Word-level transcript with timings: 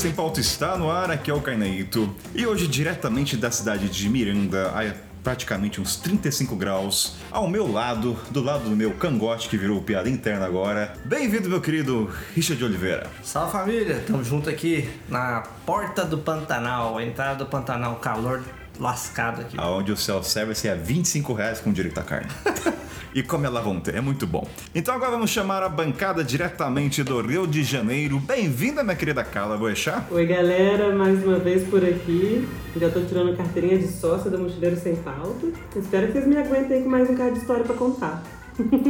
Sem 0.00 0.12
Pauta 0.12 0.40
está 0.40 0.78
no 0.78 0.90
ar, 0.90 1.10
aqui 1.10 1.30
é 1.30 1.34
o 1.34 1.42
Cainaito. 1.42 2.16
E 2.34 2.46
hoje, 2.46 2.66
diretamente 2.66 3.36
da 3.36 3.50
cidade 3.50 3.86
de 3.90 4.08
Miranda, 4.08 4.68
a 4.68 4.94
praticamente 5.22 5.78
uns 5.78 5.96
35 5.96 6.56
graus, 6.56 7.16
ao 7.30 7.46
meu 7.46 7.70
lado, 7.70 8.18
do 8.30 8.42
lado 8.42 8.64
do 8.64 8.70
meu 8.70 8.94
cangote 8.94 9.46
que 9.46 9.58
virou 9.58 9.82
piada 9.82 10.08
interna 10.08 10.46
agora. 10.46 10.96
Bem-vindo, 11.04 11.50
meu 11.50 11.60
querido 11.60 12.10
Richard 12.34 12.64
Oliveira. 12.64 13.10
Salve 13.22 13.52
família, 13.52 13.96
estamos 13.96 14.26
junto 14.26 14.48
aqui 14.48 14.88
na 15.06 15.42
porta 15.66 16.02
do 16.02 16.16
Pantanal, 16.16 16.98
entrada 16.98 17.44
do 17.44 17.46
Pantanal, 17.46 17.96
calor 17.96 18.42
lascado 18.80 19.42
aqui. 19.42 19.60
Onde 19.60 19.92
o 19.92 19.96
self-service 19.96 20.66
é 20.66 20.74
25 20.74 21.32
reais 21.34 21.60
com 21.60 21.72
direito 21.72 22.00
à 22.00 22.02
carne. 22.02 22.28
e 23.14 23.22
come 23.22 23.46
ela 23.46 23.60
vão 23.60 23.78
ter, 23.78 23.96
é 23.96 24.00
muito 24.00 24.26
bom. 24.26 24.48
Então 24.74 24.94
agora 24.94 25.10
vamos 25.10 25.30
chamar 25.30 25.62
a 25.62 25.68
bancada 25.68 26.24
diretamente 26.24 27.02
do 27.02 27.20
Rio 27.20 27.46
de 27.46 27.62
Janeiro. 27.62 28.18
Bem-vinda, 28.18 28.82
minha 28.82 28.96
querida 28.96 29.22
Carla 29.22 29.56
Boechat. 29.56 30.04
Oi, 30.10 30.26
galera, 30.26 30.94
mais 30.94 31.22
uma 31.22 31.38
vez 31.38 31.68
por 31.68 31.84
aqui. 31.84 32.48
Já 32.76 32.88
tô 32.88 33.00
tirando 33.02 33.36
carteirinha 33.36 33.78
de 33.78 33.88
sócia 33.88 34.30
do 34.30 34.38
Mochileiro 34.38 34.76
Sem 34.76 34.96
Pauta. 34.96 35.46
Espero 35.76 36.06
que 36.06 36.12
vocês 36.14 36.26
me 36.26 36.38
aguentem 36.38 36.82
com 36.82 36.88
mais 36.88 37.08
um 37.10 37.14
cara 37.14 37.30
de 37.32 37.38
história 37.38 37.64
pra 37.64 37.74
contar. 37.74 38.22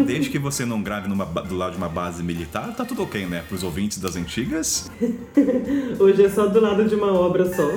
Desde 0.06 0.30
que 0.30 0.38
você 0.38 0.64
não 0.64 0.82
grave 0.82 1.08
numa, 1.08 1.24
do 1.24 1.56
lado 1.56 1.72
de 1.72 1.78
uma 1.78 1.88
base 1.88 2.22
militar, 2.22 2.74
tá 2.74 2.84
tudo 2.84 3.02
ok, 3.02 3.26
né? 3.26 3.44
Pros 3.48 3.62
ouvintes 3.62 3.98
das 3.98 4.16
antigas. 4.16 4.90
Hoje 5.98 6.24
é 6.24 6.28
só 6.28 6.46
do 6.46 6.60
lado 6.60 6.88
de 6.88 6.94
uma 6.94 7.12
obra 7.12 7.52
só. 7.54 7.70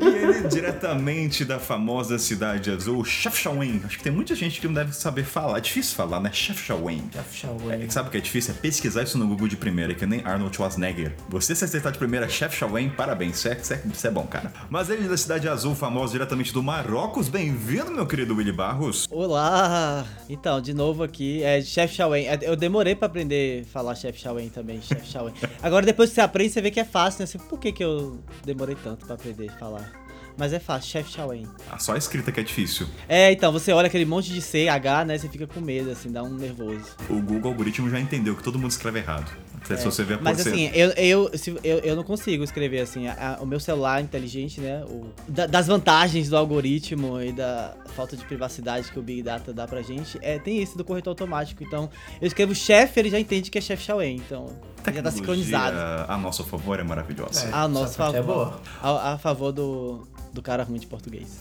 E 0.00 0.06
ele 0.06 0.48
diretamente 0.48 1.44
da 1.44 1.58
famosa 1.58 2.18
cidade 2.18 2.70
azul, 2.70 3.04
Chefchaouen. 3.04 3.82
Acho 3.84 3.98
que 3.98 4.04
tem 4.04 4.12
muita 4.12 4.34
gente 4.34 4.60
que 4.60 4.66
não 4.66 4.74
deve 4.74 4.92
saber 4.92 5.24
falar. 5.24 5.58
É 5.58 5.60
difícil 5.60 5.96
falar, 5.96 6.20
né? 6.20 6.30
Chefchaouen. 6.32 7.02
Chefchaouen. 7.12 7.82
É, 7.82 7.88
sabe 7.88 8.08
o 8.08 8.10
que 8.12 8.18
é 8.18 8.20
difícil? 8.20 8.54
É 8.54 8.60
pesquisar 8.60 9.02
isso 9.02 9.18
no 9.18 9.26
Google 9.26 9.48
de 9.48 9.56
primeira, 9.56 9.94
que 9.94 10.06
nem 10.06 10.20
Arnold 10.24 10.54
Schwarzenegger. 10.54 11.14
Você 11.28 11.54
se 11.54 11.64
acertar 11.64 11.92
de 11.92 11.98
primeira 11.98 12.28
Chefchaouen, 12.28 12.90
parabéns. 12.90 13.38
Isso 13.38 13.48
é, 13.48 13.58
isso, 13.60 14.06
é, 14.06 14.10
é 14.10 14.10
bom, 14.10 14.26
cara. 14.26 14.52
Mas 14.70 14.90
ele 14.90 15.08
da 15.08 15.16
cidade 15.16 15.48
azul, 15.48 15.74
famoso 15.74 16.12
diretamente 16.12 16.52
do 16.52 16.62
Marrocos. 16.62 17.28
Bem-vindo, 17.28 17.90
meu 17.90 18.06
querido 18.06 18.34
Willy 18.36 18.52
Barros. 18.52 19.08
Olá! 19.10 20.04
Então, 20.28 20.43
de 20.62 20.74
novo 20.74 21.02
aqui, 21.02 21.42
é 21.42 21.60
Chef 21.62 21.94
Shawen. 21.94 22.26
É, 22.26 22.38
Eu 22.42 22.54
demorei 22.56 22.94
pra 22.94 23.06
aprender 23.06 23.62
a 23.62 23.64
falar 23.66 23.94
Chef 23.94 24.18
Shawen 24.18 24.48
também, 24.48 24.80
Chef 24.82 25.06
Shawen. 25.06 25.32
Agora, 25.62 25.84
depois 25.86 26.10
que 26.10 26.14
você 26.14 26.20
aprende, 26.20 26.52
você 26.52 26.60
vê 26.60 26.70
que 26.70 26.80
é 26.80 26.84
fácil, 26.84 27.20
né? 27.22 27.26
Você, 27.26 27.38
por 27.38 27.58
que, 27.58 27.72
que 27.72 27.82
eu 27.82 28.18
demorei 28.44 28.76
tanto 28.82 29.06
pra 29.06 29.14
aprender 29.14 29.48
a 29.50 29.58
falar? 29.58 29.90
Mas 30.36 30.52
é 30.52 30.58
fácil, 30.58 30.90
Chef 30.90 31.10
Shawen. 31.10 31.46
Ah, 31.70 31.78
só 31.78 31.94
a 31.94 31.98
escrita 31.98 32.30
que 32.32 32.40
é 32.40 32.42
difícil. 32.42 32.86
É, 33.08 33.30
então, 33.32 33.52
você 33.52 33.72
olha 33.72 33.86
aquele 33.86 34.04
monte 34.04 34.32
de 34.32 34.42
C, 34.42 34.68
H, 34.68 35.04
né? 35.04 35.16
Você 35.16 35.28
fica 35.28 35.46
com 35.46 35.60
medo, 35.60 35.90
assim, 35.90 36.10
dá 36.10 36.22
um 36.22 36.34
nervoso. 36.34 36.84
O 37.08 37.20
Google 37.22 37.50
algoritmo 37.52 37.88
já 37.88 38.00
entendeu 38.00 38.34
que 38.36 38.42
todo 38.42 38.58
mundo 38.58 38.70
escreve 38.70 38.98
errado. 38.98 39.30
Se 39.64 39.84
você 39.84 40.04
ver 40.04 40.14
a 40.14 40.20
Mas 40.20 40.46
assim, 40.46 40.70
eu, 40.74 40.90
eu, 40.90 41.30
se- 41.38 41.56
eu, 41.64 41.78
eu 41.78 41.96
não 41.96 42.02
consigo 42.04 42.44
escrever 42.44 42.80
assim. 42.80 43.06
a- 43.08 43.36
a- 43.38 43.42
o 43.42 43.46
meu 43.46 43.58
celular 43.58 44.02
inteligente, 44.02 44.60
né? 44.60 44.84
O, 44.84 45.06
da- 45.26 45.46
das 45.46 45.66
vantagens 45.66 46.28
do 46.28 46.36
algoritmo 46.36 47.20
e 47.22 47.32
da 47.32 47.74
falta 47.96 48.16
de 48.16 48.24
privacidade 48.24 48.90
que 48.90 48.98
o 48.98 49.02
Big 49.02 49.22
Data 49.22 49.52
dá 49.52 49.66
pra 49.66 49.80
gente, 49.82 50.18
é, 50.20 50.38
tem 50.38 50.60
esse 50.62 50.76
do 50.76 50.84
corretor 50.84 51.10
automático. 51.10 51.62
Então, 51.64 51.88
eu 52.20 52.26
escrevo 52.26 52.54
chefe, 52.54 53.00
ele 53.00 53.10
já 53.10 53.18
entende 53.18 53.50
que 53.50 53.56
é 53.58 53.60
chef 53.60 53.82
Shawen. 53.82 54.16
Então, 54.16 54.48
já 54.92 55.02
tá 55.02 55.10
sincronizado. 55.10 55.76
A 56.08 56.16
nosso 56.18 56.44
favor 56.44 56.78
é 56.78 56.82
maravilhosa. 56.84 57.48
A 57.50 57.66
nosso 57.66 57.94
é 57.94 57.96
favor. 57.96 58.22
boa. 58.22 58.60
A, 58.82 59.12
a 59.14 59.18
favor 59.18 59.50
do, 59.52 60.06
do 60.32 60.42
cara 60.42 60.62
ruim 60.62 60.78
de 60.78 60.86
português. 60.86 61.38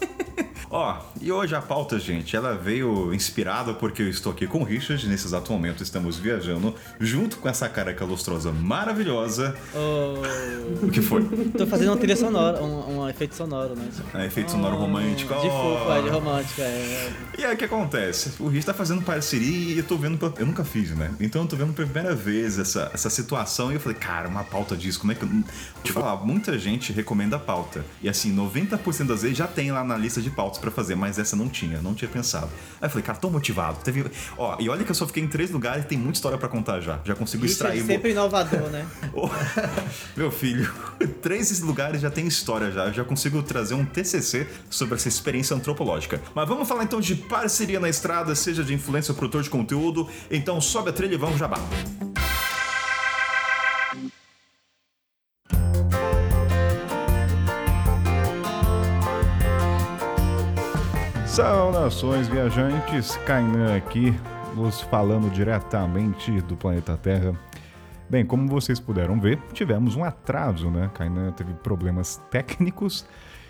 Ó, 0.74 0.96
e 1.20 1.30
hoje 1.30 1.54
a 1.54 1.60
pauta, 1.60 1.98
gente, 1.98 2.34
ela 2.34 2.54
veio 2.56 3.12
inspirada 3.12 3.74
porque 3.74 4.00
eu 4.00 4.08
estou 4.08 4.32
aqui 4.32 4.46
com 4.46 4.60
o 4.62 4.64
Richard, 4.64 5.06
nesse 5.06 5.26
exato 5.26 5.52
momento 5.52 5.82
estamos 5.82 6.16
viajando, 6.18 6.74
junto 6.98 7.36
com 7.36 7.46
essa 7.46 7.68
careca 7.68 8.06
lustrosa 8.06 8.50
maravilhosa. 8.52 9.54
Oh, 9.74 10.86
O 10.86 10.90
que 10.90 11.02
foi? 11.02 11.24
tô 11.58 11.66
fazendo 11.66 11.88
uma 11.88 11.98
trilha 11.98 12.16
sonora, 12.16 12.62
um, 12.62 13.00
um 13.00 13.08
efeito 13.08 13.34
sonoro, 13.34 13.74
né? 13.76 13.86
Tipo, 13.94 14.16
É, 14.16 14.24
efeito 14.24 14.50
sonoro 14.52 14.76
romântico. 14.76 15.34
De 15.34 15.46
ó. 15.46 15.76
fofo, 15.78 15.92
é, 15.92 16.02
de 16.02 16.08
romântico, 16.08 16.60
é. 16.62 17.12
E 17.38 17.44
aí 17.44 17.54
o 17.54 17.58
que 17.58 17.66
acontece? 17.66 18.32
O 18.40 18.48
Rich 18.48 18.64
tá 18.64 18.72
fazendo 18.72 19.02
parceria 19.02 19.74
e 19.74 19.78
eu 19.78 19.84
tô 19.84 19.98
vendo. 19.98 20.16
pela- 20.16 20.32
Eu 20.38 20.46
nunca 20.46 20.64
fiz, 20.64 20.90
né? 20.96 21.10
Então 21.20 21.42
eu 21.42 21.48
tô 21.48 21.54
vendo 21.54 21.74
pela 21.74 21.86
primeira 21.86 22.14
vez 22.16 22.58
essa, 22.58 22.90
essa 22.94 23.10
situação 23.10 23.70
e 23.70 23.74
eu 23.74 23.80
falei, 23.80 23.98
cara, 23.98 24.26
uma 24.26 24.42
pauta 24.42 24.74
disso, 24.74 24.98
como 25.00 25.12
é 25.12 25.14
que. 25.14 25.22
eu- 25.22 25.28
Deixa 25.28 25.44
eu 25.88 25.92
falar, 25.92 26.16
muita 26.24 26.58
gente 26.58 26.94
recomenda 26.94 27.36
a 27.36 27.38
pauta. 27.38 27.84
E 28.02 28.08
assim, 28.08 28.32
90% 28.34 29.08
das 29.08 29.20
vezes 29.20 29.36
já 29.36 29.46
tem 29.46 29.70
lá 29.70 29.84
na 29.84 29.98
lista 29.98 30.22
de 30.22 30.30
pautas 30.30 30.61
pra 30.62 30.70
fazer, 30.70 30.94
mas 30.94 31.18
essa 31.18 31.36
não 31.36 31.48
tinha, 31.48 31.82
não 31.82 31.94
tinha 31.94 32.08
pensado. 32.08 32.48
Aí 32.80 32.86
eu 32.86 32.90
falei, 32.90 33.04
cara, 33.04 33.18
tô 33.18 33.28
motivado. 33.28 33.78
Teve... 33.84 34.06
Ó, 34.38 34.56
e 34.58 34.68
olha 34.68 34.84
que 34.84 34.90
eu 34.90 34.94
só 34.94 35.06
fiquei 35.06 35.22
em 35.22 35.28
três 35.28 35.50
lugares 35.50 35.84
e 35.84 35.88
tem 35.88 35.98
muita 35.98 36.14
história 36.14 36.38
pra 36.38 36.48
contar 36.48 36.80
já. 36.80 37.00
Já 37.04 37.14
consigo 37.14 37.42
Richard 37.42 37.76
extrair. 37.76 37.84
sempre 37.84 38.12
inovador, 38.12 38.70
né? 38.70 38.86
Meu 40.16 40.30
filho, 40.30 40.72
três 41.20 41.60
lugares 41.60 42.00
já 42.00 42.10
tem 42.10 42.26
história 42.26 42.70
já. 42.70 42.86
Eu 42.86 42.92
já 42.92 43.04
consigo 43.04 43.42
trazer 43.42 43.74
um 43.74 43.84
TCC 43.84 44.46
sobre 44.70 44.94
essa 44.94 45.08
experiência 45.08 45.54
antropológica. 45.54 46.20
Mas 46.34 46.48
vamos 46.48 46.66
falar 46.66 46.84
então 46.84 47.00
de 47.00 47.14
parceria 47.14 47.80
na 47.80 47.88
estrada, 47.88 48.34
seja 48.34 48.64
de 48.64 48.72
influência 48.72 49.12
ou 49.12 49.16
produtor 49.18 49.42
de 49.42 49.50
conteúdo. 49.50 50.08
Então 50.30 50.60
sobe 50.60 50.90
a 50.90 50.92
trilha 50.92 51.14
e 51.14 51.18
vamos 51.18 51.38
jabá. 51.38 51.58
Saudações 61.32 62.28
viajantes, 62.28 63.16
Kainan 63.24 63.74
aqui, 63.74 64.14
vos 64.54 64.82
falando 64.82 65.30
diretamente 65.30 66.42
do 66.42 66.58
planeta 66.58 66.94
Terra. 66.94 67.32
Bem, 68.06 68.22
como 68.22 68.46
vocês 68.46 68.78
puderam 68.78 69.18
ver, 69.18 69.38
tivemos 69.54 69.96
um 69.96 70.04
atraso, 70.04 70.68
né? 70.68 70.90
Kainan 70.92 71.32
teve 71.32 71.54
problemas 71.54 72.20
técnicos. 72.30 73.06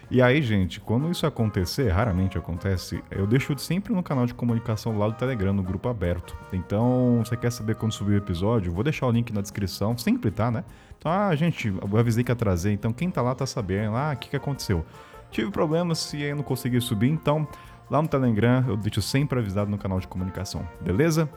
E 0.09 0.23
aí, 0.23 0.41
gente, 0.43 0.79
quando 0.79 1.11
isso 1.11 1.27
acontecer, 1.27 1.89
raramente 1.89 2.39
acontece, 2.39 3.03
eu 3.11 3.27
deixo 3.27 3.59
sempre 3.59 3.93
no 3.93 4.01
canal 4.01 4.27
de 4.27 4.35
comunicação 4.35 4.97
lá 4.97 5.09
do 5.09 5.15
Telegram, 5.15 5.53
no 5.53 5.65
grupo 5.65 5.89
aberto. 5.89 6.37
Então, 6.53 7.21
você 7.25 7.37
quer 7.37 7.51
saber 7.51 7.75
quando 7.75 7.91
subir 7.91 8.13
o 8.13 8.19
episódio? 8.19 8.71
Vou 8.71 8.85
deixar 8.85 9.09
o 9.09 9.11
link 9.11 9.33
na 9.33 9.41
descrição, 9.41 9.99
sempre 9.99 10.31
tá, 10.31 10.53
né? 10.53 10.63
Então, 10.97 11.11
ah, 11.11 11.35
gente, 11.35 11.67
eu 11.67 11.99
avisei 11.99 12.23
que 12.23 12.31
ia 12.31 12.37
trazer, 12.37 12.71
então 12.71 12.93
quem 12.93 13.11
tá 13.11 13.21
lá 13.21 13.35
tá 13.35 13.45
sabendo. 13.45 13.97
Ah, 13.97 14.13
o 14.15 14.17
que, 14.17 14.29
que 14.29 14.37
aconteceu? 14.37 14.87
Tive 15.33 15.51
problemas 15.51 16.13
e 16.13 16.23
aí 16.23 16.35
não 16.35 16.43
consegui 16.43 16.79
subir, 16.79 17.09
então 17.09 17.49
lá 17.93 18.01
no 18.01 18.09
Telegram 18.09 18.65
eu 18.67 18.77
deixo 18.77 19.03
sempre 19.03 19.39
avisado 19.39 19.71
no 19.71 19.77
canal 19.77 20.01
de 20.01 20.09
comunicação, 20.09 20.67
beleza? 20.81 21.29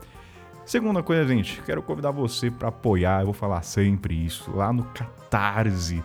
Segunda 0.66 1.04
coisa, 1.04 1.28
gente, 1.28 1.62
quero 1.64 1.84
convidar 1.84 2.12
você 2.12 2.50
para 2.50 2.70
apoiar, 2.70 3.22
eu 3.22 3.26
vou 3.26 3.34
falar 3.34 3.62
sempre 3.62 4.16
isso, 4.26 4.50
lá 4.56 4.72
no 4.72 4.86
Catarse. 4.86 6.02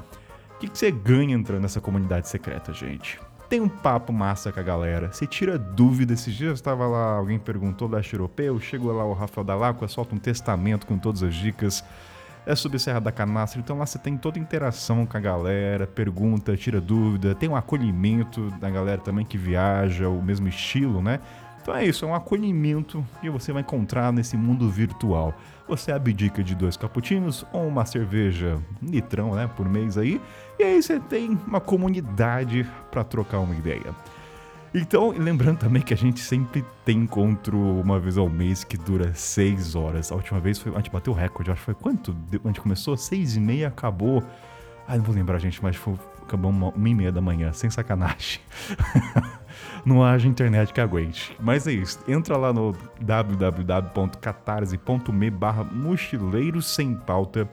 O 0.56 0.58
que, 0.58 0.68
que 0.68 0.76
você 0.76 0.90
ganha 0.90 1.34
entrando 1.34 1.62
nessa 1.62 1.80
comunidade 1.80 2.28
secreta, 2.28 2.72
gente? 2.72 3.18
Tem 3.48 3.60
um 3.60 3.68
papo 3.68 4.12
massa 4.12 4.52
com 4.52 4.60
a 4.60 4.62
galera, 4.62 5.10
você 5.10 5.26
tira 5.26 5.56
dúvida. 5.56 6.12
Esses 6.12 6.34
dias 6.34 6.54
estava 6.54 6.86
lá, 6.86 7.14
alguém 7.14 7.38
perguntou 7.38 7.88
da 7.88 8.00
europeu, 8.12 8.60
chegou 8.60 8.92
lá 8.92 9.04
o 9.04 9.14
Rafael 9.14 9.44
Dalacqua, 9.44 9.88
solta 9.88 10.14
um 10.14 10.18
testamento 10.18 10.86
com 10.86 10.98
todas 10.98 11.22
as 11.22 11.34
dicas. 11.34 11.82
É 12.50 12.56
sobre 12.56 12.80
Serra 12.80 12.98
da 12.98 13.12
Canastra, 13.12 13.60
então 13.60 13.78
lá 13.78 13.86
você 13.86 13.96
tem 13.96 14.16
toda 14.16 14.36
interação 14.36 15.06
com 15.06 15.16
a 15.16 15.20
galera, 15.20 15.86
pergunta, 15.86 16.56
tira 16.56 16.80
dúvida, 16.80 17.32
tem 17.32 17.48
um 17.48 17.54
acolhimento 17.54 18.50
da 18.58 18.68
galera 18.68 19.00
também 19.00 19.24
que 19.24 19.38
viaja, 19.38 20.08
o 20.08 20.20
mesmo 20.20 20.48
estilo, 20.48 21.00
né? 21.00 21.20
Então 21.62 21.72
é 21.72 21.84
isso, 21.84 22.04
é 22.04 22.08
um 22.08 22.14
acolhimento 22.14 23.06
que 23.20 23.30
você 23.30 23.52
vai 23.52 23.62
encontrar 23.62 24.12
nesse 24.12 24.36
mundo 24.36 24.68
virtual. 24.68 25.32
Você 25.68 25.92
abdica 25.92 26.42
de 26.42 26.56
dois 26.56 26.76
cappuccinos 26.76 27.46
ou 27.52 27.68
uma 27.68 27.86
cerveja 27.86 28.58
litrão, 28.82 29.36
né, 29.36 29.48
por 29.56 29.68
mês 29.68 29.96
aí, 29.96 30.20
e 30.58 30.64
aí 30.64 30.82
você 30.82 30.98
tem 30.98 31.38
uma 31.46 31.60
comunidade 31.60 32.68
para 32.90 33.04
trocar 33.04 33.38
uma 33.38 33.54
ideia. 33.54 33.94
Então, 34.72 35.10
lembrando 35.10 35.58
também 35.58 35.82
que 35.82 35.92
a 35.92 35.96
gente 35.96 36.20
sempre 36.20 36.64
tem 36.84 36.98
encontro 36.98 37.58
uma 37.58 37.98
vez 37.98 38.16
ao 38.16 38.28
mês 38.28 38.62
que 38.62 38.76
dura 38.76 39.12
seis 39.14 39.74
horas. 39.74 40.12
A 40.12 40.14
última 40.14 40.38
vez 40.38 40.60
foi, 40.60 40.72
a 40.72 40.76
gente 40.76 40.90
bateu 40.90 41.12
o 41.12 41.16
recorde, 41.16 41.50
acho 41.50 41.60
que 41.60 41.64
foi 41.64 41.74
quanto? 41.74 42.16
A 42.32 42.46
gente 42.46 42.60
começou 42.60 42.96
seis 42.96 43.34
e 43.34 43.40
meia, 43.40 43.66
acabou. 43.66 44.22
Ah, 44.86 44.96
não 44.96 45.02
vou 45.02 45.14
lembrar, 45.14 45.40
gente, 45.40 45.60
mas 45.60 45.74
foi, 45.74 45.94
acabou 46.22 46.52
uma, 46.52 46.68
uma 46.68 46.88
e 46.88 46.94
meia 46.94 47.10
da 47.10 47.20
manhã, 47.20 47.52
sem 47.52 47.68
sacanagem. 47.68 48.38
não 49.84 50.04
haja 50.04 50.28
internet 50.28 50.72
que 50.72 50.80
aguente. 50.80 51.36
Mas 51.40 51.66
é 51.66 51.72
isso, 51.72 51.98
entra 52.06 52.36
lá 52.36 52.52
no 52.52 52.72
www.catarse.me 53.00 55.30
barra 55.30 55.64
mochileiros 55.64 56.66
sem 56.66 56.94
pauta. 56.94 57.48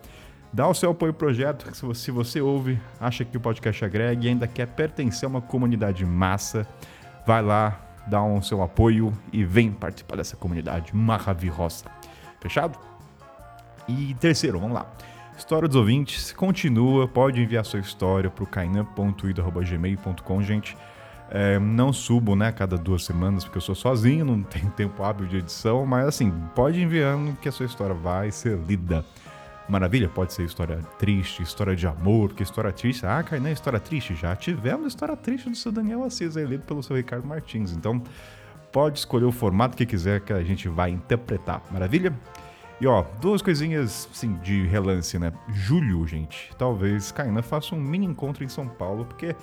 Dá 0.54 0.66
o 0.68 0.74
seu 0.74 0.92
apoio 0.92 1.12
ao 1.12 1.16
projeto, 1.16 1.76
se 1.76 1.84
você, 1.84 2.06
se 2.06 2.12
você 2.12 2.40
ouve, 2.40 2.80
acha 3.00 3.26
que 3.26 3.36
o 3.36 3.40
podcast 3.40 3.84
agrega 3.84 4.26
e 4.26 4.30
ainda 4.30 4.48
quer 4.48 4.68
pertencer 4.68 5.26
a 5.26 5.30
uma 5.30 5.42
comunidade 5.42 6.06
massa, 6.06 6.66
vai 7.28 7.42
lá, 7.42 7.78
dá 8.08 8.24
um 8.24 8.42
seu 8.42 8.64
apoio 8.64 9.12
e 9.34 9.44
vem 9.44 9.70
participar 9.70 10.16
dessa 10.16 10.38
comunidade 10.38 10.96
maravilhosa. 10.96 11.84
Fechado? 12.40 12.80
E 13.86 14.16
terceiro, 14.16 14.58
vamos 14.62 14.76
lá. 14.76 14.86
História 15.38 15.68
dos 15.68 15.76
ouvintes, 15.76 16.32
continua, 16.32 17.06
pode 17.06 17.42
enviar 17.42 17.66
sua 17.66 17.82
história 17.82 18.30
para 18.30 18.46
o 18.46 18.48
kainan.ida.gmail.com, 18.48 20.42
gente. 20.42 20.78
É, 21.30 21.60
não 21.60 21.92
subo, 21.92 22.34
né, 22.34 22.54
cada 22.54 22.78
duas 22.78 23.04
semanas, 23.04 23.44
porque 23.44 23.58
eu 23.58 23.62
sou 23.62 23.76
sozinho, 23.76 24.24
não 24.24 24.42
tenho 24.50 24.72
tempo 24.72 25.04
hábil 25.04 25.28
de 25.28 25.38
edição, 25.38 25.86
mas 25.86 26.08
assim, 26.08 26.32
pode 26.56 26.82
enviando 26.82 27.38
que 27.40 27.50
a 27.50 27.52
sua 27.52 27.66
história 27.66 27.94
vai 27.94 28.32
ser 28.32 28.58
lida. 28.58 29.04
Maravilha, 29.68 30.08
pode 30.08 30.34
ser 30.34 30.44
história 30.44 30.78
triste, 30.98 31.44
história 31.44 31.76
de 31.76 31.86
amor, 31.86 32.30
porque 32.30 32.44
história 32.44 32.72
triste. 32.72 33.06
Ah, 33.06 33.22
Kainan, 33.22 33.52
história 33.52 33.80
triste. 33.80 34.16
Já 34.16 34.34
tivemos 34.36 34.88
história 34.88 35.16
triste 35.16 35.50
do 35.50 35.56
seu 35.58 35.74
Daniel 35.74 36.04
Assis, 36.04 36.38
aí, 36.38 36.46
lido 36.46 36.64
pelo 36.66 36.82
seu 36.82 36.96
Ricardo 36.96 37.28
Martins. 37.28 37.74
Então, 37.74 38.02
pode 38.72 39.00
escolher 39.00 39.26
o 39.26 39.32
formato 39.32 39.76
que 39.76 39.86
quiser 39.86 40.22
que 40.22 40.32
a 40.32 40.42
gente 40.42 40.70
vai 40.70 40.92
interpretar. 40.92 41.62
Maravilha? 41.70 42.18
E 42.80 42.88
ó, 42.88 43.04
duas 43.20 43.42
coisinhas, 43.42 44.08
assim, 44.10 44.36
de 44.36 44.66
relance, 44.68 45.18
né? 45.20 45.34
Julho, 45.50 46.06
gente. 46.08 46.52
Talvez 46.58 47.12
Kainan 47.12 47.42
faça 47.42 47.76
um 47.76 47.80
mini 47.80 48.06
encontro 48.06 48.44
em 48.44 48.48
São 48.48 48.68
Paulo, 48.70 49.04
porque 49.04 49.36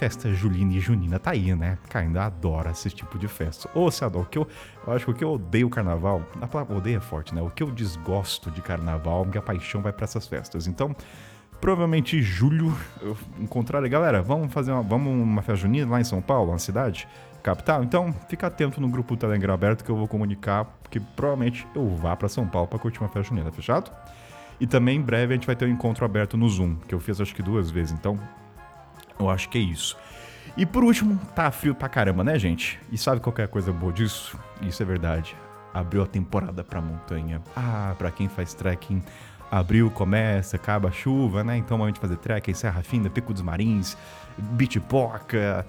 festa 0.00 0.32
julina 0.32 0.72
e 0.72 0.80
junina 0.80 1.18
tá 1.18 1.32
aí, 1.32 1.54
né? 1.54 1.76
Kainan 1.90 2.22
adora 2.22 2.70
esse 2.70 2.88
tipo 2.88 3.18
de 3.18 3.28
festa. 3.28 3.68
Ou 3.74 3.90
se 3.90 4.02
adora. 4.02 4.24
O 4.24 4.28
que 4.28 4.38
eu, 4.38 4.48
eu 4.86 4.92
acho 4.94 5.04
que 5.04 5.10
o 5.10 5.14
que 5.14 5.22
eu 5.22 5.32
odeio 5.32 5.68
carnaval, 5.68 6.22
a 6.40 6.46
palavra 6.46 6.74
odeio 6.74 6.96
é 6.96 7.00
forte, 7.00 7.34
né? 7.34 7.42
O 7.42 7.50
que 7.50 7.62
eu 7.62 7.70
desgosto 7.70 8.50
de 8.50 8.62
carnaval, 8.62 9.26
minha 9.26 9.42
paixão 9.42 9.82
vai 9.82 9.92
para 9.92 10.04
essas 10.04 10.26
festas. 10.26 10.66
Então, 10.66 10.96
provavelmente 11.60 12.22
julho 12.22 12.74
eu 13.02 13.14
encontrar 13.38 13.86
galera, 13.90 14.22
vamos 14.22 14.50
fazer 14.54 14.72
uma, 14.72 14.80
vamos 14.80 15.12
uma 15.12 15.42
festa 15.42 15.60
junina 15.66 15.90
lá 15.90 16.00
em 16.00 16.04
São 16.04 16.22
Paulo, 16.22 16.50
na 16.50 16.58
cidade 16.58 17.06
capital. 17.42 17.84
Então, 17.84 18.10
fica 18.26 18.46
atento 18.46 18.80
no 18.80 18.88
grupo 18.88 19.18
Telegram 19.18 19.52
aberto 19.52 19.84
que 19.84 19.90
eu 19.90 19.96
vou 19.96 20.08
comunicar, 20.08 20.64
porque 20.82 20.98
provavelmente 20.98 21.66
eu 21.74 21.94
vá 21.96 22.16
para 22.16 22.26
São 22.30 22.46
Paulo 22.46 22.68
para 22.68 22.78
curtir 22.78 23.00
uma 23.00 23.08
festa 23.10 23.28
junina, 23.28 23.52
fechado? 23.52 23.92
E 24.58 24.66
também 24.66 24.96
em 24.96 25.02
breve 25.02 25.34
a 25.34 25.36
gente 25.36 25.46
vai 25.46 25.56
ter 25.56 25.66
um 25.66 25.70
encontro 25.70 26.06
aberto 26.06 26.38
no 26.38 26.48
Zoom, 26.48 26.76
que 26.88 26.94
eu 26.94 27.00
fiz 27.00 27.20
acho 27.20 27.34
que 27.34 27.42
duas 27.42 27.70
vezes, 27.70 27.92
então 27.92 28.18
eu 29.20 29.30
acho 29.30 29.48
que 29.48 29.58
é 29.58 29.60
isso. 29.60 29.96
E 30.56 30.66
por 30.66 30.82
último, 30.82 31.18
tá 31.34 31.50
frio 31.50 31.74
pra 31.74 31.88
caramba, 31.88 32.24
né, 32.24 32.38
gente? 32.38 32.78
E 32.90 32.98
sabe 32.98 33.20
qual 33.20 33.34
é 33.38 33.46
coisa 33.46 33.72
boa 33.72 33.92
disso? 33.92 34.38
Isso 34.62 34.82
é 34.82 34.86
verdade. 34.86 35.36
Abriu 35.72 36.02
a 36.02 36.06
temporada 36.06 36.64
pra 36.64 36.80
montanha. 36.80 37.40
Ah, 37.54 37.94
pra 37.96 38.10
quem 38.10 38.28
faz 38.28 38.52
trekking, 38.54 39.02
abril 39.50 39.90
começa, 39.90 40.56
acaba 40.56 40.88
a 40.88 40.92
chuva, 40.92 41.44
né? 41.44 41.56
Então 41.56 41.82
a 41.82 41.86
gente 41.86 42.00
fazer 42.00 42.16
trekking, 42.16 42.54
Serra 42.54 42.82
Fina, 42.82 43.08
Pico 43.08 43.32
dos 43.32 43.42
Marins, 43.42 43.96
Bitpoca. 44.36 45.64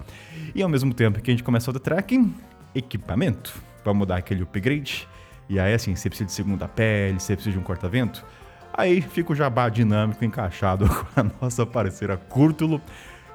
E 0.55 0.61
ao 0.61 0.69
mesmo 0.69 0.93
tempo 0.93 1.21
que 1.21 1.29
a 1.29 1.33
gente 1.33 1.43
começa 1.43 1.69
o 1.69 1.79
trekking, 1.79 2.33
equipamento. 2.73 3.53
Vamos 3.85 4.07
dar 4.07 4.17
aquele 4.17 4.43
upgrade. 4.43 5.07
E 5.47 5.59
aí, 5.59 5.73
assim, 5.73 5.95
você 5.95 6.09
precisa 6.09 6.27
de 6.27 6.31
segunda 6.31 6.67
pele, 6.67 7.19
você 7.19 7.35
precisa 7.35 7.53
de 7.53 7.59
um 7.59 7.63
corta-vento. 7.63 8.25
Aí 8.73 9.01
fica 9.01 9.33
o 9.33 9.35
jabá 9.35 9.67
dinâmico 9.69 10.23
encaixado 10.23 10.87
com 10.89 11.19
a 11.19 11.25
nossa 11.41 11.65
parceira 11.65 12.17
Curtulo. 12.17 12.81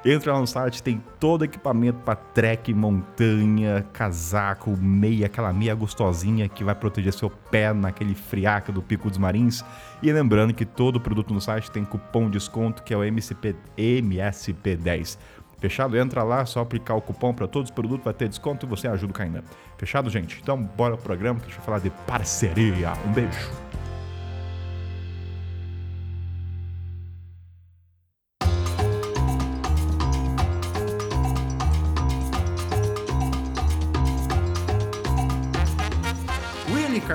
Entra 0.08 0.34
lá 0.34 0.38
no 0.38 0.46
site, 0.46 0.84
tem 0.84 1.02
todo 1.18 1.44
equipamento 1.44 1.98
para 2.04 2.14
trek, 2.14 2.72
montanha, 2.72 3.84
casaco, 3.92 4.70
meia, 4.76 5.26
aquela 5.26 5.52
meia 5.52 5.74
gostosinha 5.74 6.48
que 6.48 6.62
vai 6.62 6.76
proteger 6.76 7.12
seu 7.12 7.28
pé 7.28 7.72
naquele 7.72 8.14
friaca 8.14 8.70
do 8.70 8.80
Pico 8.80 9.08
dos 9.08 9.18
Marins. 9.18 9.64
E 10.00 10.12
lembrando 10.12 10.54
que 10.54 10.64
todo 10.64 11.00
produto 11.00 11.34
no 11.34 11.40
site 11.40 11.72
tem 11.72 11.84
cupom 11.84 12.26
de 12.26 12.38
desconto 12.38 12.84
que 12.84 12.94
é 12.94 12.96
o 12.96 13.02
MSP, 13.02 13.56
MSP10. 13.76 15.18
Fechado? 15.58 15.98
Entra 15.98 16.22
lá, 16.22 16.46
só 16.46 16.60
aplicar 16.60 16.94
o 16.94 17.02
cupom 17.02 17.34
para 17.34 17.48
todos 17.48 17.68
os 17.70 17.74
produtos, 17.74 18.04
vai 18.04 18.14
ter 18.14 18.28
desconto 18.28 18.64
e 18.64 18.68
você 18.68 18.86
ajuda 18.86 19.10
o 19.10 19.14
Kainan. 19.14 19.42
Fechado, 19.76 20.08
gente? 20.08 20.38
Então, 20.40 20.62
bora 20.62 20.94
pro 20.94 21.02
programa 21.02 21.40
que 21.40 21.46
a 21.46 21.48
gente 21.48 21.56
vai 21.56 21.66
falar 21.66 21.78
de 21.80 21.90
parceria. 22.06 22.92
Um 23.08 23.12
beijo. 23.12 23.50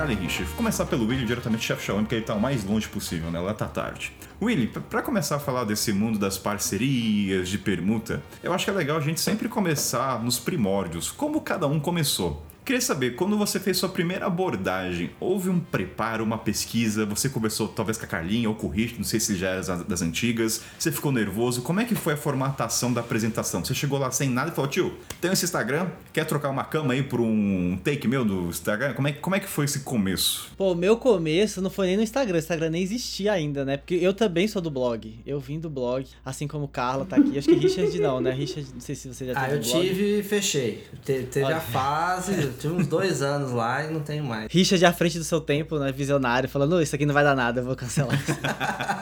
Rich. 0.04 0.42
Vou 0.44 0.56
começar 0.56 0.84
pelo 0.86 1.06
Willy 1.06 1.24
diretamente 1.24 1.64
Chef 1.64 1.82
Shaolin, 1.84 2.02
porque 2.04 2.16
ele 2.16 2.24
tá 2.24 2.34
o 2.34 2.40
mais 2.40 2.64
longe 2.64 2.88
possível, 2.88 3.30
né? 3.30 3.38
Lá 3.40 3.54
tá 3.54 3.66
tarde. 3.66 4.12
Willy, 4.40 4.66
p- 4.66 4.80
pra 4.80 5.02
começar 5.02 5.36
a 5.36 5.38
falar 5.38 5.64
desse 5.64 5.92
mundo 5.92 6.18
das 6.18 6.36
parcerias, 6.38 7.48
de 7.48 7.58
permuta, 7.58 8.22
eu 8.42 8.52
acho 8.52 8.64
que 8.64 8.70
é 8.70 8.74
legal 8.74 8.96
a 8.96 9.00
gente 9.00 9.20
sempre 9.20 9.48
começar 9.48 10.22
nos 10.22 10.38
primórdios, 10.38 11.10
como 11.10 11.40
cada 11.40 11.66
um 11.66 11.78
começou. 11.80 12.44
Queria 12.64 12.80
saber, 12.80 13.16
quando 13.16 13.36
você 13.36 13.58
fez 13.58 13.76
sua 13.76 13.88
primeira 13.88 14.26
abordagem, 14.26 15.10
houve 15.18 15.50
um 15.50 15.58
preparo, 15.58 16.22
uma 16.22 16.38
pesquisa? 16.38 17.04
Você 17.06 17.28
conversou 17.28 17.66
talvez 17.66 17.98
com 17.98 18.04
a 18.04 18.08
Carlinha 18.08 18.48
ou 18.48 18.54
com 18.54 18.68
o 18.68 18.70
Rich, 18.70 18.94
não 18.96 19.04
sei 19.04 19.18
se 19.18 19.34
já 19.36 19.48
era 19.50 19.60
das 19.84 20.00
antigas. 20.00 20.62
Você 20.78 20.92
ficou 20.92 21.10
nervoso? 21.10 21.62
Como 21.62 21.80
é 21.80 21.84
que 21.84 21.94
foi 21.96 22.12
a 22.12 22.16
formatação 22.16 22.92
da 22.92 23.00
apresentação? 23.00 23.64
Você 23.64 23.74
chegou 23.74 23.98
lá 23.98 24.10
sem 24.12 24.28
nada 24.30 24.52
e 24.52 24.54
falou, 24.54 24.70
tio, 24.70 24.94
tem 25.20 25.32
esse 25.32 25.44
Instagram? 25.44 25.88
Quer 26.12 26.24
trocar 26.24 26.50
uma 26.50 26.62
cama 26.64 26.92
aí 26.92 27.02
por 27.02 27.20
um 27.20 27.76
take 27.82 28.06
meu 28.06 28.24
do 28.24 28.48
Instagram? 28.48 28.94
Como 28.94 29.08
é, 29.08 29.12
que- 29.12 29.18
como 29.20 29.34
é 29.34 29.40
que 29.40 29.48
foi 29.48 29.64
esse 29.64 29.80
começo? 29.80 30.52
Pô, 30.56 30.72
meu 30.74 30.96
começo 30.96 31.60
não 31.60 31.70
foi 31.70 31.88
nem 31.88 31.96
no 31.96 32.02
Instagram, 32.04 32.36
o 32.36 32.38
Instagram 32.38 32.70
nem 32.70 32.82
existia 32.82 33.32
ainda, 33.32 33.64
né? 33.64 33.76
Porque 33.76 33.94
eu 33.96 34.14
também 34.14 34.46
sou 34.46 34.62
do 34.62 34.70
blog. 34.70 35.18
Eu 35.26 35.40
vim 35.40 35.58
do 35.58 35.68
blog, 35.68 36.06
assim 36.24 36.46
como 36.46 36.68
Carla 36.68 37.04
tá 37.04 37.16
aqui. 37.16 37.36
Acho 37.36 37.48
que 37.48 37.56
Richard 37.56 37.98
não, 38.00 38.20
né? 38.20 38.30
Richard, 38.30 38.68
não 38.72 38.80
sei 38.80 38.94
se 38.94 39.08
você 39.12 39.26
já 39.26 39.32
Ah, 39.34 39.48
teve 39.48 39.56
eu 39.56 39.62
blog. 39.62 39.80
tive 39.88 40.18
e 40.20 40.22
fechei. 40.22 40.84
Te- 41.04 41.22
teve 41.24 41.46
Olha. 41.46 41.56
a 41.56 41.60
fase, 41.60 42.51
eu 42.52 42.58
tive 42.58 42.74
uns 42.74 42.86
dois 42.86 43.22
anos 43.22 43.50
lá 43.52 43.84
e 43.84 43.92
não 43.92 44.00
tenho 44.00 44.24
mais. 44.24 44.50
Richard 44.52 44.84
à 44.84 44.92
frente 44.92 45.18
do 45.18 45.24
seu 45.24 45.40
tempo, 45.40 45.78
né? 45.78 45.90
Visionário, 45.92 46.48
falando, 46.48 46.70
"Não, 46.72 46.80
isso 46.82 46.94
aqui 46.94 47.04
não 47.06 47.14
vai 47.14 47.24
dar 47.24 47.34
nada, 47.34 47.60
eu 47.60 47.64
vou 47.64 47.74
cancelar 47.76 48.14
isso. 48.14 48.32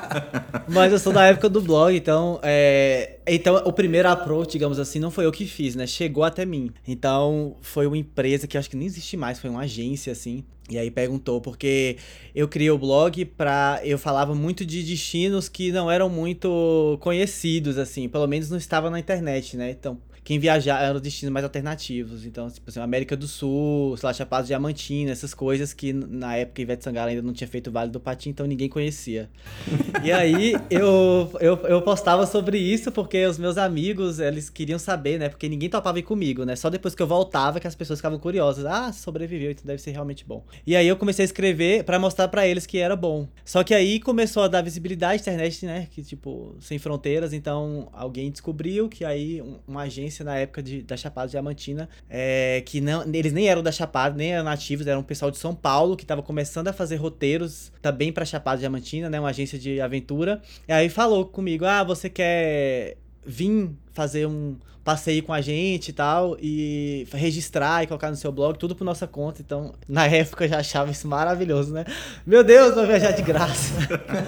Mas 0.68 0.92
eu 0.92 0.98
sou 0.98 1.12
da 1.12 1.24
época 1.24 1.48
do 1.48 1.60
blog, 1.60 1.94
então. 1.96 2.38
é, 2.42 3.18
Então, 3.26 3.56
o 3.64 3.72
primeiro 3.72 4.08
approach, 4.08 4.52
digamos 4.52 4.78
assim, 4.78 4.98
não 4.98 5.10
foi 5.10 5.26
eu 5.26 5.32
que 5.32 5.46
fiz, 5.46 5.74
né? 5.74 5.86
Chegou 5.86 6.22
até 6.24 6.44
mim. 6.46 6.70
Então, 6.86 7.56
foi 7.60 7.86
uma 7.86 7.96
empresa 7.98 8.46
que 8.46 8.56
acho 8.56 8.70
que 8.70 8.76
nem 8.76 8.86
existe 8.86 9.16
mais, 9.16 9.38
foi 9.40 9.50
uma 9.50 9.62
agência, 9.62 10.12
assim. 10.12 10.44
E 10.68 10.78
aí 10.78 10.88
perguntou, 10.88 11.40
porque 11.40 11.96
eu 12.32 12.46
criei 12.46 12.70
o 12.70 12.78
blog 12.78 13.24
pra. 13.24 13.80
Eu 13.82 13.98
falava 13.98 14.34
muito 14.36 14.64
de 14.64 14.84
destinos 14.84 15.48
que 15.48 15.72
não 15.72 15.90
eram 15.90 16.08
muito 16.08 16.96
conhecidos, 17.00 17.76
assim. 17.76 18.08
Pelo 18.08 18.28
menos 18.28 18.48
não 18.48 18.56
estava 18.58 18.88
na 18.88 19.00
internet, 19.00 19.56
né? 19.56 19.70
Então, 19.72 19.98
quem 20.22 20.38
viajar 20.38 20.82
eram 20.82 20.96
os 20.96 21.02
destinos 21.02 21.32
mais 21.32 21.44
alternativos. 21.44 22.24
Então, 22.26 22.48
tipo 22.50 22.68
assim, 22.68 22.80
América 22.80 23.16
do 23.16 23.26
Sul, 23.26 23.96
sei 23.96 24.06
lá, 24.06 24.12
Chapada 24.12 24.46
Diamantina, 24.46 25.10
essas 25.10 25.32
coisas 25.34 25.72
que 25.72 25.92
na 25.92 26.36
época 26.36 26.60
Ivete 26.62 26.84
Sangalo 26.84 27.08
ainda 27.10 27.22
não 27.22 27.32
tinha 27.32 27.48
feito 27.48 27.68
o 27.68 27.72
Vale 27.72 27.90
do 27.90 27.98
Patim, 28.00 28.30
então 28.30 28.46
ninguém 28.46 28.68
conhecia. 28.68 29.30
e 30.04 30.12
aí 30.12 30.54
eu, 30.70 31.30
eu, 31.40 31.56
eu 31.66 31.82
postava 31.82 32.26
sobre 32.26 32.58
isso 32.58 32.92
porque 32.92 33.24
os 33.26 33.38
meus 33.38 33.56
amigos, 33.56 34.18
eles 34.18 34.50
queriam 34.50 34.78
saber, 34.78 35.18
né? 35.18 35.28
Porque 35.28 35.48
ninguém 35.48 35.68
topava 35.68 35.98
ir 35.98 36.02
comigo, 36.02 36.44
né? 36.44 36.54
Só 36.56 36.68
depois 36.68 36.94
que 36.94 37.02
eu 37.02 37.06
voltava 37.06 37.58
que 37.58 37.66
as 37.66 37.74
pessoas 37.74 37.98
ficavam 37.98 38.18
curiosas. 38.18 38.64
Ah, 38.66 38.92
sobreviveu, 38.92 39.50
então 39.50 39.64
deve 39.64 39.80
ser 39.80 39.90
realmente 39.92 40.24
bom. 40.24 40.44
E 40.66 40.76
aí 40.76 40.86
eu 40.86 40.96
comecei 40.96 41.22
a 41.24 41.26
escrever 41.26 41.84
pra 41.84 41.98
mostrar 41.98 42.28
pra 42.28 42.46
eles 42.46 42.66
que 42.66 42.78
era 42.78 42.94
bom. 42.94 43.26
Só 43.44 43.64
que 43.64 43.72
aí 43.74 43.98
começou 44.00 44.42
a 44.42 44.48
dar 44.48 44.62
visibilidade 44.62 45.14
à 45.14 45.16
internet, 45.16 45.64
né? 45.66 45.88
Que 45.90 46.02
tipo, 46.02 46.54
sem 46.60 46.78
fronteiras, 46.78 47.32
então 47.32 47.88
alguém 47.92 48.30
descobriu 48.30 48.88
que 48.88 49.04
aí 49.04 49.40
um- 49.40 49.58
uma 49.66 49.82
agência 49.82 50.09
na 50.24 50.36
época 50.36 50.62
de, 50.62 50.82
da 50.82 50.96
Chapada 50.96 51.28
Diamantina, 51.28 51.88
é, 52.08 52.62
que 52.66 52.80
não, 52.80 53.02
eles 53.12 53.32
nem 53.32 53.48
eram 53.48 53.62
da 53.62 53.72
Chapada, 53.72 54.16
nem 54.16 54.32
eram 54.32 54.44
nativos, 54.44 54.86
eram 54.86 55.00
um 55.00 55.04
pessoal 55.04 55.30
de 55.30 55.38
São 55.38 55.54
Paulo 55.54 55.96
que 55.96 56.04
tava 56.04 56.22
começando 56.22 56.68
a 56.68 56.72
fazer 56.72 56.96
roteiros 56.96 57.72
também 57.80 58.12
pra 58.12 58.24
Chapada 58.24 58.58
Diamantina, 58.58 59.08
né? 59.08 59.20
Uma 59.20 59.30
agência 59.30 59.58
de 59.58 59.80
aventura. 59.80 60.42
E 60.66 60.72
aí 60.72 60.88
falou 60.88 61.24
comigo: 61.24 61.64
"Ah, 61.64 61.84
você 61.84 62.08
quer 62.10 62.96
vir 63.24 63.70
fazer 63.92 64.26
um 64.26 64.56
passeio 64.84 65.22
com 65.22 65.32
a 65.32 65.40
gente 65.40 65.88
e 65.88 65.92
tal, 65.92 66.36
e 66.40 67.06
registrar 67.12 67.82
e 67.82 67.86
colocar 67.86 68.10
no 68.10 68.16
seu 68.16 68.32
blog, 68.32 68.58
tudo 68.58 68.74
por 68.74 68.84
nossa 68.84 69.06
conta. 69.06 69.42
Então, 69.42 69.74
na 69.88 70.06
época 70.06 70.44
eu 70.44 70.48
já 70.48 70.58
achava 70.58 70.90
isso 70.90 71.06
maravilhoso, 71.06 71.72
né? 71.72 71.84
Meu 72.26 72.42
Deus, 72.42 72.74
vou 72.74 72.86
viajar 72.86 73.12
de 73.12 73.22
graça. 73.22 73.72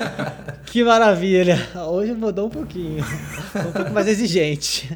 que 0.66 0.85
maravilha. 0.85 1.59
Hoje 1.88 2.12
mudou 2.12 2.47
um 2.47 2.50
pouquinho. 2.50 3.04
um 3.66 3.73
pouco 3.73 3.90
mais 3.92 4.06
exigente. 4.06 4.90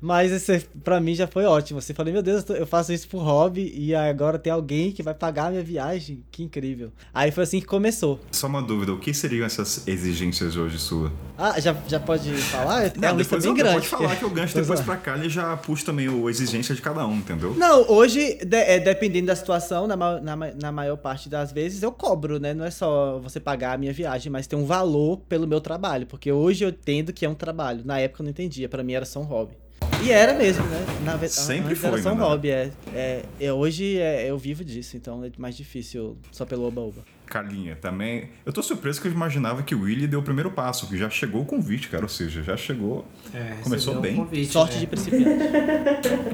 Mas 0.00 0.32
esse, 0.32 0.66
pra 0.82 1.00
mim 1.00 1.14
já 1.14 1.26
foi 1.26 1.44
ótimo. 1.44 1.80
Você 1.80 1.92
falei, 1.92 2.12
meu 2.12 2.22
Deus, 2.22 2.44
eu 2.48 2.66
faço 2.66 2.92
isso 2.92 3.08
por 3.08 3.22
hobby 3.22 3.72
e 3.76 3.94
agora 3.94 4.38
tem 4.38 4.52
alguém 4.52 4.92
que 4.92 5.02
vai 5.02 5.14
pagar 5.14 5.46
a 5.46 5.50
minha 5.50 5.62
viagem. 5.62 6.22
Que 6.30 6.42
incrível. 6.42 6.92
Aí 7.12 7.30
foi 7.30 7.44
assim 7.44 7.60
que 7.60 7.66
começou. 7.66 8.20
Só 8.30 8.46
uma 8.46 8.62
dúvida, 8.62 8.92
o 8.92 8.98
que 8.98 9.12
seriam 9.12 9.44
essas 9.44 9.86
exigências 9.86 10.56
hoje 10.56 10.78
sua? 10.78 11.12
Ah, 11.36 11.58
já, 11.60 11.76
já 11.86 12.00
pode 12.00 12.32
falar? 12.34 12.86
É 12.86 12.92
uma 12.96 13.12
lista 13.12 13.38
bem 13.38 13.48
eu, 13.48 13.54
grande. 13.54 13.74
pode 13.74 13.88
falar 13.88 14.16
que 14.16 14.22
eu 14.22 14.30
gancho 14.30 14.52
Pois 14.60 14.66
depois 14.66 14.80
pra 14.80 14.96
e 15.24 15.28
já 15.28 15.56
puxo 15.56 15.84
também 15.84 16.08
o 16.08 16.28
exigência 16.28 16.74
de 16.74 16.82
cada 16.82 17.06
um, 17.06 17.16
entendeu? 17.16 17.54
Não, 17.54 17.88
hoje, 17.90 18.34
de- 18.44 18.56
é, 18.56 18.78
dependendo 18.78 19.26
da 19.28 19.36
situação, 19.36 19.86
na, 19.86 19.96
na, 19.96 20.36
na 20.36 20.72
maior 20.72 20.96
parte 20.96 21.28
das 21.28 21.52
vezes, 21.52 21.82
eu 21.82 21.90
cobro, 21.92 22.38
né? 22.38 22.52
Não 22.54 22.64
é 22.64 22.70
só 22.70 23.18
você 23.18 23.40
pagar 23.40 23.74
a 23.74 23.78
minha 23.78 23.92
viagem, 23.92 24.30
mas 24.30 24.46
tem 24.46 24.58
um 24.58 24.64
valor 24.66 25.18
pelo 25.28 25.46
meu 25.46 25.60
trabalho. 25.60 26.06
Porque 26.06 26.30
hoje 26.30 26.64
eu 26.64 26.68
entendo 26.70 27.12
que 27.12 27.24
é 27.24 27.28
um 27.28 27.34
trabalho. 27.34 27.82
Na 27.84 27.98
época 27.98 28.22
eu 28.22 28.24
não 28.24 28.30
entendia, 28.30 28.68
pra 28.68 28.82
mim 28.82 28.92
era 28.92 29.04
só 29.04 29.20
um 29.20 29.24
hobby. 29.24 29.54
E 30.02 30.10
era 30.10 30.32
mesmo, 30.34 30.64
né? 30.66 30.84
Na 31.04 31.16
ve- 31.16 31.28
Sempre 31.28 31.72
antes 31.72 31.84
era 31.84 31.92
foi, 31.92 32.02
só 32.02 32.12
um 32.12 32.16
né? 32.16 32.22
hobby, 32.24 32.50
é. 32.50 32.70
é, 32.94 33.22
é, 33.38 33.52
hoje 33.52 33.98
é, 33.98 34.30
eu 34.30 34.38
vivo 34.38 34.64
disso, 34.64 34.96
então 34.96 35.22
é 35.24 35.30
mais 35.36 35.54
difícil 35.56 36.16
só 36.32 36.46
pelo 36.46 36.66
oba-oba. 36.66 37.02
Carlinha, 37.26 37.76
também. 37.76 38.30
Eu 38.44 38.52
tô 38.52 38.60
surpreso 38.62 39.00
que 39.00 39.06
eu 39.06 39.12
imaginava 39.12 39.62
que 39.62 39.74
o 39.74 39.82
Willy 39.82 40.06
deu 40.08 40.18
o 40.18 40.22
primeiro 40.22 40.50
passo, 40.50 40.88
que 40.88 40.96
já 40.96 41.08
chegou 41.08 41.42
o 41.42 41.44
convite, 41.44 41.88
cara. 41.88 42.02
Ou 42.02 42.08
seja, 42.08 42.42
já 42.42 42.56
chegou. 42.56 43.06
É, 43.32 43.56
Começou 43.62 43.92
recebeu 43.94 43.98
um 43.98 44.00
bem. 44.02 44.16
convite, 44.16 44.50
Sorte 44.52 44.74
né? 44.74 44.80
de 44.80 44.86
principiante. 44.88 45.24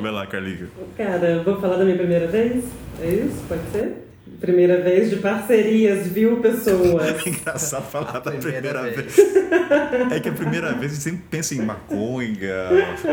Vai 0.00 0.10
lá, 0.12 0.26
Carlinha. 0.26 0.68
Cara, 0.96 1.42
vou 1.42 1.60
falar 1.60 1.76
da 1.76 1.84
minha 1.84 1.98
primeira 1.98 2.26
vez? 2.28 2.64
É 3.02 3.08
isso? 3.10 3.42
Pode 3.46 3.60
ser? 3.72 4.05
Primeira 4.40 4.80
vez 4.82 5.10
de 5.10 5.16
parcerias, 5.16 6.06
viu, 6.08 6.36
pessoas? 6.38 7.02
É 7.24 7.28
engraçado 7.28 7.90
falar 7.90 8.10
A 8.16 8.18
da 8.20 8.30
primeira 8.32 8.80
primeira 8.80 8.82
vez. 8.82 9.16
vez. 9.16 9.36
É 10.12 10.20
que 10.20 10.28
a 10.28 10.32
primeira 10.32 10.72
vez 10.72 10.92
a 10.92 10.94
gente 10.94 11.02
sempre 11.04 11.22
pensa 11.30 11.54
em 11.54 11.62
maconha, 11.62 12.68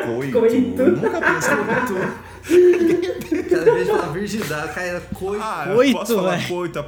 coito. 0.06 0.40
Coito. 0.40 0.84
Nunca 0.84 1.22
pensa 1.22 1.54
em 2.50 3.44
Cada 3.50 3.74
vez 3.74 3.88
fala 3.88 4.12
virgindade, 4.14 4.74
cara, 4.74 5.02
coito. 5.14 5.44
Ah, 5.44 5.66
eu 5.70 5.76
Coito, 5.76 5.98
posso 5.98 6.16
falar 6.16 6.36
velho. 6.38 6.48
coito. 6.50 6.86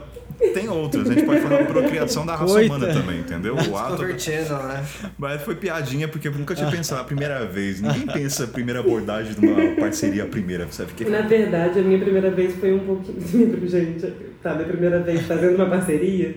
Tem 0.53 0.69
outras, 0.69 1.09
a 1.09 1.13
gente 1.13 1.25
pode 1.25 1.41
falar 1.41 1.65
procriação 1.65 2.25
da 2.25 2.35
raça 2.35 2.53
Coito. 2.53 2.73
humana 2.73 2.93
também, 2.93 3.19
entendeu? 3.19 3.55
O 3.55 3.77
ato. 3.77 4.01
Né? 4.03 4.85
Mas 5.17 5.41
foi 5.41 5.55
piadinha 5.55 6.07
porque 6.07 6.27
eu 6.27 6.31
nunca 6.31 6.55
tinha 6.55 6.69
pensado 6.69 7.01
a 7.01 7.03
primeira 7.03 7.45
vez. 7.45 7.81
Ninguém 7.81 8.07
pensa 8.07 8.45
a 8.45 8.47
primeira 8.47 8.79
abordagem 8.79 9.33
de 9.33 9.45
uma 9.45 9.75
parceria 9.75 10.23
a 10.23 10.27
primeira, 10.27 10.67
sabe? 10.71 10.93
Que 10.93 11.05
Na 11.05 11.21
verdade, 11.21 11.79
a 11.79 11.81
minha 11.81 11.99
primeira 11.99 12.31
vez 12.31 12.55
foi 12.55 12.73
um 12.73 12.79
pouquinho. 12.79 13.67
Gente, 13.67 14.11
tá, 14.41 14.53
minha 14.53 14.67
primeira 14.67 14.99
vez 15.01 15.21
fazendo 15.21 15.55
uma 15.55 15.69
parceria 15.69 16.33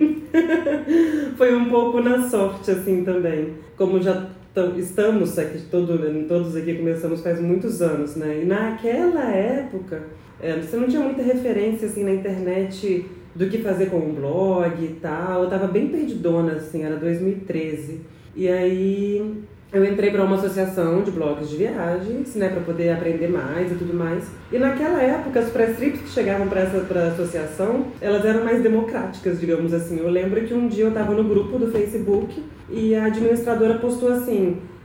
foi 1.37 1.55
um 1.55 1.69
pouco 1.69 2.01
na 2.01 2.29
sorte, 2.29 2.71
assim 2.71 3.05
também. 3.05 3.55
Como 3.77 4.01
já 4.03 4.27
tam- 4.55 4.77
estamos 4.77 5.39
aqui, 5.39 5.59
todo, 5.71 5.99
todos 6.27 6.57
aqui 6.57 6.75
começamos 6.75 7.21
faz 7.23 7.41
muitos 7.41 7.81
anos, 7.81 8.17
né? 8.17 8.41
E 8.43 8.45
naquela 8.45 9.31
época, 9.31 10.03
é, 10.41 10.57
você 10.57 10.77
não 10.77 10.89
tinha 10.89 11.03
muita 11.03 11.23
referência, 11.23 11.87
assim, 11.89 12.05
na 12.05 12.13
internet 12.13 13.07
do 13.39 13.47
que 13.49 13.59
fazer 13.59 13.87
com 13.87 13.99
um 13.99 14.13
blog 14.13 14.83
e 14.85 14.99
tal. 15.01 15.45
Eu 15.45 15.49
tava 15.51 15.67
bem 15.69 15.89
perdidona, 15.89 16.53
assim, 16.55 16.83
era 16.85 16.97
2013. 16.97 18.01
E 18.35 18.49
aí 18.49 19.35
eu 19.73 19.85
entrei 19.85 20.11
para 20.11 20.25
uma 20.25 20.37
associação 20.37 21.03
de 21.03 21.11
blogs 21.11 21.49
de 21.51 21.57
viagens, 21.59 22.35
né, 22.35 22.49
para 22.49 22.61
poder 22.63 22.91
aprender 22.91 23.29
mais 23.29 23.71
e 23.71 23.75
tudo 23.75 23.93
mais. 23.95 24.25
E 24.51 24.59
naquela 24.59 25.03
época, 25.03 25.41
as 25.41 25.51
press 25.51 25.77
trips 25.77 26.01
que 26.01 26.09
chegavam 26.09 26.49
para 26.49 26.63
essa 26.63 26.81
pra 26.81 27.09
associação, 27.09 27.87
elas 28.01 28.25
eram 28.25 28.45
mais 28.45 28.63
democráticas, 28.63 29.39
digamos 29.39 29.73
assim. 29.75 29.99
Eu 29.99 30.09
lembro 30.11 30.41
que 30.47 30.55
um 30.55 30.69
dia 30.69 30.85
eu 30.85 30.89
estava 30.89 31.13
no 31.15 31.25
grupo 31.25 31.59
do 31.59 31.71
Facebook 31.71 32.43
e 32.71 32.95
a 32.95 33.05
administradora 33.07 33.75
postou 33.79 34.11
assim: 34.13 34.57
"Re- 34.57 34.57
che- 34.57 34.78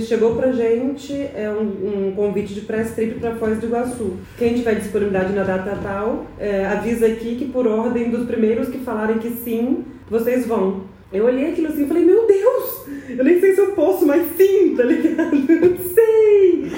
chegou 0.00 0.36
pra 0.36 0.52
gente 0.52 1.12
é 1.12 1.50
um, 1.50 2.08
um 2.08 2.12
convite 2.14 2.54
de 2.54 2.62
press 2.62 2.94
trip 2.94 3.18
para 3.18 3.36
Foz 3.36 3.58
do 3.58 3.66
Iguaçu. 3.66 4.16
Quem 4.38 4.54
tiver 4.54 4.74
disponibilidade 4.76 5.32
na 5.32 5.44
data 5.44 5.78
tal, 5.82 6.26
é, 6.38 6.66
avisa 6.66 7.06
aqui 7.06 7.36
que 7.36 7.46
por 7.46 7.66
ordem 7.66 8.10
dos 8.10 8.26
primeiros 8.26 8.68
que 8.68 8.78
falarem 8.78 9.18
que 9.18 9.30
sim, 9.30 9.84
vocês 10.08 10.46
vão. 10.46 10.84
Eu 11.12 11.26
olhei 11.26 11.50
aquilo 11.50 11.68
assim 11.68 11.84
e 11.84 11.88
falei, 11.88 12.04
meu 12.04 12.26
Deus, 12.26 12.86
eu 13.08 13.24
nem 13.24 13.40
sei 13.40 13.54
se 13.54 13.60
eu 13.60 13.72
posso, 13.72 14.06
mas 14.06 14.26
sim, 14.36 14.74
tá 14.76 14.82
ligado? 14.82 15.36
sei! 15.94 16.70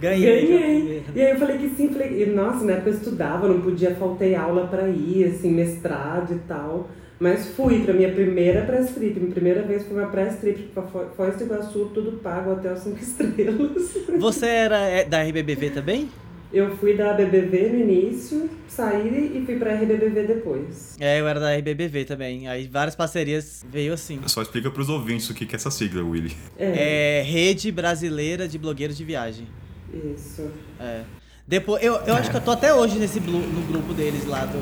Ganhei. 0.00 0.46
Ganhei. 0.46 1.02
E 1.14 1.20
aí 1.20 1.30
eu 1.30 1.38
falei 1.38 1.58
que 1.58 1.68
sim, 1.76 1.90
falei, 1.90 2.22
e, 2.22 2.26
nossa, 2.26 2.64
na 2.64 2.72
época 2.72 2.90
eu 2.90 2.94
estudava, 2.94 3.46
não 3.46 3.60
podia, 3.60 3.94
faltei 3.94 4.34
aula 4.34 4.66
pra 4.66 4.88
ir, 4.88 5.24
assim, 5.24 5.52
mestrado 5.52 6.34
e 6.34 6.38
tal. 6.48 6.88
Mas 7.22 7.46
fui 7.54 7.84
pra 7.84 7.94
minha 7.94 8.10
primeira 8.10 8.62
press 8.62 8.90
trip. 8.90 9.20
Minha 9.20 9.30
primeira 9.32 9.62
vez 9.62 9.86
foi 9.86 9.96
uma 9.96 10.08
press 10.08 10.40
trip 10.40 10.60
pra 10.74 10.82
Fo- 10.82 11.06
Foz 11.16 11.36
do 11.36 11.44
Iguaçu, 11.44 11.90
tudo 11.94 12.18
pago, 12.18 12.50
hotel 12.52 12.76
cinco 12.76 12.98
estrelas. 13.00 13.96
Você 14.18 14.46
era 14.46 14.78
é, 14.80 15.04
da 15.04 15.22
RBBV 15.22 15.70
também? 15.70 16.08
Eu 16.52 16.76
fui 16.76 16.94
da 16.96 17.14
BBV 17.14 17.68
no 17.70 17.78
início, 17.78 18.50
saí 18.68 19.32
e 19.40 19.46
fui 19.46 19.56
pra 19.56 19.72
RBBV 19.74 20.24
depois. 20.26 20.96
É, 21.00 21.20
eu 21.20 21.28
era 21.28 21.38
da 21.38 21.54
RBBV 21.56 22.04
também. 22.04 22.48
Aí 22.48 22.66
várias 22.66 22.96
parcerias 22.96 23.64
veio 23.70 23.92
assim. 23.94 24.18
Só 24.26 24.42
explica 24.42 24.68
pros 24.70 24.88
ouvintes 24.88 25.30
o 25.30 25.34
que 25.34 25.46
que 25.46 25.54
é 25.54 25.56
essa 25.56 25.70
sigla, 25.70 26.02
Willy. 26.02 26.32
É, 26.58 27.20
É 27.20 27.22
Rede 27.22 27.70
Brasileira 27.70 28.48
de 28.48 28.58
Blogueiros 28.58 28.96
de 28.96 29.04
Viagem. 29.04 29.46
isso. 29.94 30.50
É. 30.80 31.02
Depois, 31.46 31.82
eu, 31.82 31.94
eu 32.06 32.14
acho 32.14 32.30
que 32.30 32.36
eu 32.36 32.40
tô 32.40 32.50
até 32.50 32.74
hoje 32.74 32.98
nesse 32.98 33.18
blu- 33.20 33.38
no 33.46 33.62
grupo 33.62 33.94
deles 33.94 34.26
lá 34.26 34.44
do 34.44 34.58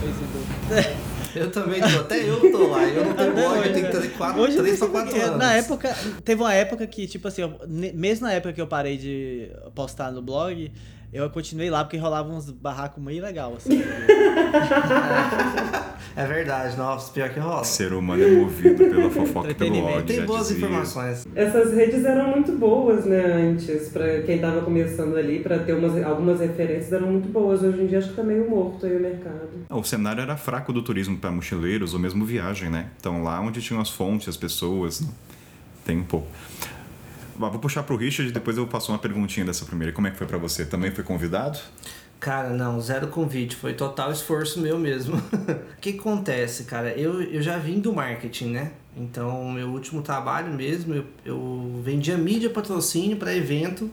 Facebook. 0.00 1.00
Eu 1.34 1.50
também 1.50 1.80
tô, 1.80 1.86
até 2.00 2.28
eu 2.28 2.40
tô 2.52 2.68
lá. 2.68 2.82
Eu 2.84 3.04
não 3.04 3.14
tenho 3.14 3.32
blog, 3.34 3.56
eu 3.66 3.72
tenho 3.72 3.86
que 3.90 3.96
ter 3.98 4.10
quatro, 4.12 4.40
Hoje 4.42 4.56
eu 4.56 4.62
três 4.62 4.78
pra 4.78 4.88
não 4.88 4.94
sei 4.94 5.02
quatro 5.02 5.10
porque- 5.14 5.26
anos. 5.26 5.38
Na 5.38 5.54
época, 5.54 5.96
teve 6.24 6.42
uma 6.42 6.54
época 6.54 6.86
que, 6.86 7.06
tipo 7.06 7.28
assim, 7.28 7.42
eu- 7.42 7.54
mesmo 7.94 8.26
na 8.26 8.32
época 8.32 8.52
que 8.52 8.60
eu 8.60 8.66
parei 8.66 8.96
de 8.96 9.50
postar 9.74 10.10
no 10.10 10.20
blog, 10.22 10.72
eu 11.12 11.28
continuei 11.30 11.70
lá 11.70 11.84
porque 11.84 11.96
rolava 11.96 12.30
uns 12.30 12.50
barracos 12.50 13.02
meio 13.02 13.22
legal, 13.22 13.54
assim. 13.56 13.82
É 16.16 16.26
verdade, 16.26 16.76
nossa, 16.76 17.12
pior 17.12 17.30
que 17.30 17.38
rola. 17.38 17.64
Ser 17.64 17.92
humano 17.92 18.22
é 18.22 18.30
movido 18.30 18.76
pela 18.76 19.10
fofoca 19.10 19.50
e 19.50 19.54
pelo 19.54 19.84
ódio. 19.84 20.16
Tem 20.16 20.26
boas 20.26 20.48
dizia. 20.48 20.66
informações. 20.66 21.26
Essas 21.34 21.72
redes 21.72 22.04
eram 22.04 22.30
muito 22.30 22.52
boas, 22.52 23.04
né, 23.04 23.24
antes, 23.24 23.88
pra 23.88 24.20
quem 24.22 24.38
tava 24.38 24.60
começando 24.62 25.16
ali, 25.16 25.38
pra 25.38 25.60
ter 25.60 25.72
umas, 25.72 26.02
algumas 26.02 26.40
referências, 26.40 26.92
eram 26.92 27.12
muito 27.12 27.28
boas. 27.28 27.62
Hoje 27.62 27.82
em 27.82 27.86
dia 27.86 27.98
acho 27.98 28.08
que 28.08 28.16
tá 28.16 28.24
meio 28.24 28.48
morto 28.50 28.86
aí 28.86 28.96
o 28.96 29.00
mercado. 29.00 29.48
O 29.70 29.84
cenário 29.84 30.20
era 30.20 30.36
fraco 30.36 30.72
do 30.72 30.82
turismo 30.82 31.16
para 31.16 31.30
mochileiros 31.30 31.94
ou 31.94 32.00
mesmo 32.00 32.24
viagem, 32.24 32.68
né? 32.68 32.88
Então 32.98 33.22
lá 33.22 33.40
onde 33.40 33.62
tinham 33.62 33.80
as 33.80 33.90
fontes, 33.90 34.28
as 34.28 34.36
pessoas, 34.36 35.02
tem 35.84 35.98
um 35.98 36.04
pouco. 36.04 36.26
Vou 37.48 37.58
puxar 37.58 37.82
pro 37.82 37.96
Richard 37.96 38.30
e 38.30 38.32
depois 38.32 38.56
eu 38.56 38.66
passo 38.66 38.92
uma 38.92 38.98
perguntinha 38.98 39.46
dessa 39.46 39.64
primeira. 39.64 39.92
Como 39.92 40.06
é 40.06 40.10
que 40.10 40.16
foi 40.16 40.26
para 40.26 40.38
você? 40.38 40.64
Também 40.64 40.90
foi 40.90 41.04
convidado? 41.04 41.58
Cara, 42.20 42.50
não, 42.50 42.78
zero 42.78 43.08
convite, 43.08 43.56
foi 43.56 43.72
total 43.72 44.12
esforço 44.12 44.60
meu 44.60 44.78
mesmo. 44.78 45.16
O 45.76 45.80
que 45.80 45.98
acontece, 45.98 46.64
cara? 46.64 46.90
Eu, 46.90 47.22
eu 47.22 47.40
já 47.40 47.56
vim 47.56 47.80
do 47.80 47.90
marketing, 47.90 48.50
né? 48.50 48.72
Então, 48.94 49.50
meu 49.50 49.68
último 49.68 50.02
trabalho 50.02 50.52
mesmo, 50.52 50.92
eu, 50.92 51.06
eu 51.24 51.80
vendia 51.82 52.18
mídia 52.18 52.50
patrocínio 52.50 53.16
para 53.16 53.34
evento 53.34 53.90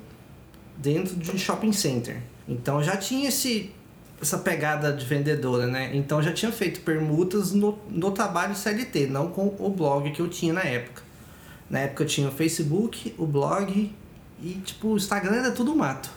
dentro 0.75 1.15
de 1.15 1.39
shopping 1.39 1.71
center. 1.71 2.17
Então, 2.45 2.83
já 2.83 2.97
tinha 2.97 3.29
esse, 3.29 3.71
essa 4.21 4.37
pegada 4.39 4.91
de 4.91 5.05
vendedora, 5.05 5.65
né? 5.65 5.95
Então, 5.95 6.21
já 6.21 6.33
tinha 6.33 6.51
feito 6.51 6.81
permutas 6.81 7.53
no, 7.53 7.79
no 7.89 8.11
trabalho 8.11 8.53
CLT, 8.53 9.07
não 9.07 9.29
com 9.29 9.55
o 9.57 9.69
blog 9.69 10.11
que 10.11 10.21
eu 10.21 10.27
tinha 10.27 10.51
na 10.51 10.63
época. 10.63 11.06
Na 11.69 11.79
época 11.79 12.03
eu 12.03 12.07
tinha 12.07 12.27
o 12.27 12.31
Facebook, 12.31 13.13
o 13.17 13.25
blog 13.25 13.93
e, 14.41 14.49
tipo, 14.65 14.89
o 14.89 14.97
Instagram 14.97 15.35
era 15.37 15.51
tudo 15.51 15.75
mato. 15.75 16.09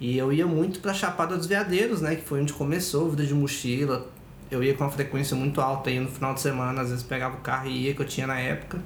E 0.00 0.16
eu 0.18 0.32
ia 0.32 0.46
muito 0.46 0.80
pra 0.80 0.92
Chapada 0.94 1.36
dos 1.36 1.46
Veadeiros, 1.46 2.00
né? 2.00 2.16
Que 2.16 2.22
foi 2.24 2.40
onde 2.40 2.52
começou 2.52 3.06
a 3.06 3.10
vida 3.10 3.24
de 3.26 3.34
mochila. 3.34 4.08
Eu 4.50 4.62
ia 4.62 4.74
com 4.74 4.84
uma 4.84 4.90
frequência 4.90 5.36
muito 5.36 5.60
alta 5.60 5.90
aí 5.90 5.98
no 6.00 6.08
final 6.08 6.34
de 6.34 6.40
semana, 6.40 6.82
às 6.82 6.90
vezes 6.90 7.02
pegava 7.04 7.36
o 7.36 7.40
carro 7.40 7.68
e 7.68 7.86
ia, 7.86 7.94
que 7.94 8.00
eu 8.02 8.06
tinha 8.06 8.26
na 8.26 8.38
época. 8.38 8.78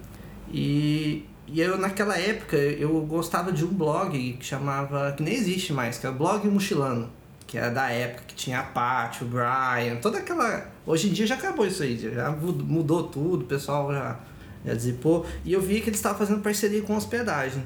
E, 0.53 1.25
e 1.47 1.61
eu, 1.61 1.79
naquela 1.79 2.17
época, 2.17 2.57
eu 2.57 3.01
gostava 3.03 3.53
de 3.53 3.65
um 3.65 3.69
blog 3.69 4.11
que 4.35 4.45
chamava. 4.45 5.13
que 5.13 5.23
nem 5.23 5.35
existe 5.35 5.73
mais, 5.73 5.99
que 5.99 6.07
é 6.07 6.11
o 6.11 6.15
Blog 6.15 6.47
Mochilano. 6.49 7.11
Que 7.47 7.57
era 7.57 7.71
da 7.71 7.91
época 7.91 8.25
que 8.29 8.35
tinha 8.35 8.61
a 8.61 8.63
Paty, 8.63 9.25
o 9.25 9.27
Brian, 9.27 9.97
toda 10.03 10.19
aquela. 10.19 10.71
Hoje 10.87 11.09
em 11.09 11.13
dia 11.13 11.27
já 11.27 11.35
acabou 11.35 11.67
isso 11.67 11.83
aí, 11.83 11.97
já 11.99 12.31
mud- 12.31 12.63
mudou 12.63 13.05
tudo, 13.05 13.43
o 13.43 13.47
pessoal 13.47 13.91
já, 13.91 14.21
já 14.65 14.75
dizipou. 14.75 15.27
E 15.45 15.53
eu 15.53 15.61
vi 15.61 15.81
que 15.81 15.89
eles 15.89 15.99
estavam 15.99 16.19
fazendo 16.19 16.41
parceria 16.41 16.83
com 16.83 16.97
hospedagem. 16.97 17.63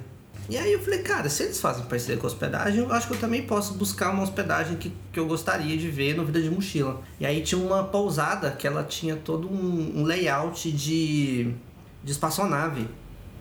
E 0.51 0.57
aí 0.59 0.73
eu 0.73 0.81
falei, 0.81 0.99
cara, 1.01 1.29
se 1.29 1.45
eles 1.45 1.61
fazem 1.61 1.85
parceria 1.85 2.21
com 2.21 2.27
hospedagem, 2.27 2.81
eu 2.81 2.93
acho 2.93 3.07
que 3.07 3.15
eu 3.15 3.19
também 3.19 3.43
posso 3.43 3.75
buscar 3.75 4.11
uma 4.11 4.25
hospedagem 4.25 4.77
que, 4.77 4.93
que 5.13 5.19
eu 5.21 5.27
gostaria 5.27 5.77
de 5.77 5.89
ver 5.89 6.17
no 6.17 6.25
Vida 6.27 6.43
de 6.43 6.51
Mochila. 6.51 7.01
E 7.21 7.25
aí 7.25 7.41
tinha 7.43 7.61
uma 7.61 7.85
pousada 7.85 8.51
que 8.51 8.67
ela 8.67 8.83
tinha 8.83 9.15
todo 9.17 9.49
um, 9.49 10.01
um 10.01 10.03
layout 10.05 10.71
de, 10.73 11.53
de 12.03 12.13
espaçonave. 12.13 12.89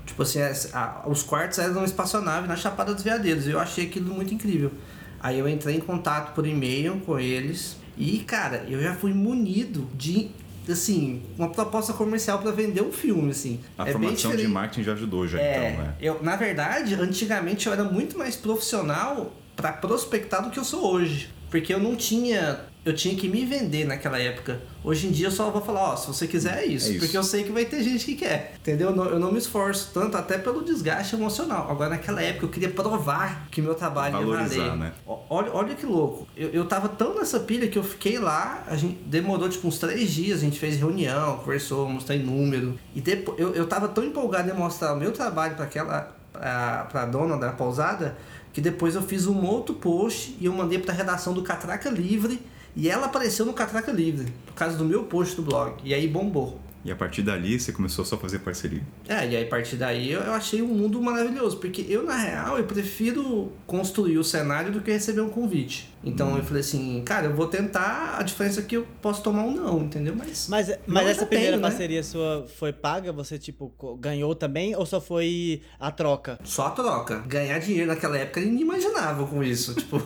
Tipo 0.05 0.22
assim, 0.22 0.41
as- 0.41 0.74
a- 0.75 1.03
os 1.08 1.24
quartos 1.24 1.58
eram 1.58 1.74
uma 1.77 1.86
espaçonave 1.86 2.48
na 2.48 2.55
Chapada 2.55 2.93
dos 2.93 3.03
Veadeiros. 3.03 3.48
E 3.48 3.51
eu 3.51 3.60
achei 3.60 3.88
aquilo 3.88 4.13
muito 4.13 4.34
incrível. 4.34 4.72
Aí 5.20 5.39
eu 5.39 5.50
entrei 5.50 5.75
em 5.75 5.79
contato 5.81 6.34
por 6.36 6.46
e-mail 6.46 7.01
com 7.05 7.20
eles. 7.20 7.77
E, 7.98 8.20
cara, 8.20 8.63
eu 8.70 8.81
já 8.81 8.93
fui 8.93 9.12
munido 9.13 9.88
de, 9.96 10.29
assim, 10.71 11.21
uma 11.37 11.49
proposta 11.49 11.93
comercial 11.93 12.39
para 12.39 12.51
vender 12.51 12.81
um 12.81 12.91
filme, 12.91 13.31
assim. 13.31 13.59
A 13.77 13.87
É 13.87 13.91
formação 13.91 14.35
de 14.35 14.47
marketing 14.47 14.83
já 14.83 14.93
ajudou, 14.93 15.27
já 15.27 15.39
É, 15.39 15.71
então, 15.71 15.83
né? 15.85 15.95
eu, 15.99 16.23
na 16.23 16.35
verdade, 16.35 16.95
antigamente 16.95 17.67
eu 17.67 17.73
era 17.73 17.83
muito 17.83 18.17
mais 18.17 18.35
profissional 18.35 19.33
para 19.55 19.73
prospectar 19.73 20.43
do 20.43 20.49
que 20.49 20.59
eu 20.59 20.63
sou 20.63 20.91
hoje. 20.91 21.29
Porque 21.49 21.73
eu 21.73 21.79
não 21.79 21.95
tinha. 21.95 22.61
Eu 22.83 22.95
tinha 22.95 23.15
que 23.15 23.27
me 23.27 23.45
vender 23.45 23.85
naquela 23.85 24.17
época. 24.17 24.59
Hoje 24.83 25.05
em 25.05 25.11
dia 25.11 25.27
eu 25.27 25.31
só 25.31 25.51
vou 25.51 25.61
falar, 25.61 25.93
ó, 25.93 25.95
se 25.95 26.07
você 26.07 26.27
quiser 26.27 26.63
é 26.63 26.65
isso. 26.65 26.88
É 26.88 26.91
isso. 26.93 27.00
Porque 27.00 27.15
eu 27.15 27.23
sei 27.23 27.43
que 27.43 27.51
vai 27.51 27.63
ter 27.65 27.83
gente 27.83 28.03
que 28.03 28.15
quer. 28.15 28.55
Entendeu? 28.59 28.89
Eu 28.89 29.19
não, 29.19 29.31
me 29.31 29.38
esforço 29.38 29.91
tanto, 29.93 30.17
até 30.17 30.39
pelo 30.39 30.63
desgaste 30.63 31.15
emocional. 31.15 31.69
Agora, 31.69 31.91
naquela 31.91 32.23
época, 32.23 32.45
eu 32.45 32.50
queria 32.50 32.69
provar 32.69 33.47
que 33.51 33.61
meu 33.61 33.75
trabalho 33.75 34.13
Valorizar, 34.13 34.55
ia 34.55 34.63
valer. 34.63 34.77
né? 34.79 34.93
Olha, 35.05 35.53
olha 35.53 35.75
que 35.75 35.85
louco. 35.85 36.27
Eu, 36.35 36.50
eu 36.50 36.65
tava 36.65 36.89
tão 36.89 37.13
nessa 37.13 37.39
pilha 37.39 37.67
que 37.67 37.77
eu 37.77 37.83
fiquei 37.83 38.17
lá, 38.17 38.63
a 38.67 38.75
gente 38.75 38.95
demorou 39.05 39.47
tipo 39.47 39.67
uns 39.67 39.77
três 39.77 40.09
dias, 40.09 40.39
a 40.39 40.41
gente 40.41 40.57
fez 40.59 40.77
reunião, 40.77 41.38
conversou, 41.38 41.88
mostrei 41.88 42.17
número. 42.17 42.79
E 42.95 43.01
depois 43.01 43.38
eu, 43.38 43.53
eu 43.53 43.67
tava 43.67 43.88
tão 43.89 44.03
empolgado 44.03 44.50
em 44.50 44.53
mostrar 44.53 44.93
o 44.93 44.97
meu 44.97 45.11
trabalho 45.11 45.55
para 45.55 45.65
aquela. 45.65 46.15
Pra, 46.33 46.88
pra 46.89 47.05
dona 47.05 47.38
da 47.38 47.51
pousada, 47.51 48.17
que 48.53 48.61
depois 48.61 48.95
eu 48.95 49.01
fiz 49.01 49.27
um 49.27 49.45
outro 49.45 49.75
post 49.75 50.35
e 50.39 50.45
eu 50.45 50.53
mandei 50.53 50.79
pra 50.79 50.93
redação 50.93 51.33
do 51.33 51.43
Catraca 51.43 51.89
Livre. 51.89 52.41
E 52.75 52.89
ela 52.89 53.07
apareceu 53.07 53.45
no 53.45 53.53
Catraca 53.53 53.91
Livre, 53.91 54.31
por 54.45 54.53
causa 54.53 54.77
do 54.77 54.85
meu 54.85 55.03
post 55.03 55.35
do 55.35 55.41
blog. 55.41 55.75
E 55.83 55.93
aí 55.93 56.07
bombou. 56.07 56.59
E 56.83 56.91
a 56.91 56.95
partir 56.95 57.21
dali 57.21 57.59
você 57.59 57.71
começou 57.71 58.03
só 58.03 58.15
a 58.15 58.17
fazer 58.17 58.39
parceria? 58.39 58.81
É, 59.07 59.27
e 59.27 59.35
aí 59.35 59.43
a 59.43 59.47
partir 59.47 59.75
daí 59.75 60.11
eu, 60.11 60.31
achei 60.33 60.61
um 60.61 60.67
mundo 60.67 61.01
maravilhoso, 61.01 61.57
porque 61.57 61.85
eu, 61.87 62.03
na 62.03 62.17
real, 62.17 62.57
eu 62.57 62.63
prefiro 62.63 63.51
construir 63.67 64.17
o 64.17 64.23
cenário 64.23 64.71
do 64.71 64.81
que 64.81 64.91
receber 64.91 65.21
um 65.21 65.29
convite. 65.29 65.90
Então 66.03 66.34
hum. 66.34 66.38
eu 66.38 66.43
falei 66.43 66.62
assim, 66.62 67.01
cara, 67.05 67.27
eu 67.27 67.36
vou 67.36 67.48
tentar, 67.48 68.17
a 68.20 68.24
diferença 68.24 68.60
é 68.60 68.63
que 68.63 68.75
eu 68.75 68.88
posso 69.01 69.22
tomar 69.22 69.43
um 69.43 69.51
não, 69.51 69.79
entendeu? 69.81 70.15
Mas. 70.15 70.48
Mas, 70.50 70.72
mas 70.88 71.08
essa 71.08 71.25
primeira 71.25 71.53
tenho, 71.53 71.62
né? 71.62 71.70
parceria 71.70 71.98
né? 71.98 72.03
sua 72.03 72.48
foi 72.58 72.74
paga? 72.74 73.12
Você, 73.13 73.38
tipo, 73.38 73.72
ganhou 74.00 74.34
também 74.34 74.75
ou 74.75 74.86
só 74.86 75.00
foi 75.00 75.62
a 75.79 75.91
troca? 75.91 76.39
Só 76.43 76.67
a 76.67 76.72
troca. 76.72 77.20
Ganhar 77.27 77.60
dinheiro 77.60 77.88
naquela 77.88 78.17
época 78.17 78.39
eu 78.39 78.48
nem 78.48 78.62
imaginava 78.62 79.25
com 79.27 79.43
isso. 79.43 79.75
tipo, 79.81 79.98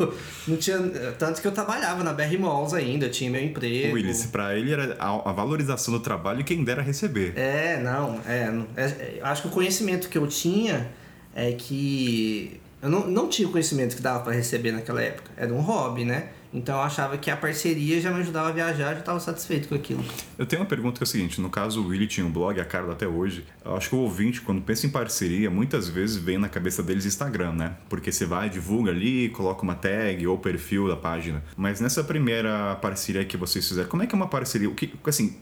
não 0.48 0.58
tinha. 0.58 0.78
Tanto 1.18 1.42
que 1.42 1.48
eu 1.48 1.52
trabalhava 1.52 2.04
na 2.04 2.12
BR 2.12 2.38
Malls 2.40 2.74
ainda, 2.74 3.10
tinha 3.10 3.30
meu 3.30 3.42
emprego. 3.42 3.96
Willis, 3.96 4.25
pra 4.25 4.56
ele 4.56 4.74
era 4.74 4.98
a, 5.00 5.30
a 5.30 5.34
valorização 5.34 5.94
do 5.94 6.00
trabalho 6.00 6.42
e 6.42 6.44
quem 6.44 6.64
dera 6.64 6.82
receber. 6.82 7.34
É, 7.38 7.80
não, 7.82 8.20
é, 8.25 8.52
é, 8.75 8.84
é. 8.84 9.20
Acho 9.22 9.44
que 9.44 9.48
o 9.48 9.52
conhecimento 9.52 10.10
que 10.10 10.18
eu 10.18 10.28
tinha 10.28 10.92
é 11.34 11.52
que 11.52 12.60
eu 12.86 12.92
não, 12.92 13.08
não 13.08 13.27
tinha 13.27 13.48
o 13.48 13.51
conhecimento 13.51 13.96
que 13.96 14.01
dava 14.01 14.20
para 14.20 14.34
receber 14.34 14.72
naquela 14.72 15.01
época. 15.01 15.32
Era 15.36 15.51
um 15.51 15.60
hobby, 15.60 16.06
né? 16.06 16.30
Então 16.55 16.77
eu 16.77 16.81
achava 16.81 17.17
que 17.17 17.29
a 17.29 17.35
parceria 17.35 18.00
já 18.00 18.09
me 18.12 18.21
ajudava 18.21 18.47
a 18.47 18.51
viajar, 18.53 18.93
já 18.93 19.00
estava 19.00 19.19
satisfeito 19.19 19.67
com 19.67 19.75
aquilo. 19.75 20.03
Eu 20.38 20.45
tenho 20.45 20.62
uma 20.62 20.67
pergunta 20.67 20.97
que 20.97 21.03
é 21.03 21.05
o 21.05 21.07
seguinte: 21.07 21.41
no 21.41 21.50
caso 21.50 21.83
o 21.83 21.88
Willy 21.88 22.07
tinha 22.07 22.25
um 22.25 22.31
blog, 22.31 22.57
a 22.59 22.65
Carla 22.65 22.93
até 22.93 23.05
hoje. 23.05 23.45
Eu 23.63 23.75
acho 23.75 23.89
que 23.89 23.95
o 23.95 24.00
ouvinte, 24.00 24.39
quando 24.39 24.62
pensa 24.62 24.88
em 24.88 24.89
parceria, 24.89 25.51
muitas 25.51 25.89
vezes 25.89 26.15
vem 26.15 26.38
na 26.38 26.47
cabeça 26.47 26.81
deles 26.81 27.05
Instagram, 27.05 27.51
né? 27.51 27.75
Porque 27.89 28.09
você 28.09 28.25
vai, 28.25 28.50
divulga 28.50 28.91
ali, 28.91 29.27
coloca 29.29 29.63
uma 29.63 29.75
tag 29.75 30.25
ou 30.25 30.38
perfil 30.38 30.88
da 30.88 30.95
página. 30.95 31.43
Mas 31.57 31.81
nessa 31.81 32.03
primeira 32.03 32.75
parceria 32.75 33.25
que 33.25 33.35
vocês 33.35 33.67
fizeram, 33.67 33.89
como 33.89 34.03
é 34.03 34.07
que 34.07 34.15
é 34.15 34.17
uma 34.17 34.27
parceria? 34.27 34.69
O 34.69 34.75
que, 34.75 34.93
assim, 35.05 35.38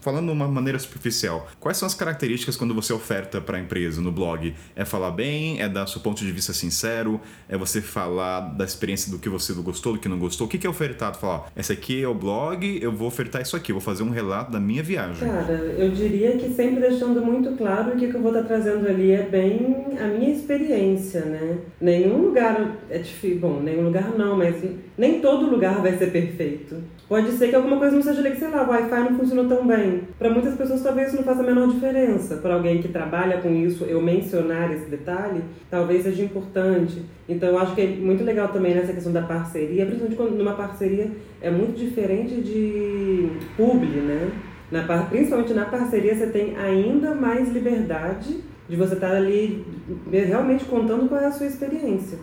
falando 0.00 0.26
de 0.26 0.32
uma 0.32 0.48
maneira 0.48 0.78
superficial, 0.78 1.46
quais 1.60 1.76
são 1.76 1.86
as 1.86 1.94
características 1.94 2.56
quando 2.56 2.74
você 2.74 2.94
oferta 2.94 3.42
para 3.42 3.58
a 3.58 3.60
empresa 3.60 4.00
no 4.00 4.10
blog? 4.10 4.54
É 4.74 4.86
falar 4.86 5.10
bem? 5.10 5.60
É 5.60 5.68
dar 5.68 5.86
seu 5.86 6.00
ponto 6.00 6.24
de 6.24 6.32
vista 6.32 6.54
sincero? 6.54 7.20
É 7.46 7.58
você 7.58 7.82
falar 7.82 8.40
da 8.40 8.64
experiência 8.64 9.10
do 9.10 9.18
que 9.18 9.28
você 9.28 9.52
gostou, 9.52 9.92
do 9.92 9.98
que 9.98 10.08
não 10.08 10.18
gostou? 10.18 10.45
O 10.46 10.48
que, 10.48 10.58
que 10.58 10.66
é 10.66 10.70
ofertado? 10.70 11.18
Falar, 11.18 11.34
ó, 11.34 11.44
esse 11.56 11.72
aqui 11.72 12.02
é 12.02 12.08
o 12.08 12.14
blog, 12.14 12.78
eu 12.80 12.92
vou 12.92 13.08
ofertar 13.08 13.42
isso 13.42 13.56
aqui, 13.56 13.72
vou 13.72 13.80
fazer 13.80 14.02
um 14.02 14.10
relato 14.10 14.50
da 14.50 14.60
minha 14.60 14.82
viagem. 14.82 15.28
Cara, 15.28 15.52
eu 15.52 15.90
diria 15.90 16.32
que 16.32 16.48
sempre 16.50 16.80
deixando 16.80 17.20
muito 17.24 17.56
claro 17.56 17.96
que 17.96 18.06
o 18.06 18.10
que 18.10 18.14
eu 18.14 18.22
vou 18.22 18.32
estar 18.32 18.44
trazendo 18.44 18.88
ali 18.88 19.10
é 19.10 19.22
bem 19.22 19.86
a 20.00 20.06
minha 20.06 20.30
experiência, 20.30 21.24
né? 21.24 21.58
Nenhum 21.80 22.22
lugar 22.22 22.76
é 22.88 22.98
difícil, 22.98 23.40
bom, 23.40 23.60
nenhum 23.60 23.84
lugar 23.84 24.10
não, 24.16 24.36
mas 24.36 24.56
nem 24.96 25.20
todo 25.20 25.50
lugar 25.50 25.82
vai 25.82 25.96
ser 25.96 26.10
perfeito. 26.10 26.76
Pode 27.08 27.30
ser 27.32 27.48
que 27.48 27.54
alguma 27.54 27.78
coisa 27.78 27.94
não 27.94 28.02
seja 28.02 28.20
legal, 28.20 28.38
sei 28.38 28.48
lá, 28.48 28.64
o 28.64 28.68
Wi-Fi 28.68 29.00
não 29.00 29.16
funcionou 29.16 29.46
tão 29.46 29.64
bem. 29.64 30.02
Para 30.18 30.28
muitas 30.28 30.56
pessoas 30.56 30.82
talvez 30.82 31.08
isso 31.08 31.16
não 31.16 31.22
faça 31.22 31.40
a 31.40 31.46
menor 31.46 31.68
diferença. 31.68 32.36
Para 32.38 32.54
alguém 32.54 32.82
que 32.82 32.88
trabalha 32.88 33.40
com 33.40 33.48
isso, 33.54 33.84
eu 33.84 34.02
mencionar 34.02 34.72
esse 34.72 34.90
detalhe, 34.90 35.44
talvez 35.70 36.02
seja 36.02 36.24
importante. 36.24 37.04
Então 37.28 37.50
eu 37.50 37.58
acho 37.58 37.76
que 37.76 37.80
é 37.80 37.86
muito 37.86 38.24
legal 38.24 38.48
também 38.48 38.74
nessa 38.74 38.92
questão 38.92 39.12
da 39.12 39.22
parceria, 39.22 39.86
principalmente 39.86 40.16
quando 40.16 40.36
numa 40.36 40.54
parceria 40.54 41.12
é 41.40 41.48
muito 41.48 41.78
diferente 41.78 42.40
de 42.40 43.30
publi, 43.56 44.00
né? 44.00 44.32
Na, 44.72 44.82
principalmente 45.04 45.54
na 45.54 45.66
parceria 45.66 46.12
você 46.12 46.26
tem 46.26 46.56
ainda 46.56 47.14
mais 47.14 47.52
liberdade 47.52 48.42
de 48.68 48.74
você 48.74 48.94
estar 48.94 49.14
ali 49.14 49.64
realmente 50.10 50.64
contando 50.64 51.08
qual 51.08 51.20
é 51.20 51.26
a 51.26 51.30
sua 51.30 51.46
experiência. 51.46 52.18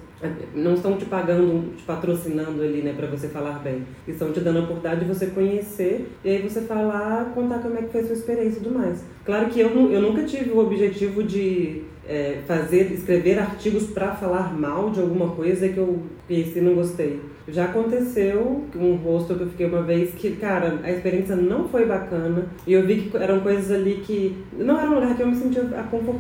Não 0.54 0.74
estão 0.74 0.98
te 0.98 1.06
pagando, 1.06 1.76
te 1.76 1.84
patrocinando 1.84 2.62
ali, 2.62 2.82
né, 2.82 2.94
para 2.96 3.08
você 3.08 3.28
falar 3.28 3.60
bem. 3.60 3.84
Estão 4.08 4.32
te 4.32 4.40
dando 4.40 4.60
a 4.60 4.62
oportunidade 4.62 5.02
de 5.02 5.14
você 5.14 5.28
conhecer 5.28 6.10
e 6.24 6.30
aí 6.30 6.42
você 6.42 6.62
falar, 6.62 7.32
contar 7.34 7.60
como 7.60 7.78
é 7.78 7.82
que 7.84 7.92
foi 7.92 8.02
a 8.02 8.06
sua 8.06 8.16
experiência 8.16 8.60
e 8.60 8.64
tudo 8.64 8.78
mais. 8.78 9.04
Claro 9.26 9.50
que 9.50 9.60
eu, 9.60 9.70
eu 9.92 10.02
nunca 10.02 10.24
tive 10.24 10.52
o 10.52 10.60
objetivo 10.60 11.24
de 11.24 11.84
é, 12.08 12.40
fazer, 12.46 12.92
escrever 12.92 13.40
artigos 13.40 13.88
para 13.88 14.14
falar 14.16 14.54
mal 14.58 14.90
de 14.90 15.00
alguma 15.00 15.30
coisa 15.30 15.70
que 15.70 15.78
eu 15.78 16.00
e 16.30 16.62
não 16.62 16.76
gostei. 16.76 17.20
Já 17.48 17.66
aconteceu 17.66 18.64
um 18.76 18.96
rosto 18.96 19.36
que 19.36 19.42
eu 19.42 19.50
fiquei 19.50 19.66
uma 19.66 19.82
vez 19.82 20.14
que, 20.14 20.32
cara, 20.38 20.80
a 20.82 20.92
experiência 20.92 21.36
não 21.36 21.68
foi 21.68 21.86
bacana 21.86 22.46
e 22.66 22.72
eu 22.72 22.86
vi 22.86 23.02
que 23.02 23.18
eram 23.18 23.42
coisas 23.42 23.70
ali 23.70 24.02
que 24.06 24.38
não 24.58 24.80
era 24.80 24.90
um 24.90 24.96
lugar 24.96 25.16
que 25.16 25.22
eu 25.22 25.28
me 25.28 25.36
sentia 25.36 25.62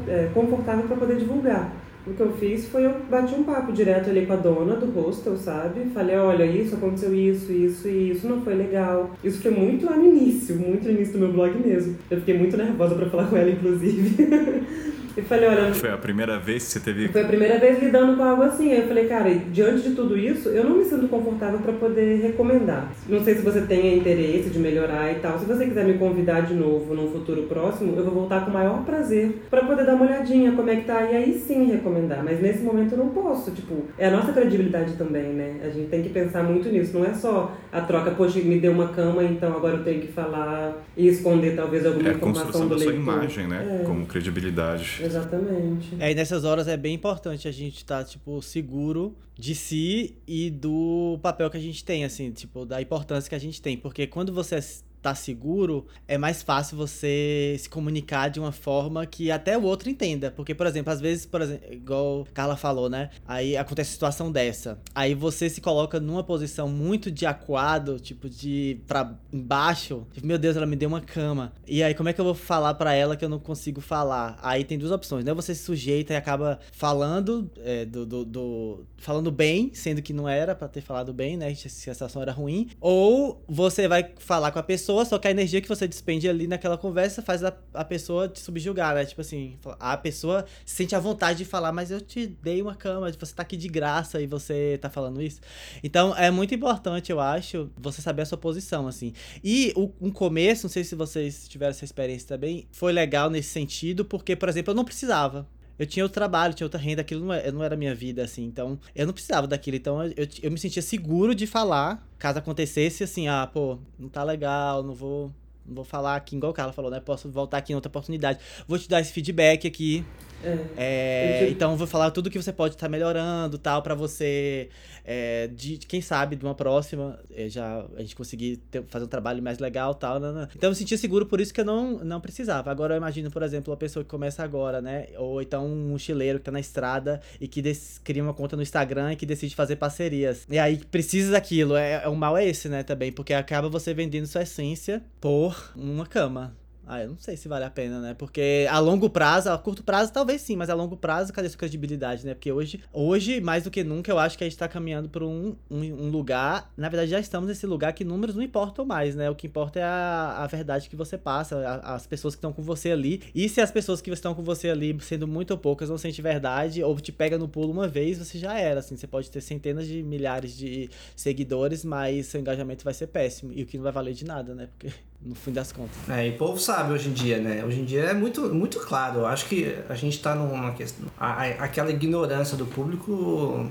é, 0.08 0.30
confortável 0.34 0.84
para 0.86 0.98
poder 0.98 1.16
divulgar. 1.16 1.72
O 2.06 2.13
que 2.13 2.20
eu 2.20 2.34
fiz 2.34 2.68
foi 2.68 2.86
eu 2.86 2.94
bati 3.10 3.34
um 3.34 3.44
papo 3.44 3.72
direto 3.72 4.10
ali 4.10 4.26
com 4.26 4.34
a 4.34 4.36
dona 4.36 4.76
do 4.76 4.88
hostel, 4.92 5.38
sabe? 5.38 5.86
Falei, 5.94 6.18
olha, 6.18 6.46
isso 6.46 6.76
aconteceu 6.76 7.16
isso, 7.16 7.52
isso 7.52 7.88
e 7.88 8.12
isso 8.12 8.28
não 8.28 8.42
foi 8.42 8.56
legal. 8.56 9.12
Isso 9.24 9.42
foi 9.42 9.52
muito 9.52 9.86
lá 9.86 9.96
no 9.96 10.06
início, 10.06 10.56
muito 10.58 10.84
no 10.84 10.92
início 10.92 11.13
do 11.13 11.20
meu 11.20 11.32
blog 11.32 11.58
mesmo. 11.66 11.96
Eu 12.12 12.20
fiquei 12.20 12.38
muito 12.38 12.58
nervosa 12.58 12.96
para 12.96 13.10
falar 13.10 13.28
com 13.28 13.38
ela, 13.38 13.50
inclusive. 13.50 14.94
E 15.15 15.21
falei, 15.21 15.47
olha. 15.47 15.73
Foi 15.73 15.91
a 15.91 15.97
primeira 15.97 16.39
vez 16.39 16.63
que 16.63 16.71
você 16.71 16.80
teve. 16.80 17.08
Foi 17.10 17.21
a 17.21 17.28
primeira 17.28 17.60
vez 17.60 17.82
lidando 17.82 18.17
com 18.17 18.23
algo 18.23 18.43
assim. 18.43 18.71
Aí 18.71 18.80
eu 18.80 18.88
falei, 18.88 19.08
cara, 19.08 19.34
diante 19.52 19.89
de 19.89 19.95
tudo 19.95 20.17
isso, 20.17 20.49
eu 20.49 20.63
não 20.63 20.78
me 20.78 20.86
sinto 20.86 21.08
confortável 21.08 21.60
para 21.60 21.73
poder 21.73 22.21
recomendar. 22.21 22.91
Não 23.08 23.23
sei 23.23 23.36
se 23.36 23.41
você 23.41 23.62
tem 23.62 23.97
interesse 23.97 24.49
de 24.49 24.58
melhorar 24.58 25.12
e 25.12 25.15
tal. 25.15 25.38
Se 25.38 25.45
você 25.45 25.65
quiser 25.65 25.86
me 25.86 25.95
convidar 25.95 26.41
de 26.41 26.56
novo 26.56 26.95
num 26.95 27.12
futuro 27.12 27.43
próximo, 27.43 27.95
eu 27.95 28.04
vou 28.04 28.13
voltar 28.13 28.43
com 28.43 28.49
o 28.49 28.54
maior 28.54 28.84
prazer 28.84 29.43
para 29.49 29.63
poder 29.65 29.86
dar 29.86 29.95
uma 29.95 30.06
olhadinha 30.06 30.52
como 30.54 30.69
é 30.69 30.78
que 30.78 30.86
tá. 30.86 31.04
E 31.04 31.15
aí 31.15 31.34
sim 31.39 31.65
recomendar. 31.65 32.23
Mas 32.23 32.41
nesse 32.41 32.63
momento 32.63 32.93
eu 32.93 32.97
não 32.97 33.10
posso. 33.10 33.52
Tipo, 33.52 33.84
é 33.97 34.08
a 34.08 34.12
nossa 34.12 34.34
credibilidade 34.34 34.93
também, 34.93 35.34
né? 35.34 35.60
A 35.63 35.69
gente 35.69 35.89
tem 35.89 36.02
que 36.02 36.10
pensar 36.10 36.43
muito 36.43 36.69
nisso. 36.69 36.97
Não 36.97 37.06
é 37.06 37.13
só 37.13 37.56
a 37.71 37.82
troca, 37.82 38.12
poxa, 38.12 38.39
me 38.39 38.60
deu 38.60 38.71
uma 38.71 38.88
cama, 38.88 39.23
então 39.23 39.56
agora 39.56 39.78
eu 39.78 39.84
tenho 39.84 40.02
que 40.02 40.08
falar 40.08 40.84
e 40.97 41.08
esconder 41.08 41.56
talvez 41.56 41.86
alguma 41.86 42.10
é 42.10 42.13
informação 42.13 42.67
do 42.67 42.76
leitor. 42.76 42.93
É 42.93 42.97
a 42.97 43.04
sua 43.04 43.13
imagem, 43.13 43.47
né? 43.47 43.80
É. 43.82 43.86
Como 43.86 44.06
credibilidade. 44.06 45.03
Exatamente. 45.06 45.96
É, 46.00 46.12
e 46.12 46.16
nessas 46.16 46.44
horas 46.44 46.68
é 46.68 46.78
bem 46.78 46.94
importante 46.94 47.48
a 47.48 47.52
gente 47.52 47.78
estar, 47.78 48.00
tá, 48.00 48.04
tipo, 48.04 48.42
seguro 48.42 49.16
de 49.36 49.56
si 49.56 50.18
e 50.28 50.50
do 50.50 51.20
papel 51.22 51.50
que 51.50 51.58
a 51.58 51.60
gente 51.60 51.84
tem, 51.84 52.06
assim, 52.06 52.32
tipo, 52.32 52.66
da 52.66 52.82
importância 52.82 53.30
que 53.30 53.36
a 53.36 53.39
gente 53.39 53.62
tem. 53.62 53.78
Porque 53.78 54.08
quando 54.08 54.34
você 54.34 54.56
tá 55.04 55.13
seguro, 55.13 55.86
é 56.08 56.18
mais 56.18 56.42
fácil 56.42 56.78
você 56.78 57.58
se 57.60 57.70
comunicar 57.70 58.30
de 58.30 58.39
uma 58.39 58.54
forma 58.54 59.06
que 59.06 59.30
até 59.30 59.58
o 59.58 59.63
outro 59.63 59.89
entenda. 59.89 60.32
Porque, 60.32 60.56
por 60.56 60.66
exemplo, 60.66 60.94
às 60.94 61.02
vezes, 61.02 61.26
por 61.26 61.42
exemplo, 61.42 61.74
igual 61.74 62.26
Carla 62.34 62.56
falou, 62.56 62.89
né? 62.89 63.10
Aí 63.28 63.58
acontece 63.58 63.92
situação 63.92 64.32
dessa. 64.32 64.80
Aí 64.96 65.13
você 65.13 65.50
se 65.50 65.60
coloca 65.60 66.00
numa 66.00 66.24
posição 66.24 66.70
muito 66.70 67.12
de 67.12 67.26
acuado, 67.26 68.00
tipo, 68.00 68.30
de 68.30 68.80
pra 68.88 69.13
embaixo. 69.32 70.08
Tipo, 70.13 70.26
meu 70.26 70.38
Deus, 70.38 70.56
ela 70.56 70.66
me 70.66 70.78
deu 70.78 70.88
uma 70.88 71.02
cama. 71.02 71.52
E 71.68 71.84
aí, 71.84 71.94
como 71.94 72.08
é 72.08 72.13
que 72.13 72.22
eu 72.22 72.26
vou 72.26 72.34
falar 72.34 72.74
para 72.76 72.94
ela 72.94 73.18
que 73.18 73.26
eu 73.26 73.30
não 73.30 73.39
consigo 73.39 73.82
falar? 73.82 74.39
Aí 74.42 74.63
tem 74.63 74.78
duas 74.78 74.92
opções, 74.92 75.26
né? 75.26 75.34
Você 75.34 75.54
se 75.54 75.63
sujeita 75.63 76.13
e 76.13 76.16
acaba 76.16 76.60
falando 76.72 77.52
é, 77.58 77.84
do, 77.84 78.06
do, 78.06 78.24
do, 78.24 78.86
falando 78.98 79.30
bem, 79.32 79.72
sendo 79.74 80.02
que 80.02 80.13
não 80.13 80.30
era 80.30 80.56
para 80.56 80.70
ter 80.70 80.82
falado 80.82 81.13
bem, 81.13 81.36
né? 81.36 81.54
Se 81.54 81.89
a 81.89 81.94
situação 81.94 82.22
era 82.22 82.32
ruim. 82.32 82.70
Ou 82.80 83.44
você 83.48 83.86
vai 83.86 84.12
falar 84.18 84.52
com 84.52 84.60
a 84.60 84.63
pessoa 84.63 84.92
pessoa, 84.93 85.06
só 85.06 85.17
que 85.17 85.27
a 85.27 85.32
energia 85.32 85.62
que 85.62 85.67
você 85.67 85.88
despende 85.88 86.29
ali 86.29 86.47
naquela 86.47 86.77
conversa 86.77 87.21
faz 87.21 87.43
a, 87.43 87.53
a 87.73 87.84
pessoa 87.84 88.27
te 88.27 88.39
subjugar, 88.39 88.95
né? 88.95 89.06
Tipo 89.06 89.21
assim, 89.21 89.58
a 89.79 89.97
pessoa 89.97 90.45
sente 90.65 90.95
a 90.95 90.99
vontade 90.99 91.39
de 91.39 91.45
falar, 91.45 91.71
mas 91.71 91.89
eu 91.89 91.99
te 91.99 92.27
dei 92.27 92.62
uma 92.62 92.75
cama, 92.75 93.12
você 93.12 93.34
tá 93.34 93.41
aqui 93.43 93.58
de 93.58 93.67
graça 93.67 94.21
e 94.21 94.27
você 94.27 94.77
tá 94.82 94.89
falando 94.89 95.21
isso. 95.21 95.41
Então, 95.84 96.15
é 96.15 96.29
muito 96.29 96.53
importante, 96.53 97.12
eu 97.12 97.19
acho, 97.19 97.71
você 97.77 98.01
saber 98.01 98.21
a 98.21 98.25
sua 98.25 98.38
posição, 98.38 98.88
assim. 98.88 99.13
E 99.43 99.73
o, 99.75 99.91
um 99.99 100.12
começo, 100.12 100.65
não 100.65 100.71
sei 100.71 100.84
se 100.84 100.95
vocês 100.95 101.47
tiveram 101.47 101.71
essa 101.71 101.86
experiência 101.86 102.27
também, 102.27 102.67
foi 102.71 102.93
legal 102.93 103.29
nesse 103.29 103.49
sentido, 103.49 104.06
porque, 104.06 104.36
por 104.36 104.49
exemplo, 104.49 104.71
eu 104.71 104.75
não 104.75 104.86
precisava 104.86 105.47
eu 105.84 105.88
tinha 105.88 106.04
outro 106.06 106.15
trabalho, 106.15 106.54
tinha 106.54 106.65
outra 106.65 106.80
renda, 106.80 107.02
aquilo 107.02 107.26
não, 107.26 107.34
é, 107.34 107.52
não 107.52 107.63
era 107.63 107.76
minha 107.76 107.93
vida, 107.93 108.24
assim. 108.24 108.43
Então, 108.46 108.80
eu 108.96 109.06
não 109.06 109.13
precisava 109.13 109.46
daquilo. 109.46 109.78
Então, 109.78 110.04
eu, 110.04 110.28
eu 110.41 110.52
me 110.52 110.58
sentia 110.58 110.82
seguro 110.82 111.36
de 111.36 111.46
falar, 111.46 112.08
caso 112.17 112.39
acontecesse, 112.39 113.04
assim, 113.04 113.28
ah, 113.28 113.48
pô, 113.52 113.78
não 114.00 114.10
tá 114.10 114.24
legal, 114.24 114.82
não 114.82 114.93
vou. 114.93 115.32
Não 115.65 115.76
vou 115.76 115.84
falar 115.84 116.15
aqui, 116.15 116.36
igual 116.36 116.52
o 116.52 116.56
Carla 116.56 116.73
falou, 116.73 116.91
né? 116.91 116.99
Posso 116.99 117.30
voltar 117.30 117.58
aqui 117.58 117.73
em 117.73 117.76
outra 117.76 117.89
oportunidade. 117.89 118.39
Vou 118.67 118.78
te 118.78 118.88
dar 118.89 119.02
esse 119.02 119.12
feedback 119.12 119.67
aqui. 119.67 120.06
É. 120.43 121.45
É, 121.45 121.49
então 121.49 121.78
vou 121.78 121.88
falar 121.88 122.12
tudo 122.12 122.30
que 122.30 122.41
você 122.41 122.52
pode 122.52 122.76
estar 122.76 122.88
tá 122.88 122.91
melhorando, 122.91 123.58
tal, 123.58 123.82
para 123.82 123.95
você, 123.95 124.69
é, 125.06 125.47
de 125.47 125.78
quem 125.78 126.02
sabe, 126.02 126.36
de 126.36 126.43
uma 126.43 126.54
próxima, 126.54 127.17
é, 127.34 127.47
já 127.47 127.86
a 127.95 128.02
gente 128.02 128.15
conseguir 128.15 128.58
ter, 128.69 128.84
fazer 128.89 129.06
um 129.06 129.08
trabalho 129.08 129.41
mais 129.41 129.60
legal, 129.60 129.95
tal. 129.95 130.19
Não, 130.19 130.34
não. 130.34 130.43
Então 130.43 130.67
eu 130.67 130.69
me 130.71 130.76
sentia 130.76 130.97
seguro 130.97 131.26
por 131.26 131.39
isso 131.39 131.54
que 131.54 131.62
eu 131.62 131.65
não, 131.65 131.99
não 132.04 132.19
precisava. 132.19 132.69
Agora 132.69 132.93
eu 132.93 132.97
imagino, 132.97 133.32
por 133.32 133.41
exemplo, 133.41 133.71
uma 133.71 133.78
pessoa 133.78 134.04
que 134.04 134.10
começa 134.10 134.43
agora, 134.43 134.82
né? 134.82 135.08
Ou 135.17 135.41
então 135.41 135.65
um 135.65 135.89
mochileiro 135.89 136.39
que 136.39 136.45
tá 136.45 136.52
na 136.52 136.60
estrada 136.60 137.21
e 137.39 137.47
que 137.47 137.63
cria 138.04 138.21
uma 138.21 138.34
conta 138.34 138.58
no 138.58 138.62
Instagram 138.62 139.13
e 139.13 139.15
que 139.15 139.26
decide 139.26 139.56
fazer 139.56 139.78
parcerias. 139.78 140.45
E 140.49 140.60
aí 140.60 140.78
precisa 140.91 141.32
daquilo. 141.32 141.76
É, 141.76 142.04
é 142.04 142.10
o 142.10 142.15
mal 142.15 142.36
é 142.36 142.45
esse, 142.45 142.67
né? 142.67 142.84
Também, 142.84 143.12
porque 143.12 143.34
acaba 143.34 143.69
você 143.69 143.93
vendendo 143.93 144.28
sua 144.28 144.41
essência 144.41 145.02
por 145.21 145.53
uma 145.76 146.06
cama 146.06 146.56
Ah, 146.86 147.02
eu 147.02 147.10
não 147.12 147.18
sei 147.18 147.38
se 147.38 147.48
vale 147.48 147.63
a 147.63 147.70
pena, 147.70 148.02
né? 148.02 148.13
Porque 148.13 148.68
a 148.70 148.78
longo 148.78 149.10
prazo, 149.10 149.50
a 149.50 149.58
curto 149.58 149.84
prazo 149.84 150.12
talvez 150.12 150.42
sim, 150.42 150.58
mas 150.58 150.70
a 150.70 150.74
longo 150.74 150.98
prazo, 150.98 151.32
cadê 151.32 151.48
sua 151.48 151.58
credibilidade, 151.58 152.26
né? 152.26 152.34
Porque 152.34 152.52
hoje, 152.52 152.82
hoje 152.92 153.39
mais 153.39 153.63
do 153.63 153.72
que 153.72 153.86
nunca, 153.86 154.12
eu 154.12 154.20
acho 154.20 154.38
que 154.38 154.44
a 154.44 154.50
gente 154.50 154.58
tá 154.58 154.68
caminhando 154.68 155.08
por 155.08 155.24
um, 155.24 155.56
um, 155.72 155.80
um 155.80 156.10
lugar. 156.10 156.74
Na 156.76 156.89
verdade, 156.89 157.12
já 157.12 157.20
estamos 157.22 157.48
nesse 157.48 157.66
lugar 157.66 157.94
que 157.94 158.04
números 158.04 158.36
não 158.36 158.44
importam 158.44 158.86
mais, 158.86 159.16
né? 159.16 159.30
O 159.30 159.36
que 159.36 159.48
importa 159.48 159.80
é 159.80 159.84
a, 159.84 160.44
a 160.44 160.48
verdade 160.48 160.89
que 160.89 160.96
você 160.96 161.18
passa, 161.18 161.58
a, 161.58 161.96
as 161.96 162.06
pessoas 162.06 162.36
que 162.36 162.39
estão 162.39 162.52
com 162.52 162.62
você 162.62 162.92
ali. 162.92 163.22
E 163.34 163.48
se 163.48 163.62
as 163.62 163.72
pessoas 163.72 164.02
que 164.02 164.12
estão 164.12 164.36
com 164.36 164.44
você 164.44 164.70
ali, 164.70 164.98
sendo 165.02 165.26
muito 165.26 165.58
poucas, 165.58 165.89
não 165.89 165.98
sente 165.98 166.22
verdade, 166.22 166.84
ou 166.84 167.00
te 167.00 167.13
pega 167.13 167.38
no 167.38 167.48
pulo 167.48 167.72
uma 167.72 167.88
vez, 167.88 168.18
você 168.18 168.38
já 168.38 168.60
era, 168.60 168.82
assim. 168.82 168.98
Você 168.98 169.08
pode 169.08 169.32
ter 169.32 169.39
centenas 169.39 169.88
de 169.88 170.04
milhares 170.04 170.56
de 170.58 170.89
seguidores, 171.16 171.86
mas 171.86 172.26
seu 172.26 172.42
engajamento 172.42 172.84
vai 172.84 172.94
ser 172.94 173.08
péssimo. 173.08 173.54
E 173.54 173.63
o 173.63 173.66
que 173.66 173.78
não 173.78 173.84
vai 173.84 173.94
valer 173.94 174.13
de 174.13 174.26
nada, 174.26 174.54
né? 174.54 174.68
Porque 174.68 174.94
no 175.26 175.36
fim 175.36 175.52
das 175.52 175.72
contas. 175.72 175.96
É, 176.10 176.28
e 176.28 176.32
o 176.32 176.38
povo 176.38 176.60
sabe 176.60 176.94
hoje 176.94 177.10
em 177.10 177.14
dia, 177.14 177.40
né? 177.40 177.64
Hoje 177.66 177.80
em 177.80 177.86
dia 177.86 178.02
é 178.02 178.14
muito, 178.14 178.54
muito 178.54 178.80
claro. 178.80 179.20
Eu 179.20 179.26
acho 179.26 179.46
que 179.46 179.76
a 179.88 179.96
gente 179.96 180.20
tá 180.22 180.36
numa 180.36 180.72
questão. 180.74 181.08
A, 181.18 181.44
a, 181.44 181.46
aquela 181.64 181.92
ignorância 181.92 182.58
do 182.58 182.66
público 182.66 183.70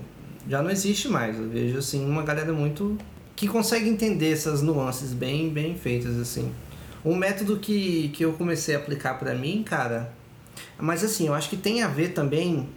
já 0.48 0.62
não 0.62 0.70
existe 0.70 1.08
mais. 1.08 1.38
Eu 1.38 1.48
vejo, 1.48 1.78
assim, 1.78 2.04
uma 2.04 2.22
galera 2.22 2.52
muito. 2.52 2.96
que 3.36 3.46
consegue 3.46 3.88
entender 3.88 4.32
essas 4.32 4.62
nuances 4.62 5.12
bem, 5.12 5.50
bem 5.50 5.76
feitas, 5.76 6.18
assim. 6.18 6.52
Um 7.04 7.14
método 7.14 7.58
que, 7.58 8.08
que 8.10 8.24
eu 8.24 8.32
comecei 8.32 8.74
a 8.74 8.78
aplicar 8.78 9.18
para 9.18 9.34
mim, 9.34 9.62
cara. 9.62 10.12
Mas, 10.78 11.04
assim, 11.04 11.26
eu 11.26 11.34
acho 11.34 11.50
que 11.50 11.56
tem 11.56 11.82
a 11.82 11.88
ver 11.88 12.10
também 12.10 12.68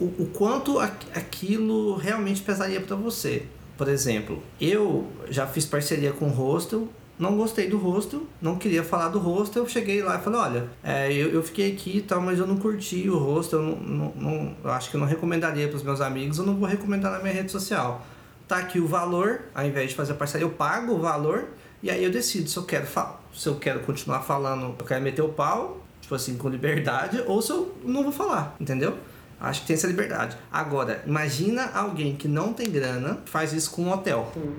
o, 0.00 0.04
o 0.04 0.30
quanto 0.32 0.78
aquilo 0.80 1.96
realmente 1.96 2.40
pesaria 2.40 2.80
para 2.80 2.96
você. 2.96 3.44
Por 3.76 3.88
exemplo, 3.88 4.42
eu 4.60 5.06
já 5.30 5.46
fiz 5.46 5.64
parceria 5.64 6.12
com 6.12 6.26
o 6.26 6.30
hostel 6.30 6.88
não 7.18 7.36
gostei 7.36 7.68
do 7.68 7.78
hostel, 7.78 8.22
não 8.40 8.56
queria 8.56 8.84
falar 8.84 9.08
do 9.08 9.18
hostel. 9.18 9.64
Eu 9.64 9.68
cheguei 9.68 10.02
lá 10.02 10.18
e 10.18 10.22
falei: 10.22 10.38
olha, 10.38 10.70
é, 10.82 11.12
eu, 11.12 11.30
eu 11.30 11.42
fiquei 11.42 11.72
aqui 11.72 11.98
e 11.98 12.02
tal, 12.02 12.20
mas 12.20 12.38
eu 12.38 12.46
não 12.46 12.56
curti 12.56 13.08
o 13.10 13.18
hostel. 13.18 13.60
Eu, 13.60 13.66
não, 13.66 13.76
não, 13.76 14.12
não, 14.14 14.56
eu 14.62 14.70
acho 14.70 14.90
que 14.90 14.96
eu 14.96 15.00
não 15.00 15.06
recomendaria 15.06 15.66
para 15.68 15.76
os 15.76 15.82
meus 15.82 16.00
amigos, 16.00 16.38
eu 16.38 16.46
não 16.46 16.54
vou 16.54 16.68
recomendar 16.68 17.10
na 17.10 17.18
minha 17.18 17.34
rede 17.34 17.50
social. 17.50 18.06
Tá 18.46 18.58
aqui 18.58 18.78
o 18.78 18.86
valor, 18.86 19.42
ao 19.54 19.66
invés 19.66 19.90
de 19.90 19.96
fazer 19.96 20.14
parceria, 20.14 20.46
eu 20.46 20.50
pago 20.50 20.94
o 20.94 20.98
valor 21.00 21.48
e 21.82 21.90
aí 21.90 22.02
eu 22.02 22.10
decido 22.10 22.48
se 22.48 22.56
eu 22.56 22.62
quero 22.62 22.86
se 23.34 23.46
eu 23.46 23.56
quero 23.56 23.80
continuar 23.80 24.20
falando, 24.20 24.74
eu 24.78 24.86
quero 24.86 25.02
meter 25.02 25.22
o 25.22 25.28
pau, 25.28 25.80
tipo 26.00 26.14
assim, 26.14 26.36
com 26.36 26.48
liberdade, 26.48 27.22
ou 27.26 27.42
se 27.42 27.50
eu 27.52 27.74
não 27.84 28.02
vou 28.02 28.12
falar, 28.12 28.56
entendeu? 28.58 28.96
Acho 29.40 29.60
que 29.60 29.68
tem 29.68 29.74
essa 29.74 29.86
liberdade. 29.86 30.36
Agora, 30.50 31.02
imagina 31.06 31.70
alguém 31.72 32.16
que 32.16 32.26
não 32.26 32.52
tem 32.52 32.70
grana 32.70 33.18
faz 33.26 33.52
isso 33.52 33.70
com 33.70 33.82
um 33.82 33.92
hotel. 33.92 34.30
Sim. 34.34 34.54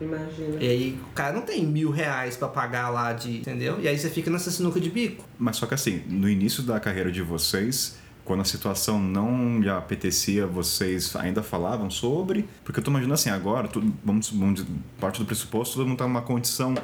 Imagina. 0.00 0.62
E 0.62 0.68
aí 0.68 0.98
o 1.10 1.14
cara 1.14 1.32
não 1.32 1.42
tem 1.42 1.64
mil 1.64 1.90
reais 1.90 2.36
pra 2.36 2.48
pagar 2.48 2.90
lá 2.90 3.12
de. 3.12 3.38
Entendeu? 3.38 3.80
E 3.80 3.88
aí 3.88 3.98
você 3.98 4.10
fica 4.10 4.30
nessa 4.30 4.50
sinuca 4.50 4.80
de 4.80 4.90
bico. 4.90 5.24
Mas 5.38 5.56
só 5.56 5.66
que 5.66 5.74
assim, 5.74 6.02
no 6.06 6.28
início 6.28 6.62
da 6.62 6.78
carreira 6.78 7.10
de 7.10 7.22
vocês, 7.22 7.98
quando 8.24 8.40
a 8.40 8.44
situação 8.44 9.00
não 9.00 9.60
lhe 9.60 9.70
apetecia, 9.70 10.46
vocês 10.46 11.14
ainda 11.16 11.42
falavam 11.42 11.88
sobre? 11.88 12.46
Porque 12.64 12.80
eu 12.80 12.84
tô 12.84 12.90
imaginando 12.90 13.14
assim, 13.14 13.30
agora, 13.30 13.68
tudo, 13.68 13.92
vamos, 14.04 14.30
vamos 14.30 14.64
parte 15.00 15.20
do 15.20 15.24
pressuposto, 15.24 15.76
todo 15.76 15.86
mundo 15.86 15.98
tá 15.98 16.04
numa 16.04 16.22
condição 16.22 16.74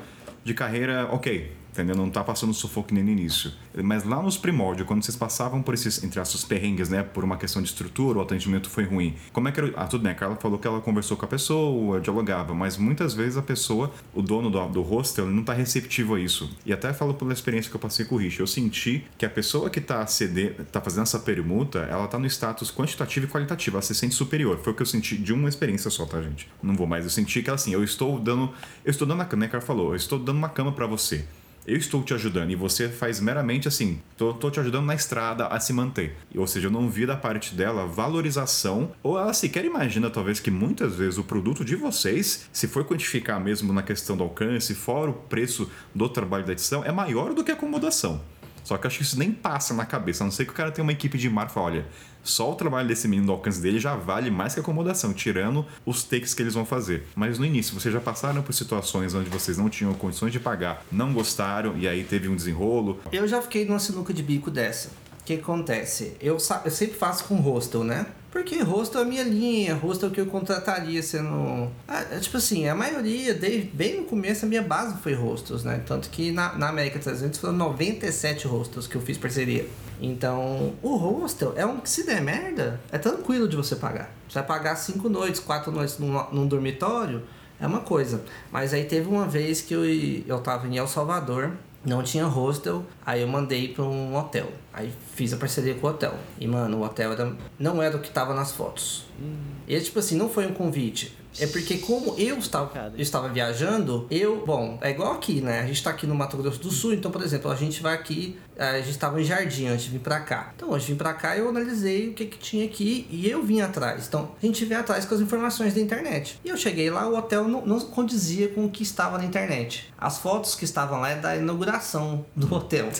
de 0.44 0.54
carreira, 0.54 1.08
ok, 1.10 1.52
entendeu? 1.72 1.96
Não 1.96 2.10
tá 2.10 2.22
passando 2.22 2.52
sufoco 2.52 2.94
nem 2.94 3.02
no 3.02 3.10
início. 3.10 3.50
Mas 3.82 4.04
lá 4.04 4.22
nos 4.22 4.36
primórdios, 4.36 4.86
quando 4.86 5.02
vocês 5.02 5.16
passavam 5.16 5.62
por 5.62 5.74
esses, 5.74 6.04
entre 6.04 6.20
aspas, 6.20 6.44
perrengues, 6.44 6.88
né? 6.88 7.02
Por 7.02 7.24
uma 7.24 7.36
questão 7.36 7.62
de 7.62 7.68
estrutura, 7.68 8.18
o 8.18 8.22
atendimento 8.22 8.68
foi 8.68 8.84
ruim. 8.84 9.14
Como 9.32 9.48
é 9.48 9.52
que 9.52 9.60
era? 9.60 9.72
Ah, 9.76 9.86
tudo 9.86 10.02
bem, 10.02 10.12
a 10.12 10.14
Carla 10.14 10.36
falou 10.36 10.58
que 10.58 10.66
ela 10.66 10.80
conversou 10.80 11.16
com 11.16 11.24
a 11.24 11.28
pessoa, 11.28 12.00
dialogava, 12.00 12.54
mas 12.54 12.76
muitas 12.76 13.14
vezes 13.14 13.36
a 13.36 13.42
pessoa, 13.42 13.90
o 14.14 14.20
dono 14.22 14.50
do, 14.50 14.68
do 14.68 14.82
hostel, 14.82 15.26
não 15.26 15.42
tá 15.42 15.52
receptivo 15.52 16.14
a 16.14 16.20
isso. 16.20 16.50
E 16.66 16.72
até 16.72 16.92
falo 16.92 17.14
pela 17.14 17.32
experiência 17.32 17.70
que 17.70 17.76
eu 17.76 17.80
passei 17.80 18.04
com 18.04 18.14
o 18.14 18.18
Rich, 18.18 18.40
eu 18.40 18.46
senti 18.46 19.04
que 19.16 19.24
a 19.24 19.30
pessoa 19.30 19.70
que 19.70 19.80
tá, 19.80 20.06
ceder, 20.06 20.56
tá 20.70 20.80
fazendo 20.80 21.02
essa 21.02 21.18
permuta, 21.18 21.80
ela 21.80 22.06
tá 22.06 22.18
no 22.18 22.26
status 22.26 22.70
quantitativo 22.70 23.26
e 23.26 23.28
qualitativo, 23.28 23.76
ela 23.76 23.82
se 23.82 23.94
sente 23.94 24.14
superior. 24.14 24.58
Foi 24.62 24.72
o 24.72 24.76
que 24.76 24.82
eu 24.82 24.86
senti 24.86 25.16
de 25.16 25.32
uma 25.32 25.48
experiência 25.48 25.90
só, 25.90 26.04
tá, 26.04 26.20
gente? 26.20 26.48
Não 26.62 26.76
vou 26.76 26.86
mais. 26.86 27.04
Eu 27.04 27.10
senti 27.10 27.42
que 27.42 27.48
ela 27.48 27.54
assim, 27.54 27.72
eu 27.72 27.82
estou 27.82 28.18
dando. 28.18 28.50
Eu 28.84 28.90
estou 28.90 29.06
dando 29.06 29.22
a 29.22 29.24
cama, 29.24 29.42
né, 29.42 29.48
Carla 29.48 29.66
falou, 29.66 29.90
eu 29.90 29.96
estou 29.96 30.18
dando 30.18 30.36
uma 30.36 30.48
cama 30.48 30.72
para 30.72 30.86
você 30.86 31.24
eu 31.66 31.76
estou 31.76 32.02
te 32.02 32.12
ajudando 32.12 32.50
e 32.50 32.56
você 32.56 32.88
faz 32.88 33.20
meramente 33.20 33.68
assim, 33.68 34.00
tô, 34.16 34.34
tô 34.34 34.50
te 34.50 34.58
ajudando 34.58 34.86
na 34.86 34.94
estrada 34.94 35.46
a 35.46 35.60
se 35.60 35.72
manter. 35.72 36.16
Ou 36.36 36.46
seja, 36.46 36.66
eu 36.66 36.70
não 36.70 36.88
vi 36.88 37.06
da 37.06 37.16
parte 37.16 37.54
dela 37.54 37.86
valorização, 37.86 38.92
ou 39.02 39.18
ela 39.18 39.32
sequer 39.32 39.64
imagina 39.64 40.10
talvez 40.10 40.40
que 40.40 40.50
muitas 40.50 40.96
vezes 40.96 41.18
o 41.18 41.24
produto 41.24 41.64
de 41.64 41.76
vocês, 41.76 42.48
se 42.52 42.66
for 42.66 42.84
quantificar 42.84 43.40
mesmo 43.40 43.72
na 43.72 43.82
questão 43.82 44.16
do 44.16 44.24
alcance, 44.24 44.74
fora 44.74 45.10
o 45.10 45.14
preço 45.14 45.70
do 45.94 46.08
trabalho 46.08 46.44
da 46.44 46.52
edição, 46.52 46.84
é 46.84 46.90
maior 46.90 47.32
do 47.32 47.44
que 47.44 47.50
a 47.50 47.54
acomodação. 47.54 48.20
Só 48.64 48.76
que 48.78 48.86
eu 48.86 48.88
acho 48.88 48.98
que 48.98 49.04
isso 49.04 49.18
nem 49.18 49.32
passa 49.32 49.74
na 49.74 49.84
cabeça, 49.84 50.22
a 50.22 50.26
não 50.26 50.30
ser 50.30 50.44
que 50.44 50.52
o 50.52 50.54
cara 50.54 50.70
tenha 50.70 50.84
uma 50.84 50.92
equipe 50.92 51.18
de 51.18 51.28
mar 51.28 51.48
e 51.48 51.52
fala, 51.52 51.66
olha, 51.66 51.86
só 52.22 52.52
o 52.52 52.54
trabalho 52.54 52.88
desse 52.88 53.08
menino 53.08 53.26
do 53.26 53.32
alcance 53.32 53.60
dele 53.60 53.78
já 53.78 53.96
vale 53.96 54.30
mais 54.30 54.54
que 54.54 54.60
acomodação, 54.60 55.12
tirando 55.12 55.64
os 55.84 56.04
takes 56.04 56.34
que 56.34 56.42
eles 56.42 56.54
vão 56.54 56.64
fazer. 56.64 57.06
Mas 57.14 57.38
no 57.38 57.44
início, 57.44 57.78
vocês 57.78 57.92
já 57.92 58.00
passaram 58.00 58.42
por 58.42 58.52
situações 58.52 59.14
onde 59.14 59.28
vocês 59.28 59.58
não 59.58 59.68
tinham 59.68 59.92
condições 59.94 60.32
de 60.32 60.40
pagar, 60.40 60.84
não 60.90 61.12
gostaram 61.12 61.76
e 61.76 61.88
aí 61.88 62.04
teve 62.04 62.28
um 62.28 62.36
desenrolo? 62.36 63.00
Eu 63.10 63.26
já 63.26 63.42
fiquei 63.42 63.64
numa 63.64 63.78
sinuca 63.78 64.12
de 64.12 64.22
bico 64.22 64.50
dessa. 64.50 64.88
O 65.20 65.24
que 65.24 65.34
acontece? 65.34 66.16
Eu, 66.20 66.36
eu 66.64 66.70
sempre 66.70 66.96
faço 66.96 67.24
com 67.24 67.36
hostel, 67.36 67.84
né? 67.84 68.06
Porque 68.32 68.62
hostel 68.62 69.02
é 69.02 69.04
a 69.04 69.06
minha 69.06 69.22
linha, 69.22 69.74
hostel 69.74 70.08
é 70.08 70.10
o 70.10 70.14
que 70.14 70.20
eu 70.22 70.26
contrataria 70.26 71.02
sendo. 71.02 71.70
Ah, 71.86 72.02
é 72.10 72.18
tipo 72.18 72.38
assim, 72.38 72.66
a 72.66 72.74
maioria, 72.74 73.34
desde 73.34 73.68
bem 73.68 74.00
no 74.00 74.04
começo, 74.04 74.46
a 74.46 74.48
minha 74.48 74.62
base 74.62 74.96
foi 75.02 75.12
hostels, 75.12 75.62
né? 75.64 75.82
Tanto 75.86 76.08
que 76.08 76.32
na, 76.32 76.54
na 76.56 76.70
América 76.70 76.98
300 76.98 77.38
foram 77.38 77.52
97 77.52 78.46
hostels 78.46 78.86
que 78.86 78.96
eu 78.96 79.02
fiz 79.02 79.18
parceria. 79.18 79.68
Então, 80.00 80.72
o 80.82 80.96
hostel 80.96 81.52
é 81.56 81.66
um 81.66 81.78
que 81.78 81.90
se 81.90 82.04
der 82.06 82.22
merda, 82.22 82.80
é 82.90 82.96
tranquilo 82.96 83.46
de 83.46 83.54
você 83.54 83.76
pagar. 83.76 84.10
Você 84.26 84.38
vai 84.38 84.46
pagar 84.46 84.76
cinco 84.76 85.10
noites, 85.10 85.38
quatro 85.38 85.70
noites 85.70 85.98
num, 85.98 86.18
num 86.32 86.46
dormitório, 86.46 87.22
é 87.60 87.66
uma 87.66 87.80
coisa. 87.80 88.24
Mas 88.50 88.72
aí 88.72 88.84
teve 88.84 89.10
uma 89.10 89.26
vez 89.26 89.60
que 89.60 89.74
eu, 89.74 89.84
eu 89.84 90.40
tava 90.40 90.66
em 90.66 90.78
El 90.78 90.88
Salvador, 90.88 91.52
não 91.84 92.02
tinha 92.02 92.24
hostel, 92.24 92.84
aí 93.04 93.22
eu 93.22 93.28
mandei 93.28 93.68
para 93.68 93.84
um 93.84 94.16
hotel. 94.16 94.48
Aí 94.72 94.92
fiz 95.14 95.32
a 95.32 95.36
parceria 95.36 95.74
com 95.74 95.86
o 95.86 95.90
hotel. 95.90 96.14
E, 96.38 96.46
mano, 96.46 96.78
o 96.78 96.84
hotel 96.84 97.12
era, 97.12 97.36
não 97.58 97.82
era 97.82 97.96
o 97.96 98.00
que 98.00 98.10
tava 98.10 98.34
nas 98.34 98.52
fotos. 98.52 99.06
Hum. 99.20 99.36
E, 99.66 99.78
tipo 99.80 99.98
assim, 99.98 100.16
não 100.16 100.28
foi 100.28 100.46
um 100.46 100.54
convite. 100.54 101.16
É 101.38 101.46
porque 101.46 101.78
como 101.78 102.14
eu 102.18 102.38
estava, 102.38 102.92
eu 102.94 103.00
estava 103.00 103.28
viajando, 103.28 104.06
eu, 104.10 104.44
bom, 104.44 104.78
é 104.80 104.90
igual 104.90 105.12
aqui, 105.12 105.40
né? 105.40 105.60
A 105.60 105.66
gente 105.66 105.76
está 105.76 105.90
aqui 105.90 106.06
no 106.06 106.14
Mato 106.14 106.36
Grosso 106.36 106.60
do 106.60 106.70
Sul, 106.70 106.92
então, 106.92 107.10
por 107.10 107.22
exemplo, 107.22 107.50
a 107.50 107.54
gente 107.54 107.82
vai 107.82 107.94
aqui, 107.94 108.38
a 108.56 108.78
gente 108.78 108.90
estava 108.90 109.20
em 109.20 109.24
Jardim 109.24 109.66
antes 109.66 109.84
de 109.84 109.90
vir 109.90 110.00
para 110.00 110.20
cá. 110.20 110.52
Então, 110.54 110.72
antes 110.72 110.86
de 110.86 110.92
vir 110.92 110.98
para 110.98 111.14
cá, 111.14 111.36
eu 111.36 111.48
analisei 111.48 112.08
o 112.08 112.14
que 112.14 112.26
que 112.26 112.38
tinha 112.38 112.64
aqui 112.64 113.06
e 113.10 113.28
eu 113.28 113.42
vim 113.42 113.60
atrás. 113.60 114.06
Então, 114.06 114.32
a 114.40 114.46
gente 114.46 114.64
veio 114.64 114.80
atrás 114.80 115.04
com 115.04 115.14
as 115.14 115.20
informações 115.20 115.74
da 115.74 115.80
internet. 115.80 116.38
E 116.44 116.48
eu 116.48 116.56
cheguei 116.56 116.90
lá, 116.90 117.08
o 117.08 117.16
hotel 117.16 117.48
não, 117.48 117.64
não 117.64 117.80
condizia 117.80 118.48
com 118.48 118.66
o 118.66 118.70
que 118.70 118.82
estava 118.82 119.18
na 119.18 119.24
internet. 119.24 119.92
As 119.98 120.18
fotos 120.18 120.54
que 120.54 120.64
estavam 120.64 121.00
lá 121.00 121.10
é 121.10 121.16
da 121.16 121.36
inauguração 121.36 122.24
do 122.36 122.52
hotel. 122.54 122.90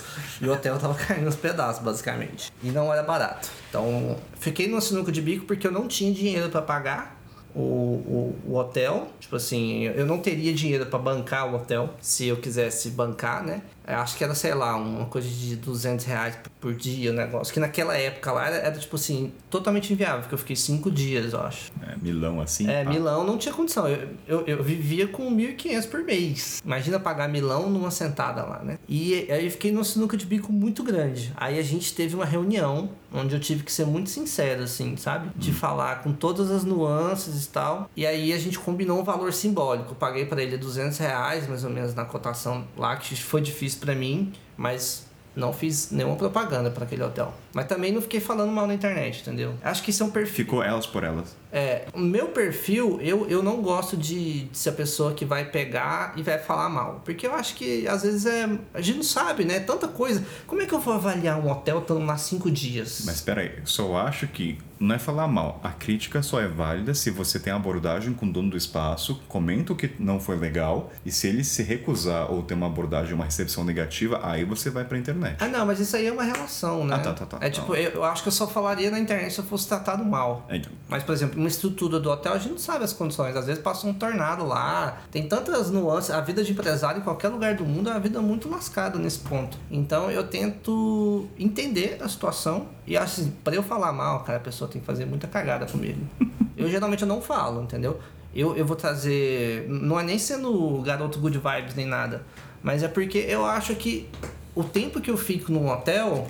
E 0.41 0.47
o 0.47 0.51
hotel 0.51 0.77
tava 0.79 0.95
caindo 0.95 1.25
nos 1.25 1.35
pedaços, 1.35 1.83
basicamente. 1.83 2.51
E 2.63 2.69
não 2.69 2.91
era 2.91 3.03
barato. 3.03 3.49
Então, 3.69 4.17
fiquei 4.39 4.67
no 4.67 4.81
sinuca 4.81 5.11
de 5.11 5.21
bico 5.21 5.45
porque 5.45 5.67
eu 5.67 5.71
não 5.71 5.87
tinha 5.87 6.13
dinheiro 6.13 6.49
para 6.49 6.61
pagar 6.61 7.22
o, 7.55 7.59
o, 7.59 8.35
o, 8.47 8.55
hotel. 8.55 9.07
Tipo 9.19 9.35
assim, 9.35 9.83
eu 9.83 10.05
não 10.05 10.19
teria 10.19 10.53
dinheiro 10.53 10.85
para 10.85 10.99
bancar 10.99 11.51
o 11.51 11.55
hotel 11.55 11.89
se 12.01 12.27
eu 12.27 12.37
quisesse 12.37 12.89
bancar, 12.91 13.43
né? 13.43 13.61
Eu 13.87 13.97
acho 13.97 14.17
que 14.17 14.23
era, 14.23 14.33
sei 14.33 14.53
lá, 14.53 14.75
uma 14.75 15.05
coisa 15.05 15.27
de 15.27 15.55
200 15.55 16.05
reais 16.05 16.37
por 16.59 16.73
dia 16.73 17.11
o 17.11 17.13
negócio. 17.13 17.53
Que 17.53 17.59
naquela 17.59 17.97
época 17.97 18.31
lá 18.31 18.47
era, 18.47 18.55
era, 18.55 18.79
tipo 18.79 18.95
assim, 18.95 19.33
totalmente 19.49 19.91
inviável, 19.91 20.21
porque 20.21 20.35
eu 20.35 20.39
fiquei 20.39 20.55
cinco 20.55 20.89
dias, 20.89 21.33
eu 21.33 21.41
acho. 21.41 21.71
É, 21.81 21.95
Milão 22.01 22.39
assim? 22.39 22.69
É, 22.69 22.83
pá. 22.83 22.89
Milão 22.89 23.25
não 23.25 23.37
tinha 23.37 23.53
condição. 23.53 23.87
Eu, 23.87 24.09
eu, 24.27 24.45
eu 24.45 24.63
vivia 24.63 25.07
com 25.07 25.29
1.500 25.35 25.89
por 25.89 26.03
mês. 26.03 26.61
Imagina 26.63 26.99
pagar 26.99 27.27
Milão 27.27 27.69
numa 27.69 27.91
sentada 27.91 28.43
lá, 28.43 28.59
né? 28.63 28.77
E 28.87 29.27
aí 29.29 29.45
eu 29.45 29.51
fiquei 29.51 29.71
num 29.71 29.83
sinuca 29.83 30.15
de 30.15 30.25
bico 30.25 30.51
muito 30.51 30.83
grande. 30.83 31.33
Aí 31.35 31.59
a 31.59 31.63
gente 31.63 31.93
teve 31.93 32.15
uma 32.15 32.25
reunião 32.25 32.89
onde 33.13 33.35
eu 33.35 33.39
tive 33.39 33.63
que 33.63 33.71
ser 33.71 33.85
muito 33.85 34.09
sincero, 34.09 34.63
assim, 34.63 34.97
sabe? 34.97 35.29
De 35.35 35.51
hum. 35.51 35.53
falar 35.53 36.01
com 36.01 36.11
todas 36.11 36.49
as 36.49 36.63
nuances 36.63 37.45
e 37.45 37.49
tal. 37.49 37.89
E 37.95 38.05
aí 38.05 38.33
a 38.33 38.37
gente 38.39 38.57
combinou 38.57 38.99
um 38.99 39.03
valor 39.03 39.31
simbólico. 39.31 39.91
Eu 39.91 39.95
paguei 39.95 40.25
para 40.25 40.41
ele 40.41 40.57
200 40.57 40.97
reais, 40.97 41.47
mais 41.47 41.63
ou 41.63 41.69
menos, 41.69 41.93
na 41.93 42.05
cotação 42.05 42.65
lá, 42.75 42.95
que 42.95 43.15
foi 43.15 43.41
difícil 43.41 43.72
para 43.75 43.95
mim, 43.95 44.33
mas 44.55 45.05
não 45.35 45.51
fiz 45.51 45.89
nenhuma 45.91 46.15
propaganda 46.15 46.69
para 46.69 46.83
aquele 46.83 47.03
hotel. 47.03 47.33
Mas 47.53 47.65
também 47.65 47.91
não 47.91 48.01
fiquei 48.01 48.19
falando 48.19 48.51
mal 48.51 48.67
na 48.67 48.73
internet, 48.73 49.21
entendeu? 49.21 49.55
Acho 49.63 49.83
que 49.83 49.89
isso 49.89 50.03
é 50.03 50.05
um 50.05 50.09
perfil. 50.09 50.45
Ficou 50.45 50.63
elas 50.63 50.85
por 50.85 51.03
elas. 51.03 51.35
É, 51.51 51.85
o 51.93 51.99
meu 51.99 52.27
perfil, 52.27 52.99
eu, 53.01 53.27
eu 53.29 53.41
não 53.41 53.61
gosto 53.61 53.97
de, 53.97 54.45
de 54.45 54.57
ser 54.57 54.69
a 54.69 54.73
pessoa 54.73 55.13
que 55.13 55.25
vai 55.25 55.45
pegar 55.45 56.13
e 56.15 56.23
vai 56.23 56.37
falar 56.39 56.69
mal. 56.69 57.01
Porque 57.03 57.25
eu 57.25 57.33
acho 57.33 57.55
que 57.55 57.87
às 57.87 58.03
vezes 58.03 58.25
é. 58.25 58.49
A 58.73 58.81
gente 58.81 58.97
não 58.97 59.03
sabe, 59.03 59.43
né? 59.43 59.59
Tanta 59.59 59.87
coisa. 59.87 60.23
Como 60.45 60.61
é 60.61 60.65
que 60.65 60.73
eu 60.73 60.79
vou 60.79 60.93
avaliar 60.93 61.39
um 61.39 61.49
hotel 61.49 61.79
estando 61.79 62.05
lá 62.05 62.17
cinco 62.17 62.49
dias? 62.49 63.03
Mas 63.05 63.15
espera 63.15 63.41
aí, 63.41 63.57
eu 63.57 63.65
só 63.65 63.95
acho 63.97 64.27
que 64.27 64.57
não 64.83 64.95
é 64.95 64.99
falar 64.99 65.27
mal. 65.27 65.59
A 65.63 65.69
crítica 65.69 66.21
só 66.21 66.39
é 66.39 66.47
válida 66.47 66.93
se 66.93 67.09
você 67.09 67.39
tem 67.39 67.53
abordagem 67.53 68.13
com 68.13 68.25
o 68.25 68.31
dono 68.31 68.51
do 68.51 68.57
espaço, 68.57 69.21
comenta 69.27 69.73
o 69.73 69.75
que 69.75 69.89
não 69.99 70.19
foi 70.19 70.37
legal, 70.37 70.91
e 71.05 71.11
se 71.11 71.27
ele 71.27 71.43
se 71.43 71.63
recusar 71.63 72.31
ou 72.31 72.43
ter 72.43 72.53
uma 72.53 72.67
abordagem, 72.67 73.13
uma 73.13 73.25
recepção 73.25 73.63
negativa, 73.63 74.19
aí 74.23 74.43
você 74.43 74.69
vai 74.69 74.83
pra 74.83 74.97
internet. 74.97 75.37
Ah, 75.39 75.47
não, 75.47 75.65
mas 75.65 75.79
isso 75.79 75.95
aí 75.95 76.07
é 76.07 76.11
uma 76.11 76.23
relação, 76.23 76.85
né? 76.85 76.95
Ah, 76.95 76.99
tá, 76.99 77.13
tá, 77.13 77.25
tá. 77.25 77.37
É 77.41 77.49
tipo, 77.49 77.75
eu, 77.75 77.91
eu 77.91 78.03
acho 78.03 78.23
que 78.23 78.27
eu 78.27 78.33
só 78.33 78.47
falaria 78.47 78.91
na 78.91 78.99
internet 78.99 79.33
se 79.33 79.39
eu 79.39 79.45
fosse 79.45 79.67
tratado 79.67 80.03
mal. 80.03 80.45
É, 80.49 80.57
então. 80.57 80.71
Mas, 80.87 81.03
por 81.03 81.13
exemplo, 81.13 81.39
uma 81.39 81.47
estrutura 81.47 81.99
do 81.99 82.09
hotel, 82.09 82.33
a 82.33 82.37
gente 82.37 82.51
não 82.51 82.57
sabe 82.57 82.83
as 82.83 82.93
condições. 82.93 83.35
Às 83.35 83.45
vezes 83.45 83.61
passa 83.61 83.87
um 83.87 83.93
tornado 83.93 84.45
lá. 84.45 85.01
Tem 85.11 85.27
tantas 85.27 85.71
nuances. 85.71 86.11
A 86.11 86.21
vida 86.21 86.43
de 86.43 86.51
empresário 86.51 86.99
em 86.99 87.03
qualquer 87.03 87.29
lugar 87.29 87.55
do 87.55 87.65
mundo 87.65 87.89
é 87.89 87.93
uma 87.93 87.99
vida 87.99 88.21
muito 88.21 88.49
lascada 88.49 88.99
nesse 88.99 89.19
ponto. 89.19 89.57
Então 89.71 90.11
eu 90.11 90.27
tento 90.27 91.27
entender 91.37 91.97
a 92.01 92.09
situação. 92.09 92.67
E 92.85 92.97
acho 92.97 93.21
assim, 93.21 93.31
pra 93.43 93.55
eu 93.55 93.63
falar 93.63 93.91
mal, 93.93 94.23
cara, 94.23 94.37
a 94.37 94.41
pessoa 94.41 94.69
tem 94.69 94.81
que 94.81 94.85
fazer 94.85 95.05
muita 95.05 95.27
cagada 95.27 95.65
comigo. 95.65 95.99
eu 96.57 96.69
geralmente 96.69 97.01
eu 97.01 97.07
não 97.07 97.21
falo, 97.21 97.63
entendeu? 97.63 97.99
Eu, 98.35 98.55
eu 98.55 98.65
vou 98.65 98.75
trazer. 98.75 99.67
Não 99.69 99.99
é 99.99 100.03
nem 100.03 100.17
sendo 100.17 100.81
garoto 100.81 101.19
good 101.19 101.37
vibes 101.37 101.75
nem 101.75 101.85
nada. 101.85 102.23
Mas 102.61 102.81
é 102.83 102.87
porque 102.87 103.19
eu 103.19 103.45
acho 103.45 103.75
que 103.75 104.09
o 104.55 104.63
tempo 104.63 104.99
que 104.99 105.11
eu 105.11 105.17
fico 105.17 105.51
num 105.51 105.69
hotel. 105.69 106.27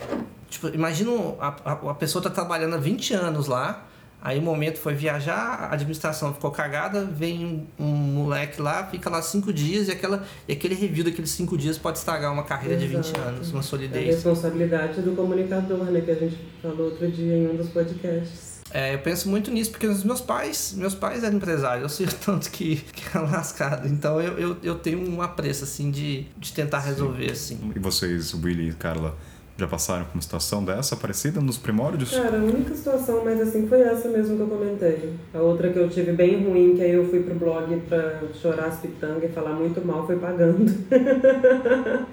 Tipo, 0.49 0.67
imagina 0.67 1.11
a, 1.39 1.47
a, 1.65 1.71
a 1.71 1.93
pessoa 1.95 2.21
tá 2.21 2.29
trabalhando 2.29 2.75
há 2.75 2.77
20 2.77 3.13
anos 3.13 3.47
lá. 3.47 3.85
Aí 4.25 4.39
o 4.39 4.41
momento 4.41 4.77
foi 4.79 4.93
viajar, 4.95 5.67
a 5.69 5.73
administração 5.73 6.33
ficou 6.33 6.49
cagada, 6.49 7.03
vem 7.03 7.67
um, 7.77 7.83
um 7.83 7.87
moleque 7.93 8.61
lá, 8.61 8.85
fica 8.85 9.09
lá 9.09 9.21
cinco 9.21 9.51
dias 9.51 9.89
e, 9.89 9.91
aquela, 9.91 10.25
e 10.47 10.53
aquele 10.53 10.75
review 10.75 11.03
daqueles 11.03 11.29
cinco 11.31 11.57
dias 11.57 11.77
pode 11.77 11.97
estragar 11.97 12.31
uma 12.31 12.43
carreira 12.43 12.77
de 12.77 12.87
20 12.87 12.99
Exato. 13.03 13.19
anos, 13.19 13.49
uma 13.49 13.57
É 13.57 13.59
a 13.59 13.63
solidez. 13.63 14.05
responsabilidade 14.15 15.01
do 15.01 15.11
comunicador, 15.13 15.83
né? 15.91 15.99
Que 15.99 16.11
a 16.11 16.15
gente 16.15 16.37
falou 16.61 16.85
outro 16.91 17.11
dia 17.11 17.35
em 17.35 17.49
um 17.49 17.57
dos 17.57 17.67
podcasts. 17.67 18.53
É, 18.71 18.93
eu 18.95 18.99
penso 18.99 19.27
muito 19.29 19.51
nisso, 19.51 19.71
porque 19.71 19.87
os 19.87 20.05
meus 20.05 20.21
pais, 20.21 20.73
meus 20.77 20.95
pais 20.95 21.21
eram 21.23 21.35
empresários, 21.35 21.83
eu 21.83 21.89
sei 21.89 22.05
o 22.05 22.17
tanto 22.17 22.49
que, 22.49 22.77
que 22.95 23.17
é 23.17 23.19
lascado. 23.19 23.89
Então 23.89 24.21
eu, 24.21 24.39
eu, 24.39 24.57
eu 24.63 24.75
tenho 24.75 24.99
um 25.05 25.21
apreço, 25.21 25.65
assim, 25.65 25.91
de, 25.91 26.27
de 26.37 26.53
tentar 26.53 26.79
resolver, 26.79 27.29
assim. 27.29 27.59
E 27.75 27.79
vocês, 27.79 28.33
Willy 28.33 28.69
e 28.69 28.73
Carla, 28.73 29.15
já 29.57 29.67
passaram 29.67 30.05
por 30.05 30.15
uma 30.15 30.21
situação 30.21 30.63
dessa, 30.63 30.95
parecida, 30.95 31.39
nos 31.39 31.57
primórdios? 31.57 32.11
Cara, 32.11 32.37
a 32.37 32.43
única 32.43 32.73
situação, 32.73 33.21
mas 33.23 33.39
assim, 33.39 33.67
foi 33.67 33.81
essa 33.81 34.09
mesmo 34.09 34.35
que 34.35 34.41
eu 34.41 34.47
comentei. 34.47 35.13
A 35.33 35.39
outra 35.39 35.69
que 35.69 35.77
eu 35.77 35.89
tive 35.89 36.11
bem 36.11 36.43
ruim, 36.43 36.75
que 36.75 36.81
aí 36.81 36.91
eu 36.91 37.07
fui 37.07 37.21
pro 37.21 37.35
blog 37.35 37.75
pra 37.87 38.21
chorar 38.33 38.65
as 38.65 38.79
pitangas 38.79 39.29
e 39.29 39.33
falar 39.33 39.53
muito 39.53 39.85
mal, 39.85 40.05
foi 40.07 40.17
pagando. 40.17 40.71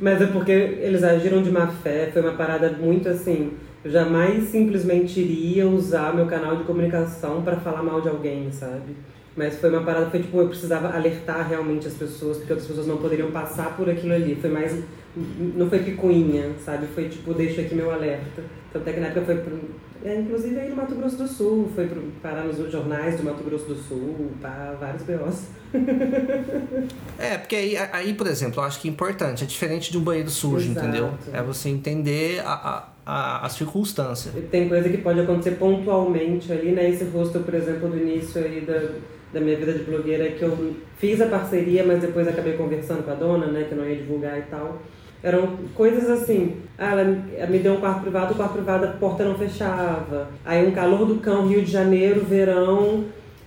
mas 0.00 0.22
é 0.22 0.26
porque 0.26 0.52
eles 0.52 1.02
agiram 1.02 1.42
de 1.42 1.50
má 1.50 1.66
fé, 1.66 2.10
foi 2.12 2.22
uma 2.22 2.32
parada 2.32 2.70
muito 2.70 3.08
assim. 3.08 3.52
Eu 3.84 3.90
jamais 3.90 4.44
simplesmente 4.48 5.18
iria 5.18 5.66
usar 5.66 6.14
meu 6.14 6.26
canal 6.26 6.56
de 6.56 6.62
comunicação 6.64 7.42
pra 7.42 7.56
falar 7.56 7.82
mal 7.82 8.00
de 8.00 8.08
alguém, 8.08 8.52
sabe? 8.52 8.94
Mas 9.36 9.58
foi 9.58 9.70
uma 9.70 9.82
parada, 9.82 10.10
foi 10.10 10.20
tipo, 10.20 10.38
eu 10.38 10.48
precisava 10.48 10.94
alertar 10.94 11.48
realmente 11.48 11.88
as 11.88 11.94
pessoas, 11.94 12.36
porque 12.36 12.52
outras 12.52 12.68
pessoas 12.68 12.86
não 12.86 12.98
poderiam 12.98 13.30
passar 13.30 13.74
por 13.76 13.88
aquilo 13.88 14.12
ali. 14.12 14.36
Foi 14.36 14.50
mais. 14.50 14.82
Não 15.14 15.68
foi 15.68 15.80
picuinha, 15.80 16.52
sabe? 16.64 16.86
Foi 16.94 17.08
tipo, 17.08 17.34
deixa 17.34 17.60
aqui 17.60 17.74
meu 17.74 17.90
alerta. 17.90 18.42
Tanto 18.72 18.88
é 18.88 18.92
que 18.92 19.00
na 19.00 19.08
época 19.08 19.26
foi 19.26 19.36
pro. 19.36 19.58
É, 20.04 20.18
inclusive 20.18 20.58
aí 20.58 20.68
no 20.70 20.76
Mato 20.76 20.94
Grosso 20.94 21.16
do 21.16 21.28
Sul, 21.28 21.70
foi 21.74 21.86
pro, 21.86 22.00
parar 22.20 22.44
nos 22.44 22.56
jornais 22.72 23.16
do 23.16 23.22
Mato 23.22 23.44
Grosso 23.44 23.66
do 23.66 23.74
Sul, 23.76 24.32
para 24.40 24.72
vários 24.80 25.02
BOs. 25.02 25.46
É, 27.18 27.38
porque 27.38 27.54
aí, 27.54 27.76
aí, 27.92 28.14
por 28.14 28.26
exemplo, 28.26 28.60
eu 28.60 28.64
acho 28.64 28.80
que 28.80 28.88
é 28.88 28.90
importante, 28.90 29.44
é 29.44 29.46
diferente 29.46 29.92
de 29.92 29.98
um 29.98 30.00
banheiro 30.00 30.28
sujo, 30.28 30.70
Exato. 30.70 30.86
entendeu? 30.86 31.10
É 31.32 31.40
você 31.40 31.68
entender 31.68 32.40
a, 32.40 32.52
a, 32.52 32.88
a, 33.06 33.46
a 33.46 33.48
circunstância. 33.48 34.32
Tem 34.50 34.68
coisa 34.68 34.88
que 34.88 34.98
pode 34.98 35.20
acontecer 35.20 35.52
pontualmente 35.52 36.50
ali, 36.52 36.72
né? 36.72 36.90
Esse 36.90 37.04
rosto, 37.04 37.38
por 37.40 37.54
exemplo, 37.54 37.88
do 37.88 37.96
início 37.96 38.42
aí 38.42 38.62
da, 38.62 38.88
da 39.32 39.40
minha 39.40 39.56
vida 39.56 39.72
de 39.72 39.84
blogueira, 39.84 40.30
que 40.32 40.42
eu 40.42 40.74
fiz 40.98 41.20
a 41.20 41.26
parceria, 41.26 41.84
mas 41.84 42.00
depois 42.00 42.26
acabei 42.26 42.54
conversando 42.54 43.04
com 43.04 43.12
a 43.12 43.14
dona, 43.14 43.46
né? 43.46 43.66
Que 43.68 43.74
não 43.74 43.88
ia 43.88 43.96
divulgar 43.96 44.38
e 44.38 44.42
tal. 44.42 44.82
Eram 45.22 45.50
coisas 45.74 46.10
assim, 46.10 46.56
ah, 46.76 46.92
ela 46.92 47.48
me 47.48 47.58
deu 47.60 47.74
um 47.74 47.80
quarto 47.80 48.00
privado, 48.00 48.32
o 48.32 48.36
quarto 48.36 48.54
privado 48.54 48.84
a 48.86 48.88
porta 48.88 49.24
não 49.24 49.36
fechava. 49.36 50.28
Aí 50.44 50.66
um 50.66 50.72
calor 50.72 51.06
do 51.06 51.16
cão, 51.20 51.46
Rio 51.46 51.62
de 51.62 51.70
Janeiro, 51.70 52.24
verão, 52.24 53.04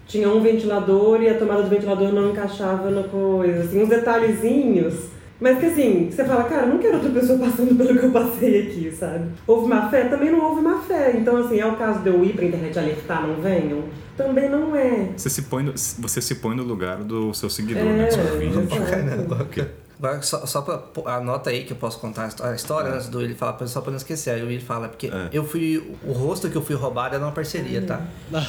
tinha 0.08 0.30
um 0.30 0.40
ventilador 0.42 1.22
e 1.22 1.30
a 1.30 1.38
tomada 1.38 1.64
do 1.64 1.70
ventilador 1.70 2.14
não 2.14 2.30
encaixava 2.32 2.90
na 2.90 3.04
coisa, 3.04 3.64
assim, 3.64 3.84
uns 3.84 3.90
detalhezinhos. 3.90 5.16
Mas 5.38 5.60
que 5.60 5.66
assim, 5.66 6.10
você 6.10 6.24
fala, 6.24 6.46
cara, 6.46 6.66
não 6.66 6.78
quero 6.78 6.94
outra 6.96 7.10
pessoa 7.10 7.38
passando 7.38 7.76
pelo 7.76 8.00
que 8.00 8.06
eu 8.06 8.12
passei 8.12 8.62
aqui, 8.68 8.90
sabe? 8.98 9.26
Houve 9.46 9.68
má 9.68 9.90
fé? 9.90 10.06
Também 10.06 10.32
não 10.32 10.40
houve 10.40 10.62
má 10.62 10.80
fé. 10.80 11.14
Então, 11.18 11.36
assim, 11.36 11.60
é 11.60 11.66
o 11.66 11.76
caso 11.76 12.00
de 12.00 12.08
eu 12.10 12.24
ir 12.24 12.34
pra 12.34 12.46
internet 12.46 12.80
alertar, 12.80 13.28
não 13.28 13.42
venham? 13.42 13.84
Também 14.16 14.50
não 14.50 14.74
é. 14.74 15.10
Você 15.18 15.30
se 15.30 15.42
põe 15.42 15.62
no, 15.64 15.74
você 15.74 16.22
se 16.22 16.36
põe 16.36 16.56
no 16.56 16.64
lugar 16.64 17.04
do 17.04 17.34
seu 17.34 17.50
seguidor, 17.50 17.84
É, 17.84 17.86
né? 17.86 18.06
Do 18.06 18.14
seu 18.14 18.24
ouvinte. 18.34 18.78
exato. 18.78 19.76
Agora, 19.98 20.22
só, 20.22 20.46
só 20.46 20.62
pra. 20.62 20.84
Anota 21.16 21.50
aí 21.50 21.64
que 21.64 21.72
eu 21.74 21.78
posso 21.78 22.00
contar 22.00 22.26
a 22.26 22.28
histó- 22.28 22.44
a 22.46 22.54
história 22.56 22.92
antes 22.92 23.08
do 23.08 23.22
ele 23.22 23.34
falar, 23.36 23.66
só 23.68 23.80
pra 23.82 23.92
não 23.92 23.98
esquecer. 23.98 24.32
Aí 24.32 24.44
o 24.44 24.50
ele 24.52 24.60
fala, 24.64 24.90
porque 24.90 25.08
É. 25.08 25.30
eu 25.32 25.46
fui. 25.46 25.96
O 26.04 26.12
rosto 26.12 26.50
que 26.50 26.56
eu 26.56 26.62
fui 26.62 26.76
roubado 26.76 27.16
era 27.16 27.24
uma 27.24 27.32
parceria, 27.32 27.82
tá? 27.82 28.02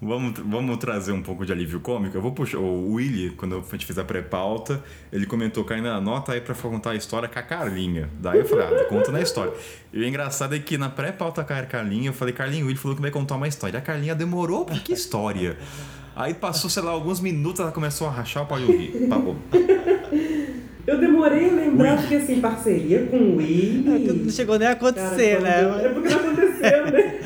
Vamos, 0.00 0.38
vamos 0.38 0.76
trazer 0.76 1.10
um 1.10 1.20
pouco 1.22 1.44
de 1.44 1.50
alívio 1.52 1.80
cômico. 1.80 2.16
Eu 2.16 2.22
vou 2.22 2.30
puxar. 2.30 2.58
O 2.58 2.92
Willy, 2.92 3.30
quando 3.30 3.56
a 3.56 3.70
gente 3.72 3.84
fez 3.86 3.98
a 3.98 4.04
pré-pauta, 4.04 4.80
ele 5.12 5.26
comentou: 5.26 5.64
Karina, 5.64 5.94
anota 5.96 6.32
aí 6.32 6.40
pra 6.40 6.54
contar 6.54 6.90
a 6.90 6.94
história 6.94 7.28
com 7.28 7.38
a 7.38 7.42
Carlinha. 7.42 8.08
Daí 8.20 8.38
eu 8.38 8.44
falei: 8.44 8.66
ah, 8.66 8.84
conta 8.84 9.10
na 9.10 9.20
história. 9.20 9.52
E 9.92 9.98
o 9.98 10.04
engraçado 10.06 10.54
é 10.54 10.58
que 10.60 10.78
na 10.78 10.88
pré-pauta 10.88 11.42
com 11.42 11.52
a 11.52 11.62
Carlinha, 11.62 12.10
eu 12.10 12.12
falei: 12.12 12.32
Carlinha, 12.32 12.62
o 12.62 12.66
Willy 12.68 12.78
falou 12.78 12.94
que 12.94 13.02
vai 13.02 13.10
contar 13.10 13.34
uma 13.34 13.48
história. 13.48 13.78
A 13.78 13.82
Carlinha 13.82 14.14
demorou, 14.14 14.64
por 14.64 14.78
que 14.80 14.92
história? 14.92 15.56
Aí 16.16 16.32
passou, 16.34 16.68
sei 16.70 16.82
lá, 16.82 16.90
alguns 16.92 17.20
minutos, 17.20 17.60
ela 17.60 17.70
começou 17.70 18.06
a 18.08 18.10
rachar 18.10 18.42
o 18.42 18.46
pau 18.46 18.58
e 18.58 18.62
eu 18.62 18.68
ri. 18.78 19.06
Tá 19.06 19.18
bom. 19.18 19.36
Eu 20.86 21.00
demorei 21.00 21.50
a 21.50 21.52
lembrar, 21.52 21.96
porque 22.00 22.14
assim, 22.14 22.40
parceria 22.40 23.06
com 23.06 23.16
o 23.16 23.20
Não 23.30 23.36
Willy. 23.38 24.30
chegou 24.30 24.56
nem 24.56 24.68
a 24.68 24.76
Cara, 24.76 24.92
acontecer, 24.92 25.34
quando- 25.38 25.42
né? 25.42 25.84
É 25.84 25.88
porque 25.88 26.08
não 26.08 26.20
aconteceu, 26.20 26.86
né? 26.92 27.20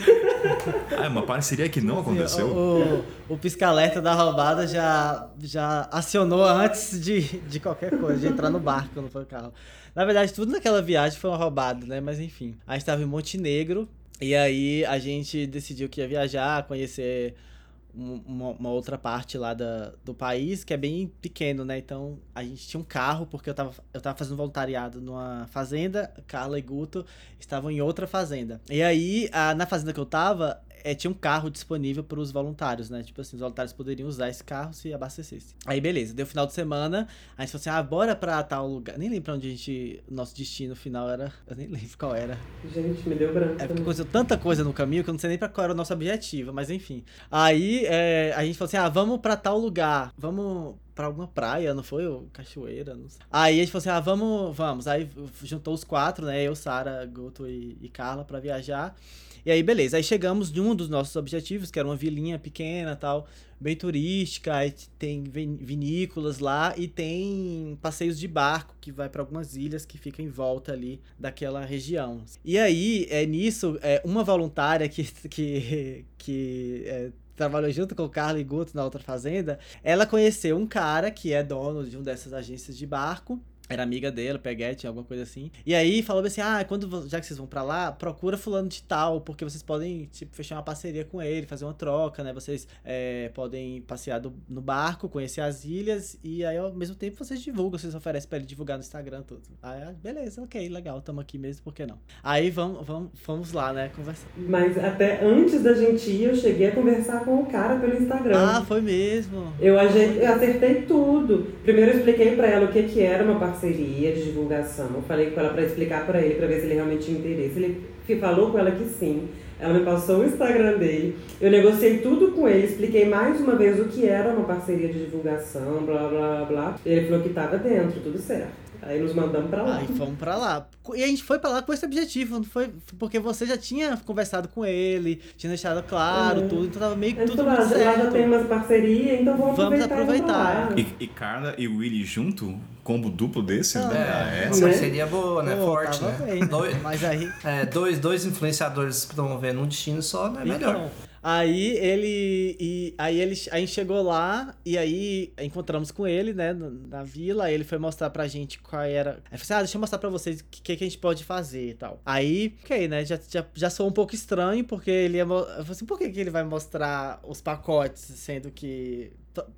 Ah, 0.98 1.04
é 1.04 1.08
uma 1.08 1.22
parceria 1.22 1.68
que 1.68 1.78
não 1.82 1.98
aconteceu. 2.00 2.46
O, 2.46 3.04
o, 3.28 3.34
o 3.34 3.36
pisca-alerta 3.36 4.00
da 4.00 4.14
roubada 4.14 4.66
já, 4.66 5.28
já 5.42 5.86
acionou 5.92 6.42
antes 6.42 6.98
de, 7.04 7.20
de 7.20 7.60
qualquer 7.60 7.98
coisa, 7.98 8.18
de 8.18 8.28
entrar 8.28 8.48
no 8.48 8.58
barco, 8.58 8.98
não 8.98 9.10
foi 9.10 9.24
o 9.24 9.26
carro. 9.26 9.52
Na 9.94 10.06
verdade, 10.06 10.32
tudo 10.32 10.50
naquela 10.52 10.80
viagem 10.80 11.18
foi 11.18 11.28
uma 11.28 11.36
roubada, 11.36 11.84
né? 11.84 12.00
Mas 12.00 12.18
enfim. 12.18 12.54
A 12.66 12.72
gente 12.72 12.80
estava 12.82 13.02
em 13.02 13.06
Montenegro 13.06 13.86
e 14.22 14.34
aí 14.34 14.86
a 14.86 14.98
gente 14.98 15.46
decidiu 15.46 15.86
que 15.86 16.00
ia 16.00 16.08
viajar, 16.08 16.62
conhecer 16.66 17.34
um- 17.34 17.49
uma, 17.94 18.50
uma 18.50 18.70
outra 18.70 18.96
parte 18.98 19.36
lá 19.38 19.54
da, 19.54 19.92
do 20.04 20.14
país, 20.14 20.64
que 20.64 20.72
é 20.72 20.76
bem 20.76 21.06
pequeno, 21.20 21.64
né? 21.64 21.78
Então 21.78 22.18
a 22.34 22.42
gente 22.42 22.66
tinha 22.66 22.80
um 22.80 22.84
carro, 22.84 23.26
porque 23.26 23.50
eu 23.50 23.54
tava, 23.54 23.72
eu 23.92 24.00
tava 24.00 24.16
fazendo 24.16 24.36
voluntariado 24.36 25.00
numa 25.00 25.46
fazenda, 25.50 26.12
Carla 26.26 26.58
e 26.58 26.62
Guto 26.62 27.04
estavam 27.38 27.70
em 27.70 27.80
outra 27.80 28.06
fazenda. 28.06 28.60
E 28.70 28.82
aí, 28.82 29.28
a- 29.32 29.54
na 29.54 29.66
fazenda 29.66 29.92
que 29.92 30.00
eu 30.00 30.06
tava, 30.06 30.60
é, 30.84 30.94
tinha 30.94 31.10
um 31.10 31.14
carro 31.14 31.50
disponível 31.50 32.02
para 32.02 32.18
os 32.18 32.30
voluntários, 32.30 32.90
né? 32.90 33.02
Tipo 33.02 33.20
assim, 33.20 33.36
os 33.36 33.40
voluntários 33.40 33.72
poderiam 33.72 34.08
usar 34.08 34.28
esse 34.28 34.42
carro 34.42 34.72
se 34.72 34.92
abastecesse. 34.92 35.54
Aí, 35.66 35.80
beleza, 35.80 36.14
deu 36.14 36.26
final 36.26 36.46
de 36.46 36.52
semana, 36.52 37.08
a 37.36 37.42
gente 37.42 37.52
falou 37.52 37.60
assim, 37.60 37.70
ah, 37.70 37.82
bora 37.82 38.16
pra 38.16 38.42
tal 38.42 38.66
lugar. 38.66 38.98
Nem 38.98 39.08
lembro 39.08 39.24
pra 39.24 39.34
onde 39.34 39.48
a 39.48 39.50
gente. 39.50 40.02
Nosso 40.10 40.36
destino 40.36 40.74
final 40.74 41.08
era. 41.08 41.32
Eu 41.46 41.56
nem 41.56 41.66
lembro 41.66 41.98
qual 41.98 42.14
era. 42.14 42.38
Gente, 42.72 43.08
me 43.08 43.14
deu 43.14 43.32
branco. 43.32 43.62
É 43.62 43.66
porque 43.66 43.82
aconteceu 43.82 44.04
tanta 44.04 44.36
coisa 44.36 44.64
no 44.64 44.72
caminho 44.72 45.04
que 45.04 45.10
eu 45.10 45.12
não 45.12 45.18
sei 45.18 45.30
nem 45.30 45.38
pra 45.38 45.48
qual 45.48 45.64
era 45.64 45.72
o 45.72 45.76
nosso 45.76 45.92
objetivo, 45.92 46.52
mas 46.52 46.70
enfim. 46.70 47.04
Aí 47.30 47.84
é, 47.86 48.32
a 48.36 48.44
gente 48.44 48.56
falou 48.56 48.68
assim: 48.68 48.76
ah, 48.76 48.88
vamos 48.88 49.20
pra 49.20 49.36
tal 49.36 49.58
lugar, 49.58 50.12
vamos 50.16 50.76
pra 50.94 51.06
alguma 51.06 51.26
praia, 51.26 51.72
não 51.72 51.82
foi? 51.82 52.06
Ou 52.06 52.28
cachoeira, 52.32 52.94
não 52.94 53.08
sei. 53.08 53.22
Aí 53.30 53.56
a 53.56 53.62
gente 53.62 53.72
falou 53.72 53.80
assim: 53.80 53.90
ah, 53.90 54.00
vamos, 54.00 54.56
vamos. 54.56 54.86
Aí 54.86 55.08
juntou 55.42 55.74
os 55.74 55.84
quatro, 55.84 56.26
né? 56.26 56.42
Eu, 56.42 56.54
Sara, 56.54 57.04
Guto 57.06 57.46
e, 57.46 57.78
e 57.80 57.88
Carla 57.88 58.24
pra 58.24 58.40
viajar. 58.40 58.94
E 59.44 59.50
aí, 59.50 59.62
beleza. 59.62 59.96
Aí 59.96 60.02
chegamos 60.02 60.50
de 60.52 60.60
um 60.60 60.74
dos 60.74 60.88
nossos 60.88 61.14
objetivos, 61.16 61.70
que 61.70 61.78
era 61.78 61.88
uma 61.88 61.96
vilinha 61.96 62.38
pequena 62.38 62.94
tal, 62.96 63.26
bem 63.60 63.74
turística. 63.76 64.54
Aí 64.54 64.72
tem 64.98 65.24
vin- 65.24 65.56
vinícolas 65.56 66.38
lá 66.38 66.74
e 66.76 66.86
tem 66.88 67.78
passeios 67.80 68.18
de 68.18 68.28
barco 68.28 68.74
que 68.80 68.92
vai 68.92 69.08
pra 69.08 69.22
algumas 69.22 69.56
ilhas 69.56 69.84
que 69.86 69.98
ficam 69.98 70.24
em 70.24 70.28
volta 70.28 70.72
ali 70.72 71.00
daquela 71.18 71.64
região. 71.64 72.22
E 72.44 72.58
aí, 72.58 73.06
é 73.10 73.24
nisso, 73.26 73.78
é, 73.82 74.00
uma 74.04 74.22
voluntária 74.24 74.88
que, 74.88 75.04
que, 75.28 76.04
que 76.18 76.82
é, 76.86 77.10
trabalhou 77.36 77.70
junto 77.70 77.94
com 77.94 78.04
o 78.04 78.10
Carlos 78.10 78.40
e 78.40 78.44
Guto 78.44 78.72
na 78.74 78.84
outra 78.84 79.00
fazenda, 79.00 79.58
ela 79.82 80.04
conheceu 80.06 80.56
um 80.58 80.66
cara 80.66 81.10
que 81.10 81.32
é 81.32 81.42
dono 81.42 81.84
de 81.88 81.96
uma 81.96 82.04
dessas 82.04 82.32
agências 82.34 82.76
de 82.76 82.86
barco. 82.86 83.40
Era 83.70 83.84
amiga 83.84 84.10
dele, 84.10 84.36
Peguete, 84.36 84.86
alguma 84.86 85.04
coisa 85.04 85.22
assim. 85.22 85.50
E 85.64 85.74
aí 85.74 86.02
falou 86.02 86.24
assim: 86.24 86.40
ah, 86.40 86.64
quando 86.66 87.08
já 87.08 87.20
que 87.20 87.26
vocês 87.26 87.38
vão 87.38 87.46
para 87.46 87.62
lá, 87.62 87.92
procura 87.92 88.36
fulano 88.36 88.68
de 88.68 88.82
tal, 88.82 89.20
porque 89.20 89.44
vocês 89.44 89.62
podem, 89.62 90.06
tipo, 90.06 90.34
fechar 90.34 90.56
uma 90.56 90.62
parceria 90.62 91.04
com 91.04 91.22
ele, 91.22 91.46
fazer 91.46 91.64
uma 91.64 91.72
troca, 91.72 92.24
né? 92.24 92.32
Vocês 92.32 92.66
é, 92.84 93.30
podem 93.32 93.80
passear 93.82 94.18
do, 94.18 94.34
no 94.48 94.60
barco, 94.60 95.08
conhecer 95.08 95.40
as 95.40 95.64
ilhas, 95.64 96.18
e 96.22 96.44
aí 96.44 96.58
ao 96.58 96.72
mesmo 96.72 96.96
tempo 96.96 97.16
vocês 97.16 97.40
divulgam, 97.40 97.78
vocês 97.78 97.94
oferecem 97.94 98.28
pra 98.28 98.38
ele 98.38 98.46
divulgar 98.46 98.76
no 98.76 98.82
Instagram 98.82 99.22
tudo. 99.22 99.42
Aí, 99.62 99.82
ah, 99.82 99.94
beleza, 100.02 100.42
ok, 100.42 100.68
legal, 100.68 101.00
tamo 101.00 101.20
aqui 101.20 101.38
mesmo, 101.38 101.62
por 101.62 101.72
que 101.72 101.86
não? 101.86 101.98
Aí 102.24 102.50
vamos, 102.50 102.84
vamos, 102.84 103.10
vamos 103.24 103.52
lá, 103.52 103.72
né? 103.72 103.88
Conversar. 103.94 104.26
Mas 104.36 104.76
até 104.78 105.24
antes 105.24 105.62
da 105.62 105.74
gente 105.74 106.10
ir, 106.10 106.24
eu 106.24 106.34
cheguei 106.34 106.66
a 106.66 106.72
conversar 106.72 107.24
com 107.24 107.40
o 107.40 107.46
cara 107.46 107.78
pelo 107.78 107.96
Instagram. 107.96 108.36
Ah, 108.36 108.64
foi 108.64 108.80
mesmo. 108.80 109.52
Eu, 109.60 109.74
eu 109.74 110.32
acertei 110.32 110.82
tudo. 110.82 111.46
Primeiro 111.62 111.92
eu 111.92 111.98
expliquei 111.98 112.34
para 112.34 112.48
ela 112.48 112.66
o 112.66 112.72
que, 112.72 112.82
que 112.82 113.00
era 113.00 113.22
uma 113.22 113.38
parceria 113.38 113.59
de 113.68 114.24
divulgação. 114.24 114.90
Eu 114.94 115.02
falei 115.02 115.30
com 115.30 115.40
ela 115.40 115.50
para 115.50 115.62
explicar 115.62 116.06
para 116.06 116.20
ele, 116.20 116.34
para 116.34 116.46
ver 116.46 116.60
se 116.60 116.66
ele 116.66 116.74
realmente 116.74 117.04
tinha 117.04 117.18
interesse. 117.18 117.58
Ele 117.58 117.90
falou 118.20 118.50
com 118.50 118.58
ela 118.58 118.70
que 118.70 118.84
sim. 118.86 119.28
Ela 119.60 119.74
me 119.74 119.84
passou 119.84 120.20
o 120.20 120.24
Instagram 120.24 120.78
dele. 120.78 121.16
Eu 121.40 121.50
negociei 121.50 121.98
tudo 121.98 122.32
com 122.32 122.48
ele, 122.48 122.66
expliquei 122.66 123.06
mais 123.06 123.40
uma 123.40 123.56
vez 123.56 123.78
o 123.78 123.84
que 123.84 124.06
era 124.06 124.32
uma 124.32 124.44
parceria 124.44 124.88
de 124.88 125.04
divulgação, 125.04 125.82
blá 125.84 126.08
blá 126.08 126.44
blá. 126.44 126.78
Ele 126.84 127.06
falou 127.06 127.22
que 127.22 127.28
estava 127.28 127.58
dentro, 127.58 128.00
tudo 128.00 128.18
certo. 128.18 128.70
Aí 128.82 128.98
nos 128.98 129.12
mandamos 129.14 129.50
pra 129.50 129.62
lá. 129.62 129.76
Aí 129.76 129.86
fomos 129.88 130.18
pra 130.18 130.36
lá. 130.36 130.66
E 130.94 131.04
a 131.04 131.06
gente 131.06 131.22
foi 131.22 131.38
pra 131.38 131.50
lá 131.50 131.62
com 131.62 131.72
esse 131.72 131.84
objetivo, 131.84 132.36
não 132.36 132.44
foi? 132.44 132.70
Porque 132.98 133.18
você 133.18 133.44
já 133.44 133.58
tinha 133.58 133.96
conversado 133.98 134.48
com 134.48 134.64
ele, 134.64 135.20
tinha 135.36 135.50
deixado 135.50 135.82
claro 135.86 136.40
uhum. 136.40 136.48
tudo, 136.48 136.66
então 136.66 136.80
tava 136.80 136.96
meio 136.96 137.14
que 137.14 137.26
tudo 137.26 137.44
falou, 137.44 137.68
certo. 137.68 137.84
Lá 137.84 138.04
já 138.04 138.10
tem 138.10 138.26
umas 138.26 138.46
parcerias, 138.46 139.20
então 139.20 139.36
vamos, 139.36 139.56
vamos 139.56 139.80
aproveitar. 139.82 140.64
aproveitar. 140.64 140.78
E, 140.78 141.04
e 141.04 141.06
Carla 141.06 141.54
e 141.58 141.68
Willy 141.68 142.04
junto? 142.04 142.58
Combo 142.90 143.08
duplo 143.08 143.40
desses, 143.40 143.76
ah, 143.76 143.86
né? 143.86 144.40
É, 144.42 144.48
essa 144.48 144.66
né? 144.66 144.72
seria 144.72 145.06
boa, 145.06 145.44
né? 145.44 145.54
Pô, 145.54 145.66
Forte, 145.66 146.02
né? 146.02 146.18
Bem, 146.26 146.44
dois, 146.44 146.82
mas 146.82 147.04
aí... 147.04 147.30
É, 147.44 147.64
dois, 147.64 148.00
dois 148.00 148.24
influenciadores 148.24 149.04
promovendo 149.04 149.60
um 149.60 149.66
destino 149.66 150.02
só, 150.02 150.28
né? 150.28 150.44
Melhor. 150.44 150.74
Então, 150.74 150.90
Aí 151.22 151.76
ele. 151.76 152.56
E, 152.58 152.94
aí 152.96 153.20
ele 153.20 153.34
a 153.50 153.58
gente 153.58 153.72
chegou 153.72 154.02
lá 154.02 154.54
e 154.64 154.78
aí 154.78 155.32
encontramos 155.38 155.90
com 155.90 156.06
ele, 156.06 156.32
né, 156.32 156.56
na 156.88 157.02
vila. 157.02 157.50
Ele 157.50 157.62
foi 157.62 157.76
mostrar 157.76 158.08
pra 158.08 158.26
gente 158.26 158.58
qual 158.58 158.82
era. 158.82 159.22
Aí 159.30 159.36
falou 159.36 159.42
assim: 159.42 159.52
ah, 159.52 159.58
deixa 159.58 159.76
eu 159.76 159.80
mostrar 159.80 159.98
pra 159.98 160.08
vocês 160.08 160.40
o 160.40 160.44
que, 160.50 160.76
que 160.76 160.82
a 160.82 160.86
gente 160.86 160.96
pode 160.96 161.22
fazer 161.22 161.68
e 161.68 161.74
tal. 161.74 162.00
Aí, 162.06 162.56
ok, 162.64 162.88
né? 162.88 163.04
Já, 163.04 163.18
já, 163.28 163.44
já 163.54 163.68
soou 163.68 163.90
um 163.90 163.92
pouco 163.92 164.14
estranho, 164.14 164.64
porque 164.64 164.90
ele 164.90 165.18
ia. 165.18 165.24
Eu 165.24 165.26
falei 165.28 165.70
assim: 165.70 165.84
por 165.84 165.98
que, 165.98 166.08
que 166.08 166.20
ele 166.20 166.30
vai 166.30 166.42
mostrar 166.42 167.20
os 167.22 167.42
pacotes, 167.42 168.00
sendo 168.00 168.50
que 168.50 169.12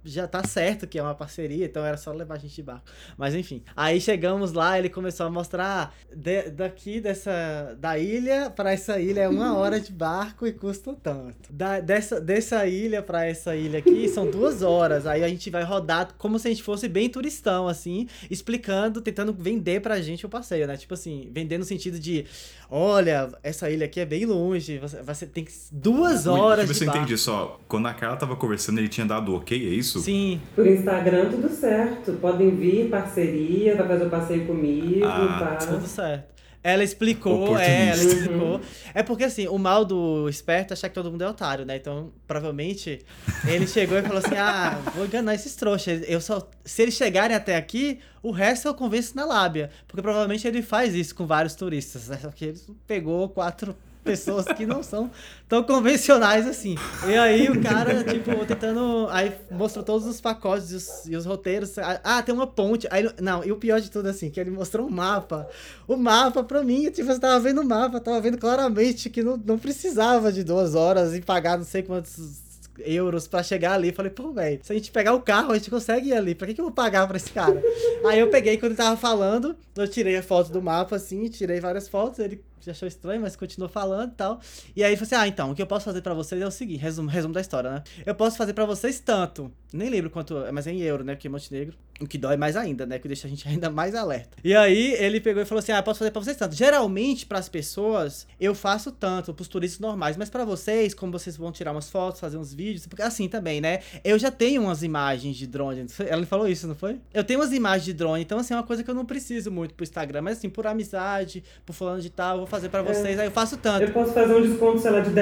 já 0.04 0.26
tá 0.26 0.44
certo 0.44 0.86
que 0.86 0.98
é 0.98 1.02
uma 1.02 1.14
parceria, 1.14 1.66
então 1.66 1.84
era 1.84 1.96
só 1.96 2.12
levar 2.12 2.34
a 2.34 2.38
gente 2.38 2.54
de 2.54 2.62
barco. 2.62 2.84
Mas 3.16 3.34
enfim. 3.34 3.62
Aí 3.76 4.00
chegamos 4.00 4.52
lá, 4.52 4.78
ele 4.78 4.88
começou 4.88 5.26
a 5.26 5.30
mostrar 5.30 5.94
de, 6.14 6.50
daqui 6.50 7.00
dessa 7.00 7.76
da 7.78 7.98
ilha 7.98 8.50
para 8.50 8.72
essa 8.72 9.00
ilha 9.00 9.22
é 9.22 9.28
uma 9.28 9.56
hora 9.56 9.80
de 9.80 9.92
barco 9.92 10.46
e 10.46 10.52
custa 10.52 10.94
tanto. 11.02 11.52
Da, 11.52 11.80
dessa, 11.80 12.20
dessa 12.20 12.66
ilha 12.66 13.02
para 13.02 13.26
essa 13.26 13.54
ilha 13.56 13.78
aqui 13.78 14.08
são 14.08 14.30
duas 14.30 14.62
horas. 14.62 15.06
Aí 15.06 15.24
a 15.24 15.28
gente 15.28 15.50
vai 15.50 15.62
rodar 15.62 16.14
como 16.18 16.38
se 16.38 16.48
a 16.48 16.50
gente 16.50 16.62
fosse 16.62 16.88
bem 16.88 17.08
turistão, 17.08 17.68
assim, 17.68 18.08
explicando, 18.30 19.00
tentando 19.00 19.32
vender 19.32 19.80
pra 19.80 20.00
gente 20.00 20.26
o 20.26 20.28
passeio, 20.28 20.66
né? 20.66 20.76
Tipo 20.76 20.94
assim, 20.94 21.28
vender 21.32 21.58
no 21.58 21.64
sentido 21.64 21.98
de 21.98 22.26
olha, 22.74 23.30
essa 23.42 23.68
ilha 23.70 23.84
aqui 23.84 24.00
é 24.00 24.06
bem 24.06 24.24
longe, 24.24 24.78
você, 24.78 25.02
você 25.02 25.26
tem 25.26 25.46
duas 25.70 26.26
horas 26.26 26.66
Ui, 26.66 26.74
você 26.74 26.80
de 26.80 26.86
barco. 26.86 27.00
entende 27.02 27.18
só, 27.18 27.60
quando 27.68 27.86
a 27.86 27.92
Carla 27.92 28.16
tava 28.16 28.34
conversando, 28.34 28.78
ele 28.78 28.88
tinha 28.88 29.04
dado 29.04 29.34
ok, 29.34 29.54
isso? 29.72 30.00
Sim. 30.00 30.40
Por 30.54 30.66
Instagram 30.66 31.30
tudo 31.30 31.48
certo, 31.48 32.12
podem 32.14 32.54
vir, 32.54 32.88
parceria, 32.88 33.76
vai 33.76 33.88
fazer 33.88 34.06
o 34.06 34.10
passeio 34.10 34.46
comigo, 34.46 35.04
ah, 35.04 35.56
tá. 35.58 35.66
Tudo 35.66 35.86
certo. 35.86 36.32
Ela 36.64 36.84
explicou, 36.84 37.58
é, 37.58 37.88
ela 37.88 38.02
explicou. 38.02 38.54
Uhum. 38.54 38.60
É 38.94 39.02
porque 39.02 39.24
assim, 39.24 39.48
o 39.48 39.58
mal 39.58 39.84
do 39.84 40.28
esperto 40.28 40.70
é 40.70 40.74
achar 40.74 40.88
que 40.88 40.94
todo 40.94 41.10
mundo 41.10 41.22
é 41.22 41.28
otário, 41.28 41.64
né? 41.64 41.74
Então, 41.74 42.12
provavelmente, 42.24 43.00
ele 43.48 43.66
chegou 43.66 43.98
e 43.98 44.02
falou 44.02 44.18
assim: 44.18 44.36
ah, 44.36 44.80
vou 44.94 45.04
enganar 45.04 45.34
esses 45.34 45.56
trouxas. 45.56 46.04
Eu 46.06 46.20
só. 46.20 46.48
Se 46.64 46.82
eles 46.82 46.94
chegarem 46.94 47.34
até 47.34 47.56
aqui, 47.56 47.98
o 48.22 48.30
resto 48.30 48.68
eu 48.68 48.74
convenço 48.74 49.16
na 49.16 49.24
lábia. 49.24 49.70
Porque 49.88 50.00
provavelmente 50.00 50.46
ele 50.46 50.62
faz 50.62 50.94
isso 50.94 51.16
com 51.16 51.26
vários 51.26 51.56
turistas. 51.56 52.06
Né? 52.06 52.18
Só 52.22 52.30
que 52.30 52.44
ele 52.44 52.60
pegou 52.86 53.28
quatro 53.28 53.74
pessoas 54.02 54.46
que 54.46 54.66
não 54.66 54.82
são 54.82 55.10
tão 55.48 55.62
convencionais 55.62 56.46
assim. 56.46 56.76
E 57.06 57.14
aí 57.14 57.48
o 57.48 57.60
cara, 57.60 58.02
tipo, 58.04 58.44
tentando. 58.46 59.06
Aí 59.10 59.32
mostrou 59.50 59.84
todos 59.84 60.06
os 60.06 60.20
pacotes 60.20 60.72
e 60.72 60.76
os, 60.76 61.06
e 61.06 61.16
os, 61.16 61.24
roteiros. 61.24 61.74
Ah, 62.02 62.22
tem 62.22 62.34
uma 62.34 62.46
ponte. 62.46 62.86
Aí, 62.90 63.08
não, 63.20 63.44
e 63.44 63.52
o 63.52 63.56
pior 63.56 63.80
de 63.80 63.90
tudo, 63.90 64.08
assim, 64.08 64.30
que 64.30 64.40
ele 64.40 64.50
mostrou 64.50 64.86
um 64.86 64.90
mapa. 64.90 65.48
O 65.86 65.96
mapa, 65.96 66.42
pra 66.42 66.62
mim, 66.62 66.90
tipo, 66.90 67.06
você 67.06 67.20
tava 67.20 67.38
vendo 67.40 67.60
o 67.60 67.64
mapa, 67.64 68.00
tava 68.00 68.20
vendo 68.20 68.38
claramente 68.38 69.08
que 69.10 69.22
não, 69.22 69.36
não 69.36 69.58
precisava 69.58 70.32
de 70.32 70.42
duas 70.42 70.74
horas 70.74 71.14
e 71.14 71.20
pagar 71.20 71.58
não 71.58 71.64
sei 71.64 71.82
quantos 71.82 72.52
euros 72.80 73.28
para 73.28 73.42
chegar 73.42 73.74
ali. 73.74 73.92
Falei, 73.92 74.10
pô, 74.10 74.32
velho, 74.32 74.60
se 74.62 74.72
a 74.72 74.74
gente 74.74 74.90
pegar 74.90 75.14
o 75.14 75.20
carro, 75.20 75.52
a 75.52 75.54
gente 75.54 75.70
consegue 75.70 76.08
ir 76.08 76.14
ali. 76.14 76.34
Pra 76.34 76.46
que, 76.46 76.54
que 76.54 76.60
eu 76.60 76.64
vou 76.64 76.74
pagar 76.74 77.06
pra 77.06 77.16
esse 77.16 77.30
cara? 77.30 77.62
Aí 78.06 78.18
eu 78.18 78.30
peguei, 78.30 78.56
quando 78.56 78.72
ele 78.72 78.76
tava 78.76 78.96
falando, 78.96 79.56
eu 79.76 79.88
tirei 79.88 80.16
a 80.16 80.22
foto 80.22 80.50
do 80.50 80.62
mapa, 80.62 80.96
assim, 80.96 81.28
tirei 81.28 81.60
várias 81.60 81.88
fotos. 81.88 82.18
Ele 82.18 82.42
achou 82.70 82.86
estranho, 82.86 83.20
mas 83.20 83.36
continuou 83.36 83.68
falando 83.68 84.12
e 84.12 84.14
tal. 84.14 84.40
E 84.74 84.84
aí 84.84 84.96
falei 84.96 85.06
assim: 85.06 85.14
ah, 85.14 85.28
então, 85.28 85.50
o 85.50 85.54
que 85.54 85.62
eu 85.62 85.66
posso 85.66 85.84
fazer 85.84 86.02
para 86.02 86.14
vocês 86.14 86.40
é 86.40 86.46
o 86.46 86.50
seguinte: 86.50 86.80
resumo, 86.80 87.08
resumo 87.08 87.34
da 87.34 87.40
história, 87.40 87.70
né? 87.70 87.82
Eu 88.04 88.14
posso 88.14 88.36
fazer 88.36 88.52
para 88.52 88.64
vocês 88.64 89.00
tanto. 89.00 89.52
Nem 89.72 89.88
lembro 89.88 90.10
quanto, 90.10 90.34
mas 90.52 90.66
é 90.66 90.72
em 90.72 90.80
euro, 90.82 91.02
né? 91.02 91.14
Porque 91.14 91.26
é 91.26 91.30
Montenegro. 91.30 91.76
O 92.00 92.06
que 92.06 92.18
dói 92.18 92.36
mais 92.36 92.56
ainda, 92.56 92.84
né? 92.84 92.98
Que 92.98 93.06
deixa 93.06 93.26
a 93.26 93.30
gente 93.30 93.46
ainda 93.48 93.70
mais 93.70 93.94
alerta. 93.94 94.36
E 94.42 94.54
aí 94.54 94.92
ele 94.94 95.20
pegou 95.20 95.42
e 95.42 95.46
falou 95.46 95.60
assim: 95.60 95.72
ah, 95.72 95.78
eu 95.78 95.82
posso 95.82 96.00
fazer 96.00 96.10
pra 96.10 96.20
vocês 96.20 96.36
tanto. 96.36 96.54
Geralmente, 96.54 97.26
para 97.26 97.38
as 97.38 97.48
pessoas, 97.48 98.26
eu 98.40 98.54
faço 98.54 98.90
tanto, 98.90 99.32
pros 99.32 99.48
turistas 99.48 99.78
normais. 99.78 100.16
Mas 100.16 100.28
para 100.28 100.44
vocês, 100.44 100.94
como 100.94 101.12
vocês 101.12 101.36
vão 101.36 101.52
tirar 101.52 101.72
umas 101.72 101.88
fotos, 101.88 102.20
fazer 102.20 102.36
uns 102.36 102.52
vídeos, 102.52 102.86
porque 102.86 103.02
assim 103.02 103.28
também, 103.28 103.60
né? 103.60 103.80
Eu 104.02 104.18
já 104.18 104.30
tenho 104.30 104.62
umas 104.62 104.82
imagens 104.82 105.36
de 105.36 105.46
drone. 105.46 105.86
Ela 106.06 106.26
falou 106.26 106.48
isso, 106.48 106.66
não 106.66 106.74
foi? 106.74 107.00
Eu 107.14 107.24
tenho 107.24 107.40
umas 107.40 107.52
imagens 107.52 107.84
de 107.84 107.92
drone, 107.92 108.22
então 108.22 108.38
assim, 108.38 108.54
é 108.54 108.56
uma 108.56 108.62
coisa 108.62 108.82
que 108.82 108.90
eu 108.90 108.94
não 108.94 109.06
preciso 109.06 109.50
muito 109.50 109.74
pro 109.74 109.84
Instagram. 109.84 110.22
Mas 110.22 110.38
assim, 110.38 110.50
por 110.50 110.66
amizade, 110.66 111.44
por 111.64 111.72
falando 111.72 112.02
de 112.02 112.10
tal, 112.10 112.46
fazer 112.52 112.68
para 112.68 112.82
vocês. 112.82 113.18
É. 113.18 113.22
Aí 113.22 113.26
eu 113.26 113.30
faço 113.30 113.56
tanto. 113.56 113.82
Eu 113.82 113.92
posso 113.92 114.12
fazer 114.12 114.34
um 114.34 114.42
desconto, 114.42 114.78
sei 114.78 114.90
lá, 114.90 115.00
de 115.00 115.10
10%. 115.10 115.16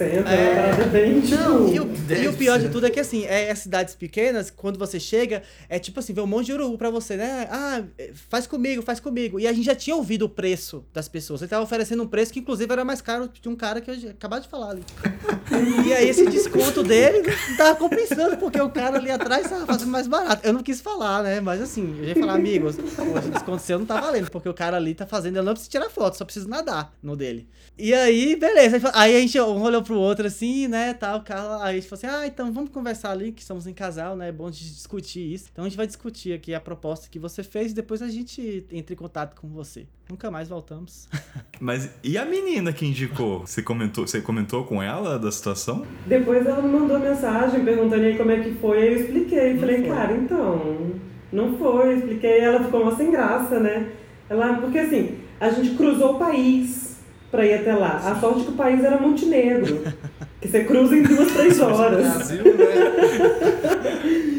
É, 0.00 0.14
é 0.14 0.20
uma 0.20 0.54
parada 0.54 0.84
bem, 0.84 1.20
tipo... 1.20 1.34
Não, 1.34 1.68
e 1.68 1.80
o, 1.80 1.90
e 2.22 2.28
o 2.28 2.32
pior 2.32 2.60
de 2.60 2.68
tudo 2.68 2.86
é 2.86 2.90
que 2.90 3.00
assim, 3.00 3.24
é, 3.24 3.48
é 3.48 3.54
cidades 3.56 3.96
pequenas, 3.96 4.50
quando 4.50 4.78
você 4.78 5.00
chega, 5.00 5.42
é 5.68 5.80
tipo 5.80 5.98
assim, 5.98 6.12
vê 6.12 6.20
um 6.20 6.26
monte 6.26 6.46
de 6.46 6.52
urubu 6.52 6.78
pra 6.78 6.88
você, 6.88 7.16
né? 7.16 7.48
Ah, 7.50 7.82
faz 8.28 8.46
comigo, 8.46 8.82
faz 8.82 9.00
comigo. 9.00 9.40
E 9.40 9.48
a 9.48 9.52
gente 9.52 9.64
já 9.64 9.74
tinha 9.74 9.96
ouvido 9.96 10.26
o 10.26 10.28
preço 10.28 10.84
das 10.94 11.08
pessoas. 11.08 11.42
Ele 11.42 11.48
tava 11.48 11.64
oferecendo 11.64 12.04
um 12.04 12.06
preço 12.06 12.32
que, 12.32 12.38
inclusive, 12.38 12.72
era 12.72 12.84
mais 12.84 13.00
caro 13.00 13.28
de 13.28 13.48
um 13.48 13.56
cara 13.56 13.80
que 13.80 13.90
eu 13.90 14.10
acabei 14.10 14.40
de 14.40 14.48
falar 14.48 14.70
ali. 14.70 14.84
e 15.86 15.92
aí, 15.92 16.08
esse 16.08 16.24
desconto 16.26 16.84
dele 16.84 17.28
não 17.48 17.56
tava 17.56 17.74
compensando, 17.76 18.36
porque 18.36 18.60
o 18.60 18.70
cara 18.70 18.98
ali 18.98 19.10
atrás 19.10 19.50
tava 19.50 19.66
fazendo 19.66 19.90
mais 19.90 20.06
barato. 20.06 20.46
Eu 20.46 20.52
não 20.52 20.62
quis 20.62 20.80
falar, 20.80 21.24
né? 21.24 21.40
Mas 21.40 21.60
assim, 21.60 21.96
eu 21.98 22.04
ia 22.04 22.14
falar, 22.14 22.34
amigos, 22.34 22.78
esse 22.78 23.30
desconto 23.30 23.62
seu 23.62 23.78
não 23.78 23.86
tá 23.86 24.00
valendo, 24.00 24.30
porque 24.30 24.48
o 24.48 24.54
cara 24.54 24.76
ali 24.76 24.94
tá 24.94 25.04
fazendo, 25.04 25.38
eu 25.38 25.42
não 25.42 25.52
preciso 25.52 25.70
tirar 25.70 25.90
foto, 25.90 26.16
só 26.16 26.24
preciso 26.24 26.48
nadar 26.48 26.75
no 27.02 27.16
dele. 27.16 27.46
E 27.78 27.92
aí, 27.92 28.36
beleza. 28.36 28.90
Aí 28.94 29.16
a 29.16 29.20
gente 29.20 29.38
um 29.38 29.62
olhou 29.62 29.82
pro 29.82 29.98
outro 29.98 30.26
assim, 30.26 30.66
né, 30.66 30.94
tal, 30.94 31.22
cara. 31.22 31.62
Aí 31.62 31.76
a 31.76 31.80
gente 31.80 31.88
falou 31.88 31.98
assim, 31.98 32.06
ah, 32.06 32.26
então 32.26 32.52
vamos 32.52 32.70
conversar 32.70 33.10
ali, 33.10 33.32
que 33.32 33.42
estamos 33.42 33.66
em 33.66 33.74
casal, 33.74 34.16
né? 34.16 34.28
É 34.28 34.32
bom 34.32 34.50
de 34.50 34.58
discutir 34.58 35.32
isso. 35.32 35.48
Então 35.52 35.64
a 35.64 35.68
gente 35.68 35.76
vai 35.76 35.86
discutir 35.86 36.32
aqui 36.32 36.54
a 36.54 36.60
proposta 36.60 37.08
que 37.10 37.18
você 37.18 37.42
fez 37.42 37.72
e 37.72 37.74
depois 37.74 38.00
a 38.00 38.08
gente 38.08 38.64
entra 38.72 38.94
em 38.94 38.96
contato 38.96 39.38
com 39.38 39.48
você. 39.48 39.86
Nunca 40.08 40.30
mais 40.30 40.48
voltamos. 40.48 41.08
Mas 41.60 41.90
e 42.02 42.16
a 42.16 42.24
menina 42.24 42.72
que 42.72 42.86
indicou? 42.86 43.40
Você 43.40 43.62
comentou, 43.62 44.06
você 44.06 44.20
comentou 44.20 44.64
com 44.64 44.82
ela 44.82 45.18
da 45.18 45.30
situação? 45.30 45.84
Depois 46.06 46.46
ela 46.46 46.62
me 46.62 46.68
mandou 46.68 46.98
mensagem 46.98 47.64
perguntando 47.64 48.04
aí 48.04 48.16
como 48.16 48.30
é 48.30 48.40
que 48.40 48.54
foi, 48.54 48.78
aí 48.78 48.88
eu 48.94 49.00
expliquei. 49.00 49.52
Não 49.52 49.60
Falei, 49.60 49.78
foi. 49.78 49.88
cara, 49.88 50.16
então, 50.16 50.94
não 51.32 51.58
foi, 51.58 51.96
expliquei, 51.98 52.40
ela 52.40 52.64
ficou 52.64 52.82
uma 52.82 52.96
sem 52.96 53.10
graça, 53.10 53.58
né? 53.58 53.92
Ela, 54.28 54.54
porque 54.54 54.78
assim, 54.78 55.18
a 55.40 55.50
gente 55.50 55.76
cruzou 55.76 56.14
o 56.14 56.18
país 56.18 56.96
pra 57.30 57.44
ir 57.44 57.54
até 57.54 57.74
lá. 57.74 57.96
A 57.96 58.18
sorte 58.20 58.44
que 58.44 58.50
o 58.50 58.54
país 58.54 58.82
era 58.82 58.98
Montenegro. 59.00 59.82
que 60.40 60.48
você 60.48 60.64
cruza 60.64 60.96
em 60.96 61.02
duas, 61.02 61.32
três 61.32 61.60
horas. 61.60 62.00
Brasil, 62.00 62.44
né? 62.44 62.74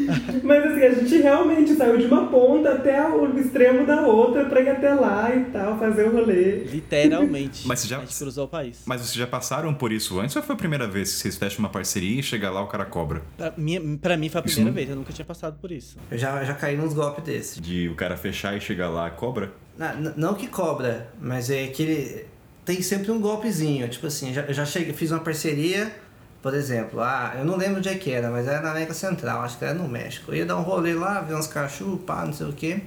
Mas 0.42 0.64
assim, 0.64 0.82
a 0.82 0.94
gente 0.94 1.18
realmente 1.18 1.74
saiu 1.74 1.98
de 1.98 2.06
uma 2.06 2.26
ponta 2.28 2.72
até 2.72 3.06
o 3.06 3.38
extremo 3.38 3.86
da 3.86 4.06
outra 4.06 4.46
pra 4.46 4.60
ir 4.62 4.70
até 4.70 4.94
lá 4.94 5.34
e 5.34 5.44
tal, 5.44 5.78
fazer 5.78 6.04
o 6.04 6.12
rolê. 6.12 6.64
Literalmente. 6.64 7.68
Mas 7.68 7.80
você 7.80 7.88
já, 7.88 7.98
a 7.98 8.00
gente 8.00 8.16
cruzou 8.16 8.46
o 8.46 8.48
país. 8.48 8.82
Mas 8.86 9.02
vocês 9.02 9.14
já 9.14 9.26
passaram 9.26 9.74
por 9.74 9.92
isso 9.92 10.18
antes 10.18 10.34
ou 10.36 10.42
foi 10.42 10.54
a 10.54 10.58
primeira 10.58 10.86
vez 10.86 11.12
que 11.12 11.18
vocês 11.18 11.36
fecham 11.36 11.58
uma 11.58 11.68
parceria 11.68 12.18
e 12.18 12.22
chega 12.22 12.50
lá 12.50 12.62
o 12.62 12.66
cara 12.66 12.86
cobra? 12.86 13.22
Pra, 13.36 13.52
minha, 13.58 13.80
pra 14.00 14.16
mim 14.16 14.30
foi 14.30 14.40
a 14.40 14.42
primeira 14.42 14.70
vez, 14.70 14.88
eu 14.88 14.96
nunca 14.96 15.12
tinha 15.12 15.26
passado 15.26 15.58
por 15.60 15.70
isso. 15.70 15.98
Eu 16.10 16.16
já, 16.16 16.42
já 16.42 16.54
caí 16.54 16.76
nos 16.76 16.94
golpes 16.94 17.22
desse. 17.24 17.60
De 17.60 17.88
o 17.88 17.94
cara 17.94 18.16
fechar 18.16 18.56
e 18.56 18.60
chegar 18.60 18.88
lá 18.88 19.10
cobra? 19.10 19.52
Não, 20.16 20.34
que 20.34 20.46
cobra, 20.48 21.08
mas 21.20 21.50
é 21.50 21.66
que 21.68 21.82
ele 21.82 22.26
tem 22.64 22.82
sempre 22.82 23.10
um 23.12 23.20
golpezinho. 23.20 23.88
Tipo 23.88 24.08
assim, 24.08 24.32
já, 24.34 24.42
já 24.52 24.64
cheguei, 24.64 24.92
fiz 24.92 25.10
uma 25.10 25.20
parceria 25.20 25.90
Por 26.42 26.54
exemplo, 26.54 27.00
ah, 27.00 27.34
eu 27.36 27.44
não 27.44 27.56
lembro 27.56 27.78
onde 27.78 27.88
é 27.88 27.94
que 27.96 28.12
era, 28.12 28.30
mas 28.30 28.46
era 28.46 28.60
na 28.60 28.70
América 28.70 28.94
Central, 28.94 29.42
acho 29.42 29.58
que 29.58 29.64
era 29.64 29.74
no 29.74 29.88
México. 29.88 30.30
Eu 30.30 30.36
ia 30.36 30.46
dar 30.46 30.56
um 30.56 30.62
rolê 30.62 30.94
lá, 30.94 31.20
ver 31.20 31.34
uns 31.34 31.46
cachorros, 31.48 32.00
pá, 32.06 32.24
não 32.24 32.32
sei 32.32 32.46
o 32.46 32.52
que. 32.52 32.82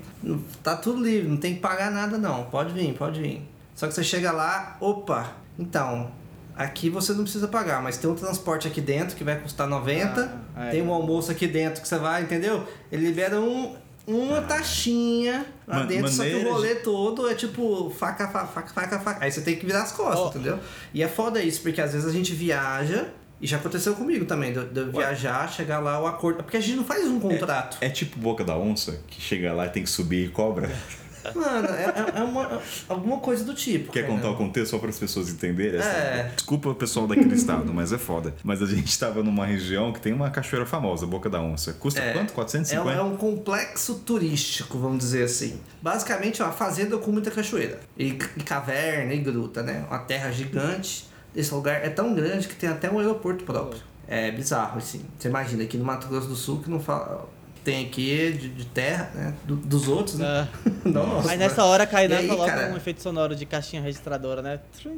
Tá 0.64 0.76
tudo 0.78 1.04
livre, 1.04 1.28
não 1.28 1.38
tem 1.38 1.56
que 1.56 1.60
pagar 1.60 1.92
nada 1.92 2.18
não. 2.18 2.46
Pode 2.46 2.74
vir, 2.74 2.94
pode 2.94 3.20
vir. 3.22 3.42
Só 3.76 3.88
que 3.88 3.94
você 3.94 4.04
chega 4.04 4.32
lá, 4.32 4.78
opa, 4.80 5.34
então, 5.60 6.12
aqui 6.56 6.90
você 6.90 7.12
não 7.14 7.24
precisa 7.24 7.48
pagar, 7.48 7.82
mas 7.82 7.98
tem 7.98 8.10
um 8.10 8.16
transporte 8.16 8.68
aqui 8.68 8.80
dentro 8.80 9.16
que 9.18 9.24
vai 9.24 9.38
custar 9.40 9.68
90, 9.68 10.34
Ah, 10.56 10.68
é. 10.68 10.72
tem 10.72 10.82
um 10.82 10.94
almoço 10.94 11.30
aqui 11.32 11.46
dentro 11.48 11.82
que 11.82 11.88
você 11.88 11.98
vai, 11.98 12.22
entendeu? 12.24 12.66
Ele 12.92 13.06
libera 13.08 13.40
um, 13.40 13.76
uma 14.14 14.42
taxinha 14.42 15.46
lá 15.68 15.80
Man- 15.80 15.86
dentro, 15.86 16.12
só 16.12 16.24
que 16.24 16.36
o 16.36 16.52
rolê 16.52 16.76
todo 16.76 17.30
é 17.30 17.36
tipo 17.36 17.90
faca, 17.98 18.28
faca, 18.28 18.48
faca, 18.48 18.74
faca, 18.74 19.00
faca. 19.00 19.24
Aí 19.26 19.32
você 19.32 19.42
tem 19.42 19.56
que 19.56 19.66
virar 19.66 19.84
as 19.84 19.92
costas, 19.92 20.20
Ó. 20.20 20.30
entendeu? 20.30 20.60
E 20.94 21.02
é 21.04 21.08
foda 21.08 21.42
isso, 21.42 21.62
porque 21.62 21.82
às 21.82 21.94
vezes 21.94 22.08
a 22.08 22.12
gente 22.12 22.34
viaja, 22.34 23.08
e 23.40 23.48
já 23.48 23.58
aconteceu 23.58 23.96
comigo 23.96 24.26
também, 24.26 24.52
de 24.54 24.60
eu- 24.60 24.68
de 24.68 24.84
viajar, 24.92 25.52
chegar 25.52 25.80
lá, 25.80 26.00
o 26.02 26.06
acordo. 26.08 26.44
Porque 26.44 26.58
a 26.58 26.60
gente 26.62 26.76
não 26.78 26.84
faz 26.86 27.08
um 27.08 27.20
contrato. 27.20 27.78
É 27.82 27.90
tipo 27.90 28.20
boca 28.20 28.44
da 28.44 28.56
onça, 28.58 29.00
que 29.08 29.20
chega 29.22 29.52
lá 29.54 29.66
e 29.66 29.70
tem 29.70 29.84
que 29.84 29.90
subir 29.90 30.26
e 30.26 30.30
cobra. 30.30 30.70
Mano, 31.36 31.68
é, 31.70 31.84
é- 32.16 32.20
é 32.20 32.24
uma, 32.24 32.62
alguma 32.90 33.18
coisa 33.20 33.44
do 33.44 33.54
tipo. 33.54 33.92
Quer 33.92 34.02
cara. 34.04 34.14
contar 34.14 34.30
o 34.32 34.36
contexto 34.38 34.72
só 34.72 34.78
para 34.80 34.90
as 34.90 34.98
pessoas 35.00 35.30
entenderem? 35.30 35.80
Essa- 35.80 35.90
É. 35.90 36.32
Desculpa 36.36 36.70
o 36.70 36.76
pessoal 36.76 37.08
daquele 37.08 37.36
estado, 37.36 37.74
mas 37.74 37.92
é 37.94 37.98
foda. 37.98 38.34
Mas 38.44 38.62
a 38.62 38.66
gente 38.66 38.88
estava 38.88 39.22
numa 39.24 39.46
região 39.46 39.92
que 39.94 40.00
tem 40.02 40.14
uma 40.14 40.30
cachoeira 40.30 40.66
famosa, 40.66 41.06
Boca 41.06 41.30
da 41.30 41.42
Onça. 41.42 41.74
Custa 41.74 42.00
É. 42.02 42.14
quanto? 42.14 42.30
É 42.30 42.32
um, 42.32 42.36
450? 42.36 42.92
é 42.98 43.02
um 43.02 43.16
complexo 43.18 43.96
turístico, 44.06 44.78
vamos 44.80 45.00
dizer 45.00 45.24
assim. 45.24 45.60
Basicamente, 45.82 46.42
é 46.42 46.46
uma 46.46 46.54
fazenda 46.54 46.98
com 46.98 47.12
muita 47.12 47.32
cachoeira. 47.32 47.80
E, 47.98 48.08
e 48.38 48.44
caverna 48.44 49.14
e 49.14 49.20
gruta, 49.20 49.62
né? 49.64 49.86
Uma 49.90 50.00
terra 50.00 50.32
gigante. 50.32 51.10
Esse 51.36 51.54
lugar 51.54 51.84
é 51.86 51.90
tão 51.90 52.14
grande 52.14 52.48
que 52.48 52.56
tem 52.56 52.70
até 52.70 52.90
um 52.92 53.00
aeroporto 53.00 53.44
próprio. 53.44 53.82
É 54.08 54.30
bizarro, 54.32 54.78
assim. 54.80 55.06
Você 55.18 55.30
imagina 55.30 55.64
aqui 55.64 55.78
no 55.78 55.86
Mato 55.86 56.08
Grosso 56.08 56.28
do 56.28 56.36
Sul 56.36 56.60
que 56.60 56.70
não 56.70 56.80
fala. 56.80 57.30
Tem 57.64 57.86
aqui 57.86 58.32
de, 58.32 58.50
de 58.50 58.66
terra, 58.66 59.12
né? 59.14 59.34
Do- 59.44 59.56
dos 59.56 59.88
outros, 59.88 60.18
né? 60.18 60.48
Não, 60.84 61.06
nossa, 61.06 61.32
Aí 61.32 61.38
nessa 61.38 61.64
hora 61.64 61.84
a 61.84 61.88
Kainan 61.88 62.18
aí, 62.18 62.28
coloca 62.28 62.52
cara? 62.52 62.74
um 62.74 62.78
efeito 62.78 63.02
sonoro 63.02 63.36
de 63.36 63.46
caixinha 63.46 63.82
registradora, 63.82 64.42
né? 64.42 64.60
Trum. 64.82 64.98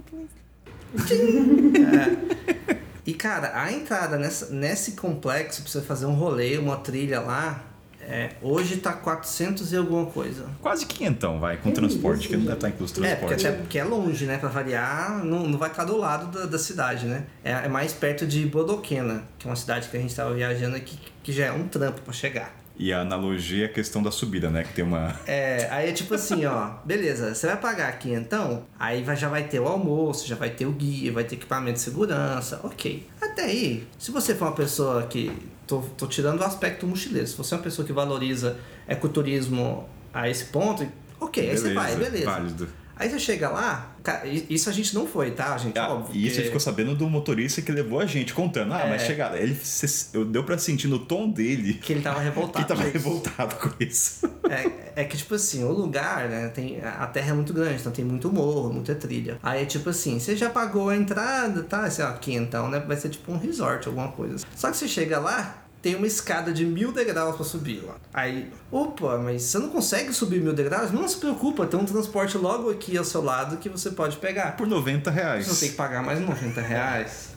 E 3.06 3.14
cara, 3.14 3.52
a 3.62 3.72
entrada 3.72 4.18
nessa, 4.18 4.50
nesse 4.54 4.94
complexo 4.94 5.62
pra 5.62 5.72
você 5.72 5.82
fazer 5.82 6.06
um 6.06 6.14
rolê, 6.14 6.58
uma 6.58 6.78
trilha 6.78 7.20
lá, 7.20 7.62
é, 8.08 8.30
hoje 8.42 8.78
tá 8.78 8.94
400 8.94 9.72
e 9.74 9.78
alguma 9.78 10.06
coisa. 10.06 10.46
Quase 10.62 10.86
quinhentão, 10.86 11.40
vai, 11.40 11.58
com 11.58 11.72
transporte, 11.72 12.28
que 12.28 12.36
não 12.36 12.44
deve 12.44 12.56
estar 12.56 12.70
incluso 12.70 12.94
É, 13.04 13.16
porque 13.16 13.36
transporte. 13.36 13.48
até 13.48 13.58
porque 13.58 13.80
é 13.80 13.84
longe, 13.84 14.26
né? 14.26 14.38
Pra 14.38 14.50
variar, 14.50 15.24
não, 15.24 15.48
não 15.48 15.58
vai 15.58 15.70
estar 15.70 15.84
do 15.84 15.98
lado 15.98 16.28
da, 16.38 16.46
da 16.46 16.60
cidade, 16.60 17.06
né? 17.06 17.24
É, 17.44 17.52
é 17.52 17.68
mais 17.68 17.94
perto 17.94 18.26
de 18.28 18.46
Bodoquena, 18.46 19.24
que 19.40 19.48
é 19.48 19.50
uma 19.50 19.56
cidade 19.56 19.90
que 19.90 19.98
a 19.98 20.00
gente 20.00 20.16
tava 20.16 20.34
viajando 20.34 20.76
aqui, 20.76 20.98
que 21.22 21.32
já 21.32 21.46
é 21.46 21.52
um 21.52 21.68
trampo 21.68 22.02
pra 22.02 22.14
chegar. 22.14 22.54
E 22.76 22.92
a 22.92 23.02
analogia 23.02 23.66
é 23.66 23.68
a 23.68 23.72
questão 23.72 24.02
da 24.02 24.10
subida, 24.10 24.50
né? 24.50 24.64
Que 24.64 24.74
tem 24.74 24.84
uma. 24.84 25.16
É, 25.28 25.68
aí 25.70 25.90
é 25.90 25.92
tipo 25.94 26.16
assim, 26.16 26.44
ó, 26.46 26.72
beleza, 26.84 27.36
você 27.36 27.46
vai 27.46 27.58
pagar 27.58 27.88
aqui 27.88 28.12
então, 28.12 28.64
aí 28.80 29.04
vai- 29.04 29.16
já 29.16 29.30
vai 29.30 29.44
ter 29.44 29.60
o 29.60 29.68
almoço, 29.68 30.28
já 30.28 30.36
vai 30.36 30.50
ter 30.50 30.66
o 30.66 30.72
guia, 30.72 31.12
vai 31.14 31.24
ter 31.24 31.36
equipamento 31.36 31.74
de 31.74 31.82
segurança, 31.82 32.60
ok. 32.64 33.08
Até 33.22 33.44
aí, 33.44 33.88
se 34.00 34.10
você 34.10 34.34
for 34.34 34.46
uma 34.46 34.54
pessoa 34.56 35.04
que. 35.04 35.32
Tô, 35.66 35.80
tô 35.98 36.08
tirando 36.08 36.42
o 36.42 36.44
aspecto 36.44 36.86
mochileiro, 36.86 37.28
se 37.28 37.38
você 37.38 37.54
é 37.54 37.58
uma 37.58 37.64
pessoa 37.64 37.86
que 37.86 37.94
valoriza 37.94 38.58
ecoturismo 38.88 39.88
a 40.14 40.30
esse 40.30 40.46
ponto, 40.46 40.86
ok, 41.20 41.50
aí 41.50 41.58
você 41.58 41.74
vai, 41.74 41.96
beleza. 41.96 42.26
Válido. 42.26 42.83
Aí 42.96 43.10
você 43.10 43.18
chega 43.20 43.50
lá, 43.50 43.96
cara, 44.04 44.26
isso 44.28 44.70
a 44.70 44.72
gente 44.74 44.94
não 44.94 45.08
foi, 45.08 45.32
tá, 45.32 45.58
gente? 45.58 45.78
Ah, 45.80 45.90
Óbvio. 45.94 46.16
e 46.16 46.28
isso 46.28 46.36
gente 46.36 46.46
ficou 46.46 46.60
sabendo 46.60 46.94
do 46.96 47.10
motorista 47.10 47.62
que 47.62 47.72
levou 47.72 48.00
a 48.00 48.06
gente 48.06 48.34
contando. 48.34 48.72
Ah, 48.74 48.82
É. 48.82 48.90
mas 48.90 49.02
chegada, 49.02 49.38
ele 49.38 49.56
cê- 49.56 50.10
eu 50.18 50.24
deu 50.24 50.44
pra 50.44 50.58
sentir 50.58 50.88
no 50.88 51.00
tom 51.00 51.30
dele 51.30 51.74
Que 51.76 51.94
ele 51.94 52.02
tava 52.02 52.20
que 52.20 52.26
revoltado. 52.26 52.60
ele 52.60 52.68
tava 52.68 52.84
gente. 52.84 52.94
revoltado 52.94 53.56
com 53.56 53.70
isso. 53.84 54.30
É, 54.50 55.02
é 55.02 55.04
que, 55.06 55.18
tipo 55.18 55.34
assim, 55.36 55.64
o 55.64 55.72
lugar, 55.72 56.30
né, 56.30 56.50
tem, 56.50 56.80
a 56.82 57.08
terra 57.08 57.32
é 57.32 57.34
muito 57.34 57.52
grande, 57.54 57.80
então 57.80 57.92
tem 57.92 58.06
muito 58.06 58.32
morro, 58.32 58.72
muita 58.72 58.94
trilha. 58.94 59.38
Aí 59.42 59.64
é 59.64 59.66
tipo 59.66 59.90
assim, 59.90 60.20
você 60.20 60.36
já 60.36 60.50
pagou 60.50 60.90
a 60.90 60.96
entrada, 60.96 61.64
tá? 61.64 61.86
Assim, 61.86 62.04
ó, 62.04 62.08
aqui 62.10 62.34
então, 62.36 62.70
né? 62.70 62.80
Vai 62.80 62.96
ser 62.98 63.10
tipo 63.10 63.32
um 63.32 63.38
resort, 63.38 63.88
alguma 63.88 64.10
coisa. 64.10 64.46
Só 64.56 64.70
que 64.70 64.78
você 64.78 64.88
chega 64.88 65.20
lá, 65.20 65.63
tem 65.84 65.96
uma 65.96 66.08
escada 66.08 66.54
de 66.54 66.66
mil 66.66 66.94
degraus 66.94 67.36
pra 67.36 67.44
subir 67.44 67.84
lá. 67.86 67.98
Aí, 68.14 68.50
opa, 68.72 69.18
mas 69.18 69.42
você 69.42 69.60
não 69.60 69.68
consegue 69.68 70.14
subir 70.14 70.40
mil 70.42 70.54
degraus? 70.54 70.94
Não 70.94 71.06
se 71.06 71.18
preocupa, 71.18 71.68
tem 71.68 71.78
um 71.78 71.84
transporte 71.84 72.38
logo 72.38 72.72
aqui 72.72 72.98
ao 72.98 73.04
seu 73.04 73.22
lado 73.22 73.58
que 73.58 73.68
você 73.68 73.92
pode 73.92 74.16
pegar. 74.16 74.56
Por 74.56 74.66
90 74.66 75.12
reais. 75.12 75.46
Você 75.46 75.52
não 75.52 75.60
tem 75.60 75.70
que 75.72 75.76
pagar 75.76 76.02
mais 76.02 76.22
90 76.22 76.62
reais. 76.62 77.32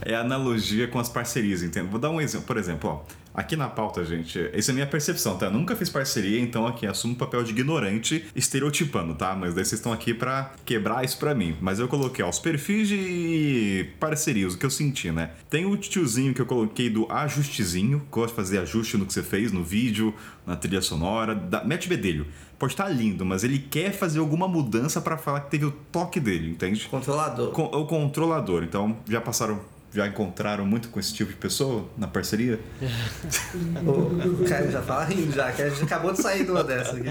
É 0.00 0.14
analogia 0.14 0.88
com 0.88 0.98
as 0.98 1.10
parcerias, 1.10 1.62
entende? 1.62 1.88
Vou 1.88 2.00
dar 2.00 2.08
um 2.08 2.22
exemplo. 2.22 2.46
Por 2.46 2.56
exemplo, 2.56 2.88
ó, 2.88 3.00
aqui 3.38 3.56
na 3.56 3.68
pauta, 3.68 4.04
gente, 4.04 4.38
essa 4.52 4.70
é 4.70 4.72
a 4.72 4.74
minha 4.74 4.86
percepção, 4.86 5.38
tá? 5.38 5.46
Eu 5.46 5.52
nunca 5.52 5.76
fiz 5.76 5.88
parceria, 5.88 6.40
então 6.40 6.66
aqui 6.66 6.86
assumo 6.86 7.14
o 7.14 7.16
papel 7.16 7.42
de 7.44 7.50
ignorante, 7.52 8.24
estereotipando, 8.34 9.14
tá? 9.14 9.34
Mas 9.34 9.54
daí 9.54 9.64
vocês 9.64 9.78
estão 9.78 9.92
aqui 9.92 10.12
pra 10.12 10.52
quebrar 10.64 11.04
isso 11.04 11.16
pra 11.18 11.34
mim. 11.34 11.56
Mas 11.60 11.78
eu 11.78 11.86
coloquei, 11.86 12.24
ó, 12.24 12.28
os 12.28 12.38
perfis 12.38 12.88
de 12.88 13.90
parcerias, 14.00 14.54
o 14.54 14.58
que 14.58 14.66
eu 14.66 14.70
senti, 14.70 15.10
né? 15.12 15.30
Tem 15.48 15.64
o 15.64 15.76
tiozinho 15.76 16.34
que 16.34 16.40
eu 16.40 16.46
coloquei 16.46 16.90
do 16.90 17.10
ajustezinho, 17.10 18.02
gosta 18.10 18.28
de 18.30 18.36
fazer 18.36 18.58
ajuste 18.58 18.96
no 18.96 19.06
que 19.06 19.12
você 19.12 19.22
fez, 19.22 19.52
no 19.52 19.62
vídeo, 19.62 20.12
na 20.46 20.56
trilha 20.56 20.82
sonora, 20.82 21.34
da... 21.34 21.64
mete 21.64 21.88
bedelho. 21.88 22.26
Pode 22.58 22.72
estar 22.72 22.88
lindo, 22.88 23.24
mas 23.24 23.44
ele 23.44 23.60
quer 23.60 23.92
fazer 23.92 24.18
alguma 24.18 24.48
mudança 24.48 25.00
pra 25.00 25.16
falar 25.16 25.42
que 25.42 25.50
teve 25.52 25.64
o 25.64 25.70
toque 25.70 26.18
dele, 26.18 26.50
entende? 26.50 26.88
Controlador. 26.88 27.52
Com- 27.52 27.66
o 27.66 27.86
controlador. 27.86 28.64
Então, 28.64 28.96
já 29.08 29.20
passaram, 29.20 29.60
já 29.92 30.06
encontraram 30.06 30.66
muito 30.66 30.88
com 30.88 31.00
esse 31.00 31.12
tipo 31.14 31.30
de 31.30 31.36
pessoa 31.36 31.86
na 31.96 32.06
parceria? 32.06 32.58
O 33.88 34.48
cara 34.48 34.70
já 34.70 34.82
fala 34.82 35.04
rindo 35.04 35.32
já, 35.32 35.52
que 35.52 35.62
a 35.62 35.68
gente 35.68 35.84
acabou 35.84 36.12
de 36.12 36.20
sair 36.20 36.44
de 36.44 36.50
uma 36.50 36.62
dessa 36.62 36.96
aqui. 36.96 37.08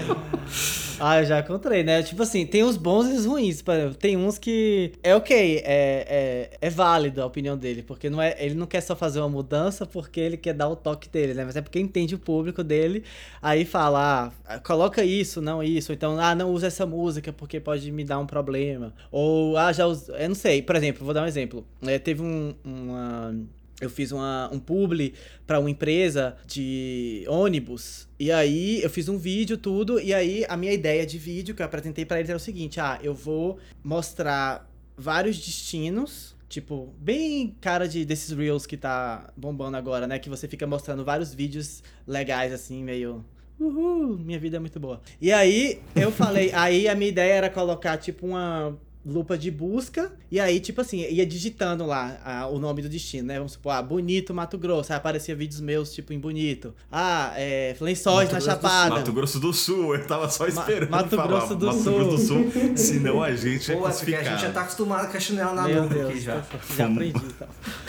Ah, 1.00 1.20
eu 1.20 1.26
já 1.26 1.40
encontrei, 1.40 1.84
né? 1.84 2.02
Tipo 2.02 2.22
assim, 2.22 2.44
tem 2.44 2.64
os 2.64 2.76
bons 2.76 3.06
e 3.06 3.12
os 3.12 3.24
ruins. 3.24 3.62
Por 3.62 3.74
exemplo, 3.74 3.94
tem 3.94 4.16
uns 4.16 4.38
que 4.38 4.92
é 5.02 5.14
ok, 5.14 5.62
é, 5.64 6.50
é, 6.50 6.50
é 6.60 6.70
válido 6.70 7.22
a 7.22 7.26
opinião 7.26 7.56
dele, 7.56 7.82
porque 7.82 8.10
não 8.10 8.20
é, 8.20 8.36
ele 8.38 8.54
não 8.54 8.66
quer 8.66 8.80
só 8.80 8.96
fazer 8.96 9.20
uma 9.20 9.28
mudança 9.28 9.86
porque 9.86 10.18
ele 10.18 10.36
quer 10.36 10.54
dar 10.54 10.68
o 10.68 10.76
toque 10.76 11.08
dele, 11.08 11.34
né? 11.34 11.44
Mas 11.44 11.56
é 11.56 11.60
porque 11.60 11.78
entende 11.78 12.14
o 12.14 12.18
público 12.18 12.64
dele, 12.64 13.04
aí 13.40 13.64
fala, 13.64 14.32
ah, 14.46 14.58
coloca 14.58 15.04
isso, 15.04 15.40
não 15.40 15.62
isso, 15.62 15.92
então, 15.92 16.18
ah, 16.18 16.34
não 16.34 16.50
usa 16.50 16.66
essa 16.66 16.84
música 16.84 17.32
porque 17.32 17.60
pode 17.60 17.90
me 17.92 18.04
dar 18.04 18.18
um 18.18 18.26
problema. 18.26 18.92
Ou, 19.10 19.56
ah, 19.56 19.72
já 19.72 19.86
usa, 19.86 20.12
eu 20.12 20.28
não 20.28 20.34
sei, 20.34 20.62
por 20.62 20.74
exemplo, 20.74 21.04
vou 21.04 21.14
dar 21.14 21.22
um 21.22 21.26
exemplo. 21.26 21.64
É, 21.82 21.98
teve 21.98 22.22
um, 22.22 22.54
uma 22.68 23.34
eu 23.80 23.88
fiz 23.88 24.10
uma, 24.10 24.50
um 24.52 24.58
publi 24.58 25.14
para 25.46 25.60
uma 25.60 25.70
empresa 25.70 26.36
de 26.46 27.24
ônibus. 27.28 28.08
E 28.18 28.30
aí 28.32 28.82
eu 28.82 28.90
fiz 28.90 29.08
um 29.08 29.16
vídeo, 29.16 29.56
tudo. 29.56 30.00
E 30.00 30.12
aí 30.12 30.44
a 30.48 30.56
minha 30.56 30.72
ideia 30.72 31.06
de 31.06 31.18
vídeo 31.18 31.54
que 31.54 31.62
eu 31.62 31.66
apresentei 31.66 32.04
para 32.04 32.18
eles 32.18 32.28
era 32.28 32.36
o 32.36 32.40
seguinte: 32.40 32.80
ah, 32.80 32.98
eu 33.02 33.14
vou 33.14 33.58
mostrar 33.82 34.68
vários 34.96 35.36
destinos. 35.38 36.36
Tipo, 36.48 36.94
bem 36.98 37.54
cara 37.60 37.86
de 37.86 38.06
desses 38.06 38.34
Reels 38.34 38.64
que 38.64 38.76
tá 38.76 39.30
bombando 39.36 39.76
agora, 39.76 40.06
né? 40.06 40.18
Que 40.18 40.30
você 40.30 40.48
fica 40.48 40.66
mostrando 40.66 41.04
vários 41.04 41.34
vídeos 41.34 41.82
legais, 42.06 42.52
assim, 42.52 42.82
meio. 42.82 43.24
Uhul, 43.60 44.16
minha 44.18 44.38
vida 44.38 44.56
é 44.56 44.60
muito 44.60 44.80
boa. 44.80 45.00
E 45.20 45.30
aí 45.30 45.80
eu 45.94 46.10
falei, 46.10 46.50
aí 46.54 46.88
a 46.88 46.94
minha 46.94 47.10
ideia 47.10 47.34
era 47.34 47.50
colocar, 47.50 47.98
tipo, 47.98 48.26
uma 48.26 48.78
lupa 49.08 49.36
de 49.36 49.50
busca, 49.50 50.12
e 50.30 50.38
aí, 50.38 50.60
tipo 50.60 50.80
assim, 50.80 50.98
ia 50.98 51.26
digitando 51.26 51.86
lá 51.86 52.18
ah, 52.24 52.46
o 52.46 52.58
nome 52.58 52.82
do 52.82 52.88
destino, 52.88 53.28
né? 53.28 53.36
Vamos 53.38 53.52
supor, 53.52 53.72
ah, 53.72 53.82
Bonito, 53.82 54.34
Mato 54.34 54.58
Grosso. 54.58 54.92
Aí 54.92 54.98
aparecia 54.98 55.34
vídeos 55.34 55.60
meus, 55.60 55.92
tipo, 55.92 56.12
em 56.12 56.18
Bonito. 56.18 56.74
Ah, 56.92 57.32
é, 57.36 57.74
Lençóis 57.80 58.30
Mato 58.30 58.32
na 58.32 58.40
Grosso 58.40 58.50
Chapada. 58.50 58.94
Mato 58.96 59.12
Grosso 59.12 59.40
do 59.40 59.52
Sul, 59.52 59.94
eu 59.94 60.06
tava 60.06 60.28
só 60.28 60.46
esperando 60.46 60.90
Mato 60.90 61.16
falar. 61.16 61.26
Grosso 61.26 61.54
do 61.54 61.66
Mato 61.66 61.78
Sul. 61.78 61.94
Grosso 61.94 62.10
do 62.10 62.18
Sul, 62.18 62.52
senão 62.76 63.22
a 63.22 63.34
gente 63.34 63.72
é 63.72 63.76
Pô, 63.76 63.88
é 63.88 63.92
porque 63.92 64.14
a 64.14 64.22
gente 64.22 64.42
já 64.42 64.50
tá 64.50 64.62
acostumado 64.62 65.10
com 65.10 65.16
a 65.16 65.20
chinela 65.20 65.54
na 65.54 65.62
Meu 65.68 65.88
Deus, 65.88 66.10
aqui 66.10 66.20
já. 66.20 66.42
já 66.76 66.86
aprendi, 66.86 67.20
então. 67.24 67.48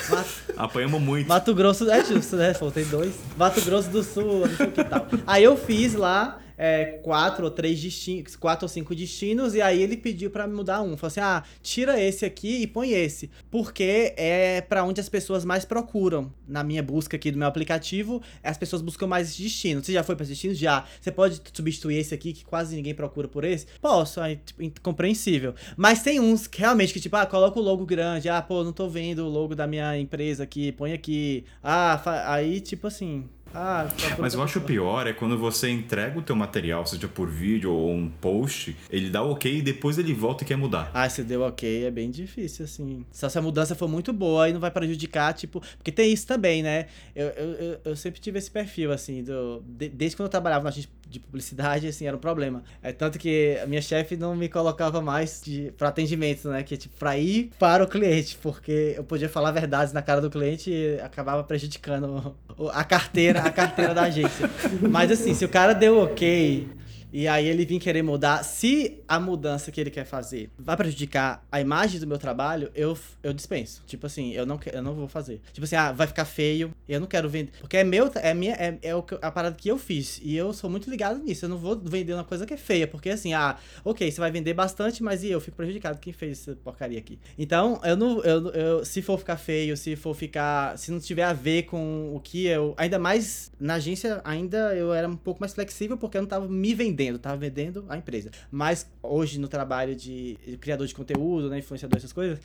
Mato, 0.09 0.29
Apanhamos 0.57 1.01
muito. 1.01 1.27
Mato 1.27 1.53
Grosso, 1.53 1.89
é 1.89 2.03
justo, 2.03 2.35
né? 2.35 2.53
Faltei 2.53 2.85
dois. 2.85 3.13
Mato 3.37 3.61
Grosso 3.61 3.89
do 3.89 4.03
Sul, 4.03 4.47
não 4.47 4.57
sei 4.57 4.65
o 4.67 4.71
que 4.71 4.83
tal. 4.83 5.07
Aí 5.25 5.43
eu 5.43 5.57
fiz 5.57 5.93
lá 5.93 6.39
é, 6.61 6.99
quatro 7.01 7.45
ou 7.45 7.51
três 7.51 7.81
destinos, 7.81 8.35
quatro 8.35 8.65
ou 8.65 8.69
cinco 8.69 8.93
destinos, 8.93 9.55
e 9.55 9.61
aí 9.61 9.81
ele 9.81 9.95
pediu 9.95 10.29
me 10.29 10.53
mudar 10.53 10.81
um. 10.81 10.97
Falou 10.97 11.07
assim: 11.07 11.21
ah, 11.21 11.41
tira 11.63 11.99
esse 12.01 12.25
aqui 12.25 12.61
e 12.61 12.67
põe 12.67 12.91
esse. 12.91 13.31
Porque 13.49 14.13
é 14.17 14.59
pra 14.59 14.83
onde 14.83 14.99
as 14.99 15.07
pessoas 15.07 15.45
mais 15.45 15.63
procuram. 15.63 16.33
Na 16.45 16.61
minha 16.61 16.83
busca 16.83 17.15
aqui 17.15 17.31
do 17.31 17.37
meu 17.37 17.47
aplicativo, 17.47 18.21
as 18.43 18.57
pessoas 18.57 18.81
buscam 18.81 19.07
mais 19.07 19.29
esse 19.29 19.41
destino. 19.41 19.81
Você 19.81 19.93
já 19.93 20.03
foi 20.03 20.15
pra 20.15 20.23
esse 20.23 20.33
destino? 20.33 20.53
Já. 20.53 20.85
Você 20.99 21.11
pode 21.11 21.41
substituir 21.53 21.97
esse 21.97 22.13
aqui, 22.13 22.33
que 22.33 22.43
quase 22.43 22.75
ninguém 22.75 22.93
procura 22.93 23.27
por 23.29 23.45
esse? 23.45 23.65
Posso, 23.81 24.19
aí, 24.19 24.35
tipo, 24.35 24.61
incompreensível. 24.61 25.55
Mas 25.77 26.03
tem 26.03 26.19
uns 26.19 26.45
que 26.45 26.59
realmente 26.59 26.91
que, 26.91 26.99
tipo, 26.99 27.15
ah, 27.15 27.25
coloca 27.25 27.57
o 27.57 27.63
logo 27.63 27.85
grande, 27.85 28.27
ah, 28.27 28.41
pô, 28.41 28.63
não 28.65 28.73
tô 28.73 28.89
vendo 28.89 29.25
o 29.25 29.29
logo 29.29 29.55
da 29.55 29.65
minha 29.65 29.97
empresa 29.97 30.43
aqui, 30.43 30.73
põe 30.73 30.91
aqui. 30.91 31.45
Ah, 31.63 32.01
aí, 32.33 32.59
tipo 32.59 32.87
assim. 32.87 33.29
Ah, 33.53 33.87
Mas 34.17 34.33
eu 34.33 34.43
acho 34.43 34.61
pior 34.61 35.07
é 35.07 35.13
quando 35.13 35.37
você 35.37 35.69
entrega 35.69 36.19
o 36.19 36.21
teu 36.21 36.35
material, 36.35 36.85
seja 36.85 37.07
por 37.07 37.29
vídeo 37.29 37.71
ou 37.71 37.91
um 37.91 38.09
post, 38.09 38.75
ele 38.89 39.09
dá 39.09 39.23
ok 39.23 39.57
e 39.57 39.61
depois 39.61 39.97
ele 39.97 40.13
volta 40.13 40.43
e 40.43 40.47
quer 40.47 40.55
mudar. 40.55 40.91
Ah, 40.93 41.09
se 41.09 41.23
deu 41.23 41.41
ok, 41.41 41.85
é 41.85 41.91
bem 41.91 42.11
difícil, 42.11 42.65
assim. 42.65 43.05
Só 43.11 43.27
se 43.29 43.37
a 43.37 43.41
mudança 43.41 43.75
for 43.75 43.87
muito 43.87 44.13
boa 44.13 44.49
e 44.49 44.53
não 44.53 44.59
vai 44.59 44.71
prejudicar, 44.71 45.33
tipo. 45.33 45.61
Porque 45.77 45.91
tem 45.91 46.11
isso 46.11 46.27
também, 46.27 46.61
né? 46.61 46.87
Eu, 47.15 47.27
eu, 47.29 47.81
eu, 47.85 47.95
sempre 47.95 48.19
tive 48.19 48.37
esse 48.37 48.51
perfil, 48.51 48.91
assim, 48.91 49.23
do, 49.23 49.63
de, 49.67 49.89
desde 49.89 50.15
quando 50.15 50.27
eu 50.27 50.31
trabalhava 50.31 50.63
na 50.63 50.69
agência 50.69 50.89
de 51.09 51.19
publicidade, 51.19 51.87
assim, 51.87 52.05
era 52.05 52.15
um 52.15 52.19
problema. 52.19 52.63
É 52.83 52.91
tanto 52.91 53.17
que 53.17 53.57
a 53.61 53.65
minha 53.65 53.81
chefe 53.81 54.15
não 54.15 54.35
me 54.35 54.47
colocava 54.47 55.01
mais 55.01 55.41
de, 55.43 55.73
pra 55.77 55.89
atendimento, 55.89 56.49
né? 56.49 56.61
Que 56.63 56.77
tipo, 56.77 56.95
pra 56.97 57.17
ir 57.17 57.51
para 57.57 57.83
o 57.83 57.87
cliente, 57.87 58.37
porque 58.41 58.93
eu 58.95 59.03
podia 59.03 59.27
falar 59.27 59.51
verdades 59.51 59.91
na 59.91 60.01
cara 60.01 60.21
do 60.21 60.29
cliente 60.29 60.69
e 60.71 60.99
acabava 61.01 61.43
prejudicando 61.43 62.35
a 62.71 62.83
carteira, 62.83 63.41
a 63.41 63.51
carteira 63.51 63.93
da 63.93 64.03
agência. 64.03 64.49
Mas 64.89 65.11
assim, 65.11 65.33
se 65.33 65.43
o 65.43 65.49
cara 65.49 65.73
deu 65.73 65.99
ok 65.99 66.78
e 67.11 67.27
aí 67.27 67.47
ele 67.47 67.65
vir 67.65 67.79
querer 67.79 68.01
mudar. 68.03 68.43
Se 68.43 69.01
a 69.07 69.19
mudança 69.19 69.71
que 69.71 69.81
ele 69.81 69.89
quer 69.89 70.05
fazer 70.05 70.49
vai 70.57 70.77
prejudicar 70.77 71.43
a 71.51 71.59
imagem 71.59 71.99
do 71.99 72.05
meu 72.05 72.17
trabalho, 72.17 72.71
eu, 72.75 72.97
eu 73.23 73.33
dispenso. 73.33 73.83
Tipo 73.87 74.05
assim, 74.05 74.31
eu 74.33 74.45
não, 74.45 74.59
eu 74.71 74.81
não 74.81 74.93
vou 74.93 75.07
fazer. 75.07 75.41
Tipo 75.51 75.65
assim, 75.65 75.75
ah, 75.75 75.91
vai 75.91 76.05
ficar 76.05 76.25
feio, 76.25 76.71
eu 76.87 76.99
não 76.99 77.07
quero 77.07 77.27
vender. 77.27 77.51
Porque 77.59 77.77
é 77.77 77.83
meu, 77.83 78.11
é 78.15 78.33
minha, 78.33 78.53
é, 78.53 78.77
é 78.81 78.91
a 79.21 79.31
parada 79.31 79.55
que 79.55 79.69
eu 79.69 79.77
fiz. 79.77 80.19
E 80.23 80.35
eu 80.35 80.53
sou 80.53 80.69
muito 80.69 80.89
ligado 80.89 81.19
nisso. 81.19 81.45
Eu 81.45 81.49
não 81.49 81.57
vou 81.57 81.79
vender 81.79 82.13
uma 82.13 82.23
coisa 82.23 82.45
que 82.45 82.53
é 82.53 82.57
feia. 82.57 82.87
Porque 82.87 83.09
assim, 83.09 83.33
ah, 83.33 83.57
ok, 83.83 84.09
você 84.09 84.19
vai 84.19 84.31
vender 84.31 84.53
bastante, 84.53 85.01
mas 85.01 85.23
e 85.23 85.29
eu 85.29 85.41
fico 85.41 85.57
prejudicado. 85.57 85.97
Quem 85.99 86.13
fez 86.13 86.41
essa 86.41 86.55
porcaria 86.57 86.99
aqui? 86.99 87.17
Então, 87.37 87.81
eu 87.83 87.97
não. 87.97 88.21
Eu, 88.21 88.49
eu, 88.49 88.85
se 88.85 89.01
for 89.01 89.17
ficar 89.17 89.37
feio, 89.37 89.75
se 89.75 89.95
for 89.95 90.13
ficar. 90.13 90.77
Se 90.77 90.91
não 90.91 90.99
tiver 90.99 91.23
a 91.23 91.33
ver 91.33 91.63
com 91.63 92.15
o 92.15 92.19
que 92.19 92.45
eu. 92.45 92.75
Ainda 92.77 92.99
mais 92.99 93.51
na 93.59 93.75
agência, 93.75 94.21
ainda 94.23 94.75
eu 94.75 94.93
era 94.93 95.07
um 95.07 95.15
pouco 95.15 95.39
mais 95.39 95.53
flexível 95.53 95.97
porque 95.97 96.17
eu 96.17 96.21
não 96.21 96.29
tava 96.29 96.47
me 96.47 96.75
vendendo 96.75 96.98
vendendo, 96.99 97.17
tava 97.17 97.37
vendendo 97.37 97.85
a 97.87 97.97
empresa. 97.97 98.29
Mas 98.51 98.85
hoje 99.01 99.39
no 99.39 99.47
trabalho 99.47 99.95
de 99.95 100.37
criador 100.59 100.85
de 100.85 100.93
conteúdo, 100.93 101.49
né, 101.49 101.59
influenciador, 101.59 101.97
essas 101.97 102.11
coisas, 102.11 102.39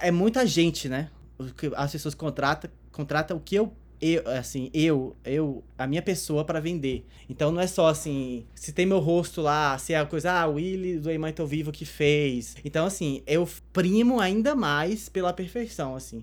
é 0.00 0.10
muita 0.10 0.46
gente, 0.46 0.88
né? 0.88 1.10
As 1.76 1.92
pessoas 1.92 2.14
contratam, 2.14 2.70
contratam 2.92 3.36
o 3.36 3.40
que 3.40 3.56
eu 3.56 3.72
eu, 3.98 4.28
assim, 4.28 4.70
eu, 4.74 5.16
eu, 5.24 5.64
a 5.78 5.86
minha 5.86 6.02
pessoa 6.02 6.44
para 6.44 6.60
vender. 6.60 7.06
Então 7.30 7.50
não 7.50 7.62
é 7.62 7.66
só 7.66 7.88
assim, 7.88 8.44
se 8.54 8.70
tem 8.70 8.84
meu 8.84 8.98
rosto 8.98 9.40
lá, 9.40 9.78
se 9.78 9.94
é 9.94 9.98
a 9.98 10.04
coisa, 10.04 10.32
ah, 10.32 10.46
o 10.46 10.56
Willy 10.56 10.98
do 10.98 11.10
Emai 11.10 11.32
Tô 11.32 11.46
Vivo 11.46 11.72
que 11.72 11.86
fez. 11.86 12.56
Então, 12.62 12.84
assim, 12.84 13.22
eu 13.26 13.48
primo 13.72 14.20
ainda 14.20 14.54
mais 14.54 15.08
pela 15.08 15.32
perfeição, 15.32 15.96
assim. 15.96 16.22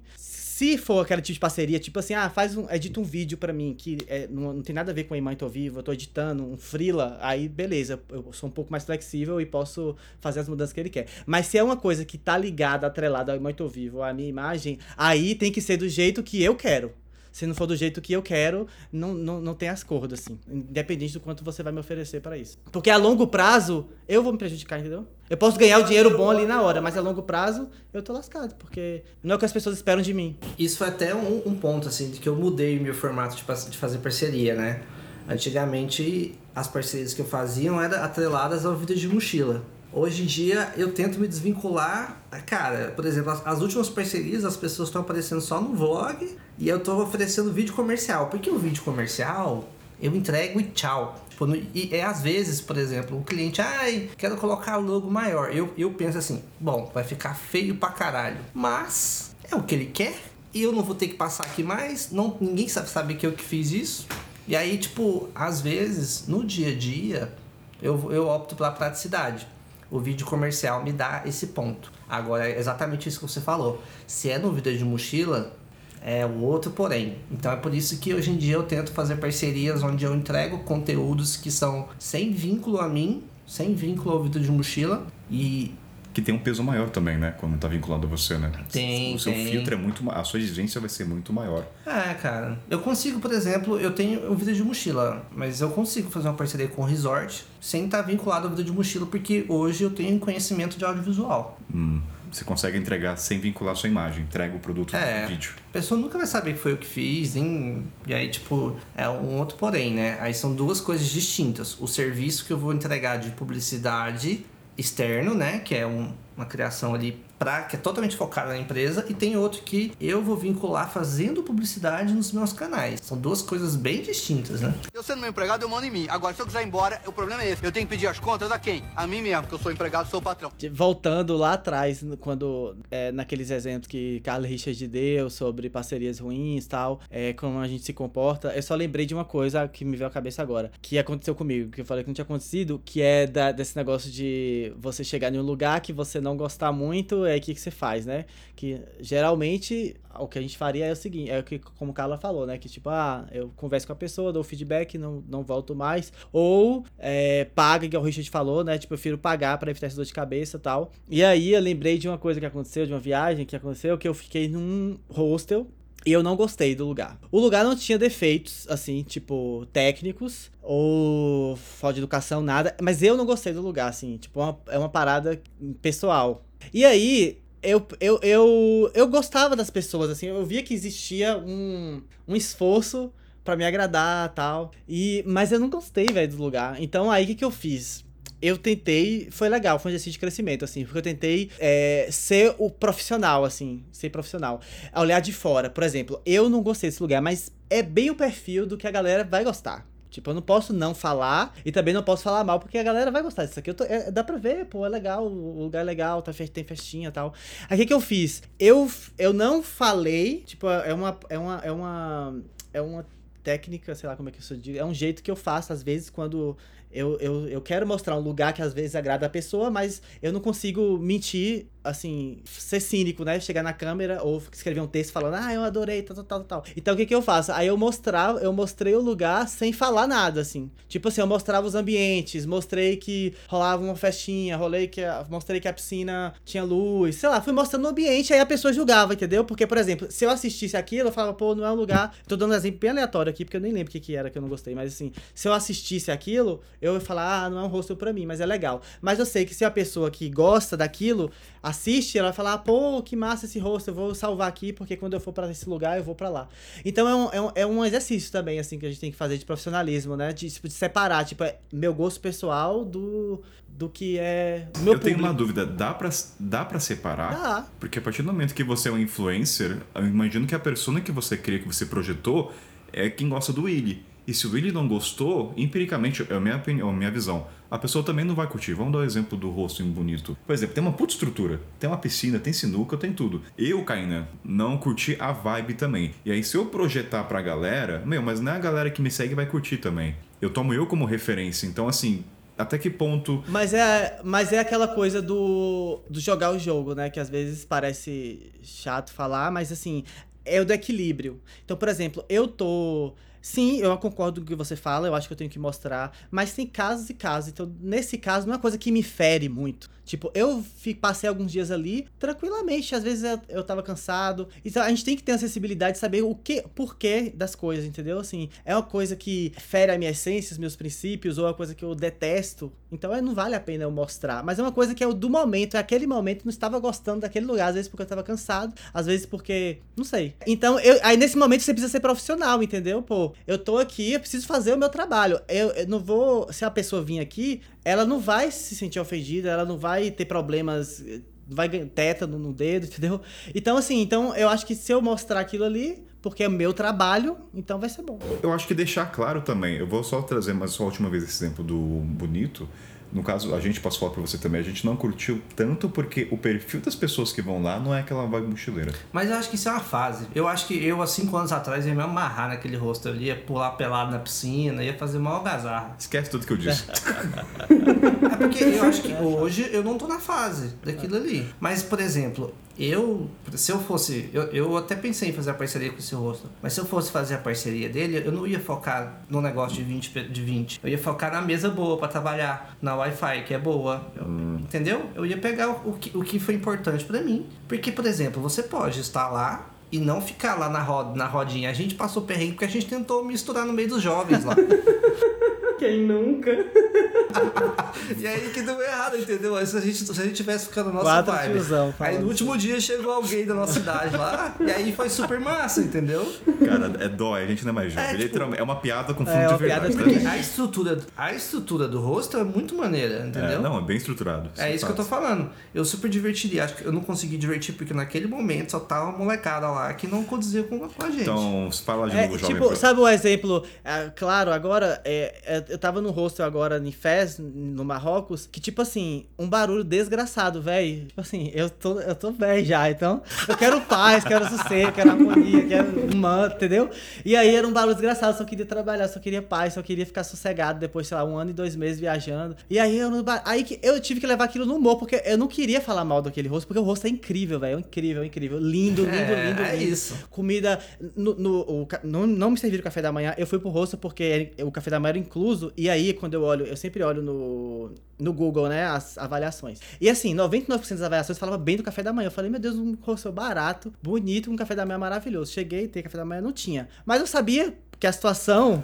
Se 0.54 0.78
for 0.78 1.04
aquele 1.04 1.20
tipo 1.20 1.34
de 1.34 1.40
parceria, 1.40 1.80
tipo 1.80 1.98
assim, 1.98 2.14
ah, 2.14 2.30
faz 2.30 2.56
um, 2.56 2.70
edita 2.70 3.00
um 3.00 3.04
vídeo 3.04 3.40
para 3.40 3.52
mim 3.52 3.74
que 3.76 3.98
é, 4.06 4.28
não, 4.28 4.54
não, 4.54 4.62
tem 4.62 4.76
nada 4.76 4.92
a 4.92 4.94
ver 4.94 5.06
com 5.06 5.16
a 5.16 5.18
Imã 5.18 5.34
Tô 5.34 5.50
Vivo, 5.50 5.80
eu 5.80 5.84
tô 5.84 5.92
editando 5.92 6.44
um 6.46 6.56
freela, 6.56 7.18
aí 7.22 7.50
beleza, 7.50 8.00
eu 8.08 8.32
sou 8.32 8.50
um 8.50 8.52
pouco 8.52 8.72
mais 8.72 8.84
flexível 8.84 9.42
e 9.42 9.48
posso 9.48 9.96
fazer 10.22 10.42
as 10.42 10.48
mudanças 10.48 10.72
que 10.72 10.80
ele 10.80 10.92
quer. 10.92 11.08
Mas 11.26 11.48
se 11.48 11.58
é 11.58 11.64
uma 11.64 11.76
coisa 11.76 12.06
que 12.06 12.20
tá 12.20 12.38
ligada, 12.38 12.86
atrelada 12.86 13.32
ao 13.32 13.38
Imã 13.40 13.52
Tô 13.52 13.68
Vivo, 13.68 14.04
à 14.04 14.14
minha 14.14 14.30
imagem, 14.30 14.78
aí 14.96 15.34
tem 15.34 15.52
que 15.52 15.60
ser 15.60 15.76
do 15.78 15.90
jeito 15.90 16.22
que 16.22 16.44
eu 16.44 16.56
quero 16.56 16.94
se 17.34 17.48
não 17.48 17.56
for 17.56 17.66
do 17.66 17.76
jeito 17.76 18.00
que 18.00 18.14
eu 18.14 18.22
quero, 18.22 18.68
não, 18.92 19.12
não, 19.12 19.42
não 19.42 19.56
tem 19.56 19.68
as 19.68 19.84
cordas, 19.84 20.20
assim. 20.20 20.40
Independente 20.48 21.14
do 21.14 21.20
quanto 21.20 21.44
você 21.44 21.64
vai 21.64 21.74
me 21.74 21.80
oferecer 21.80 22.22
para 22.22 22.38
isso. 22.38 22.60
Porque 22.72 22.92
a 22.92 22.96
longo 22.96 23.26
prazo, 23.26 23.88
eu 24.08 24.22
vou 24.22 24.32
me 24.32 24.38
prejudicar, 24.38 24.80
entendeu? 24.80 25.08
Eu 25.28 25.36
posso 25.36 25.58
ganhar 25.58 25.80
o 25.80 25.84
dinheiro 25.84 26.16
bom 26.16 26.30
ali 26.30 26.46
na 26.46 26.62
hora, 26.62 26.80
mas 26.80 26.96
a 26.96 27.02
longo 27.02 27.24
prazo, 27.24 27.68
eu 27.92 28.04
tô 28.04 28.14
lascado, 28.14 28.54
porque 28.54 29.04
não 29.24 29.34
é 29.34 29.36
o 29.36 29.40
que 29.40 29.46
as 29.46 29.52
pessoas 29.52 29.78
esperam 29.78 30.04
de 30.04 30.14
mim. 30.14 30.38
Isso 30.60 30.78
foi 30.78 30.90
até 30.90 31.16
um, 31.16 31.42
um 31.44 31.56
ponto, 31.56 31.88
assim, 31.88 32.12
de 32.12 32.20
que 32.20 32.30
eu 32.30 32.36
mudei 32.36 32.80
meu 32.80 32.94
formato 32.94 33.36
de, 33.36 33.44
de 33.72 33.78
fazer 33.80 33.98
parceria, 33.98 34.54
né? 34.54 34.84
Antigamente, 35.28 36.38
as 36.54 36.68
parcerias 36.68 37.16
que 37.16 37.22
eu 37.22 37.26
fazia 37.26 37.72
eram 37.72 38.04
atreladas 38.04 38.64
ao 38.64 38.76
vídeo 38.76 38.96
de 38.96 39.08
mochila. 39.08 39.64
Hoje 39.96 40.24
em 40.24 40.26
dia 40.26 40.74
eu 40.76 40.92
tento 40.92 41.20
me 41.20 41.28
desvincular. 41.28 42.18
Cara, 42.48 42.92
por 42.96 43.06
exemplo, 43.06 43.30
as, 43.30 43.46
as 43.46 43.62
últimas 43.62 43.90
parcerias 43.90 44.44
as 44.44 44.58
pessoas 44.58 44.90
estão 44.90 45.04
aparecendo 45.04 45.40
só 45.40 45.62
no 45.62 45.76
vlog 45.76 46.36
e 46.58 46.68
eu 46.68 46.78
estou 46.78 47.00
oferecendo 47.00 47.54
vídeo 47.54 47.76
comercial. 47.76 48.28
Porque 48.28 48.50
o 48.50 48.58
vídeo 48.58 48.82
comercial 48.82 49.70
eu 50.02 50.16
entrego 50.16 50.60
e 50.60 50.64
tchau. 50.64 51.24
Tipo, 51.30 51.46
no, 51.46 51.56
e 51.56 51.90
é 51.92 52.04
às 52.04 52.24
vezes, 52.24 52.60
por 52.60 52.76
exemplo, 52.76 53.20
o 53.20 53.24
cliente, 53.24 53.62
ai, 53.62 54.10
quero 54.18 54.36
colocar 54.38 54.78
logo 54.78 55.12
maior. 55.12 55.56
Eu, 55.56 55.72
eu 55.78 55.92
penso 55.92 56.18
assim, 56.18 56.42
bom, 56.60 56.90
vai 56.92 57.04
ficar 57.04 57.36
feio 57.36 57.76
pra 57.76 57.90
caralho. 57.90 58.40
Mas 58.52 59.36
é 59.44 59.56
o 59.56 59.62
que 59.62 59.76
ele 59.76 59.86
quer. 59.86 60.16
E 60.52 60.64
eu 60.64 60.72
não 60.72 60.82
vou 60.82 60.96
ter 60.96 61.08
que 61.08 61.16
passar 61.16 61.44
aqui 61.44 61.62
mais. 61.62 62.12
Não, 62.12 62.36
ninguém 62.42 62.68
sabe 62.68 62.90
saber 62.90 63.14
que 63.14 63.28
eu 63.28 63.34
que 63.34 63.44
fiz 63.44 63.72
isso. 63.72 64.08
E 64.48 64.56
aí, 64.56 64.76
tipo, 64.76 65.30
às 65.36 65.62
vezes, 65.62 66.28
no 66.28 66.44
dia 66.44 66.70
a 66.70 66.76
dia, 66.76 67.32
eu, 67.80 68.12
eu 68.12 68.28
opto 68.28 68.56
pela 68.56 68.72
praticidade 68.72 69.53
o 69.94 70.00
vídeo 70.00 70.26
comercial 70.26 70.84
me 70.84 70.92
dá 70.92 71.22
esse 71.24 71.48
ponto. 71.48 71.92
Agora, 72.10 72.50
é 72.50 72.58
exatamente 72.58 73.08
isso 73.08 73.20
que 73.20 73.28
você 73.28 73.40
falou. 73.40 73.80
Se 74.08 74.28
é 74.28 74.40
no 74.40 74.52
vídeo 74.52 74.76
de 74.76 74.84
mochila, 74.84 75.56
é 76.02 76.26
o 76.26 76.42
outro 76.42 76.72
porém. 76.72 77.20
Então 77.32 77.52
é 77.52 77.56
por 77.56 77.72
isso 77.76 78.00
que 78.00 78.12
hoje 78.12 78.32
em 78.32 78.36
dia 78.36 78.56
eu 78.56 78.64
tento 78.64 78.92
fazer 78.92 79.18
parcerias 79.18 79.84
onde 79.84 80.04
eu 80.04 80.16
entrego 80.16 80.64
conteúdos 80.64 81.38
que 81.38 81.52
são 81.52 81.88
sem 82.00 82.32
vínculo 82.32 82.80
a 82.80 82.90
mim, 82.90 83.24
sem 83.46 83.76
vínculo 83.76 84.16
ao 84.16 84.24
vídeo 84.24 84.42
de 84.42 84.52
mochila 84.52 85.06
e 85.30 85.76
que 86.14 86.22
tem 86.22 86.34
um 86.34 86.40
peso 86.40 86.64
maior 86.64 86.90
também, 86.90 87.18
né? 87.18 87.34
Quando 87.40 87.58
tá 87.58 87.68
vinculado 87.68 88.06
a 88.06 88.10
você, 88.10 88.38
né? 88.38 88.52
Tem, 88.72 89.16
O 89.16 89.20
seu 89.20 89.34
tem. 89.34 89.48
filtro 89.48 89.74
é 89.74 89.78
muito... 89.78 90.10
A 90.12 90.24
sua 90.24 90.40
exigência 90.40 90.80
vai 90.80 90.90
ser 90.90 91.06
muito 91.06 91.34
maior. 91.34 91.66
É, 91.86 92.14
cara. 92.14 92.60
Eu 92.70 92.80
consigo, 92.80 93.20
por 93.20 93.32
exemplo, 93.32 93.80
eu 93.80 93.92
tenho 93.92 94.32
um 94.32 94.36
vídeo 94.36 94.54
de 94.54 94.64
mochila, 94.64 95.26
mas 95.36 95.60
eu 95.60 95.70
consigo 95.72 96.10
fazer 96.12 96.28
uma 96.28 96.36
parceria 96.36 96.68
com 96.68 96.84
o 96.84 96.86
resort 96.86 97.46
sem 97.60 97.86
estar 97.86 97.98
tá 97.98 98.04
vinculado 98.04 98.48
ao 98.48 98.50
vídeo 98.52 98.66
de 98.66 98.72
mochila, 98.72 99.06
porque 99.06 99.46
hoje 99.50 99.84
eu 99.84 99.90
tenho 99.90 100.20
conhecimento 100.20 100.78
de 100.78 100.86
audiovisual. 100.86 101.60
Hum. 101.74 102.02
Você 102.34 102.44
consegue 102.44 102.78
entregar 102.80 103.16
sem 103.16 103.40
vincular 103.40 103.74
a 103.74 103.76
sua 103.76 103.88
imagem, 103.88 104.24
entrega 104.24 104.56
o 104.56 104.60
produto 104.60 104.96
é, 104.96 105.28
vídeo. 105.28 105.54
A 105.70 105.74
pessoa 105.74 106.00
nunca 106.00 106.18
vai 106.18 106.26
saber 106.26 106.54
que 106.54 106.60
foi 106.60 106.72
eu 106.72 106.78
que 106.78 106.88
fiz, 106.88 107.36
nem... 107.36 107.84
e 108.08 108.14
aí, 108.14 108.28
tipo, 108.28 108.76
é 108.96 109.08
um 109.08 109.38
outro 109.38 109.56
porém, 109.56 109.94
né? 109.94 110.18
Aí 110.20 110.34
são 110.34 110.56
duas 110.56 110.82
coisas 110.82 111.08
distintas. 111.08 111.80
O 111.80 111.88
serviço 111.88 112.46
que 112.46 112.52
eu 112.52 112.58
vou 112.58 112.74
entregar 112.74 113.18
de 113.18 113.30
publicidade 113.32 114.44
externo, 114.78 115.34
né? 115.34 115.60
Que 115.60 115.76
é 115.76 115.86
um, 115.86 116.12
uma 116.36 116.46
criação 116.46 116.94
ali 116.94 117.24
pra, 117.38 117.64
que 117.64 117.76
é 117.76 117.80
totalmente 117.80 118.16
focada 118.16 118.50
na 118.50 118.58
empresa, 118.58 119.06
e 119.10 119.14
tem 119.14 119.36
outro 119.36 119.62
que 119.64 119.92
eu 120.00 120.22
vou 120.22 120.38
vincular 120.38 120.90
fazendo 120.90 121.44
publicidade 121.44 122.14
nos 122.14 122.32
meus 122.32 122.54
canais. 122.54 123.02
São 123.04 123.18
duas 123.18 123.42
coisas 123.42 123.76
bem 123.76 124.02
distintas, 124.02 124.62
né? 124.62 124.74
Eu 124.94 125.04
sendo 125.04 125.20
meu 125.20 125.30
empregado, 125.30 125.64
eu 125.64 125.70
mando 125.70 125.86
em 125.86 125.92
mim. 125.92 126.08
Agora, 126.10 126.34
se 126.34 126.42
eu 126.42 126.46
quiser 126.46 126.62
ir 126.64 126.68
embora, 126.68 127.02
o 127.06 127.12
problema 127.12 127.44
é 127.44 127.52
esse. 127.52 127.64
Eu 127.64 127.72
tenho 127.72 127.86
que 127.86 127.92
pedir 127.92 128.08
as 128.08 128.20
contas 128.20 128.52
a 128.52 128.58
quem? 128.58 128.84
A 128.96 129.06
mim 129.06 129.22
mesmo, 129.22 129.48
que 129.48 129.54
eu 129.54 129.60
sou 129.60 129.72
empregado, 129.72 130.10
sou 130.10 130.20
o 130.20 130.24
patrão. 130.24 130.52
Voltando 130.72 131.36
lá 131.36 131.54
atrás, 131.54 132.04
quando 132.20 132.76
é, 132.90 133.12
naqueles 133.12 133.50
exemplos 133.52 133.88
que 133.88 134.22
Carlos 134.22 134.50
Richard 134.50 134.88
deu 134.88 135.30
sobre 135.30 135.70
parcerias 135.70 136.20
ruins 136.20 136.66
e 136.66 136.70
tal, 136.70 137.02
é, 137.10 137.34
como 137.34 137.60
a 137.60 137.68
gente 137.68 137.84
se 137.84 137.94
comporta, 137.94 138.54
eu 138.56 138.64
só 138.64 138.76
lembrei 138.76 139.06
de 139.06 139.14
uma 139.14 139.26
coisa 139.26 139.68
que 139.68 139.84
me 139.84 139.98
veio 139.98 140.08
à 140.08 140.12
cabeça 140.12 140.42
agora, 140.42 140.72
que 140.82 140.98
aconteceu 140.98 141.36
comigo, 141.36 141.72
que 141.72 141.82
eu 141.82 141.86
falei 141.86 142.04
que 142.04 142.10
não 142.10 142.14
tinha 142.14 142.24
acontecido, 142.24 142.82
que 142.86 143.02
é 143.02 143.28
da, 143.28 143.52
desse 143.52 143.76
negócio 143.76 144.10
de 144.10 144.72
você 144.78 145.04
chegar 145.04 145.34
em 145.34 145.38
um 145.38 145.44
lugar 145.44 145.82
que 145.82 145.92
você 145.92 146.22
não 146.24 146.38
gostar 146.38 146.72
muito, 146.72 147.26
é 147.26 147.38
o 147.38 147.42
que, 147.42 147.54
que 147.54 147.60
você 147.60 147.70
faz, 147.70 148.06
né? 148.06 148.26
Que 148.56 148.82
geralmente 149.00 149.96
o 150.20 150.28
que 150.28 150.38
a 150.38 150.42
gente 150.42 150.58
faria 150.58 150.86
é 150.86 150.92
o 150.92 150.96
seguinte, 150.96 151.30
é 151.30 151.40
o 151.40 151.44
que, 151.44 151.60
como 151.60 151.94
Carla 151.94 152.18
falou, 152.18 152.46
né? 152.46 152.58
Que 152.58 152.70
tipo, 152.70 152.90
ah, 152.90 153.28
eu 153.32 153.52
converso 153.56 153.88
com 153.88 153.94
a 153.94 153.96
pessoa, 153.96 154.32
dou 154.32 154.44
feedback, 154.44 154.98
não, 154.98 155.24
não 155.28 155.44
volto 155.44 155.76
mais. 155.76 156.14
Ou 156.32 156.86
é, 156.98 157.46
paga, 157.56 157.88
que 157.88 157.98
o 157.98 158.02
Richard 158.02 158.30
falou, 158.30 158.64
né? 158.64 158.78
Tipo, 158.78 158.94
eu 158.94 158.98
prefiro 158.98 159.18
pagar 159.18 159.58
para 159.58 159.72
evitar 159.72 159.88
essa 159.88 159.96
dor 159.96 160.06
de 160.06 160.14
cabeça 160.14 160.58
e 160.58 160.60
tal. 160.60 160.92
E 161.10 161.24
aí 161.24 161.54
eu 161.54 161.62
lembrei 161.62 161.98
de 161.98 162.08
uma 162.08 162.18
coisa 162.18 162.40
que 162.40 162.46
aconteceu, 162.46 162.86
de 162.86 162.94
uma 162.94 163.00
viagem 163.00 163.46
que 163.46 163.56
aconteceu, 163.56 163.98
que 163.98 164.08
eu 164.08 164.14
fiquei 164.14 164.48
num 164.48 164.98
hostel 165.10 165.68
e 166.06 166.12
eu 166.12 166.22
não 166.22 166.36
gostei 166.36 166.76
do 166.76 166.86
lugar. 166.86 167.18
O 167.32 167.40
lugar 167.40 167.64
não 167.64 167.76
tinha 167.76 167.98
defeitos, 167.98 168.68
assim, 168.70 169.04
tipo, 169.04 169.66
técnicos 169.72 170.52
ou 170.62 171.56
falta 171.56 171.96
de 171.96 172.00
educação, 172.02 172.42
nada. 172.42 172.76
Mas 172.82 173.02
eu 173.02 173.16
não 173.16 173.26
gostei 173.26 173.54
do 173.54 173.62
lugar, 173.62 173.90
assim. 173.90 174.18
Tipo, 174.18 174.42
uma, 174.42 174.60
é 174.68 174.78
uma 174.78 174.90
parada 174.90 175.42
pessoal. 175.82 176.44
E 176.74 176.84
aí, 176.84 177.40
eu, 177.62 177.86
eu, 178.00 178.20
eu, 178.22 178.92
eu 178.94 179.08
gostava 179.08 179.56
das 179.56 179.70
pessoas, 179.70 180.10
assim. 180.10 180.28
Eu 180.28 180.46
via 180.46 180.62
que 180.62 180.74
existia 180.74 181.38
um, 181.38 182.02
um 182.28 182.36
esforço 182.36 183.12
para 183.44 183.56
me 183.56 183.66
agradar 183.66 184.34
tal. 184.34 184.72
E, 184.88 185.24
mas 185.28 185.52
eu 185.52 185.60
não 185.60 185.70
gostei, 185.70 186.08
velho, 186.08 186.32
do 186.32 186.44
lugar. 186.44 186.82
Então 186.82 187.10
aí 187.10 187.24
o 187.24 187.28
que, 187.28 187.36
que 187.36 187.46
eu 187.46 187.52
fiz? 187.52 188.06
Eu 188.44 188.58
tentei. 188.58 189.30
Foi 189.32 189.48
legal, 189.48 189.80
foi 189.80 189.90
um 189.90 189.94
exercício 189.94 190.12
de 190.12 190.20
crescimento, 190.20 190.66
assim, 190.66 190.84
porque 190.84 190.98
eu 190.98 191.02
tentei 191.02 191.50
é, 191.58 192.10
ser 192.12 192.54
o 192.58 192.70
profissional, 192.70 193.46
assim, 193.46 193.82
ser 193.90 194.10
profissional. 194.10 194.60
Olhar 194.94 195.22
de 195.22 195.32
fora, 195.32 195.70
por 195.70 195.82
exemplo, 195.82 196.22
eu 196.26 196.50
não 196.50 196.62
gostei 196.62 196.90
desse 196.90 197.02
lugar, 197.02 197.22
mas 197.22 197.52
é 197.70 197.82
bem 197.82 198.10
o 198.10 198.16
perfil 198.16 198.66
do 198.66 198.78
que 198.78 198.86
a 198.86 198.92
galera 198.92 199.24
vai 199.24 199.46
gostar. 199.46 199.88
Tipo, 200.10 200.30
eu 200.30 200.34
não 200.36 200.42
posso 200.42 200.74
não 200.74 200.94
falar 200.94 201.56
e 201.66 201.72
também 201.72 201.92
não 201.92 202.04
posso 202.04 202.22
falar 202.22 202.44
mal, 202.44 202.60
porque 202.60 202.78
a 202.78 202.84
galera 202.84 203.10
vai 203.10 203.24
gostar 203.24 203.46
disso 203.46 203.58
aqui. 203.58 203.74
Tô, 203.74 203.86
é, 203.86 204.12
dá 204.12 204.24
pra 204.24 204.38
ver, 204.38 204.66
pô, 204.66 204.86
é 204.86 204.90
legal, 204.90 205.26
o 205.26 205.64
lugar 205.64 205.80
é 205.80 205.84
legal, 205.84 206.22
tá, 206.22 206.32
tem 206.32 206.64
festinha 206.64 207.08
e 207.08 207.12
tal. 207.12 207.34
Aí 207.68 207.78
o 207.78 207.80
que, 207.80 207.88
que 207.88 207.94
eu 207.94 208.02
fiz? 208.02 208.44
Eu, 208.60 208.92
eu 209.18 209.34
não 209.34 209.64
falei, 209.64 210.44
tipo, 210.46 210.70
é 210.70 210.94
uma. 210.94 211.18
É 211.30 211.40
uma. 211.40 211.62
É 211.64 211.72
uma. 211.72 212.42
É 212.74 212.82
uma 212.82 213.06
técnica, 213.44 213.94
sei 213.94 214.08
lá 214.08 214.16
como 214.16 214.30
é 214.30 214.32
que 214.32 214.40
eu 214.40 214.58
digo, 214.58 214.78
é 214.78 214.86
um 214.86 214.94
jeito 214.94 215.22
que 215.22 215.30
eu 215.30 215.36
faço 215.36 215.74
às 215.74 215.84
vezes 215.84 216.10
quando 216.10 216.58
eu, 216.94 217.18
eu, 217.20 217.48
eu 217.48 217.62
quero 217.62 217.86
mostrar 217.86 218.16
um 218.16 218.22
lugar 218.22 218.54
que 218.54 218.62
às 218.62 218.74
vezes 218.74 218.96
agrada 218.96 219.26
a 219.26 219.30
pessoa, 219.30 219.72
mas 219.72 220.02
eu 220.22 220.32
não 220.32 220.40
consigo 220.40 220.98
mentir, 220.98 221.68
assim, 221.84 222.40
ser 222.46 222.80
cínico, 222.80 223.24
né? 223.24 223.40
Chegar 223.40 223.62
na 223.62 223.74
câmera 223.74 224.24
ou 224.24 224.42
escrever 224.52 224.80
um 224.80 224.88
texto 224.88 225.12
falando, 225.12 225.36
ah, 225.36 225.54
eu 225.54 225.64
adorei, 225.64 226.02
tal, 226.02 226.24
tal, 226.24 226.44
tal. 226.44 226.64
Então 226.78 226.94
o 226.94 226.98
que 226.98 227.06
que 227.06 227.14
eu 227.14 227.22
faço? 227.22 227.52
Aí 227.52 227.68
eu 227.68 227.78
mostrava, 227.78 228.40
eu 228.40 228.54
mostrei 228.54 228.96
o 228.96 229.02
lugar 229.02 229.48
sem 229.48 229.74
falar 229.74 230.08
nada, 230.08 230.42
assim. 230.42 230.72
Tipo 230.88 231.10
assim, 231.10 231.22
eu 231.22 231.28
mostrava 231.28 231.68
os 231.68 231.76
ambientes, 231.76 232.46
mostrei 232.46 232.98
que 232.98 233.34
rolava 233.48 233.84
uma 233.84 233.96
festinha, 233.96 234.56
rolei 234.56 234.88
que 234.88 235.04
a, 235.04 235.26
mostrei 235.30 235.60
que 235.60 235.68
a 235.68 235.74
piscina 235.74 236.34
tinha 236.46 236.64
luz, 236.64 237.16
sei 237.16 237.30
lá, 237.30 237.42
fui 237.42 237.52
mostrando 237.54 237.86
o 237.86 237.88
ambiente, 237.90 238.34
aí 238.34 238.40
a 238.40 238.46
pessoa 238.46 238.72
julgava, 238.72 239.14
entendeu? 239.14 239.44
Porque, 239.44 239.68
por 239.68 239.78
exemplo, 239.78 240.08
se 240.10 240.26
eu 240.26 240.30
assistisse 240.30 240.78
aquilo, 240.78 241.10
eu 241.10 241.14
falava, 241.14 241.34
pô, 241.34 241.54
não 241.54 241.66
é 241.66 241.72
um 241.72 241.76
lugar. 241.76 242.16
Tô 242.28 242.38
dando 242.38 242.52
um 242.52 242.56
exemplo 242.56 242.80
bem 242.80 242.92
aleatório 242.92 243.30
aqui, 243.30 243.44
porque 243.44 243.58
eu 243.58 243.62
nem 243.62 243.74
lembro 243.74 243.90
o 243.90 243.92
que, 243.92 244.00
que 244.00 244.16
era 244.16 244.30
que 244.30 244.38
eu 244.38 244.42
não 244.42 244.50
gostei, 244.50 244.74
mas 244.74 244.94
assim, 244.94 245.12
se 245.36 245.48
eu 245.48 245.54
assistisse 245.54 246.12
aquilo, 246.12 246.62
eu 246.82 246.94
ia 246.94 247.00
falar, 247.02 247.46
ah, 247.46 247.50
não 247.50 247.60
é 247.60 247.64
um 247.64 247.68
hostel 247.68 247.96
pra 247.98 248.14
mim, 248.14 248.26
mas 248.26 248.40
é 248.40 248.46
legal. 248.46 248.82
Mas 249.02 249.20
eu 249.20 249.26
sei 249.26 249.46
que 249.46 249.54
se 249.54 249.66
a 249.66 249.72
pessoa 249.72 250.10
que 250.10 250.30
gosta 250.30 250.78
daquilo 250.78 251.32
assiste, 251.74 252.18
ela 252.18 252.30
vai 252.30 252.36
falar, 252.36 252.58
pô, 252.60 253.02
que 253.02 253.16
massa 253.16 253.46
esse 253.46 253.60
hostel, 253.60 253.94
eu 253.94 253.96
vou 253.96 254.16
salvar 254.16 254.48
aqui, 254.48 254.72
porque 254.72 254.96
quando 254.96 255.14
eu 255.14 255.20
for 255.20 255.34
para 255.34 255.50
esse 255.52 255.68
lugar, 255.68 255.98
eu 255.98 256.04
vou 256.04 256.16
para 256.16 256.30
lá. 256.30 256.48
Então 256.86 257.08
é 257.08 257.16
um, 257.16 257.30
é, 257.32 257.42
um, 257.42 257.52
é 257.56 257.66
um 257.66 257.86
exercício 257.86 258.32
também, 258.32 258.60
assim, 258.60 258.80
que 258.80 258.86
a 258.86 258.90
gente 258.90 259.02
tem 259.02 259.12
que 259.12 259.18
fazer 259.18 259.38
de 259.38 259.46
profissionalismo, 259.46 260.16
né? 260.16 260.32
De, 260.32 260.50
tipo, 260.50 260.68
de 260.68 260.74
separar, 260.74 261.26
tipo, 261.26 261.44
é 261.44 261.58
meu 261.72 261.94
gosto 261.94 262.20
pessoal 262.20 262.86
do, 262.86 263.42
do 263.68 263.90
que 263.90 264.18
é 264.20 264.68
meu 264.80 264.94
Eu 264.94 265.00
tenho 265.00 265.18
uma 265.18 265.34
dúvida, 265.34 265.66
dá 265.66 265.94
pra, 265.94 266.10
dá 266.40 266.64
pra 266.64 266.80
separar? 266.80 267.32
Dá. 267.34 267.68
Porque 267.80 268.00
a 268.00 268.02
partir 268.02 268.22
do 268.22 268.32
momento 268.32 268.54
que 268.54 268.64
você 268.64 268.90
é 268.90 268.92
um 268.92 269.00
influencer, 269.00 269.82
eu 269.96 270.06
imagino 270.06 270.46
que 270.46 270.56
a 270.56 270.60
persona 270.60 271.02
que 271.02 271.12
você 271.12 271.36
cria, 271.36 271.60
que 271.60 271.68
você 271.68 271.86
projetou, 271.86 272.54
é 272.92 273.10
quem 273.10 273.28
gosta 273.28 273.52
do 273.52 273.64
Willy. 273.64 274.13
E 274.26 274.34
se 274.34 274.48
o 274.48 274.52
Willy 274.52 274.72
não 274.72 274.88
gostou, 274.88 275.54
empiricamente, 275.58 276.26
é 276.30 276.36
a 276.36 276.40
minha 276.40 276.56
opinião, 276.56 276.90
a 276.90 276.94
minha 276.94 277.12
visão, 277.12 277.48
a 277.70 277.78
pessoa 277.78 278.06
também 278.06 278.24
não 278.24 278.36
vai 278.36 278.48
curtir. 278.48 278.74
Vamos 278.74 278.94
dar 278.94 279.00
o 279.00 279.02
um 279.02 279.06
exemplo 279.06 279.38
do 279.38 279.50
rosto 279.50 279.84
bonito. 279.84 280.38
Por 280.46 280.54
exemplo, 280.54 280.76
tem 280.76 280.82
uma 280.82 280.94
puta 280.94 281.14
estrutura, 281.14 281.60
tem 281.80 281.90
uma 281.90 281.98
piscina, 281.98 282.40
tem 282.40 282.54
sinuca, 282.54 282.96
tem 282.96 283.12
tudo. 283.12 283.42
Eu, 283.58 283.84
Kainan, 283.84 284.28
não 284.44 284.78
curti 284.78 285.18
a 285.20 285.32
vibe 285.32 285.74
também. 285.74 286.14
E 286.26 286.32
aí, 286.32 286.44
se 286.44 286.56
eu 286.56 286.66
projetar 286.68 287.24
pra 287.26 287.42
galera, 287.42 288.02
meu, 288.06 288.22
mas 288.22 288.40
não 288.40 288.52
é 288.52 288.56
a 288.56 288.60
galera 288.60 288.90
que 288.90 289.02
me 289.02 289.12
segue 289.12 289.36
vai 289.36 289.46
curtir 289.46 289.78
também. 289.78 290.16
Eu 290.42 290.50
tomo 290.50 290.74
eu 290.74 290.86
como 290.86 291.06
referência. 291.06 291.66
Então, 291.66 291.88
assim, 291.88 292.24
até 292.58 292.78
que 292.78 292.90
ponto. 292.90 293.44
Mas 293.48 293.74
é, 293.74 294.20
mas 294.24 294.54
é 294.54 294.60
aquela 294.60 294.88
coisa 294.88 295.22
do, 295.22 296.02
do 296.10 296.20
jogar 296.20 296.52
o 296.52 296.60
jogo, 296.60 296.94
né? 296.94 297.10
Que 297.10 297.20
às 297.20 297.30
vezes 297.30 297.66
parece 297.66 298.52
chato 298.62 299.12
falar, 299.12 299.52
mas 299.52 299.72
assim, 299.72 300.04
é 300.46 300.62
o 300.62 300.66
do 300.66 300.74
equilíbrio. 300.74 301.42
Então, 301.66 301.76
por 301.76 301.88
exemplo, 301.88 302.24
eu 302.30 302.48
tô. 302.48 303.14
Sim, 303.44 303.80
eu 303.80 303.98
concordo 303.98 304.40
com 304.40 304.46
o 304.46 304.48
que 304.48 304.56
você 304.56 304.74
fala, 304.74 305.06
eu 305.06 305.14
acho 305.14 305.28
que 305.28 305.34
eu 305.34 305.38
tenho 305.38 305.50
que 305.50 305.60
mostrar, 305.60 306.16
mas 306.32 306.54
tem 306.54 306.66
casos 306.66 307.10
e 307.10 307.14
casos. 307.14 307.50
Então, 307.50 307.70
nesse 307.82 308.18
caso, 308.18 308.48
não 308.48 308.54
é 308.54 308.56
uma 308.56 308.62
coisa 308.62 308.78
que 308.78 308.90
me 308.90 309.04
fere 309.04 309.50
muito. 309.50 309.90
Tipo, 310.06 310.32
eu 310.34 310.64
passei 311.00 311.30
alguns 311.30 311.52
dias 311.52 311.72
ali 311.72 312.08
tranquilamente, 312.20 312.94
às 312.94 313.04
vezes 313.04 313.24
eu, 313.24 313.40
eu 313.48 313.64
tava 313.64 313.82
cansado. 313.82 314.50
Então 314.64 314.84
a 314.84 314.90
gente 314.90 315.06
tem 315.06 315.16
que 315.16 315.24
ter 315.24 315.32
a 315.32 315.38
sensibilidade 315.38 315.94
de 315.94 316.00
saber 316.00 316.22
o 316.22 316.36
que, 316.36 316.62
porquê 316.76 317.32
das 317.34 317.56
coisas, 317.56 317.86
entendeu? 317.86 318.20
Assim, 318.20 318.50
é 318.66 318.76
uma 318.76 318.84
coisa 318.84 319.16
que 319.16 319.54
fere 319.58 319.92
a 319.92 319.98
minha 319.98 320.12
essência, 320.12 320.54
os 320.54 320.58
meus 320.58 320.76
princípios, 320.76 321.38
ou 321.38 321.46
é 321.46 321.48
uma 321.50 321.54
coisa 321.54 321.74
que 321.74 321.84
eu 321.86 321.96
detesto. 321.96 322.72
Então 322.92 323.14
é, 323.14 323.22
não 323.22 323.34
vale 323.34 323.56
a 323.56 323.60
pena 323.60 323.84
eu 323.86 323.92
mostrar. 323.92 324.44
Mas 324.44 324.60
é 324.60 324.62
uma 324.62 324.72
coisa 324.72 324.94
que 324.94 325.04
é 325.04 325.08
o 325.08 325.14
do 325.14 325.30
momento, 325.30 325.78
é 325.78 325.80
aquele 325.80 326.06
momento, 326.06 326.44
não 326.44 326.50
estava 326.50 326.78
gostando 326.80 327.22
daquele 327.22 327.46
lugar, 327.46 327.70
às 327.70 327.76
vezes 327.76 327.88
porque 327.90 328.04
eu 328.04 328.08
tava 328.08 328.24
cansado, 328.24 328.74
às 328.94 329.06
vezes 329.06 329.26
porque. 329.26 329.78
Não 329.96 330.04
sei. 330.04 330.36
Então, 330.46 330.78
eu, 330.80 331.00
aí 331.02 331.16
nesse 331.16 331.38
momento 331.38 331.62
você 331.62 331.74
precisa 331.74 331.92
ser 331.92 332.02
profissional, 332.02 332.62
entendeu? 332.62 333.02
Pô, 333.02 333.33
eu 333.46 333.58
tô 333.58 333.78
aqui, 333.78 334.14
eu 334.14 334.20
preciso 334.20 334.48
fazer 334.48 334.74
o 334.74 334.78
meu 334.78 334.90
trabalho. 334.90 335.40
Eu, 335.48 335.70
eu 335.70 335.88
não 335.88 336.00
vou. 336.00 336.52
Se 336.52 336.66
a 336.66 336.72
pessoa 336.72 337.02
vir 337.02 337.20
aqui, 337.20 337.62
ela 337.84 338.06
não 338.06 338.20
vai 338.20 338.52
se 338.52 338.76
sentir 338.76 339.00
ofendida, 339.00 339.50
ela 339.50 339.66
não 339.66 339.78
vai 339.78 340.12
ter 340.12 340.26
problemas, 340.26 341.04
vai 341.48 341.70
tétano 341.70 342.38
no 342.38 342.54
dedo, 342.54 342.86
entendeu? 342.88 343.22
Então, 343.54 343.78
assim, 343.78 344.02
então 344.02 344.36
eu 344.36 344.50
acho 344.50 344.66
que 344.66 344.76
se 344.76 344.92
eu 344.92 345.02
mostrar 345.02 345.40
aquilo 345.40 345.66
ali, 345.66 346.04
porque 346.22 346.44
é 346.44 346.50
meu 346.50 346.74
trabalho, 346.74 347.38
então 347.54 347.80
vai 347.80 347.90
ser 347.90 348.02
bom. 348.02 348.18
Eu 348.42 348.54
acho 348.54 348.68
que 348.68 348.74
deixar 348.74 349.12
claro 349.12 349.42
também, 349.42 349.78
eu 349.78 349.88
vou 349.88 350.04
só 350.04 350.22
trazer 350.22 350.54
mais 350.54 350.72
só 350.72 350.84
a 350.84 350.86
última 350.86 351.10
vez 351.10 351.24
esse 351.24 351.44
exemplo 351.44 351.64
do 351.64 351.78
bonito. 351.78 352.68
No 353.14 353.22
caso, 353.22 353.54
a 353.54 353.60
gente 353.60 353.80
posso 353.80 354.00
falar 354.00 354.12
pra 354.12 354.22
você 354.22 354.38
também, 354.38 354.60
a 354.60 354.64
gente 354.64 354.86
não 354.86 354.96
curtiu 354.96 355.42
tanto 355.56 355.88
porque 355.88 356.28
o 356.32 356.38
perfil 356.38 356.82
das 356.82 356.96
pessoas 356.96 357.32
que 357.32 357.42
vão 357.42 357.62
lá 357.62 357.80
não 357.80 357.94
é 357.94 358.00
aquela 358.00 358.26
vibe 358.26 358.48
mochileira. 358.48 358.92
Mas 359.12 359.30
eu 359.30 359.36
acho 359.36 359.50
que 359.50 359.56
isso 359.56 359.70
é 359.70 359.72
uma 359.72 359.80
fase. 359.80 360.26
Eu 360.34 360.48
acho 360.48 360.66
que 360.68 360.84
eu, 360.84 361.02
há 361.02 361.08
cinco 361.08 361.38
anos 361.38 361.52
atrás, 361.52 361.86
ia 361.86 361.94
me 361.94 362.02
amarrar 362.02 362.50
naquele 362.50 362.76
rosto 362.76 363.08
ali, 363.08 363.26
ia 363.26 363.36
pular 363.36 363.72
pelado 363.72 364.12
na 364.12 364.20
piscina, 364.20 364.84
ia 364.84 364.96
fazer 364.98 365.20
mal 365.20 365.36
algazarra. 365.36 365.96
Esquece 365.98 366.32
tudo 366.32 366.46
que 366.46 366.54
eu 366.54 366.58
disse. 366.58 366.86
é 366.90 368.36
porque 368.38 368.64
eu 368.64 368.84
acho 368.84 369.02
que 369.04 369.14
hoje 369.14 369.70
eu 369.72 369.84
não 369.84 369.98
tô 369.98 370.08
na 370.08 370.20
fase 370.20 370.74
daquilo 370.84 371.16
ali. 371.16 371.48
Mas, 371.60 371.84
por 371.84 372.00
exemplo, 372.00 372.54
eu, 372.78 373.30
se 373.54 373.72
eu 373.72 373.80
fosse, 373.80 374.30
eu, 374.34 374.44
eu 374.44 374.78
até 374.78 374.96
pensei 374.96 375.30
em 375.30 375.34
fazer 375.34 375.52
a 375.52 375.54
parceria 375.54 375.92
com 375.92 376.00
esse 376.00 376.16
rosto, 376.16 376.50
mas 376.62 376.74
se 376.74 376.80
eu 376.80 376.86
fosse 376.86 377.12
fazer 377.12 377.36
a 377.36 377.38
parceria 377.38 377.88
dele, 377.88 378.22
eu 378.26 378.32
não 378.32 378.48
ia 378.48 378.60
focar 378.60 379.22
no 379.30 379.42
negócio 379.42 379.78
de 379.78 379.84
20, 379.84 380.30
de 380.30 380.42
20. 380.42 380.80
Eu 380.84 380.90
ia 380.90 380.98
focar 380.98 381.32
na 381.32 381.42
mesa 381.42 381.70
boa 381.70 381.98
para 381.98 382.08
trabalhar, 382.08 382.76
na 382.82 382.96
Wi-Fi, 382.96 383.44
que 383.44 383.54
é 383.54 383.60
boa. 383.60 384.06
Eu, 384.16 384.26
hum. 384.26 384.58
Entendeu? 384.62 385.10
Eu 385.14 385.26
ia 385.26 385.38
pegar 385.38 385.70
o, 385.70 385.92
o, 385.92 385.94
que, 385.94 386.18
o 386.18 386.24
que 386.24 386.40
foi 386.40 386.56
importante 386.56 387.06
para 387.06 387.22
mim. 387.22 387.46
Porque, 387.68 387.92
por 387.92 388.06
exemplo, 388.06 388.42
você 388.42 388.64
pode 388.64 389.00
estar 389.00 389.30
lá 389.30 389.73
e 389.94 390.00
não 390.00 390.20
ficar 390.20 390.56
lá 390.56 390.68
na, 390.68 390.82
roda, 390.82 391.16
na 391.16 391.28
rodinha. 391.28 391.70
A 391.70 391.74
gente 391.74 391.94
passou 391.94 392.24
perrengue 392.24 392.54
porque 392.54 392.66
a 392.66 392.68
gente 392.68 392.88
tentou 392.88 393.24
misturar 393.24 393.64
no 393.64 393.72
meio 393.72 393.88
dos 393.88 394.02
jovens 394.02 394.44
lá. 394.44 394.56
Quem 395.78 396.08
nunca? 396.08 396.50
e 398.18 398.28
aí 398.28 398.50
que 398.50 398.62
deu 398.62 398.82
errado, 398.82 399.18
entendeu? 399.18 399.54
Se 399.66 399.78
a 399.78 399.82
gente, 399.82 399.98
se 399.98 400.12
a 400.22 400.24
gente 400.24 400.36
tivesse 400.36 400.68
ficando 400.68 400.88
na 400.88 400.96
nossa 400.96 401.06
Quatro 401.06 401.34
vibe. 401.34 401.52
tiozão, 401.54 401.94
aí 402.00 402.20
no 402.20 402.28
último 402.28 402.58
dia 402.58 402.80
chegou 402.80 403.12
alguém 403.12 403.46
da 403.46 403.54
nossa 403.54 403.80
idade 403.80 404.16
lá. 404.16 404.56
E 404.60 404.72
aí 404.72 404.94
foi 404.94 405.10
super 405.10 405.40
massa, 405.40 405.82
entendeu? 405.82 406.32
Cara, 406.66 406.92
é 407.04 407.10
dó, 407.10 407.36
a 407.36 407.46
gente 407.46 407.64
não 407.64 407.72
é 407.72 407.74
mais 407.74 407.94
jovem. 407.94 408.08
É, 408.08 408.12
tipo, 408.12 408.24
Literalmente, 408.24 408.62
é 408.62 408.64
uma 408.64 408.78
piada 408.78 409.14
com 409.14 409.26
fundo 409.26 409.38
é, 409.38 409.48
de 409.48 409.58
verdade. 409.58 409.96
Piada 409.96 410.22
tá? 410.22 410.32
a 410.32 410.38
estrutura, 410.38 411.00
a 411.18 411.34
estrutura 411.34 411.88
do 411.88 412.00
rosto 412.00 412.38
é 412.38 412.44
muito 412.44 412.76
maneira, 412.76 413.26
entendeu? 413.28 413.60
É, 413.60 413.60
não, 413.60 413.78
é 413.78 413.82
bem 413.82 413.98
estruturado. 413.98 414.50
É 414.58 414.74
isso 414.74 414.86
que 414.86 414.92
eu 414.92 414.96
tô 414.96 415.04
falando. 415.04 415.50
Eu 415.74 415.84
super 415.84 416.10
divertiria. 416.10 416.64
Acho 416.64 416.76
que 416.76 416.86
eu 416.86 416.92
não 416.92 417.02
consegui 417.02 417.38
divertir 417.38 417.76
porque 417.76 417.94
naquele 417.94 418.28
momento 418.28 418.72
só 418.72 418.80
tava 418.80 419.10
uma 419.10 419.18
molecada 419.18 419.68
lá 419.70 419.83
que 419.94 420.08
não 420.08 420.24
condizia 420.24 420.64
com, 420.64 420.80
com 420.80 421.06
a 421.06 421.10
gente. 421.10 421.24
Então, 421.24 421.70
fala 421.84 422.10
de 422.10 422.18
é, 422.18 422.28
novo. 422.28 422.38
Tipo, 422.38 422.76
sabe 422.76 423.00
o 423.00 423.08
exemplo? 423.08 423.64
É, 423.84 424.10
claro, 424.16 424.52
agora, 424.52 425.02
é, 425.04 425.36
é, 425.46 425.64
eu 425.68 425.78
tava 425.78 426.00
no 426.02 426.12
hostel 426.12 426.46
agora 426.46 426.78
em 426.78 426.92
Fez, 426.92 427.40
no 427.40 427.84
Marrocos, 427.84 428.48
que 428.50 428.62
tipo 428.62 428.82
assim, 428.82 429.26
um 429.38 429.50
barulho 429.50 429.84
desgraçado, 429.84 430.62
velho. 430.62 431.08
Tipo 431.08 431.22
assim, 431.22 431.52
eu 431.54 431.70
tô, 431.70 432.00
eu 432.00 432.16
tô 432.16 432.32
velho 432.32 432.66
já, 432.66 432.90
então 432.90 433.22
eu 433.48 433.58
quero 433.58 433.82
paz, 433.82 434.24
quero 434.24 434.48
sossego, 434.48 434.92
quero 434.92 435.12
harmonia, 435.12 435.66
quero 435.66 436.14
humano, 436.14 436.54
entendeu? 436.56 436.90
E 437.26 437.36
aí 437.36 437.56
era 437.56 437.68
um 437.68 437.74
barulho 437.74 437.96
desgraçado, 437.96 438.38
só 438.38 438.44
queria 438.44 438.66
trabalhar, 438.66 439.08
só 439.08 439.20
queria 439.20 439.42
paz, 439.42 439.74
só 439.74 439.82
queria 439.82 440.06
ficar 440.06 440.24
sossegado 440.24 440.80
depois, 440.80 441.08
sei 441.08 441.18
lá, 441.18 441.26
um 441.26 441.38
ano 441.38 441.50
e 441.50 441.54
dois 441.54 441.76
meses 441.76 442.00
viajando. 442.00 442.56
E 442.70 442.78
aí 442.78 442.98
eu, 442.98 443.10
aí 443.46 443.64
que 443.64 443.80
eu 443.82 444.00
tive 444.00 444.20
que 444.20 444.28
levar 444.28 444.46
aquilo 444.46 444.66
no 444.66 444.76
humor, 444.76 444.98
porque 444.98 445.22
eu 445.26 445.38
não 445.38 445.48
queria 445.48 445.82
falar 445.82 446.06
mal 446.06 446.22
daquele 446.22 446.48
rosto, 446.48 446.68
porque 446.68 446.80
o 446.80 446.84
rosto 446.84 447.08
é 447.08 447.10
incrível, 447.10 447.60
velho, 447.60 447.78
é 447.78 447.80
incrível, 447.80 448.24
incrível, 448.24 448.60
lindo, 448.60 449.04
lindo, 449.04 449.12
lindo, 449.12 449.63
é 449.72 449.76
isso. 449.76 450.16
Comida, 450.30 450.80
no, 451.16 451.36
no, 451.36 451.60
o, 451.62 451.88
não, 452.04 452.28
não 452.28 452.52
me 452.52 452.58
serviram 452.58 452.84
café 452.84 453.02
da 453.02 453.12
manhã, 453.12 453.34
eu 453.38 453.48
fui 453.48 453.60
pro 453.60 453.70
rosto 453.70 453.98
porque 453.98 454.52
o 454.60 454.72
café 454.72 454.92
da 454.92 455.00
manhã 455.00 455.12
era 455.12 455.20
incluso, 455.20 455.72
e 455.76 455.90
aí 455.90 456.14
quando 456.14 456.34
eu 456.34 456.44
olho, 456.44 456.66
eu 456.66 456.76
sempre 456.76 457.04
olho 457.04 457.22
no, 457.22 457.92
no 458.20 458.34
Google, 458.34 458.68
né, 458.68 458.86
as 458.86 459.18
avaliações. 459.18 459.80
E 460.00 460.10
assim, 460.10 460.36
99% 460.36 460.70
das 460.70 461.02
avaliações 461.02 461.38
falava 461.38 461.58
bem 461.58 461.78
do 461.78 461.84
café 461.84 462.02
da 462.02 462.14
manhã. 462.14 462.28
Eu 462.28 462.32
falei, 462.32 462.50
meu 462.50 462.60
Deus, 462.60 462.76
um 462.76 462.96
rosto 463.02 463.32
barato, 463.32 463.94
bonito, 464.02 464.52
um 464.52 464.56
café 464.56 464.76
da 464.76 464.86
manhã 464.86 464.98
maravilhoso. 464.98 465.52
Cheguei, 465.52 465.88
tem 465.88 466.04
café 466.04 466.18
da 466.18 466.26
manhã, 466.26 466.42
não 466.42 466.52
tinha. 466.52 466.88
Mas 467.06 467.22
eu 467.22 467.28
sabia 467.28 467.74
que 468.04 468.08
a 468.08 468.12
situação 468.12 468.84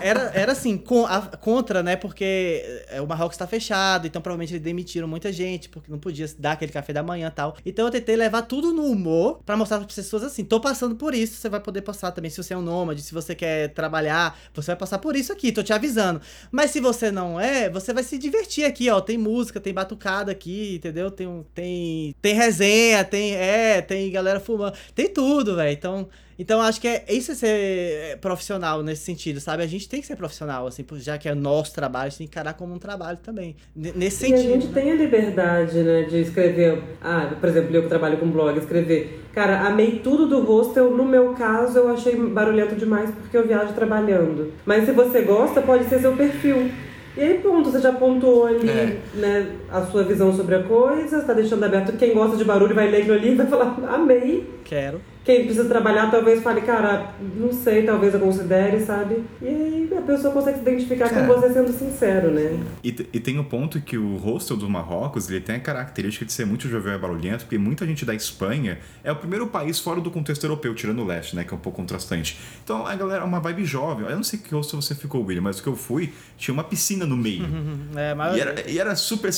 era, 0.00 0.30
era 0.32 0.52
assim, 0.52 0.78
com, 0.78 1.04
a, 1.04 1.20
contra, 1.22 1.82
né? 1.82 1.96
Porque 1.96 2.84
é, 2.88 3.00
o 3.00 3.08
Marrocos 3.08 3.34
está 3.34 3.44
fechado, 3.44 4.06
então 4.06 4.22
provavelmente 4.22 4.52
eles 4.52 4.62
demitiram 4.62 5.08
muita 5.08 5.32
gente, 5.32 5.68
porque 5.68 5.90
não 5.90 5.98
podia 5.98 6.26
dar 6.38 6.52
aquele 6.52 6.70
café 6.70 6.92
da 6.92 7.02
manhã 7.02 7.26
e 7.26 7.30
tal. 7.32 7.56
Então 7.66 7.86
eu 7.86 7.90
tentei 7.90 8.14
levar 8.14 8.42
tudo 8.42 8.72
no 8.72 8.84
humor 8.84 9.40
para 9.44 9.56
mostrar 9.56 9.78
para 9.78 9.88
as 9.88 9.94
pessoas 9.96 10.22
assim: 10.22 10.44
tô 10.44 10.60
passando 10.60 10.94
por 10.94 11.12
isso, 11.12 11.34
você 11.34 11.48
vai 11.48 11.58
poder 11.58 11.82
passar 11.82 12.12
também. 12.12 12.30
Se 12.30 12.40
você 12.40 12.54
é 12.54 12.56
um 12.56 12.62
nômade, 12.62 13.02
se 13.02 13.12
você 13.12 13.34
quer 13.34 13.70
trabalhar, 13.70 14.38
você 14.54 14.68
vai 14.68 14.76
passar 14.76 15.00
por 15.00 15.16
isso 15.16 15.32
aqui, 15.32 15.50
tô 15.50 15.64
te 15.64 15.72
avisando. 15.72 16.20
Mas 16.52 16.70
se 16.70 16.78
você 16.78 17.10
não 17.10 17.40
é, 17.40 17.68
você 17.68 17.92
vai 17.92 18.04
se 18.04 18.16
divertir 18.16 18.64
aqui, 18.64 18.88
ó. 18.90 19.00
Tem 19.00 19.18
música, 19.18 19.58
tem 19.58 19.74
batucada 19.74 20.30
aqui, 20.30 20.76
entendeu? 20.76 21.10
Tem, 21.10 21.44
tem, 21.52 22.14
tem 22.22 22.34
resenha, 22.34 23.04
tem, 23.04 23.34
é, 23.34 23.82
tem 23.82 24.08
galera 24.12 24.38
fumando, 24.38 24.76
tem 24.94 25.08
tudo, 25.08 25.56
velho. 25.56 25.72
Então 25.72 26.08
Então 26.38 26.60
acho 26.60 26.80
que 26.80 26.88
é 26.88 27.04
isso 27.08 27.32
é 27.32 27.34
ser 27.34 28.18
profissional 28.18 28.82
nesse 28.82 29.04
sentido, 29.04 29.40
sabe? 29.40 29.62
A 29.62 29.66
gente 29.66 29.88
tem 29.88 30.00
que 30.00 30.06
ser 30.06 30.16
profissional, 30.16 30.66
assim, 30.66 30.84
já 30.96 31.18
que 31.18 31.28
é 31.28 31.34
nosso 31.34 31.74
trabalho, 31.74 32.06
a 32.06 32.08
gente 32.08 32.18
tem 32.18 32.26
que 32.26 32.32
encarar 32.32 32.54
como 32.54 32.74
um 32.74 32.78
trabalho 32.78 33.18
também. 33.22 33.56
Nesse 33.74 34.18
sentido. 34.18 34.38
E 34.38 34.46
a 34.46 34.54
gente 34.54 34.66
né? 34.68 34.72
tem 34.74 34.92
a 34.92 34.94
liberdade, 34.94 35.78
né, 35.82 36.02
de 36.02 36.20
escrever. 36.20 36.82
Ah, 37.00 37.32
por 37.38 37.48
exemplo, 37.48 37.74
eu 37.74 37.82
que 37.82 37.88
trabalho 37.88 38.18
com 38.18 38.30
blog, 38.30 38.58
escrever. 38.58 39.22
Cara, 39.32 39.60
amei 39.66 40.00
tudo 40.02 40.26
do 40.26 40.40
hostel. 40.40 40.90
No 40.90 41.04
meu 41.04 41.32
caso, 41.32 41.78
eu 41.78 41.88
achei 41.90 42.16
barulhento 42.16 42.74
demais 42.76 43.10
porque 43.10 43.36
eu 43.36 43.46
viajo 43.46 43.72
trabalhando. 43.72 44.52
Mas 44.64 44.84
se 44.84 44.92
você 44.92 45.22
gosta, 45.22 45.62
pode 45.62 45.84
ser 45.88 46.00
seu 46.00 46.16
perfil. 46.16 46.70
E 47.16 47.20
aí, 47.20 47.38
pronto, 47.38 47.70
você 47.70 47.78
já 47.78 47.92
pontuou 47.92 48.46
ali 48.46 48.68
é. 48.68 48.98
né, 49.14 49.56
a 49.70 49.82
sua 49.82 50.02
visão 50.02 50.34
sobre 50.34 50.54
a 50.54 50.62
coisa, 50.62 51.18
está 51.18 51.34
deixando 51.34 51.64
aberto. 51.64 51.96
Quem 51.98 52.14
gosta 52.14 52.36
de 52.36 52.44
barulho 52.44 52.74
vai 52.74 52.90
ler 52.90 53.02
aquilo 53.02 53.14
ali 53.14 53.32
e 53.32 53.34
vai 53.34 53.46
falar, 53.46 53.76
amei. 53.86 54.48
Quero 54.64 55.11
quem 55.24 55.44
precisa 55.44 55.68
trabalhar 55.68 56.10
talvez 56.10 56.42
fale, 56.42 56.62
cara, 56.62 57.14
não 57.36 57.52
sei, 57.52 57.84
talvez 57.84 58.12
eu 58.12 58.18
considere, 58.18 58.84
sabe? 58.84 59.22
E 59.40 59.46
aí 59.46 59.90
a 59.96 60.02
pessoa 60.02 60.32
consegue 60.32 60.56
se 60.56 60.62
identificar 60.62 61.08
cara, 61.08 61.26
com 61.26 61.32
você 61.32 61.52
sendo 61.52 61.72
sincero, 61.72 62.32
né? 62.32 62.58
E, 62.82 62.88
e 62.88 63.20
tem 63.20 63.38
o 63.38 63.42
um 63.42 63.44
ponto 63.44 63.80
que 63.80 63.96
o 63.96 64.16
hostel 64.16 64.56
do 64.56 64.68
Marrocos, 64.68 65.30
ele 65.30 65.40
tem 65.40 65.56
a 65.56 65.60
característica 65.60 66.24
de 66.24 66.32
ser 66.32 66.44
muito 66.44 66.68
jovial 66.68 66.96
e 66.96 66.98
barulhento, 66.98 67.44
porque 67.44 67.56
muita 67.56 67.86
gente 67.86 68.04
da 68.04 68.14
Espanha 68.14 68.80
é 69.04 69.12
o 69.12 69.16
primeiro 69.16 69.46
país 69.46 69.78
fora 69.78 70.00
do 70.00 70.10
contexto 70.10 70.42
europeu, 70.42 70.74
tirando 70.74 71.00
o 71.02 71.04
leste, 71.04 71.36
né, 71.36 71.44
que 71.44 71.54
é 71.54 71.56
um 71.56 71.60
pouco 71.60 71.76
contrastante. 71.76 72.38
Então 72.64 72.84
a 72.84 72.94
galera 72.96 73.22
é 73.22 73.26
uma 73.26 73.38
vibe 73.38 73.64
jovem. 73.64 74.06
Eu 74.06 74.16
não 74.16 74.24
sei 74.24 74.40
que 74.40 74.52
hostel 74.52 74.82
você 74.82 74.94
ficou, 74.94 75.24
William, 75.24 75.42
mas 75.42 75.60
o 75.60 75.62
que 75.62 75.68
eu 75.68 75.76
fui, 75.76 76.12
tinha 76.36 76.52
uma 76.52 76.64
piscina 76.64 77.06
no 77.06 77.16
meio. 77.16 77.44
é, 77.94 78.12
mas... 78.12 78.36
e, 78.36 78.40
era, 78.40 78.70
e 78.70 78.78
era 78.78 78.96
super... 78.96 79.30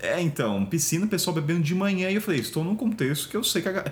É, 0.00 0.20
então, 0.20 0.64
piscina, 0.64 1.08
pessoal 1.08 1.34
bebendo 1.34 1.60
de 1.60 1.74
manhã, 1.74 2.08
e 2.08 2.14
eu 2.14 2.20
falei, 2.20 2.38
estou 2.38 2.62
num 2.62 2.76
contexto 2.76 3.28
que 3.28 3.36
eu 3.36 3.42
sei 3.42 3.62
que 3.62 3.68
a 3.68 3.84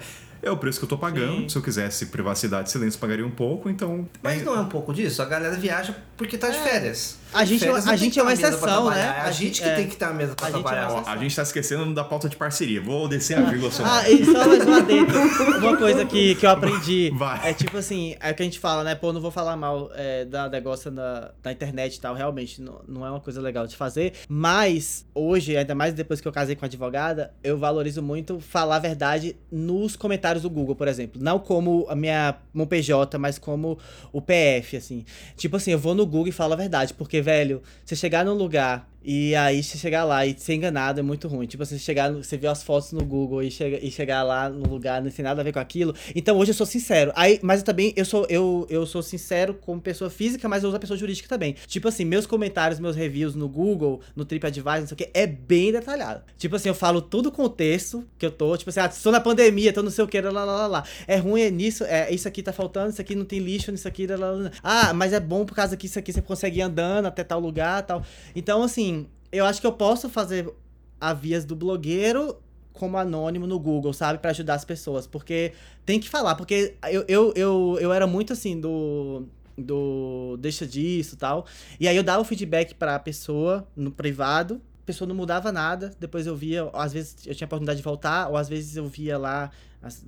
é 0.43 0.51
o 0.51 0.57
preço 0.57 0.79
que 0.79 0.85
eu 0.85 0.89
tô 0.89 0.99
pagando. 0.99 1.43
Sim. 1.43 1.49
Se 1.49 1.57
eu 1.59 1.63
quisesse 1.63 2.07
privacidade 2.07 2.69
e 2.69 2.73
silêncio, 2.73 2.99
pagaria 2.99 3.27
um 3.27 3.31
pouco, 3.31 3.69
então. 3.69 4.09
Mas 4.23 4.43
é... 4.43 4.45
não 4.45 4.57
é 4.57 4.61
um 4.61 4.69
pouco 4.69 4.93
disso? 4.93 5.23
A 5.23 5.25
galera 5.25 5.57
viaja 5.57 5.95
porque 6.17 6.39
tá 6.39 6.51
de 6.51 6.57
é. 6.57 6.63
férias. 6.63 7.19
A 7.33 7.45
gente, 7.45 7.69
a 7.69 7.97
gente 7.97 8.19
é 8.19 8.23
uma 8.23 8.33
exceção, 8.33 8.91
né? 8.91 9.03
A, 9.03 9.25
a 9.25 9.31
gente 9.31 9.61
que 9.61 9.69
é. 9.69 9.75
tem 9.75 9.87
que 9.87 9.95
estar 9.95 10.13
mesmo 10.15 10.35
pra 10.35 10.49
a 10.49 10.51
trabalhar. 10.51 10.89
Gente 10.89 11.09
é 11.09 11.11
a 11.11 11.17
gente 11.17 11.37
tá 11.37 11.43
esquecendo 11.43 11.95
da 11.95 12.05
pauta 12.05 12.29
de 12.29 12.37
parceria. 12.37 12.81
Vou 12.81 13.09
descer 13.09 13.39
a 13.39 13.43
vírgula 13.43 13.71
só. 13.71 13.85
Ah, 13.85 14.09
e 14.09 14.25
só 14.25 14.47
mais 14.47 14.65
uma 14.65 14.81
dentro. 14.83 15.17
Uma 15.67 15.77
coisa 15.77 16.05
que, 16.05 16.35
que 16.35 16.47
eu 16.47 16.51
aprendi. 16.51 17.11
Vai. 17.15 17.51
É 17.51 17.55
tipo 17.55 17.77
assim, 17.77 18.15
é 18.21 18.31
o 18.31 18.35
que 18.35 18.43
a 18.43 18.45
gente 18.45 18.59
fala, 18.59 18.85
né? 18.85 18.95
Pô, 18.95 19.13
não 19.13 19.21
vou 19.21 19.31
falar 19.31 19.57
mal 19.57 19.91
é, 19.95 20.25
da 20.25 20.49
negócio 20.49 20.91
na, 20.91 21.31
na 21.43 21.53
internet 21.53 21.97
e 21.97 22.01
tal. 22.01 22.15
Realmente, 22.15 22.61
não, 22.61 22.81
não 22.87 23.07
é 23.07 23.11
uma 23.11 23.21
coisa 23.21 23.41
legal 23.41 23.67
de 23.67 23.77
fazer. 23.77 24.15
Mas, 24.29 25.05
hoje, 25.15 25.57
ainda 25.57 25.75
mais 25.75 25.95
depois 25.95 26.21
que 26.21 26.29
eu 26.29 26.33
casei 26.33 26.55
com 26.57 26.65
a 26.65 26.69
advogada, 26.69 27.33
eu 27.43 27.59
valorizo 27.59 28.03
muito 28.03 28.41
falar 28.41 28.77
a 28.77 28.81
verdade 28.81 29.37
nos 29.51 29.97
comentários 29.97 30.43
do 30.43 30.51
Google, 30.51 30.77
por 30.77 30.89
exemplo. 30.89 31.21
Não 31.23 31.39
como 31.39 31.87
a 31.89 31.95
minha 31.95 32.37
meu 32.55 32.67
PJ, 32.67 33.19
mas 33.19 33.39
como 33.39 33.79
o 34.13 34.21
PF, 34.21 34.77
assim. 34.77 35.05
Tipo 35.37 35.57
assim, 35.57 35.73
eu 35.73 35.79
vou 35.79 35.95
no 35.95 36.07
Google 36.07 36.29
e 36.29 36.33
falo 36.33 36.55
a 36.55 36.57
verdade, 36.57 36.95
porque, 36.95 37.21
velho, 37.27 37.61
você 37.85 37.97
chegar 37.97 38.25
num 38.25 38.35
lugar 38.35 38.89
e 39.09 39.37
aí 39.37 39.63
você 39.63 39.79
chegar 39.79 40.03
lá 40.03 40.27
e 40.27 40.37
ser 40.37 40.55
enganado 40.55 40.99
é 40.99 41.03
muito 41.03 41.29
ruim. 41.29 41.47
Tipo, 41.47 41.65
você 41.65 41.79
chegar, 41.79 42.11
você 42.13 42.37
vê 42.37 42.49
as 42.49 42.65
fotos 42.65 42.91
no 42.91 43.05
Google 43.05 43.41
e, 43.41 43.53
chega, 43.53 43.79
e 43.81 43.89
chegar 43.89 44.25
lá 44.25 44.51
no 44.51 44.69
lugar 44.69 45.01
não 45.01 45.09
tem 45.09 45.23
nada 45.23 45.41
a 45.41 45.45
ver 45.45 45.53
com 45.53 45.61
aquilo. 45.61 45.95
Então 46.13 46.37
hoje 46.37 46.51
eu 46.51 46.55
sou 46.55 46.67
sincero. 46.67 47.13
Aí, 47.15 47.39
mas 47.41 47.61
eu 47.61 47.65
também 47.65 47.93
eu 47.95 48.05
sou 48.05 48.27
eu, 48.29 48.67
eu 48.69 48.85
sou 48.85 49.03
sincero 49.03 49.55
como 49.55 49.81
pessoa 49.81 50.11
física, 50.11 50.49
mas 50.49 50.65
eu 50.65 50.71
uso 50.71 50.77
a 50.77 50.81
pessoa 50.81 50.99
jurídica 50.99 51.29
também. 51.29 51.55
Tipo 51.69 51.87
assim, 51.87 52.05
meus 52.05 52.27
comentários, 52.27 52.81
meus 52.81 52.97
reviews 52.97 53.37
no 53.37 53.49
Google, 53.49 54.01
no 54.17 54.25
TripAdvisor, 54.25 54.81
não 54.81 54.89
sei 54.89 54.95
o 54.95 54.99
que, 54.99 55.11
é 55.15 55.25
bem 55.25 55.71
detalhado. 55.71 56.23
Tipo 56.37 56.57
assim, 56.57 56.69
eu 56.69 56.75
falo 56.75 57.01
todo 57.01 57.27
o 57.27 57.33
contexto 57.33 58.05
que 58.19 58.27
eu 58.27 58.31
tô, 58.33 58.57
tipo 58.57 58.71
assim, 58.71 58.81
ah, 58.81 58.87
estou 58.87 59.13
na 59.13 59.21
pandemia, 59.21 59.73
tô 59.73 59.85
não 59.85 59.91
sei 59.91 60.05
o 60.05 60.09
que, 60.09 60.21
lá, 60.21 60.33
lá, 60.33 60.45
lá, 60.45 60.67
lá. 60.67 60.85
É 61.07 61.17
ruim, 61.17 61.43
é 61.43 61.51
nisso, 61.51 61.85
é 61.85 62.13
isso 62.13 62.27
aqui 62.27 62.43
tá 62.43 62.53
faltando, 62.53 62.91
isso 62.91 63.01
aqui 63.01 63.15
não 63.15 63.25
tem 63.25 63.39
lixo, 63.39 63.71
isso 63.71 63.87
aqui, 63.87 64.05
lá, 64.09 64.17
lá, 64.17 64.31
lá. 64.33 64.51
Ah, 64.65 64.93
mas 64.93 65.13
é 65.13 65.21
bom 65.21 65.45
por 65.45 65.55
causa 65.55 65.77
que 65.77 65.87
isso 65.87 65.97
aqui 65.97 66.13
você 66.13 66.21
consegue 66.21 66.59
ir 66.59 66.63
andando 66.63 67.07
até 67.07 67.23
tal 67.23 67.39
lugar, 67.39 67.83
tal. 67.85 68.03
Então, 68.35 68.65
assim, 68.65 68.96
eu 69.31 69.45
acho 69.45 69.61
que 69.61 69.67
eu 69.67 69.73
posso 69.73 70.09
fazer 70.09 70.53
a 71.01 71.13
vias 71.13 71.45
do 71.45 71.55
blogueiro 71.55 72.37
como 72.73 72.97
anônimo 72.97 73.47
no 73.47 73.59
Google, 73.59 73.93
sabe? 73.93 74.19
para 74.19 74.31
ajudar 74.31 74.55
as 74.55 74.65
pessoas. 74.65 75.07
Porque 75.07 75.53
tem 75.85 75.99
que 75.99 76.09
falar, 76.09 76.35
porque 76.35 76.75
eu, 76.91 77.05
eu, 77.09 77.33
eu, 77.35 77.79
eu 77.81 77.93
era 77.93 78.07
muito 78.07 78.33
assim 78.33 78.61
do. 78.61 79.25
Do 79.59 80.37
deixa 80.39 80.67
disso 80.67 81.17
tal. 81.17 81.47
E 81.81 81.89
aí 81.89 81.97
eu 81.97 82.03
dava 82.03 82.21
o 82.21 82.25
feedback 82.25 82.75
pra 82.75 82.99
pessoa 82.99 83.67
no 83.75 83.91
privado. 83.91 84.61
A 84.83 84.87
pessoa 84.87 85.09
não 85.09 85.15
mudava 85.15 85.51
nada. 85.51 85.93
Depois 85.99 86.27
eu 86.27 86.37
via, 86.37 86.69
às 86.75 86.93
vezes 86.93 87.17
eu 87.27 87.35
tinha 87.35 87.47
a 87.47 87.49
oportunidade 87.49 87.79
de 87.79 87.83
voltar, 87.83 88.29
ou 88.29 88.37
às 88.37 88.51
vezes 88.51 88.77
eu 88.77 88.87
via 88.87 89.17
lá 89.17 89.51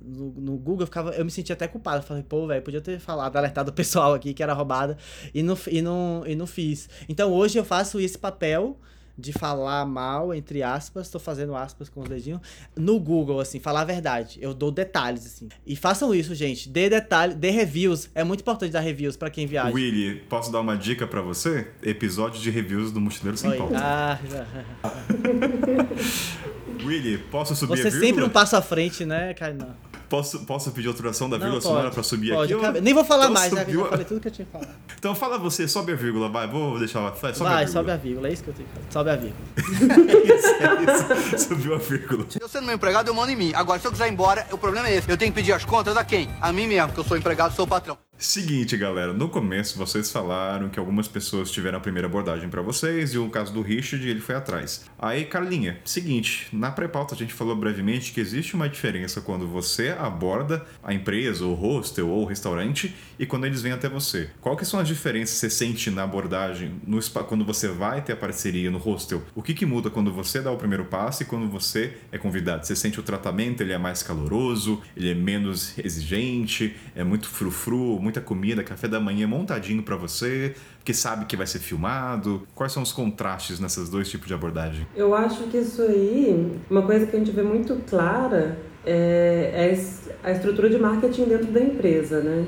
no, 0.03 0.31
no, 0.33 0.57
Google, 0.57 0.81
eu, 0.81 0.85
ficava, 0.85 1.11
eu 1.11 1.25
me 1.25 1.31
sentia 1.31 1.53
até 1.53 1.67
culpado. 1.67 1.97
Eu 1.97 2.03
falei, 2.03 2.21
pô, 2.21 2.45
velho, 2.45 2.61
podia 2.61 2.79
ter 2.79 2.99
falado, 2.99 3.35
alertado 3.35 3.71
o 3.71 3.73
pessoal 3.73 4.13
aqui 4.13 4.35
que 4.35 4.43
era 4.43 4.53
roubada 4.53 4.95
e 5.33 5.41
não, 5.41 5.57
e, 5.67 5.81
não, 5.81 6.23
e 6.27 6.35
não 6.35 6.45
fiz. 6.45 6.87
Então 7.07 7.31
hoje 7.31 7.57
eu 7.57 7.65
faço 7.65 7.99
esse 7.99 8.19
papel 8.19 8.77
de 9.19 9.33
falar 9.33 9.85
mal, 9.85 10.33
entre 10.33 10.63
aspas, 10.63 11.07
estou 11.07 11.19
fazendo 11.19 11.55
aspas 11.55 11.89
com 11.89 12.01
os 12.01 12.09
dedinhos, 12.09 12.39
no 12.75 12.99
Google, 12.99 13.39
assim, 13.39 13.59
falar 13.59 13.81
a 13.81 13.85
verdade. 13.85 14.39
Eu 14.41 14.53
dou 14.53 14.71
detalhes, 14.71 15.25
assim. 15.25 15.49
E 15.65 15.75
façam 15.75 16.13
isso, 16.13 16.33
gente. 16.33 16.69
Dê 16.69 16.89
detalhes, 16.89 17.35
dê 17.35 17.49
reviews. 17.49 18.09
É 18.15 18.23
muito 18.23 18.41
importante 18.41 18.71
dar 18.71 18.79
reviews 18.79 19.17
para 19.17 19.29
quem 19.29 19.45
viaja. 19.45 19.73
Willy, 19.73 20.21
posso 20.29 20.51
dar 20.51 20.61
uma 20.61 20.77
dica 20.77 21.05
para 21.05 21.21
você? 21.21 21.67
Episódio 21.83 22.41
de 22.41 22.49
reviews 22.49 22.91
do 22.91 23.01
Mochileiro 23.01 23.37
Sem 23.37 23.57
Pauta. 23.57 23.75
Ah, 23.77 24.19
Willy, 26.83 27.17
posso 27.17 27.55
subir 27.55 27.77
Você 27.77 27.91
sempre 27.91 28.23
um 28.23 28.29
passo 28.29 28.55
à 28.55 28.61
frente, 28.61 29.05
né, 29.05 29.33
Kainan? 29.33 29.75
Posso, 30.09 30.39
posso 30.39 30.71
pedir 30.71 30.87
autorização 30.87 31.29
da 31.29 31.37
vírgula 31.37 31.61
sonora 31.61 31.91
pra 31.91 32.01
subir 32.01 32.33
pode, 32.33 32.53
aqui? 32.53 32.65
Eu, 32.65 32.81
nem 32.81 32.93
vou 32.93 33.05
falar 33.05 33.29
mais, 33.29 33.53
já, 33.53 33.63
já 33.63 33.85
falei 33.85 34.05
tudo 34.05 34.19
que 34.19 34.27
eu 34.27 34.31
tinha 34.31 34.45
que 34.45 34.51
falar. 34.51 34.67
Então 34.99 35.15
fala 35.15 35.37
você, 35.37 35.65
sobe 35.65 35.93
a 35.93 35.95
vírgula, 35.95 36.27
vai, 36.27 36.45
vou 36.45 36.77
deixar 36.77 36.99
lá. 36.99 37.15
Sobe 37.15 37.37
vai, 37.37 37.63
a 37.63 37.67
sobe 37.67 37.91
a 37.91 37.95
vírgula, 37.95 38.27
é 38.27 38.33
isso 38.33 38.43
que 38.43 38.49
eu 38.49 38.53
tenho 38.53 38.67
que 38.67 38.75
falar. 38.75 38.91
Sobe 38.91 39.09
a 39.11 39.15
vírgula. 39.15 40.11
é 40.11 40.35
isso, 40.35 41.13
é 41.13 41.35
isso. 41.35 41.47
Subiu 41.47 41.75
a 41.75 41.77
vírgula. 41.77 42.25
Eu 42.41 42.49
sendo 42.49 42.65
meu 42.65 42.75
empregado, 42.75 43.07
eu 43.07 43.13
mando 43.13 43.31
em 43.31 43.35
mim. 43.35 43.51
Agora, 43.53 43.79
se 43.79 43.87
eu 43.87 43.91
quiser 43.91 44.07
ir 44.07 44.11
embora, 44.11 44.45
o 44.51 44.57
problema 44.57 44.89
é 44.89 44.95
esse. 44.97 45.09
Eu 45.09 45.17
tenho 45.17 45.31
que 45.31 45.37
pedir 45.37 45.53
as 45.53 45.63
contas 45.63 45.95
a 45.95 46.03
quem? 46.03 46.29
A 46.41 46.51
mim 46.51 46.67
mesmo, 46.67 46.91
que 46.91 46.99
eu 46.99 47.03
sou 47.03 47.15
empregado, 47.15 47.55
sou 47.55 47.65
o 47.65 47.67
patrão. 47.67 47.97
Seguinte, 48.21 48.75
galera, 48.75 49.13
no 49.13 49.29
começo 49.29 49.77
vocês 49.77 50.11
falaram 50.11 50.67
que 50.67 50.77
algumas 50.77 51.07
pessoas 51.07 51.49
tiveram 51.49 51.77
a 51.77 51.81
primeira 51.81 52.05
abordagem 52.05 52.49
para 52.49 52.61
vocês 52.61 53.13
e 53.13 53.17
o 53.17 53.29
caso 53.29 53.53
do 53.53 53.61
Richard 53.61 54.05
ele 54.05 54.19
foi 54.19 54.35
atrás. 54.35 54.83
Aí, 54.99 55.23
Carlinha, 55.23 55.79
seguinte, 55.85 56.49
na 56.51 56.69
pré-pauta 56.69 57.15
a 57.15 57.17
gente 57.17 57.33
falou 57.33 57.55
brevemente 57.55 58.11
que 58.11 58.19
existe 58.19 58.55
uma 58.55 58.67
diferença 58.67 59.21
quando 59.21 59.47
você 59.47 59.95
aborda 59.97 60.65
a 60.83 60.93
empresa, 60.93 61.45
o 61.45 61.53
hostel 61.53 62.09
ou 62.09 62.25
restaurante 62.25 62.93
e 63.17 63.25
quando 63.25 63.45
eles 63.45 63.61
vêm 63.61 63.71
até 63.71 63.87
você. 63.87 64.29
Qual 64.41 64.57
que 64.57 64.65
são 64.65 64.81
as 64.81 64.87
diferenças 64.89 65.35
que 65.35 65.39
você 65.39 65.49
sente 65.49 65.89
na 65.89 66.03
abordagem 66.03 66.73
no 66.85 66.99
quando 67.25 67.45
você 67.45 67.69
vai 67.69 68.01
ter 68.01 68.11
a 68.11 68.17
parceria 68.17 68.69
no 68.69 68.79
hostel? 68.79 69.23
O 69.33 69.41
que 69.41 69.53
que 69.53 69.65
muda 69.65 69.89
quando 69.89 70.11
você 70.11 70.41
dá 70.41 70.51
o 70.51 70.57
primeiro 70.57 70.83
passo 70.83 71.23
e 71.23 71.25
quando 71.25 71.49
você 71.49 71.93
é 72.11 72.17
convidado? 72.17 72.67
Você 72.67 72.75
sente 72.75 72.99
o 72.99 73.03
tratamento, 73.03 73.61
ele 73.61 73.71
é 73.71 73.77
mais 73.77 74.03
caloroso, 74.03 74.81
ele 74.97 75.09
é 75.09 75.15
menos 75.15 75.79
exigente, 75.79 76.75
é 76.93 77.03
muito 77.05 77.29
frufru, 77.29 78.08
muita 78.09 78.19
comida, 78.19 78.63
café 78.63 78.87
da 78.87 78.99
manhã 78.99 79.27
montadinho 79.27 79.83
para 79.83 79.95
você, 79.95 80.55
que 80.83 80.93
sabe 80.93 81.25
que 81.25 81.37
vai 81.37 81.45
ser 81.45 81.59
filmado? 81.59 82.47
Quais 82.55 82.73
são 82.73 82.81
os 82.81 82.91
contrastes 82.91 83.59
nesses 83.59 83.87
dois 83.87 84.09
tipos 84.09 84.27
de 84.27 84.33
abordagem? 84.33 84.87
Eu 84.95 85.13
acho 85.13 85.43
que 85.43 85.57
isso 85.57 85.83
aí, 85.83 86.51
uma 86.69 86.81
coisa 86.81 87.05
que 87.05 87.15
a 87.15 87.19
gente 87.19 87.31
vê 87.31 87.43
muito 87.43 87.75
clara 87.87 88.57
é, 88.83 89.51
é 89.53 90.27
a 90.27 90.31
estrutura 90.31 90.69
de 90.69 90.79
marketing 90.79 91.25
dentro 91.25 91.51
da 91.51 91.61
empresa, 91.61 92.21
né? 92.21 92.45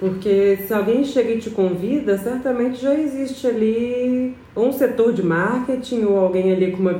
Porque 0.00 0.58
se 0.66 0.72
alguém 0.72 1.04
chega 1.04 1.30
e 1.30 1.38
te 1.38 1.50
convida, 1.50 2.18
certamente 2.18 2.80
já 2.80 2.92
existe 2.92 3.46
ali 3.46 4.34
um 4.56 4.72
setor 4.72 5.12
de 5.12 5.22
marketing 5.22 6.04
ou 6.04 6.18
alguém 6.18 6.52
ali 6.52 6.72
com 6.72 6.78
uma, 6.78 6.94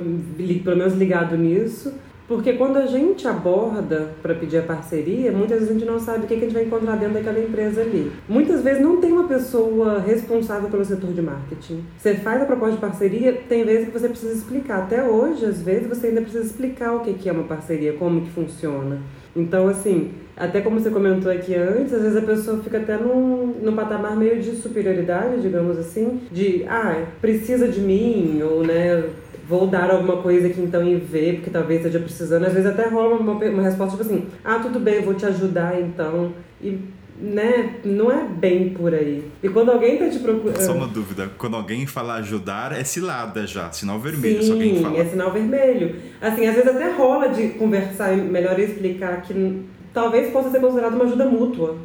pelo 0.63 0.77
menos 0.77 0.95
ligado 0.95 1.37
nisso 1.37 1.93
porque 2.29 2.55
quando 2.55 2.77
a 2.77 2.87
gente 2.87 3.27
aborda 3.27 4.11
para 4.23 4.35
pedir 4.35 4.59
a 4.59 4.63
parceria, 4.63 5.33
muitas 5.33 5.61
vezes 5.61 5.71
a 5.71 5.79
gente 5.79 5.85
não 5.85 5.99
sabe 5.99 6.25
o 6.25 6.27
que 6.27 6.35
a 6.35 6.39
gente 6.39 6.55
vai 6.55 6.65
encontrar 6.65 6.97
dentro 6.97 7.15
daquela 7.15 7.39
empresa 7.39 7.83
ali. 7.83 8.11
Muitas 8.29 8.63
vezes 8.63 8.81
não 8.81 9.01
tem 9.01 9.13
uma 9.13 9.29
pessoa 9.29 9.99
responsável 9.99 10.69
pelo 10.71 10.85
setor 10.85 11.13
de 11.13 11.23
marketing. 11.23 11.85
Você 11.99 12.15
faz 12.15 12.41
a 12.41 12.45
proposta 12.45 12.77
de 12.77 12.81
parceria, 12.81 13.33
tem 13.49 13.65
vezes 13.65 13.87
que 13.87 13.99
você 13.99 14.09
precisa 14.09 14.33
explicar. 14.33 14.83
Até 14.83 15.03
hoje, 15.03 15.45
às 15.45 15.61
vezes, 15.61 15.89
você 15.89 16.09
ainda 16.09 16.23
precisa 16.23 16.45
explicar 16.45 16.95
o 16.95 17.01
que 17.01 17.29
é 17.29 17.33
uma 17.33 17.45
parceria, 17.45 17.93
como 17.95 18.23
que 18.23 18.31
funciona. 18.31 18.99
Então, 19.35 19.67
assim, 19.69 20.11
até 20.37 20.61
como 20.61 20.79
você 20.81 20.91
comentou 20.91 21.31
aqui 21.31 21.55
antes, 21.55 21.93
às 21.93 22.03
vezes 22.03 22.17
a 22.17 22.23
pessoa 22.23 22.59
fica 22.63 22.79
até 22.79 22.97
num, 22.97 23.55
num 23.63 23.75
patamar 23.75 24.17
meio 24.17 24.41
de 24.41 24.57
superioridade, 24.57 25.41
digamos 25.41 25.79
assim, 25.79 26.21
de, 26.31 26.65
ah, 26.69 27.05
precisa 27.21 27.69
de 27.69 27.81
mim, 27.81 28.41
ou, 28.43 28.63
né, 28.63 29.05
vou 29.49 29.67
dar 29.67 29.91
alguma 29.91 30.19
coisa 30.19 30.49
aqui 30.49 30.61
então 30.61 30.87
e 30.87 30.97
ver, 30.97 31.37
porque 31.37 31.51
talvez 31.51 31.81
esteja 31.81 31.99
precisando. 31.99 32.45
Às 32.45 32.53
vezes 32.53 32.69
até 32.69 32.89
rola 32.89 33.17
uma, 33.17 33.33
uma 33.33 33.63
resposta 33.63 33.97
tipo 33.97 34.09
assim, 34.09 34.27
ah, 34.45 34.59
tudo 34.59 34.79
bem, 34.79 35.03
vou 35.03 35.15
te 35.15 35.27
ajudar 35.27 35.81
então. 35.81 36.33
E 36.61 36.79
né, 37.23 37.77
não 37.85 38.11
é 38.11 38.25
bem 38.25 38.71
por 38.71 38.93
aí. 38.93 39.25
E 39.43 39.49
quando 39.49 39.71
alguém 39.71 39.97
tá 39.97 40.09
te 40.09 40.19
procurando. 40.19 40.61
Só 40.61 40.73
uma 40.73 40.89
dúvida: 40.89 41.31
quando 41.39 41.57
alguém 41.57 41.87
fala 41.87 42.15
ajudar, 42.15 42.73
é 42.73 42.83
cilada 42.83 43.47
já, 43.47 43.71
sinal 43.71 43.99
vermelho. 44.01 44.43
Sim, 44.43 44.53
alguém 44.53 44.83
fala. 44.83 44.99
é 44.99 45.05
sinal 45.05 45.31
vermelho. 45.31 45.97
Assim, 46.21 46.47
às 46.47 46.55
vezes 46.55 46.69
até 46.69 46.91
rola 46.91 47.29
de 47.29 47.49
conversar, 47.51 48.17
melhor 48.17 48.59
explicar 48.59 49.23
que 49.23 49.63
talvez 49.93 50.33
possa 50.33 50.51
ser 50.51 50.61
considerado 50.61 50.95
uma 50.95 51.05
ajuda 51.05 51.27
mútua. 51.27 51.77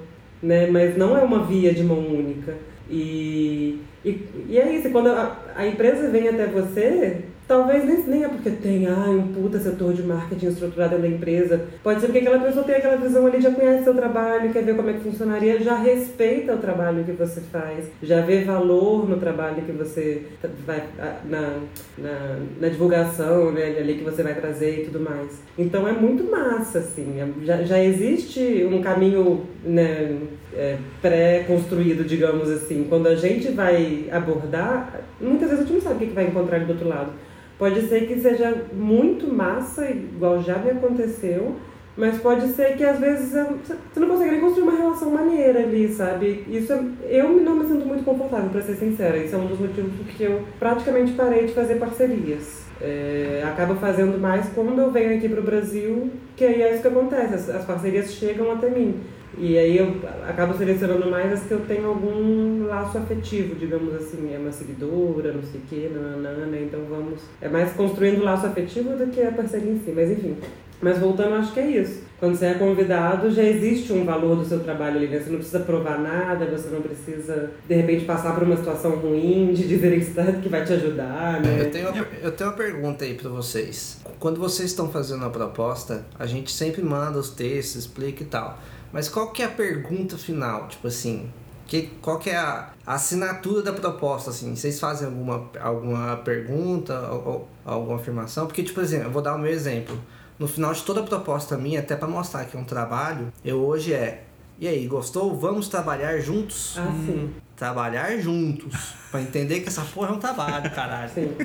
né? 0.41 0.68
Mas 0.72 0.97
não 0.97 1.16
é 1.18 1.22
uma 1.22 1.43
via 1.43 1.74
de 1.74 1.84
mão 1.84 1.99
única. 1.99 2.55
E, 2.89 3.82
e, 4.03 4.26
e 4.49 4.58
é 4.58 4.74
isso, 4.74 4.89
quando 4.89 5.10
a, 5.10 5.38
a 5.55 5.68
empresa 5.68 6.10
vem 6.10 6.30
até 6.30 6.47
você, 6.47 7.26
Talvez 7.48 8.06
nem, 8.06 8.26
é 8.26 8.28
porque 8.28 8.50
tem 8.50 8.88
ah, 8.88 9.10
um 9.10 9.30
puta 9.30 9.58
setor 9.58 9.93
de 9.93 10.04
marketing 10.04 10.48
estruturado 10.48 11.00
na 11.00 11.08
empresa. 11.08 11.62
Pode 11.82 12.02
ser 12.02 12.08
porque 12.08 12.20
aquela 12.20 12.39
pessoa 12.39 12.66
tem 12.66 12.76
aquela 12.76 12.98
visão 12.98 13.26
ali, 13.26 13.39
já 13.39 13.52
conhece 13.52 13.86
seu 13.86 13.93
trabalho, 13.93 14.52
quer 14.52 14.64
ver 14.64 14.76
como 14.76 14.89
é 14.89 14.93
que 14.93 15.00
funcionaria, 15.00 15.58
já 15.62 15.78
respeita 15.78 16.54
o 16.54 16.58
trabalho 16.58 17.06
que 17.06 17.14
você 17.14 17.39
faz, 17.39 17.86
já 18.04 18.20
vê 18.20 18.43
valor 18.43 19.08
no 19.08 19.18
trabalho 19.18 19.64
que 19.64 19.72
você 19.72 20.24
vai 20.66 20.84
na, 21.30 21.60
na, 21.98 22.39
na 22.60 22.68
divulgação, 22.68 23.52
né, 23.54 23.78
ali 23.80 23.95
que 23.95 24.04
você 24.04 24.22
vai 24.24 24.36
trazer 24.36 24.82
e 24.82 24.86
tudo 24.86 25.00
mais. 25.00 25.41
Então 25.58 25.88
é 25.88 25.93
muito 25.93 26.30
massa, 26.30 26.80
assim. 26.80 27.22
É, 27.22 27.45
já, 27.45 27.64
já 27.64 27.82
existe 27.82 28.68
um 28.70 28.82
caminho 28.82 29.45
né, 29.64 30.18
é, 30.54 30.78
pré-construído, 31.02 32.04
digamos 32.04 32.50
assim. 32.50 32.86
Quando 32.89 33.08
a 33.08 33.16
gente 33.16 33.50
vai 33.52 34.10
abordar, 34.12 35.02
muitas 35.22 35.50
vezes 35.50 35.64
a 35.64 35.68
gente 35.68 35.76
não 35.76 35.82
sabe 35.82 36.04
o 36.04 36.08
que 36.10 36.14
vai 36.14 36.28
encontrar 36.28 36.60
do 36.60 36.74
outro 36.74 36.89
lado. 36.89 37.12
Pode 37.58 37.88
ser 37.88 38.08
que 38.08 38.20
seja 38.20 38.66
muito 38.74 39.34
massa, 39.34 39.89
igual 39.89 40.41
já 40.43 40.58
me 40.60 40.72
aconteceu, 40.72 41.55
mas 41.97 42.20
pode 42.20 42.49
ser 42.49 42.78
que 42.78 42.84
às 42.84 42.99
vezes 42.99 43.32
você 43.32 43.99
não 43.99 44.10
consegue 44.10 44.32
nem 44.32 44.39
construir 44.39 44.64
uma 44.64 44.78
relação 44.78 45.10
maneira 45.10 45.62
ali, 45.62 45.91
sabe? 45.91 46.45
Isso 46.47 46.72
é, 46.72 46.80
eu 47.10 47.30
não 47.30 47.55
me 47.55 47.66
sinto 47.66 47.88
muito 47.88 48.03
confortável, 48.05 48.49
para 48.51 48.62
ser 48.62 48.76
sincera. 48.76 49.18
Isso 49.18 49.36
é 49.36 49.39
um 49.39 49.47
dos 49.47 49.60
motivos 49.60 49.91
por 49.95 50.05
que 50.05 50.24
eu 50.24 50.43
praticamente 50.60 51.14
parei 51.14 51.47
de 51.47 51.53
fazer 51.53 51.76
parcerias. 51.76 52.68
É, 52.80 53.43
acabo 53.43 53.74
fazendo 53.76 54.20
mais 54.20 54.47
quando 54.53 54.80
eu 54.80 54.91
venho 54.91 55.18
aqui 55.18 55.28
para 55.28 55.39
o 55.39 55.43
Brasil, 55.43 56.12
que 56.36 56.45
aí 56.45 56.62
é 56.62 56.74
isso 56.74 56.84
que 56.84 56.88
acontece, 56.88 57.34
as, 57.34 57.49
as 57.49 57.66
parcerias 57.66 58.14
chegam 58.14 58.51
até 58.51 58.70
mim. 58.70 58.99
E 59.38 59.58
aí 59.58 59.78
eu 59.78 59.96
acabo 60.28 60.58
selecionando 60.58 61.10
mais 61.10 61.32
as 61.32 61.44
que 61.44 61.52
eu 61.52 61.60
tenho 61.62 61.88
algum 61.88 62.66
laço 62.66 62.98
afetivo, 62.98 63.56
digamos 63.56 63.94
assim, 63.94 64.34
é 64.34 64.38
uma 64.40 64.52
seguidora, 64.52 65.32
não 65.32 65.44
sei 65.44 65.60
o 65.60 65.64
quê, 65.70 65.92
né? 65.92 66.64
então 66.68 66.82
vamos. 66.90 67.22
É 67.40 67.48
mais 67.48 67.72
construindo 67.74 68.24
laço 68.24 68.48
afetivo 68.48 68.98
do 68.98 69.12
que 69.12 69.22
a 69.22 69.32
parceria 69.32 69.72
em 69.72 69.80
si, 69.80 69.92
mas 69.96 70.10
enfim. 70.10 70.36
Mas 70.80 71.00
voltando, 71.00 71.36
acho 71.36 71.54
que 71.54 71.60
é 71.60 71.68
isso. 71.68 72.02
Quando 72.20 72.36
você 72.36 72.48
é 72.48 72.54
convidado, 72.54 73.32
já 73.32 73.44
existe 73.44 73.92
um 73.94 74.06
valor 74.06 74.36
do 74.36 74.46
seu 74.46 74.60
trabalho 74.60 74.98
ali, 74.98 75.08
né? 75.08 75.20
Você 75.20 75.30
não 75.30 75.38
precisa 75.38 75.60
provar 75.60 76.00
nada, 76.00 76.46
você 76.46 76.70
não 76.70 76.82
precisa, 76.82 77.52
de 77.68 77.76
repente, 77.76 78.06
passar 78.06 78.34
por 78.34 78.44
uma 78.44 78.56
situação 78.58 78.96
ruim, 78.96 79.54
de 79.54 79.68
dizer 79.68 80.00
que 80.42 80.50
vai 80.50 80.64
te 80.64 80.74
ajudar, 80.74 81.42
né? 81.42 81.62
Eu 81.62 81.72
tenho, 81.72 81.90
uma, 81.90 82.08
eu 82.22 82.32
tenho 82.32 82.50
uma 82.50 82.56
pergunta 82.56 83.06
aí 83.06 83.16
para 83.16 83.30
vocês. 83.30 84.00
Quando 84.20 84.40
vocês 84.40 84.70
estão 84.70 84.90
fazendo 84.90 85.26
a 85.26 85.30
proposta, 85.30 86.06
a 86.18 86.26
gente 86.28 86.52
sempre 86.52 86.84
manda 86.84 87.18
os 87.18 87.32
textos, 87.32 87.76
explica 87.86 88.24
e 88.24 88.28
tal. 88.28 88.60
Mas 88.92 89.10
qual 89.10 89.32
que 89.32 89.42
é 89.42 89.46
a 89.46 89.50
pergunta 89.50 90.18
final? 90.18 90.68
Tipo 90.68 90.88
assim, 90.88 91.30
que, 91.66 91.90
qual 92.02 92.20
que 92.20 92.30
é 92.30 92.38
a, 92.38 92.72
assinatura 92.86 93.62
da 93.62 93.74
proposta, 93.74 94.30
assim? 94.30 94.56
Vocês 94.56 94.80
fazem 94.80 95.08
alguma, 95.08 95.50
alguma 95.60 96.18
pergunta 96.18 96.98
ou, 97.12 97.28
ou 97.28 97.48
alguma 97.66 97.98
afirmação? 97.98 98.48
Porque, 98.48 98.64
tipo, 98.64 98.76
por 98.76 98.84
exemplo, 98.84 99.08
eu 99.08 99.12
vou 99.12 99.22
dar 99.22 99.36
o 99.36 99.40
meu 99.40 99.52
exemplo. 99.52 100.00
No 100.40 100.48
final 100.48 100.72
de 100.72 100.84
toda 100.84 101.02
a 101.02 101.04
proposta 101.04 101.58
minha, 101.58 101.80
até 101.80 101.96
para 101.96 102.08
mostrar 102.08 102.46
que 102.46 102.56
é 102.56 102.60
um 102.60 102.64
trabalho, 102.64 103.34
eu 103.44 103.58
hoje 103.60 103.94
é 103.94 104.24
e 104.60 104.68
aí, 104.68 104.88
gostou? 104.88 105.38
Vamos 105.38 105.68
trabalhar 105.68 106.20
juntos? 106.20 106.76
Ah, 106.80 106.92
sim. 107.06 107.32
Trabalhar 107.58 108.16
juntos. 108.20 108.93
pra 109.10 109.20
entender 109.20 109.62
que 109.62 109.68
essa 109.68 109.82
porra 109.82 110.10
é 110.10 110.12
um 110.14 110.20
trabalho, 110.20 110.70
caralho. 110.72 111.12
Sim. 111.12 111.36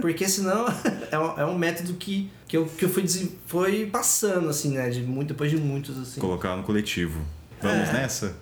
Porque 0.00 0.28
senão 0.28 0.66
é 1.10 1.18
um, 1.18 1.40
é 1.40 1.46
um 1.46 1.56
método 1.56 1.94
que, 1.94 2.30
que, 2.46 2.56
eu, 2.56 2.66
que 2.66 2.84
eu 2.84 2.90
fui, 2.90 3.04
foi 3.46 3.86
passando, 3.86 4.50
assim, 4.50 4.74
né? 4.74 4.90
De 4.90 5.02
muito, 5.02 5.28
depois 5.28 5.50
de 5.50 5.56
muitos, 5.56 5.98
assim. 5.98 6.20
Colocar 6.20 6.54
no 6.56 6.62
coletivo. 6.62 7.20
Vamos 7.60 7.88
é. 7.88 7.92
nessa? 7.94 8.36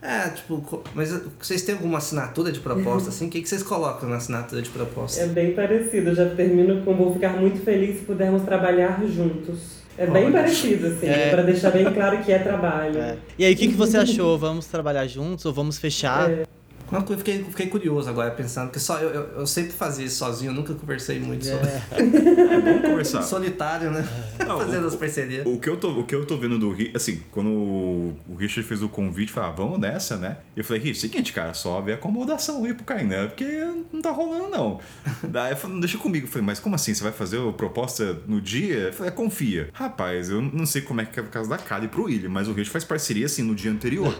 É, 0.00 0.28
tipo, 0.28 0.84
mas 0.94 1.10
vocês 1.40 1.62
têm 1.62 1.74
alguma 1.74 1.98
assinatura 1.98 2.52
de 2.52 2.60
proposta, 2.60 3.08
assim? 3.08 3.26
O 3.26 3.30
que, 3.30 3.42
que 3.42 3.48
vocês 3.48 3.64
colocam 3.64 4.08
na 4.08 4.16
assinatura 4.16 4.62
de 4.62 4.70
proposta? 4.70 5.20
É 5.20 5.26
bem 5.26 5.52
parecido. 5.52 6.10
Eu 6.10 6.14
já 6.14 6.30
termino 6.30 6.84
com 6.84 6.94
vou 6.94 7.12
ficar 7.14 7.30
muito 7.30 7.58
feliz 7.64 7.98
se 7.98 8.04
pudermos 8.04 8.42
trabalhar 8.42 9.04
juntos. 9.04 9.84
É 9.98 10.06
bem 10.06 10.26
Olha. 10.26 10.34
parecido, 10.34 10.88
assim, 10.88 11.06
é. 11.06 11.30
para 11.30 11.42
deixar 11.42 11.70
bem 11.70 11.92
claro 11.92 12.22
que 12.22 12.30
é 12.30 12.38
trabalho. 12.38 12.98
É. 12.98 13.16
E 13.38 13.44
aí, 13.44 13.54
o 13.54 13.56
que, 13.56 13.68
que 13.68 13.74
você 13.74 13.96
achou? 13.96 14.38
Vamos 14.38 14.66
trabalhar 14.66 15.06
juntos 15.06 15.44
ou 15.46 15.52
vamos 15.52 15.78
fechar? 15.78 16.30
É. 16.30 16.46
Uma 16.90 17.02
coisa, 17.02 17.22
fiquei, 17.22 17.44
fiquei 17.44 17.66
curioso 17.66 18.08
agora 18.08 18.30
pensando, 18.30 18.70
que 18.70 18.78
só 18.78 18.98
eu, 18.98 19.10
eu, 19.10 19.22
eu, 19.38 19.46
sempre 19.46 19.72
fazia 19.72 20.06
isso 20.06 20.16
sozinho, 20.16 20.52
nunca 20.52 20.72
conversei 20.74 21.18
muito 21.18 21.44
sobre. 21.44 21.68
É, 21.68 21.82
é 22.54 22.60
bom 22.60 22.90
conversar. 22.90 23.22
Solitário, 23.22 23.90
né? 23.90 24.06
Não, 24.46 24.58
Fazendo 24.58 24.84
o, 24.84 24.86
as 24.86 24.94
parcerias. 24.94 25.46
O, 25.46 25.58
que 25.58 25.68
eu 25.68 25.76
tô, 25.76 26.00
o 26.00 26.04
que 26.04 26.14
eu 26.14 26.24
tô 26.24 26.36
vendo 26.36 26.58
do 26.58 26.76
assim, 26.94 27.22
quando 27.32 27.48
o 27.48 28.36
Richard 28.38 28.68
fez 28.68 28.82
o 28.82 28.88
convite, 28.88 29.32
falou, 29.32 29.50
ah, 29.50 29.52
vamos 29.52 29.80
nessa, 29.80 30.16
né? 30.16 30.38
Eu 30.56 30.62
falei, 30.62 30.82
Richard, 30.82 31.00
seguinte, 31.00 31.32
cara, 31.32 31.54
só 31.54 31.80
ver 31.80 31.94
acomodação 31.94 32.64
aí 32.64 32.72
pro 32.72 32.84
Kainan, 32.84 33.28
porque 33.28 33.44
não 33.92 34.00
tá 34.00 34.10
rolando, 34.10 34.48
não. 34.48 34.80
Daí 35.28 35.52
eu 35.52 35.56
falei, 35.56 35.80
deixa 35.80 35.98
comigo. 35.98 36.26
Eu 36.26 36.30
falei, 36.30 36.46
mas 36.46 36.60
como 36.60 36.74
assim? 36.74 36.94
Você 36.94 37.02
vai 37.02 37.12
fazer 37.12 37.40
a 37.40 37.52
proposta 37.52 38.20
no 38.26 38.40
dia? 38.40 38.76
Eu 38.76 38.92
falei, 38.92 39.12
é, 39.12 39.14
confia. 39.14 39.70
Rapaz, 39.72 40.30
eu 40.30 40.40
não 40.40 40.66
sei 40.66 40.82
como 40.82 41.00
é 41.00 41.04
que 41.04 41.18
é 41.18 41.22
o 41.22 41.26
caso 41.26 41.50
da 41.50 41.58
Kali 41.58 41.88
pro 41.88 42.04
William, 42.04 42.28
mas 42.28 42.46
o 42.46 42.50
Richard 42.52 42.70
faz 42.70 42.84
parceria 42.84 43.26
assim 43.26 43.42
no 43.42 43.54
dia 43.54 43.70
anterior. 43.70 44.16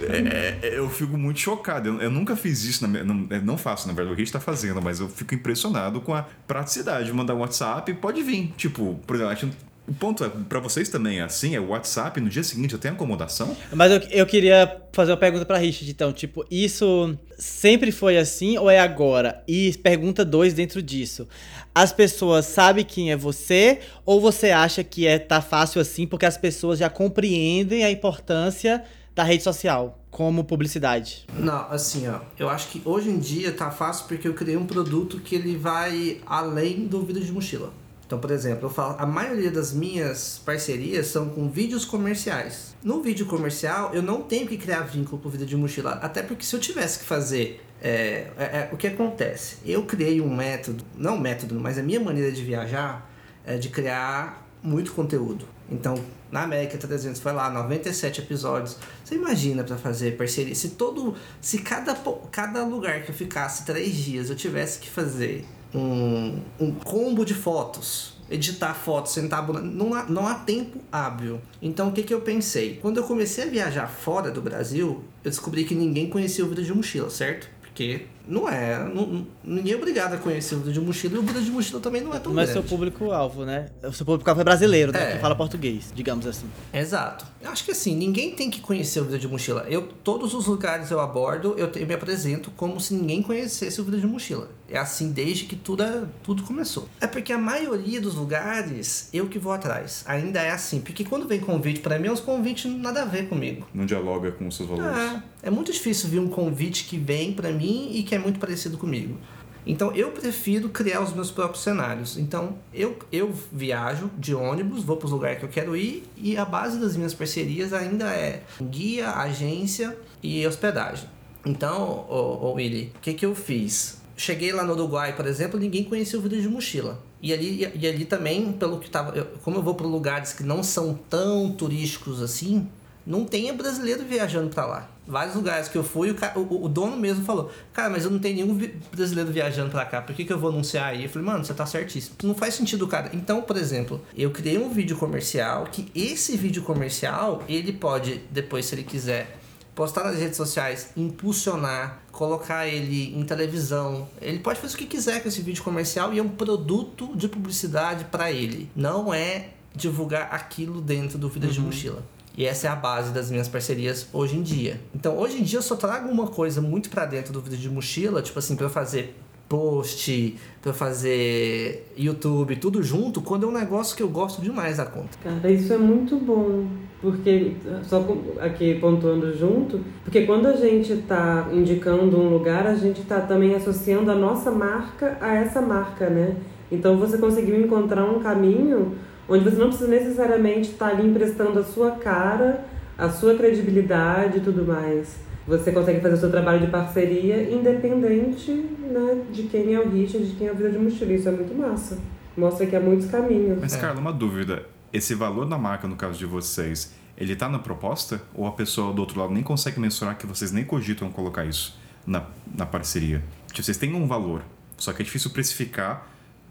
é, 0.00 0.58
é 0.62 0.78
eu 0.78 0.88
fico 0.88 1.16
muito 1.16 1.40
chocado. 1.40 1.71
Eu, 1.86 2.00
eu 2.00 2.10
nunca 2.10 2.36
fiz 2.36 2.64
isso, 2.64 2.86
na, 2.86 3.04
não, 3.04 3.26
é, 3.30 3.40
não 3.40 3.56
faço, 3.56 3.86
na 3.86 3.94
verdade, 3.94 4.14
o 4.14 4.16
Rich 4.16 4.28
está 4.28 4.40
fazendo, 4.40 4.80
mas 4.82 5.00
eu 5.00 5.08
fico 5.08 5.34
impressionado 5.34 6.00
com 6.00 6.14
a 6.14 6.26
praticidade 6.46 7.06
de 7.06 7.12
mandar 7.12 7.34
um 7.34 7.38
WhatsApp, 7.38 7.92
pode 7.94 8.22
vir. 8.22 8.52
Tipo, 8.56 9.00
por 9.06 9.16
exemplo, 9.16 9.50
o 9.86 9.92
ponto 9.92 10.24
é, 10.24 10.30
para 10.48 10.60
vocês 10.60 10.88
também 10.88 11.18
é 11.18 11.22
assim, 11.22 11.56
é 11.56 11.60
o 11.60 11.68
WhatsApp, 11.68 12.20
no 12.20 12.28
dia 12.28 12.42
seguinte 12.44 12.72
eu 12.72 12.78
tenho 12.78 12.94
acomodação? 12.94 13.56
Mas 13.72 13.90
eu, 13.90 13.98
eu 14.10 14.26
queria 14.26 14.80
fazer 14.92 15.10
uma 15.10 15.16
pergunta 15.16 15.44
para 15.44 15.58
Richard, 15.58 15.90
então, 15.90 16.12
tipo, 16.12 16.44
isso 16.50 17.16
sempre 17.36 17.90
foi 17.90 18.16
assim 18.16 18.56
ou 18.58 18.70
é 18.70 18.78
agora? 18.78 19.42
E 19.48 19.72
pergunta 19.82 20.24
dois 20.24 20.54
dentro 20.54 20.80
disso. 20.80 21.26
As 21.74 21.92
pessoas 21.92 22.46
sabem 22.46 22.84
quem 22.84 23.10
é 23.10 23.16
você 23.16 23.80
ou 24.04 24.20
você 24.20 24.50
acha 24.50 24.84
que 24.84 25.06
é 25.06 25.18
tá 25.18 25.40
fácil 25.40 25.80
assim 25.80 26.06
porque 26.06 26.26
as 26.26 26.36
pessoas 26.36 26.78
já 26.78 26.88
compreendem 26.88 27.84
a 27.84 27.90
importância 27.90 28.84
da 29.14 29.22
rede 29.22 29.42
social 29.42 29.98
como 30.10 30.44
publicidade? 30.44 31.26
Não, 31.38 31.70
assim, 31.70 32.08
ó, 32.08 32.20
eu 32.38 32.48
acho 32.48 32.68
que 32.68 32.82
hoje 32.84 33.08
em 33.08 33.18
dia 33.18 33.52
tá 33.52 33.70
fácil 33.70 34.06
porque 34.06 34.28
eu 34.28 34.34
criei 34.34 34.56
um 34.56 34.66
produto 34.66 35.20
que 35.20 35.34
ele 35.34 35.56
vai 35.56 36.20
além 36.26 36.86
do 36.86 37.02
vídeo 37.02 37.24
de 37.24 37.32
mochila. 37.32 37.72
Então, 38.06 38.20
por 38.20 38.30
exemplo, 38.30 38.66
eu 38.66 38.70
falo, 38.70 38.94
a 38.98 39.06
maioria 39.06 39.50
das 39.50 39.72
minhas 39.72 40.38
parcerias 40.44 41.06
são 41.06 41.30
com 41.30 41.48
vídeos 41.48 41.86
comerciais. 41.86 42.74
No 42.84 43.02
vídeo 43.02 43.24
comercial, 43.24 43.90
eu 43.94 44.02
não 44.02 44.20
tenho 44.20 44.46
que 44.46 44.58
criar 44.58 44.82
vínculo 44.82 45.18
com 45.18 45.30
o 45.30 45.32
de 45.32 45.56
mochila, 45.56 45.92
até 45.92 46.22
porque 46.22 46.44
se 46.44 46.54
eu 46.54 46.60
tivesse 46.60 46.98
que 46.98 47.04
fazer 47.06 47.64
é, 47.80 48.28
é, 48.38 48.44
é, 48.44 48.68
o 48.70 48.76
que 48.76 48.86
acontece? 48.86 49.56
Eu 49.64 49.84
criei 49.84 50.20
um 50.20 50.28
método, 50.32 50.84
não 50.94 51.18
método, 51.18 51.58
mas 51.58 51.78
a 51.78 51.82
minha 51.82 51.98
maneira 51.98 52.30
de 52.30 52.42
viajar 52.42 53.10
é 53.46 53.56
de 53.56 53.70
criar 53.70 54.46
muito 54.62 54.92
conteúdo. 54.92 55.46
Então, 55.68 55.94
na 56.30 56.42
América 56.42 56.78
300 56.78 57.20
foi 57.20 57.32
lá, 57.32 57.50
97 57.50 58.20
episódios. 58.20 58.76
Você 59.12 59.16
imagina 59.16 59.62
para 59.62 59.76
fazer 59.76 60.16
parceria? 60.16 60.54
Se 60.54 60.70
todo. 60.70 61.14
Se 61.38 61.58
cada, 61.58 61.94
cada 62.30 62.64
lugar 62.64 63.02
que 63.02 63.10
eu 63.10 63.14
ficasse 63.14 63.66
três 63.66 63.94
dias 63.94 64.30
eu 64.30 64.36
tivesse 64.36 64.78
que 64.78 64.88
fazer 64.88 65.44
um, 65.74 66.40
um 66.58 66.72
combo 66.72 67.22
de 67.22 67.34
fotos, 67.34 68.16
editar 68.30 68.72
fotos, 68.72 69.12
sentar 69.12 69.46
não 69.46 69.92
há, 69.92 70.04
não 70.04 70.26
há 70.26 70.36
tempo 70.36 70.80
hábil. 70.90 71.42
Então 71.60 71.88
o 71.88 71.92
que, 71.92 72.02
que 72.02 72.14
eu 72.14 72.22
pensei? 72.22 72.78
Quando 72.80 72.96
eu 72.96 73.04
comecei 73.04 73.44
a 73.44 73.48
viajar 73.48 73.86
fora 73.86 74.30
do 74.30 74.40
Brasil, 74.40 75.04
eu 75.22 75.30
descobri 75.30 75.64
que 75.64 75.74
ninguém 75.74 76.08
conhecia 76.08 76.42
o 76.42 76.48
Vida 76.48 76.62
de 76.62 76.72
Mochila, 76.72 77.10
certo? 77.10 77.50
Porque 77.60 78.06
não 78.26 78.48
é. 78.48 78.78
Não, 78.78 79.26
ninguém 79.44 79.72
é 79.72 79.76
obrigado 79.76 80.14
a 80.14 80.16
conhecer 80.16 80.54
o 80.54 80.58
Buda 80.58 80.72
de 80.72 80.80
mochila 80.80 81.16
e 81.16 81.18
o 81.18 81.22
Buda 81.22 81.40
de 81.40 81.50
mochila 81.50 81.80
também 81.80 82.02
não 82.02 82.14
é 82.14 82.18
tão 82.18 82.32
Mas 82.32 82.50
grande. 82.50 82.68
seu 82.68 82.76
público-alvo, 82.76 83.44
né? 83.44 83.68
O 83.82 83.92
seu 83.92 84.06
público-alvo 84.06 84.40
é 84.40 84.44
brasileiro, 84.44 84.92
né? 84.92 85.10
É. 85.10 85.12
Que 85.14 85.18
fala 85.18 85.34
português, 85.34 85.92
digamos 85.94 86.26
assim. 86.26 86.46
Exato. 86.72 87.26
Eu 87.40 87.50
acho 87.50 87.64
que 87.64 87.72
assim, 87.72 87.96
ninguém 87.96 88.34
tem 88.34 88.50
que 88.50 88.60
conhecer 88.60 89.00
o 89.00 89.04
Buda 89.04 89.18
de 89.18 89.28
mochila. 89.28 89.66
Eu, 89.68 89.82
todos 90.04 90.34
os 90.34 90.46
lugares 90.46 90.90
eu 90.90 91.00
abordo, 91.00 91.54
eu, 91.58 91.68
eu 91.74 91.86
me 91.86 91.94
apresento 91.94 92.50
como 92.56 92.80
se 92.80 92.94
ninguém 92.94 93.22
conhecesse 93.22 93.80
o 93.80 93.84
Buda 93.84 93.98
de 93.98 94.06
mochila. 94.06 94.48
É 94.68 94.78
assim 94.78 95.12
desde 95.12 95.44
que 95.44 95.54
tudo, 95.54 95.82
é, 95.82 96.04
tudo 96.22 96.42
começou. 96.44 96.88
É 97.00 97.06
porque 97.06 97.32
a 97.32 97.38
maioria 97.38 98.00
dos 98.00 98.14
lugares, 98.14 99.08
eu 99.12 99.28
que 99.28 99.38
vou 99.38 99.52
atrás. 99.52 100.02
Ainda 100.06 100.40
é 100.40 100.50
assim. 100.50 100.80
Porque 100.80 101.04
quando 101.04 101.28
vem 101.28 101.40
convite 101.40 101.80
para 101.80 101.98
mim, 101.98 102.08
é 102.08 102.12
uns 102.12 102.20
convites 102.20 102.70
nada 102.70 103.02
a 103.02 103.04
ver 103.04 103.28
comigo. 103.28 103.66
Não 103.74 103.84
dialoga 103.84 104.32
com 104.32 104.46
os 104.46 104.56
seus 104.56 104.68
valores. 104.68 104.96
É, 105.42 105.48
é 105.48 105.50
muito 105.50 105.72
difícil 105.72 106.08
vir 106.08 106.20
um 106.20 106.28
convite 106.28 106.84
que 106.84 106.96
vem 106.96 107.32
para 107.32 107.50
mim 107.50 107.90
e 107.92 108.02
que 108.02 108.11
é 108.14 108.18
muito 108.18 108.38
parecido 108.38 108.76
comigo. 108.78 109.18
Então 109.64 109.94
eu 109.94 110.10
prefiro 110.10 110.68
criar 110.68 111.00
os 111.00 111.12
meus 111.12 111.30
próprios 111.30 111.62
cenários. 111.62 112.16
Então 112.16 112.58
eu, 112.74 112.98
eu 113.10 113.32
viajo 113.52 114.10
de 114.18 114.34
ônibus, 114.34 114.82
vou 114.82 114.96
para 114.96 115.06
os 115.06 115.12
lugares 115.12 115.38
que 115.38 115.44
eu 115.44 115.48
quero 115.48 115.76
ir 115.76 116.04
e 116.16 116.36
a 116.36 116.44
base 116.44 116.78
das 116.78 116.96
minhas 116.96 117.14
parcerias 117.14 117.72
ainda 117.72 118.06
é 118.06 118.42
guia, 118.60 119.10
agência 119.10 119.96
e 120.22 120.44
hospedagem. 120.46 121.08
Então, 121.44 122.06
ô, 122.08 122.46
ô 122.46 122.52
Willy, 122.54 122.92
o 122.96 123.00
que, 123.00 123.14
que 123.14 123.26
eu 123.26 123.34
fiz? 123.34 124.00
Cheguei 124.16 124.52
lá 124.52 124.62
no 124.62 124.72
Uruguai, 124.72 125.16
por 125.16 125.26
exemplo, 125.26 125.58
ninguém 125.58 125.84
conhecia 125.84 126.18
o 126.18 126.22
vídeo 126.22 126.40
de 126.40 126.48
mochila. 126.48 127.02
E 127.20 127.32
ali, 127.32 127.70
e 127.74 127.86
ali 127.86 128.04
também, 128.04 128.52
pelo 128.52 128.78
que 128.78 128.90
tava. 128.90 129.16
Eu, 129.16 129.26
como 129.42 129.58
eu 129.58 129.62
vou 129.62 129.74
para 129.74 129.86
lugares 129.86 130.32
que 130.32 130.42
não 130.42 130.62
são 130.62 130.94
tão 131.08 131.52
turísticos 131.52 132.20
assim, 132.20 132.68
não 133.06 133.24
tenha 133.24 133.52
brasileiro 133.52 134.04
viajando 134.04 134.50
para 134.50 134.66
lá. 134.66 134.90
Vários 135.06 135.34
lugares 135.34 135.68
que 135.68 135.76
eu 135.76 135.82
fui, 135.82 136.10
o, 136.10 136.38
o, 136.38 136.64
o, 136.64 136.68
dono 136.68 136.96
mesmo 136.96 137.24
falou: 137.24 137.50
Cara, 137.72 137.90
mas 137.90 138.04
eu 138.04 138.10
não 138.10 138.20
tenho 138.20 138.36
nenhum 138.36 138.70
brasileiro 138.94 139.32
viajando 139.32 139.70
para 139.70 139.84
cá, 139.84 140.00
por 140.00 140.14
que, 140.14 140.24
que 140.24 140.32
eu 140.32 140.38
vou 140.38 140.50
anunciar 140.50 140.90
aí? 140.90 141.04
Eu 141.04 141.10
falei: 141.10 141.26
Mano, 141.26 141.44
você 141.44 141.52
tá 141.52 141.66
certíssimo. 141.66 142.16
Não 142.22 142.34
faz 142.34 142.54
sentido, 142.54 142.86
cara. 142.86 143.10
Então, 143.12 143.42
por 143.42 143.56
exemplo, 143.56 144.00
eu 144.16 144.30
criei 144.30 144.58
um 144.58 144.70
vídeo 144.70 144.96
comercial 144.96 145.64
que 145.64 145.90
esse 145.94 146.36
vídeo 146.36 146.62
comercial 146.62 147.42
ele 147.48 147.72
pode, 147.72 148.22
depois, 148.30 148.66
se 148.66 148.76
ele 148.76 148.84
quiser, 148.84 149.38
postar 149.74 150.04
nas 150.04 150.18
redes 150.18 150.36
sociais, 150.36 150.90
impulsionar, 150.96 152.02
colocar 152.12 152.68
ele 152.68 153.16
em 153.18 153.24
televisão. 153.24 154.08
Ele 154.20 154.38
pode 154.38 154.60
fazer 154.60 154.74
o 154.74 154.78
que 154.78 154.86
quiser 154.86 155.20
com 155.20 155.28
esse 155.28 155.42
vídeo 155.42 155.62
comercial 155.62 156.12
e 156.12 156.18
é 156.18 156.22
um 156.22 156.28
produto 156.28 157.16
de 157.16 157.28
publicidade 157.28 158.04
para 158.04 158.30
ele. 158.30 158.70
Não 158.76 159.12
é 159.12 159.48
divulgar 159.74 160.28
aquilo 160.32 160.80
dentro 160.80 161.18
do 161.18 161.28
Vida 161.28 161.46
uhum. 161.46 161.52
de 161.52 161.60
Mochila. 161.60 162.04
E 162.36 162.46
essa 162.46 162.66
é 162.66 162.70
a 162.70 162.76
base 162.76 163.12
das 163.12 163.30
minhas 163.30 163.48
parcerias 163.48 164.06
hoje 164.12 164.36
em 164.36 164.42
dia. 164.42 164.80
Então, 164.94 165.18
hoje 165.18 165.38
em 165.38 165.42
dia 165.42 165.58
eu 165.58 165.62
só 165.62 165.76
trago 165.76 166.08
uma 166.08 166.26
coisa 166.26 166.60
muito 166.60 166.88
para 166.88 167.04
dentro 167.04 167.32
do 167.32 167.40
vídeo 167.40 167.58
de 167.58 167.70
mochila, 167.70 168.22
tipo 168.22 168.38
assim, 168.38 168.56
para 168.56 168.68
fazer 168.68 169.14
post, 169.52 170.38
para 170.62 170.72
fazer 170.72 171.92
YouTube, 171.94 172.56
tudo 172.56 172.82
junto, 172.82 173.20
quando 173.20 173.44
é 173.44 173.48
um 173.50 173.52
negócio 173.52 173.94
que 173.94 174.02
eu 174.02 174.08
gosto 174.08 174.40
demais 174.40 174.78
da 174.78 174.86
conta. 174.86 175.18
Cara, 175.22 175.50
isso 175.50 175.70
é 175.74 175.76
muito 175.76 176.16
bom, 176.16 176.66
porque 177.02 177.52
só 177.82 178.02
aqui 178.40 178.78
pontuando 178.80 179.36
junto, 179.36 179.80
porque 180.02 180.24
quando 180.24 180.46
a 180.46 180.56
gente 180.56 180.94
está 180.94 181.50
indicando 181.52 182.18
um 182.18 182.30
lugar, 182.30 182.66
a 182.66 182.74
gente 182.74 183.02
está 183.02 183.20
também 183.20 183.54
associando 183.54 184.10
a 184.10 184.14
nossa 184.14 184.50
marca 184.50 185.18
a 185.20 185.34
essa 185.34 185.60
marca, 185.60 186.08
né? 186.08 186.34
Então 186.70 186.96
você 186.96 187.18
conseguiu 187.18 187.60
encontrar 187.60 188.06
um 188.06 188.20
caminho 188.20 188.96
onde 189.32 189.44
você 189.44 189.56
não 189.56 189.68
precisa 189.68 189.88
necessariamente 189.88 190.70
estar 190.70 190.88
ali 190.88 191.08
emprestando 191.08 191.58
a 191.58 191.64
sua 191.64 191.92
cara, 191.92 192.64
a 192.98 193.08
sua 193.08 193.34
credibilidade 193.34 194.38
e 194.38 194.40
tudo 194.40 194.66
mais. 194.66 195.16
Você 195.46 195.72
consegue 195.72 196.00
fazer 196.00 196.14
o 196.14 196.18
seu 196.18 196.30
trabalho 196.30 196.60
de 196.60 196.66
parceria 196.68 197.50
independente 197.50 198.52
né, 198.52 199.24
de 199.32 199.44
quem 199.44 199.74
é 199.74 199.80
o 199.80 199.88
Richard, 199.88 200.26
de 200.26 200.34
quem 200.36 200.46
é 200.46 200.50
a 200.50 200.52
vida 200.52 200.70
de 200.70 200.78
mochila. 200.78 201.12
Isso 201.12 201.28
é 201.28 201.32
muito 201.32 201.54
massa. 201.54 201.98
Mostra 202.36 202.66
que 202.66 202.76
há 202.76 202.80
muitos 202.80 203.10
caminhos. 203.10 203.58
Mas, 203.60 203.74
Carla, 203.74 204.00
uma 204.00 204.12
dúvida. 204.12 204.66
Esse 204.92 205.14
valor 205.14 205.46
da 205.46 205.56
marca, 205.56 205.88
no 205.88 205.96
caso 205.96 206.18
de 206.18 206.26
vocês, 206.26 206.94
ele 207.16 207.32
está 207.32 207.48
na 207.48 207.58
proposta? 207.58 208.22
Ou 208.34 208.46
a 208.46 208.52
pessoa 208.52 208.92
do 208.92 209.00
outro 209.00 209.18
lado 209.18 209.32
nem 209.32 209.42
consegue 209.42 209.80
mensurar 209.80 210.16
que 210.16 210.26
vocês 210.26 210.52
nem 210.52 210.64
cogitam 210.64 211.10
colocar 211.10 211.44
isso 211.44 211.76
na, 212.06 212.26
na 212.54 212.66
parceria? 212.66 213.22
Tipo, 213.48 213.62
vocês 213.62 213.76
têm 213.76 213.94
um 213.94 214.06
valor, 214.06 214.42
só 214.76 214.92
que 214.92 215.02
é 215.02 215.04
difícil 215.04 215.30
precificar 215.30 216.06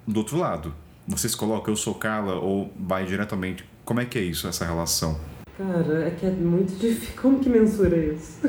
do 0.07 0.17
outro 0.17 0.37
lado. 0.37 0.73
Vocês 1.07 1.35
colocam 1.35 1.73
eu 1.73 1.77
sou 1.77 1.95
Carla 1.95 2.35
ou 2.35 2.71
vai 2.77 3.05
diretamente? 3.05 3.65
Como 3.83 3.99
é 3.99 4.05
que 4.05 4.17
é 4.17 4.21
isso, 4.21 4.47
essa 4.47 4.65
relação? 4.65 5.19
Cara, 5.57 6.07
é 6.07 6.11
que 6.11 6.25
é 6.25 6.29
muito 6.29 6.73
difícil. 6.79 7.13
Como 7.21 7.39
que 7.39 7.49
mensura 7.49 7.97
isso? 7.97 8.39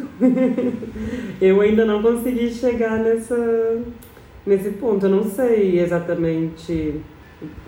eu 1.41 1.61
ainda 1.61 1.85
não 1.85 2.03
consegui 2.03 2.51
chegar 2.53 2.99
nessa, 2.99 3.83
nesse 4.47 4.71
ponto. 4.71 5.07
Eu 5.07 5.11
não 5.11 5.25
sei 5.25 5.81
exatamente 5.81 7.01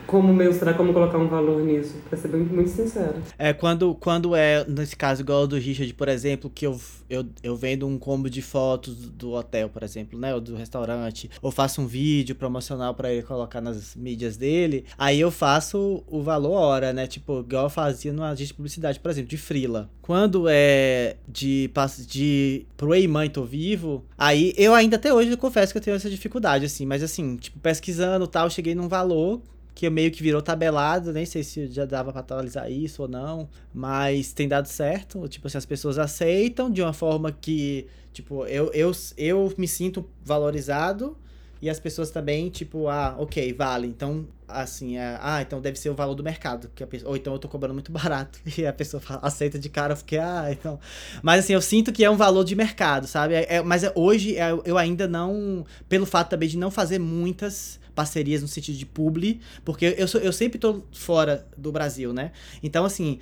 como 0.06 0.32
mensurar, 0.32 0.76
como 0.76 0.92
colocar 0.92 1.18
um 1.18 1.28
valor 1.28 1.62
nisso, 1.62 1.94
pra 2.08 2.18
ser 2.18 2.28
muito, 2.28 2.54
muito 2.54 2.70
sincero. 2.70 3.14
É, 3.38 3.52
quando, 3.52 3.94
quando 3.94 4.34
é, 4.34 4.64
nesse 4.68 4.96
caso, 4.96 5.22
igual 5.22 5.46
do 5.46 5.56
Richard, 5.56 5.92
por 5.94 6.08
exemplo, 6.08 6.50
que 6.52 6.66
eu, 6.66 6.78
eu, 7.08 7.24
eu 7.42 7.56
vendo 7.56 7.86
um 7.86 7.98
combo 7.98 8.28
de 8.28 8.42
fotos 8.42 8.94
do 8.94 9.32
hotel, 9.32 9.68
por 9.68 9.82
exemplo, 9.82 10.18
né, 10.18 10.34
ou 10.34 10.40
do 10.40 10.54
restaurante, 10.54 11.30
ou 11.40 11.50
faço 11.50 11.80
um 11.80 11.86
vídeo 11.86 12.34
promocional 12.34 12.94
para 12.94 13.12
ele 13.12 13.22
colocar 13.22 13.60
nas 13.60 13.94
mídias 13.94 14.36
dele, 14.36 14.84
aí 14.98 15.20
eu 15.20 15.30
faço 15.30 16.02
o 16.06 16.22
valor 16.22 16.52
hora, 16.52 16.92
né, 16.92 17.06
tipo, 17.06 17.40
igual 17.40 17.64
eu 17.64 17.70
fazia 17.70 18.12
numa 18.12 18.28
agência 18.28 18.46
de 18.46 18.54
publicidade, 18.54 19.00
por 19.00 19.10
exemplo, 19.10 19.30
de 19.30 19.36
frila. 19.36 19.90
Quando 20.02 20.46
é 20.48 21.16
de, 21.26 21.70
de 22.06 22.66
pro 22.76 22.94
Ei 22.94 23.08
Mãe 23.08 23.30
Tô 23.30 23.44
Vivo, 23.44 24.04
aí 24.18 24.52
eu 24.56 24.74
ainda 24.74 24.96
até 24.96 25.12
hoje 25.12 25.30
eu 25.30 25.38
confesso 25.38 25.72
que 25.72 25.78
eu 25.78 25.82
tenho 25.82 25.96
essa 25.96 26.10
dificuldade, 26.10 26.66
assim, 26.66 26.84
mas 26.84 27.02
assim, 27.02 27.36
tipo, 27.36 27.58
pesquisando 27.58 28.26
tal, 28.26 28.50
cheguei 28.50 28.74
num 28.74 28.88
valor 28.88 29.40
que 29.74 29.90
meio 29.90 30.10
que 30.10 30.22
virou 30.22 30.40
tabelado, 30.40 31.12
nem 31.12 31.26
sei 31.26 31.42
se 31.42 31.66
já 31.66 31.84
dava 31.84 32.12
para 32.12 32.20
atualizar 32.20 32.70
isso 32.70 33.02
ou 33.02 33.08
não, 33.08 33.48
mas 33.72 34.32
tem 34.32 34.46
dado 34.46 34.66
certo, 34.66 35.26
tipo 35.28 35.48
assim, 35.48 35.58
as 35.58 35.66
pessoas 35.66 35.98
aceitam 35.98 36.70
de 36.70 36.80
uma 36.80 36.92
forma 36.92 37.32
que, 37.32 37.86
tipo, 38.12 38.46
eu, 38.46 38.70
eu, 38.72 38.92
eu 39.16 39.52
me 39.58 39.66
sinto 39.66 40.08
valorizado 40.24 41.16
e 41.60 41.68
as 41.68 41.80
pessoas 41.80 42.10
também, 42.10 42.50
tipo, 42.50 42.88
ah, 42.88 43.16
ok, 43.18 43.52
vale, 43.54 43.88
então, 43.88 44.26
assim, 44.46 44.96
é, 44.96 45.18
ah, 45.20 45.42
então 45.42 45.60
deve 45.60 45.76
ser 45.78 45.88
o 45.88 45.94
valor 45.94 46.14
do 46.14 46.22
mercado, 46.22 46.70
que 46.72 46.84
a 46.84 46.86
pessoa, 46.86 47.10
ou 47.10 47.16
então 47.16 47.32
eu 47.32 47.38
tô 47.38 47.48
cobrando 47.48 47.74
muito 47.74 47.90
barato, 47.92 48.38
e 48.56 48.64
a 48.64 48.72
pessoa 48.72 49.00
fala, 49.00 49.20
aceita 49.24 49.58
de 49.58 49.68
cara, 49.68 49.96
porque, 49.96 50.18
ah, 50.18 50.46
então, 50.52 50.78
mas 51.20 51.40
assim, 51.40 51.52
eu 51.52 51.60
sinto 51.60 51.92
que 51.92 52.04
é 52.04 52.10
um 52.10 52.16
valor 52.16 52.44
de 52.44 52.54
mercado, 52.54 53.08
sabe, 53.08 53.34
é, 53.34 53.56
é, 53.56 53.62
mas 53.62 53.82
é, 53.82 53.90
hoje 53.96 54.36
é, 54.36 54.52
eu 54.64 54.78
ainda 54.78 55.08
não, 55.08 55.66
pelo 55.88 56.06
fato 56.06 56.30
também 56.30 56.48
de 56.48 56.56
não 56.56 56.70
fazer 56.70 57.00
muitas 57.00 57.80
parcerias 57.94 58.42
no 58.42 58.48
sentido 58.48 58.76
de 58.76 58.86
publi, 58.86 59.40
porque 59.64 59.94
eu, 59.96 60.08
sou, 60.08 60.20
eu 60.20 60.32
sempre 60.32 60.58
tô 60.58 60.82
fora 60.92 61.46
do 61.56 61.70
Brasil, 61.70 62.12
né? 62.12 62.32
Então, 62.62 62.84
assim, 62.84 63.18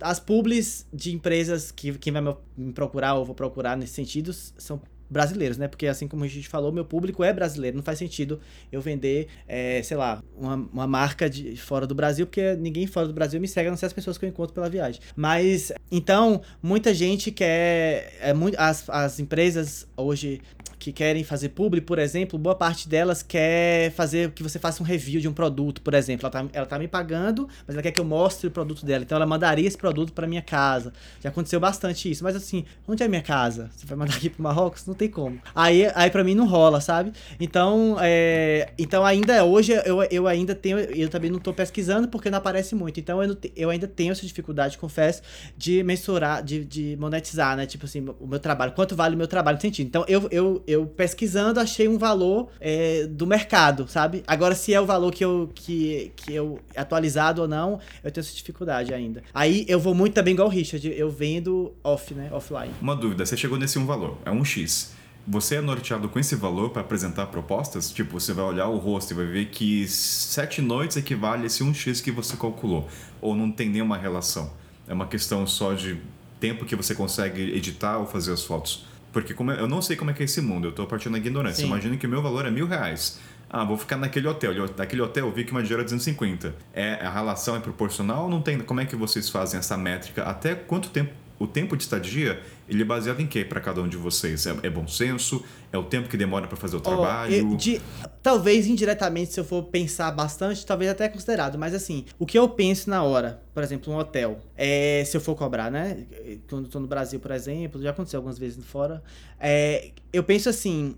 as 0.00 0.20
publis 0.20 0.86
de 0.92 1.14
empresas 1.14 1.70
que 1.70 1.96
quem 1.98 2.12
vai 2.12 2.22
me 2.56 2.72
procurar 2.72 3.14
ou 3.14 3.24
vou 3.24 3.34
procurar 3.34 3.76
nesse 3.76 3.94
sentido 3.94 4.32
são 4.32 4.80
brasileiros, 5.08 5.56
né? 5.56 5.68
Porque 5.68 5.86
assim 5.86 6.08
como 6.08 6.24
a 6.24 6.28
gente 6.28 6.48
falou, 6.48 6.72
meu 6.72 6.84
público 6.84 7.22
é 7.22 7.32
brasileiro. 7.32 7.76
Não 7.76 7.84
faz 7.84 7.98
sentido 7.98 8.40
eu 8.70 8.80
vender, 8.80 9.28
é, 9.46 9.82
sei 9.82 9.96
lá, 9.96 10.22
uma, 10.36 10.54
uma 10.54 10.86
marca 10.86 11.30
de 11.30 11.56
fora 11.56 11.86
do 11.86 11.94
Brasil, 11.94 12.26
porque 12.26 12.54
ninguém 12.56 12.86
fora 12.86 13.06
do 13.06 13.12
Brasil 13.12 13.40
me 13.40 13.48
segue, 13.48 13.68
a 13.68 13.70
não 13.70 13.78
ser 13.78 13.86
as 13.86 13.92
pessoas 13.92 14.18
que 14.18 14.24
eu 14.24 14.28
encontro 14.28 14.54
pela 14.54 14.68
viagem. 14.68 15.00
Mas, 15.14 15.72
então, 15.90 16.42
muita 16.62 16.92
gente 16.92 17.30
quer. 17.30 18.14
É, 18.20 18.34
muito, 18.34 18.56
as, 18.58 18.88
as 18.90 19.20
empresas 19.20 19.86
hoje 19.96 20.40
que 20.86 20.92
querem 20.92 21.24
fazer 21.24 21.48
publi, 21.48 21.80
por 21.80 21.98
exemplo, 21.98 22.38
boa 22.38 22.54
parte 22.54 22.88
delas 22.88 23.20
quer 23.20 23.90
fazer 23.90 24.30
que 24.30 24.40
você 24.40 24.56
faça 24.56 24.80
um 24.80 24.86
review 24.86 25.20
de 25.20 25.26
um 25.26 25.32
produto, 25.32 25.82
por 25.82 25.94
exemplo. 25.94 26.26
Ela 26.26 26.30
tá, 26.30 26.48
ela 26.52 26.66
tá 26.66 26.78
me 26.78 26.86
pagando, 26.86 27.48
mas 27.66 27.74
ela 27.74 27.82
quer 27.82 27.90
que 27.90 27.98
eu 27.98 28.04
mostre 28.04 28.46
o 28.46 28.50
produto 28.52 28.86
dela. 28.86 29.02
Então 29.02 29.16
ela 29.16 29.26
mandaria 29.26 29.66
esse 29.66 29.76
produto 29.76 30.12
para 30.12 30.28
minha 30.28 30.42
casa. 30.42 30.92
Já 31.20 31.30
aconteceu 31.30 31.58
bastante 31.58 32.08
isso. 32.08 32.22
Mas 32.22 32.36
assim, 32.36 32.64
onde 32.86 33.02
é 33.02 33.08
minha 33.08 33.22
casa? 33.22 33.68
Você 33.74 33.84
vai 33.84 33.98
mandar 33.98 34.14
aqui 34.14 34.30
pro 34.30 34.40
Marrocos? 34.40 34.86
Não 34.86 34.94
tem 34.94 35.08
como. 35.08 35.40
Aí, 35.52 35.90
aí 35.92 36.08
para 36.08 36.22
mim 36.22 36.36
não 36.36 36.46
rola, 36.46 36.80
sabe? 36.80 37.12
Então, 37.40 37.96
é, 38.00 38.70
então 38.78 39.04
ainda 39.04 39.44
hoje 39.44 39.72
eu, 39.84 40.04
eu 40.04 40.28
ainda 40.28 40.54
tenho, 40.54 40.78
eu 40.78 41.08
também 41.08 41.32
não 41.32 41.40
tô 41.40 41.52
pesquisando 41.52 42.06
porque 42.06 42.30
não 42.30 42.38
aparece 42.38 42.76
muito. 42.76 43.00
Então 43.00 43.20
eu, 43.24 43.36
eu 43.56 43.70
ainda 43.70 43.88
tenho 43.88 44.12
essa 44.12 44.24
dificuldade, 44.24 44.78
confesso, 44.78 45.20
de 45.56 45.82
mensurar, 45.82 46.44
de, 46.44 46.64
de 46.64 46.96
monetizar, 46.96 47.56
né? 47.56 47.66
Tipo 47.66 47.86
assim, 47.86 48.06
o 48.20 48.26
meu 48.26 48.38
trabalho. 48.38 48.70
Quanto 48.70 48.94
vale 48.94 49.16
o 49.16 49.18
meu 49.18 49.26
trabalho 49.26 49.56
no 49.56 49.60
sentido. 49.60 49.88
Então 49.88 50.04
eu, 50.06 50.28
eu, 50.30 50.62
eu 50.64 50.75
eu 50.76 50.86
pesquisando 50.86 51.58
achei 51.58 51.88
um 51.88 51.98
valor 51.98 52.48
é, 52.60 53.06
do 53.06 53.26
mercado, 53.26 53.86
sabe? 53.88 54.22
Agora, 54.26 54.54
se 54.54 54.72
é 54.72 54.80
o 54.80 54.86
valor 54.86 55.12
que 55.12 55.24
eu, 55.24 55.50
que, 55.54 56.12
que 56.14 56.34
eu 56.34 56.60
atualizado 56.76 57.42
ou 57.42 57.48
não, 57.48 57.80
eu 58.04 58.10
tenho 58.10 58.22
essa 58.22 58.34
dificuldade 58.34 58.92
ainda. 58.92 59.22
Aí 59.34 59.64
eu 59.68 59.80
vou 59.80 59.94
muito 59.94 60.14
também 60.14 60.34
igual 60.34 60.48
o 60.48 60.50
Richard, 60.50 60.86
eu 60.96 61.10
vendo 61.10 61.72
off, 61.82 62.14
né? 62.14 62.28
Offline. 62.32 62.72
Uma 62.80 62.94
dúvida, 62.94 63.24
você 63.24 63.36
chegou 63.36 63.58
nesse 63.58 63.78
um 63.78 63.86
valor, 63.86 64.18
é 64.24 64.30
um 64.30 64.44
X. 64.44 64.94
Você 65.28 65.56
é 65.56 65.60
norteado 65.60 66.08
com 66.08 66.20
esse 66.20 66.36
valor 66.36 66.70
para 66.70 66.82
apresentar 66.82 67.26
propostas? 67.26 67.90
Tipo, 67.90 68.20
você 68.20 68.32
vai 68.32 68.44
olhar 68.44 68.68
o 68.68 68.76
rosto 68.76 69.10
e 69.10 69.14
vai 69.14 69.26
ver 69.26 69.46
que 69.46 69.88
sete 69.88 70.62
noites 70.62 70.96
equivale 70.96 71.42
a 71.42 71.46
esse 71.46 71.64
1x 71.64 72.00
que 72.00 72.12
você 72.12 72.36
calculou. 72.36 72.86
Ou 73.20 73.34
não 73.34 73.50
tem 73.50 73.68
nenhuma 73.68 73.98
relação? 73.98 74.52
É 74.86 74.94
uma 74.94 75.08
questão 75.08 75.44
só 75.44 75.72
de 75.72 76.00
tempo 76.38 76.64
que 76.64 76.76
você 76.76 76.94
consegue 76.94 77.42
editar 77.42 77.98
ou 77.98 78.06
fazer 78.06 78.32
as 78.32 78.44
fotos? 78.44 78.86
Porque 79.16 79.32
como 79.32 79.50
eu 79.50 79.66
não 79.66 79.80
sei 79.80 79.96
como 79.96 80.10
é 80.10 80.12
que 80.12 80.20
é 80.20 80.26
esse 80.26 80.42
mundo, 80.42 80.66
eu 80.66 80.68
estou 80.68 80.86
partindo 80.86 81.12
da 81.12 81.18
ignorância. 81.18 81.64
Imagina 81.64 81.96
que 81.96 82.06
o 82.06 82.10
meu 82.10 82.20
valor 82.20 82.44
é 82.44 82.50
mil 82.50 82.66
reais. 82.66 83.18
Ah, 83.48 83.64
vou 83.64 83.78
ficar 83.78 83.96
naquele 83.96 84.28
hotel. 84.28 84.52
Naquele 84.76 85.00
hotel 85.00 85.28
eu 85.28 85.32
vi 85.32 85.42
que 85.42 85.52
uma 85.52 85.62
dinheiro 85.62 85.80
é 85.80 85.84
250. 85.84 86.54
É, 86.74 86.96
a 86.96 87.10
relação 87.10 87.56
é 87.56 87.60
proporcional 87.60 88.24
ou 88.24 88.28
não 88.28 88.42
tem? 88.42 88.58
Como 88.58 88.78
é 88.78 88.84
que 88.84 88.94
vocês 88.94 89.30
fazem 89.30 89.58
essa 89.58 89.74
métrica? 89.74 90.22
Até 90.24 90.54
quanto 90.54 90.90
tempo 90.90 91.14
o 91.38 91.46
tempo 91.46 91.76
de 91.76 91.82
estadia, 91.82 92.40
ele 92.68 92.82
é 92.82 92.84
baseado 92.84 93.20
em 93.20 93.26
quê 93.26 93.44
para 93.44 93.60
cada 93.60 93.82
um 93.82 93.88
de 93.88 93.96
vocês? 93.96 94.46
É, 94.46 94.56
é, 94.62 94.70
bom 94.70 94.86
senso? 94.88 95.44
É 95.70 95.76
o 95.76 95.84
tempo 95.84 96.08
que 96.08 96.16
demora 96.16 96.46
para 96.46 96.56
fazer 96.56 96.76
o 96.76 96.80
trabalho? 96.80 97.52
Oh, 97.52 97.56
de, 97.56 97.80
talvez 98.22 98.66
indiretamente, 98.66 99.32
se 99.32 99.40
eu 99.40 99.44
for 99.44 99.62
pensar 99.64 100.10
bastante, 100.10 100.64
talvez 100.64 100.90
até 100.90 101.08
considerado. 101.08 101.58
Mas 101.58 101.74
assim, 101.74 102.06
o 102.18 102.24
que 102.24 102.38
eu 102.38 102.48
penso 102.48 102.88
na 102.88 103.02
hora, 103.02 103.42
por 103.52 103.62
exemplo, 103.62 103.92
um 103.92 103.96
hotel, 103.96 104.40
é, 104.56 105.04
se 105.04 105.16
eu 105.16 105.20
for 105.20 105.34
cobrar, 105.34 105.70
né? 105.70 106.06
Quando 106.48 106.66
estou 106.66 106.80
no 106.80 106.86
Brasil, 106.86 107.20
por 107.20 107.30
exemplo, 107.30 107.82
já 107.82 107.90
aconteceu 107.90 108.18
algumas 108.18 108.38
vezes 108.38 108.64
fora. 108.64 109.02
É, 109.38 109.90
eu 110.12 110.24
penso 110.24 110.48
assim, 110.48 110.96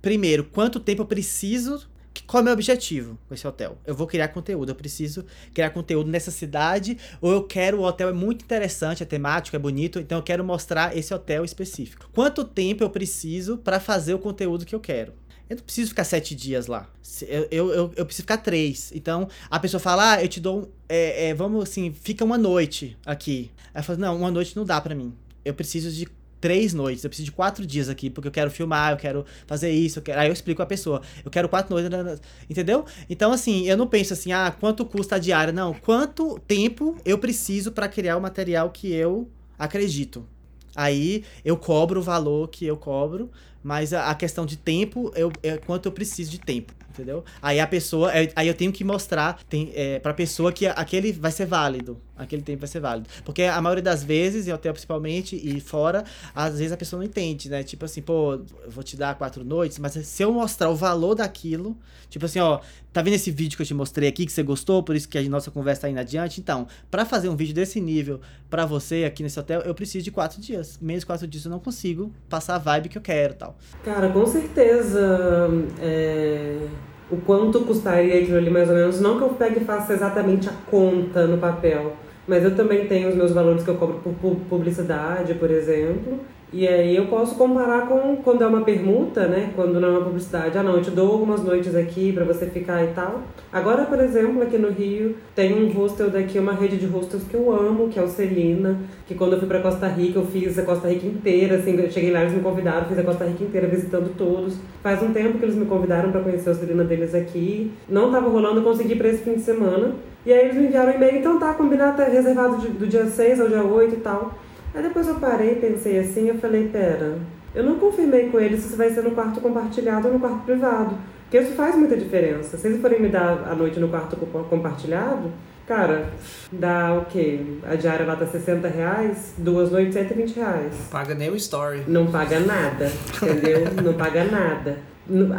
primeiro, 0.00 0.44
quanto 0.44 0.78
tempo 0.78 1.02
eu 1.02 1.06
preciso 1.06 1.90
qual 2.26 2.40
é 2.40 2.42
o 2.42 2.44
meu 2.44 2.52
objetivo 2.52 3.18
com 3.28 3.34
esse 3.34 3.46
hotel? 3.46 3.78
Eu 3.86 3.94
vou 3.94 4.06
criar 4.06 4.28
conteúdo, 4.28 4.70
eu 4.70 4.74
preciso 4.74 5.24
criar 5.54 5.70
conteúdo 5.70 6.10
nessa 6.10 6.30
cidade, 6.30 6.98
ou 7.20 7.32
eu 7.32 7.44
quero, 7.44 7.80
o 7.80 7.82
hotel 7.84 8.08
é 8.08 8.12
muito 8.12 8.44
interessante, 8.44 9.02
é 9.02 9.06
temático, 9.06 9.56
é 9.56 9.58
bonito, 9.58 9.98
então 9.98 10.18
eu 10.18 10.22
quero 10.22 10.44
mostrar 10.44 10.96
esse 10.96 11.12
hotel 11.14 11.44
específico. 11.44 12.10
Quanto 12.12 12.44
tempo 12.44 12.84
eu 12.84 12.90
preciso 12.90 13.58
para 13.58 13.80
fazer 13.80 14.14
o 14.14 14.18
conteúdo 14.18 14.66
que 14.66 14.74
eu 14.74 14.80
quero? 14.80 15.14
Eu 15.48 15.56
não 15.56 15.64
preciso 15.64 15.90
ficar 15.90 16.04
sete 16.04 16.34
dias 16.34 16.66
lá. 16.66 16.88
Eu, 17.22 17.48
eu, 17.50 17.70
eu, 17.72 17.92
eu 17.96 18.06
preciso 18.06 18.22
ficar 18.22 18.38
três. 18.38 18.90
Então, 18.94 19.28
a 19.50 19.60
pessoa 19.60 19.78
fala, 19.78 20.12
ah, 20.12 20.22
eu 20.22 20.28
te 20.28 20.40
dou. 20.40 20.72
É, 20.88 21.28
é, 21.28 21.34
vamos 21.34 21.64
assim, 21.64 21.92
fica 21.92 22.24
uma 22.24 22.38
noite 22.38 22.96
aqui. 23.04 23.50
Eu 23.74 23.82
falo, 23.82 23.98
não, 23.98 24.16
uma 24.16 24.30
noite 24.30 24.56
não 24.56 24.64
dá 24.64 24.80
pra 24.80 24.94
mim. 24.94 25.14
Eu 25.44 25.52
preciso 25.52 25.90
de 25.90 26.08
três 26.42 26.74
noites, 26.74 27.04
eu 27.04 27.08
preciso 27.08 27.26
de 27.26 27.32
quatro 27.32 27.64
dias 27.64 27.88
aqui, 27.88 28.10
porque 28.10 28.26
eu 28.26 28.32
quero 28.32 28.50
filmar, 28.50 28.90
eu 28.90 28.96
quero 28.96 29.24
fazer 29.46 29.70
isso, 29.70 30.00
eu 30.00 30.02
quero... 30.02 30.20
aí 30.20 30.28
eu 30.28 30.32
explico 30.32 30.60
a 30.60 30.66
pessoa, 30.66 31.00
eu 31.24 31.30
quero 31.30 31.48
quatro 31.48 31.72
noites, 31.72 31.88
né, 31.88 32.02
né, 32.02 32.18
entendeu? 32.50 32.84
Então, 33.08 33.32
assim, 33.32 33.68
eu 33.68 33.76
não 33.76 33.86
penso 33.86 34.12
assim, 34.12 34.32
ah, 34.32 34.54
quanto 34.58 34.84
custa 34.84 35.14
a 35.14 35.18
diária, 35.20 35.52
não, 35.52 35.72
quanto 35.72 36.38
tempo 36.40 36.96
eu 37.04 37.16
preciso 37.16 37.70
pra 37.70 37.88
criar 37.88 38.16
o 38.16 38.20
material 38.20 38.70
que 38.70 38.92
eu 38.92 39.30
acredito. 39.56 40.26
Aí 40.74 41.22
eu 41.44 41.56
cobro 41.56 42.00
o 42.00 42.02
valor 42.02 42.48
que 42.48 42.66
eu 42.66 42.76
cobro, 42.76 43.30
mas 43.62 43.92
a, 43.92 44.10
a 44.10 44.14
questão 44.14 44.44
de 44.44 44.56
tempo, 44.56 45.12
eu, 45.14 45.30
é 45.44 45.58
quanto 45.58 45.86
eu 45.86 45.92
preciso 45.92 46.30
de 46.32 46.40
tempo, 46.40 46.74
entendeu? 46.92 47.24
Aí 47.40 47.58
a 47.58 47.66
pessoa, 47.66 48.10
aí 48.36 48.46
eu 48.46 48.54
tenho 48.54 48.72
que 48.72 48.84
mostrar 48.84 49.40
tem, 49.48 49.72
é, 49.74 49.98
pra 49.98 50.12
pessoa 50.14 50.52
que 50.52 50.66
aquele 50.66 51.12
vai 51.12 51.32
ser 51.32 51.46
válido, 51.46 52.00
aquele 52.16 52.42
tempo 52.42 52.60
vai 52.60 52.68
ser 52.68 52.80
válido. 52.80 53.08
Porque 53.24 53.42
a 53.42 53.60
maioria 53.60 53.82
das 53.82 54.04
vezes, 54.04 54.46
em 54.46 54.52
hotel 54.52 54.72
principalmente, 54.72 55.36
e 55.36 55.60
fora, 55.60 56.04
às 56.34 56.58
vezes 56.58 56.72
a 56.72 56.76
pessoa 56.76 56.98
não 57.00 57.06
entende, 57.06 57.48
né? 57.48 57.62
Tipo 57.62 57.84
assim, 57.86 58.02
pô, 58.02 58.34
eu 58.34 58.70
vou 58.70 58.84
te 58.84 58.96
dar 58.96 59.14
quatro 59.16 59.44
noites, 59.44 59.78
mas 59.78 59.92
se 59.92 60.22
eu 60.22 60.32
mostrar 60.32 60.68
o 60.70 60.76
valor 60.76 61.14
daquilo, 61.14 61.76
tipo 62.08 62.26
assim, 62.26 62.40
ó, 62.40 62.60
tá 62.92 63.00
vendo 63.02 63.14
esse 63.14 63.30
vídeo 63.30 63.56
que 63.56 63.62
eu 63.62 63.66
te 63.66 63.74
mostrei 63.74 64.08
aqui, 64.08 64.26
que 64.26 64.32
você 64.32 64.42
gostou, 64.42 64.82
por 64.82 64.94
isso 64.94 65.08
que 65.08 65.16
a 65.18 65.22
nossa 65.22 65.50
conversa 65.50 65.82
tá 65.82 65.88
indo 65.88 65.98
adiante? 66.00 66.40
Então, 66.40 66.66
pra 66.90 67.04
fazer 67.04 67.28
um 67.28 67.36
vídeo 67.36 67.54
desse 67.54 67.80
nível 67.80 68.20
pra 68.50 68.66
você 68.66 69.04
aqui 69.04 69.22
nesse 69.22 69.38
hotel, 69.40 69.60
eu 69.62 69.74
preciso 69.74 70.04
de 70.04 70.10
quatro 70.10 70.40
dias. 70.40 70.78
Menos 70.82 71.04
quatro 71.04 71.26
dias 71.26 71.44
eu 71.44 71.50
não 71.50 71.58
consigo 71.58 72.12
passar 72.28 72.56
a 72.56 72.58
vibe 72.58 72.88
que 72.88 72.98
eu 72.98 73.02
quero 73.02 73.34
tal. 73.34 73.56
Cara, 73.84 74.08
com 74.10 74.26
certeza. 74.26 75.48
é, 75.80 76.66
O 77.10 77.16
quanto 77.18 77.60
custaria 77.62 78.20
aquilo 78.22 78.38
ali, 78.38 78.48
mais 78.50 78.68
ou 78.70 78.74
menos. 78.74 79.00
Não 79.00 79.18
que 79.18 79.24
eu 79.24 79.28
pegue 79.30 79.60
e 79.60 79.64
faça 79.64 79.92
exatamente 79.92 80.48
a 80.48 80.52
conta 80.70 81.26
no 81.26 81.38
papel. 81.38 81.96
Mas 82.26 82.42
eu 82.44 82.54
também 82.54 82.86
tenho 82.86 83.08
os 83.10 83.14
meus 83.14 83.32
valores 83.32 83.62
que 83.64 83.68
eu 83.68 83.74
cobro 83.76 83.98
por 83.98 84.14
pu- 84.14 84.40
publicidade, 84.48 85.34
por 85.34 85.50
exemplo. 85.50 86.20
E 86.54 86.68
aí 86.68 86.94
eu 86.94 87.06
posso 87.06 87.34
comparar 87.36 87.88
com 87.88 88.16
quando 88.16 88.42
é 88.44 88.46
uma 88.46 88.60
permuta, 88.60 89.26
né? 89.26 89.50
Quando 89.56 89.80
não 89.80 89.88
é 89.88 89.90
uma 89.92 90.02
publicidade. 90.02 90.58
Ah, 90.58 90.62
não, 90.62 90.74
eu 90.76 90.82
te 90.82 90.90
dou 90.90 91.10
algumas 91.10 91.42
noites 91.42 91.74
aqui 91.74 92.12
pra 92.12 92.26
você 92.26 92.44
ficar 92.44 92.84
e 92.84 92.88
tal. 92.88 93.22
Agora, 93.50 93.86
por 93.86 93.98
exemplo, 93.98 94.42
aqui 94.42 94.58
no 94.58 94.68
Rio, 94.68 95.16
tem 95.34 95.54
um 95.54 95.72
hostel 95.72 96.10
daqui, 96.10 96.38
uma 96.38 96.52
rede 96.52 96.76
de 96.76 96.84
hostels 96.84 97.22
que 97.24 97.32
eu 97.34 97.50
amo, 97.50 97.88
que 97.88 97.98
é 97.98 98.02
o 98.02 98.06
Celina. 98.08 98.76
Que 99.06 99.14
quando 99.14 99.32
eu 99.32 99.38
fui 99.38 99.48
pra 99.48 99.60
Costa 99.62 99.86
Rica, 99.88 100.18
eu 100.18 100.26
fiz 100.26 100.58
a 100.58 100.62
Costa 100.62 100.88
Rica 100.88 101.06
inteira, 101.06 101.56
assim. 101.56 101.74
Eu 101.74 101.90
cheguei 101.90 102.10
lá, 102.10 102.20
eles 102.20 102.34
me 102.34 102.40
convidaram, 102.40 102.84
fiz 102.86 102.98
a 102.98 103.02
Costa 103.02 103.24
Rica 103.24 103.44
inteira 103.44 103.66
visitando 103.66 104.14
todos. 104.14 104.58
Faz 104.82 105.02
um 105.02 105.10
tempo 105.10 105.38
que 105.38 105.44
eles 105.46 105.56
me 105.56 105.64
convidaram 105.64 106.12
pra 106.12 106.20
conhecer 106.20 106.50
o 106.50 106.54
Celina 106.54 106.84
deles 106.84 107.14
aqui. 107.14 107.72
Não 107.88 108.12
tava 108.12 108.28
rolando, 108.28 108.60
consegui 108.60 108.94
pra 108.96 109.08
esse 109.08 109.22
fim 109.22 109.34
de 109.36 109.40
semana. 109.40 109.92
E 110.26 110.32
aí 110.32 110.40
eles 110.44 110.56
me 110.56 110.66
enviaram 110.66 110.92
um 110.92 110.96
e-mail, 110.96 111.16
então 111.16 111.38
tá, 111.38 111.54
combinado, 111.54 111.96
tá 111.96 112.04
reservado 112.04 112.58
de- 112.58 112.68
do 112.68 112.86
dia 112.86 113.06
6 113.06 113.40
ao 113.40 113.48
dia 113.48 113.64
8 113.64 113.94
e 113.94 113.98
tal. 114.00 114.34
Aí 114.74 114.82
depois 114.82 115.06
eu 115.08 115.16
parei, 115.16 115.56
pensei 115.56 115.98
assim, 115.98 116.28
eu 116.28 116.36
falei, 116.36 116.68
pera, 116.72 117.18
eu 117.54 117.62
não 117.62 117.76
confirmei 117.78 118.28
com 118.30 118.40
eles 118.40 118.60
se 118.60 118.68
isso 118.68 118.76
vai 118.76 118.90
ser 118.90 119.02
no 119.02 119.10
quarto 119.12 119.40
compartilhado 119.40 120.08
ou 120.08 120.14
no 120.14 120.20
quarto 120.20 120.44
privado. 120.44 120.94
Porque 121.24 121.38
isso 121.38 121.52
faz 121.52 121.74
muita 121.76 121.96
diferença. 121.96 122.56
Se 122.56 122.66
eles 122.66 122.80
forem 122.80 123.00
me 123.00 123.08
dar 123.08 123.46
a 123.50 123.54
noite 123.54 123.78
no 123.80 123.88
quarto 123.88 124.16
co- 124.16 124.44
compartilhado, 124.44 125.30
cara, 125.66 126.06
dá 126.50 126.94
o 126.94 127.04
quê? 127.06 127.40
A 127.66 127.74
diária 127.74 128.04
lá 128.06 128.16
tá 128.16 128.26
60 128.26 128.68
reais, 128.68 129.34
duas 129.38 129.70
noites 129.70 129.94
120 129.94 130.36
reais. 130.36 130.74
Paga 130.90 131.14
nem 131.14 131.30
o 131.30 131.36
story. 131.36 131.82
Não 131.88 132.06
paga 132.06 132.38
nada, 132.40 132.90
entendeu? 133.22 133.66
Não 133.82 133.94
paga 133.94 134.24
nada. 134.24 134.78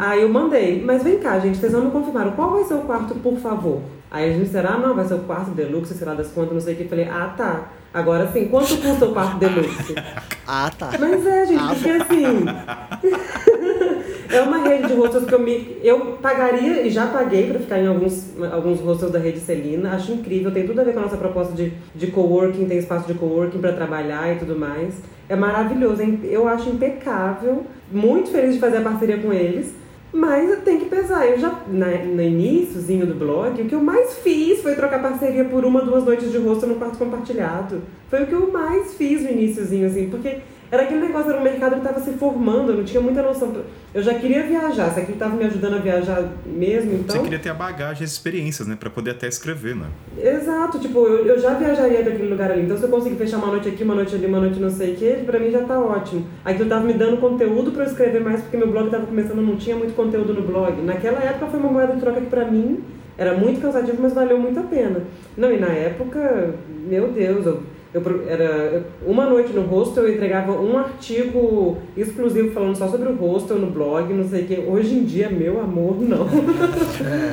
Aí 0.00 0.22
eu 0.22 0.28
mandei, 0.28 0.82
mas 0.84 1.02
vem 1.02 1.18
cá, 1.18 1.38
gente, 1.38 1.58
vocês 1.58 1.72
não 1.72 1.86
me 1.86 1.90
confirmaram. 1.90 2.32
Qual 2.32 2.50
vai 2.52 2.64
ser 2.64 2.74
o 2.74 2.80
quarto, 2.82 3.14
por 3.16 3.36
favor? 3.38 3.80
Aí 4.10 4.26
eles 4.26 4.38
me 4.38 4.44
disseram, 4.44 4.70
ah, 4.74 4.78
não, 4.78 4.94
vai 4.94 5.04
ser 5.06 5.14
o 5.14 5.20
quarto 5.20 5.50
deluxe, 5.52 5.94
sei 5.94 6.06
lá 6.06 6.14
das 6.14 6.28
contas, 6.28 6.52
não 6.54 6.60
sei 6.60 6.74
o 6.74 6.76
que. 6.76 6.82
Eu 6.84 6.88
falei, 6.88 7.08
ah, 7.08 7.32
tá. 7.36 7.68
Agora 7.94 8.28
sim, 8.32 8.46
quanto 8.48 8.76
custa 8.76 9.06
o 9.06 9.12
quarto 9.14 9.38
deluxe? 9.38 9.94
Ah, 10.46 10.70
tá. 10.78 10.90
Mas 11.00 11.26
é, 11.26 11.46
gente, 11.46 11.58
Ah, 11.58 11.68
porque 11.74 11.88
assim. 11.88 12.44
é 14.30 14.40
uma 14.42 14.58
rede 14.58 14.88
de 14.88 14.92
hostels 14.92 15.24
que 15.24 15.32
eu 15.34 15.38
me. 15.38 15.78
Eu 15.82 16.18
pagaria 16.20 16.82
e 16.82 16.90
já 16.90 17.06
paguei 17.06 17.48
pra 17.50 17.58
ficar 17.60 17.78
em 17.78 17.86
alguns, 17.86 18.30
alguns 18.52 18.78
hostels 18.80 19.10
da 19.10 19.18
rede 19.18 19.40
Celina. 19.40 19.92
Acho 19.94 20.12
incrível, 20.12 20.50
tem 20.52 20.66
tudo 20.66 20.80
a 20.80 20.84
ver 20.84 20.92
com 20.92 20.98
a 21.00 21.02
nossa 21.04 21.16
proposta 21.16 21.54
de, 21.54 21.72
de 21.94 22.08
coworking, 22.08 22.66
tem 22.66 22.76
espaço 22.76 23.06
de 23.06 23.14
coworking 23.14 23.58
pra 23.58 23.72
trabalhar 23.72 24.34
e 24.34 24.38
tudo 24.38 24.54
mais. 24.58 24.94
É 25.30 25.34
maravilhoso, 25.36 26.02
im- 26.02 26.20
eu 26.24 26.46
acho 26.46 26.68
impecável. 26.68 27.64
Muito 27.90 28.30
feliz 28.30 28.52
de 28.54 28.60
fazer 28.60 28.76
a 28.78 28.82
parceria 28.82 29.16
com 29.16 29.32
eles. 29.32 29.72
Mas 30.14 30.62
tem 30.62 30.78
que 30.78 30.84
pesar. 30.84 31.26
Eu 31.26 31.40
já, 31.40 31.60
na, 31.66 31.88
no 31.88 32.22
iníciozinho 32.22 33.04
do 33.04 33.14
blog, 33.14 33.60
o 33.60 33.66
que 33.66 33.74
eu 33.74 33.82
mais 33.82 34.14
fiz 34.18 34.62
foi 34.62 34.76
trocar 34.76 35.02
parceria 35.02 35.44
por 35.44 35.64
uma, 35.64 35.84
duas 35.84 36.04
noites 36.04 36.30
de 36.30 36.38
rosto 36.38 36.68
no 36.68 36.76
quarto 36.76 36.96
compartilhado. 36.96 37.82
Foi 38.08 38.22
o 38.22 38.26
que 38.28 38.32
eu 38.32 38.52
mais 38.52 38.94
fiz 38.94 39.22
no 39.22 39.30
iníciozinho, 39.30 39.88
assim, 39.88 40.08
porque 40.08 40.38
era 40.74 40.82
aquele 40.82 41.00
negócio, 41.00 41.30
era 41.30 41.40
um 41.40 41.44
mercado 41.44 41.72
que 41.72 41.78
estava 41.78 42.00
se 42.00 42.12
formando, 42.12 42.72
eu 42.72 42.78
não 42.78 42.84
tinha 42.84 43.00
muita 43.00 43.22
noção. 43.22 43.52
Eu 43.94 44.02
já 44.02 44.14
queria 44.14 44.42
viajar, 44.42 44.90
se 44.90 45.00
aquilo 45.00 45.14
estava 45.14 45.36
me 45.36 45.44
ajudando 45.44 45.74
a 45.74 45.78
viajar 45.78 46.28
mesmo, 46.44 46.94
então. 46.94 47.16
Você 47.16 47.22
queria 47.22 47.38
ter 47.38 47.50
a 47.50 47.54
bagagem, 47.54 48.04
as 48.04 48.10
experiências, 48.10 48.66
né? 48.66 48.76
Pra 48.78 48.90
poder 48.90 49.12
até 49.12 49.28
escrever, 49.28 49.76
né? 49.76 49.86
Exato, 50.20 50.78
tipo, 50.80 50.98
eu, 51.06 51.26
eu 51.26 51.38
já 51.38 51.54
viajaria 51.54 52.02
daquele 52.02 52.28
lugar 52.28 52.50
ali. 52.50 52.62
Então, 52.62 52.76
se 52.76 52.82
eu 52.82 52.88
conseguir 52.88 53.16
fechar 53.16 53.38
uma 53.38 53.46
noite 53.46 53.68
aqui, 53.68 53.84
uma 53.84 53.94
noite 53.94 54.14
ali, 54.14 54.26
uma 54.26 54.40
noite 54.40 54.58
não 54.58 54.70
sei 54.70 54.94
o 54.94 54.96
que, 54.96 55.12
pra 55.24 55.38
mim 55.38 55.50
já 55.50 55.62
tá 55.62 55.78
ótimo. 55.78 56.26
Aquilo 56.44 56.68
tava 56.68 56.84
me 56.84 56.94
dando 56.94 57.18
conteúdo 57.18 57.70
pra 57.70 57.84
eu 57.84 57.88
escrever 57.88 58.20
mais, 58.20 58.40
porque 58.42 58.56
meu 58.56 58.68
blog 58.68 58.90
tava 58.90 59.06
começando, 59.06 59.40
não 59.40 59.56
tinha 59.56 59.76
muito 59.76 59.94
conteúdo 59.94 60.34
no 60.34 60.42
blog. 60.42 60.82
Naquela 60.82 61.20
época 61.20 61.46
foi 61.46 61.60
uma 61.60 61.70
moeda 61.70 61.94
de 61.94 62.00
troca 62.00 62.20
que 62.20 62.26
pra 62.26 62.44
mim 62.44 62.82
era 63.16 63.34
muito 63.34 63.60
cansativo, 63.60 63.98
mas 64.00 64.12
valeu 64.12 64.38
muito 64.38 64.58
a 64.58 64.64
pena. 64.64 65.02
Não, 65.36 65.52
e 65.52 65.58
na 65.58 65.68
época, 65.68 66.54
meu 66.68 67.12
Deus, 67.12 67.46
eu, 67.46 67.62
eu 67.94 68.28
era 68.28 68.84
uma 69.06 69.24
noite 69.24 69.52
no 69.52 69.62
hostel, 69.62 70.08
eu 70.08 70.14
entregava 70.14 70.52
um 70.52 70.76
artigo 70.76 71.78
exclusivo 71.96 72.50
falando 72.50 72.76
só 72.76 72.88
sobre 72.88 73.08
o 73.08 73.14
hostel 73.14 73.58
no 73.58 73.70
blog, 73.70 74.12
não 74.12 74.28
sei 74.28 74.42
o 74.42 74.46
que. 74.46 74.56
Hoje 74.56 74.94
em 74.94 75.04
dia, 75.04 75.30
meu 75.30 75.60
amor, 75.60 76.00
não. 76.00 76.26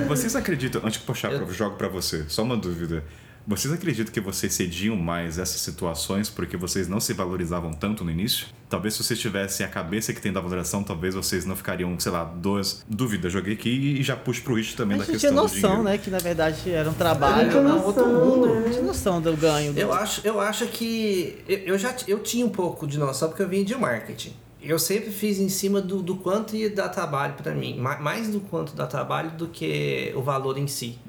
Vocês 0.07 0.35
acreditam, 0.35 0.81
antes 0.85 0.99
de 0.99 1.05
puxar 1.05 1.31
eu 1.33 1.51
jogo 1.51 1.75
pra 1.77 1.87
você, 1.87 2.25
só 2.27 2.43
uma 2.43 2.55
dúvida. 2.55 3.03
Vocês 3.45 3.73
acreditam 3.73 4.13
que 4.13 4.21
vocês 4.21 4.53
cediam 4.53 4.95
mais 4.95 5.39
essas 5.39 5.61
situações 5.61 6.29
porque 6.29 6.55
vocês 6.55 6.87
não 6.87 6.99
se 6.99 7.13
valorizavam 7.13 7.73
tanto 7.73 8.03
no 8.03 8.11
início? 8.11 8.47
Talvez 8.69 8.93
se 8.93 9.03
vocês 9.03 9.19
tivessem 9.19 9.65
a 9.65 9.69
cabeça 9.69 10.13
que 10.13 10.21
tem 10.21 10.31
da 10.31 10.39
valoração, 10.39 10.83
talvez 10.83 11.15
vocês 11.15 11.45
não 11.45 11.55
ficariam, 11.55 11.99
sei 11.99 12.11
lá, 12.11 12.23
duas. 12.23 12.85
Dúvida, 12.87 13.29
joguei 13.29 13.53
aqui 13.53 13.69
e 13.99 14.03
já 14.03 14.15
puxo 14.15 14.43
pro 14.43 14.55
Rich 14.55 14.75
também 14.75 14.95
A 14.95 14.99
da 14.99 15.05
gente 15.05 15.13
questão 15.13 15.31
tinha 15.31 15.41
noção, 15.41 15.83
né? 15.83 15.97
Que 15.97 16.09
na 16.09 16.19
verdade 16.19 16.71
era 16.71 16.89
um 16.89 16.93
trabalho. 16.93 17.41
gente 17.41 17.51
tinha 17.51 17.63
não, 17.63 17.83
outro 17.83 18.07
noção, 18.07 18.25
mundo. 18.25 18.59
né? 18.59 18.69
Tinha 18.69 18.83
noção 18.83 19.21
do 19.21 19.35
ganho. 19.35 19.73
Do... 19.73 19.79
Eu 19.79 19.91
acho, 19.91 20.21
eu 20.23 20.39
acho 20.39 20.67
que 20.67 21.43
eu, 21.47 21.57
eu 21.59 21.77
já 21.77 21.95
eu 22.07 22.19
tinha 22.19 22.45
um 22.45 22.49
pouco 22.49 22.85
de 22.87 22.97
noção 22.97 23.29
porque 23.29 23.41
eu 23.41 23.49
vim 23.49 23.63
de 23.63 23.75
marketing. 23.75 24.33
Eu 24.61 24.77
sempre 24.77 25.09
fiz 25.11 25.39
em 25.39 25.49
cima 25.49 25.81
do, 25.81 26.01
do 26.01 26.15
quanto 26.17 26.55
ia 26.55 26.69
dar 26.69 26.89
trabalho 26.89 27.33
para 27.33 27.53
mim, 27.53 27.77
Ma- 27.79 27.97
mais 27.99 28.27
do 28.29 28.39
quanto 28.41 28.75
dá 28.75 28.85
trabalho 28.85 29.31
do 29.31 29.47
que 29.47 30.13
o 30.15 30.21
valor 30.21 30.57
em 30.57 30.67
si. 30.67 30.99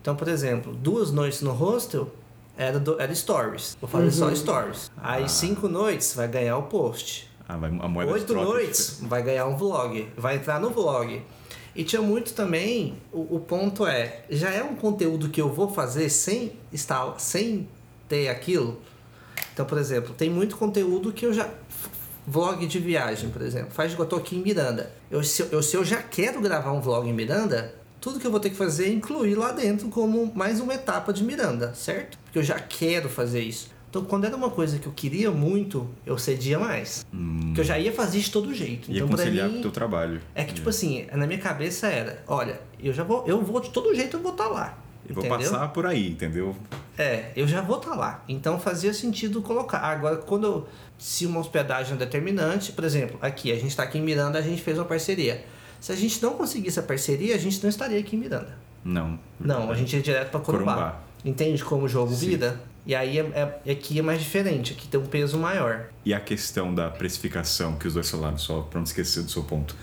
Então, 0.00 0.14
por 0.14 0.28
exemplo, 0.28 0.72
duas 0.74 1.10
noites 1.10 1.42
no 1.42 1.50
hostel 1.52 2.08
era, 2.56 2.78
do- 2.78 3.00
era 3.00 3.12
stories. 3.14 3.76
Vou 3.80 3.90
fazer 3.90 4.10
só 4.12 4.32
stories. 4.34 4.90
Aí 4.96 5.28
cinco 5.28 5.66
noites 5.68 6.14
vai 6.14 6.28
ganhar 6.28 6.56
o 6.56 6.64
post. 6.64 7.28
Ah, 7.48 7.56
vai, 7.56 7.68
a 7.68 7.88
moeda 7.88 8.12
Oito 8.12 8.32
noites 8.32 9.00
vai 9.02 9.22
ganhar 9.24 9.46
um 9.46 9.56
vlog, 9.56 10.06
vai 10.16 10.36
entrar 10.36 10.60
no 10.60 10.70
vlog. 10.70 11.20
E 11.74 11.82
tinha 11.84 12.02
muito 12.02 12.32
também, 12.32 12.94
o, 13.12 13.36
o 13.36 13.40
ponto 13.40 13.84
é, 13.86 14.24
já 14.30 14.50
é 14.50 14.62
um 14.62 14.74
conteúdo 14.76 15.28
que 15.28 15.40
eu 15.40 15.48
vou 15.52 15.68
fazer 15.68 16.08
sem 16.10 16.52
estar, 16.72 17.18
sem 17.18 17.68
ter 18.08 18.28
aquilo. 18.28 18.80
Então, 19.52 19.66
por 19.66 19.78
exemplo, 19.78 20.14
tem 20.16 20.30
muito 20.30 20.56
conteúdo 20.56 21.12
que 21.12 21.26
eu 21.26 21.32
já 21.32 21.48
vlog 22.30 22.64
de 22.66 22.78
viagem, 22.78 23.28
por 23.28 23.42
exemplo. 23.42 23.70
Faz 23.72 23.90
de 23.90 23.96
que 23.96 24.02
eu 24.02 24.06
tô 24.06 24.16
aqui 24.16 24.36
em 24.36 24.42
Miranda. 24.42 24.92
Eu 25.10 25.22
se, 25.22 25.46
eu 25.50 25.62
se 25.62 25.76
eu 25.76 25.84
já 25.84 26.00
quero 26.00 26.40
gravar 26.40 26.72
um 26.72 26.80
vlog 26.80 27.08
em 27.08 27.12
Miranda, 27.12 27.74
tudo 28.00 28.20
que 28.20 28.26
eu 28.26 28.30
vou 28.30 28.38
ter 28.38 28.50
que 28.50 28.56
fazer 28.56 28.86
é 28.86 28.92
incluir 28.92 29.34
lá 29.34 29.50
dentro 29.50 29.88
como 29.88 30.32
mais 30.34 30.60
uma 30.60 30.72
etapa 30.72 31.12
de 31.12 31.24
Miranda, 31.24 31.74
certo? 31.74 32.16
Porque 32.24 32.38
eu 32.38 32.42
já 32.44 32.58
quero 32.58 33.08
fazer 33.08 33.40
isso. 33.40 33.68
Então, 33.90 34.04
quando 34.04 34.24
era 34.24 34.36
uma 34.36 34.50
coisa 34.50 34.78
que 34.78 34.86
eu 34.86 34.92
queria 34.92 35.32
muito, 35.32 35.90
eu 36.06 36.16
cedia 36.16 36.60
mais. 36.60 37.04
Porque 37.10 37.60
eu 37.60 37.64
já 37.64 37.76
ia 37.76 37.92
fazer 37.92 38.20
de 38.20 38.30
todo 38.30 38.54
jeito. 38.54 38.88
Ia 38.88 38.98
então, 38.98 39.08
conciliar 39.08 39.48
mim, 39.48 39.54
com 39.54 39.58
o 39.58 39.62
teu 39.62 39.72
trabalho. 39.72 40.20
é 40.32 40.44
que, 40.44 40.54
tipo 40.54 40.70
assim, 40.70 41.06
na 41.12 41.26
minha 41.26 41.40
cabeça 41.40 41.88
era, 41.88 42.22
olha, 42.28 42.60
eu 42.80 42.92
já 42.92 43.02
vou, 43.02 43.26
eu 43.26 43.42
vou 43.42 43.60
de 43.60 43.70
todo 43.70 43.92
jeito, 43.92 44.16
eu 44.16 44.22
vou 44.22 44.30
estar 44.30 44.46
lá. 44.46 44.78
E 45.10 45.12
vou 45.12 45.24
entendeu? 45.24 45.50
passar 45.50 45.68
por 45.68 45.86
aí, 45.86 46.10
entendeu? 46.10 46.54
É, 46.96 47.30
eu 47.34 47.46
já 47.48 47.60
vou 47.60 47.78
estar 47.78 47.94
lá. 47.94 48.22
Então 48.28 48.58
fazia 48.60 48.94
sentido 48.94 49.42
colocar. 49.42 49.78
Agora, 49.78 50.16
quando 50.16 50.46
eu, 50.46 50.68
se 50.98 51.26
uma 51.26 51.40
hospedagem 51.40 51.94
é 51.94 51.96
determinante, 51.96 52.72
por 52.72 52.84
exemplo, 52.84 53.18
aqui, 53.20 53.50
a 53.50 53.56
gente 53.56 53.68
está 53.68 53.82
aqui 53.82 53.98
em 53.98 54.02
Miranda, 54.02 54.38
a 54.38 54.42
gente 54.42 54.62
fez 54.62 54.78
uma 54.78 54.84
parceria. 54.84 55.44
Se 55.80 55.90
a 55.92 55.96
gente 55.96 56.22
não 56.22 56.34
conseguisse 56.34 56.78
a 56.78 56.82
parceria, 56.82 57.34
a 57.34 57.38
gente 57.38 57.60
não 57.62 57.68
estaria 57.70 57.98
aqui 57.98 58.14
em 58.14 58.18
Miranda. 58.20 58.56
Não. 58.84 59.18
Não, 59.38 59.70
a 59.70 59.74
gente 59.74 59.96
ia 59.96 60.02
direto 60.02 60.30
para 60.30 60.40
Corumbá. 60.40 60.74
Corumbá. 60.74 61.00
Entende 61.24 61.64
como 61.64 61.84
o 61.84 61.88
jogo 61.88 62.14
Sim. 62.14 62.28
vira? 62.30 62.60
E 62.86 62.94
aí 62.94 63.18
é, 63.18 63.60
é- 63.66 63.72
aqui 63.72 63.98
é 63.98 64.02
mais 64.02 64.20
diferente, 64.20 64.72
aqui 64.72 64.88
tem 64.88 64.98
um 64.98 65.06
peso 65.06 65.36
maior. 65.38 65.86
E 66.04 66.14
a 66.14 66.20
questão 66.20 66.74
da 66.74 66.88
precificação 66.88 67.76
que 67.76 67.86
os 67.86 67.94
dois 67.94 68.10
falaram, 68.10 68.38
só 68.38 68.62
pra 68.62 68.78
não 68.78 68.84
esquecer 68.84 69.22
do 69.22 69.30
seu 69.30 69.42
ponto. 69.42 69.76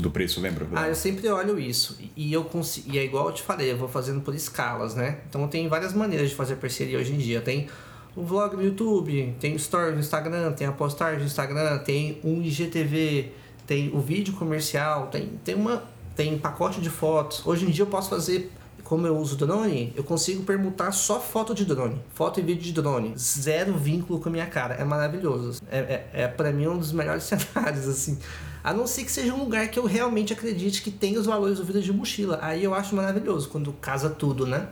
Do 0.00 0.10
preço, 0.10 0.40
lembra? 0.40 0.66
Ah, 0.74 0.88
eu 0.88 0.94
sempre 0.94 1.28
olho 1.28 1.58
isso. 1.58 1.98
E 2.16 2.32
eu 2.32 2.44
consigo. 2.44 2.92
E 2.92 2.98
é 2.98 3.04
igual 3.04 3.26
eu 3.28 3.32
te 3.32 3.42
falei, 3.42 3.70
eu 3.70 3.76
vou 3.76 3.88
fazendo 3.88 4.20
por 4.20 4.34
escalas, 4.34 4.94
né? 4.94 5.18
Então 5.28 5.46
tem 5.48 5.68
várias 5.68 5.92
maneiras 5.92 6.30
de 6.30 6.34
fazer 6.34 6.56
parceria 6.56 6.98
hoje 6.98 7.12
em 7.12 7.18
dia. 7.18 7.40
Tem 7.40 7.68
o 8.16 8.22
vlog 8.22 8.56
no 8.56 8.62
YouTube, 8.62 9.34
tem 9.38 9.54
story 9.56 9.92
no 9.92 10.00
Instagram, 10.00 10.52
tem 10.52 10.66
a 10.66 10.72
postagem 10.72 11.20
no 11.20 11.26
Instagram, 11.26 11.78
tem 11.78 12.20
um 12.24 12.42
IGTV, 12.42 13.32
tem 13.66 13.90
o 13.94 14.00
vídeo 14.00 14.34
comercial, 14.34 15.06
tem, 15.06 15.38
tem 15.44 15.54
uma. 15.54 15.82
Tem 16.16 16.36
pacote 16.36 16.80
de 16.80 16.90
fotos. 16.90 17.46
Hoje 17.46 17.64
em 17.64 17.70
dia 17.70 17.84
eu 17.84 17.86
posso 17.86 18.10
fazer 18.10 18.52
como 18.90 19.06
eu 19.06 19.16
uso 19.16 19.36
drone, 19.36 19.92
eu 19.94 20.02
consigo 20.02 20.42
permutar 20.42 20.90
só 20.90 21.20
foto 21.20 21.54
de 21.54 21.64
drone. 21.64 22.02
Foto 22.12 22.40
e 22.40 22.42
vídeo 22.42 22.64
de 22.64 22.72
drone. 22.72 23.14
Zero 23.16 23.74
vínculo 23.74 24.18
com 24.18 24.28
a 24.28 24.32
minha 24.32 24.46
cara. 24.46 24.74
É 24.74 24.84
maravilhoso. 24.84 25.62
É, 25.70 25.78
é, 25.78 26.10
é 26.12 26.26
para 26.26 26.50
mim 26.50 26.66
um 26.66 26.76
dos 26.76 26.90
melhores 26.90 27.22
cenários, 27.30 27.86
assim. 27.86 28.18
A 28.62 28.72
não 28.74 28.86
ser 28.86 29.04
que 29.04 29.10
seja 29.12 29.32
um 29.34 29.38
lugar 29.38 29.68
que 29.68 29.78
eu 29.78 29.86
realmente 29.86 30.32
acredite 30.32 30.82
que 30.82 30.90
tem 30.90 31.16
os 31.18 31.26
valores 31.26 31.58
do 31.58 31.64
vida 31.64 31.80
de 31.80 31.92
mochila. 31.92 32.38
Aí 32.42 32.62
eu 32.62 32.74
acho 32.74 32.94
maravilhoso, 32.94 33.48
quando 33.48 33.72
casa 33.74 34.10
tudo, 34.10 34.46
né? 34.46 34.66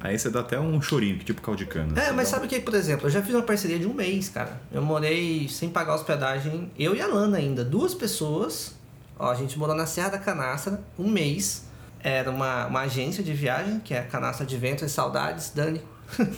Aí 0.00 0.16
você 0.18 0.30
dá 0.30 0.40
até 0.40 0.58
um 0.60 0.80
chorinho, 0.80 1.18
tipo 1.18 1.40
caldo 1.42 1.58
de 1.58 1.66
cana. 1.66 2.00
É, 2.00 2.12
mas 2.12 2.28
sabe 2.28 2.46
o 2.46 2.48
que, 2.48 2.60
por 2.60 2.74
exemplo, 2.74 3.06
eu 3.06 3.10
já 3.10 3.20
fiz 3.22 3.34
uma 3.34 3.42
parceria 3.42 3.78
de 3.78 3.86
um 3.86 3.94
mês, 3.94 4.28
cara. 4.28 4.60
Eu 4.72 4.80
morei 4.82 5.48
sem 5.48 5.68
pagar 5.70 5.94
hospedagem, 5.94 6.70
eu 6.78 6.94
e 6.94 7.00
a 7.00 7.06
Lana 7.06 7.38
ainda, 7.38 7.64
duas 7.64 7.94
pessoas. 7.94 8.74
Ó, 9.18 9.28
a 9.30 9.34
gente 9.34 9.58
morou 9.58 9.74
na 9.74 9.86
Serra 9.86 10.10
da 10.10 10.18
Canastra, 10.18 10.80
um 10.98 11.08
mês. 11.10 11.64
Era 12.00 12.30
uma, 12.30 12.66
uma 12.66 12.80
agência 12.82 13.24
de 13.24 13.32
viagem, 13.34 13.80
que 13.80 13.92
é 13.92 13.98
a 13.98 14.04
Canastra 14.04 14.46
de 14.46 14.56
Vento 14.56 14.84
e 14.84 14.88
Saudades, 14.88 15.50
Dani. 15.54 15.80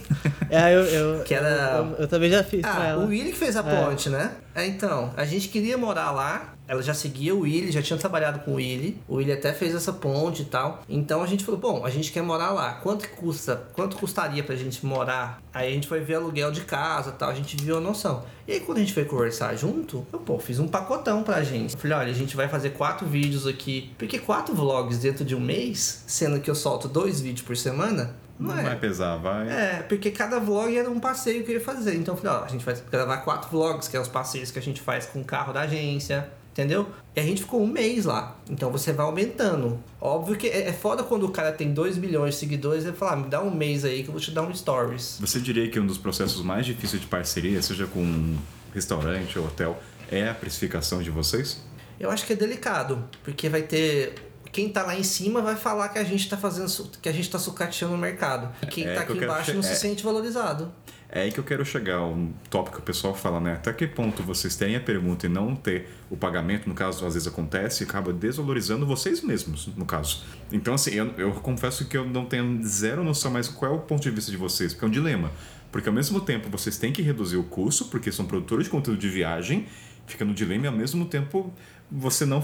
É, 0.51 0.75
eu, 0.75 0.81
eu, 0.81 1.23
Que 1.25 1.33
era- 1.35 1.77
eu, 1.79 1.97
eu 2.03 2.09
também 2.09 2.29
já 2.31 2.43
fiz 2.43 2.63
com 2.63 2.67
Ah, 2.69 2.87
ela. 2.87 3.05
o 3.05 3.09
Willy 3.09 3.31
que 3.31 3.39
fez 3.39 3.57
a 3.57 3.63
ponte, 3.63 4.09
né? 4.09 4.33
É, 4.55 4.67
então, 4.67 5.13
a 5.17 5.25
gente 5.25 5.47
queria 5.49 5.79
morar 5.79 6.11
lá. 6.11 6.55
Ela 6.71 6.85
já 6.85 6.95
seguia 6.95 7.35
o 7.35 7.41
Willy, 7.41 7.73
já 7.73 7.83
tinha 7.83 7.99
trabalhado 7.99 8.39
com 8.45 8.53
o 8.53 8.55
Willy. 8.55 8.97
O 9.09 9.17
Willy 9.17 9.33
até 9.33 9.53
fez 9.53 9.75
essa 9.75 9.93
ponte 9.93 10.43
e 10.43 10.45
tal. 10.45 10.85
Então 10.89 11.21
a 11.21 11.27
gente 11.27 11.45
falou, 11.45 11.59
bom, 11.61 11.85
a 11.85 11.91
gente 11.91 12.13
quer 12.13 12.23
morar 12.23 12.51
lá. 12.51 12.75
Quanto 12.75 13.09
que 13.09 13.17
custa? 13.17 13.69
Quanto 13.73 13.97
custaria 13.97 14.45
pra 14.45 14.55
gente 14.55 14.87
morar? 14.87 15.43
Aí 15.53 15.69
a 15.69 15.75
gente 15.75 15.89
foi 15.89 15.99
ver 15.99 16.15
aluguel 16.15 16.53
de 16.53 16.61
casa 16.61 17.11
e 17.11 17.15
tal. 17.15 17.29
A 17.29 17.35
gente 17.35 17.57
viu 17.57 17.79
a 17.79 17.81
noção. 17.81 18.25
E 18.47 18.53
aí 18.53 18.61
quando 18.61 18.79
a 18.79 18.81
gente 18.83 18.93
foi 18.95 19.05
conversar 19.05 19.57
junto, 19.57 20.07
eu, 20.13 20.21
pô, 20.21 20.39
fiz 20.39 20.61
um 20.61 20.69
pacotão 20.69 21.25
pra 21.25 21.43
gente. 21.43 21.77
Falei, 21.77 21.97
olha, 21.97 22.11
a 22.13 22.15
gente 22.15 22.37
vai 22.37 22.47
fazer 22.47 22.71
quatro 22.71 23.05
vídeos 23.05 23.49
aqui. 23.49 23.93
Porque 23.99 24.21
quatro 24.21 24.55
vlogs 24.55 25.01
dentro 25.01 25.25
de 25.25 25.35
um 25.35 25.41
mês, 25.41 26.05
sendo 26.07 26.39
que 26.39 26.49
eu 26.49 26.55
solto 26.55 26.87
dois 26.87 27.21
vídeos 27.21 27.45
por 27.45 27.57
semana, 27.57 28.15
não, 28.39 28.55
Não 28.55 28.59
é. 28.61 28.63
vai 28.63 28.77
pesar, 28.79 29.17
vai. 29.17 29.49
É, 29.51 29.83
porque 29.83 30.11
cada 30.13 30.39
vlog 30.39 30.75
era 30.75 30.89
um 30.89 30.99
passeio 30.99 31.45
que 31.45 31.51
eu 31.51 31.57
ia 31.57 31.61
fazer. 31.61 31.97
Então 31.97 32.15
eu 32.15 32.21
falei, 32.21 32.39
ó, 32.43 32.45
a 32.45 32.49
gente 32.49 32.65
vai 32.65 32.75
gravar 32.91 33.19
quatro 33.19 33.51
vlogs, 33.51 33.89
que 33.89 33.97
é 33.97 34.01
os 34.01 34.09
passeios 34.09 34.51
que 34.53 34.59
a 34.59 34.63
gente 34.63 34.81
faz 34.81 35.05
com 35.07 35.21
o 35.21 35.25
carro 35.25 35.53
da 35.53 35.63
agência, 35.63 36.31
entendeu? 36.53 36.89
E 37.17 37.21
a 37.21 37.23
gente 37.23 37.43
ficou 37.43 37.63
um 37.63 37.67
mês 37.67 38.05
lá. 38.05 38.37
Então 38.49 38.71
você 38.71 38.93
vai 38.93 39.05
aumentando. 39.07 39.79
Óbvio 40.01 40.37
que 40.37 40.47
é, 40.47 40.69
é 40.69 40.73
foda 40.73 41.03
quando 41.03 41.25
o 41.25 41.31
cara 41.31 41.53
tem 41.53 41.73
2 41.73 41.97
milhões 41.99 42.35
de 42.35 42.41
seguidores 42.41 42.85
e 42.85 42.93
fala, 42.93 43.13
ah, 43.13 43.17
me 43.17 43.29
dá 43.29 43.43
um 43.43 43.51
mês 43.55 43.85
aí 43.85 44.03
que 44.03 44.09
eu 44.09 44.13
vou 44.13 44.21
te 44.21 44.31
dar 44.31 44.43
um 44.43 44.55
stories. 44.55 45.19
Você 45.21 45.41
diria 45.41 45.69
que 45.71 45.79
um 45.81 45.87
dos 45.87 45.99
processos 45.99 46.43
mais 46.43 46.65
difíceis 46.67 47.01
de 47.03 47.09
parceria, 47.09 47.61
seja 47.63 47.87
com 47.87 48.01
um 48.01 48.39
restaurante 48.75 49.39
ou 49.39 49.47
hotel, 49.47 49.81
é 50.11 50.29
a 50.29 50.35
precificação 50.35 51.03
de 51.03 51.11
vocês? 51.11 51.61
Eu 51.99 52.11
acho 52.11 52.25
que 52.27 52.33
é 52.33 52.37
delicado, 52.37 53.05
porque 53.23 53.49
vai 53.49 53.63
ter. 53.63 54.15
Quem 54.53 54.69
tá 54.69 54.83
lá 54.83 54.97
em 54.97 55.03
cima 55.05 55.41
vai 55.43 55.55
falar 55.55 55.91
que 55.91 55.99
a 55.99 56.03
gente 56.05 56.29
tá 56.29 56.37
fazendo. 56.37 56.67
que 57.01 57.09
a 57.09 57.13
gente 57.13 57.31
tá 57.31 57.39
sucateando 57.39 57.95
o 57.95 57.99
mercado. 57.99 58.51
E 58.63 58.67
quem 58.67 58.85
É 58.85 58.95
tá 58.95 59.05
que 59.05 59.11
eu 59.11 59.17
aqui 59.17 59.21
quero 59.21 59.25
embaixo 59.33 59.45
che- 59.51 59.53
não 59.53 59.61
é. 59.61 59.63
se 59.63 59.77
sente 59.81 60.03
valorizado. 60.03 60.73
É 61.13 61.23
aí 61.23 61.33
que 61.33 61.41
eu 61.41 61.45
quero 61.45 61.65
chegar, 61.65 62.03
um 62.03 62.33
tópico 62.49 62.77
que 62.77 62.83
o 62.83 62.85
pessoal 62.85 63.13
fala, 63.13 63.41
né? 63.41 63.55
Até 63.55 63.73
que 63.73 63.85
ponto 63.85 64.23
vocês 64.23 64.55
têm 64.55 64.77
a 64.77 64.81
pergunta 64.81 65.27
e 65.27 65.29
não 65.29 65.57
ter 65.57 65.89
o 66.09 66.17
pagamento, 66.17 66.69
no 66.69 66.75
caso, 66.75 67.05
às 67.05 67.15
vezes 67.15 67.27
acontece, 67.27 67.83
acaba 67.83 68.13
desvalorizando 68.13 68.87
vocês 68.87 69.21
mesmos, 69.21 69.69
no 69.77 69.85
caso. 69.85 70.23
Então, 70.53 70.75
assim, 70.75 70.93
eu, 70.93 71.07
eu 71.19 71.33
confesso 71.33 71.87
que 71.87 71.97
eu 71.97 72.07
não 72.07 72.27
tenho 72.27 72.63
zero 72.65 73.03
noção, 73.03 73.33
mas 73.33 73.49
qual 73.49 73.73
é 73.73 73.75
o 73.75 73.81
ponto 73.81 74.03
de 74.03 74.11
vista 74.11 74.31
de 74.31 74.37
vocês? 74.37 74.73
Porque 74.73 74.85
é 74.85 74.89
um 74.89 74.93
dilema. 74.93 75.33
Porque 75.73 75.89
ao 75.89 75.95
mesmo 75.95 76.21
tempo 76.21 76.49
vocês 76.49 76.77
têm 76.79 76.93
que 76.93 77.03
reduzir 77.03 77.37
o 77.39 77.43
custo, 77.45 77.87
porque 77.87 78.13
são 78.13 78.25
produtores 78.25 78.67
de 78.67 78.71
conteúdo 78.71 79.01
de 79.01 79.09
viagem, 79.09 79.67
fica 80.07 80.25
no 80.25 80.33
dilema, 80.33 80.67
e 80.67 80.69
ao 80.69 80.75
mesmo 80.75 81.05
tempo 81.07 81.53
você 81.91 82.25
não. 82.25 82.41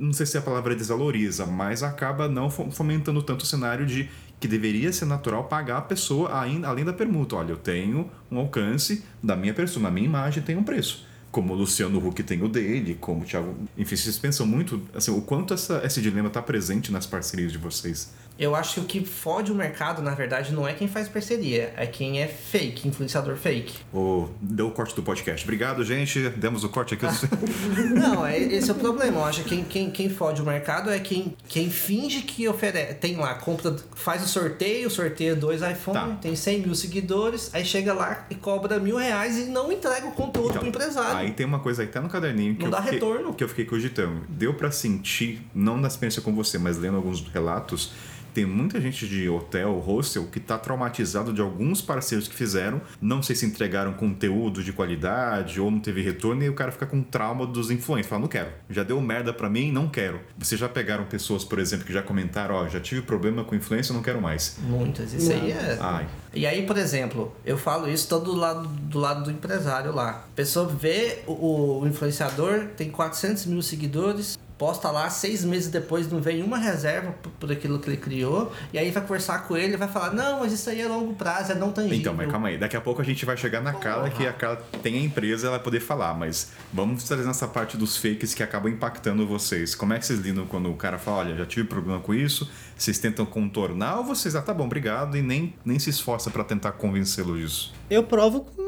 Não 0.00 0.12
sei 0.12 0.24
se 0.26 0.36
a 0.38 0.42
palavra 0.42 0.74
desvaloriza, 0.74 1.46
mas 1.46 1.82
acaba 1.82 2.26
não 2.26 2.50
fo- 2.50 2.70
fomentando 2.70 3.22
tanto 3.22 3.42
o 3.42 3.46
cenário 3.46 3.86
de 3.86 4.08
que 4.42 4.48
deveria 4.48 4.92
ser 4.92 5.04
natural 5.04 5.44
pagar 5.44 5.78
a 5.78 5.82
pessoa 5.82 6.36
ainda, 6.36 6.66
além 6.66 6.84
da 6.84 6.92
permuta. 6.92 7.36
Olha, 7.36 7.52
eu 7.52 7.56
tenho 7.56 8.10
um 8.28 8.38
alcance 8.38 9.04
da 9.22 9.36
minha 9.36 9.54
pessoa, 9.54 9.84
na 9.84 9.88
minha 9.88 10.04
imagem 10.04 10.42
tem 10.42 10.56
um 10.56 10.64
preço. 10.64 11.06
Como 11.30 11.52
o 11.52 11.56
Luciano 11.56 12.04
Huck 12.04 12.24
tem 12.24 12.42
o 12.42 12.48
dele, 12.48 12.98
como 13.00 13.22
o 13.22 13.24
Thiago. 13.24 13.54
Enfim, 13.78 13.94
vocês 13.94 14.18
pensam 14.18 14.44
muito 14.44 14.82
assim, 14.92 15.12
o 15.12 15.22
quanto 15.22 15.54
essa, 15.54 15.80
esse 15.84 16.02
dilema 16.02 16.26
está 16.26 16.42
presente 16.42 16.90
nas 16.90 17.06
parcerias 17.06 17.52
de 17.52 17.58
vocês. 17.58 18.12
Eu 18.42 18.56
acho 18.56 18.74
que 18.74 18.80
o 18.80 18.84
que 18.84 19.04
fode 19.06 19.52
o 19.52 19.54
mercado, 19.54 20.02
na 20.02 20.14
verdade, 20.16 20.52
não 20.52 20.66
é 20.66 20.72
quem 20.74 20.88
faz 20.88 21.08
parceria, 21.08 21.72
é 21.76 21.86
quem 21.86 22.20
é 22.20 22.26
fake, 22.26 22.88
influenciador 22.88 23.36
fake. 23.36 23.72
O, 23.94 24.28
deu 24.40 24.66
o 24.66 24.70
corte 24.72 24.96
do 24.96 25.02
podcast. 25.02 25.44
Obrigado, 25.44 25.84
gente. 25.84 26.28
Demos 26.30 26.64
o 26.64 26.68
corte 26.68 26.94
aqui. 26.94 27.06
Não, 27.94 28.26
é, 28.26 28.36
esse 28.38 28.68
é 28.68 28.72
o 28.72 28.76
problema. 28.76 29.18
Eu 29.20 29.24
acho 29.24 29.44
que 29.44 29.48
quem, 29.50 29.62
quem, 29.64 29.90
quem 29.92 30.10
fode 30.10 30.42
o 30.42 30.44
mercado 30.44 30.90
é 30.90 30.98
quem, 30.98 31.36
quem 31.46 31.70
finge 31.70 32.22
que 32.22 32.48
oferece. 32.48 32.94
Tem 32.94 33.16
lá, 33.16 33.34
compra, 33.34 33.76
faz 33.94 34.24
o 34.24 34.26
sorteio, 34.28 34.90
sorteia 34.90 35.36
dois 35.36 35.62
iPhone, 35.62 35.92
Tá. 35.92 36.18
tem 36.20 36.34
100 36.34 36.62
mil 36.62 36.74
seguidores, 36.74 37.48
aí 37.54 37.64
chega 37.64 37.92
lá 37.94 38.26
e 38.28 38.34
cobra 38.34 38.80
mil 38.80 38.96
reais 38.96 39.38
e 39.38 39.44
não 39.44 39.70
entrega 39.70 40.06
o 40.08 40.12
conteúdo 40.12 40.48
Então, 40.50 40.58
pro 40.60 40.68
empresário. 40.68 41.16
Aí 41.18 41.30
tem 41.30 41.46
uma 41.46 41.60
coisa 41.60 41.82
aí, 41.82 41.88
tá 41.88 42.00
no 42.00 42.08
caderninho 42.08 42.54
que, 42.56 42.60
Não 42.60 42.66
eu 42.66 42.70
dá 42.72 42.82
fiquei, 42.82 42.98
retorno. 42.98 43.34
que 43.34 43.44
eu 43.44 43.48
fiquei 43.48 43.64
cogitando. 43.66 44.22
Deu 44.28 44.52
pra 44.54 44.70
sentir, 44.72 45.42
não 45.54 45.76
na 45.76 45.86
experiência 45.86 46.20
com 46.20 46.34
você, 46.34 46.58
mas 46.58 46.76
lendo 46.78 46.96
alguns 46.96 47.20
relatos, 47.28 47.92
tem 48.32 48.46
muita 48.46 48.80
gente 48.80 49.06
de 49.06 49.28
hotel, 49.28 49.78
hostel, 49.78 50.26
que 50.26 50.40
tá 50.40 50.58
traumatizado 50.58 51.32
de 51.32 51.40
alguns 51.40 51.80
parceiros 51.80 52.28
que 52.28 52.34
fizeram. 52.34 52.80
Não 53.00 53.22
sei 53.22 53.36
se 53.36 53.46
entregaram 53.46 53.92
conteúdo 53.92 54.62
de 54.62 54.72
qualidade 54.72 55.60
ou 55.60 55.70
não 55.70 55.80
teve 55.80 56.02
retorno, 56.02 56.42
e 56.42 56.48
o 56.48 56.54
cara 56.54 56.72
fica 56.72 56.86
com 56.86 57.02
trauma 57.02 57.46
dos 57.46 57.70
influencers. 57.70 58.08
Fala, 58.08 58.22
não 58.22 58.28
quero. 58.28 58.50
Já 58.70 58.82
deu 58.82 59.00
merda 59.00 59.32
pra 59.32 59.48
mim, 59.48 59.70
não 59.70 59.88
quero. 59.88 60.20
Vocês 60.38 60.60
já 60.60 60.68
pegaram 60.68 61.04
pessoas, 61.04 61.44
por 61.44 61.58
exemplo, 61.58 61.84
que 61.84 61.92
já 61.92 62.02
comentaram, 62.02 62.54
ó, 62.54 62.68
já 62.68 62.80
tive 62.80 63.02
problema 63.02 63.44
com 63.44 63.54
influência, 63.54 63.94
não 63.94 64.02
quero 64.02 64.20
mais. 64.20 64.56
Muitas, 64.62 65.12
isso 65.12 65.32
aí 65.32 65.52
é. 65.52 65.78
Ai. 65.80 66.06
E 66.34 66.46
aí, 66.46 66.64
por 66.66 66.78
exemplo, 66.78 67.34
eu 67.44 67.58
falo 67.58 67.88
isso 67.88 68.08
todo 68.08 68.32
do 68.32 68.34
lado 68.34 68.66
do 68.68 68.98
lado 68.98 69.24
do 69.24 69.30
empresário 69.30 69.94
lá. 69.94 70.10
A 70.10 70.34
pessoa 70.34 70.66
vê 70.66 71.18
o, 71.26 71.80
o 71.80 71.86
influenciador, 71.86 72.68
tem 72.76 72.90
400 72.90 73.46
mil 73.46 73.62
seguidores, 73.62 74.38
posta 74.58 74.90
lá, 74.90 75.08
seis 75.10 75.44
meses 75.44 75.70
depois 75.70 76.10
não 76.10 76.20
vem 76.20 76.42
uma 76.42 76.58
reserva 76.58 77.12
por, 77.12 77.30
por 77.32 77.52
aquilo 77.52 77.78
que 77.78 77.88
ele 77.88 77.96
criou, 77.96 78.52
e 78.72 78.78
aí 78.78 78.90
vai 78.90 79.02
conversar 79.02 79.46
com 79.46 79.56
ele 79.56 79.74
e 79.74 79.76
vai 79.76 79.88
falar, 79.88 80.12
não, 80.12 80.40
mas 80.40 80.52
isso 80.52 80.68
aí 80.70 80.80
é 80.80 80.86
longo 80.86 81.14
prazo, 81.14 81.52
é 81.52 81.54
não 81.54 81.72
tangível. 81.72 81.98
Então, 81.98 82.14
mas 82.14 82.30
calma 82.30 82.48
aí. 82.48 82.58
Daqui 82.58 82.76
a 82.76 82.80
pouco 82.80 83.00
a 83.00 83.04
gente 83.04 83.24
vai 83.24 83.36
chegar 83.36 83.60
na 83.60 83.72
Carla, 83.72 84.10
que 84.10 84.26
a 84.26 84.32
Carla 84.32 84.62
tem 84.82 84.96
a 84.96 85.02
empresa, 85.02 85.46
ela 85.46 85.56
vai 85.56 85.64
poder 85.64 85.80
falar. 85.80 86.14
Mas 86.14 86.52
vamos 86.72 87.04
trazer 87.04 87.28
essa 87.28 87.48
parte 87.48 87.76
dos 87.76 87.96
fakes 87.96 88.34
que 88.34 88.42
acabam 88.42 88.72
impactando 88.72 89.26
vocês. 89.26 89.74
Como 89.74 89.92
é 89.92 89.98
que 89.98 90.06
vocês 90.06 90.20
lidam 90.20 90.46
quando 90.46 90.70
o 90.70 90.74
cara 90.74 90.98
fala, 90.98 91.18
olha, 91.18 91.36
já 91.36 91.46
tive 91.46 91.66
problema 91.66 92.00
com 92.00 92.14
isso? 92.14 92.50
Vocês 92.76 92.98
tentam 92.98 93.24
contornar 93.26 93.98
ou 93.98 94.04
vocês, 94.04 94.34
ah, 94.34 94.42
tá 94.42 94.52
bom, 94.52 94.64
obrigado, 94.64 95.16
e 95.16 95.22
nem, 95.22 95.54
nem 95.64 95.78
se 95.78 95.90
esforça 95.90 96.30
pra 96.30 96.44
tentar 96.44 96.72
convencê-lo 96.72 97.38
disso? 97.38 97.72
Eu 97.88 98.02
provo 98.02 98.40
com 98.40 98.61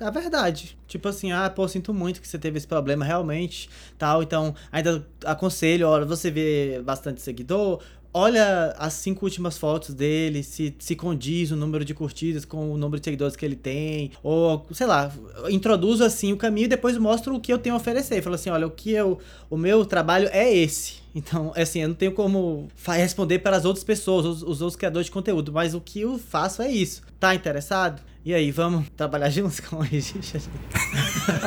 a 0.00 0.10
verdade. 0.10 0.78
Tipo 0.86 1.08
assim, 1.08 1.32
ah, 1.32 1.50
pô, 1.50 1.66
sinto 1.66 1.92
muito 1.92 2.20
que 2.20 2.28
você 2.28 2.38
teve 2.38 2.58
esse 2.58 2.66
problema 2.66 3.04
realmente, 3.04 3.68
tal. 3.98 4.22
Então, 4.22 4.54
ainda 4.70 5.06
aconselho, 5.24 5.88
olha, 5.88 6.04
você 6.04 6.30
vê 6.30 6.80
bastante 6.84 7.20
seguidor, 7.20 7.80
olha 8.12 8.74
as 8.78 8.94
cinco 8.94 9.24
últimas 9.24 9.58
fotos 9.58 9.94
dele, 9.94 10.42
se, 10.42 10.74
se 10.78 10.96
condiz 10.96 11.50
o 11.50 11.56
número 11.56 11.84
de 11.84 11.94
curtidas 11.94 12.44
com 12.44 12.72
o 12.72 12.78
número 12.78 13.00
de 13.00 13.04
seguidores 13.04 13.36
que 13.36 13.44
ele 13.44 13.56
tem, 13.56 14.12
ou, 14.22 14.66
sei 14.72 14.86
lá, 14.86 15.12
introduzo 15.48 16.04
assim 16.04 16.32
o 16.32 16.36
caminho 16.36 16.66
e 16.66 16.68
depois 16.68 16.96
mostro 16.96 17.34
o 17.34 17.40
que 17.40 17.52
eu 17.52 17.58
tenho 17.58 17.74
a 17.74 17.78
oferecer. 17.78 18.22
Falo 18.22 18.34
assim, 18.34 18.50
olha, 18.50 18.66
o 18.66 18.70
que 18.70 18.92
eu, 18.92 19.18
o 19.50 19.56
meu 19.56 19.84
trabalho 19.84 20.28
é 20.32 20.52
esse. 20.52 20.98
Então, 21.14 21.52
assim, 21.56 21.80
eu 21.80 21.88
não 21.88 21.94
tenho 21.96 22.12
como 22.12 22.68
responder 22.86 23.40
para 23.40 23.56
as 23.56 23.64
outras 23.64 23.82
pessoas, 23.82 24.24
os, 24.24 24.42
os 24.42 24.60
outros 24.62 24.76
criadores 24.76 25.06
de 25.06 25.10
conteúdo, 25.10 25.52
mas 25.52 25.74
o 25.74 25.80
que 25.80 26.02
eu 26.02 26.18
faço 26.18 26.62
é 26.62 26.70
isso. 26.70 27.02
Tá 27.18 27.34
interessado? 27.34 28.00
E 28.28 28.34
aí, 28.34 28.50
vamos 28.50 28.86
trabalhar 28.90 29.30
juntos 29.30 29.58
com 29.58 29.76
o 29.76 29.80
registro? 29.80 30.38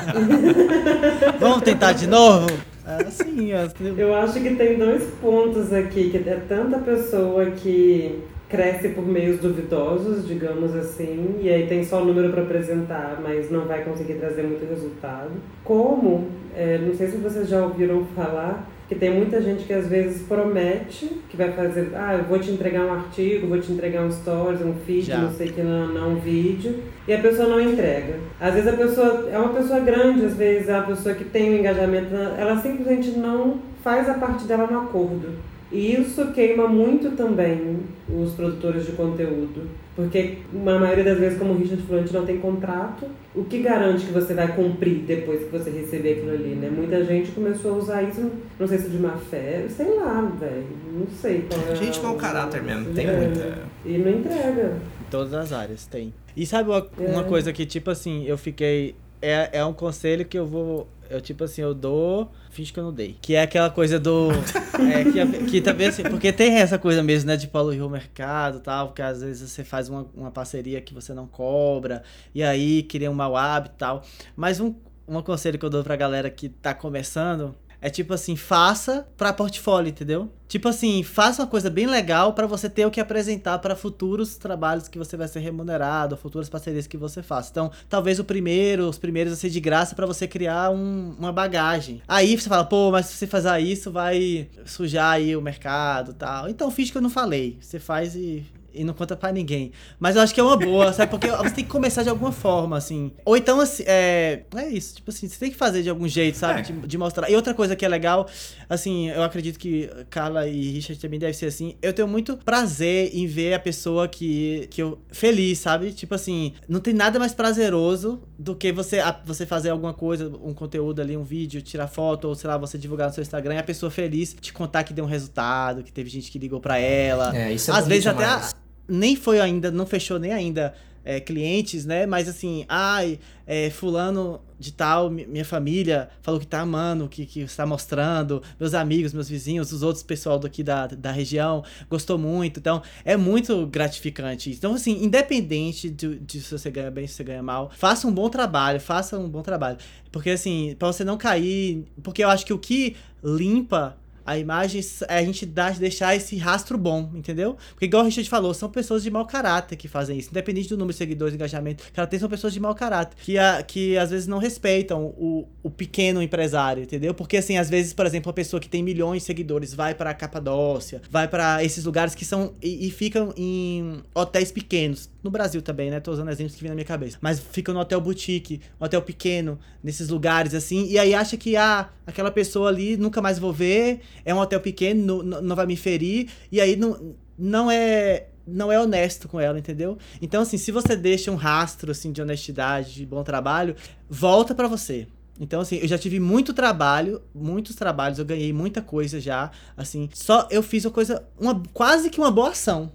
vamos 1.39 1.61
tentar 1.61 1.91
de 1.91 2.07
novo? 2.07 2.47
Assim, 2.83 3.53
é, 3.53 3.69
Eu 3.95 4.15
acho 4.15 4.41
que 4.41 4.55
tem 4.55 4.79
dois 4.79 5.03
pontos 5.21 5.71
aqui, 5.71 6.09
que 6.09 6.17
é 6.27 6.41
tanta 6.49 6.79
pessoa 6.79 7.51
que 7.51 8.23
cresce 8.49 8.89
por 8.89 9.05
meios 9.05 9.39
duvidosos, 9.39 10.27
digamos 10.27 10.75
assim, 10.75 11.35
e 11.39 11.51
aí 11.51 11.67
tem 11.67 11.83
só 11.83 12.01
o 12.01 12.05
número 12.05 12.31
para 12.31 12.41
apresentar, 12.41 13.21
mas 13.21 13.51
não 13.51 13.67
vai 13.67 13.83
conseguir 13.83 14.15
trazer 14.15 14.41
muito 14.41 14.67
resultado. 14.67 15.29
Como, 15.63 16.29
é, 16.55 16.79
não 16.79 16.95
sei 16.95 17.09
se 17.09 17.17
vocês 17.17 17.47
já 17.47 17.63
ouviram 17.63 18.07
falar, 18.15 18.67
que 18.91 18.95
tem 18.95 19.09
muita 19.09 19.41
gente 19.41 19.63
que 19.63 19.71
às 19.71 19.87
vezes 19.87 20.23
promete 20.23 21.05
que 21.29 21.37
vai 21.37 21.49
fazer, 21.53 21.91
ah, 21.95 22.13
eu 22.15 22.25
vou 22.25 22.37
te 22.37 22.51
entregar 22.51 22.83
um 22.85 22.91
artigo, 22.91 23.47
vou 23.47 23.57
te 23.57 23.71
entregar 23.71 24.03
um 24.03 24.11
stories, 24.11 24.59
um 24.59 24.73
feed, 24.85 25.05
Já. 25.05 25.19
não 25.19 25.31
sei 25.31 25.47
o 25.47 25.53
que, 25.53 25.61
não, 25.61 25.87
não 25.87 26.09
um 26.09 26.15
vídeo, 26.19 26.75
e 27.07 27.13
a 27.13 27.19
pessoa 27.19 27.47
não 27.47 27.61
entrega. 27.61 28.15
Às 28.37 28.53
vezes 28.53 28.67
a 28.67 28.75
pessoa 28.75 29.29
é 29.31 29.37
uma 29.37 29.53
pessoa 29.53 29.79
grande, 29.79 30.25
às 30.25 30.35
vezes 30.35 30.67
é 30.67 30.73
uma 30.73 30.87
pessoa 30.87 31.15
que 31.15 31.23
tem 31.23 31.51
um 31.51 31.59
engajamento, 31.59 32.13
ela 32.37 32.61
simplesmente 32.61 33.11
não 33.11 33.59
faz 33.81 34.09
a 34.09 34.15
parte 34.15 34.43
dela 34.43 34.67
no 34.69 34.81
acordo. 34.81 35.35
E 35.71 35.93
isso 35.95 36.33
queima 36.33 36.67
muito 36.67 37.11
também 37.15 37.77
os 38.09 38.33
produtores 38.33 38.85
de 38.85 38.91
conteúdo. 38.91 39.69
Porque, 39.95 40.37
na 40.53 40.79
maioria 40.79 41.03
das 41.03 41.19
vezes, 41.19 41.37
como 41.37 41.53
o 41.53 41.57
Richard 41.57 41.81
falou, 41.83 42.01
a 42.01 42.05
gente 42.05 42.13
não 42.13 42.25
tem 42.25 42.37
contrato. 42.37 43.05
O 43.35 43.43
que 43.43 43.59
garante 43.61 44.05
que 44.05 44.11
você 44.13 44.33
vai 44.33 44.47
cumprir 44.55 44.99
depois 44.99 45.43
que 45.43 45.49
você 45.49 45.69
receber 45.69 46.13
aquilo 46.13 46.31
ali, 46.31 46.55
né? 46.55 46.69
Muita 46.69 47.03
gente 47.03 47.31
começou 47.31 47.73
a 47.73 47.77
usar 47.77 48.03
isso, 48.03 48.31
não 48.57 48.67
sei 48.67 48.77
se 48.77 48.89
de 48.89 48.97
má 48.97 49.17
fé, 49.17 49.65
sei 49.69 49.93
lá, 49.99 50.21
velho. 50.39 50.65
Não 50.93 51.07
sei 51.21 51.45
qual 51.49 51.61
é. 51.71 51.75
Gente 51.75 51.99
mau 52.01 52.15
caráter 52.15 52.63
mesmo, 52.63 52.93
tem 52.93 53.05
É, 53.07 53.17
muita. 53.17 53.57
E 53.85 53.97
não 53.97 54.11
entrega. 54.11 54.77
Em 55.01 55.09
todas 55.11 55.33
as 55.33 55.51
áreas, 55.51 55.85
tem. 55.85 56.13
E 56.37 56.45
sabe 56.45 56.69
uma, 56.69 56.87
uma 56.97 57.21
É. 57.21 57.23
coisa 57.25 57.51
que, 57.51 57.65
tipo 57.65 57.91
assim, 57.91 58.23
eu 58.25 58.37
fiquei. 58.37 58.95
É, 59.21 59.49
é 59.59 59.65
um 59.65 59.73
conselho 59.73 60.23
que 60.25 60.39
eu 60.39 60.45
vou. 60.47 60.87
Eu, 61.11 61.19
tipo 61.19 61.43
assim, 61.43 61.61
eu 61.61 61.73
dou. 61.73 62.31
Finge 62.49 62.71
que 62.71 62.79
eu 62.79 62.83
não 62.85 62.93
dei. 62.93 63.17
Que 63.21 63.35
é 63.35 63.41
aquela 63.41 63.69
coisa 63.69 63.99
do. 63.99 64.29
é, 64.79 65.03
que, 65.03 65.45
que 65.45 65.61
também 65.61 65.87
assim. 65.87 66.03
Porque 66.03 66.31
tem 66.31 66.55
essa 66.55 66.79
coisa 66.79 67.03
mesmo, 67.03 67.27
né? 67.27 67.35
De 67.35 67.47
poluir 67.47 67.85
o 67.85 67.89
mercado 67.89 68.59
e 68.59 68.61
tal. 68.61 68.87
Porque 68.87 69.01
às 69.01 69.21
vezes 69.21 69.51
você 69.51 69.63
faz 69.63 69.89
uma, 69.89 70.07
uma 70.15 70.31
parceria 70.31 70.79
que 70.79 70.93
você 70.93 71.13
não 71.13 71.27
cobra. 71.27 72.01
E 72.33 72.41
aí 72.41 72.83
cria 72.83 73.11
um 73.11 73.13
mau 73.13 73.35
hábito 73.35 73.75
e 73.75 73.79
tal. 73.79 74.03
Mas 74.35 74.59
um, 74.61 74.73
um 75.07 75.21
conselho 75.21 75.59
que 75.59 75.65
eu 75.65 75.69
dou 75.69 75.83
pra 75.83 75.95
galera 75.95 76.29
que 76.29 76.47
tá 76.47 76.73
começando. 76.73 77.53
É 77.81 77.89
tipo 77.89 78.13
assim, 78.13 78.35
faça 78.35 79.07
pra 79.17 79.33
portfólio, 79.33 79.89
entendeu? 79.89 80.29
Tipo 80.47 80.67
assim, 80.67 81.01
faça 81.01 81.41
uma 81.41 81.47
coisa 81.47 81.69
bem 81.69 81.87
legal 81.87 82.33
pra 82.33 82.45
você 82.45 82.69
ter 82.69 82.85
o 82.85 82.91
que 82.91 82.99
apresentar 82.99 83.57
pra 83.59 83.75
futuros 83.75 84.35
trabalhos 84.37 84.87
que 84.87 84.99
você 84.99 85.17
vai 85.17 85.27
ser 85.27 85.39
remunerado, 85.39 86.15
futuras 86.15 86.47
parcerias 86.49 86.85
que 86.85 86.97
você 86.97 87.23
faça. 87.23 87.49
Então, 87.49 87.71
talvez 87.89 88.19
o 88.19 88.23
primeiro, 88.23 88.87
os 88.87 88.97
primeiros 88.99 89.33
vai 89.33 89.39
ser 89.39 89.49
de 89.49 89.59
graça 89.59 89.95
pra 89.95 90.05
você 90.05 90.27
criar 90.27 90.69
um- 90.69 91.15
uma 91.17 91.31
bagagem. 91.31 92.01
Aí 92.07 92.37
você 92.37 92.47
fala, 92.49 92.65
pô, 92.65 92.91
mas 92.91 93.07
se 93.07 93.15
você 93.15 93.25
fazer 93.25 93.59
isso 93.59 93.91
vai 93.91 94.47
sujar 94.65 95.13
aí 95.13 95.35
o 95.35 95.41
mercado, 95.41 96.13
tal. 96.13 96.49
Então, 96.49 96.69
finge 96.69 96.91
que 96.91 96.97
eu 96.97 97.01
não 97.01 97.09
falei. 97.09 97.57
Você 97.61 97.79
faz 97.79 98.15
e 98.15 98.45
e 98.73 98.83
não 98.83 98.93
conta 98.93 99.15
pra 99.15 99.31
ninguém. 99.31 99.71
Mas 99.99 100.15
eu 100.15 100.21
acho 100.21 100.33
que 100.33 100.39
é 100.39 100.43
uma 100.43 100.57
boa, 100.57 100.91
sabe? 100.93 101.09
Porque 101.11 101.27
você 101.31 101.51
tem 101.55 101.63
que 101.65 101.69
começar 101.69 102.03
de 102.03 102.09
alguma 102.09 102.31
forma, 102.31 102.77
assim. 102.77 103.11
Ou 103.25 103.35
então, 103.37 103.59
assim, 103.59 103.83
é. 103.85 104.43
É 104.55 104.67
isso, 104.69 104.95
tipo 104.95 105.09
assim, 105.11 105.27
você 105.27 105.39
tem 105.39 105.51
que 105.51 105.57
fazer 105.57 105.83
de 105.83 105.89
algum 105.89 106.07
jeito, 106.07 106.37
sabe? 106.37 106.59
É. 106.59 106.63
De, 106.63 106.73
de 106.87 106.97
mostrar. 106.97 107.29
E 107.29 107.35
outra 107.35 107.53
coisa 107.53 107.75
que 107.75 107.85
é 107.85 107.87
legal, 107.89 108.27
assim, 108.69 109.09
eu 109.09 109.23
acredito 109.23 109.57
que 109.59 109.89
Carla 110.09 110.47
e 110.47 110.71
Richard 110.71 110.99
também 111.01 111.19
deve 111.19 111.33
ser 111.33 111.47
assim. 111.47 111.75
Eu 111.81 111.93
tenho 111.93 112.07
muito 112.07 112.37
prazer 112.37 113.11
em 113.13 113.27
ver 113.27 113.53
a 113.53 113.59
pessoa 113.59 114.07
que, 114.07 114.67
que 114.69 114.81
eu. 114.81 114.99
feliz, 115.11 115.59
sabe? 115.59 115.91
Tipo 115.91 116.15
assim, 116.15 116.53
não 116.67 116.79
tem 116.79 116.93
nada 116.93 117.17
mais 117.19 117.33
prazeroso 117.33 118.21
do 118.37 118.55
que 118.55 118.71
você, 118.71 118.99
a- 118.99 119.19
você 119.25 119.45
fazer 119.45 119.69
alguma 119.69 119.93
coisa, 119.93 120.31
um 120.43 120.53
conteúdo 120.53 121.01
ali, 121.01 121.15
um 121.15 121.23
vídeo, 121.23 121.61
tirar 121.61 121.87
foto, 121.87 122.27
ou 122.27 122.35
sei 122.35 122.49
lá, 122.49 122.57
você 122.57 122.77
divulgar 122.77 123.07
no 123.07 123.13
seu 123.13 123.21
Instagram 123.21 123.55
e 123.55 123.57
a 123.57 123.63
pessoa 123.63 123.89
feliz 123.91 124.35
te 124.39 124.51
contar 124.53 124.83
que 124.83 124.93
deu 124.93 125.05
um 125.05 125.07
resultado, 125.07 125.83
que 125.83 125.91
teve 125.91 126.09
gente 126.09 126.31
que 126.31 126.39
ligou 126.39 126.59
pra 126.59 126.77
ela. 126.77 127.35
É, 127.35 127.51
isso 127.53 127.71
é 127.71 127.75
Às 127.75 127.87
vezes 127.87 128.07
até 128.07 128.23
demais. 128.23 128.53
a- 128.53 128.60
nem 128.87 129.15
foi 129.15 129.39
ainda, 129.39 129.71
não 129.71 129.85
fechou 129.85 130.19
nem 130.19 130.31
ainda 130.33 130.73
é, 131.03 131.19
clientes, 131.19 131.85
né? 131.85 132.05
Mas 132.05 132.27
assim, 132.27 132.63
ai, 132.69 133.19
é, 133.47 133.69
fulano 133.71 134.39
de 134.59 134.71
tal, 134.71 135.09
mi- 135.09 135.25
minha 135.25 135.43
família 135.43 136.09
falou 136.21 136.39
que 136.39 136.45
tá 136.45 136.59
amando, 136.61 137.09
que, 137.09 137.25
que 137.25 137.39
está 137.39 137.65
mostrando, 137.65 138.43
meus 138.59 138.75
amigos, 138.75 139.11
meus 139.11 139.27
vizinhos, 139.27 139.71
os 139.71 139.81
outros 139.81 140.03
pessoal 140.03 140.37
daqui 140.37 140.61
da, 140.61 140.85
da 140.85 141.11
região 141.11 141.63
gostou 141.89 142.19
muito. 142.19 142.59
Então, 142.59 142.83
é 143.03 143.17
muito 143.17 143.65
gratificante. 143.65 144.51
Então, 144.51 144.75
assim, 144.75 145.03
independente 145.03 145.89
de, 145.89 146.19
de 146.19 146.39
se 146.39 146.51
você 146.51 146.69
ganha 146.69 146.91
bem, 146.91 147.07
se 147.07 147.15
você 147.15 147.23
ganha 147.23 147.41
mal, 147.41 147.71
faça 147.75 148.07
um 148.07 148.11
bom 148.13 148.29
trabalho, 148.29 148.79
faça 148.79 149.17
um 149.17 149.27
bom 149.27 149.41
trabalho. 149.41 149.77
Porque, 150.11 150.29
assim, 150.29 150.75
pra 150.77 150.87
você 150.89 151.03
não 151.03 151.17
cair. 151.17 151.83
Porque 152.03 152.23
eu 152.23 152.29
acho 152.29 152.45
que 152.45 152.53
o 152.53 152.59
que 152.59 152.95
limpa 153.23 153.97
a 154.31 154.37
imagem 154.37 154.81
é 155.09 155.17
a 155.17 155.23
gente 155.23 155.45
dar, 155.45 155.73
deixar 155.73 156.15
esse 156.15 156.37
rastro 156.37 156.77
bom, 156.77 157.11
entendeu? 157.13 157.57
Porque, 157.71 157.85
igual 157.85 158.03
o 158.03 158.05
Richard 158.05 158.29
falou, 158.29 158.53
são 158.53 158.69
pessoas 158.69 159.03
de 159.03 159.11
mau 159.11 159.25
caráter 159.25 159.75
que 159.75 159.89
fazem 159.89 160.17
isso. 160.17 160.29
Independente 160.29 160.69
do 160.69 160.77
número 160.77 160.93
de 160.93 160.97
seguidores, 160.97 161.35
engajamento, 161.35 161.83
que 161.91 161.99
ela 161.99 162.07
tem, 162.07 162.17
são 162.17 162.29
pessoas 162.29 162.53
de 162.53 162.59
mau 162.59 162.73
caráter. 162.73 163.17
Que, 163.21 163.37
a, 163.37 163.61
que 163.61 163.97
às 163.97 164.09
vezes 164.09 164.27
não 164.27 164.37
respeitam 164.37 165.07
o, 165.17 165.47
o 165.61 165.69
pequeno 165.69 166.21
empresário, 166.21 166.83
entendeu? 166.83 167.13
Porque, 167.13 167.35
assim, 167.35 167.57
às 167.57 167.69
vezes, 167.69 167.91
por 167.91 168.05
exemplo, 168.05 168.29
uma 168.29 168.33
pessoa 168.33 168.59
que 168.59 168.69
tem 168.69 168.81
milhões 168.81 169.23
de 169.23 169.25
seguidores 169.25 169.73
vai 169.73 169.93
pra 169.93 170.13
Capadócia, 170.13 171.01
vai 171.09 171.27
pra 171.27 171.61
esses 171.61 171.83
lugares 171.83 172.15
que 172.15 172.23
são. 172.23 172.53
E, 172.61 172.87
e 172.87 172.91
ficam 172.91 173.33
em 173.35 174.01
hotéis 174.15 174.51
pequenos. 174.51 175.09
No 175.23 175.29
Brasil 175.29 175.61
também, 175.61 175.91
né? 175.91 175.99
Tô 175.99 176.11
usando 176.11 176.29
exemplos 176.31 176.55
que 176.55 176.61
vêm 176.61 176.69
na 176.69 176.75
minha 176.75 176.85
cabeça. 176.85 177.17
Mas 177.21 177.39
ficam 177.39 177.73
no 177.73 177.79
hotel 177.79 178.01
boutique, 178.01 178.59
um 178.79 178.85
hotel 178.85 179.01
pequeno, 179.01 179.59
nesses 179.83 180.09
lugares 180.09 180.53
assim. 180.55 180.87
E 180.87 180.97
aí 180.97 181.13
acha 181.13 181.37
que, 181.37 181.55
ah, 181.55 181.89
aquela 182.07 182.31
pessoa 182.31 182.69
ali 182.69 182.97
nunca 182.97 183.21
mais 183.21 183.37
vou 183.37 183.53
ver, 183.53 184.01
é 184.25 184.33
um 184.33 184.39
hotel 184.39 184.59
pequeno, 184.59 185.21
não, 185.21 185.41
não- 185.41 185.55
vai 185.55 185.65
me 185.67 185.75
ferir. 185.75 186.29
E 186.51 186.59
aí 186.59 186.75
não, 186.75 187.15
não 187.37 187.69
é. 187.69 188.27
Não 188.47 188.71
é 188.71 188.79
honesto 188.79 189.27
com 189.29 189.39
ela, 189.39 189.59
entendeu? 189.59 189.99
Então, 190.19 190.41
assim, 190.41 190.57
se 190.57 190.71
você 190.71 190.95
deixa 190.95 191.31
um 191.31 191.35
rastro 191.35 191.91
assim, 191.91 192.11
de 192.11 192.19
honestidade, 192.19 192.95
de 192.95 193.05
bom 193.05 193.23
trabalho, 193.23 193.75
volta 194.09 194.55
pra 194.55 194.67
você. 194.67 195.07
Então, 195.39 195.61
assim, 195.61 195.77
eu 195.77 195.87
já 195.87 195.97
tive 195.97 196.19
muito 196.19 196.51
trabalho, 196.51 197.21
muitos 197.33 197.75
trabalhos, 197.75 198.17
eu 198.17 198.25
ganhei 198.25 198.51
muita 198.51 198.81
coisa 198.81 199.21
já, 199.21 199.51
assim. 199.77 200.09
Só 200.13 200.47
eu 200.49 200.63
fiz 200.63 200.83
uma 200.85 200.91
coisa, 200.91 201.23
uma, 201.39 201.61
quase 201.71 202.09
que 202.09 202.19
uma 202.19 202.31
boa 202.31 202.49
ação 202.49 202.91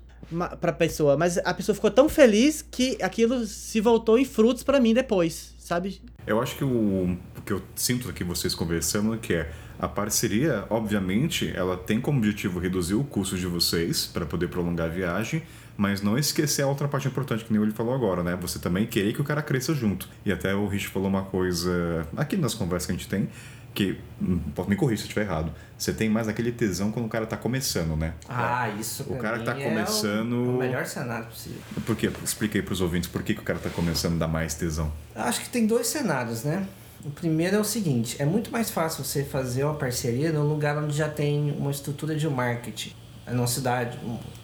pra 0.61 0.73
pessoa, 0.73 1.17
mas 1.17 1.39
a 1.39 1.55
pessoa 1.55 1.75
ficou 1.75 1.91
tão 1.91 2.09
feliz 2.09 2.63
que 2.63 2.99
aquilo 3.03 3.45
se 3.47 3.81
voltou 3.81 4.19
em 4.19 4.25
frutos 4.25 4.63
pra 4.63 4.81
mim 4.81 4.93
depois, 4.93 5.55
sabe? 5.59 6.01
Eu 6.27 6.41
acho 6.41 6.57
que 6.57 6.65
o, 6.65 7.17
o 7.37 7.43
que 7.45 7.53
eu 7.53 7.63
sinto 7.75 8.09
aqui 8.09 8.25
vocês 8.25 8.55
conversando 8.55 9.15
é 9.15 9.19
que 9.19 9.35
é 9.35 9.51
a 9.79 9.87
parceria, 9.87 10.65
obviamente, 10.71 11.53
ela 11.55 11.77
tem 11.77 12.01
como 12.01 12.19
objetivo 12.19 12.59
reduzir 12.59 12.95
o 12.95 13.05
custo 13.05 13.37
de 13.37 13.47
vocês 13.47 14.07
para 14.07 14.25
poder 14.25 14.49
prolongar 14.49 14.87
a 14.87 14.91
viagem, 14.91 15.43
mas 15.77 16.01
não 16.01 16.17
esquecer 16.17 16.63
a 16.63 16.67
outra 16.67 16.89
parte 16.89 17.07
importante 17.07 17.45
que 17.45 17.53
nem 17.53 17.63
ele 17.63 17.73
falou 17.73 17.95
agora, 17.95 18.23
né? 18.23 18.37
Você 18.41 18.59
também 18.59 18.87
querer 18.87 19.13
que 19.13 19.21
o 19.21 19.25
cara 19.25 19.43
cresça 19.43 19.75
junto. 19.75 20.09
E 20.25 20.33
até 20.33 20.55
o 20.55 20.67
Rich 20.67 20.89
falou 20.89 21.09
uma 21.09 21.25
coisa 21.25 22.07
aqui 22.17 22.37
nas 22.37 22.55
conversas 22.55 22.87
que 22.87 22.93
a 22.93 22.97
gente 22.97 23.09
tem, 23.09 23.29
que, 23.77 23.99
hum, 24.21 24.41
me 24.67 24.75
corrigir 24.75 24.99
se 24.99 25.05
eu 25.05 25.09
estiver 25.09 25.27
errado, 25.27 25.53
você 25.77 25.93
tem 25.93 26.09
mais 26.09 26.27
aquele 26.27 26.51
tesão 26.51 26.91
quando 26.91 27.05
o 27.05 27.09
cara 27.09 27.27
tá 27.27 27.37
começando, 27.37 27.95
né? 27.95 28.15
Ah, 28.29 28.71
isso. 28.71 29.05
O 29.05 29.17
cara 29.19 29.39
que 29.39 29.45
tá 29.45 29.55
mim 29.55 29.65
começando- 29.65 30.35
É 30.35 30.49
o, 30.49 30.59
melhor 30.59 30.87
cenário 30.87 31.27
possível. 31.27 31.61
Por 31.85 31.95
quê? 31.95 32.11
Expliquei 32.25 32.63
pros 32.63 32.81
ouvintes 32.81 33.09
por 33.09 33.23
que, 33.23 33.35
que 33.35 33.41
o 33.41 33.45
cara 33.45 33.59
tá 33.59 33.69
começando 33.69 34.15
a 34.15 34.19
dar 34.21 34.29
mais 34.29 34.55
tesão. 34.55 34.91
Acho 35.15 35.43
que 35.43 35.51
tem 35.51 35.67
dois 35.67 35.87
cenários, 35.87 36.43
né? 36.43 36.67
O 37.05 37.11
primeiro 37.11 37.57
é 37.57 37.61
o 37.61 37.65
seguinte: 37.65 38.17
é 38.19 38.25
muito 38.25 38.51
mais 38.51 38.71
fácil 38.71 39.05
você 39.05 39.23
fazer 39.23 39.65
uma 39.65 39.75
parceria 39.75 40.33
num 40.33 40.49
lugar 40.49 40.77
onde 40.79 40.97
já 40.97 41.09
tem 41.09 41.53
uma 41.53 41.71
estrutura 41.71 42.17
de 42.17 42.27
marketing, 42.29 42.93
numa 43.31 43.47
cidade, 43.47 43.99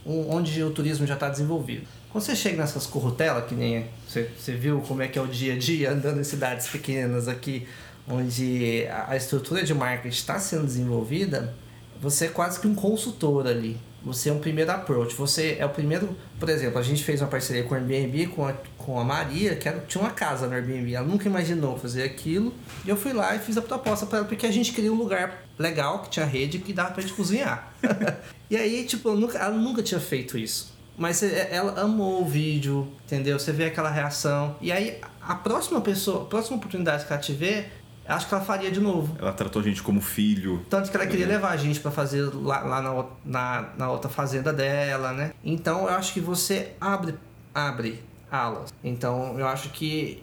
onde 0.07 0.63
o 0.63 0.71
turismo 0.71 1.07
já 1.07 1.15
está 1.15 1.29
desenvolvido. 1.31 1.87
Quando 2.11 2.25
você 2.25 2.37
chega 2.37 2.59
nessas 2.59 2.87
corrutelas, 2.87 3.47
que 3.47 3.55
nem 3.55 3.87
você, 4.07 4.29
você 4.39 4.53
viu 4.53 4.83
como 4.83 5.01
é 5.01 5.09
que 5.09 5.19
é 5.19 5.23
o 5.23 5.27
dia 5.27 5.55
a 5.55 5.59
dia 5.59 5.91
andando 5.93 6.21
em 6.21 6.25
cidades 6.25 6.67
pequenas 6.69 7.27
aqui, 7.27 7.67
onde 8.09 8.87
a, 9.09 9.17
estrutura 9.17 9.63
de 9.63 9.75
marketing 9.75 10.09
está 10.09 10.39
sendo 10.39 10.65
desenvolvida, 10.65 11.55
você 12.01 12.27
é 12.27 12.29
quase 12.29 12.61
que 12.61 12.67
um 12.67 12.75
consultor 12.75 13.47
ali. 13.47 13.79
Você 14.05 14.29
é 14.29 14.33
um 14.33 14.41
primeiro 14.41 14.71
approach. 14.73 15.15
Você 15.15 15.57
é 15.61 15.65
o 15.65 15.69
primeiro. 15.69 16.17
Por 16.39 16.49
exemplo, 16.49 16.79
a 16.79 16.83
gente 16.83 17.05
fez 17.05 17.21
uma 17.21 17.29
parceria 17.29 17.63
com 17.63 17.75
o 17.75 17.79
Airbnb, 17.79 18.27
com 18.29 18.47
a, 18.47 18.53
com 18.77 18.99
a 18.99 19.05
Maria, 19.05 19.55
que 19.55 19.69
era, 19.69 19.79
tinha 19.81 20.03
uma 20.03 20.11
casa 20.11 20.49
no 20.49 20.55
Airbnb. 20.55 20.93
Ela 20.93 21.07
nunca 21.07 21.29
imaginou 21.29 21.79
fazer 21.79 22.03
aquilo. 22.03 22.53
E 22.85 22.89
eu 22.89 22.97
fui 22.97 23.13
lá 23.13 23.37
e 23.37 23.39
fiz 23.39 23.57
a 23.57 23.63
proposta 23.63 24.05
para 24.05 24.19
ela, 24.19 24.27
porque 24.27 24.45
a 24.45 24.51
gente 24.51 24.73
queria 24.73 24.93
um 24.93 24.97
lugar 24.97 25.45
legal, 25.57 26.01
que 26.01 26.11
tinha 26.11 26.27
rede, 26.27 26.59
que 26.59 26.73
dava 26.73 26.91
pra 26.91 27.03
gente 27.03 27.15
cozinhar. 27.15 27.73
e 28.51 28.57
aí, 28.57 28.85
tipo, 28.85 29.13
nunca, 29.13 29.39
ela 29.39 29.57
nunca 29.57 29.83
tinha 29.83 30.01
feito 30.01 30.37
isso. 30.37 30.73
Mas 30.99 31.23
é- 31.23 31.49
ela 31.53 31.81
amou 31.81 32.23
o 32.23 32.29
vídeo, 32.29 32.89
entendeu? 33.05 33.39
Você 33.39 33.53
vê 33.53 33.67
aquela 33.67 33.91
reação. 33.91 34.57
E 34.61 34.73
aí, 34.73 34.99
a 35.21 35.37
próxima 35.37 35.81
pessoa, 35.81 36.23
a 36.23 36.27
próxima 36.27 36.57
oportunidade 36.57 37.07
que 37.07 37.13
ela 37.13 37.23
tiver, 37.23 37.71
acho 38.17 38.29
que 38.29 38.35
ela 38.35 38.45
faria 38.45 38.71
de 38.71 38.81
novo. 38.81 39.17
Ela 39.21 39.33
tratou 39.33 39.61
a 39.61 39.65
gente 39.65 39.83
como 39.83 40.01
filho. 40.01 40.65
Tanto 40.69 40.91
que 40.91 40.97
ela 40.97 41.07
queria 41.07 41.27
levar 41.27 41.51
a 41.51 41.57
gente 41.57 41.81
pra 41.81 41.91
fazer 41.91 42.23
lá, 42.35 42.61
lá 42.61 42.83
na, 42.83 43.05
na, 43.25 43.69
na 43.79 43.91
outra 43.91 44.11
fazenda 44.11 44.53
dela, 44.53 45.13
né? 45.13 45.33
Então 45.45 45.83
eu 45.89 45.95
acho 45.95 46.13
que 46.13 46.21
você 46.21 46.73
abre, 46.81 47.15
abre 47.55 48.03
alas. 48.33 48.73
Então, 48.83 49.39
eu 49.39 49.47
acho 49.47 49.69
que 49.69 50.23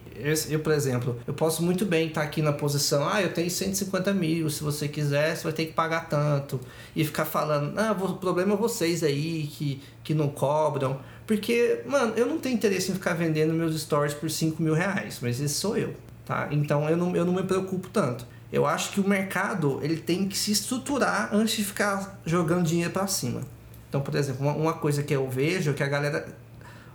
eu, 0.50 0.60
por 0.60 0.74
exemplo, 0.74 1.20
eu 1.28 1.34
posso 1.34 1.64
muito 1.64 1.86
bem 1.86 2.08
estar 2.08 2.24
aqui 2.24 2.42
na 2.42 2.52
posição, 2.52 3.08
ah, 3.08 3.22
eu 3.22 3.32
tenho 3.32 3.50
150 3.50 4.12
mil, 4.14 4.50
se 4.50 4.64
você 4.64 4.88
quiser, 4.88 5.36
você 5.36 5.44
vai 5.44 5.54
ter 5.54 5.68
que 5.68 5.74
pagar 5.74 6.10
tanto. 6.10 6.60
E 6.96 7.06
ficar 7.06 7.26
falando, 7.26 7.78
ah, 7.78 7.92
o 7.92 8.16
problema 8.16 8.54
é 8.54 8.58
vocês 8.58 9.04
aí 9.04 9.48
que, 9.48 9.82
que 10.04 10.14
não 10.14 10.28
cobram. 10.28 11.00
Porque, 11.28 11.84
mano, 11.86 12.14
eu 12.18 12.26
não 12.26 12.40
tenho 12.40 12.56
interesse 12.56 12.92
em 12.92 12.96
ficar 12.96 13.14
vendendo 13.14 13.54
meus 13.54 13.80
stories 13.80 14.16
por 14.16 14.30
5 14.32 14.62
mil 14.62 14.74
reais, 14.74 15.20
mas 15.22 15.40
esse 15.40 15.54
sou 15.54 15.78
eu, 15.78 15.94
tá? 16.30 16.48
Então 16.52 16.88
eu 16.88 16.96
não, 16.96 17.16
eu 17.16 17.26
não 17.26 17.34
me 17.34 17.42
preocupo 17.42 17.90
tanto. 17.90 18.24
Eu 18.54 18.68
acho 18.68 18.92
que 18.92 19.00
o 19.00 19.08
mercado 19.08 19.80
ele 19.82 19.98
tem 19.98 20.28
que 20.28 20.38
se 20.38 20.52
estruturar 20.52 21.30
antes 21.34 21.58
de 21.58 21.64
ficar 21.64 22.20
jogando 22.24 22.68
dinheiro 22.68 22.92
para 22.92 23.08
cima. 23.08 23.42
Então, 23.90 24.00
por 24.02 24.14
exemplo, 24.14 24.46
uma, 24.46 24.54
uma, 24.54 24.74
coisa 24.74 25.02
que 25.02 25.12
eu 25.12 25.28
vejo 25.28 25.72
é 25.72 25.74
que 25.74 25.82
a 25.82 25.88
galera, 25.88 26.28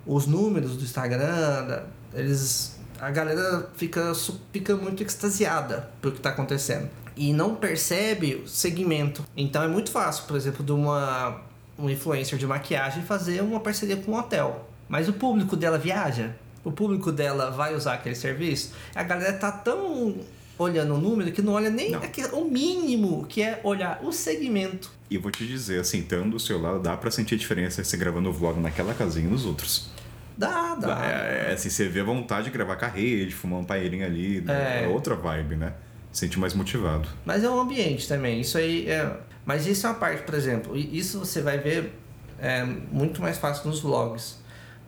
os 0.06 0.28
números 0.28 0.77
do 0.77 0.85
Instagram, 0.85 1.82
eles, 2.12 2.78
a 3.01 3.11
galera 3.11 3.69
fica, 3.74 4.12
fica 4.52 4.77
muito 4.77 5.02
extasiada 5.02 5.90
pelo 6.01 6.12
que 6.12 6.20
está 6.20 6.31
acontecendo 6.31 6.89
e 7.16 7.32
não 7.32 7.56
percebe 7.56 8.36
o 8.36 8.48
segmento. 8.48 9.24
Então 9.36 9.65
é 9.65 9.69
muito 9.69 9.90
fácil, 9.90 10.24
por 10.27 10.36
exemplo, 10.36 10.65
de 10.65 10.70
uma 10.70 11.43
um 11.77 11.90
influencer 11.90 12.39
de 12.39 12.47
maquiagem 12.47 13.02
fazer 13.02 13.40
uma 13.40 13.59
parceria 13.59 13.97
com 13.97 14.12
um 14.12 14.16
hotel. 14.16 14.69
Mas 14.89 15.09
o 15.09 15.12
público 15.12 15.56
dela 15.56 15.77
viaja? 15.77 16.36
O 16.65 16.73
público 16.73 17.12
dela 17.12 17.51
vai 17.51 17.74
usar 17.74 17.95
aquele 17.95 18.15
serviço? 18.15 18.73
A 18.95 19.03
galera 19.03 19.35
tá 19.35 19.53
tão 19.53 20.16
olhando 20.59 20.95
o 20.95 20.99
número 20.99 21.31
que 21.32 21.43
não 21.43 21.53
olha 21.53 21.69
nem 21.69 21.91
não. 21.91 22.01
o 22.32 22.45
mínimo, 22.51 23.27
que 23.27 23.43
é 23.43 23.61
olhar 23.62 24.01
o 24.03 24.12
segmento. 24.12 24.91
E 25.11 25.19
vou 25.19 25.31
te 25.31 25.47
dizer, 25.47 25.81
assim, 25.81 25.99
estando 25.99 26.31
do 26.31 26.41
seu 26.41 26.61
lado, 26.61 26.81
dá 26.81 26.97
pra 26.97 27.11
sentir 27.11 27.35
a 27.35 27.39
diferença 27.39 27.82
você 27.82 27.97
gravando 27.97 28.28
o 28.31 28.32
vlog 28.32 28.59
naquela 28.61 28.95
casinha 28.95 29.27
e 29.27 29.31
nos 29.31 29.45
outros. 29.45 29.91
Dá, 30.36 30.74
dá. 30.74 31.05
É, 31.05 31.51
é, 31.51 31.53
assim, 31.53 31.70
você 31.70 31.89
vê 31.89 32.01
a 32.01 32.05
vontade 32.05 32.47
de 32.47 32.51
gravar 32.51 32.77
com 32.77 32.85
a 32.85 32.89
rede, 32.89 33.32
fumar 33.32 33.61
um 33.61 33.65
paeirinho 33.65 34.05
ali, 34.05 34.41
né? 34.41 34.85
é 34.85 34.89
outra 34.89 35.15
vibe, 35.15 35.57
né? 35.57 35.74
Sente 36.12 36.39
mais 36.39 36.55
motivado. 36.55 37.09
Mas 37.24 37.45
é 37.45 37.51
o 37.51 37.59
ambiente 37.59 38.09
também, 38.09 38.41
isso 38.41 38.57
aí 38.57 38.89
é... 38.89 39.16
Mas 39.45 39.66
isso 39.66 39.86
é 39.86 39.91
uma 39.91 39.97
parte, 39.97 40.23
por 40.23 40.35
exemplo, 40.35 40.74
isso 40.74 41.19
você 41.19 41.43
vai 41.43 41.59
ver 41.59 41.93
é, 42.39 42.65
muito 42.65 43.20
mais 43.20 43.36
fácil 43.36 43.69
nos 43.69 43.81
vlogs. 43.81 44.39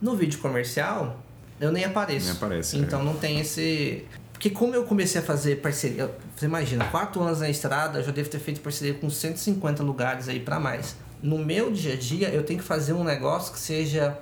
No 0.00 0.16
vídeo 0.16 0.38
comercial, 0.38 1.22
eu 1.60 1.72
nem 1.72 1.84
apareço. 1.84 2.26
Nem 2.26 2.36
aparece. 2.36 2.76
Então 2.78 3.00
é. 3.00 3.04
não 3.04 3.14
tem 3.14 3.40
esse. 3.40 4.04
Porque 4.32 4.50
como 4.50 4.74
eu 4.74 4.84
comecei 4.84 5.20
a 5.20 5.24
fazer 5.24 5.56
parceria, 5.56 6.10
você 6.36 6.44
imagina, 6.44 6.84
quatro 6.86 7.22
anos 7.22 7.40
na 7.40 7.48
estrada, 7.48 7.98
eu 7.98 8.04
já 8.04 8.12
devo 8.12 8.28
ter 8.28 8.38
feito 8.38 8.60
parceria 8.60 8.94
com 8.94 9.08
150 9.08 9.82
lugares 9.82 10.28
aí 10.28 10.40
para 10.40 10.60
mais. 10.60 10.94
No 11.22 11.38
meu 11.38 11.72
dia 11.72 11.94
a 11.94 11.96
dia, 11.96 12.28
eu 12.28 12.42
tenho 12.42 12.60
que 12.60 12.64
fazer 12.64 12.92
um 12.92 13.02
negócio 13.02 13.52
que 13.52 13.58
seja 13.58 14.18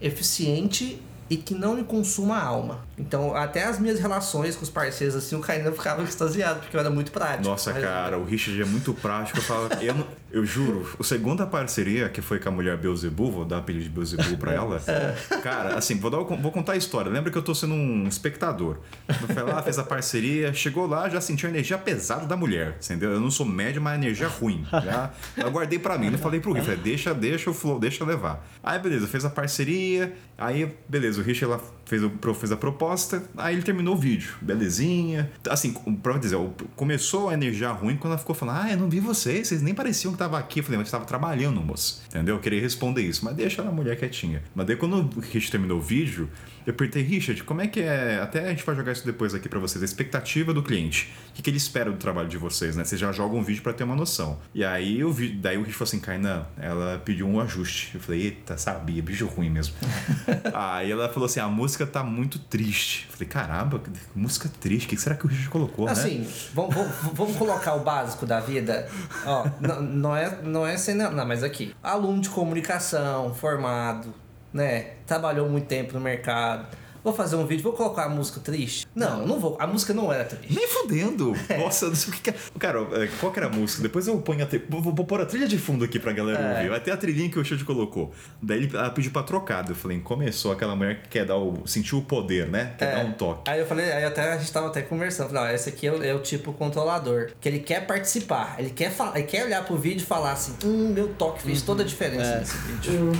eficiente 0.00 1.02
e 1.28 1.36
que 1.36 1.54
não 1.54 1.74
me 1.74 1.82
consuma 1.82 2.36
a 2.36 2.44
alma. 2.44 2.86
Então, 2.96 3.34
até 3.34 3.64
as 3.64 3.80
minhas 3.80 3.98
relações 3.98 4.54
com 4.54 4.62
os 4.62 4.70
parceiros, 4.70 5.16
assim, 5.16 5.34
o 5.34 5.40
Kainan 5.40 5.72
ficava 5.72 6.02
extasiado, 6.02 6.60
porque 6.60 6.76
eu 6.76 6.80
era 6.80 6.90
muito 6.90 7.10
prático. 7.10 7.48
Nossa, 7.48 7.72
mas... 7.72 7.82
cara, 7.82 8.16
o 8.16 8.24
Richard 8.24 8.60
é 8.62 8.64
muito 8.64 8.94
prático. 8.94 9.38
Eu, 9.38 9.42
falo, 9.42 9.68
eu, 9.82 9.94
eu 10.30 10.44
juro, 10.44 10.86
a 10.98 11.02
segunda 11.04 11.46
parceria, 11.46 12.08
que 12.08 12.20
foi 12.20 12.38
com 12.38 12.48
a 12.48 12.52
mulher 12.52 12.76
Beuzebu, 12.76 13.30
vou 13.30 13.44
dar 13.44 13.58
apelido 13.58 13.84
de 13.84 13.90
Beuzebu 13.90 14.36
pra 14.36 14.52
ela. 14.54 14.80
é. 14.86 15.36
Cara, 15.40 15.76
assim, 15.76 15.98
vou, 15.98 16.10
dar, 16.10 16.18
vou 16.18 16.50
contar 16.52 16.72
a 16.72 16.76
história. 16.76 17.10
Lembra 17.10 17.30
que 17.30 17.38
eu 17.38 17.42
tô 17.42 17.54
sendo 17.54 17.74
um 17.74 18.06
espectador. 18.08 18.78
Eu 19.08 19.14
fui 19.14 19.42
lá, 19.42 19.62
fez 19.62 19.78
a 19.78 19.84
parceria, 19.84 20.52
chegou 20.52 20.86
lá, 20.86 21.08
já 21.08 21.20
senti 21.20 21.46
a 21.46 21.48
energia 21.48 21.78
pesada 21.78 22.26
da 22.26 22.36
mulher, 22.36 22.76
entendeu? 22.84 23.12
Eu 23.12 23.20
não 23.20 23.30
sou 23.30 23.46
médio, 23.46 23.80
mas 23.80 23.94
a 23.94 23.96
energia 23.96 24.28
ruim. 24.28 24.66
Já, 24.70 25.10
eu 25.36 25.50
guardei 25.50 25.78
pra 25.78 25.96
mim, 25.96 26.10
não 26.10 26.18
falei 26.18 26.40
pro 26.40 26.52
Richard, 26.52 26.80
deixa, 26.82 27.14
deixa 27.14 27.50
o 27.50 27.54
flow, 27.54 27.78
deixa 27.78 28.04
levar. 28.04 28.46
Aí, 28.62 28.78
beleza, 28.78 29.06
fez 29.06 29.24
a 29.24 29.30
parceria, 29.30 30.12
aí, 30.36 30.74
beleza, 30.88 31.20
o 31.20 31.24
Richard 31.24 31.54
lá 31.56 31.60
fez, 31.86 32.02
o, 32.02 32.34
fez 32.34 32.52
a 32.52 32.56
proposta, 32.56 33.22
aí 33.36 33.54
ele 33.54 33.62
terminou 33.62 33.94
o 33.94 33.98
vídeo, 33.98 34.34
belezinha. 34.42 35.30
Assim, 35.48 35.72
pra 36.02 36.18
dizer, 36.18 36.36
começou 36.74 37.30
a 37.30 37.34
energia 37.34 37.70
ruim 37.70 37.96
quando 37.96 38.12
ela 38.12 38.18
ficou 38.18 38.34
falando: 38.34 38.64
Ah, 38.64 38.72
eu 38.72 38.76
não 38.76 38.90
vi 38.90 39.00
vocês, 39.00 39.48
vocês 39.48 39.62
nem 39.62 39.74
pareciam 39.74 40.12
que 40.12 40.18
tava 40.18 40.38
aqui. 40.38 40.60
Eu 40.60 40.64
falei, 40.64 40.78
mas 40.78 40.88
estava 40.88 41.04
trabalhando, 41.04 41.60
moço. 41.62 42.02
Entendeu? 42.08 42.34
Eu 42.34 42.40
queria 42.40 42.60
responder 42.60 43.02
isso, 43.02 43.24
mas 43.24 43.34
deixa 43.34 43.62
a 43.62 43.72
mulher 43.72 43.96
quietinha. 43.96 44.42
Mas 44.54 44.66
daí 44.66 44.76
quando 44.76 44.96
o 45.16 45.20
Rich 45.20 45.50
terminou 45.50 45.78
o 45.78 45.82
vídeo, 45.82 46.28
eu 46.66 46.74
perguntei, 46.74 47.02
Richard, 47.02 47.44
como 47.44 47.60
é 47.60 47.68
que 47.68 47.80
é? 47.80 48.18
Até 48.20 48.40
a 48.40 48.48
gente 48.48 48.64
vai 48.64 48.74
jogar 48.74 48.90
isso 48.90 49.06
depois 49.06 49.32
aqui 49.32 49.48
para 49.48 49.60
vocês, 49.60 49.80
a 49.80 49.84
expectativa 49.84 50.52
do 50.52 50.64
cliente. 50.64 51.14
O 51.30 51.34
que, 51.34 51.42
que 51.42 51.48
ele 51.48 51.58
espera 51.58 51.92
do 51.92 51.96
trabalho 51.96 52.28
de 52.28 52.36
vocês, 52.36 52.74
né? 52.74 52.82
Vocês 52.82 53.00
já 53.00 53.12
jogam 53.12 53.38
um 53.38 53.42
vídeo 53.42 53.62
para 53.62 53.72
ter 53.72 53.84
uma 53.84 53.94
noção. 53.94 54.40
E 54.52 54.64
aí 54.64 54.98
eu 54.98 55.12
vi, 55.12 55.28
daí 55.28 55.56
o 55.56 55.60
Richard 55.60 55.74
falou 55.74 55.88
assim, 55.88 56.00
Kainan, 56.00 56.44
ela 56.58 57.00
pediu 57.04 57.28
um 57.28 57.40
ajuste. 57.40 57.92
Eu 57.94 58.00
falei, 58.00 58.22
eita, 58.22 58.58
sabia, 58.58 59.00
bicho 59.00 59.26
ruim 59.26 59.48
mesmo. 59.48 59.76
aí 60.52 60.90
ela 60.90 61.08
falou 61.08 61.26
assim, 61.26 61.38
a 61.38 61.46
música 61.46 61.86
tá 61.86 62.02
muito 62.02 62.40
triste. 62.40 63.06
Eu 63.08 63.12
falei, 63.12 63.28
caramba, 63.28 63.80
música 64.12 64.50
triste, 64.60 64.86
o 64.86 64.88
que 64.88 64.96
será 64.96 65.14
que 65.14 65.24
o 65.24 65.28
Richard 65.28 65.50
colocou, 65.50 65.86
assim, 65.88 66.18
né? 66.18 66.26
Assim, 66.26 66.50
vamos, 66.52 66.74
vamos 67.12 67.36
colocar 67.36 67.74
o 67.74 67.80
básico 67.84 68.26
da 68.26 68.40
vida. 68.40 68.88
Ó, 69.24 69.48
não, 69.60 69.82
não 69.82 70.16
é, 70.16 70.42
não 70.42 70.66
é 70.66 70.76
cena, 70.76 71.10
não, 71.10 71.24
mas 71.24 71.44
aqui. 71.44 71.72
Aluno 71.80 72.20
de 72.20 72.28
comunicação, 72.28 73.32
formado, 73.32 74.12
né? 74.56 74.94
Trabalhou 75.06 75.48
muito 75.48 75.66
tempo 75.66 75.94
no 75.94 76.00
mercado 76.00 76.66
vou 77.06 77.14
fazer 77.14 77.36
um 77.36 77.46
vídeo, 77.46 77.62
vou 77.62 77.72
colocar 77.72 78.04
a 78.04 78.08
música 78.08 78.40
triste. 78.40 78.86
Não, 78.92 79.24
não 79.24 79.38
vou. 79.38 79.56
A 79.60 79.66
música 79.66 79.94
não 79.94 80.12
era 80.12 80.24
triste. 80.24 80.54
Nem 80.54 80.66
fudendo. 80.68 81.34
É. 81.48 81.58
Nossa, 81.58 81.86
não 81.86 81.94
sei 81.94 82.12
o 82.12 82.16
que, 82.16 82.30
é. 82.30 82.34
Cara, 82.58 82.80
é, 82.92 83.08
qual 83.20 83.30
que 83.30 83.38
era 83.38 83.46
a 83.46 83.50
música? 83.50 83.80
Depois 83.80 84.08
eu 84.08 84.18
ponho 84.18 84.42
a 84.42 84.46
trilha. 84.46 84.64
Vou, 84.68 84.82
vou 84.82 85.06
pôr 85.06 85.20
a 85.20 85.26
trilha 85.26 85.46
de 85.46 85.56
fundo 85.56 85.84
aqui 85.84 85.96
pra 85.96 86.12
galera 86.12 86.40
é. 86.40 86.56
ouvir. 86.56 86.70
Vai 86.70 86.80
ter 86.80 86.90
a 86.90 86.96
trilhinha 86.96 87.30
que 87.30 87.38
o 87.38 87.44
Xande 87.44 87.64
colocou. 87.64 88.12
Daí 88.42 88.58
ele, 88.58 88.76
ela 88.76 88.90
pediu 88.90 89.12
pra 89.12 89.22
trocar. 89.22 89.68
Eu 89.68 89.76
falei, 89.76 90.00
começou 90.00 90.50
aquela 90.50 90.74
mulher 90.74 91.02
que 91.02 91.08
quer 91.08 91.24
dar 91.24 91.36
o. 91.36 91.64
sentiu 91.64 91.98
o 91.98 92.02
poder, 92.02 92.48
né? 92.48 92.74
Quer 92.76 92.86
é. 92.86 92.96
dar 92.96 93.04
um 93.04 93.12
toque. 93.12 93.48
Aí 93.48 93.60
eu 93.60 93.66
falei, 93.66 93.92
aí 93.92 94.04
até 94.04 94.32
a 94.32 94.38
gente 94.38 94.50
tava 94.50 94.66
até 94.66 94.82
conversando. 94.82 95.28
Falei, 95.28 95.52
ó, 95.52 95.54
esse 95.54 95.68
aqui 95.68 95.86
é 95.86 95.92
o, 95.92 96.02
é 96.02 96.14
o, 96.14 96.18
tipo 96.18 96.52
controlador. 96.52 97.30
Que 97.40 97.48
ele 97.48 97.60
quer 97.60 97.86
participar. 97.86 98.56
Ele 98.58 98.70
quer, 98.70 98.90
falar, 98.90 99.16
ele 99.16 99.28
quer 99.28 99.44
olhar 99.44 99.64
pro 99.64 99.76
vídeo 99.76 100.02
e 100.02 100.06
falar 100.06 100.32
assim: 100.32 100.56
hum, 100.64 100.88
meu 100.92 101.08
toque 101.14 101.42
fez 101.42 101.60
uhum. 101.60 101.66
toda 101.66 101.84
a 101.84 101.86
diferença 101.86 102.30
é. 102.30 102.38
nesse 102.40 102.56
vídeo. 102.56 103.00
Uhum. 103.00 103.12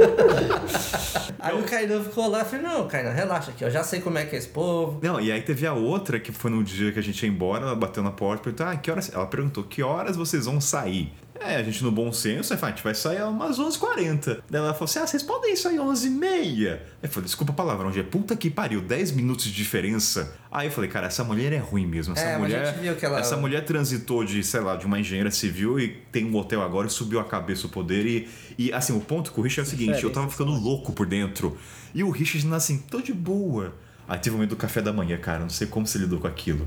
aí 1.38 1.60
o 1.60 1.62
Kainan 1.64 2.02
ficou 2.02 2.28
lá 2.28 2.40
e 2.40 2.44
falei, 2.44 2.64
não, 2.66 2.88
Kainan, 2.94 3.10
relaxa 3.10 3.50
aqui, 3.50 3.64
ó 3.64 3.70
já 3.70 3.82
sei 3.82 4.00
como 4.00 4.18
é 4.18 4.24
que 4.24 4.36
é 4.36 4.38
esse 4.38 4.46
povo. 4.46 5.00
Não, 5.02 5.20
e 5.20 5.32
aí 5.32 5.42
teve 5.42 5.66
a 5.66 5.72
outra 5.72 6.20
que 6.20 6.30
foi 6.30 6.48
no 6.48 6.62
dia 6.62 6.92
que 6.92 6.98
a 7.00 7.02
gente 7.02 7.20
ia 7.24 7.28
embora, 7.28 7.64
ela 7.64 7.74
bateu 7.74 8.04
na 8.04 8.12
porta 8.12 8.42
e 8.42 8.44
perguntou: 8.44 8.66
ah, 8.66 8.76
que 8.76 8.88
horas. 8.88 9.12
Ela 9.12 9.26
perguntou: 9.26 9.64
que 9.64 9.82
horas 9.82 10.16
vocês 10.16 10.46
vão 10.46 10.60
sair? 10.60 11.12
É, 11.40 11.56
a 11.56 11.62
gente 11.62 11.82
no 11.82 11.90
bom 11.90 12.12
senso, 12.12 12.54
a 12.54 12.56
gente 12.56 12.82
vai 12.82 12.94
sair 12.94 13.22
umas 13.22 13.58
11h40. 13.58 14.42
Daí 14.48 14.60
ela 14.60 14.72
falou 14.72 14.84
assim: 14.84 15.00
ah, 15.00 15.06
vocês 15.06 15.22
podem 15.22 15.54
sair 15.56 15.78
11h30. 15.78 16.78
Eu 17.02 17.08
falei: 17.08 17.24
desculpa 17.24 17.52
a 17.52 17.56
palavra, 17.56 17.86
onde 17.86 17.98
é 17.98 18.02
puta 18.02 18.36
que 18.36 18.48
pariu, 18.48 18.80
10 18.80 19.12
minutos 19.12 19.46
de 19.46 19.52
diferença. 19.52 20.32
Aí 20.50 20.68
eu 20.68 20.70
falei: 20.70 20.88
cara, 20.88 21.08
essa 21.08 21.24
mulher 21.24 21.52
é 21.52 21.58
ruim 21.58 21.86
mesmo. 21.86 22.14
Essa 22.14 22.24
é, 22.24 22.38
mulher. 22.38 22.78
Ela... 23.02 23.18
Essa 23.18 23.36
mulher 23.36 23.64
transitou 23.64 24.24
de, 24.24 24.42
sei 24.44 24.60
lá, 24.60 24.76
de 24.76 24.86
uma 24.86 24.98
engenheira 24.98 25.30
civil 25.30 25.78
e 25.78 25.88
tem 26.12 26.24
um 26.24 26.36
hotel 26.36 26.62
agora 26.62 26.86
e 26.86 26.90
subiu 26.90 27.18
a 27.18 27.24
cabeça 27.24 27.66
o 27.66 27.70
poder. 27.70 28.06
E, 28.06 28.28
e 28.56 28.72
assim, 28.72 28.96
o 28.96 29.00
ponto 29.00 29.32
com 29.32 29.40
o 29.40 29.44
Richard 29.44 29.68
é 29.68 29.74
o 29.74 29.78
seguinte: 29.78 30.04
eu 30.04 30.10
tava 30.10 30.30
ficando 30.30 30.52
louco 30.52 30.92
por 30.92 31.06
dentro. 31.06 31.58
E 31.92 32.02
o 32.04 32.10
Richard 32.10 32.52
assim, 32.54 32.78
tô 32.78 33.00
de 33.00 33.12
boa. 33.12 33.74
Aí 34.06 34.18
teve 34.18 34.30
o 34.30 34.34
momento 34.34 34.50
do 34.50 34.56
café 34.56 34.82
da 34.82 34.92
manhã, 34.92 35.16
cara. 35.16 35.40
Não 35.40 35.48
sei 35.48 35.66
como 35.66 35.86
você 35.86 35.98
lidou 35.98 36.20
com 36.20 36.26
aquilo. 36.26 36.66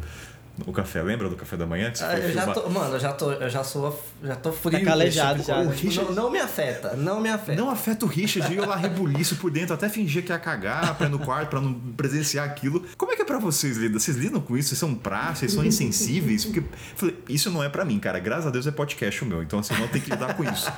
O 0.65 0.71
café, 0.71 1.01
lembra 1.03 1.29
do 1.29 1.35
café 1.35 1.55
da 1.55 1.65
manhã? 1.65 1.91
Que 1.91 1.99
você 1.99 2.03
ah, 2.03 2.19
eu 2.19 2.33
já 2.33 2.53
tô, 2.53 2.69
mano, 2.69 2.95
eu 2.95 2.99
já 2.99 3.13
tô, 3.13 3.31
eu 3.31 3.49
já 3.49 3.63
sou, 3.63 4.03
já 4.23 4.35
tô 4.35 4.51
frio. 4.51 4.79
Tá 4.79 4.85
calejado 4.85 5.39
tipo, 5.39 5.47
já. 5.47 5.59
O 5.59 5.69
Richard, 5.69 6.09
não, 6.13 6.23
não, 6.23 6.31
me 6.31 6.39
afeta, 6.39 6.95
não 6.95 7.21
me 7.21 7.29
afeta. 7.29 7.61
Não 7.61 7.69
afeta 7.69 8.05
o 8.05 8.07
Richard 8.07 8.51
e 8.51 8.57
eu 8.57 8.65
lá 8.65 8.75
rebuliço 8.75 9.35
por 9.35 9.51
dentro, 9.51 9.73
até 9.73 9.87
fingir 9.87 10.23
que 10.23 10.31
ia 10.31 10.39
cagar 10.39 10.95
pra 10.95 11.07
ir 11.07 11.09
no 11.09 11.19
quarto, 11.19 11.49
pra 11.49 11.61
não 11.61 11.73
presenciar 11.73 12.45
aquilo. 12.45 12.83
Como 12.97 13.11
é 13.11 13.15
que 13.15 13.21
é 13.21 13.25
pra 13.25 13.39
vocês, 13.39 13.77
Lida? 13.77 13.99
Vocês 13.99 14.17
lidam 14.17 14.41
com 14.41 14.57
isso? 14.57 14.69
Vocês 14.69 14.79
são 14.79 14.95
praxe, 14.95 15.41
vocês 15.41 15.53
são 15.53 15.63
insensíveis? 15.63 16.45
Porque, 16.45 16.63
falei, 16.95 17.17
isso 17.29 17.51
não 17.51 17.63
é 17.63 17.69
pra 17.69 17.85
mim, 17.85 17.99
cara. 17.99 18.19
Graças 18.19 18.47
a 18.47 18.49
Deus 18.49 18.65
é 18.65 18.71
podcast 18.71 19.23
o 19.23 19.27
meu, 19.27 19.43
então 19.43 19.59
assim, 19.59 19.75
não 19.75 19.87
tem 19.87 20.01
que 20.01 20.09
lidar 20.09 20.35
com 20.35 20.43
isso. 20.43 20.71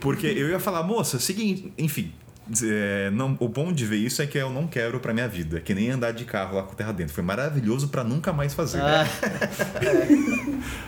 Porque 0.00 0.26
eu 0.26 0.48
ia 0.48 0.58
falar, 0.58 0.82
moça, 0.82 1.18
seguinte, 1.18 1.72
enfim, 1.76 2.12
é, 2.62 3.10
não, 3.10 3.36
o 3.38 3.48
bom 3.48 3.72
de 3.72 3.86
ver 3.86 3.96
isso 3.96 4.20
é 4.20 4.26
que 4.26 4.38
eu 4.38 4.50
não 4.50 4.66
quero 4.66 4.98
pra 4.98 5.12
minha 5.12 5.28
vida. 5.28 5.60
Que 5.60 5.74
nem 5.74 5.90
andar 5.90 6.12
de 6.12 6.24
carro 6.24 6.56
lá 6.56 6.62
com 6.62 6.74
terra 6.74 6.92
dentro. 6.92 7.14
Foi 7.14 7.22
maravilhoso 7.22 7.88
para 7.88 8.02
nunca 8.02 8.32
mais 8.32 8.54
fazer. 8.54 8.80
Ah. 8.80 9.06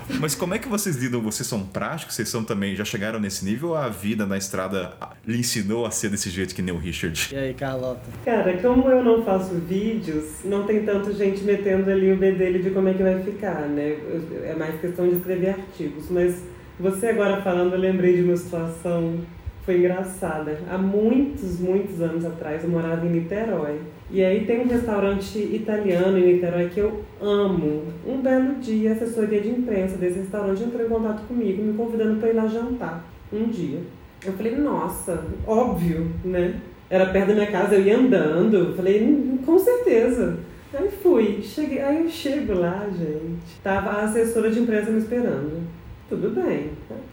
Mas 0.21 0.35
como 0.35 0.55
é 0.55 0.59
que 0.59 0.69
vocês 0.69 0.97
lidam? 0.97 1.21
Vocês 1.23 1.47
são 1.47 1.65
práticos? 1.65 2.15
Vocês 2.15 2.29
são 2.29 2.45
também, 2.45 2.75
já 2.75 2.85
chegaram 2.85 3.21
nesse 3.21 3.45
nível 3.45 3.71
ou 3.71 3.77
a 3.77 3.89
vida 3.89 4.27
na 4.27 4.37
estrada 4.37 4.93
lhe 5.27 5.39
ensinou 5.39 5.87
a 5.87 5.91
ser 5.91 6.11
desse 6.11 6.31
jeito 6.31 6.55
que 6.55 6.63
nem 6.63 6.75
o 6.75 6.79
Richard? 6.79 7.29
E 7.33 7.37
aí, 7.37 7.55
Carlota? 7.55 8.03
Cara, 8.25 8.57
como 8.59 8.89
eu 8.91 9.03
não 9.03 9.25
faço 9.25 9.55
vídeos, 9.55 10.45
não 10.45 10.65
tem 10.65 10.85
tanto 10.85 11.13
gente 11.13 11.43
metendo 11.45 11.91
ali 11.91 12.13
o 12.13 12.17
bedelho 12.17 12.63
de 12.63 12.71
como 12.71 12.89
é 12.89 12.95
que 12.95 13.03
vai 13.03 13.23
ficar, 13.23 13.63
né? 13.69 13.97
É 14.45 14.55
mais 14.59 14.81
questão 14.81 15.09
de 15.09 15.17
escrever 15.17 15.51
artigos. 15.51 16.11
Mas 16.11 16.43
você 16.79 17.09
agora 17.09 17.41
falando, 17.43 17.75
eu 17.75 17.79
lembrei 17.79 18.17
de 18.17 18.23
uma 18.23 18.37
situação 18.37 19.21
foi 19.65 19.79
engraçada. 19.79 20.59
Há 20.69 20.77
muitos, 20.77 21.61
muitos 21.61 22.01
anos 22.01 22.25
atrás 22.25 22.65
eu 22.65 22.71
morava 22.71 23.07
em 23.07 23.11
Niterói. 23.11 23.81
E 24.11 24.23
aí 24.23 24.45
tem 24.45 24.61
um 24.61 24.69
restaurante 24.69 25.39
italiano 25.39 26.19
em 26.19 26.35
Niterói 26.35 26.69
que 26.69 26.81
eu 26.81 27.03
amo. 27.21 27.85
Um 28.07 28.21
belo 28.21 28.57
dia, 28.57 28.91
a 28.91 28.93
assessoria 28.95 29.41
de 29.41 29.49
imprensa 29.51 29.97
desse 29.97 30.19
restaurante 30.19 30.63
entrou 30.63 30.85
em 30.85 30.89
contato 30.89 31.27
comigo, 31.27 31.63
me 31.63 31.75
convidando 31.75 32.19
para 32.19 32.31
ir 32.31 32.35
lá 32.35 32.47
jantar 32.47 33.05
um 33.33 33.45
dia. 33.45 33.81
Eu 34.25 34.33
falei, 34.35 34.57
nossa, 34.57 35.25
óbvio, 35.47 36.11
né? 36.25 36.61
Era 36.91 37.07
perto 37.07 37.29
da 37.29 37.35
minha 37.35 37.51
casa, 37.51 37.75
eu 37.75 37.83
ia 37.83 37.97
andando. 37.99 38.75
Falei, 38.77 39.03
"Hum, 39.03 39.39
com 39.47 39.59
certeza. 39.59 40.39
Aí 40.75 40.89
fui. 41.03 41.41
Cheguei, 41.43 41.81
aí 41.81 42.05
eu 42.05 42.09
chego 42.09 42.55
lá, 42.55 42.87
gente. 42.91 43.61
Tava 43.63 43.91
a 43.91 44.05
assessora 44.05 44.51
de 44.51 44.61
imprensa 44.61 44.91
me 44.91 44.99
esperando. 44.99 45.63
Tudo 46.09 46.31
bem. 46.31 46.71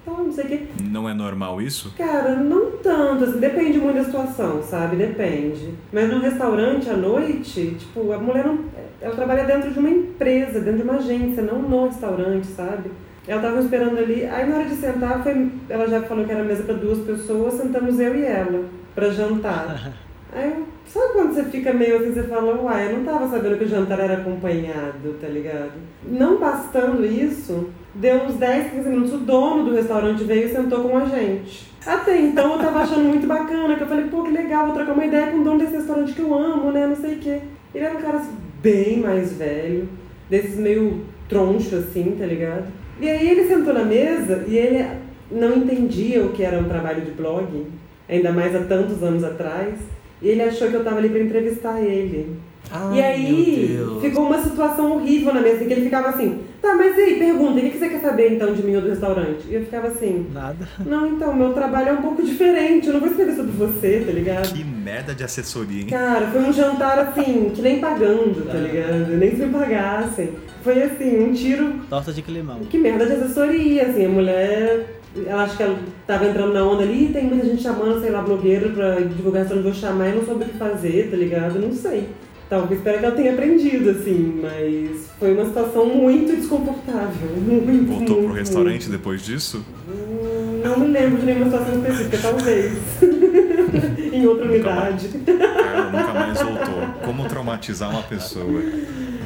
Tá, 0.10 0.24
não 0.24 0.32
sei 0.32 0.44
o 0.44 0.48
quê. 0.48 0.68
Não 0.84 1.10
é 1.10 1.14
normal 1.14 1.62
isso? 1.62 1.94
Cara, 1.98 2.36
não 2.36 2.72
tanto, 2.84 3.24
assim, 3.24 3.40
depende 3.40 3.78
muito 3.78 3.98
da 3.98 4.04
situação, 4.04 4.62
sabe? 4.64 4.96
Depende. 4.96 5.74
Mas 5.92 6.10
no 6.10 6.20
restaurante 6.20 6.90
à 6.90 6.98
noite, 6.98 7.76
tipo, 7.78 8.12
a 8.12 8.18
mulher 8.18 8.46
não. 8.46 8.60
Ela 9.02 9.16
trabalha 9.16 9.46
dentro 9.46 9.72
de 9.72 9.80
uma 9.80 9.90
empresa, 9.90 10.60
dentro 10.60 10.78
de 10.78 10.84
uma 10.84 10.98
agência, 10.98 11.42
não 11.44 11.62
no 11.62 11.86
restaurante, 11.86 12.48
sabe? 12.48 12.92
Ela 13.28 13.42
tava 13.42 13.60
esperando 13.60 13.98
ali, 13.98 14.26
aí 14.26 14.50
na 14.50 14.58
hora 14.58 14.66
de 14.66 14.76
sentar, 14.76 15.22
foi, 15.24 15.52
ela 15.70 15.88
já 15.88 16.02
falou 16.02 16.26
que 16.26 16.32
era 16.32 16.44
mesa 16.44 16.64
para 16.64 16.74
duas 16.74 17.00
pessoas, 17.00 17.54
sentamos 17.54 18.00
eu 18.00 18.16
e 18.16 18.26
ela 18.26 18.66
pra 18.96 19.10
jantar. 19.10 19.94
Aí, 20.32 20.64
sabe 20.86 21.14
quando 21.14 21.34
você 21.34 21.44
fica 21.46 21.74
meio 21.74 21.98
assim, 21.98 22.14
você 22.14 22.24
fala, 22.24 22.62
uai, 22.62 22.88
eu 22.88 22.98
não 22.98 23.06
tava 23.06 23.28
sabendo 23.28 23.58
que 23.58 23.64
o 23.64 23.70
jantar 23.70 24.00
era 24.00 24.14
acompanhado, 24.16 25.18
tá 25.20 25.28
ligado? 25.28 25.72
Não 26.04 26.38
bastando 26.38 27.04
isso, 27.04 27.70
deu 27.96 28.24
uns 28.24 28.36
10, 28.36 28.72
15 28.72 28.90
minutos, 28.90 29.14
o 29.14 29.18
dono 29.18 29.66
do 29.66 29.76
restaurante 29.76 30.24
veio 30.24 30.46
e 30.46 30.52
sentou 30.52 30.88
com 30.88 30.98
a 30.98 31.06
gente. 31.06 31.72
Até 31.84 32.20
então 32.20 32.54
eu 32.54 32.60
tava 32.60 32.82
achando 32.82 33.08
muito 33.08 33.26
bacana, 33.26 33.76
que 33.76 33.82
eu 33.82 33.88
falei, 33.88 34.06
pô, 34.06 34.24
que 34.24 34.32
legal, 34.32 34.68
vou 34.68 34.76
trocar 34.76 34.94
uma 34.94 35.06
ideia 35.06 35.32
com 35.32 35.40
o 35.40 35.44
dono 35.44 35.60
desse 35.60 35.78
restaurante 35.78 36.14
que 36.14 36.22
eu 36.22 36.34
amo, 36.34 36.72
né, 36.72 36.86
não 36.86 36.96
sei 36.96 37.16
o 37.16 37.20
quê. 37.20 37.40
Ele 37.74 37.86
era 37.86 37.98
um 37.98 38.02
cara 38.02 38.18
assim, 38.18 38.36
bem 38.62 39.00
mais 39.00 39.34
velho, 39.34 39.90
desses 40.30 40.58
meio 40.58 41.06
troncho 41.28 41.76
assim, 41.76 42.16
tá 42.20 42.26
ligado? 42.26 42.68
E 43.02 43.10
aí 43.10 43.30
ele 43.30 43.48
sentou 43.48 43.74
na 43.74 43.84
mesa 43.84 44.44
e 44.48 44.58
ele 44.58 44.86
não 45.32 45.58
entendia 45.58 46.24
o 46.24 46.34
que 46.34 46.44
era 46.44 46.60
um 46.60 46.68
trabalho 46.68 47.02
de 47.02 47.12
blog, 47.12 47.66
ainda 48.08 48.32
mais 48.32 48.56
há 48.56 48.60
tantos 48.60 49.02
anos 49.02 49.24
atrás. 49.24 49.76
E 50.22 50.28
ele 50.30 50.42
achou 50.42 50.68
que 50.70 50.74
eu 50.76 50.84
tava 50.84 50.98
ali 50.98 51.10
pra 51.10 51.20
entrevistar 51.20 51.80
ele. 51.82 52.38
Ai, 52.72 52.98
e 52.98 53.02
aí 53.02 53.80
ficou 54.00 54.26
uma 54.28 54.40
situação 54.44 54.92
horrível 54.92 55.34
na 55.34 55.42
mesa, 55.42 55.66
que 55.66 55.74
ele 55.74 55.82
ficava 55.86 56.10
assim, 56.10 56.42
tá, 56.62 56.76
mas 56.76 56.96
e 56.96 57.02
aí, 57.02 57.16
pergunta, 57.18 57.60
o 57.60 57.62
que 57.72 57.80
você 57.80 57.90
quer 57.90 58.00
saber 58.00 58.34
então 58.34 58.54
de 58.54 58.62
mim 58.62 58.76
ou 58.76 58.82
do 58.82 58.90
restaurante? 58.90 59.40
E 59.50 59.56
eu 59.56 59.62
ficava 59.64 59.88
assim, 59.88 60.28
Nada. 60.32 60.68
não, 60.86 61.08
então, 61.08 61.34
meu 61.36 61.52
trabalho 61.54 61.90
é 61.90 61.94
um 61.94 62.02
pouco 62.02 62.22
diferente, 62.24 62.86
eu 62.88 62.94
não 62.94 63.00
vou 63.00 63.10
escrever 63.10 63.36
sobre 63.36 63.54
você, 63.54 64.04
tá 64.06 64.12
ligado? 64.12 64.54
Que 64.54 64.64
merda 64.64 65.16
de 65.16 65.24
assessoria, 65.24 65.82
hein? 65.82 65.88
Cara, 65.88 66.28
foi 66.28 66.42
um 66.42 66.54
jantar 66.54 67.00
assim, 67.00 67.52
que 67.56 67.62
nem 67.62 67.80
pagando, 67.80 68.46
tá 68.46 68.54
Ah. 68.54 68.58
ligado? 68.62 69.18
Nem 69.18 69.32
se 69.32 69.38
me 69.38 69.52
pagassem. 69.52 70.30
Foi 70.64 70.84
assim, 70.84 71.24
um 71.24 71.34
tiro 71.34 71.74
Torta 71.90 72.12
de 72.14 72.22
climão. 72.22 72.60
que 72.70 72.78
merda 72.78 73.06
de 73.08 73.14
assessoria, 73.14 73.84
assim, 73.88 74.06
a 74.06 74.10
mulher. 74.10 74.86
Ela 75.26 75.44
acho 75.46 75.58
que 75.58 75.64
ela 75.64 75.76
tava 76.10 76.26
entrando 76.26 76.54
na 76.54 76.64
onda 76.64 76.82
ali, 76.82 77.12
tem 77.14 77.26
muita 77.26 77.46
gente 77.46 77.62
chamando, 77.62 78.02
sei 78.02 78.10
lá, 78.10 78.24
blogueiro 78.24 78.72
pra 78.72 78.96
divulgar 78.96 79.46
se 79.46 79.52
eu 79.52 79.58
não 79.58 79.64
vou 79.64 79.74
chamar 79.76 80.10
e 80.10 80.16
não 80.16 80.26
soube 80.26 80.44
o 80.44 80.48
que 80.48 80.58
fazer, 80.58 81.08
tá 81.12 81.16
ligado? 81.16 81.60
Não 81.60 81.72
sei. 81.72 82.10
Talvez 82.50 82.80
espero 82.80 82.98
que 82.98 83.06
ela 83.06 83.16
tenha 83.16 83.34
aprendido, 83.34 83.92
assim, 83.92 84.42
mas 84.42 85.08
foi 85.20 85.36
uma 85.36 85.46
situação 85.46 85.86
muito 85.86 86.36
desconfortável. 86.36 87.30
Muito, 87.38 87.86
Voltou 87.88 88.16
muito, 88.16 88.28
pro 88.28 88.34
restaurante 88.34 88.90
depois 88.90 89.24
disso? 89.24 89.64
muito. 89.88 90.68
Não 90.68 90.80
me 90.80 90.88
lembro 90.88 91.20
de 91.20 91.26
nenhuma 91.28 91.46
situação 91.46 91.76
específica, 91.76 92.18
talvez. 92.24 92.74
em 94.12 94.26
outra 94.26 94.46
unidade. 94.46 95.10
Ela 95.28 95.92
nunca 95.92 96.14
mais 96.14 96.42
voltou. 96.42 97.04
Como 97.06 97.30
traumatizar 97.30 97.92
uma 97.92 98.02
pessoa? 98.02 98.64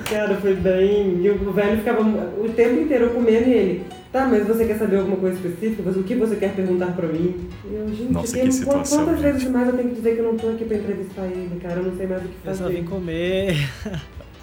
Cara, 0.10 0.36
foi 0.36 0.54
bem. 0.54 1.22
E 1.24 1.30
o 1.30 1.52
velho 1.54 1.78
ficava 1.78 2.02
o 2.02 2.50
tempo 2.50 2.82
inteiro 2.82 3.10
comendo 3.12 3.48
e 3.48 3.54
ele. 3.54 3.86
Tá, 4.14 4.28
mas 4.28 4.46
você 4.48 4.64
quer 4.66 4.78
saber 4.78 4.98
alguma 4.98 5.18
coisa 5.18 5.36
específica? 5.36 5.82
Mas 5.84 5.98
O 5.98 6.04
que 6.04 6.14
você 6.14 6.36
quer 6.36 6.54
perguntar 6.56 6.96
pra 6.96 7.08
mim? 7.08 7.50
Eu, 7.66 7.88
gente, 7.90 8.14
Nossa, 8.14 8.38
que 8.40 8.52
situação, 8.52 9.06
quantas 9.06 9.20
gente. 9.20 9.34
vezes 9.34 9.50
mais 9.50 9.68
eu 9.68 9.74
tenho 9.76 9.90
que 9.90 9.96
dizer 9.96 10.14
que 10.14 10.20
eu 10.20 10.26
não 10.26 10.38
tô 10.38 10.50
aqui 10.50 10.66
pra 10.66 10.78
entrevistar 10.78 11.26
ele, 11.26 11.60
cara? 11.60 11.80
Eu 11.80 11.84
não 11.86 11.98
sei 11.98 12.06
mais 12.06 12.22
o 12.24 12.28
que 12.28 12.34
Eu 12.36 12.42
fazer. 12.46 12.64
só 12.64 12.70
vim 12.70 12.84
comer. 12.84 13.70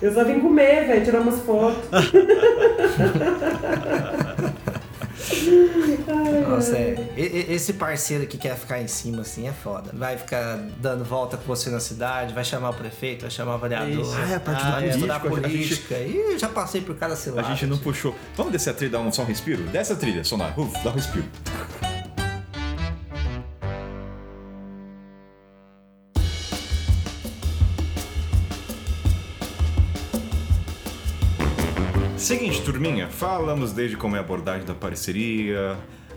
Eu 0.03 0.13
só 0.13 0.25
vim 0.25 0.41
comer, 0.41 0.87
velho, 0.89 1.05
tirar 1.05 1.21
umas 1.21 1.39
fotos. 1.43 1.89
Nossa, 6.49 6.77
é. 6.77 6.97
Esse 7.17 7.73
parceiro 7.75 8.27
que 8.27 8.39
quer 8.39 8.57
ficar 8.57 8.81
em 8.81 8.87
cima, 8.89 9.23
assim, 9.23 9.47
é 9.49 9.53
foda. 9.53 9.91
Vai 9.93 10.17
ficar 10.17 10.59
dando 10.79 11.05
volta 11.05 11.37
com 11.37 11.45
você 11.45 11.71
na 11.71 11.81
cidade, 11.81 12.33
vai 12.35 12.45
chamar 12.45 12.71
o 12.71 12.75
prefeito, 12.75 13.23
vai 13.23 13.31
chamar 13.31 13.57
o 13.57 13.59
vereador. 13.59 13.91
Isso. 14.03 14.15
Ah, 14.17 14.31
é 14.31 14.35
a 14.37 14.41
parte 14.41 14.63
Ah, 14.65 14.71
do 14.71 14.77
é. 14.77 14.81
Vai 14.81 14.89
estudar 14.91 15.21
político. 15.21 15.47
A 15.47 15.49
gente, 15.49 15.81
política. 15.83 15.99
Ih, 16.35 16.39
já 16.39 16.49
passei 16.49 16.81
por 16.81 16.95
cada 16.97 17.15
a 17.15 17.17
cilada. 17.17 17.49
gente 17.49 17.67
não 17.67 17.79
puxou. 17.79 18.15
Vamos 18.37 18.53
descer 18.53 18.71
a 18.71 18.75
trilha, 18.75 18.93
dar 18.93 19.01
um, 19.01 19.13
só 19.13 19.23
um 19.23 19.27
respiro? 19.27 19.63
Desce 19.65 19.93
a 19.93 19.97
trilha, 19.97 20.25
sonar. 20.25 20.59
Uf, 20.59 20.73
dá 20.83 20.91
um 20.91 20.95
respiro. 20.95 21.25
Seguinte, 32.21 32.61
turminha, 32.61 33.09
falamos 33.09 33.73
desde 33.73 33.97
como 33.97 34.15
é 34.15 34.19
a 34.19 34.23
abordagem 34.23 34.67
da 34.67 34.75
parceria, 34.75 35.75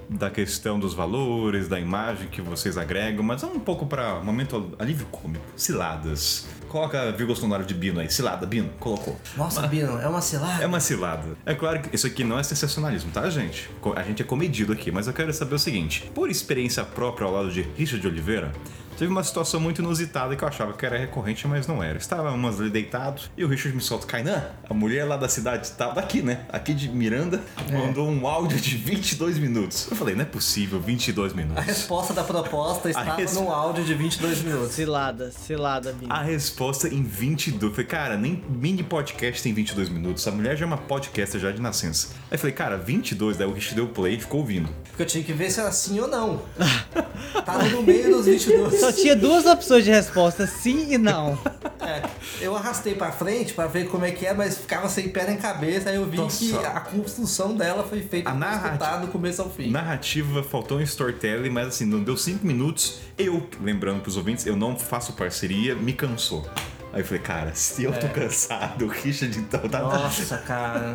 da 0.10 0.30
questão 0.30 0.78
dos 0.78 0.94
valores, 0.94 1.70
da 1.70 1.80
imagem 1.80 2.28
que 2.28 2.42
vocês 2.42 2.78
agregam, 2.78 3.24
mas 3.24 3.42
vamos 3.42 3.56
um 3.56 3.60
pouco 3.62 3.86
para 3.86 4.20
momento 4.20 4.74
alívio 4.78 5.06
cômico, 5.06 5.46
ciladas. 5.56 6.46
Coloca 6.68 7.02
a 7.02 7.12
vírgula 7.12 7.38
sonora 7.38 7.64
de 7.64 7.74
Bino 7.74 8.02
aí, 8.02 8.12
cilada, 8.12 8.46
Bino, 8.46 8.70
colocou. 8.82 9.18
Nossa, 9.38 9.66
Bino, 9.66 9.98
é 9.98 10.08
uma 10.08 10.22
cilada. 10.22 10.62
É 10.62 10.68
uma 10.68 10.82
cilada. 10.82 11.38
É 11.46 11.56
claro 11.56 11.80
que 11.80 11.96
isso 11.96 12.06
aqui 12.06 12.24
não 12.24 12.38
é 12.38 12.44
sensacionalismo, 12.44 13.10
tá, 13.10 13.30
gente? 13.30 13.70
A 13.96 14.04
gente 14.04 14.22
é 14.22 14.26
comedido 14.26 14.74
aqui, 14.74 14.92
mas 14.92 15.08
eu 15.08 15.14
quero 15.14 15.32
saber 15.34 15.56
o 15.56 15.60
seguinte: 15.60 16.12
por 16.14 16.30
experiência 16.30 16.84
própria 16.84 17.26
ao 17.26 17.34
lado 17.34 17.50
de 17.50 17.62
Richard 17.78 18.02
de 18.02 18.08
Oliveira, 18.08 18.52
teve 18.98 19.12
uma 19.12 19.24
situação 19.24 19.60
muito 19.60 19.82
inusitada 19.82 20.36
que 20.36 20.44
eu 20.44 20.48
achava 20.48 20.74
que 20.74 20.86
era 20.86 20.98
recorrente, 20.98 21.48
mas 21.48 21.68
não 21.68 21.84
era. 21.84 21.98
Estávamos 21.98 22.60
ali 22.60 22.70
deitados 22.70 23.30
e 23.38 23.44
o 23.44 23.48
Richard 23.48 23.76
me 23.76 23.82
solta: 23.82 24.06
Kainan, 24.08 24.44
a 24.70 24.74
mulher 24.74 25.06
lá 25.06 25.18
da 25.18 25.28
cidade, 25.30 25.72
tá 25.72 25.90
daqui, 25.92 26.22
né? 26.22 26.42
Aqui 26.50 26.74
de 26.74 26.90
Miranda, 26.90 27.42
mandou 27.72 28.10
um 28.10 28.28
áudio 28.28 28.60
de 28.60 28.76
22 28.78 29.38
minutos. 29.38 29.88
Eu 29.90 29.96
falei: 29.98 30.16
não 30.16 30.22
é 30.24 30.26
possível, 30.26 30.80
22 30.80 31.32
A 31.32 31.36
minutos. 31.36 31.64
resposta 31.66 32.14
da 32.14 32.24
proposta 32.24 32.90
estava 32.90 33.16
res- 33.16 33.34
no 33.34 33.52
áudio 33.52 33.84
de 33.84 33.94
22 33.94 34.42
minutos. 34.42 34.72
Cilada, 34.74 35.32
cilada, 35.32 35.94
Bino. 35.94 36.12
A 36.14 36.22
resposta 36.22 36.88
em 36.88 37.04
22. 37.04 37.64
Eu 37.64 37.72
falei, 37.72 37.86
cara, 37.88 38.18
nem 38.18 38.44
mini 38.50 38.84
podcast 38.84 39.42
tem 39.42 39.54
22 39.54 39.90
minutos. 39.90 40.28
A 40.28 40.32
mulher 40.32 40.56
já 40.58 40.66
é 40.66 40.68
uma 40.68 40.78
podcaster 40.78 41.40
já 41.40 41.52
de 41.52 41.62
nascença. 41.62 42.10
Aí 42.30 42.36
eu 42.36 42.40
falei, 42.40 42.54
cara, 42.54 42.78
22. 42.78 43.38
Daí 43.38 43.48
o 43.48 43.54
Rich 43.54 43.74
deu 43.76 43.88
play 43.88 44.16
e 44.16 44.20
ficou 44.20 44.42
ouvindo. 44.42 44.70
Porque 44.90 45.02
eu 45.04 45.06
tinha 45.08 45.24
que 45.24 45.34
ver 45.34 45.50
se 45.52 45.60
era 45.60 45.72
sim 45.72 46.00
ou 46.00 46.08
não. 46.08 46.42
Tava 47.46 47.64
no 47.70 47.82
meio 47.84 48.16
dos 48.16 48.26
22. 48.26 48.83
Só 48.86 48.92
tinha 48.92 49.16
duas 49.16 49.46
opções 49.46 49.84
de 49.84 49.92
resposta, 49.92 50.46
sim 50.48 50.94
e 50.94 50.98
não. 50.98 51.38
É, 51.80 52.02
eu 52.42 52.56
arrastei 52.56 52.96
pra 52.96 53.12
frente 53.12 53.54
pra 53.54 53.68
ver 53.68 53.88
como 53.90 54.06
é 54.06 54.12
que 54.12 54.26
é, 54.26 54.34
mas 54.34 54.58
ficava 54.58 54.88
sem 54.88 55.10
pé 55.10 55.26
nem 55.28 55.38
cabeça. 55.38 55.90
Aí 55.90 55.96
eu 55.96 56.06
vi 56.06 56.18
Nossa. 56.18 56.38
que 56.40 56.54
a 56.66 56.80
construção 56.80 57.56
dela 57.56 57.84
foi 57.84 58.02
feita 58.02 58.30
A 58.30 58.34
pra 58.34 58.40
narrativa- 58.40 58.98
do 59.00 59.08
começo 59.08 59.42
ao 59.42 59.50
fim. 59.50 59.70
Narrativa, 59.70 60.42
faltou 60.44 60.78
um 60.78 60.82
storytelling, 60.82 61.50
mas 61.50 61.68
assim, 61.68 61.86
não 61.86 62.02
deu 62.04 62.16
5 62.18 62.46
minutos. 62.46 63.00
Eu, 63.18 63.46
lembrando 63.62 64.02
pros 64.02 64.18
ouvintes, 64.18 64.46
eu 64.46 64.56
não 64.56 64.78
faço 64.78 65.14
parceria, 65.14 65.76
me 65.76 65.94
cansou. 65.94 66.48
Aí 66.94 67.02
eu 67.02 67.06
falei, 67.06 67.24
cara, 67.24 67.56
se 67.56 67.84
eu 67.84 67.92
tô 67.92 68.08
cansado, 68.10 68.86
o 68.86 68.88
Richard 68.88 69.36
então 69.40 69.60
tá. 69.68 69.80
Nossa, 69.80 70.38
cara. 70.46 70.94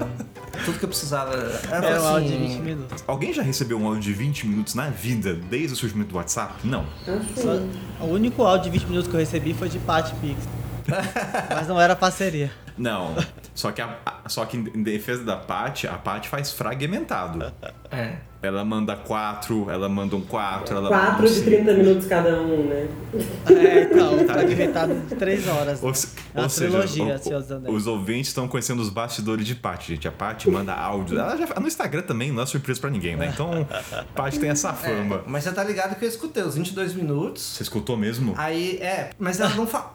Tudo 0.65 0.79
que 0.79 0.85
eu 0.85 0.89
precisava. 0.89 1.35
Era, 1.69 1.87
Era 1.87 1.91
um 1.91 1.97
assim, 1.97 2.07
áudio 2.07 2.29
de 2.31 2.37
20 2.39 2.61
minutos. 2.61 3.05
Alguém 3.07 3.33
já 3.33 3.43
recebeu 3.43 3.79
um 3.81 3.87
áudio 3.87 4.03
de 4.03 4.13
20 4.13 4.47
minutos 4.47 4.75
na 4.75 4.89
vida, 4.91 5.35
desde 5.35 5.73
o 5.75 5.77
surgimento 5.77 6.11
do 6.11 6.17
WhatsApp? 6.17 6.55
Não. 6.65 6.87
Só- 7.37 7.51
Assim. 7.51 7.71
o 8.01 8.05
único 8.07 8.43
áudio 8.45 8.71
de 8.71 8.79
20 8.79 8.89
minutos 8.89 9.09
que 9.11 9.15
eu 9.17 9.21
recebi 9.21 9.53
foi 9.55 9.69
de 9.69 9.79
Pat 9.81 10.13
Pix. 10.21 10.39
Mas 11.55 11.67
não 11.69 11.81
era 11.81 11.95
parceria. 11.97 12.51
Não. 12.77 13.17
Só 13.55 13.73
que, 13.73 13.83
a, 13.83 13.99
só 14.29 14.45
que 14.47 14.57
em 14.57 14.83
defesa 14.85 15.25
da 15.25 15.37
Paty, 15.37 15.89
a 15.89 15.95
Paty 15.99 16.29
faz 16.29 16.53
fragmentado. 16.53 17.53
É. 17.91 18.19
Ela 18.41 18.65
manda 18.65 18.95
quatro, 18.95 19.69
ela 19.69 19.89
manda 19.89 20.15
um 20.15 20.21
quatro, 20.21 20.77
ela 20.77 20.89
Quatro 20.89 21.07
manda 21.13 21.23
um 21.23 21.27
de 21.27 21.31
cinco. 21.35 21.47
30 21.47 21.73
minutos 21.75 22.07
cada 22.07 22.41
um, 22.41 22.69
né? 22.69 22.89
É, 23.51 23.83
então, 23.83 24.17
fragmentado 24.29 24.95
de 24.95 25.15
3 25.17 25.49
horas. 25.49 25.83
Ou, 25.83 25.89
né? 25.89 25.95
se- 25.95 26.09
É 26.35 26.39
uma 26.39 26.45
ou 26.45 26.49
seja, 26.49 26.69
trilogia, 26.71 27.05
o- 27.05 27.55
Anéis. 27.57 27.75
os 27.75 27.87
ouvintes 27.89 28.29
estão 28.29 28.47
conhecendo 28.47 28.81
os 28.81 28.91
bastidores 28.91 29.45
de 29.45 29.57
Paty, 29.57 29.95
gente. 29.95 30.07
A 30.07 30.13
Paty 30.13 30.49
manda 30.51 30.73
áudio. 30.73 31.19
Ela 31.19 31.37
já, 31.37 31.47
no 31.59 31.67
Instagram 31.67 32.03
também 32.03 32.31
não 32.31 32.43
é 32.43 32.47
surpresa 32.47 32.81
pra 32.81 32.91
ninguém, 32.91 33.17
né? 33.17 33.29
Então, 33.35 33.67
Paty 34.15 34.39
tem 34.39 34.51
essa 34.51 34.73
fama. 34.73 35.23
Mas 35.27 35.43
você 35.43 35.51
tá 35.53 35.65
ligado 35.65 35.97
que 35.99 36.05
eu 36.05 36.09
escutei 36.09 36.45
os 36.45 36.55
22 36.55 36.95
minutos. 36.95 37.43
Você 37.43 37.65
escutou 37.65 37.97
mesmo? 37.97 38.35
Aí, 38.37 38.77
é, 38.77 39.11
mas 39.19 39.41
ela 39.41 39.51
não 39.55 39.67
fala. 39.67 39.95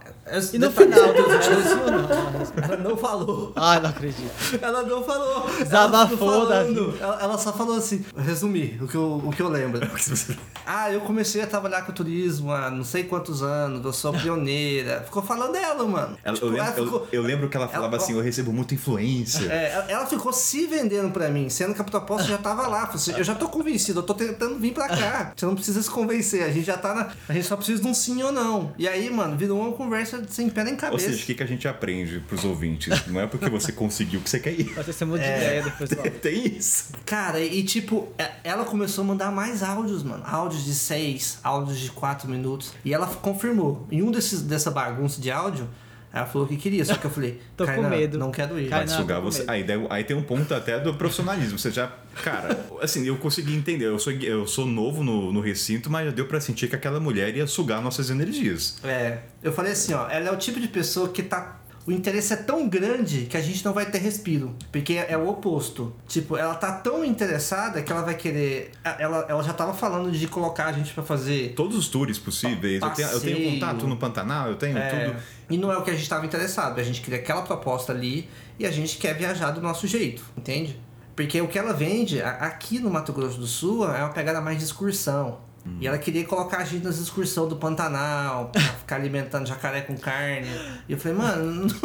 E 0.53 0.57
no 0.57 0.71
final, 0.71 1.13
dos 1.13 1.23
era 1.33 1.37
22 1.39 1.65
sim 1.65 1.73
ou 1.79 1.91
não? 1.91 2.63
Ela 2.63 2.77
não 2.77 2.97
falou. 2.97 3.51
Ai, 3.57 3.79
não 3.81 3.89
acredito. 3.89 4.31
Ela 4.61 4.81
não 4.83 5.03
falou. 5.03 5.49
Desabafou. 5.59 6.51
Ela, 6.99 7.19
ela 7.21 7.37
só 7.37 7.51
falou 7.51 7.75
assim: 7.77 8.05
resumir 8.33 8.77
o 8.81 8.87
que 8.87 8.95
eu, 8.95 9.21
o 9.25 9.31
que 9.31 9.41
eu 9.41 9.49
lembro. 9.49 9.79
Ah, 10.65 10.89
eu 10.89 11.01
comecei 11.01 11.41
a 11.41 11.47
trabalhar 11.47 11.81
com 11.81 11.91
turismo 11.91 12.49
há 12.49 12.69
não 12.71 12.85
sei 12.85 13.03
quantos 13.03 13.43
anos, 13.43 13.83
eu 13.83 13.91
sou 13.91 14.13
pioneira. 14.13 15.01
Ficou 15.05 15.21
falando 15.21 15.51
dela, 15.51 15.85
mano. 15.85 16.17
Ela- 16.23 16.35
Tipo, 16.35 16.45
eu, 16.47 16.51
lembro, 16.53 16.65
ela 16.65 16.73
ficou- 16.85 16.99
eu, 17.11 17.21
eu 17.21 17.21
lembro 17.21 17.49
que 17.49 17.57
ela 17.57 17.67
falava 17.67 17.95
ela- 17.95 18.03
assim: 18.03 18.13
eu 18.13 18.21
recebo 18.21 18.53
muita 18.53 18.73
influência. 18.73 19.45
É, 19.51 19.73
ela- 19.73 19.85
ela 19.91 20.05
ficou 20.05 20.31
se 20.31 20.65
vendendo 20.65 21.11
pra 21.11 21.27
mim, 21.27 21.49
sendo 21.49 21.73
que 21.75 21.81
a 21.81 21.83
proposta 21.83 22.27
já 22.29 22.37
tava 22.37 22.65
lá. 22.67 22.83
Assim, 22.83 23.11
Eu 23.11 23.23
já 23.25 23.35
tô 23.35 23.49
convencido, 23.49 23.99
eu 23.99 24.03
tô 24.03 24.13
tentando 24.13 24.57
vir 24.57 24.73
pra 24.73 24.87
cá. 24.87 25.33
Você 25.35 25.45
não 25.45 25.53
precisa 25.55 25.81
se 25.83 25.89
convencer, 25.89 26.43
a 26.43 26.49
gente 26.49 26.65
já 26.65 26.77
tá 26.77 26.93
na. 26.93 27.11
A 27.27 27.33
gente 27.33 27.45
só 27.45 27.57
precisa 27.57 27.81
de 27.81 27.87
um 27.89 27.93
sim 27.93 28.23
ou 28.23 28.31
não. 28.31 28.73
E 28.77 28.87
aí, 28.87 29.09
mano, 29.09 29.35
virou 29.37 29.59
uma 29.59 29.73
conversa 29.73 30.23
sem 30.29 30.49
pé 30.49 30.63
nem 30.63 30.73
Ou 30.75 30.79
cabeça. 30.79 31.09
seja, 31.09 31.23
o 31.23 31.25
que, 31.25 31.35
que 31.35 31.43
a 31.43 31.47
gente 31.47 31.67
aprende 31.67 32.21
pros 32.21 32.45
ouvintes? 32.45 33.05
Não 33.07 33.19
é 33.19 33.27
porque 33.27 33.49
você 33.49 33.73
conseguiu 33.73 34.21
que 34.21 34.29
você 34.29 34.39
quer 34.39 34.53
ir. 34.57 34.73
Pode 34.73 34.93
ser 34.93 35.03
muito 35.03 35.21
de 35.23 35.27
É. 35.27 35.35
ideia 35.37 35.63
depois 35.63 35.89
do 35.89 35.95
Tem 36.21 36.47
isso. 36.57 36.85
Cara, 37.05 37.41
e 37.41 37.63
tipo, 37.63 38.07
ela 38.43 38.65
começou 38.65 39.03
a 39.03 39.07
mandar 39.07 39.31
mais 39.31 39.63
áudios, 39.63 40.03
mano. 40.03 40.23
Áudios 40.25 40.63
de 40.65 40.73
6, 40.73 41.39
áudios 41.43 41.79
de 41.79 41.91
4 41.91 42.29
minutos. 42.29 42.73
E 42.83 42.93
ela 42.93 43.07
confirmou. 43.07 43.87
Em 43.91 44.01
um 44.03 44.11
desses, 44.11 44.41
dessa 44.41 44.69
bagunça 44.71 45.21
de 45.21 45.31
áudio, 45.31 45.67
ela 46.11 46.25
falou 46.27 46.47
que 46.47 46.57
queria. 46.57 46.85
Só 46.85 46.95
que 46.95 47.05
eu 47.05 47.09
falei, 47.11 47.41
Tô 47.57 47.65
com 47.65 47.71
"Kainan, 47.71 47.89
medo." 47.89 48.17
não 48.19 48.31
quero 48.31 48.59
ir. 48.59 48.69
Vai 48.69 48.87
sugar 48.87 49.19
você. 49.19 49.43
Aí, 49.47 49.65
aí 49.89 50.03
tem 50.03 50.15
um 50.15 50.21
ponto 50.21 50.53
até 50.53 50.79
do 50.79 50.93
profissionalismo. 50.93 51.57
Você 51.57 51.71
já. 51.71 51.91
Cara, 52.23 52.67
assim, 52.81 53.03
eu 53.07 53.17
consegui 53.17 53.55
entender. 53.55 53.85
Eu 53.85 53.97
sou, 53.97 54.13
eu 54.13 54.45
sou 54.45 54.67
novo 54.67 55.03
no, 55.03 55.33
no 55.33 55.41
recinto, 55.41 55.89
mas 55.89 56.05
já 56.05 56.11
deu 56.11 56.27
pra 56.27 56.39
sentir 56.39 56.67
que 56.67 56.75
aquela 56.75 56.99
mulher 56.99 57.35
ia 57.35 57.47
sugar 57.47 57.81
nossas 57.81 58.11
energias. 58.11 58.77
É, 58.83 59.19
eu 59.41 59.51
falei 59.51 59.71
assim, 59.71 59.93
ó, 59.93 60.07
ela 60.07 60.29
é 60.29 60.31
o 60.31 60.37
tipo 60.37 60.59
de 60.59 60.67
pessoa 60.67 61.09
que 61.09 61.23
tá. 61.23 61.59
O 61.85 61.91
interesse 61.91 62.31
é 62.33 62.37
tão 62.37 62.67
grande 62.69 63.25
que 63.25 63.35
a 63.35 63.41
gente 63.41 63.63
não 63.65 63.73
vai 63.73 63.85
ter 63.85 63.97
respiro. 63.97 64.55
Porque 64.71 64.93
é 64.93 65.17
o 65.17 65.27
oposto. 65.27 65.93
Tipo, 66.07 66.37
ela 66.37 66.55
tá 66.55 66.71
tão 66.71 67.03
interessada 67.03 67.81
que 67.81 67.91
ela 67.91 68.01
vai 68.01 68.15
querer. 68.15 68.71
Ela, 68.83 69.25
ela 69.27 69.43
já 69.43 69.53
tava 69.53 69.73
falando 69.73 70.11
de 70.11 70.27
colocar 70.27 70.67
a 70.67 70.71
gente 70.71 70.93
pra 70.93 71.03
fazer. 71.03 71.53
Todos 71.55 71.77
os 71.77 71.89
tours 71.89 72.17
possíveis. 72.17 72.81
Eu 72.81 72.89
tenho, 72.91 73.07
eu 73.09 73.19
tenho 73.19 73.51
contato 73.51 73.85
no 73.85 73.97
Pantanal, 73.97 74.47
eu 74.49 74.55
tenho 74.55 74.77
É, 74.77 75.09
tudo. 75.09 75.19
E 75.49 75.57
não 75.57 75.71
é 75.71 75.77
o 75.77 75.83
que 75.83 75.91
a 75.91 75.95
gente 75.95 76.07
tava 76.07 76.25
interessado. 76.25 76.79
A 76.79 76.83
gente 76.83 77.01
queria 77.01 77.19
aquela 77.19 77.41
proposta 77.41 77.91
ali 77.91 78.29
e 78.57 78.65
a 78.65 78.71
gente 78.71 78.97
quer 78.97 79.13
viajar 79.17 79.51
do 79.51 79.61
nosso 79.61 79.85
jeito, 79.85 80.23
entende? 80.37 80.79
Porque 81.15 81.39
o 81.41 81.47
que 81.47 81.59
ela 81.59 81.73
vende 81.73 82.21
aqui 82.21 82.79
no 82.79 82.89
Mato 82.89 83.13
Grosso 83.13 83.37
do 83.37 83.45
Sul 83.45 83.85
é 83.93 83.99
uma 83.99 84.09
pegada 84.09 84.41
mais 84.41 84.57
de 84.57 84.63
excursão. 84.63 85.39
E 85.79 85.87
ela 85.87 85.97
queria 85.97 86.25
colocar 86.25 86.57
a 86.57 86.63
gente 86.63 86.83
nas 86.83 86.97
excursões 86.97 87.49
do 87.49 87.55
Pantanal, 87.55 88.49
pra 88.49 88.61
ficar 88.79 88.97
alimentando 88.97 89.47
jacaré 89.47 89.81
com 89.81 89.97
carne. 89.97 90.47
E 90.87 90.93
eu 90.93 90.97
falei, 90.97 91.17
mano, 91.17 91.67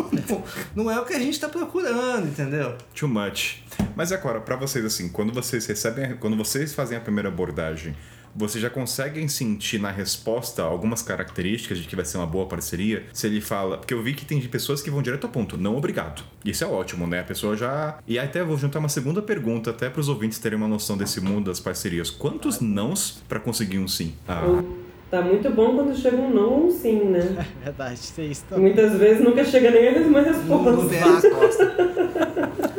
não, 0.75 0.85
não 0.85 0.91
é 0.91 1.01
o 1.01 1.05
que 1.05 1.15
a 1.15 1.19
gente 1.19 1.39
tá 1.39 1.49
procurando, 1.49 2.27
entendeu? 2.27 2.77
Too 2.95 3.09
much. 3.09 3.63
Mas 3.95 4.13
agora, 4.13 4.41
pra 4.41 4.57
vocês, 4.57 4.85
assim, 4.85 5.09
quando 5.09 5.33
vocês 5.33 5.67
recebem, 5.67 6.17
quando 6.17 6.37
vocês 6.37 6.75
fazem 6.75 6.97
a 6.99 7.01
primeira 7.01 7.29
abordagem, 7.29 7.97
vocês 8.39 8.63
já 8.63 8.71
conseguem 8.71 9.27
sentir 9.27 9.81
na 9.81 9.91
resposta 9.91 10.63
algumas 10.63 11.03
características 11.03 11.79
de 11.79 11.89
que 11.89 11.97
vai 11.97 12.05
ser 12.05 12.19
uma 12.19 12.27
boa 12.27 12.47
parceria? 12.47 13.05
Se 13.13 13.27
ele 13.27 13.41
fala. 13.41 13.79
Porque 13.79 13.93
eu 13.93 14.01
vi 14.01 14.15
que 14.15 14.25
tem 14.25 14.41
pessoas 14.43 14.81
que 14.81 14.91
vão 14.91 15.03
direto 15.03 15.25
ao 15.25 15.31
ponto, 15.31 15.59
não 15.59 15.77
obrigado. 15.77 16.23
Isso 16.45 16.63
é 16.63 16.67
ótimo, 16.67 17.07
né? 17.07 17.21
A 17.21 17.25
pessoa 17.25 17.57
já. 17.57 17.99
E 18.07 18.17
até 18.19 18.43
vou 18.45 18.57
juntar 18.57 18.79
uma 18.79 18.89
segunda 18.89 19.21
pergunta, 19.21 19.71
até 19.71 19.91
pros 19.91 20.09
ouvintes 20.09 20.39
terem 20.39 20.57
uma 20.57 20.69
noção 20.69 20.97
desse 20.97 21.21
mundo 21.21 21.47
das 21.47 21.59
parcerias. 21.59 22.11
Quantos 22.11 22.61
nãos 22.61 23.21
pra 23.29 23.41
conseguir 23.41 23.79
um 23.79 23.89
sim? 23.89 24.15
Ah, 24.27 24.43
Tá 25.11 25.23
muito 25.23 25.49
bom 25.51 25.75
quando 25.75 25.97
chega 25.97 26.17
um 26.17 26.31
não 26.31 26.51
ou 26.51 26.67
um 26.67 26.71
sim, 26.71 27.05
né? 27.05 27.47
Verdade, 27.65 28.01
tem 28.15 28.31
isso 28.31 28.45
também. 28.49 28.65
Muitas 28.65 28.93
vezes 28.99 29.25
nunca 29.25 29.45
chega 29.45 29.71
nem 29.71 29.89
a 29.89 29.93
uma 30.07 30.21
Não, 30.21 30.63
não 30.63 30.89
resposta. 30.89 31.29
resposta. 31.29 31.79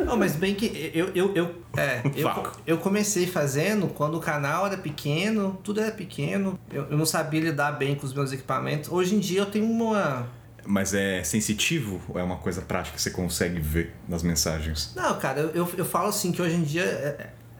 Não, 0.10 0.16
mas 0.16 0.34
bem 0.34 0.56
que 0.56 0.90
eu, 0.92 1.10
eu, 1.14 1.32
eu, 1.36 1.54
é, 1.76 2.02
eu, 2.16 2.28
eu 2.66 2.78
comecei 2.78 3.28
fazendo 3.28 3.86
quando 3.86 4.16
o 4.16 4.20
canal 4.20 4.66
era 4.66 4.76
pequeno, 4.76 5.56
tudo 5.62 5.80
era 5.80 5.92
pequeno, 5.92 6.58
eu, 6.72 6.84
eu 6.90 6.98
não 6.98 7.06
sabia 7.06 7.40
lidar 7.40 7.72
bem 7.78 7.94
com 7.94 8.04
os 8.06 8.12
meus 8.12 8.32
equipamentos. 8.32 8.90
Hoje 8.90 9.14
em 9.14 9.20
dia 9.20 9.42
eu 9.42 9.46
tenho 9.46 9.66
uma. 9.66 10.26
Mas 10.66 10.94
é 10.94 11.22
sensitivo 11.22 12.00
ou 12.08 12.18
é 12.18 12.24
uma 12.24 12.38
coisa 12.38 12.60
prática 12.60 12.96
que 12.96 13.00
você 13.02 13.10
consegue 13.10 13.60
ver 13.60 13.94
nas 14.08 14.24
mensagens? 14.24 14.92
Não, 14.96 15.16
cara, 15.16 15.42
eu, 15.42 15.50
eu, 15.54 15.68
eu 15.78 15.84
falo 15.84 16.08
assim 16.08 16.32
que 16.32 16.42
hoje 16.42 16.56
em 16.56 16.62
dia 16.64 16.82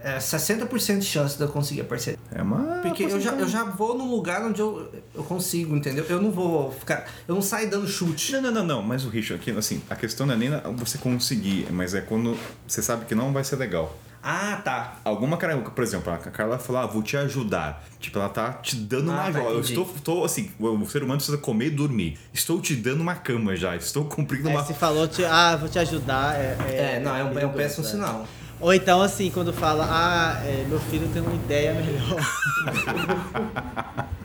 é, 0.03 0.15
é 0.15 0.19
60% 0.19 0.99
de 0.99 1.05
chance 1.05 1.37
de 1.37 1.43
eu 1.43 1.49
conseguir 1.49 1.83
a 1.83 1.85
parceria. 1.85 2.19
É 2.33 2.43
uma. 2.43 2.81
Porque 2.83 3.05
eu 3.05 3.21
já, 3.21 3.33
eu 3.33 3.49
já 3.49 3.65
vou 3.65 3.97
num 3.97 4.11
lugar 4.11 4.43
onde 4.45 4.61
eu, 4.61 4.91
eu 5.15 5.23
consigo, 5.23 5.77
entendeu? 5.77 6.05
Eu 6.09 6.21
não 6.21 6.31
vou 6.31 6.73
ficar. 6.73 7.07
Eu 7.27 7.35
não 7.35 7.43
saio 7.43 7.69
dando 7.71 7.87
chute. 7.87 8.33
Não, 8.33 8.43
não, 8.43 8.53
não, 8.53 8.67
não, 8.67 8.83
mas 8.83 9.05
o 9.05 9.09
Richard, 9.09 9.41
aqui, 9.43 9.57
assim, 9.57 9.83
a 9.91 9.97
questão 9.97 10.27
não 10.27 10.35
é 10.35 10.37
nem 10.37 10.51
você 10.77 10.99
conseguir, 10.99 11.67
mas 11.71 11.95
é 11.95 12.01
quando 12.01 12.37
você 12.67 12.83
sabe 12.83 13.05
que 13.05 13.15
não 13.15 13.33
vai 13.33 13.45
ser 13.45 13.57
legal. 13.57 13.97
Ah, 14.23 14.61
tá. 14.63 14.97
Alguma 15.03 15.39
cara, 15.39 15.57
por 15.57 15.83
exemplo, 15.83 16.13
a 16.13 16.19
Carla 16.19 16.59
falou, 16.59 16.83
ah, 16.83 16.87
vou 16.87 17.03
te 17.03 17.17
ajudar. 17.17 17.83
Tipo, 17.99 18.19
ela 18.19 18.29
tá 18.29 18.53
te 18.53 18.77
dando 18.77 19.11
Ah, 19.11 19.15
uma 19.15 19.33
tá, 19.33 19.39
eu 19.41 19.61
estou, 19.61 19.91
estou, 19.97 20.25
assim, 20.27 20.51
o 20.59 20.87
ser 20.87 21.03
humano 21.03 21.17
precisa 21.17 21.39
comer 21.39 21.69
e 21.69 21.71
dormir. 21.71 22.19
Estou 22.33 22.61
te 22.61 22.77
dando 22.77 23.01
uma 23.01 23.15
cama 23.15 23.57
já, 23.57 23.75
estou 23.77 24.05
cumprindo 24.05 24.49
É, 24.51 24.53
uma. 24.53 24.65
se 24.65 24.75
falou, 24.75 25.09
te, 25.09 25.25
ah, 25.25 25.57
vou 25.57 25.71
te 25.71 25.79
ajudar. 25.79 26.35
É, 26.37 26.57
É, 26.69 27.01
não, 27.03 27.17
é 27.17 27.25
um, 27.25 27.29
é 27.29 27.31
um 27.31 27.35
perigoso, 27.35 27.57
péssimo 27.57 27.85
né? 27.85 27.91
sinal. 27.93 28.27
Ou 28.61 28.75
então, 28.75 29.01
assim, 29.01 29.31
quando 29.31 29.53
fala, 29.53 29.87
ah, 29.91 30.43
é, 30.45 30.67
meu 30.69 30.79
filho 30.79 31.09
tem 31.09 31.23
uma 31.23 31.35
ideia 31.35 31.73
melhor. 31.73 32.21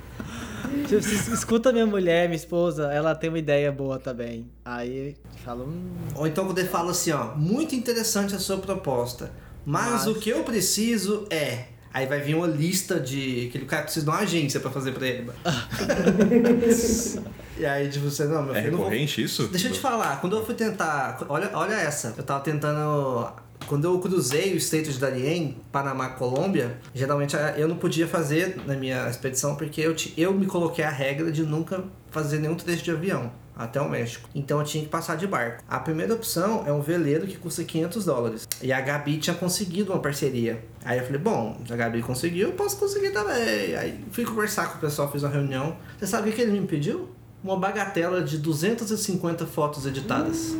tipo, 0.87 1.01
se 1.01 1.33
escuta 1.33 1.71
minha 1.71 1.85
mulher, 1.85 2.27
minha 2.27 2.35
esposa, 2.35 2.91
ela 2.91 3.15
tem 3.15 3.29
uma 3.29 3.39
ideia 3.39 3.71
boa 3.71 3.97
também. 3.97 4.49
Aí 4.65 5.15
fala, 5.43 5.63
hum, 5.63 5.91
Ou 6.15 6.27
então 6.27 6.45
quando 6.45 6.59
ele 6.59 6.67
fala 6.67 6.91
assim, 6.91 7.11
ó, 7.11 7.33
muito 7.35 7.75
interessante 7.75 8.35
a 8.35 8.39
sua 8.39 8.57
proposta, 8.57 9.31
mas, 9.65 9.91
Mas- 9.91 10.07
o 10.07 10.15
que 10.15 10.29
eu 10.29 10.43
preciso 10.43 11.25
é. 11.29 11.65
Aí 11.93 12.05
vai 12.05 12.19
vir 12.19 12.35
uma 12.35 12.45
lista 12.45 12.99
de. 12.99 13.45
Aquele 13.47 13.63
cara 13.63 13.83
precisa 13.83 14.03
de 14.03 14.11
uma 14.11 14.19
agência 14.19 14.59
pra 14.59 14.69
fazer 14.69 14.91
pra 14.91 15.07
ele. 15.07 15.31
e 17.57 17.65
aí, 17.65 17.87
tipo, 17.89 18.09
você, 18.09 18.25
não, 18.25 18.43
meu 18.43 18.53
É 18.53 18.57
filho, 18.57 18.67
eu 18.67 18.71
não 18.73 18.77
vou- 18.79 18.89
recorrente 18.89 19.23
isso? 19.23 19.47
Deixa 19.47 19.69
eu 19.69 19.71
te 19.71 19.79
falar, 19.79 20.19
quando 20.19 20.35
eu 20.35 20.45
fui 20.45 20.55
tentar. 20.55 21.17
Olha, 21.29 21.49
olha 21.53 21.73
essa. 21.73 22.13
Eu 22.17 22.23
tava 22.25 22.41
tentando. 22.43 23.31
Quando 23.67 23.85
eu 23.85 23.97
cruzei 23.99 24.53
o 24.53 24.57
estreito 24.57 24.91
de 24.91 24.99
Darien, 24.99 25.57
Panamá, 25.71 26.09
Colômbia, 26.09 26.77
geralmente 26.93 27.35
eh, 27.35 27.55
eu 27.57 27.67
não 27.67 27.77
podia 27.77 28.07
fazer 28.07 28.61
na 28.65 28.75
minha 28.75 29.09
expedição 29.09 29.55
porque 29.55 29.81
eu, 29.81 29.95
ti- 29.95 30.13
eu 30.17 30.33
me 30.33 30.45
coloquei 30.45 30.85
a 30.85 30.89
regra 30.89 31.31
de 31.31 31.43
nunca 31.43 31.83
fazer 32.11 32.37
nenhum 32.39 32.55
trecho 32.55 32.83
de 32.83 32.91
avião 32.91 33.31
até 33.57 33.81
o 33.81 33.89
México. 33.89 34.29
Então 34.35 34.59
eu 34.59 34.65
tinha 34.65 34.83
que 34.83 34.89
passar 34.89 35.15
de 35.15 35.25
barco. 35.25 35.63
A 35.67 35.79
primeira 35.79 36.13
opção 36.13 36.63
é 36.67 36.71
um 36.73 36.81
veleiro 36.81 37.25
que 37.25 37.37
custa 37.37 37.63
500 37.63 38.05
dólares. 38.05 38.47
E 38.61 38.71
a 38.71 38.79
Gabi 38.81 39.17
tinha 39.17 39.35
conseguido 39.35 39.93
uma 39.93 39.99
parceria. 40.01 40.63
Aí 40.83 40.99
eu 40.99 41.05
falei, 41.05 41.19
bom, 41.21 41.57
a 41.69 41.75
Gabi 41.75 42.01
conseguiu, 42.03 42.49
eu 42.49 42.53
posso 42.53 42.77
conseguir 42.77 43.11
também. 43.11 43.75
Aí 43.75 43.99
fui 44.11 44.25
conversar 44.25 44.67
com 44.71 44.77
o 44.77 44.81
pessoal, 44.81 45.11
fiz 45.11 45.23
uma 45.23 45.31
reunião. 45.31 45.75
Você 45.97 46.05
sabe 46.05 46.29
o 46.29 46.33
que 46.33 46.41
ele 46.41 46.59
me 46.59 46.67
pediu? 46.67 47.09
Uma 47.43 47.57
bagatela 47.57 48.21
de 48.21 48.37
250 48.37 49.45
fotos 49.47 49.85
editadas. 49.85 50.53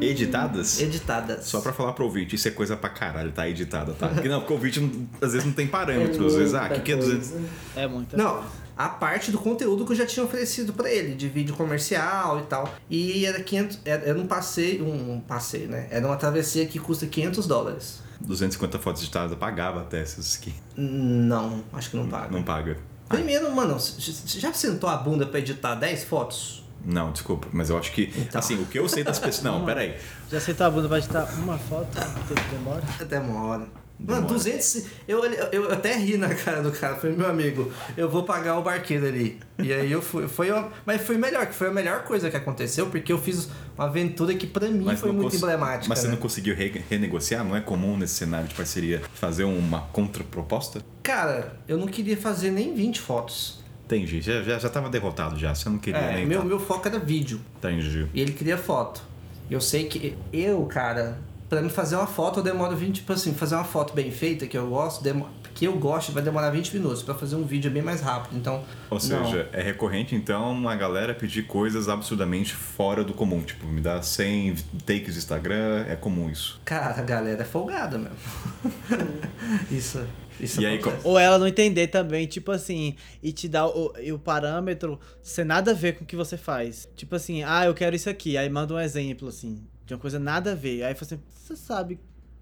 Editadas? 0.00 0.80
Editadas. 0.80 1.44
Só 1.46 1.60
pra 1.60 1.72
falar 1.72 1.92
pro 1.92 2.04
ouvinte, 2.04 2.34
isso 2.36 2.46
é 2.48 2.50
coisa 2.50 2.76
pra 2.76 2.90
caralho, 2.90 3.32
tá 3.32 3.48
editada, 3.48 3.92
tá? 3.92 4.08
Porque 4.08 4.28
não, 4.28 4.40
porque 4.40 4.52
o 4.52 4.56
ouvinte 4.56 4.80
não- 4.80 5.06
às 5.20 5.32
vezes 5.32 5.46
não 5.46 5.52
tem 5.52 5.66
parâmetros. 5.66 6.32
Às 6.34 6.38
vezes, 6.38 6.54
ah, 6.54 6.66
o 6.70 6.74
que, 6.74 6.80
que 6.80 6.92
é 6.92 6.96
200? 6.96 7.32
é 7.76 7.86
muito. 7.86 8.16
Não, 8.16 8.42
a 8.76 8.88
parte 8.88 9.30
do 9.30 9.38
conteúdo 9.38 9.84
que 9.84 9.92
eu 9.92 9.96
já 9.96 10.06
tinha 10.06 10.24
oferecido 10.24 10.72
pra 10.72 10.90
ele, 10.90 11.14
de 11.14 11.28
vídeo 11.28 11.54
comercial 11.54 12.38
e 12.40 12.42
tal. 12.42 12.72
E 12.88 13.24
era 13.26 13.42
500, 13.42 13.80
era, 13.84 14.04
era 14.04 14.18
um 14.18 14.26
passeio, 14.26 14.84
um 14.86 15.20
passeio, 15.20 15.68
né? 15.68 15.88
Era 15.90 16.06
uma 16.06 16.16
travessia 16.16 16.64
que 16.66 16.78
custa 16.78 17.06
500 17.06 17.46
dólares. 17.46 18.00
250 18.20 18.78
fotos 18.80 19.02
editadas, 19.02 19.30
eu 19.32 19.36
pagava 19.36 19.80
até 19.80 20.00
essas 20.00 20.36
aqui. 20.36 20.52
Não, 20.76 21.62
acho 21.72 21.90
que 21.90 21.96
não 21.96 22.08
paga. 22.08 22.30
Não 22.30 22.42
paga. 22.42 22.76
Primeiro, 23.08 23.50
mano, 23.54 23.74
você 23.74 24.38
já 24.38 24.52
sentou 24.52 24.90
a 24.90 24.96
bunda 24.96 25.24
pra 25.24 25.38
editar 25.38 25.74
10 25.74 26.04
fotos? 26.04 26.64
Não, 26.84 27.12
desculpa, 27.12 27.48
mas 27.52 27.70
eu 27.70 27.78
acho 27.78 27.92
que. 27.92 28.12
Então. 28.16 28.38
Assim, 28.38 28.60
o 28.60 28.66
que 28.66 28.78
eu 28.78 28.88
sei 28.88 29.04
das 29.04 29.18
pessoas. 29.18 29.44
Não, 29.44 29.64
peraí. 29.66 29.96
Já 30.30 30.38
aceitou 30.38 30.66
a 30.66 30.70
bunda 30.70 30.88
pra 30.88 30.98
editar 30.98 31.24
uma 31.38 31.58
foto? 31.58 31.88
Tempo 32.28 32.40
demora? 32.50 32.82
Demora. 33.08 33.66
Demora. 34.00 34.20
Mano, 34.20 34.28
200. 34.28 34.84
Eu, 35.08 35.24
eu, 35.24 35.72
até 35.72 35.96
ri 35.96 36.16
na 36.16 36.32
cara 36.32 36.62
do 36.62 36.70
cara. 36.70 36.94
Falei, 36.94 37.16
meu 37.16 37.28
amigo, 37.28 37.72
eu 37.96 38.08
vou 38.08 38.22
pagar 38.22 38.56
o 38.56 38.62
barqueiro 38.62 39.04
ali. 39.04 39.40
E 39.58 39.72
aí 39.72 39.90
eu 39.90 40.00
fui. 40.00 40.28
Foi 40.28 40.52
uma, 40.52 40.70
mas 40.86 41.02
foi 41.02 41.18
melhor, 41.18 41.46
que 41.46 41.52
foi 41.54 41.66
a 41.66 41.72
melhor 41.72 42.04
coisa 42.04 42.30
que 42.30 42.36
aconteceu, 42.36 42.86
porque 42.86 43.12
eu 43.12 43.18
fiz 43.18 43.48
uma 43.76 43.86
aventura 43.86 44.32
que 44.36 44.46
pra 44.46 44.68
mim 44.68 44.94
foi 44.96 45.08
não 45.08 45.16
muito 45.16 45.30
cons- 45.32 45.34
emblemática. 45.42 45.86
Mas 45.88 45.98
você 45.98 46.06
né? 46.06 46.12
não 46.12 46.20
conseguiu 46.20 46.54
re- 46.54 46.80
renegociar? 46.88 47.44
Não 47.44 47.56
é 47.56 47.60
comum 47.60 47.96
nesse 47.96 48.14
cenário 48.14 48.46
de 48.46 48.54
parceria 48.54 49.02
fazer 49.14 49.42
uma 49.42 49.80
contraproposta? 49.92 50.80
Cara, 51.02 51.56
eu 51.66 51.76
não 51.76 51.88
queria 51.88 52.16
fazer 52.16 52.52
nem 52.52 52.72
20 52.74 53.00
fotos. 53.00 53.57
Entendi, 53.88 54.20
já, 54.20 54.42
já, 54.42 54.58
já 54.58 54.68
tava 54.68 54.90
derrotado 54.90 55.38
já, 55.38 55.54
você 55.54 55.66
não 55.68 55.78
queria 55.78 55.98
É, 55.98 56.14
nem. 56.16 56.24
tá. 56.24 56.28
meu, 56.28 56.44
meu 56.44 56.60
foco 56.60 56.86
era 56.86 56.98
vídeo. 56.98 57.40
Entendi. 57.56 58.06
E 58.12 58.20
ele 58.20 58.32
queria 58.32 58.58
foto. 58.58 59.02
Eu 59.50 59.62
sei 59.62 59.86
que 59.86 60.14
eu, 60.30 60.62
cara, 60.66 61.16
Pra 61.48 61.62
me 61.62 61.70
fazer 61.70 61.96
uma 61.96 62.06
foto, 62.06 62.40
eu 62.40 62.44
demoro 62.44 62.76
20, 62.76 62.96
tipo 62.96 63.10
assim, 63.10 63.32
fazer 63.32 63.54
uma 63.54 63.64
foto 63.64 63.94
bem 63.94 64.10
feita, 64.10 64.46
que 64.46 64.58
eu 64.58 64.68
gosto, 64.68 65.02
que 65.54 65.64
eu 65.66 65.72
gosto, 65.78 66.12
vai 66.12 66.22
demorar 66.22 66.50
20 66.50 66.74
minutos. 66.74 67.02
Pra 67.02 67.14
fazer 67.14 67.36
um 67.36 67.44
vídeo 67.44 67.70
é 67.70 67.72
bem 67.72 67.82
mais 67.82 68.02
rápido. 68.02 68.36
Então. 68.36 68.62
Ou 68.90 68.98
não. 68.98 69.00
seja, 69.00 69.48
é 69.50 69.62
recorrente 69.62 70.14
então 70.14 70.68
a 70.68 70.76
galera 70.76 71.14
pedir 71.14 71.46
coisas 71.46 71.88
absurdamente 71.88 72.54
fora 72.54 73.02
do 73.02 73.14
comum. 73.14 73.40
Tipo, 73.40 73.66
me 73.66 73.80
dá 73.80 74.02
100 74.02 74.56
takes 74.84 75.14
de 75.14 75.18
Instagram, 75.20 75.86
é 75.88 75.96
comum 75.96 76.28
isso. 76.28 76.60
Cara, 76.66 77.00
a 77.00 77.02
galera 77.02 77.40
é 77.40 77.46
folgada 77.46 77.96
mesmo. 77.96 78.18
isso. 79.70 80.04
Isso 80.40 80.60
E 80.60 80.66
aí, 80.66 80.78
acontece. 80.78 81.06
Ou 81.06 81.18
ela 81.18 81.38
não 81.38 81.46
entender 81.46 81.88
também, 81.88 82.26
tipo 82.26 82.50
assim, 82.50 82.94
e 83.22 83.32
te 83.32 83.48
dar 83.48 83.66
o, 83.66 83.92
o 84.12 84.18
parâmetro 84.18 84.98
sem 85.22 85.44
nada 85.44 85.72
a 85.72 85.74
ver 85.74 85.96
com 85.96 86.04
o 86.04 86.06
que 86.06 86.16
você 86.16 86.36
faz. 86.36 86.88
Tipo 86.96 87.16
assim, 87.16 87.42
ah, 87.42 87.66
eu 87.66 87.74
quero 87.74 87.96
isso 87.96 88.08
aqui. 88.08 88.36
Aí 88.36 88.48
manda 88.48 88.74
um 88.74 88.80
exemplo, 88.80 89.28
assim, 89.28 89.62
de 89.86 89.94
uma 89.94 90.00
coisa 90.00 90.18
nada 90.18 90.52
a 90.52 90.54
ver. 90.54 90.84
Aí 90.84 90.94
fala 90.94 91.06
assim, 91.06 91.20
você 91.28 91.56
sabe 91.56 91.94
o 91.94 91.98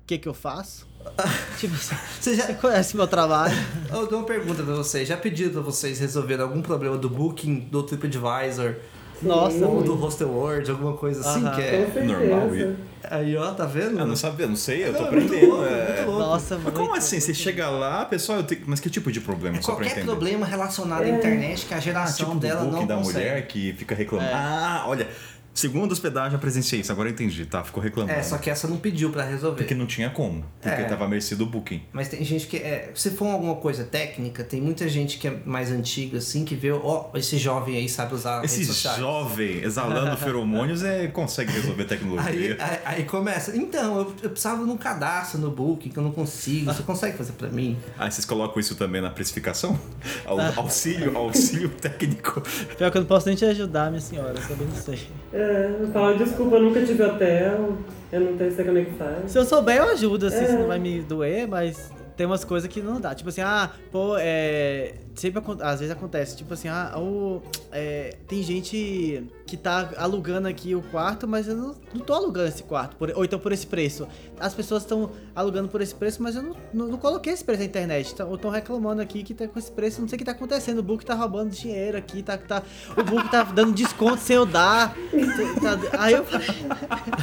que 0.07 0.19
que 0.19 0.29
eu 0.29 0.35
faço? 0.35 0.87
tipo 1.59 1.75
assim, 1.75 1.97
Você 2.21 2.37
já, 2.37 2.47
você 2.47 2.55
conhece 2.55 2.97
meu 2.97 3.07
trabalho? 3.07 3.55
Eu 3.91 4.07
dou 4.07 4.19
uma 4.21 4.27
pergunta 4.27 4.63
pra 4.63 4.75
vocês. 4.75 5.09
Já 5.09 5.17
pediram 5.17 5.53
pra 5.53 5.63
vocês 5.63 5.99
resolverem 5.99 6.43
algum 6.43 6.63
problema 6.63 6.97
do 6.97 7.09
Booking, 7.09 7.61
do 7.71 7.83
TripAdvisor, 7.83 8.77
Nossa, 9.23 9.57
ou 9.67 9.83
do 9.83 9.91
muito. 9.91 9.95
Hostel 9.95 10.29
World, 10.29 10.71
alguma 10.71 10.93
coisa 10.95 11.21
assim? 11.21 11.45
Aham. 11.45 11.55
Que 11.57 11.63
é... 11.63 12.03
normal, 12.05 12.55
e- 12.55 12.75
Aí, 13.09 13.37
ó, 13.37 13.53
tá 13.53 13.65
vendo? 13.67 13.99
Eu 14.01 14.07
não 14.07 14.17
sabia, 14.17 14.49
não 14.49 14.57
sei, 14.57 14.89
eu 14.89 14.93
tô 14.93 15.03
Não, 15.03 15.09
é 15.09 15.11
muito 15.13 15.27
aprendendo. 15.33 15.51
louco, 15.55 15.65
é. 15.65 15.87
muito 15.97 16.07
louco. 16.11 16.19
Nossa, 16.19 16.55
Mas 16.57 16.63
muito. 16.65 16.81
como 16.81 16.95
assim? 16.97 17.21
Você 17.21 17.33
chega 17.33 17.69
lá, 17.71 18.05
pessoal, 18.05 18.39
eu 18.39 18.45
tenho... 18.45 18.63
mas 18.67 18.81
que 18.81 18.91
tipo 18.91 19.13
de 19.13 19.21
problema? 19.21 19.57
É 19.59 19.61
só 19.63 19.67
pra 19.69 19.85
qualquer 19.85 19.91
entender. 19.93 20.07
problema 20.07 20.45
relacionado 20.45 21.03
à 21.03 21.07
É. 21.07 21.11
internet 21.11 21.67
que 21.67 21.75
a 21.75 21.77
Ah, 21.77 21.81
geração 21.81 22.17
tipo 22.27 22.33
do 22.33 22.41
dela 22.41 22.63
booking 22.65 22.77
não 22.81 22.87
da 22.87 22.97
consegue. 22.97 23.19
mulher 23.19 23.47
que 23.47 23.73
fica 23.75 23.95
reclamando. 23.95 24.29
É. 24.31 24.35
Ah, 24.35 24.85
olha, 24.89 25.07
segundo 25.57 25.91
hospedagem 25.93 26.35
eu 26.35 26.39
presenciei 26.39 26.81
isso, 26.83 26.93
agora 26.93 27.09
eu 27.09 27.13
entendi, 27.13 27.45
tá? 27.47 27.65
Ficou 27.65 27.83
reclamando. 27.83 28.17
É, 28.19 28.23
só 28.23 28.39
que 28.39 28.49
essa 28.49 28.69
não 28.69 28.77
pediu 28.77 29.11
pra 29.11 29.25
resolver. 29.25 29.57
Porque 29.59 29.75
não 29.75 29.87
tinha 29.87 30.11
como, 30.11 30.45
porque 30.61 30.83
É. 30.83 30.85
tava 30.85 31.05
à 31.07 31.09
mercê 31.09 31.35
do 31.35 31.47
booking. 31.47 31.83
Mas 31.93 32.09
tem 32.09 32.23
gente 32.25 32.47
que 32.47 32.59
é. 32.59 32.91
Se 32.95 33.11
for 33.11 33.27
alguma 33.29 33.57
coisa 33.57 33.83
técnica, 33.85 34.45
tem 34.45 34.61
muita 34.61 34.89
gente 34.89 35.19
que 35.19 35.27
é 35.29 35.37
mais 35.45 35.71
antiga, 35.73 36.19
assim, 36.19 36.45
que 36.45 36.55
vê, 36.55 36.71
ó, 36.71 37.07
esse 37.15 37.39
jovem 37.39 37.77
aí 37.77 37.89
sabe 37.89 38.15
usar 38.15 38.45
Esse 38.45 38.65
jovem 38.99 39.63
exalando 39.63 40.17
feromônios 40.19 40.83
é, 40.85 41.07
consegue 41.09 41.51
resolver 41.53 41.83
Aí, 41.83 41.89
tecnologia. 41.89 42.57
aí, 42.61 42.79
aí 42.85 43.05
começa. 43.05 43.57
Então, 43.57 43.97
eu, 44.01 44.15
eu 44.25 44.31
precisava 44.31 44.65
de 44.65 44.71
um 44.71 44.77
cadastro 44.77 45.41
no 45.41 45.51
Booking 45.51 45.89
que 45.91 45.97
eu 45.99 46.03
não 46.03 46.13
consigo. 46.13 46.73
Você 46.73 46.83
consegue 46.83 47.17
fazer 47.17 47.33
pra 47.33 47.49
mim? 47.49 47.77
Aí 47.99 48.11
vocês 48.11 48.25
colocam 48.25 48.61
isso 48.61 48.75
também 48.75 49.01
na 49.01 49.11
precificação? 49.11 49.79
Au- 50.27 50.39
Auxílio, 50.57 51.17
auxílio 51.17 51.69
técnico. 51.71 52.43
Pior 52.77 52.91
que 52.91 52.99
eu 52.99 53.01
não 53.03 53.09
posso 53.09 53.27
nem 53.29 53.37
te 53.37 53.45
ajudar, 53.45 53.89
minha 53.91 54.01
senhora, 54.01 54.35
eu 54.39 54.49
também 54.49 54.67
não 54.67 54.77
sei. 54.77 55.07
É, 55.33 55.46
eu 55.47 55.89
falo, 55.93 56.17
desculpa, 56.19 56.57
eu 56.57 56.63
nunca 56.63 56.81
tive 56.85 57.03
hotel, 57.03 57.77
eu 58.13 58.21
não 58.21 58.39
sei 58.51 58.65
como 58.65 58.79
é 58.79 58.85
que 58.85 58.93
faz. 58.93 59.31
Se 59.31 59.39
eu 59.39 59.45
souber, 59.45 59.77
eu 59.77 59.91
ajudo, 59.91 60.27
assim, 60.27 60.45
É. 60.45 60.47
se 60.47 60.53
não 60.55 60.67
vai 60.67 60.79
me 60.79 61.01
doer, 61.01 61.47
mas 61.49 61.91
tem 62.17 62.27
umas 62.27 62.45
coisas 62.45 62.69
que 62.69 62.81
não 62.81 63.01
dá. 63.01 63.15
Tipo 63.15 63.29
assim, 63.31 63.43
ah, 63.43 63.71
pô, 63.91 64.17
é. 64.19 64.95
Sempre 65.17 65.43
às 65.63 65.81
vezes 65.81 65.91
acontece, 65.97 66.37
tipo 66.37 66.53
assim, 66.53 66.69
ah, 66.69 66.93
o, 66.99 67.41
é, 67.73 68.15
tem 68.29 68.43
gente 68.43 69.25
que 69.47 69.57
tá 69.57 69.89
alugando 69.97 70.47
aqui 70.47 70.75
o 70.75 70.83
quarto, 70.83 71.27
mas 71.27 71.49
eu 71.49 71.57
não, 71.57 71.75
não 71.95 72.01
tô 72.03 72.13
alugando 72.13 72.49
esse 72.49 72.63
quarto, 72.63 72.97
por- 72.97 73.11
ou 73.17 73.25
então 73.25 73.39
por 73.39 73.51
esse 73.51 73.67
preço. 73.67 74.07
As 74.39 74.53
pessoas 74.53 74.83
estão 74.83 75.11
alugando 75.35 75.69
por 75.69 75.81
esse 75.81 75.95
preço, 75.95 76.23
mas 76.23 76.37
eu 76.37 76.43
não, 76.43 76.57
não, 76.75 76.89
não 76.89 76.99
coloquei 76.99 77.33
esse 77.33 77.43
preço 77.43 77.61
na 77.61 77.67
internet. 77.67 78.15
Tão- 78.15 78.29
Ou 78.29 78.35
estão 78.35 78.51
reclamando 78.51 79.01
aqui 79.01 79.23
que 79.23 79.33
tá 79.33 79.49
com 79.49 79.59
esse 79.59 79.73
preço, 79.73 80.03
não 80.03 80.09
sei 80.09 80.17
o 80.17 80.19
que 80.19 80.25
tá 80.25 80.33
acontecendo. 80.33 80.81
O 80.81 80.83
Book 80.83 81.05
tá 81.07 81.15
roubando 81.15 81.49
dinheiro 81.51 81.97
aqui, 81.97 82.23
tá, 82.23 82.37
tá, 82.37 82.63
o 82.97 83.03
Book 83.03 83.31
tá 83.31 83.43
dando 83.45 83.73
desconto 83.73 84.21
sem 84.21 84.37
eu 84.37 84.45
dar. 84.45 84.95
Tá- 85.63 85.99
aí 85.99 86.13
eu 86.13 86.27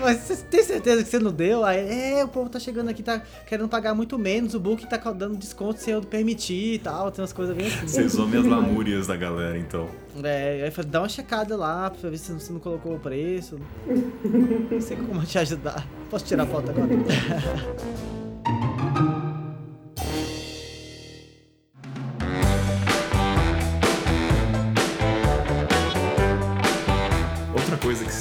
mas 0.00 0.18
você 0.18 0.36
tem 0.36 0.62
certeza 0.64 1.04
que 1.04 1.08
você 1.10 1.18
não 1.20 1.30
deu? 1.30 1.64
Aí, 1.64 2.14
é, 2.18 2.24
o 2.24 2.28
povo 2.28 2.48
tá 2.50 2.58
chegando 2.58 2.88
aqui, 2.88 3.02
tá 3.02 3.20
querendo 3.46 3.68
pagar 3.68 3.94
muito 3.94 4.18
menos, 4.18 4.54
o 4.54 4.60
book 4.60 4.84
tá 4.88 4.96
dando 5.12 5.36
desconto 5.36 5.80
sem 5.80 5.94
eu 5.94 6.02
permitir 6.02 6.71
e 6.74 6.78
tal, 6.78 7.10
tem 7.10 7.22
umas 7.22 7.32
coisas 7.32 7.56
bem 7.56 7.66
assim. 7.66 7.86
Vocês 7.86 8.18
ouvem 8.18 8.40
as 8.40 8.46
lamúrias 8.46 9.06
da 9.06 9.16
galera, 9.16 9.58
então. 9.58 9.88
É, 10.22 10.62
aí 10.64 10.70
falei, 10.70 10.90
dá 10.90 11.00
uma 11.00 11.08
checada 11.08 11.56
lá 11.56 11.90
pra 11.90 12.10
ver 12.10 12.18
se 12.18 12.32
você 12.32 12.52
não 12.52 12.60
colocou 12.60 12.96
o 12.96 12.98
preço. 12.98 13.58
Não 13.86 14.80
sei 14.80 14.96
como 14.96 15.24
te 15.24 15.38
ajudar. 15.38 15.86
Posso 16.10 16.24
tirar 16.24 16.46
foto 16.46 16.70
agora? 16.70 16.88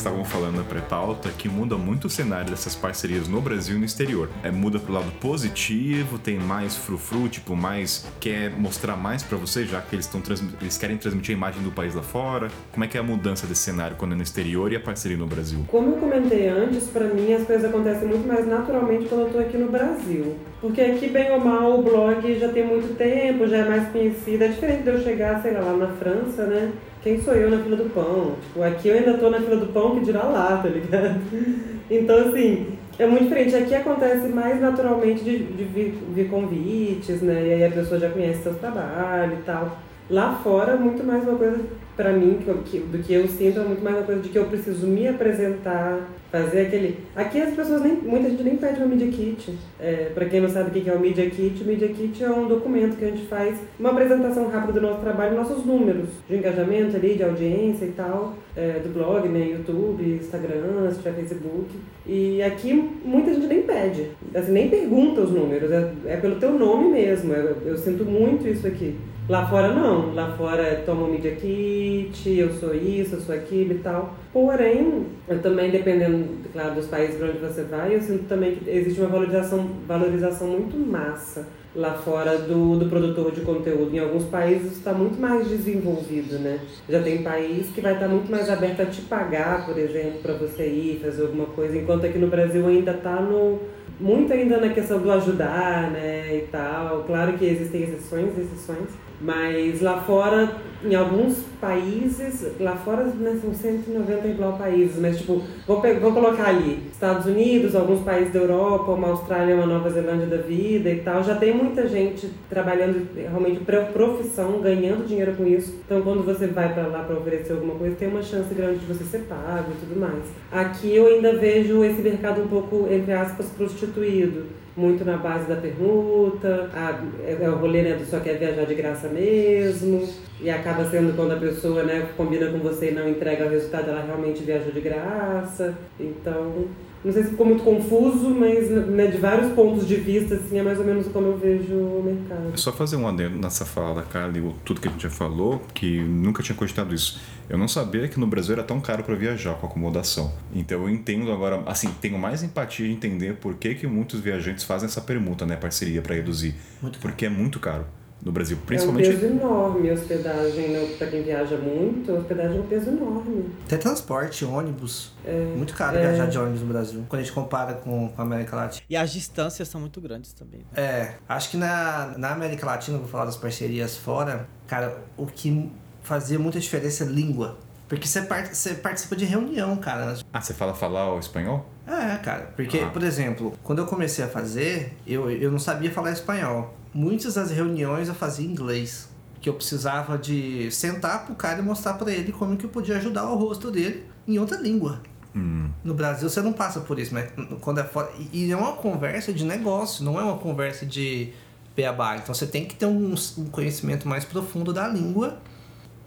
estavam 0.01 0.25
falando 0.25 0.57
na 0.57 0.63
pré-pauta 0.63 1.29
que 1.37 1.47
muda 1.47 1.77
muito 1.77 2.05
o 2.05 2.09
cenário 2.09 2.49
dessas 2.49 2.75
parcerias 2.75 3.27
no 3.27 3.39
Brasil 3.39 3.75
e 3.75 3.79
no 3.79 3.85
exterior. 3.85 4.29
É, 4.43 4.49
muda 4.49 4.79
pro 4.79 4.91
lado 4.91 5.11
positivo, 5.19 6.17
tem 6.17 6.39
mais 6.39 6.75
frufru, 6.75 7.29
tipo, 7.29 7.55
mais. 7.55 8.07
quer 8.19 8.49
mostrar 8.49 8.95
mais 8.95 9.21
pra 9.21 9.37
você, 9.37 9.63
já 9.63 9.79
que 9.79 9.95
eles, 9.95 10.05
estão 10.05 10.21
eles 10.59 10.77
querem 10.77 10.97
transmitir 10.97 11.35
a 11.35 11.37
imagem 11.37 11.61
do 11.61 11.71
país 11.71 11.93
lá 11.93 12.01
fora. 12.01 12.47
Como 12.71 12.83
é 12.83 12.87
que 12.87 12.97
é 12.97 12.99
a 12.99 13.03
mudança 13.03 13.45
desse 13.45 13.61
cenário 13.61 13.95
quando 13.95 14.13
é 14.13 14.15
no 14.15 14.23
exterior 14.23 14.71
e 14.71 14.75
a 14.75 14.79
parceria 14.79 15.17
no 15.17 15.27
Brasil? 15.27 15.63
Como 15.67 15.91
eu 15.91 15.97
comentei 15.97 16.49
antes, 16.49 16.87
pra 16.87 17.05
mim 17.05 17.33
as 17.33 17.45
coisas 17.45 17.65
acontecem 17.65 18.07
muito 18.07 18.27
mais 18.27 18.47
naturalmente 18.47 19.05
quando 19.05 19.21
eu 19.21 19.29
tô 19.29 19.39
aqui 19.39 19.57
no 19.57 19.69
Brasil. 19.69 20.35
Porque 20.59 20.81
aqui, 20.81 21.09
bem 21.09 21.31
ou 21.31 21.39
mal, 21.39 21.79
o 21.79 21.83
blog 21.83 22.39
já 22.39 22.49
tem 22.49 22.65
muito 22.65 22.95
tempo, 22.95 23.47
já 23.47 23.57
é 23.57 23.69
mais 23.69 23.87
conhecido. 23.89 24.43
É 24.43 24.47
diferente 24.47 24.83
de 24.83 24.89
eu 24.89 25.03
chegar, 25.03 25.41
sei 25.41 25.53
lá, 25.53 25.61
lá 25.61 25.73
na 25.73 25.87
França, 25.89 26.45
né? 26.45 26.71
Quem 27.03 27.19
sou 27.19 27.33
eu 27.33 27.49
na 27.49 27.63
fila 27.63 27.75
do 27.77 27.89
pão? 27.89 28.35
Tipo, 28.43 28.61
aqui 28.61 28.87
eu 28.89 28.95
ainda 28.95 29.17
tô 29.17 29.29
na 29.29 29.39
fila 29.39 29.57
do 29.57 29.73
pão 29.73 29.95
que 29.95 30.05
dirá 30.05 30.23
lá, 30.23 30.57
tá 30.57 30.69
ligado? 30.69 31.19
Então, 31.93 32.29
assim, 32.29 32.67
é 32.97 33.05
muito 33.05 33.23
diferente. 33.23 33.53
Aqui 33.53 33.75
acontece 33.75 34.29
mais 34.29 34.61
naturalmente 34.61 35.25
de, 35.25 35.39
de 35.39 35.63
vir, 35.65 35.93
vir 36.13 36.29
convites, 36.29 37.21
né? 37.21 37.47
E 37.47 37.53
aí 37.53 37.65
a 37.65 37.69
pessoa 37.71 37.99
já 37.99 38.09
conhece 38.09 38.43
seu 38.43 38.53
trabalho 38.53 39.33
e 39.33 39.43
tal. 39.43 39.77
Lá 40.11 40.33
fora, 40.43 40.75
muito 40.75 41.05
mais 41.05 41.25
uma 41.25 41.37
coisa, 41.37 41.57
pra 41.95 42.11
mim, 42.11 42.37
que, 42.43 42.53
que- 42.69 42.85
do 42.85 42.97
que 43.01 43.13
eu 43.13 43.25
sinto, 43.29 43.61
é 43.61 43.63
muito 43.63 43.81
mais 43.81 43.95
uma 43.95 44.03
coisa 44.05 44.19
de 44.21 44.27
que 44.27 44.37
eu 44.37 44.43
preciso 44.43 44.85
me 44.85 45.07
apresentar, 45.07 46.01
fazer 46.29 46.61
aquele. 46.67 46.97
Aqui 47.15 47.39
as 47.41 47.53
pessoas 47.55 47.81
nem. 47.81 47.93
Muita 47.93 48.29
gente 48.29 48.43
nem 48.43 48.57
pede 48.57 48.77
uma 48.79 48.87
Media 48.87 49.07
Kit. 49.07 49.57
É, 49.79 50.11
pra 50.13 50.25
quem 50.25 50.41
não 50.41 50.49
sabe 50.49 50.69
o 50.69 50.83
que 50.83 50.89
é 50.89 50.93
o 50.93 50.99
Media 50.99 51.29
Kit, 51.29 51.63
o 51.63 51.65
Media 51.65 51.87
Kit 51.87 52.21
é 52.21 52.29
um 52.29 52.45
documento 52.45 52.97
que 52.97 53.05
a 53.05 53.07
gente 53.07 53.25
faz 53.27 53.57
uma 53.79 53.91
apresentação 53.91 54.49
rápida 54.49 54.73
do 54.73 54.81
nosso 54.81 54.99
trabalho, 54.99 55.37
nossos 55.37 55.65
números 55.65 56.09
de 56.29 56.35
engajamento 56.35 56.97
ali, 56.97 57.15
de 57.15 57.23
audiência 57.23 57.85
e 57.85 57.91
tal, 57.91 58.33
é, 58.57 58.79
do 58.83 58.93
blog, 58.93 59.29
né? 59.29 59.47
YouTube, 59.51 60.03
Instagram, 60.21 60.89
se 60.91 60.97
tiver 60.97 61.13
Facebook. 61.13 61.69
E 62.05 62.43
aqui 62.43 62.73
muita 63.05 63.33
gente 63.33 63.47
nem 63.47 63.61
pede, 63.61 64.07
assim, 64.35 64.51
nem 64.51 64.69
pergunta 64.69 65.21
os 65.21 65.31
números, 65.31 65.71
é, 65.71 65.89
é 66.07 66.17
pelo 66.17 66.35
teu 66.35 66.51
nome 66.51 66.89
mesmo. 66.91 67.31
Eu, 67.33 67.55
eu 67.65 67.77
sinto 67.77 68.03
muito 68.03 68.45
isso 68.45 68.67
aqui. 68.67 68.93
Lá 69.31 69.47
fora 69.47 69.69
não, 69.69 70.13
lá 70.13 70.35
fora 70.35 70.83
um 70.89 71.07
media 71.09 71.33
kit, 71.33 72.29
eu 72.37 72.51
sou 72.51 72.75
isso, 72.75 73.15
eu 73.15 73.21
sou 73.21 73.33
aquilo 73.33 73.71
e 73.71 73.77
tal. 73.77 74.13
Porém, 74.33 75.05
eu 75.25 75.41
também, 75.41 75.71
dependendo, 75.71 76.27
claro, 76.51 76.75
dos 76.75 76.87
países 76.87 77.15
para 77.15 77.29
onde 77.29 77.37
você 77.37 77.63
vai, 77.63 77.95
eu 77.95 78.01
sinto 78.01 78.25
também 78.25 78.55
que 78.55 78.69
existe 78.69 78.99
uma 78.99 79.07
valorização, 79.07 79.69
valorização 79.87 80.47
muito 80.47 80.75
massa 80.77 81.47
lá 81.73 81.93
fora 81.93 82.39
do, 82.39 82.77
do 82.77 82.87
produtor 82.87 83.31
de 83.31 83.39
conteúdo. 83.39 83.95
Em 83.95 83.99
alguns 83.99 84.25
países 84.25 84.73
está 84.73 84.91
muito 84.91 85.17
mais 85.17 85.47
desenvolvido, 85.47 86.37
né? 86.37 86.59
Já 86.89 87.01
tem 87.01 87.23
país 87.23 87.69
que 87.69 87.79
vai 87.79 87.93
estar 87.93 88.09
muito 88.09 88.29
mais 88.29 88.49
aberto 88.49 88.81
a 88.81 88.85
te 88.85 89.01
pagar, 89.03 89.65
por 89.65 89.77
exemplo, 89.77 90.19
para 90.21 90.33
você 90.33 90.67
ir 90.67 90.99
fazer 91.01 91.21
alguma 91.21 91.45
coisa, 91.45 91.77
enquanto 91.77 92.05
aqui 92.05 92.17
no 92.17 92.27
Brasil 92.27 92.67
ainda 92.67 92.91
está 92.91 93.21
no 93.21 93.61
muito 94.01 94.33
ainda 94.33 94.59
na 94.59 94.69
questão 94.69 94.99
do 94.99 95.11
ajudar, 95.11 95.91
né, 95.91 96.35
e 96.35 96.47
tal. 96.51 97.03
Claro 97.03 97.37
que 97.37 97.45
existem 97.45 97.83
exceções, 97.83 98.37
exceções, 98.37 98.89
mas 99.21 99.81
lá 99.81 100.01
fora, 100.01 100.51
em 100.83 100.95
alguns 100.95 101.43
países, 101.59 102.53
lá 102.59 102.75
fora 102.75 103.03
né, 103.03 103.37
são 103.39 103.53
190 103.53 104.27
igual 104.27 104.57
países, 104.57 104.99
mas 104.99 105.19
tipo, 105.19 105.43
vou, 105.67 105.81
vou 105.99 106.11
colocar 106.11 106.47
ali, 106.47 106.79
Estados 106.91 107.27
Unidos, 107.27 107.75
alguns 107.75 108.03
países 108.03 108.33
da 108.33 108.39
Europa, 108.39 108.91
uma 108.91 109.09
Austrália, 109.09 109.55
uma 109.55 109.67
Nova 109.67 109.89
Zelândia 109.91 110.25
da 110.25 110.37
vida 110.37 110.89
e 110.89 110.99
tal, 111.01 111.23
já 111.23 111.35
tem 111.35 111.53
muita 111.53 111.87
gente 111.87 112.31
trabalhando 112.49 113.07
realmente 113.15 113.63
pra 113.63 113.81
profissão, 113.85 114.59
ganhando 114.59 115.05
dinheiro 115.05 115.33
com 115.35 115.45
isso. 115.45 115.79
Então 115.85 116.01
quando 116.01 116.25
você 116.25 116.47
vai 116.47 116.73
para 116.73 116.87
lá 116.87 117.03
para 117.03 117.17
oferecer 117.17 117.53
alguma 117.53 117.75
coisa, 117.75 117.95
tem 117.95 118.07
uma 118.07 118.23
chance 118.23 118.53
grande 118.53 118.79
de 118.79 118.85
você 118.85 119.03
ser 119.03 119.19
pago 119.19 119.71
e 119.71 119.85
tudo 119.85 119.99
mais. 119.99 120.23
Aqui 120.51 120.95
eu 120.95 121.05
ainda 121.05 121.37
vejo 121.37 121.83
esse 121.83 122.01
mercado 122.01 122.41
um 122.41 122.47
pouco, 122.47 122.87
entre 122.89 123.13
aspas, 123.13 123.47
prostituído 123.49 124.60
muito 124.75 125.03
na 125.03 125.17
base 125.17 125.47
da 125.47 125.55
permuta, 125.55 126.69
a, 126.73 127.01
é, 127.25 127.49
o 127.49 127.55
rolê 127.55 127.81
né, 127.81 127.93
do 127.95 128.05
só 128.05 128.19
quer 128.19 128.37
viajar 128.37 128.65
de 128.65 128.75
graça 128.75 129.07
mesmo, 129.09 130.07
e 130.39 130.49
acaba 130.49 130.85
sendo 130.85 131.15
quando 131.15 131.33
a 131.33 131.37
pessoa 131.37 131.83
né, 131.83 132.07
combina 132.15 132.51
com 132.51 132.59
você 132.59 132.91
e 132.91 132.93
não 132.93 133.07
entrega 133.07 133.45
o 133.45 133.49
resultado, 133.49 133.89
ela 133.89 134.03
realmente 134.03 134.43
viajou 134.43 134.71
de 134.71 134.81
graça. 134.81 135.75
Então, 135.99 136.67
Não 137.03 137.11
sei 137.11 137.23
se 137.23 137.29
ficou 137.31 137.45
muito 137.45 137.63
confuso, 137.63 138.29
mas 138.29 138.69
né, 138.69 139.07
de 139.07 139.17
vários 139.17 139.53
pontos 139.53 139.87
de 139.87 139.95
vista, 139.95 140.35
assim, 140.35 140.59
é 140.59 140.63
mais 140.63 140.79
ou 140.79 140.85
menos 140.85 141.07
como 141.07 141.27
eu 141.27 141.37
vejo 141.37 141.73
o 141.73 142.03
mercado. 142.03 142.57
Só 142.59 142.71
fazer 142.71 142.95
um 142.95 143.07
adendo 143.07 143.39
nessa 143.39 143.65
fala 143.65 143.95
da 143.95 144.03
Kali, 144.03 144.53
tudo 144.63 144.79
que 144.79 144.87
a 144.87 144.91
gente 144.91 145.01
já 145.01 145.09
falou, 145.09 145.61
que 145.73 145.99
nunca 145.99 146.43
tinha 146.43 146.55
cogitado 146.55 146.93
isso. 146.93 147.19
Eu 147.49 147.57
não 147.57 147.67
sabia 147.67 148.07
que 148.07 148.19
no 148.19 148.27
Brasil 148.27 148.53
era 148.53 148.63
tão 148.63 148.79
caro 148.79 149.03
para 149.03 149.15
viajar 149.15 149.55
com 149.55 149.65
acomodação. 149.65 150.31
Então 150.53 150.83
eu 150.83 150.89
entendo 150.89 151.31
agora, 151.31 151.63
assim, 151.65 151.89
tenho 151.99 152.19
mais 152.19 152.43
empatia 152.43 152.87
de 152.87 152.93
entender 152.93 153.35
por 153.35 153.55
que, 153.55 153.73
que 153.73 153.87
muitos 153.87 154.19
viajantes 154.19 154.63
fazem 154.63 154.87
essa 154.87 155.01
permuta, 155.01 155.45
né, 155.45 155.55
parceria 155.55 156.01
para 156.01 156.15
reduzir. 156.15 156.53
Muito 156.81 156.99
Porque 156.99 157.25
é 157.25 157.29
muito 157.29 157.59
caro 157.59 157.85
no 158.23 158.31
Brasil, 158.31 158.57
É 158.57 158.59
um 158.61 158.65
principalmente 158.65 159.09
peso 159.09 159.25
enorme 159.25 159.89
a 159.89 159.93
hospedagem, 159.93 160.69
né? 160.69 160.95
Pra 160.97 161.07
quem 161.07 161.23
viaja 161.23 161.57
muito, 161.57 162.11
a 162.11 162.15
hospedagem 162.19 162.57
é 162.57 162.61
um 162.61 162.67
peso 162.67 162.89
enorme. 162.89 163.45
Até 163.65 163.77
transporte, 163.77 164.45
ônibus. 164.45 165.11
É, 165.25 165.53
Muito 165.57 165.73
caro 165.73 165.97
é. 165.97 166.01
viajar 166.01 166.27
de 166.27 166.37
ônibus 166.37 166.61
no 166.61 166.67
Brasil. 166.67 167.05
Quando 167.09 167.19
a 167.21 167.23
gente 167.23 167.33
compara 167.33 167.73
com, 167.73 168.09
com 168.09 168.21
a 168.21 168.25
América 168.25 168.55
Latina. 168.55 168.83
E 168.89 168.95
as 168.95 169.11
distâncias 169.11 169.67
são 169.67 169.81
muito 169.81 169.99
grandes 169.99 170.33
também. 170.33 170.59
né? 170.59 170.65
É, 170.75 171.13
acho 171.27 171.49
que 171.49 171.57
na, 171.57 172.13
na 172.17 172.31
América 172.31 172.65
Latina, 172.65 172.97
vou 172.97 173.07
falar 173.07 173.25
das 173.25 173.37
parcerias 173.37 173.97
fora, 173.97 174.47
cara, 174.67 174.97
o 175.17 175.25
que 175.25 175.71
fazia 176.03 176.37
muita 176.39 176.59
diferença 176.59 177.03
é 177.03 177.07
língua. 177.07 177.57
Porque 177.87 178.07
você, 178.07 178.21
part, 178.21 178.55
você 178.55 178.73
participa 178.75 179.15
de 179.17 179.25
reunião, 179.25 179.75
cara. 179.75 180.15
Ah, 180.31 180.39
você 180.39 180.53
fala 180.53 180.73
falar 180.73 181.13
o 181.13 181.19
espanhol? 181.19 181.65
É, 181.85 182.15
cara. 182.17 182.53
Porque, 182.55 182.79
Ah. 182.79 182.87
por 182.89 183.03
exemplo, 183.03 183.53
quando 183.63 183.79
eu 183.79 183.85
comecei 183.85 184.23
a 184.23 184.27
fazer, 184.29 184.93
eu, 185.05 185.29
eu 185.29 185.51
não 185.51 185.59
sabia 185.59 185.91
falar 185.91 186.11
espanhol. 186.11 186.73
Muitas 186.93 187.35
das 187.35 187.51
reuniões 187.51 188.07
eu 188.07 188.15
fazia 188.15 188.45
em 188.45 188.51
inglês. 188.51 189.09
Que 189.39 189.49
eu 189.49 189.53
precisava 189.55 190.17
de 190.17 190.69
sentar 190.71 191.25
pro 191.25 191.33
cara 191.33 191.59
e 191.59 191.61
mostrar 191.63 191.95
pra 191.95 192.11
ele 192.11 192.31
como 192.31 192.55
que 192.55 192.65
eu 192.65 192.69
podia 192.69 192.97
ajudar 192.97 193.27
o 193.27 193.35
rosto 193.35 193.71
dele 193.71 194.05
em 194.27 194.37
outra 194.37 194.57
língua. 194.57 195.01
Hum. 195.35 195.69
No 195.83 195.93
Brasil 195.93 196.29
você 196.29 196.41
não 196.41 196.53
passa 196.53 196.81
por 196.81 196.99
isso, 196.99 197.13
mas 197.13 197.31
quando 197.59 197.79
é 197.79 197.83
fora. 197.83 198.11
E 198.31 198.45
e 198.45 198.51
é 198.51 198.55
uma 198.55 198.73
conversa 198.73 199.33
de 199.33 199.43
negócio, 199.43 200.03
não 200.03 200.19
é 200.19 200.23
uma 200.23 200.37
conversa 200.37 200.85
de 200.85 201.33
beabá. 201.75 202.17
Então 202.17 202.35
você 202.35 202.45
tem 202.45 202.65
que 202.65 202.75
ter 202.75 202.85
um, 202.85 203.15
um 203.37 203.45
conhecimento 203.45 204.07
mais 204.07 204.25
profundo 204.25 204.71
da 204.73 204.87
língua 204.87 205.39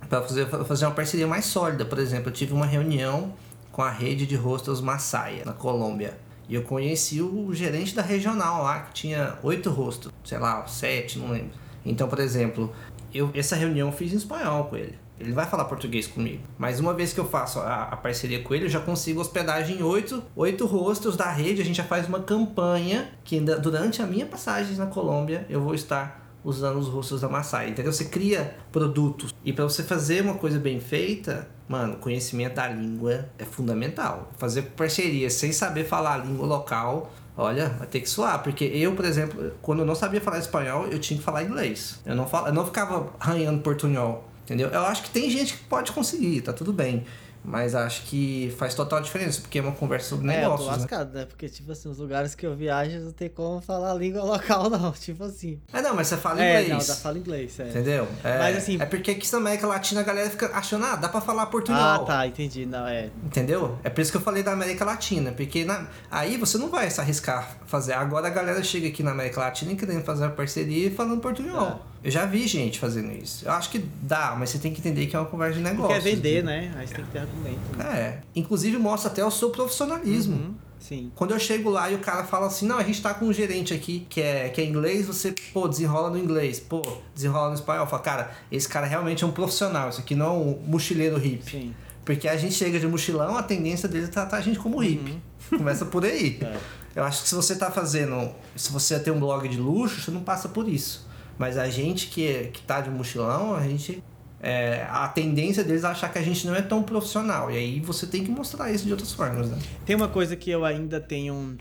para 0.08 0.22
fazer, 0.22 0.46
fazer 0.46 0.86
uma 0.86 0.94
parceria 0.94 1.26
mais 1.26 1.44
sólida. 1.46 1.84
Por 1.84 1.98
exemplo, 1.98 2.28
eu 2.28 2.32
tive 2.32 2.52
uma 2.52 2.66
reunião 2.66 3.32
com 3.72 3.82
a 3.82 3.90
rede 3.90 4.26
de 4.26 4.36
hostels 4.36 4.80
Massaia, 4.80 5.44
na 5.44 5.52
Colômbia. 5.52 6.16
E 6.48 6.54
eu 6.54 6.62
conheci 6.62 7.22
o 7.22 7.52
gerente 7.54 7.94
da 7.94 8.02
regional 8.02 8.62
lá, 8.62 8.80
que 8.80 8.92
tinha 8.92 9.38
oito 9.42 9.70
hostels, 9.70 10.14
sei 10.24 10.38
lá, 10.38 10.66
sete, 10.66 11.18
não 11.18 11.30
lembro. 11.30 11.52
Então, 11.84 12.08
por 12.08 12.18
exemplo, 12.18 12.72
eu, 13.12 13.30
essa 13.34 13.56
reunião 13.56 13.88
eu 13.88 13.92
fiz 13.92 14.12
em 14.12 14.16
espanhol 14.16 14.64
com 14.64 14.76
ele. 14.76 14.98
Ele 15.18 15.32
vai 15.32 15.46
falar 15.46 15.64
português 15.66 16.06
comigo. 16.06 16.42
Mas 16.58 16.80
uma 16.80 16.92
vez 16.92 17.12
que 17.12 17.20
eu 17.20 17.24
faço 17.24 17.60
a, 17.60 17.84
a 17.84 17.96
parceria 17.96 18.42
com 18.42 18.52
ele, 18.52 18.64
eu 18.64 18.68
já 18.68 18.80
consigo 18.80 19.20
hospedagem 19.20 19.78
em 19.78 19.82
oito, 19.82 20.22
oito 20.34 20.66
hostels 20.66 21.16
da 21.16 21.30
rede. 21.30 21.62
A 21.62 21.64
gente 21.64 21.76
já 21.76 21.84
faz 21.84 22.08
uma 22.08 22.20
campanha 22.20 23.12
que 23.22 23.38
durante 23.38 24.02
a 24.02 24.06
minha 24.06 24.26
passagem 24.26 24.76
na 24.76 24.86
Colômbia 24.86 25.46
eu 25.48 25.60
vou 25.60 25.74
estar 25.74 26.23
usando 26.44 26.76
os 26.76 26.88
rostos 26.88 27.22
da 27.22 27.28
Maasai, 27.28 27.70
entendeu? 27.70 27.92
Você 27.92 28.04
cria 28.04 28.56
produtos. 28.70 29.34
E 29.44 29.52
para 29.52 29.64
você 29.64 29.82
fazer 29.82 30.20
uma 30.22 30.34
coisa 30.34 30.58
bem 30.58 30.78
feita, 30.78 31.48
mano, 31.66 31.96
conhecimento 31.96 32.54
da 32.54 32.68
língua 32.68 33.28
é 33.38 33.44
fundamental. 33.44 34.30
Fazer 34.36 34.62
parceria 34.76 35.30
sem 35.30 35.50
saber 35.52 35.84
falar 35.84 36.14
a 36.14 36.18
língua 36.18 36.46
local, 36.46 37.10
olha, 37.36 37.70
vai 37.70 37.86
ter 37.86 38.00
que 38.00 38.08
suar. 38.08 38.42
Porque 38.42 38.64
eu, 38.64 38.94
por 38.94 39.04
exemplo, 39.04 39.52
quando 39.62 39.80
eu 39.80 39.86
não 39.86 39.94
sabia 39.94 40.20
falar 40.20 40.38
espanhol, 40.38 40.86
eu 40.86 40.98
tinha 40.98 41.18
que 41.18 41.24
falar 41.24 41.42
inglês. 41.42 42.00
Eu 42.04 42.14
não, 42.14 42.26
falo, 42.26 42.48
eu 42.48 42.52
não 42.52 42.66
ficava 42.66 43.10
arranhando 43.18 43.60
portunhol, 43.60 44.28
entendeu? 44.44 44.68
Eu 44.68 44.82
acho 44.84 45.02
que 45.02 45.10
tem 45.10 45.30
gente 45.30 45.56
que 45.56 45.64
pode 45.64 45.92
conseguir, 45.92 46.42
tá 46.42 46.52
tudo 46.52 46.72
bem. 46.72 47.04
Mas 47.44 47.74
acho 47.74 48.02
que 48.04 48.54
faz 48.58 48.74
total 48.74 49.00
diferença, 49.02 49.40
porque 49.42 49.58
é 49.58 49.62
uma 49.62 49.72
conversa 49.72 50.08
sobre 50.10 50.28
É, 50.30 50.38
eu 50.38 50.42
tô 50.44 50.50
negócios, 50.50 50.68
né? 50.70 50.76
lascado, 50.78 51.12
né? 51.12 51.24
Porque, 51.26 51.46
tipo 51.48 51.70
assim, 51.72 51.90
os 51.90 51.98
lugares 51.98 52.34
que 52.34 52.46
eu 52.46 52.56
viajo 52.56 52.98
não 53.00 53.12
tem 53.12 53.28
como 53.28 53.60
falar 53.60 53.90
a 53.90 53.94
língua 53.94 54.22
local, 54.24 54.70
não. 54.70 54.90
Tipo 54.92 55.24
assim. 55.24 55.60
Ah, 55.72 55.82
não, 55.82 55.94
mas 55.94 56.06
você 56.08 56.16
fala 56.16 56.42
É, 56.42 56.62
inglês. 56.62 56.88
não, 56.88 56.96
fala 56.96 57.18
inglês, 57.18 57.60
é. 57.60 57.68
Entendeu? 57.68 58.08
É, 58.24 58.38
Mas, 58.38 58.56
assim- 58.56 58.80
É 58.80 58.86
porque 58.86 59.10
aqui 59.10 59.30
na 59.30 59.38
América 59.38 59.66
Latina 59.66 60.00
a 60.00 60.04
galera 60.04 60.30
fica 60.30 60.50
achando, 60.56 60.84
ah, 60.86 60.96
dá 60.96 61.08
pra 61.08 61.20
falar 61.20 61.46
portunhol. 61.46 61.80
Ah, 61.80 61.98
tá, 61.98 62.26
entendi. 62.26 62.64
Não, 62.64 62.86
é. 62.86 63.10
Entendeu? 63.24 63.78
É 63.84 63.90
por 63.90 64.00
isso 64.00 64.10
que 64.10 64.16
eu 64.16 64.22
falei 64.22 64.42
da 64.42 64.52
América 64.52 64.84
Latina. 64.84 65.30
Porque 65.32 65.64
na- 65.64 65.86
aí 66.10 66.38
você 66.38 66.56
não 66.56 66.70
vai 66.70 66.88
se 66.90 67.00
arriscar 67.00 67.58
fazer. 67.66 67.92
Agora 67.92 68.26
a 68.28 68.30
galera 68.30 68.62
chega 68.62 68.88
aqui 68.88 69.02
na 69.02 69.10
América 69.10 69.40
Latina 69.40 69.72
e 69.72 69.76
querendo 69.76 70.02
fazer 70.02 70.24
uma 70.24 70.30
parceria 70.30 70.86
e 70.88 70.90
falando 70.90 71.20
portunhol. 71.20 71.82
Eu 72.04 72.10
já 72.10 72.26
vi 72.26 72.46
gente 72.46 72.78
fazendo 72.78 73.10
isso. 73.12 73.46
Eu 73.46 73.52
acho 73.52 73.70
que 73.70 73.82
dá, 74.02 74.36
mas 74.38 74.50
você 74.50 74.58
tem 74.58 74.74
que 74.74 74.80
entender 74.80 75.06
que 75.06 75.16
é 75.16 75.18
uma 75.18 75.24
conversa 75.24 75.56
de 75.56 75.62
negócio. 75.62 75.94
Quer 75.94 76.02
vender, 76.02 76.44
né? 76.44 76.70
Aí 76.76 76.86
você 76.86 76.96
tem 76.96 77.04
que 77.06 77.10
ter 77.10 77.20
argumento. 77.20 77.78
Né? 77.78 77.98
É. 77.98 78.20
Inclusive 78.36 78.76
mostra 78.76 79.10
até 79.10 79.24
o 79.24 79.30
seu 79.30 79.48
profissionalismo. 79.48 80.36
Uhum, 80.36 80.54
sim. 80.78 81.10
Quando 81.14 81.30
eu 81.30 81.38
chego 81.40 81.70
lá 81.70 81.90
e 81.90 81.94
o 81.94 82.00
cara 82.00 82.24
fala 82.24 82.48
assim, 82.48 82.66
não, 82.66 82.76
a 82.76 82.82
gente 82.82 83.00
tá 83.00 83.14
com 83.14 83.24
um 83.24 83.32
gerente 83.32 83.72
aqui 83.72 84.06
que 84.10 84.20
é, 84.20 84.50
que 84.50 84.60
é 84.60 84.66
inglês, 84.66 85.06
você, 85.06 85.34
pô, 85.54 85.66
desenrola 85.66 86.10
no 86.10 86.18
inglês, 86.18 86.60
pô, 86.60 86.82
desenrola 87.14 87.48
no 87.48 87.54
espanhol. 87.54 87.86
Fala, 87.86 88.02
cara, 88.02 88.30
esse 88.52 88.68
cara 88.68 88.86
realmente 88.86 89.24
é 89.24 89.26
um 89.26 89.32
profissional, 89.32 89.88
isso 89.88 90.00
aqui 90.00 90.14
não 90.14 90.26
é 90.26 90.30
um 90.30 90.62
mochileiro 90.66 91.16
hippie. 91.16 91.50
Sim. 91.50 91.74
Porque 92.04 92.28
a 92.28 92.36
gente 92.36 92.52
chega 92.52 92.78
de 92.78 92.86
mochilão, 92.86 93.34
a 93.34 93.42
tendência 93.42 93.88
dele 93.88 94.04
é 94.04 94.08
tratar 94.08 94.36
a 94.36 94.40
gente 94.42 94.58
como 94.58 94.76
hippie. 94.78 95.18
Começa 95.48 95.86
por 95.86 96.04
aí. 96.04 96.38
É. 96.44 97.00
Eu 97.00 97.02
acho 97.02 97.22
que 97.24 97.28
se 97.28 97.34
você 97.34 97.56
tá 97.56 97.72
fazendo. 97.72 98.30
Se 98.54 98.70
você 98.70 99.00
tem 99.00 99.12
um 99.12 99.18
blog 99.18 99.48
de 99.48 99.56
luxo, 99.56 100.00
você 100.00 100.12
não 100.12 100.20
passa 100.20 100.48
por 100.48 100.68
isso. 100.68 101.04
Mas 101.38 101.58
a 101.58 101.68
gente 101.68 102.08
que, 102.08 102.50
que 102.52 102.62
tá 102.62 102.80
de 102.80 102.90
mochilão, 102.90 103.54
a 103.54 103.62
gente. 103.62 104.02
é, 104.40 104.86
a 104.90 105.08
tendência 105.08 105.64
deles 105.64 105.84
é 105.84 105.86
achar 105.86 106.12
que 106.12 106.18
a 106.18 106.22
gente 106.22 106.46
não 106.46 106.54
é 106.54 106.62
tão 106.62 106.82
profissional. 106.82 107.50
E 107.50 107.56
aí 107.56 107.80
você 107.80 108.06
tem 108.06 108.22
que 108.22 108.30
mostrar 108.30 108.70
isso 108.70 108.84
de 108.84 108.92
outras 108.92 109.12
formas, 109.12 109.50
né? 109.50 109.58
Tem 109.84 109.96
uma 109.96 110.08
coisa 110.08 110.36
que 110.36 110.50
eu 110.50 110.64
ainda 110.64 111.00
tenho. 111.00 111.56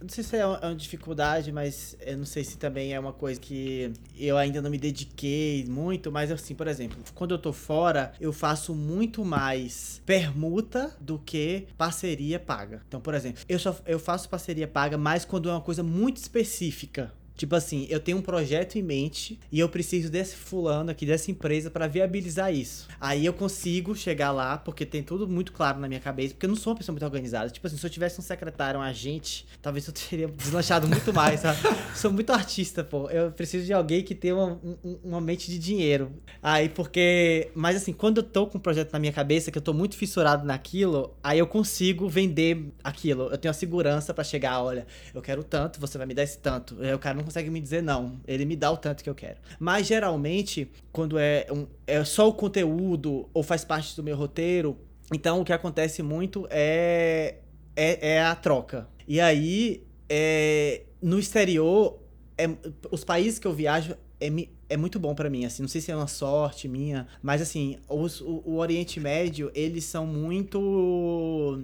Não 0.00 0.08
sei 0.08 0.24
se 0.24 0.36
é 0.36 0.44
uma 0.44 0.74
dificuldade, 0.74 1.52
mas 1.52 1.96
eu 2.04 2.16
não 2.16 2.24
sei 2.24 2.42
se 2.42 2.58
também 2.58 2.92
é 2.92 2.98
uma 2.98 3.12
coisa 3.12 3.38
que 3.38 3.92
eu 4.18 4.36
ainda 4.36 4.60
não 4.60 4.68
me 4.68 4.78
dediquei 4.78 5.64
muito. 5.68 6.10
Mas 6.10 6.32
assim, 6.32 6.56
por 6.56 6.66
exemplo, 6.66 6.98
quando 7.14 7.32
eu 7.32 7.38
tô 7.38 7.52
fora, 7.52 8.12
eu 8.20 8.32
faço 8.32 8.74
muito 8.74 9.24
mais 9.24 10.02
permuta 10.04 10.96
do 11.00 11.20
que 11.20 11.68
parceria 11.78 12.40
paga. 12.40 12.82
Então, 12.88 13.00
por 13.00 13.14
exemplo, 13.14 13.44
eu 13.48 13.60
só 13.60 13.76
eu 13.86 14.00
faço 14.00 14.28
parceria 14.28 14.66
paga 14.66 14.98
mais 14.98 15.24
quando 15.24 15.48
é 15.48 15.52
uma 15.52 15.60
coisa 15.60 15.84
muito 15.84 16.16
específica. 16.16 17.12
Tipo 17.40 17.56
assim, 17.56 17.86
eu 17.88 17.98
tenho 17.98 18.18
um 18.18 18.20
projeto 18.22 18.76
em 18.76 18.82
mente 18.82 19.40
e 19.50 19.58
eu 19.58 19.66
preciso 19.66 20.10
desse 20.10 20.36
fulano 20.36 20.90
aqui, 20.90 21.06
dessa 21.06 21.30
empresa 21.30 21.70
pra 21.70 21.86
viabilizar 21.86 22.52
isso. 22.54 22.86
Aí 23.00 23.24
eu 23.24 23.32
consigo 23.32 23.96
chegar 23.96 24.30
lá, 24.30 24.58
porque 24.58 24.84
tem 24.84 25.02
tudo 25.02 25.26
muito 25.26 25.50
claro 25.50 25.80
na 25.80 25.88
minha 25.88 26.00
cabeça, 26.00 26.34
porque 26.34 26.44
eu 26.44 26.50
não 26.50 26.56
sou 26.56 26.74
uma 26.74 26.76
pessoa 26.78 26.92
muito 26.92 27.02
organizada. 27.04 27.48
Tipo 27.48 27.66
assim, 27.66 27.78
se 27.78 27.86
eu 27.86 27.88
tivesse 27.88 28.20
um 28.20 28.22
secretário, 28.22 28.78
um 28.78 28.82
agente, 28.82 29.46
talvez 29.62 29.86
eu 29.88 29.94
teria 29.94 30.28
deslanchado 30.36 30.86
muito 30.86 31.14
mais, 31.14 31.40
sabe? 31.40 31.58
sou 31.94 32.12
muito 32.12 32.30
artista, 32.30 32.84
pô. 32.84 33.08
Eu 33.08 33.32
preciso 33.32 33.64
de 33.64 33.72
alguém 33.72 34.02
que 34.04 34.14
tenha 34.14 34.36
uma, 34.36 34.60
um- 34.84 34.98
uma 35.02 35.20
mente 35.22 35.50
de 35.50 35.58
dinheiro. 35.58 36.12
Aí, 36.42 36.68
porque. 36.68 37.50
Mas 37.54 37.74
assim, 37.76 37.94
quando 37.94 38.18
eu 38.18 38.22
tô 38.22 38.46
com 38.48 38.58
um 38.58 38.60
projeto 38.60 38.92
na 38.92 38.98
minha 38.98 39.12
cabeça, 39.14 39.50
que 39.50 39.56
eu 39.56 39.62
tô 39.62 39.72
muito 39.72 39.96
fissurado 39.96 40.44
naquilo, 40.44 41.14
aí 41.22 41.38
eu 41.38 41.46
consigo 41.46 42.06
vender 42.06 42.66
aquilo. 42.84 43.28
Eu 43.30 43.38
tenho 43.38 43.50
a 43.50 43.54
segurança 43.54 44.12
pra 44.12 44.22
chegar, 44.22 44.62
olha, 44.62 44.86
eu 45.14 45.22
quero 45.22 45.42
tanto, 45.42 45.80
você 45.80 45.96
vai 45.96 46.06
me 46.06 46.12
dar 46.12 46.22
esse 46.22 46.36
tanto. 46.36 46.76
Aí 46.82 46.92
o 46.92 46.98
cara 46.98 47.16
não 47.16 47.24
consegue 47.30 47.48
me 47.48 47.60
dizer 47.60 47.80
não. 47.82 48.20
Ele 48.26 48.44
me 48.44 48.56
dá 48.56 48.70
o 48.72 48.76
tanto 48.76 49.04
que 49.04 49.08
eu 49.08 49.14
quero. 49.14 49.38
Mas 49.58 49.86
geralmente, 49.86 50.68
quando 50.92 51.16
é, 51.16 51.46
um, 51.50 51.66
é 51.86 52.04
só 52.04 52.28
o 52.28 52.32
conteúdo 52.34 53.28
ou 53.32 53.42
faz 53.42 53.64
parte 53.64 53.94
do 53.94 54.02
meu 54.02 54.16
roteiro, 54.16 54.76
então 55.14 55.40
o 55.40 55.44
que 55.44 55.52
acontece 55.52 56.02
muito 56.02 56.46
é, 56.50 57.36
é, 57.76 58.14
é 58.14 58.22
a 58.22 58.34
troca. 58.34 58.88
E 59.06 59.20
aí, 59.20 59.82
é, 60.08 60.82
no 61.00 61.18
exterior, 61.18 62.00
é- 62.36 62.48
os 62.90 63.04
países 63.04 63.38
que 63.38 63.46
eu 63.46 63.52
viajo 63.52 63.94
é, 64.20 64.28
é 64.68 64.76
muito 64.76 64.98
bom 64.98 65.14
pra 65.14 65.30
mim, 65.30 65.44
assim, 65.44 65.62
não 65.62 65.68
sei 65.68 65.80
se 65.80 65.90
é 65.90 65.96
uma 65.96 66.06
sorte 66.06 66.68
minha, 66.68 67.06
mas 67.22 67.40
assim, 67.40 67.76
os- 67.88 68.20
o, 68.20 68.42
o 68.44 68.56
Oriente 68.58 69.00
Médio, 69.00 69.50
eles 69.54 69.84
são 69.84 70.04
muito 70.06 70.60
o, 70.60 71.62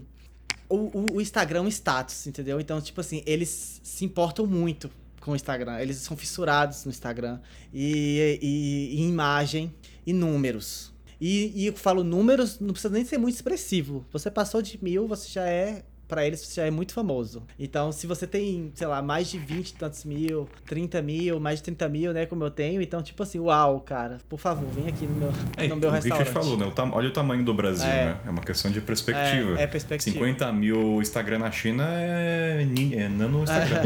o, 0.69 1.15
o 1.17 1.21
Instagram 1.21 1.67
é 1.67 1.69
status, 1.69 2.27
entendeu? 2.27 2.59
Então, 2.61 2.81
tipo 2.81 3.01
assim, 3.01 3.23
eles 3.27 3.81
se 3.83 4.05
importam 4.05 4.47
muito 4.47 4.91
com 5.27 5.33
o 5.33 5.37
Instagram. 5.37 5.81
Eles 5.81 5.97
são 5.99 6.17
fissurados 6.17 6.85
no 6.85 6.91
Instagram. 6.91 7.41
E, 7.75 8.39
e, 8.41 9.01
e 9.01 9.09
imagem 9.09 9.75
e 10.07 10.13
números. 10.13 10.95
E, 11.21 11.53
e 11.55 11.67
eu 11.67 11.75
falo 11.75 12.05
números, 12.05 12.61
não 12.61 12.73
precisa 12.73 12.95
nem 12.95 13.05
ser 13.05 13.19
muito 13.19 13.35
expressivo. 13.35 14.07
Você 14.13 14.31
passou 14.31 14.63
de 14.63 14.83
mil, 14.83 15.09
você 15.09 15.29
já 15.29 15.47
é. 15.49 15.85
Pra 16.09 16.25
eles 16.27 16.41
você 16.41 16.61
já 16.61 16.67
é 16.67 16.71
muito 16.71 16.93
famoso. 16.93 17.43
Então, 17.59 17.91
se 17.91 18.07
você 18.07 18.27
tem, 18.27 18.71
sei 18.75 18.87
lá, 18.87 19.03
mais 19.03 19.29
de 19.29 19.39
20 19.39 19.71
e 19.71 19.75
tantos 19.75 20.05
mil, 20.05 20.49
30 20.67 21.03
mil, 21.03 21.41
mais 21.41 21.59
de 21.59 21.65
30 21.65 21.89
mil, 21.89 22.13
né, 22.13 22.27
como 22.27 22.45
eu 22.45 22.51
tenho, 22.51 22.81
então, 22.81 23.03
tipo 23.03 23.23
assim, 23.23 23.39
uau, 23.41 23.81
cara, 23.81 24.19
por 24.29 24.39
favor, 24.39 24.69
vem 24.71 24.87
aqui 24.89 25.05
no 25.07 25.15
meu, 25.17 25.33
É, 25.57 25.67
no 25.69 25.77
meu 25.77 25.77
o 25.77 25.81
que 25.81 25.87
a 25.87 25.91
restaurante. 26.01 26.25
gente 26.27 26.33
falou, 26.33 26.57
né? 26.57 26.67
O 26.67 26.97
olha 26.97 27.09
o 27.09 27.13
tamanho 27.13 27.43
do 27.45 27.53
Brasil, 27.53 27.87
É. 27.89 28.05
né? 28.07 28.17
É 28.27 28.31
uma 28.31 28.41
questão 28.43 28.71
de 28.71 28.81
perspectiva. 28.81 29.59
É, 29.59 29.65
é 29.65 29.67
perspectiva. 29.67 30.15
50 30.17 30.53
mil 30.53 31.01
Instagram 31.03 31.39
na 31.41 31.51
China 31.51 31.85
é, 31.91 32.67
é 32.93 33.09
nano 33.09 33.43
Instagram. 33.43 33.83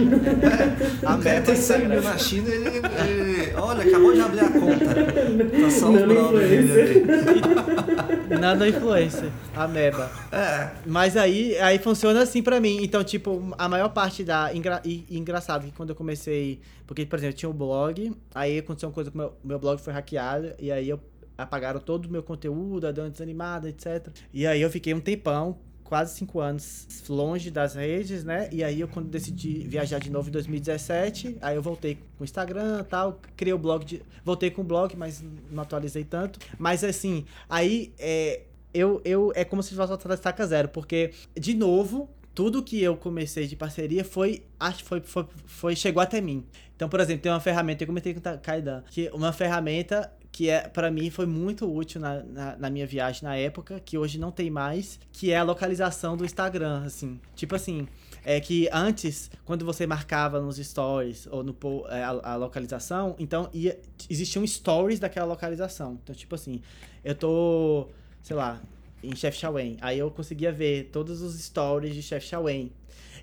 A 1.06 1.14
O 1.14 1.18
meta 1.18 1.52
é 1.52 1.54
100 1.54 1.78
mil 1.88 1.96
Instagram. 1.98 2.02
na 2.02 2.18
China, 2.18 2.48
ele, 2.50 2.68
ele- 2.68 3.54
Olha, 3.56 3.82
acabou 3.88 4.12
de 4.12 4.20
abrir 4.20 4.40
a 4.40 4.50
conta. 4.50 4.84
Tá 4.84 5.70
só 5.70 5.88
o 5.88 5.92
Nano 5.92 6.06
brother 6.14 6.48
dele 6.48 6.72
ali. 7.12 8.40
Nano 8.40 8.66
influencer, 8.66 9.30
ameba. 9.54 10.10
É. 10.32 10.68
Mas 10.86 11.16
aí, 11.16 11.56
aí 11.58 11.78
funciona 11.78 12.09
assim 12.18 12.42
pra 12.42 12.60
mim. 12.60 12.82
Então, 12.82 13.02
tipo, 13.04 13.54
a 13.56 13.68
maior 13.68 13.88
parte 13.90 14.24
da. 14.24 14.54
Engra... 14.54 14.80
E, 14.84 15.04
e 15.08 15.18
engraçado 15.18 15.66
que 15.66 15.72
quando 15.72 15.90
eu 15.90 15.96
comecei. 15.96 16.60
Porque, 16.86 17.06
por 17.06 17.18
exemplo, 17.18 17.34
eu 17.34 17.38
tinha 17.38 17.50
um 17.50 17.54
blog, 17.54 18.12
aí 18.34 18.58
aconteceu 18.58 18.88
uma 18.88 18.94
coisa 18.94 19.10
que 19.10 19.16
meu, 19.16 19.32
meu 19.44 19.58
blog 19.58 19.80
foi 19.80 19.92
hackeado, 19.92 20.52
e 20.58 20.72
aí 20.72 20.88
eu 20.88 21.00
apagaram 21.38 21.80
todo 21.80 22.06
o 22.06 22.10
meu 22.10 22.22
conteúdo, 22.22 22.92
deu 22.92 23.04
uma 23.04 23.10
desanimada, 23.10 23.68
etc. 23.68 24.08
E 24.32 24.46
aí 24.46 24.60
eu 24.60 24.70
fiquei 24.70 24.92
um 24.92 25.00
tempão 25.00 25.58
quase 25.90 26.14
cinco 26.14 26.38
anos 26.38 26.86
longe 27.08 27.50
das 27.50 27.74
redes, 27.74 28.22
né? 28.22 28.48
E 28.52 28.62
aí 28.62 28.80
eu 28.80 28.86
quando 28.86 29.08
decidi 29.08 29.66
viajar 29.66 29.98
de 29.98 30.08
novo 30.08 30.28
em 30.28 30.32
2017, 30.32 31.38
aí 31.40 31.56
eu 31.56 31.62
voltei 31.62 31.96
com 32.16 32.22
o 32.22 32.24
Instagram 32.24 32.84
tal, 32.84 33.20
criei 33.36 33.52
o 33.52 33.58
blog, 33.58 33.84
de, 33.84 34.00
voltei 34.24 34.52
com 34.52 34.62
o 34.62 34.64
blog, 34.64 34.94
mas 34.96 35.20
não 35.50 35.64
atualizei 35.64 36.04
tanto. 36.04 36.38
Mas 36.56 36.84
assim, 36.84 37.24
aí 37.48 37.92
é, 37.98 38.42
eu, 38.72 39.00
eu 39.04 39.32
é 39.34 39.44
como 39.44 39.62
se 39.62 39.74
fosse 39.74 39.92
outra 39.92 40.14
estaca 40.14 40.46
zero, 40.46 40.68
porque 40.68 41.12
de 41.38 41.54
novo 41.54 42.08
tudo 42.34 42.62
que 42.62 42.80
eu 42.80 42.96
comecei 42.96 43.46
de 43.46 43.56
parceria 43.56 44.04
foi, 44.04 44.44
acho 44.58 44.84
foi, 44.84 45.00
foi, 45.00 45.26
foi 45.46 45.76
chegou 45.76 46.02
até 46.02 46.20
mim. 46.20 46.44
Então, 46.74 46.88
por 46.88 47.00
exemplo, 47.00 47.22
tem 47.22 47.30
uma 47.30 47.40
ferramenta, 47.40 47.82
eu 47.82 47.86
comentei 47.86 48.14
com 48.14 48.20
o 48.20 48.38
Kaidan, 48.38 48.82
que 48.90 49.10
uma 49.12 49.32
ferramenta 49.32 50.10
que 50.32 50.48
é 50.48 50.68
para 50.68 50.90
mim 50.90 51.10
foi 51.10 51.26
muito 51.26 51.70
útil 51.70 52.00
na, 52.00 52.22
na, 52.22 52.56
na, 52.56 52.70
minha 52.70 52.86
viagem 52.86 53.24
na 53.24 53.36
época, 53.36 53.80
que 53.80 53.98
hoje 53.98 54.18
não 54.18 54.30
tem 54.30 54.48
mais, 54.48 54.98
que 55.12 55.32
é 55.32 55.36
a 55.36 55.42
localização 55.42 56.16
do 56.16 56.24
Instagram, 56.24 56.84
assim. 56.84 57.20
Tipo 57.34 57.56
assim, 57.56 57.88
é 58.24 58.40
que 58.40 58.68
antes, 58.72 59.30
quando 59.44 59.64
você 59.64 59.86
marcava 59.86 60.40
nos 60.40 60.56
stories 60.56 61.26
ou 61.30 61.42
no 61.42 61.56
é, 61.88 62.02
a, 62.02 62.32
a 62.32 62.36
localização, 62.36 63.16
então 63.18 63.50
ia, 63.52 63.78
existiam 64.08 64.46
stories 64.46 65.00
daquela 65.00 65.26
localização. 65.26 65.98
Então, 66.02 66.14
tipo 66.14 66.34
assim, 66.34 66.62
eu 67.04 67.14
tô, 67.14 67.88
sei 68.22 68.36
lá, 68.36 68.60
em 69.02 69.14
Chef 69.16 69.36
Chauen, 69.38 69.76
aí 69.80 69.98
eu 69.98 70.10
conseguia 70.10 70.52
ver 70.52 70.90
todos 70.92 71.22
os 71.22 71.38
stories 71.40 71.94
de 71.94 72.02
Chef 72.02 72.26
Chauen. 72.26 72.72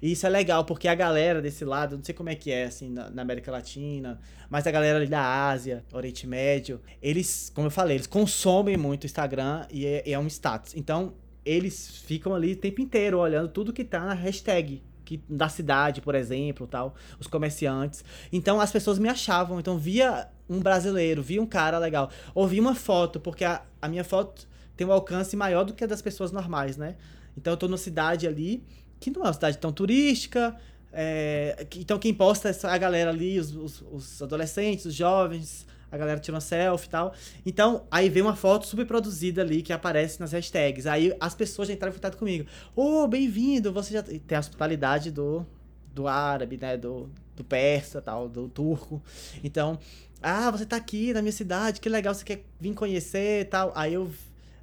E 0.02 0.12
isso 0.12 0.28
é 0.28 0.30
legal, 0.30 0.64
porque 0.64 0.88
a 0.88 0.96
galera 0.96 1.42
desse 1.42 1.66
lado, 1.66 1.98
não 1.98 2.04
sei 2.04 2.14
como 2.14 2.30
é 2.30 2.36
que 2.36 2.52
é, 2.52 2.66
assim, 2.66 2.90
na, 2.90 3.10
na, 3.10 3.22
América 3.22 3.52
Latina, 3.52 4.20
mas 4.50 4.68
a 4.68 4.72
galera 4.72 4.98
ali 4.98 5.08
da 5.08 5.50
Ásia, 5.50 5.84
Oriente 5.92 6.28
Médio, 6.28 6.80
eles, 7.02 7.52
como 7.54 7.68
eu 7.68 7.72
falei, 7.72 7.98
eles 7.98 8.08
consomem 8.08 8.78
muito 8.78 9.04
o 9.04 9.06
Instagram 9.08 9.66
e 9.72 9.86
é, 9.86 10.12
é 10.12 10.20
um 10.20 10.28
status. 10.28 10.76
Então, 10.76 11.14
eles 11.44 12.02
ficam 12.06 12.36
ali 12.36 12.54
o 12.54 12.58
tempo 12.58 12.82
inteiro 12.82 13.18
olhando 13.18 13.48
tudo 13.48 13.74
que 13.74 13.84
tá 13.84 14.02
na 14.02 14.14
hashtag 14.14 14.84
que, 15.08 15.24
da 15.30 15.48
cidade, 15.48 16.02
por 16.02 16.14
exemplo, 16.14 16.68
tal, 16.68 16.94
os 17.18 17.26
comerciantes. 17.26 18.04
Então 18.32 18.60
as 18.60 18.72
pessoas 18.72 19.00
me 19.00 19.08
achavam, 19.08 19.58
então 19.58 19.78
via 19.78 20.28
um 20.50 20.60
brasileiro, 20.60 21.24
via 21.24 21.42
um 21.42 21.46
cara 21.46 21.80
legal, 21.80 22.12
ou 22.36 22.46
via 22.46 22.62
uma 22.62 22.76
foto, 22.76 23.18
porque 23.18 23.46
a, 23.46 23.62
a 23.82 23.88
minha 23.88 24.04
foto 24.04 24.46
tem 24.78 24.86
um 24.86 24.92
alcance 24.92 25.36
maior 25.36 25.66
do 25.66 25.74
que 25.74 25.84
a 25.84 25.88
das 25.88 26.02
pessoas 26.02 26.32
normais, 26.32 26.78
né? 26.78 26.96
Então 27.36 27.52
eu 27.54 27.58
tô 27.58 27.68
numa 27.68 27.78
cidade 27.78 28.28
ali 28.28 28.64
que 29.00 29.12
não 29.12 29.24
é 29.24 29.26
uma 29.26 29.34
cidade 29.34 29.58
tão 29.58 29.72
turística. 29.72 30.56
É, 30.94 31.68
então 31.76 32.00
quem 32.00 32.14
posta 32.14 32.50
é 32.50 32.54
a 32.64 32.78
galera 32.78 33.10
ali, 33.10 33.40
os, 33.40 33.54
os, 33.56 33.84
os, 33.92 34.22
adolescentes, 34.22 34.86
os 34.86 34.94
jovens, 34.94 35.68
a 35.92 35.98
galera 35.98 36.20
tira 36.20 36.36
uma 36.36 36.42
selfie 36.42 36.88
e 36.88 36.90
tal. 36.90 37.14
Então, 37.46 37.86
aí 37.92 38.10
vem 38.10 38.24
uma 38.24 38.36
foto 38.36 38.66
super 38.66 38.86
produzida 38.86 39.42
ali 39.42 39.62
que 39.62 39.74
aparece 39.74 40.20
nas 40.20 40.32
hashtags. 40.32 40.86
Aí 40.86 41.16
as 41.20 41.36
pessoas 41.36 41.68
já 41.68 41.74
entraram 41.74 41.92
em 41.94 41.96
contato 41.98 42.18
comigo. 42.18 42.48
Ô, 42.76 43.04
oh, 43.04 43.08
bem-vindo! 43.08 43.74
Você 43.74 43.94
já 43.94 44.04
tem 44.04 44.36
a 44.36 44.40
hospitalidade 44.40 45.12
do, 45.12 45.46
do 45.94 46.08
árabe, 46.08 46.58
né? 46.60 46.78
Do, 46.78 47.10
do 47.36 47.44
persa 47.44 48.02
tal, 48.02 48.30
do 48.30 48.48
turco. 48.48 49.02
Então, 49.44 49.80
ah, 50.22 50.50
você 50.50 50.66
tá 50.66 50.76
aqui 50.76 51.14
na 51.14 51.22
minha 51.22 51.32
cidade, 51.32 51.80
que 51.80 51.90
legal, 51.90 52.14
você 52.14 52.26
quer 52.26 52.44
vir 52.60 52.74
conhecer 52.74 53.48
tal. 53.50 53.72
Aí 53.76 53.94
eu 53.94 54.10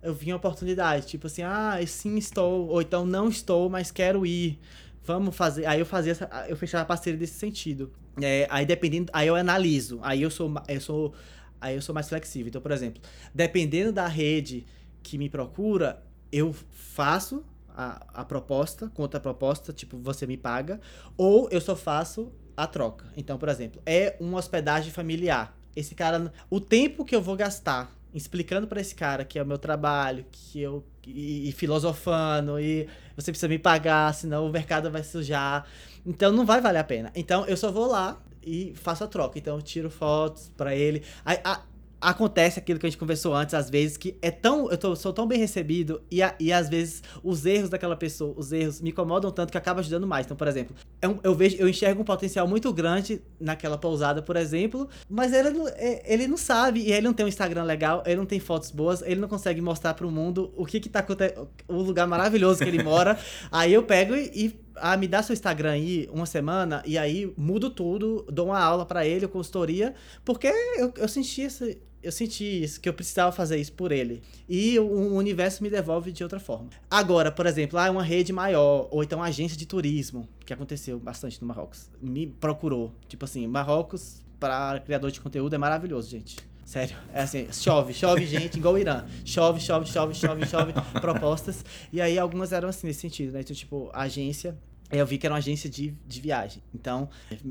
eu 0.05 0.12
vi 0.12 0.31
uma 0.31 0.36
oportunidade, 0.36 1.06
tipo 1.06 1.26
assim, 1.26 1.43
ah, 1.43 1.78
sim 1.86 2.18
estou, 2.18 2.68
ou 2.68 2.82
então 2.82 3.06
não 3.06 3.26
estou, 3.26 3.70
mas 3.70 3.90
quero 3.90 4.26
ir. 4.26 4.59
Vamos 5.02 5.35
fazer. 5.35 5.64
Aí 5.64 5.81
eu 5.81 5.86
fazia 5.86 6.12
essa, 6.12 6.47
eu 6.47 6.56
fechava 6.56 6.82
a 6.82 6.86
parceria 6.86 7.18
desse 7.18 7.39
sentido. 7.39 7.90
É, 8.20 8.47
aí 8.51 8.66
dependendo, 8.66 9.10
aí 9.14 9.26
eu 9.26 9.35
analiso. 9.35 9.98
Aí 10.02 10.20
eu 10.20 10.31
sou, 10.31 10.52
eu 10.68 10.81
sou, 10.81 11.14
aí 11.59 11.74
eu 11.74 11.81
sou 11.81 11.94
mais 11.94 12.06
flexível. 12.06 12.48
Então, 12.48 12.60
por 12.60 12.70
exemplo, 12.70 13.02
dependendo 13.35 13.93
da 13.93 14.06
rede 14.06 14.66
que 15.02 15.16
me 15.16 15.31
procura, 15.31 16.02
eu 16.31 16.55
faço 16.70 17.43
a, 17.74 18.06
a 18.12 18.24
proposta, 18.26 18.90
conta 18.94 19.16
a 19.16 19.20
proposta, 19.20 19.72
tipo, 19.72 19.97
você 19.97 20.26
me 20.26 20.36
paga, 20.36 20.82
ou 21.16 21.48
eu 21.51 21.62
só 21.62 21.74
faço 21.74 22.31
a 22.55 22.66
troca. 22.66 23.06
Então, 23.16 23.39
por 23.39 23.48
exemplo, 23.48 23.81
é 23.86 24.16
uma 24.20 24.39
hospedagem 24.39 24.93
familiar. 24.93 25.56
Esse 25.74 25.94
cara, 25.94 26.31
o 26.51 26.60
tempo 26.60 27.06
que 27.06 27.16
eu 27.16 27.22
vou 27.22 27.36
gastar 27.36 27.90
explicando 28.15 28.66
para 28.66 28.81
esse 28.81 28.95
cara 28.95 29.24
que 29.24 29.39
é 29.39 29.43
o 29.43 29.47
meu 29.47 29.59
trabalho, 29.59 30.24
que 30.31 30.61
eu 30.61 30.85
e, 31.07 31.49
e, 31.49 31.53
filosofando 31.53 32.59
e 32.59 32.89
você 33.16 33.31
precisa 33.31 33.49
me 33.49 33.59
pagar, 33.59 34.15
senão 34.15 34.47
o 34.47 34.51
mercado 34.51 34.91
vai 34.91 35.03
sujar. 35.03 35.66
Então 36.07 36.32
não 36.32 36.47
vai 36.47 36.61
valer 36.61 36.78
a 36.78 36.85
pena. 36.85 37.12
Então 37.15 37.45
eu 37.47 37.57
só 37.57 37.70
vou 37.70 37.86
lá 37.86 38.23
e 38.43 38.73
faço 38.77 39.05
a 39.05 39.07
troca. 39.07 39.39
Então 39.39 39.57
eu 39.57 39.62
tiro 39.62 39.91
fotos 39.91 40.51
para 40.57 40.74
ele. 40.74 41.03
A, 41.24 41.53
a, 41.53 41.61
acontece 42.05 42.59
aquilo 42.59 42.78
que 42.78 42.86
a 42.86 42.89
gente 42.89 42.98
conversou 42.98 43.35
antes, 43.35 43.55
às 43.55 43.70
vezes, 43.70 43.97
que 43.97 44.16
é 44.20 44.31
tão. 44.31 44.70
Eu 44.70 44.76
tô, 44.76 44.94
sou 44.94 45.12
tão 45.12 45.26
bem 45.26 45.39
recebido 45.39 46.02
e, 46.10 46.22
a, 46.22 46.35
e 46.39 46.52
às 46.52 46.68
vezes 46.68 47.02
os 47.22 47.47
erros 47.47 47.70
daquela 47.70 47.97
pessoa, 47.97 48.35
os 48.36 48.52
erros 48.52 48.81
me 48.81 48.90
incomodam 48.90 49.31
tanto 49.31 49.51
que 49.51 49.59
acaba 49.59 49.81
ajudando 49.81 50.06
mais. 50.06 50.26
Então, 50.26 50.36
por 50.36 50.47
exemplo, 50.47 50.76
eu, 51.01 51.10
é 51.12 51.18
eu 51.22 51.35
vejo, 51.35 51.56
eu 51.59 51.68
enxergo 51.68 52.02
um 52.02 52.05
potencial 52.05 52.47
muito 52.47 52.72
grande 52.72 53.22
naquela 53.40 53.78
pousada, 53.78 54.20
por 54.22 54.36
exemplo, 54.36 54.89
mas 55.09 55.32
ele, 55.32 55.59
é, 55.76 56.12
ele 56.12 56.26
não 56.26 56.36
sabe, 56.36 56.81
e 56.81 56.93
ele 56.93 57.06
não 57.06 57.14
tem 57.14 57.24
um 57.24 57.28
Instagram 57.28 57.64
legal, 57.64 58.02
ele 58.06 58.16
não 58.16 58.26
tem 58.26 58.39
fotos 58.39 58.70
boas, 58.70 59.02
ele 59.02 59.20
não 59.20 59.28
consegue 59.28 59.60
mostrar 59.60 59.94
pro 59.94 60.10
mundo 60.10 60.52
o 60.56 60.66
que 60.66 60.81
que 60.81 60.89
tá 60.89 61.01
acontecendo, 61.01 61.48
o 61.66 61.81
lugar 61.81 62.06
maravilhoso 62.06 62.62
que 62.62 62.68
ele 62.68 62.82
mora. 62.82 63.18
aí 63.51 63.72
eu 63.72 63.82
pego 63.82 64.14
e, 64.14 64.31
e 64.35 64.64
ah, 64.76 64.97
me 64.97 65.06
dá 65.06 65.22
seu 65.22 65.32
Instagram 65.32 65.70
aí 65.70 66.09
uma 66.12 66.26
semana 66.26 66.82
e 66.85 66.98
aí 66.98 67.32
mudo 67.36 67.70
tudo, 67.70 68.26
dou 68.31 68.47
uma 68.47 68.60
aula 68.60 68.85
para 68.85 69.06
ele, 69.06 69.26
consultoria, 69.28 69.94
porque 70.24 70.48
eu, 70.76 70.93
eu 70.97 71.09
senti 71.09 71.43
esse, 71.43 71.81
eu 72.05 72.12
senti 72.12 72.62
isso, 72.62 72.81
que 72.81 72.89
eu 72.89 72.93
precisava 72.93 73.32
fazer 73.32 73.56
isso 73.56 73.72
por 73.72 73.90
ele. 73.90 74.22
E 74.48 74.78
o, 74.78 75.14
universo 75.14 75.62
me 75.62 75.70
devolve 75.70 76.12
de 76.12 76.22
outra 76.22 76.39
forma. 76.39 76.68
Agora, 76.90 77.32
por 77.32 77.47
exemplo, 77.47 77.78
ah, 77.78 77.90
uma 77.90 78.02
rede 78.02 78.32
maior, 78.32 78.89
ou 78.90 79.02
então 79.02 79.18
uma 79.18 79.26
agência 79.26 79.56
de 79.56 79.64
turismo, 79.64 80.28
que 80.44 80.52
aconteceu 80.52 80.98
bastante 80.98 81.40
no 81.40 81.48
Marrocos, 81.48 81.90
me 82.01 82.26
procurou. 82.26 82.93
Tipo 83.09 83.24
assim, 83.24 83.47
Marrocos 83.47 84.22
para 84.39 84.81
criador 84.81 85.10
de 85.10 85.20
conteúdo 85.20 85.55
é 85.55 85.59
maravilhoso, 85.59 86.10
gente. 86.10 86.36
Sério, 86.64 86.97
é 87.12 87.22
assim, 87.22 87.47
chove, 87.52 87.93
chove 87.93 88.26
gente, 88.26 88.59
igual 88.59 88.74
o 88.74 88.78
Irã. 88.78 89.05
Chove, 89.24 89.60
chove, 89.60 89.86
chove, 89.86 90.14
chove, 90.14 90.47
chove, 90.47 90.72
propostas. 91.01 91.64
E 91.93 92.01
aí 92.01 92.18
algumas 92.18 92.52
eram 92.52 92.68
assim 92.68 92.86
nesse 92.86 93.01
sentido, 93.01 93.32
né? 93.32 93.40
Então, 93.40 93.56
tipo, 93.56 93.90
agência 93.93 94.56
eu 94.99 95.07
vi 95.07 95.19
que 95.19 95.27
era 95.27 95.33
uma 95.33 95.39
agência 95.39 95.69
de, 95.69 95.93
de 96.07 96.21
viagem. 96.21 96.62
Então, 96.75 97.09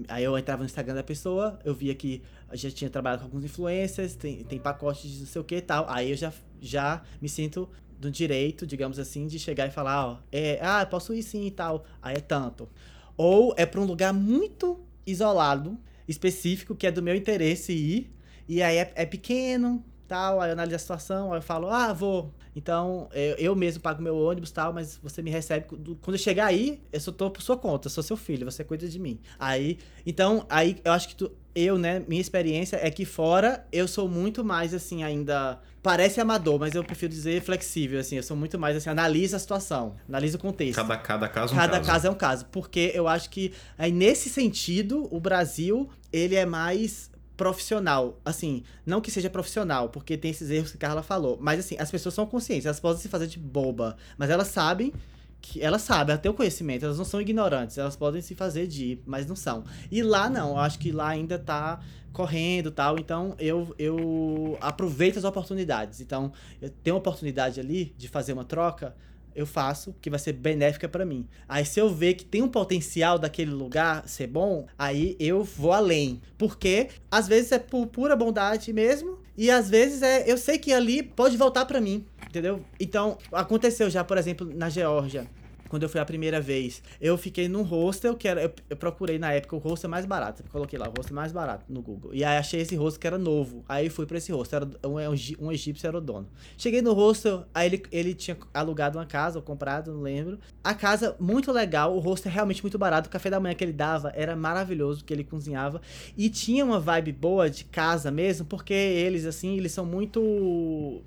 aí 0.08 0.24
eu 0.24 0.38
entrava 0.38 0.62
no 0.62 0.66
Instagram 0.66 0.96
da 0.96 1.04
pessoa, 1.04 1.60
eu 1.64 1.74
via 1.74 1.96
que 1.96 2.22
já 2.54 2.70
tinha 2.70 2.90
trabalhado 2.90 3.22
com 3.22 3.28
alguns 3.28 3.44
influencers, 3.44 4.16
tem, 4.16 4.44
tem 4.44 4.60
pacotes 4.60 5.10
de 5.10 5.20
não 5.20 5.28
sei 5.28 5.42
o 5.42 5.44
que 5.44 5.56
e 5.56 5.62
tal. 5.62 5.86
Aí 5.90 6.12
eu 6.12 6.18
já, 6.18 6.32
já 6.62 7.02
me 7.22 7.28
sinto 7.28 7.70
do 8.00 8.12
direito, 8.12 8.68
digamos 8.68 9.00
assim, 9.00 9.28
de 9.28 9.40
chegar 9.40 9.68
e 9.68 9.72
falar, 9.72 10.06
ó, 10.06 10.18
é, 10.32 10.60
ah, 10.62 10.86
posso 10.86 11.14
ir 11.14 11.24
sim 11.24 11.46
e 11.46 11.52
tal. 11.52 11.86
Aí 12.02 12.16
é 12.16 12.20
tanto. 12.20 12.70
Ou 13.16 13.54
é 13.58 13.66
para 13.66 13.80
um 13.80 13.86
lugar 13.86 14.14
muito 14.14 14.80
isolado, 15.06 15.78
específico, 16.08 16.76
que 16.76 16.88
é 16.88 16.92
do 16.92 17.02
meu 17.02 17.16
interesse 17.16 17.72
ir, 17.74 18.14
e 18.48 18.62
aí 18.62 18.78
é, 18.78 18.92
é 18.96 19.06
pequeno, 19.06 19.84
tal, 20.08 20.42
aí 20.42 20.50
eu 20.50 20.54
analiso 20.54 20.76
a 20.76 20.80
situação, 20.80 21.34
aí 21.34 21.40
eu 21.40 21.44
falo, 21.44 21.70
ah, 21.70 21.94
vou. 21.94 22.34
Então, 22.56 23.10
eu, 23.14 23.36
eu 23.36 23.56
mesmo 23.56 23.82
pago 23.82 24.02
meu 24.02 24.18
ônibus 24.18 24.52
tal, 24.52 24.72
mas 24.74 25.00
você 25.02 25.22
me 25.22 25.32
recebe. 25.32 25.66
Quando 26.02 26.16
eu 26.16 26.18
chegar 26.18 26.48
aí, 26.48 26.82
eu 26.92 27.00
só 27.00 27.12
tô 27.12 27.30
por 27.30 27.42
sua 27.42 27.58
conta, 27.58 27.90
sou 27.90 28.04
seu 28.04 28.18
filho, 28.18 28.50
você 28.50 28.64
cuida 28.64 28.88
de 28.88 29.00
mim. 29.00 29.20
Aí, 29.40 29.80
então, 30.06 30.46
aí 30.50 30.78
eu 30.84 30.92
acho 30.92 31.08
que 31.10 31.16
tu, 31.16 31.32
eu, 31.56 31.78
né, 31.78 32.04
minha 32.08 32.22
experiência 32.22 32.80
é 32.82 32.90
que 32.90 33.06
fora 33.06 33.66
eu 33.72 33.88
sou 33.88 34.08
muito 34.08 34.44
mais 34.44 34.74
assim, 34.74 35.04
ainda. 35.04 35.60
Parece 35.82 36.22
amador, 36.22 36.58
mas 36.58 36.74
eu 36.76 36.84
prefiro 36.84 37.12
dizer 37.12 37.42
flexível, 37.42 38.00
assim. 38.00 38.16
Eu 38.16 38.24
sou 38.24 38.38
muito 38.38 38.58
mais 38.58 38.78
assim, 38.78 38.90
analisa 38.90 39.36
a 39.36 39.40
situação, 39.40 39.96
analisa 40.08 40.38
o 40.38 40.40
contexto. 40.40 40.78
Cada, 40.78 40.98
cada 40.98 41.28
caso 41.28 41.54
é 41.54 41.56
um 41.56 41.60
cada 41.60 41.78
caso. 41.78 41.90
caso 41.90 42.08
é 42.08 42.10
um 42.10 42.16
caso. 42.16 42.46
Porque 42.46 42.92
eu 42.94 43.08
acho 43.08 43.30
que 43.30 43.54
aí, 43.78 43.92
nesse 43.92 44.30
sentido, 44.30 45.08
o 45.12 45.20
Brasil, 45.20 45.90
ele 46.12 46.36
é 46.36 46.46
mais 46.46 47.12
profissional. 47.36 48.20
Assim, 48.24 48.64
não 48.86 49.02
que 49.02 49.12
seja 49.12 49.30
profissional, 49.30 49.90
porque 49.90 50.18
tem 50.18 50.32
esses 50.32 50.50
erros 50.50 50.72
que 50.72 50.78
a 50.78 50.80
Carla 50.80 51.04
falou. 51.04 51.38
Mas 51.42 51.60
assim, 51.60 51.76
as 51.80 51.92
pessoas 51.92 52.16
são 52.16 52.26
conscientes, 52.26 52.66
elas 52.66 52.80
podem 52.80 53.02
se 53.02 53.10
fazer 53.10 53.28
de 53.28 53.40
boba, 53.40 53.98
mas 54.18 54.30
elas 54.30 54.48
sabem 54.48 54.94
que 55.42 55.62
elas 55.62 55.82
sabem, 55.82 56.14
elas 56.14 56.22
têm 56.22 56.32
o 56.32 56.34
conhecimento, 56.34 56.86
elas 56.86 56.98
não 56.98 57.04
são 57.04 57.20
ignorantes, 57.20 57.78
elas 57.78 57.98
podem 57.98 58.22
se 58.22 58.34
fazer 58.34 58.66
de, 58.66 59.00
mas 59.06 59.28
não 59.28 59.36
são. 59.36 59.66
E 59.92 60.02
lá 60.02 60.30
não, 60.30 60.52
eu 60.52 60.58
acho 60.58 60.80
que 60.80 60.90
lá 60.90 61.10
ainda 61.10 61.38
tá 61.38 61.82
correndo 62.14 62.72
tal, 62.72 62.98
então 62.98 63.36
eu, 63.38 63.76
eu 63.78 64.58
aproveito 64.62 65.18
as 65.18 65.26
oportunidades. 65.26 66.00
Então, 66.00 66.32
eu 66.62 66.70
tenho 66.70 66.96
uma 66.96 67.00
oportunidade 67.00 67.60
ali 67.60 67.94
de 67.98 68.08
fazer 68.08 68.32
uma 68.32 68.46
troca, 68.46 68.96
eu 69.36 69.46
faço, 69.46 69.96
que 70.02 70.10
vai 70.10 70.20
ser 70.20 70.34
benéfica 70.34 70.88
para 70.88 71.06
mim. 71.06 71.28
Aí 71.48 71.66
se 71.66 71.80
eu 71.80 71.90
ver 71.90 72.14
que 72.16 72.26
tem 72.26 72.42
um 72.42 72.48
potencial 72.48 73.18
daquele 73.18 73.52
lugar 73.52 74.08
ser 74.08 74.28
bom, 74.28 74.66
aí 74.78 75.16
eu 75.20 75.44
vou 75.44 75.74
além. 75.74 76.22
Porque 76.38 76.90
às 77.10 77.28
vezes 77.28 77.52
é 77.52 77.60
por 77.60 77.88
pura 77.88 78.16
bondade 78.16 78.72
mesmo, 78.72 79.18
E 79.36 79.50
às 79.50 79.68
vezes 79.70 80.04
é, 80.04 80.32
eu 80.32 80.38
sei 80.38 80.60
que 80.60 80.72
ali 80.72 81.02
pode 81.02 81.36
voltar 81.38 81.66
pra 81.66 81.82
mim, 81.82 82.06
entendeu? 82.28 82.64
Então, 82.80 83.18
aconteceu 83.32 83.90
já, 83.90 84.04
por 84.04 84.18
exemplo, 84.18 84.48
na 84.54 84.70
Geórgia 84.70 85.28
quando 85.74 85.82
eu 85.82 85.90
fui 85.90 86.00
a 86.00 86.06
primeira 86.06 86.40
vez, 86.40 86.84
eu 87.02 87.18
fiquei 87.18 87.48
num 87.48 87.64
hostel 87.64 88.16
que 88.16 88.28
era. 88.28 88.44
Eu, 88.44 88.54
eu 88.70 88.78
procurei 88.78 89.18
na 89.18 89.34
época 89.34 89.56
o 89.56 89.60
hostel 89.60 89.90
mais 89.90 90.06
barato. 90.06 90.44
Coloquei 90.52 90.78
lá, 90.78 90.88
o 90.88 90.94
hostel 90.96 91.16
mais 91.16 91.32
barato 91.32 91.66
no 91.68 91.82
Google. 91.82 92.14
E 92.14 92.24
aí 92.24 92.38
achei 92.38 92.62
esse 92.62 92.76
hostel 92.76 93.02
que 93.02 93.08
era 93.08 93.18
novo. 93.18 93.66
Aí 93.68 93.90
fui 93.90 94.06
pra 94.06 94.20
esse 94.20 94.32
hostel. 94.32 94.58
Era, 94.58 94.88
um, 94.88 95.00
um, 95.00 95.48
um 95.48 95.52
egípcio 95.52 95.88
era 95.88 95.98
o 95.98 96.02
dono. 96.02 96.30
Cheguei 96.56 96.84
no 96.84 96.94
hostel, 96.94 97.48
aí 97.52 97.70
ele, 97.70 97.84
ele 97.92 98.14
tinha 98.14 98.38
alugado 98.54 99.00
uma 99.00 99.06
casa, 99.08 99.40
ou 99.40 99.42
comprado, 99.42 99.92
não 99.92 100.02
lembro. 100.02 100.38
A 100.64 100.76
casa, 100.76 101.16
muito 101.20 101.52
legal. 101.52 101.98
O 101.98 102.00
hostel 102.00 102.32
é 102.32 102.36
realmente 102.36 102.62
muito 102.62 102.78
barato. 102.78 103.10
O 103.10 103.12
café 103.12 103.32
da 103.32 103.40
manhã 103.40 103.56
que 103.56 103.64
ele 103.64 103.74
dava 103.74 104.14
era 104.16 104.36
maravilhoso, 104.36 105.04
que 105.04 105.12
ele 105.12 105.24
cozinhava. 105.24 105.82
E 106.16 106.30
tinha 106.30 106.64
uma 106.64 106.80
vibe 106.80 107.14
boa 107.14 107.50
de 107.50 107.64
casa 107.64 108.12
mesmo, 108.12 108.46
porque 108.46 108.76
eles, 108.76 109.26
assim, 109.26 109.58
eles 109.58 109.72
são 109.72 109.88
muito 109.88 111.02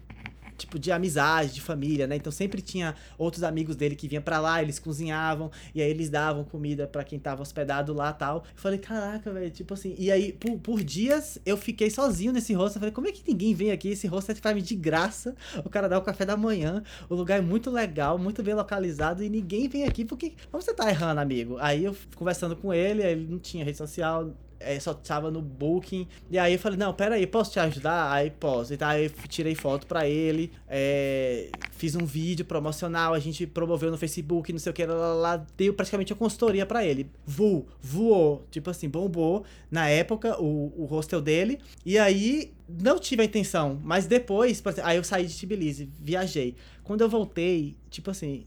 tipo, 0.56 0.78
de 0.78 0.90
amizade, 0.90 1.54
de 1.54 1.60
família, 1.60 2.06
né? 2.06 2.16
Então 2.16 2.32
sempre 2.32 2.60
tinha 2.62 2.94
outros 3.18 3.42
amigos 3.42 3.76
dele 3.76 3.94
que 3.94 4.08
vinham 4.08 4.22
para 4.22 4.40
lá, 4.40 4.62
eles 4.62 4.78
cozinhavam, 4.78 5.50
e 5.74 5.82
aí 5.82 5.90
eles 5.90 6.08
davam 6.10 6.44
comida 6.44 6.86
para 6.86 7.04
quem 7.04 7.18
tava 7.18 7.42
hospedado 7.42 7.92
lá 7.92 8.12
tal. 8.12 8.38
Eu 8.38 8.42
falei, 8.56 8.78
caraca, 8.78 9.32
velho, 9.32 9.50
tipo 9.50 9.74
assim. 9.74 9.94
E 9.98 10.10
aí, 10.10 10.32
por, 10.32 10.58
por 10.58 10.82
dias, 10.82 11.38
eu 11.44 11.56
fiquei 11.56 11.90
sozinho 11.90 12.32
nesse 12.32 12.52
rosto. 12.52 12.76
Eu 12.76 12.80
falei, 12.80 12.92
como 12.92 13.08
é 13.08 13.12
que 13.12 13.22
ninguém 13.26 13.54
vem 13.54 13.70
aqui? 13.70 13.88
Esse 13.88 14.06
rosto 14.06 14.32
é 14.32 14.34
de 14.54 14.74
graça. 14.76 15.34
O 15.64 15.68
cara 15.68 15.88
dá 15.88 15.98
o 15.98 16.02
café 16.02 16.24
da 16.24 16.36
manhã. 16.36 16.82
O 17.08 17.14
lugar 17.14 17.38
é 17.38 17.42
muito 17.42 17.70
legal, 17.70 18.18
muito 18.18 18.42
bem 18.42 18.54
localizado, 18.54 19.22
e 19.22 19.28
ninguém 19.28 19.68
vem 19.68 19.84
aqui 19.84 20.04
porque. 20.04 20.34
Como 20.50 20.62
você 20.62 20.72
tá 20.72 20.88
errando, 20.88 21.20
amigo? 21.20 21.56
Aí 21.58 21.84
eu 21.84 21.96
conversando 22.14 22.56
com 22.56 22.72
ele, 22.72 23.02
ele 23.02 23.26
não 23.26 23.38
tinha 23.38 23.64
rede 23.64 23.76
social, 23.76 24.32
é, 24.60 24.78
só 24.80 24.94
tava 24.94 25.30
no 25.30 25.40
Booking. 25.40 26.06
E 26.30 26.38
aí 26.38 26.54
eu 26.54 26.58
falei, 26.58 26.78
não, 26.78 26.92
pera 26.92 27.14
aí, 27.14 27.26
posso 27.26 27.52
te 27.52 27.60
ajudar? 27.60 28.12
Aí 28.12 28.30
posso. 28.30 28.74
Então 28.74 28.90
eu 28.92 29.10
tirei 29.28 29.54
foto 29.54 29.86
pra 29.86 30.08
ele, 30.08 30.52
é, 30.68 31.50
fiz 31.72 31.94
um 31.94 32.04
vídeo 32.04 32.44
promocional, 32.44 33.14
a 33.14 33.18
gente 33.18 33.46
promoveu 33.46 33.90
no 33.90 33.98
Facebook, 33.98 34.52
não 34.52 34.58
sei 34.58 34.70
o 34.70 34.74
que, 34.74 34.84
lá, 34.84 34.94
lá, 34.94 35.14
lá 35.14 35.46
deu 35.56 35.74
praticamente 35.74 36.12
a 36.12 36.16
consultoria 36.16 36.66
pra 36.66 36.84
ele. 36.84 37.10
Voou, 37.24 37.66
voou, 37.80 38.46
tipo 38.50 38.70
assim, 38.70 38.88
bombou 38.88 39.44
na 39.70 39.88
época 39.88 40.40
o, 40.40 40.72
o 40.76 40.84
hostel 40.84 41.20
dele. 41.20 41.58
E 41.84 41.98
aí 41.98 42.52
não 42.68 42.98
tive 42.98 43.22
a 43.22 43.24
intenção, 43.24 43.80
mas 43.82 44.06
depois, 44.06 44.62
aí 44.82 44.96
eu 44.96 45.04
saí 45.04 45.26
de 45.26 45.36
Tbilisi, 45.36 45.90
viajei. 46.00 46.56
Quando 46.82 47.00
eu 47.00 47.08
voltei, 47.08 47.76
tipo 47.90 48.10
assim, 48.10 48.44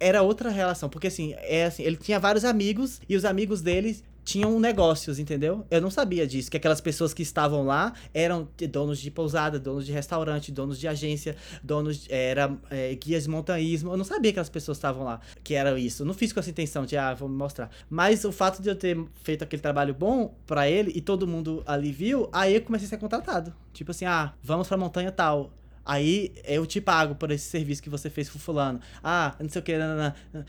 era 0.00 0.22
outra 0.22 0.50
relação, 0.50 0.88
porque 0.88 1.06
assim, 1.06 1.34
é 1.38 1.66
assim, 1.66 1.82
ele 1.82 1.96
tinha 1.96 2.18
vários 2.18 2.44
amigos 2.44 3.00
e 3.08 3.16
os 3.16 3.24
amigos 3.24 3.62
deles 3.62 4.02
tinham 4.24 4.58
negócios, 4.58 5.18
entendeu? 5.18 5.66
Eu 5.70 5.80
não 5.80 5.90
sabia 5.90 6.26
disso, 6.26 6.50
que 6.50 6.56
aquelas 6.56 6.80
pessoas 6.80 7.12
que 7.12 7.22
estavam 7.22 7.66
lá 7.66 7.92
eram 8.12 8.48
donos 8.70 8.98
de 8.98 9.10
pousada, 9.10 9.58
donos 9.58 9.84
de 9.84 9.92
restaurante, 9.92 10.50
donos 10.50 10.78
de 10.78 10.88
agência, 10.88 11.36
donos 11.62 12.06
era 12.08 12.56
é, 12.70 12.94
guias 12.94 13.24
de 13.24 13.30
montanhismo. 13.30 13.92
Eu 13.92 13.96
não 13.96 14.04
sabia 14.04 14.32
que 14.32 14.40
as 14.40 14.48
pessoas 14.48 14.78
estavam 14.78 15.04
lá, 15.04 15.20
que 15.42 15.54
era 15.54 15.78
isso. 15.78 16.02
Eu 16.02 16.06
não 16.06 16.14
fiz 16.14 16.32
com 16.32 16.40
essa 16.40 16.50
intenção 16.50 16.86
de 16.86 16.96
ah, 16.96 17.12
vou 17.14 17.28
me 17.28 17.36
mostrar. 17.36 17.70
Mas 17.88 18.24
o 18.24 18.32
fato 18.32 18.62
de 18.62 18.68
eu 18.68 18.76
ter 18.76 18.98
feito 19.22 19.44
aquele 19.44 19.60
trabalho 19.60 19.94
bom 19.94 20.34
para 20.46 20.68
ele 20.68 20.92
e 20.94 21.00
todo 21.00 21.26
mundo 21.26 21.62
ali 21.66 21.92
viu, 21.92 22.28
aí 22.32 22.54
eu 22.54 22.62
comecei 22.62 22.86
a 22.86 22.90
ser 22.90 22.98
contratado. 22.98 23.54
Tipo 23.72 23.90
assim, 23.90 24.06
ah, 24.06 24.32
vamos 24.42 24.66
pra 24.66 24.76
montanha 24.76 25.12
tal 25.12 25.50
Aí 25.84 26.32
eu 26.44 26.64
te 26.64 26.80
pago 26.80 27.14
por 27.14 27.30
esse 27.30 27.46
serviço 27.46 27.82
que 27.82 27.90
você 27.90 28.08
fez 28.08 28.28
pro 28.28 28.38
fulano. 28.38 28.80
Ah, 29.02 29.34
não 29.38 29.48
sei 29.48 29.60
o 29.60 29.64
que, 29.64 29.72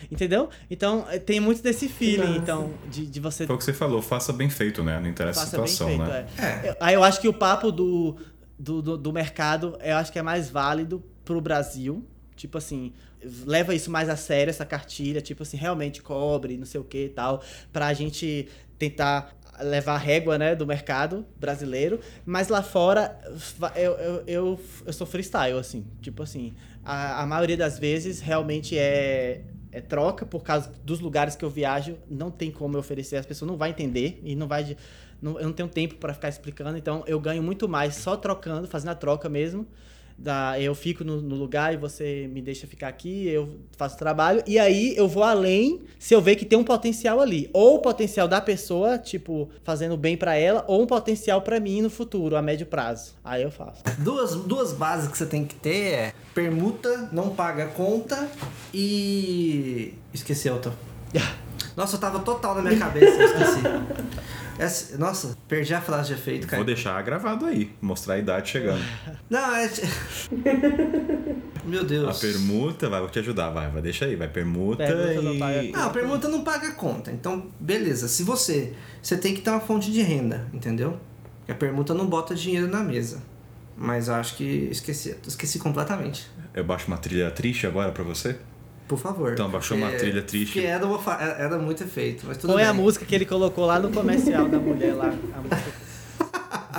entendeu? 0.09 0.49
Então 0.69 1.05
eh, 1.09 1.19
tem 1.19 1.39
muito 1.39 1.61
desse 1.61 1.89
feeling, 1.89 2.37
então, 2.37 2.73
de, 2.89 3.05
de 3.05 3.19
você. 3.19 3.45
Foi 3.45 3.55
o 3.55 3.57
que 3.57 3.65
você 3.65 3.73
falou, 3.73 4.01
faça 4.01 4.31
bem 4.31 4.49
feito, 4.49 4.83
né? 4.83 4.99
Não 4.99 5.09
interessa 5.09 5.41
faça 5.41 5.61
a 5.61 5.67
situação, 5.67 5.87
feito, 5.87 6.03
né? 6.03 6.27
É. 6.37 6.67
É. 6.69 6.77
Aí 6.79 6.93
eu 6.93 7.03
acho 7.03 7.19
que 7.19 7.27
o 7.27 7.33
papo 7.33 7.71
do, 7.71 8.15
do, 8.57 8.81
do, 8.81 8.97
do 8.97 9.11
mercado, 9.13 9.77
eu 9.83 9.97
acho 9.97 10.11
que 10.11 10.19
é 10.19 10.23
mais 10.23 10.49
válido 10.49 11.03
pro 11.25 11.41
Brasil. 11.41 12.05
Tipo 12.35 12.57
assim, 12.57 12.93
leva 13.45 13.73
isso 13.73 13.89
mais 13.89 14.09
a 14.09 14.15
sério, 14.15 14.49
essa 14.49 14.65
cartilha, 14.65 15.21
tipo 15.21 15.43
assim, 15.43 15.57
realmente 15.57 16.01
cobre, 16.01 16.57
não 16.57 16.65
sei 16.65 16.79
o 16.79 16.83
que 16.83 17.05
e 17.05 17.09
tal, 17.09 17.41
pra 17.71 17.93
gente 17.93 18.47
tentar 18.77 19.33
levar 19.61 19.95
a 19.95 19.97
régua 19.97 20.37
né, 20.37 20.55
do 20.55 20.65
mercado 20.65 21.25
brasileiro, 21.39 21.99
mas 22.25 22.47
lá 22.49 22.61
fora 22.61 23.19
eu, 23.75 23.91
eu, 23.93 24.23
eu, 24.27 24.59
eu 24.85 24.93
sou 24.93 25.07
freestyle, 25.07 25.57
assim. 25.57 25.85
Tipo 26.01 26.23
assim, 26.23 26.53
a, 26.83 27.21
a 27.21 27.25
maioria 27.25 27.57
das 27.57 27.79
vezes 27.79 28.19
realmente 28.19 28.77
é, 28.77 29.41
é 29.71 29.81
troca, 29.81 30.25
por 30.25 30.43
causa 30.43 30.71
dos 30.83 30.99
lugares 30.99 31.35
que 31.35 31.45
eu 31.45 31.49
viajo, 31.49 31.97
não 32.09 32.31
tem 32.31 32.51
como 32.51 32.75
eu 32.75 32.79
oferecer, 32.79 33.17
as 33.17 33.25
pessoas 33.25 33.49
não 33.49 33.57
vão 33.57 33.67
entender 33.67 34.19
e 34.23 34.35
não 34.35 34.47
vai. 34.47 34.75
Não, 35.21 35.39
eu 35.39 35.45
não 35.45 35.53
tenho 35.53 35.69
tempo 35.69 35.95
para 35.95 36.13
ficar 36.13 36.29
explicando, 36.29 36.77
então 36.77 37.03
eu 37.07 37.19
ganho 37.19 37.41
muito 37.41 37.67
mais 37.69 37.95
só 37.95 38.17
trocando, 38.17 38.67
fazendo 38.67 38.89
a 38.89 38.95
troca 38.95 39.29
mesmo 39.29 39.65
da, 40.17 40.59
eu 40.59 40.73
fico 40.73 41.03
no, 41.03 41.21
no, 41.21 41.35
lugar 41.35 41.73
e 41.73 41.77
você 41.77 42.29
me 42.31 42.41
deixa 42.41 42.65
ficar 42.65 42.87
aqui, 42.87 43.27
eu 43.27 43.59
faço 43.77 43.97
trabalho, 43.97 44.41
e 44.47 44.57
aí 44.57 44.95
eu 44.95 45.07
vou 45.07 45.23
além 45.23 45.81
se 45.99 46.13
eu 46.13 46.21
ver 46.21 46.35
que 46.35 46.45
tem 46.45 46.57
um 46.57 46.63
potencial 46.63 47.19
ali. 47.19 47.49
Ou 47.53 47.75
o 47.75 47.79
potencial 47.79 48.27
da 48.27 48.39
pessoa, 48.39 48.97
tipo, 48.97 49.49
fazendo 49.63 49.97
bem 49.97 50.15
para 50.15 50.35
ela, 50.35 50.63
ou 50.67 50.81
um 50.81 50.87
potencial 50.87 51.41
para 51.41 51.59
mim 51.59 51.81
no 51.81 51.89
futuro, 51.89 52.35
a 52.35 52.41
médio 52.41 52.65
prazo. 52.65 53.13
Aí 53.23 53.43
eu 53.43 53.51
faço. 53.51 53.83
Duas, 53.99 54.35
duas 54.35 54.71
bases 54.71 55.09
que 55.09 55.17
você 55.17 55.25
tem 55.25 55.45
que 55.45 55.55
ter 55.55 55.93
é 55.93 56.13
permuta, 56.33 57.09
não 57.11 57.29
paga 57.29 57.67
conta 57.67 58.29
e. 58.73 59.93
Esqueci 60.13 60.49
outra. 60.49 60.73
Nossa, 61.75 61.95
eu 61.95 61.99
tava 61.99 62.19
total 62.19 62.55
na 62.55 62.61
minha 62.61 62.77
cabeça, 62.77 63.21
eu 63.21 63.25
esqueci. 63.25 63.61
Essa, 64.57 64.97
nossa, 64.97 65.37
perdi 65.49 65.73
a 65.73 65.81
frase 65.81 66.07
de 66.07 66.13
efeito, 66.13 66.47
cara. 66.47 66.57
Vou 66.57 66.65
deixar 66.65 67.01
gravado 67.01 67.45
aí, 67.45 67.73
mostrar 67.81 68.13
a 68.13 68.17
idade 68.19 68.49
chegando. 68.49 68.81
Não, 69.29 69.53
é. 69.53 69.69
Meu 71.65 71.83
Deus. 71.83 72.17
A 72.17 72.21
permuta, 72.21 72.89
vai, 72.89 72.99
vou 73.01 73.09
te 73.09 73.19
ajudar, 73.19 73.49
vai, 73.49 73.69
vai, 73.69 73.81
deixa 73.81 74.05
aí, 74.05 74.15
vai, 74.15 74.29
permuta, 74.29 74.85
permuta 74.85 75.13
e... 75.13 75.23
Não, 75.23 75.39
paga... 75.39 75.63
não, 75.63 75.83
a 75.83 75.89
permuta 75.89 76.27
não 76.29 76.43
paga 76.43 76.71
conta. 76.73 77.11
Então, 77.11 77.47
beleza. 77.59 78.07
Se 78.07 78.23
você. 78.23 78.73
Você 79.01 79.17
tem 79.17 79.33
que 79.33 79.41
ter 79.41 79.49
uma 79.49 79.59
fonte 79.59 79.91
de 79.91 80.01
renda, 80.01 80.47
entendeu? 80.53 80.99
A 81.49 81.53
permuta 81.53 81.93
não 81.93 82.07
bota 82.07 82.33
dinheiro 82.33 82.67
na 82.67 82.81
mesa. 82.81 83.21
Mas 83.75 84.07
eu 84.07 84.13
acho 84.15 84.35
que 84.37 84.69
esqueci, 84.71 85.15
esqueci 85.27 85.59
completamente. 85.59 86.29
Eu 86.53 86.63
baixo 86.63 86.87
uma 86.87 86.97
trilha 86.97 87.29
triste 87.29 87.67
agora 87.67 87.91
pra 87.91 88.03
você? 88.03 88.37
Por 88.87 88.99
favor. 88.99 89.33
Então, 89.33 89.49
baixou 89.49 89.77
uma 89.77 89.91
trilha 89.91 90.21
triste. 90.21 90.53
Que 90.53 90.65
era, 90.65 90.85
uma, 90.85 91.13
era 91.21 91.57
muito 91.57 91.83
efeito, 91.83 92.25
mas 92.27 92.37
tudo 92.37 92.53
Põe 92.53 92.61
bem. 92.61 92.69
a 92.69 92.73
música 92.73 93.03
que 93.03 93.15
ele 93.15 93.25
colocou 93.25 93.65
lá 93.65 93.79
no 93.79 93.89
comercial 93.91 94.47
da 94.47 94.59
mulher 94.59 94.93
lá. 94.93 95.11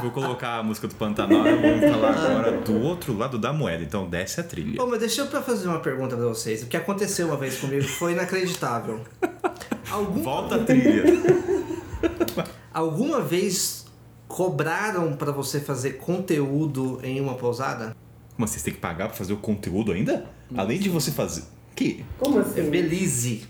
Vou 0.01 0.11
colocar 0.11 0.59
a 0.59 0.63
música 0.63 0.87
do 0.87 0.95
Pantanal 0.95 1.47
e 1.47 1.57
vamos 1.57 1.91
falar 1.91 2.11
agora 2.11 2.61
do 2.61 2.83
outro 2.83 3.17
lado 3.17 3.39
da 3.39 3.53
moeda. 3.53 3.83
Então 3.83 4.09
desce 4.09 4.41
a 4.41 4.45
trilha. 4.45 4.83
Ô, 4.83 4.87
mas 4.87 5.01
deixa 5.01 5.23
eu 5.23 5.43
fazer 5.43 5.69
uma 5.69 5.81
pergunta 5.81 6.15
pra 6.17 6.27
vocês. 6.27 6.63
O 6.63 6.67
que 6.67 6.77
aconteceu 6.77 7.29
uma 7.29 7.37
vez 7.37 7.59
comigo 7.59 7.85
foi 7.85 8.13
inacreditável. 8.13 9.01
Algum... 9.91 10.23
Volta 10.23 10.57
a 10.57 10.59
trilha. 10.65 11.05
Alguma 12.75 13.23
vez 13.23 13.87
cobraram 14.29 15.15
para 15.17 15.33
você 15.33 15.61
fazer 15.61 15.93
conteúdo 15.93 17.01
em 17.03 17.21
uma 17.21 17.35
pousada? 17.35 17.97
Como 18.35 18.45
assim? 18.45 18.59
Você 18.59 18.65
tem 18.67 18.75
que 18.75 18.81
pagar 18.81 19.09
pra 19.09 19.17
fazer 19.17 19.33
o 19.33 19.39
conteúdo 19.39 19.93
ainda? 19.93 20.27
Nossa. 20.51 20.63
Além 20.63 20.79
de 20.79 20.91
você 20.91 21.11
fazer. 21.11 21.45
Que? 21.77 22.05
Como 22.19 22.39
assim? 22.39 22.61
É 22.61 22.63
Belize. 22.63 23.47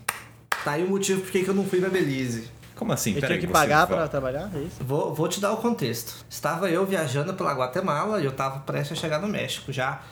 Tá 0.65 0.73
aí 0.73 0.83
o 0.83 0.91
motivo 0.91 1.23
por 1.23 1.31
que 1.31 1.47
eu 1.47 1.55
não 1.55 1.65
fui 1.65 1.81
pra 1.81 1.89
Belize. 1.89 2.51
Como 2.75 2.93
assim? 2.93 3.15
Eu 3.15 3.23
tinha 3.23 3.39
que 3.39 3.47
pagar 3.47 3.87
para 3.87 4.07
trabalhar? 4.09 4.51
É 4.55 4.59
isso? 4.59 4.83
Vou, 4.85 5.15
vou 5.15 5.29
te 5.29 5.41
dar 5.41 5.53
o 5.53 5.57
contexto. 5.59 6.27
Estava 6.29 6.69
eu 6.69 6.85
viajando 6.85 7.33
pela 7.33 7.53
Guatemala 7.55 8.21
e 8.21 8.25
eu 8.25 8.33
estava 8.33 8.59
prestes 8.61 8.99
a 8.99 9.01
chegar 9.01 9.21
no 9.21 9.29
México 9.29 9.73
já. 9.73 10.03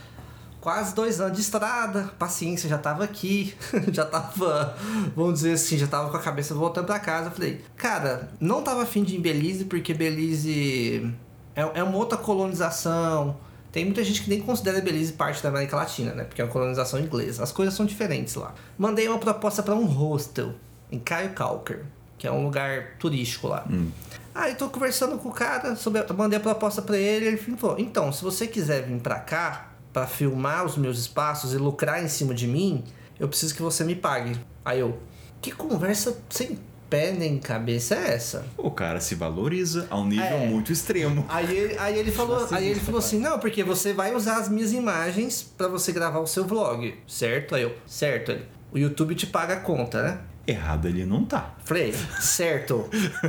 Quase 0.60 0.94
dois 0.94 1.20
anos 1.20 1.36
de 1.36 1.42
estrada, 1.42 2.10
paciência, 2.18 2.70
já 2.70 2.78
tava 2.78 3.04
aqui, 3.04 3.54
já 3.92 4.06
tava, 4.06 4.74
vamos 5.14 5.34
dizer 5.34 5.52
assim, 5.52 5.76
já 5.76 5.86
tava 5.86 6.08
com 6.08 6.16
a 6.16 6.20
cabeça 6.20 6.54
voltando 6.54 6.86
para 6.86 6.98
casa. 6.98 7.26
Eu 7.28 7.32
falei, 7.32 7.62
cara, 7.76 8.30
não 8.40 8.62
tava 8.62 8.82
afim 8.82 9.02
de 9.02 9.14
ir 9.14 9.18
em 9.18 9.20
Belize 9.20 9.66
porque 9.66 9.92
Belize 9.92 11.14
é, 11.54 11.80
é 11.80 11.82
uma 11.82 11.98
outra 11.98 12.16
colonização, 12.16 13.36
tem 13.74 13.84
muita 13.84 14.04
gente 14.04 14.22
que 14.22 14.30
nem 14.30 14.40
considera 14.40 14.80
Belize 14.80 15.14
parte 15.14 15.42
da 15.42 15.48
América 15.48 15.74
Latina, 15.74 16.14
né? 16.14 16.22
Porque 16.22 16.40
é 16.40 16.44
uma 16.44 16.50
colonização 16.52 17.00
inglesa. 17.00 17.42
As 17.42 17.50
coisas 17.50 17.74
são 17.74 17.84
diferentes 17.84 18.36
lá. 18.36 18.54
Mandei 18.78 19.08
uma 19.08 19.18
proposta 19.18 19.64
para 19.64 19.74
um 19.74 19.84
hostel 19.84 20.54
em 20.92 21.00
Caio 21.00 21.30
Calker, 21.30 21.80
que 22.16 22.24
é 22.24 22.30
um 22.30 22.44
lugar 22.44 22.96
turístico 23.00 23.48
lá. 23.48 23.66
Hum. 23.68 23.90
Aí 24.32 24.54
tô 24.54 24.68
conversando 24.68 25.18
com 25.18 25.28
o 25.28 25.32
cara, 25.32 25.74
sobre, 25.74 26.04
mandei 26.12 26.38
a 26.38 26.40
proposta 26.40 26.80
para 26.80 26.96
ele, 26.96 27.26
ele 27.26 27.36
falou: 27.36 27.76
"Então, 27.76 28.12
se 28.12 28.22
você 28.22 28.46
quiser 28.46 28.86
vir 28.86 29.00
para 29.00 29.18
cá 29.18 29.72
para 29.92 30.06
filmar 30.06 30.64
os 30.64 30.76
meus 30.76 30.96
espaços 30.96 31.52
e 31.52 31.56
lucrar 31.56 32.00
em 32.00 32.06
cima 32.06 32.32
de 32.32 32.46
mim, 32.46 32.84
eu 33.18 33.26
preciso 33.26 33.56
que 33.56 33.62
você 33.62 33.82
me 33.82 33.96
pague". 33.96 34.38
Aí 34.64 34.78
eu: 34.78 35.00
"Que 35.42 35.50
conversa 35.50 36.16
sem 36.30 36.60
pé 36.94 37.10
nem 37.10 37.38
cabeça 37.38 37.96
é 37.96 38.14
essa? 38.14 38.46
O 38.56 38.70
cara 38.70 39.00
se 39.00 39.16
valoriza 39.16 39.88
a 39.90 39.98
um 39.98 40.06
nível 40.06 40.24
é. 40.24 40.46
muito 40.46 40.70
extremo. 40.70 41.26
Aí 41.28 41.56
ele, 41.56 41.78
aí 41.78 41.98
ele 41.98 42.12
falou, 42.12 42.46
aí 42.52 42.68
ele 42.68 42.78
falou 42.78 43.00
assim: 43.00 43.18
"Não, 43.18 43.36
porque 43.40 43.64
você 43.64 43.92
vai 43.92 44.14
usar 44.14 44.36
as 44.36 44.48
minhas 44.48 44.72
imagens 44.72 45.42
para 45.42 45.66
você 45.66 45.90
gravar 45.90 46.20
o 46.20 46.26
seu 46.26 46.44
vlog, 46.44 46.94
certo?" 47.06 47.56
Aí 47.56 47.62
eu: 47.62 47.74
"Certo". 47.84 48.30
Ele, 48.30 48.46
o 48.70 48.78
YouTube 48.78 49.14
te 49.16 49.26
paga 49.26 49.54
a 49.54 49.60
conta, 49.60 50.02
né? 50.02 50.18
errado 50.46 50.86
ele 50.86 51.06
não 51.06 51.24
tá. 51.24 51.54
Falei, 51.64 51.94
certo. 52.20 52.86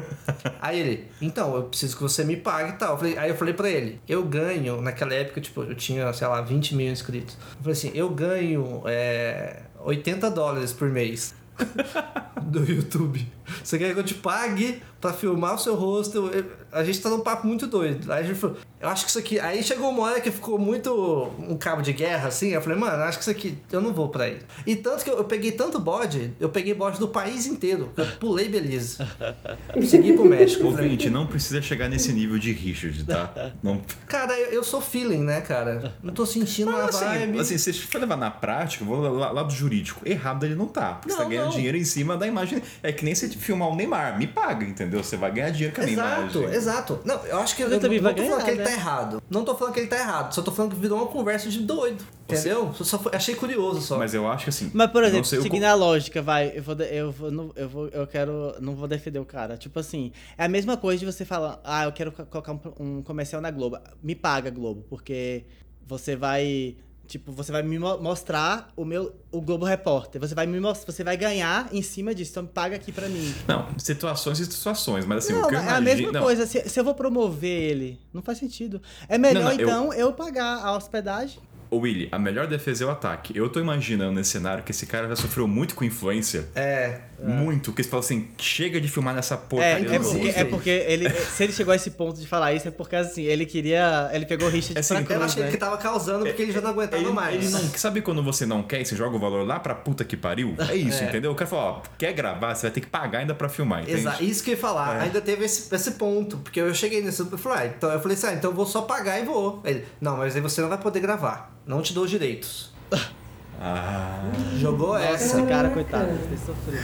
aí 0.62 0.78
ele, 0.78 1.08
então, 1.22 1.56
eu 1.56 1.64
preciso 1.64 1.96
que 1.96 2.04
você 2.04 2.26
me 2.26 2.36
pague 2.36 2.72
e 2.72 2.74
tal. 2.74 2.98
Falei- 2.98 3.18
aí 3.18 3.30
eu 3.30 3.38
falei 3.38 3.54
pra 3.54 3.70
ele, 3.70 4.02
eu 4.06 4.22
ganho, 4.26 4.82
naquela 4.82 5.14
época, 5.14 5.40
tipo, 5.40 5.64
eu 5.64 5.74
tinha, 5.76 6.12
sei 6.12 6.28
lá, 6.28 6.42
20 6.42 6.76
mil 6.76 6.92
inscritos. 6.92 7.38
Eu 7.56 7.60
falei 7.60 7.72
assim, 7.72 7.92
eu 7.96 8.10
ganho 8.10 8.82
é, 8.86 9.62
80 9.80 10.30
dólares 10.30 10.74
por 10.74 10.90
mês. 10.90 11.34
do 12.46 12.64
YouTube. 12.64 13.28
Você 13.64 13.78
quer 13.78 13.94
que 13.94 14.00
eu 14.00 14.04
te 14.04 14.14
pague 14.16 14.82
pra 15.00 15.14
filmar 15.14 15.56
o 15.56 15.58
seu 15.58 15.76
rosto? 15.76 16.30
A 16.72 16.84
gente 16.84 17.00
tá 17.02 17.10
num 17.10 17.20
papo 17.20 17.46
muito 17.48 17.68
doido. 17.68 18.12
Aí 18.12 18.24
a 18.24 18.28
gente 18.28 18.38
falou, 18.40 18.58
eu 18.82 18.90
acho 18.90 19.04
que 19.06 19.10
isso 19.10 19.20
aqui. 19.20 19.40
Aí 19.40 19.64
chegou 19.64 19.90
uma 19.90 20.04
hora 20.04 20.20
que 20.22 20.30
ficou 20.32 20.58
muito 20.60 20.92
um 21.40 21.56
cabo 21.58 21.82
de 21.82 21.94
guerra, 21.94 22.28
assim. 22.28 22.50
Eu 22.50 22.62
falei, 22.62 22.78
mano, 22.78 23.04
acho 23.04 23.18
que 23.18 23.24
isso 23.24 23.32
aqui 23.32 23.58
eu 23.72 23.82
não 23.82 23.94
vou 23.94 24.10
pra 24.10 24.28
ele. 24.28 24.42
E 24.66 24.76
tanto 24.76 25.04
que 25.04 25.10
eu, 25.10 25.18
eu 25.18 25.24
peguei 25.24 25.52
tanto 25.52 25.80
bode, 25.80 26.34
eu 26.40 26.50
peguei 26.50 26.74
bode 26.74 27.00
do 27.00 27.08
país 27.08 27.46
inteiro. 27.46 27.92
Eu 27.96 28.06
pulei 28.20 28.50
Belize. 28.50 28.98
Segui 29.86 30.14
pro 30.14 30.26
México. 30.26 30.66
Ouvinte, 30.66 31.10
não 31.10 31.28
precisa 31.28 31.62
chegar 31.62 31.88
nesse 31.90 32.12
nível 32.12 32.38
de 32.38 32.52
Richard, 32.52 33.04
tá? 33.06 33.52
Não. 33.62 33.82
Cara, 34.08 34.38
eu, 34.40 34.48
eu 34.52 34.64
sou 34.64 34.82
feeling, 34.82 35.24
né, 35.24 35.42
cara? 35.42 35.94
Não 36.02 36.14
tô 36.14 36.26
sentindo 36.26 36.72
a 36.72 36.84
Mas, 36.86 37.00
vibe. 37.00 37.40
assim, 37.40 37.56
assim, 37.56 37.72
se 37.74 37.82
for 37.82 38.00
levar 38.00 38.18
na 38.18 38.32
prática, 38.32 38.84
vou 38.84 39.00
lá, 39.02 39.32
lá 39.32 39.44
do 39.44 39.54
jurídico. 39.54 40.02
Errado 40.06 40.46
ele 40.46 40.56
não 40.56 40.68
tá. 40.68 40.94
Porque 40.96 41.12
você 41.12 41.18
tá 41.18 41.24
Não, 41.24 41.30
ganhando 41.30 41.46
não. 41.46 41.56
dinheiro 41.56 41.78
em 41.78 41.84
cima 41.84 42.18
da 42.18 42.26
imagem. 42.28 42.62
É 42.82 42.92
que 42.92 43.06
nem 43.06 43.14
você 43.16 43.28
filmar 43.38 43.70
o 43.70 43.76
Neymar. 43.76 44.18
Me 44.18 44.28
paga, 44.28 44.66
entendeu? 44.66 45.03
Você 45.03 45.18
vai 45.18 45.32
ganhar 45.32 45.49
dinheiro 45.52 45.76
com 45.76 45.82
a 45.82 45.84
minha 45.86 45.95
Exato, 45.95 46.38
imagem. 46.40 46.56
exato. 46.57 46.99
Não, 47.06 47.26
eu 47.26 47.40
acho 47.40 47.56
que 47.56 47.64
eu, 47.64 47.70
Você 47.70 47.76
eu 47.76 47.80
também 47.80 47.98
não, 47.99 48.03
vai 48.03 48.14
não 48.14 48.18
tô 48.18 48.24
falando 48.30 48.44
ganhar, 48.44 48.45
que 48.45 48.52
ele 48.52 48.57
né? 48.60 48.64
tá 48.66 48.72
errado. 48.72 49.24
Não 49.30 49.45
tô 49.45 49.56
falando 49.56 49.74
que 49.74 49.80
ele 49.80 49.88
tá 49.88 49.98
errado. 49.98 50.34
Só 50.34 50.41
tô 50.41 50.52
falando 50.52 50.74
que 50.76 50.80
virou 50.80 50.98
uma 50.98 51.07
conversa 51.07 51.49
de 51.49 51.60
doido. 51.60 52.03
Entendeu? 52.28 52.74
Só, 52.74 52.84
só 52.84 52.99
foi- 52.99 53.12
achei 53.16 53.36
curioso 53.36 53.82
só. 53.82 53.98
Mas 53.98 54.14
eu 54.14 54.28
acho 54.28 54.45
que 54.45 54.49
assim. 54.49 54.72
Mas, 54.74 54.90
por 54.91 55.03
exemplo, 55.03 55.26
sei 55.26 55.41
seguindo 55.41 55.62
co- 55.64 55.68
a 55.68 55.74
lógica, 55.76 56.22
vai, 56.22 56.52
eu 56.56 56.64
vou, 56.64 56.76
eu 56.82 57.12
vou, 57.12 57.32
não, 57.32 57.52
eu 57.56 57.70
vou, 57.70 57.88
eu 57.90 58.07
quero, 58.07 58.56
não 58.60 58.76
vou 58.76 58.88
defender 58.88 59.20
o 59.20 59.26
cara. 59.26 59.57
Tipo 59.57 59.80
assim, 59.80 60.12
é 60.38 60.45
a 60.45 60.48
mesma 60.48 60.76
coisa 60.76 60.99
de 60.99 61.06
você 61.06 61.24
falar, 61.24 61.60
ah, 61.64 61.84
eu 61.86 61.91
quero 61.91 62.12
co- 62.12 62.26
colocar 62.26 62.52
um, 62.53 62.60
um 62.80 63.02
comercial 63.03 63.41
na 63.41 63.52
Globo. 63.52 63.78
Me 64.02 64.16
paga, 64.16 64.49
Globo, 64.49 64.84
porque 64.90 65.45
você 65.88 66.16
vai, 66.16 66.76
tipo, 67.07 67.32
você 67.32 67.52
vai 67.52 67.61
me 67.64 67.77
mo- 67.80 67.98
mostrar 67.99 68.69
o 68.76 68.84
meu, 68.86 69.14
o 69.32 69.41
Globo 69.41 69.65
Repórter. 69.65 70.19
Você 70.22 70.34
vai 70.36 70.45
me 70.45 70.60
mostrar, 70.60 70.91
você 70.91 71.03
vai 71.03 71.15
ganhar 71.18 71.68
em 71.72 71.82
cima 71.82 72.14
disso, 72.14 72.32
então 72.32 72.44
me 72.44 72.49
paga 72.49 72.76
aqui 72.76 72.91
pra 72.91 73.07
mim. 73.07 73.34
Não, 73.48 73.68
situações 73.77 74.40
e 74.40 74.45
situações, 74.45 75.06
mas 75.06 75.26
assim, 75.26 75.34
não, 75.34 75.44
o 75.44 75.48
que 75.48 75.56
eu 75.56 75.60
mas 75.60 75.68
é 75.68 75.73
a 75.73 75.77
imagino. 75.80 75.98
mesma 76.03 76.11
não, 76.11 76.22
coisa. 76.26 76.45
Se, 76.45 76.68
se 76.69 76.80
eu 76.80 76.84
vou 76.84 76.94
promover 76.95 77.49
ele, 77.72 77.99
não 78.14 78.22
faz 78.22 78.38
sentido. 78.38 78.82
É 79.07 79.18
melhor, 79.18 79.44
Não, 79.44 79.49
não, 79.52 79.60
eu- 79.60 79.68
então, 79.68 79.94
eu... 79.94 80.14
pagar 80.14 80.64
a 80.64 80.76
hospedagem. 80.76 81.40
Ô 81.69 81.77
Willy, 81.80 82.07
a 82.11 82.19
melhor 82.19 82.45
defesa 82.48 82.84
é 82.84 82.88
o 82.88 82.91
ataque. 82.91 83.36
Eu 83.36 83.49
tô 83.49 83.60
imaginando 83.60 84.14
nesse 84.14 84.30
cenário 84.30 84.64
que 84.64 84.72
esse 84.72 84.86
cara 84.86 85.07
já 85.10 85.15
sofreu 85.15 85.48
muito 85.48 85.73
com 85.76 85.84
influência. 85.84 86.48
É. 86.56 87.02
Muito. 87.30 87.72
Que 87.74 87.84
você 87.84 87.90
fala 87.90 88.02
assim, 88.04 88.28
chega 88.38 88.80
de 88.80 88.88
filmar 88.88 89.14
nessa 89.14 89.36
É, 89.36 89.38
porcaria. 89.38 89.96
é 89.96 90.00
do 90.00 90.06
porque, 90.10 90.28
é 90.30 90.44
porque 90.46 90.70
ele, 90.70 91.10
se 91.10 91.44
ele 91.44 91.54
chegou 91.54 91.72
a 91.72 91.76
esse 91.76 91.92
ponto 91.92 92.20
de 92.20 92.28
falar 92.28 92.54
isso, 92.54 92.68
é 92.68 92.72
porque 92.72 92.96
assim, 92.96 93.24
ele 93.24 93.46
queria. 93.46 94.10
Ele 94.14 94.26
pegou 94.26 94.48
o 94.48 94.52
Richard 94.52 94.80
Assim, 94.80 94.94
pra 94.94 94.98
eu 94.98 95.02
Eu 95.02 95.08
cruz, 95.20 95.32
achei 95.32 95.44
né? 95.44 95.52
que 95.52 95.58
tava 95.58 95.78
causando 95.78 96.26
porque 96.26 96.42
ele 96.42 96.52
já 96.52 96.62
não 96.62 96.70
aguentava 96.72 97.02
Ele, 97.04 97.12
mais. 97.12 97.36
ele 97.36 97.50
não, 97.50 97.60
sabe 97.78 98.02
quando 98.02 98.24
você 98.24 98.46
não 98.46 98.64
quer 98.64 98.82
e 98.82 98.86
você 98.86 98.96
joga 98.96 99.16
o 99.16 99.20
valor 99.20 99.46
lá 99.46 99.60
pra 99.60 99.74
puta 99.76 100.04
que 100.04 100.16
pariu? 100.18 100.56
É 100.70 100.76
isso, 100.78 101.04
É. 101.04 101.08
entendeu? 101.08 101.32
O 101.32 101.36
cara 101.36 101.50
fala, 101.50 101.62
ó, 101.64 101.82
quer 101.98 102.14
gravar, 102.14 102.54
você 102.56 102.64
vai 102.64 102.72
ter 102.72 102.82
que 102.82 102.88
pagar 102.88 103.20
ainda 103.20 103.34
pra 103.36 103.50
filmar, 103.50 103.82
entende? 103.84 104.00
Exato, 104.00 104.24
isso 104.24 104.44
que 104.44 104.52
eu 104.52 104.56
ia 104.56 104.60
falar. 104.62 104.98
É. 105.00 105.04
Ainda 105.04 105.22
teve 105.22 105.46
esse, 105.46 105.74
esse 105.74 105.92
ponto. 105.92 106.38
Porque 106.38 106.60
eu 106.62 106.74
cheguei 106.74 107.02
nesse. 107.02 107.22
Eu 107.22 107.38
falei, 107.38 107.60
ah, 107.68 107.74
então 107.76 107.90
eu 107.92 108.00
falei 108.00 108.18
assim, 108.18 108.28
ah, 108.28 108.34
então 108.34 108.52
eu 108.52 108.56
vou 108.56 108.66
só 108.66 108.82
pagar 108.84 109.20
e 109.20 109.26
vou. 109.26 109.62
Ele, 109.66 109.86
não, 110.00 110.18
mas 110.18 110.36
aí 110.36 110.42
você 110.42 110.62
não 110.62 110.70
vai 110.70 110.78
poder 110.78 111.00
gravar. 111.00 111.54
Não 111.66 111.82
te 111.82 111.94
dou 111.94 112.06
direitos. 112.06 112.72
Ah, 113.60 114.22
Jogou 114.57 114.90
Nossa, 114.94 115.06
essa. 115.06 115.38
esse 115.40 115.48
cara, 115.48 115.69
coitado, 115.69 116.06
deve 116.07 116.27
ter 116.27 116.38
sofrido. 116.38 116.84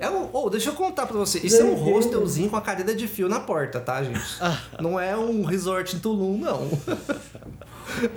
É 0.00 0.10
um, 0.10 0.28
oh, 0.32 0.50
deixa 0.50 0.70
eu 0.70 0.74
contar 0.74 1.06
pra 1.06 1.16
você. 1.16 1.38
Isso 1.38 1.60
é 1.62 1.64
um 1.64 1.94
hostelzinho 1.96 2.50
com 2.50 2.56
a 2.56 2.60
cadeira 2.60 2.94
de 2.94 3.06
fio 3.06 3.28
na 3.28 3.40
porta, 3.40 3.78
tá, 3.80 4.02
gente? 4.02 4.20
Não 4.80 4.98
é 4.98 5.16
um 5.16 5.44
resort 5.44 5.94
em 5.96 5.98
Tulum, 6.00 6.38
não. 6.38 6.68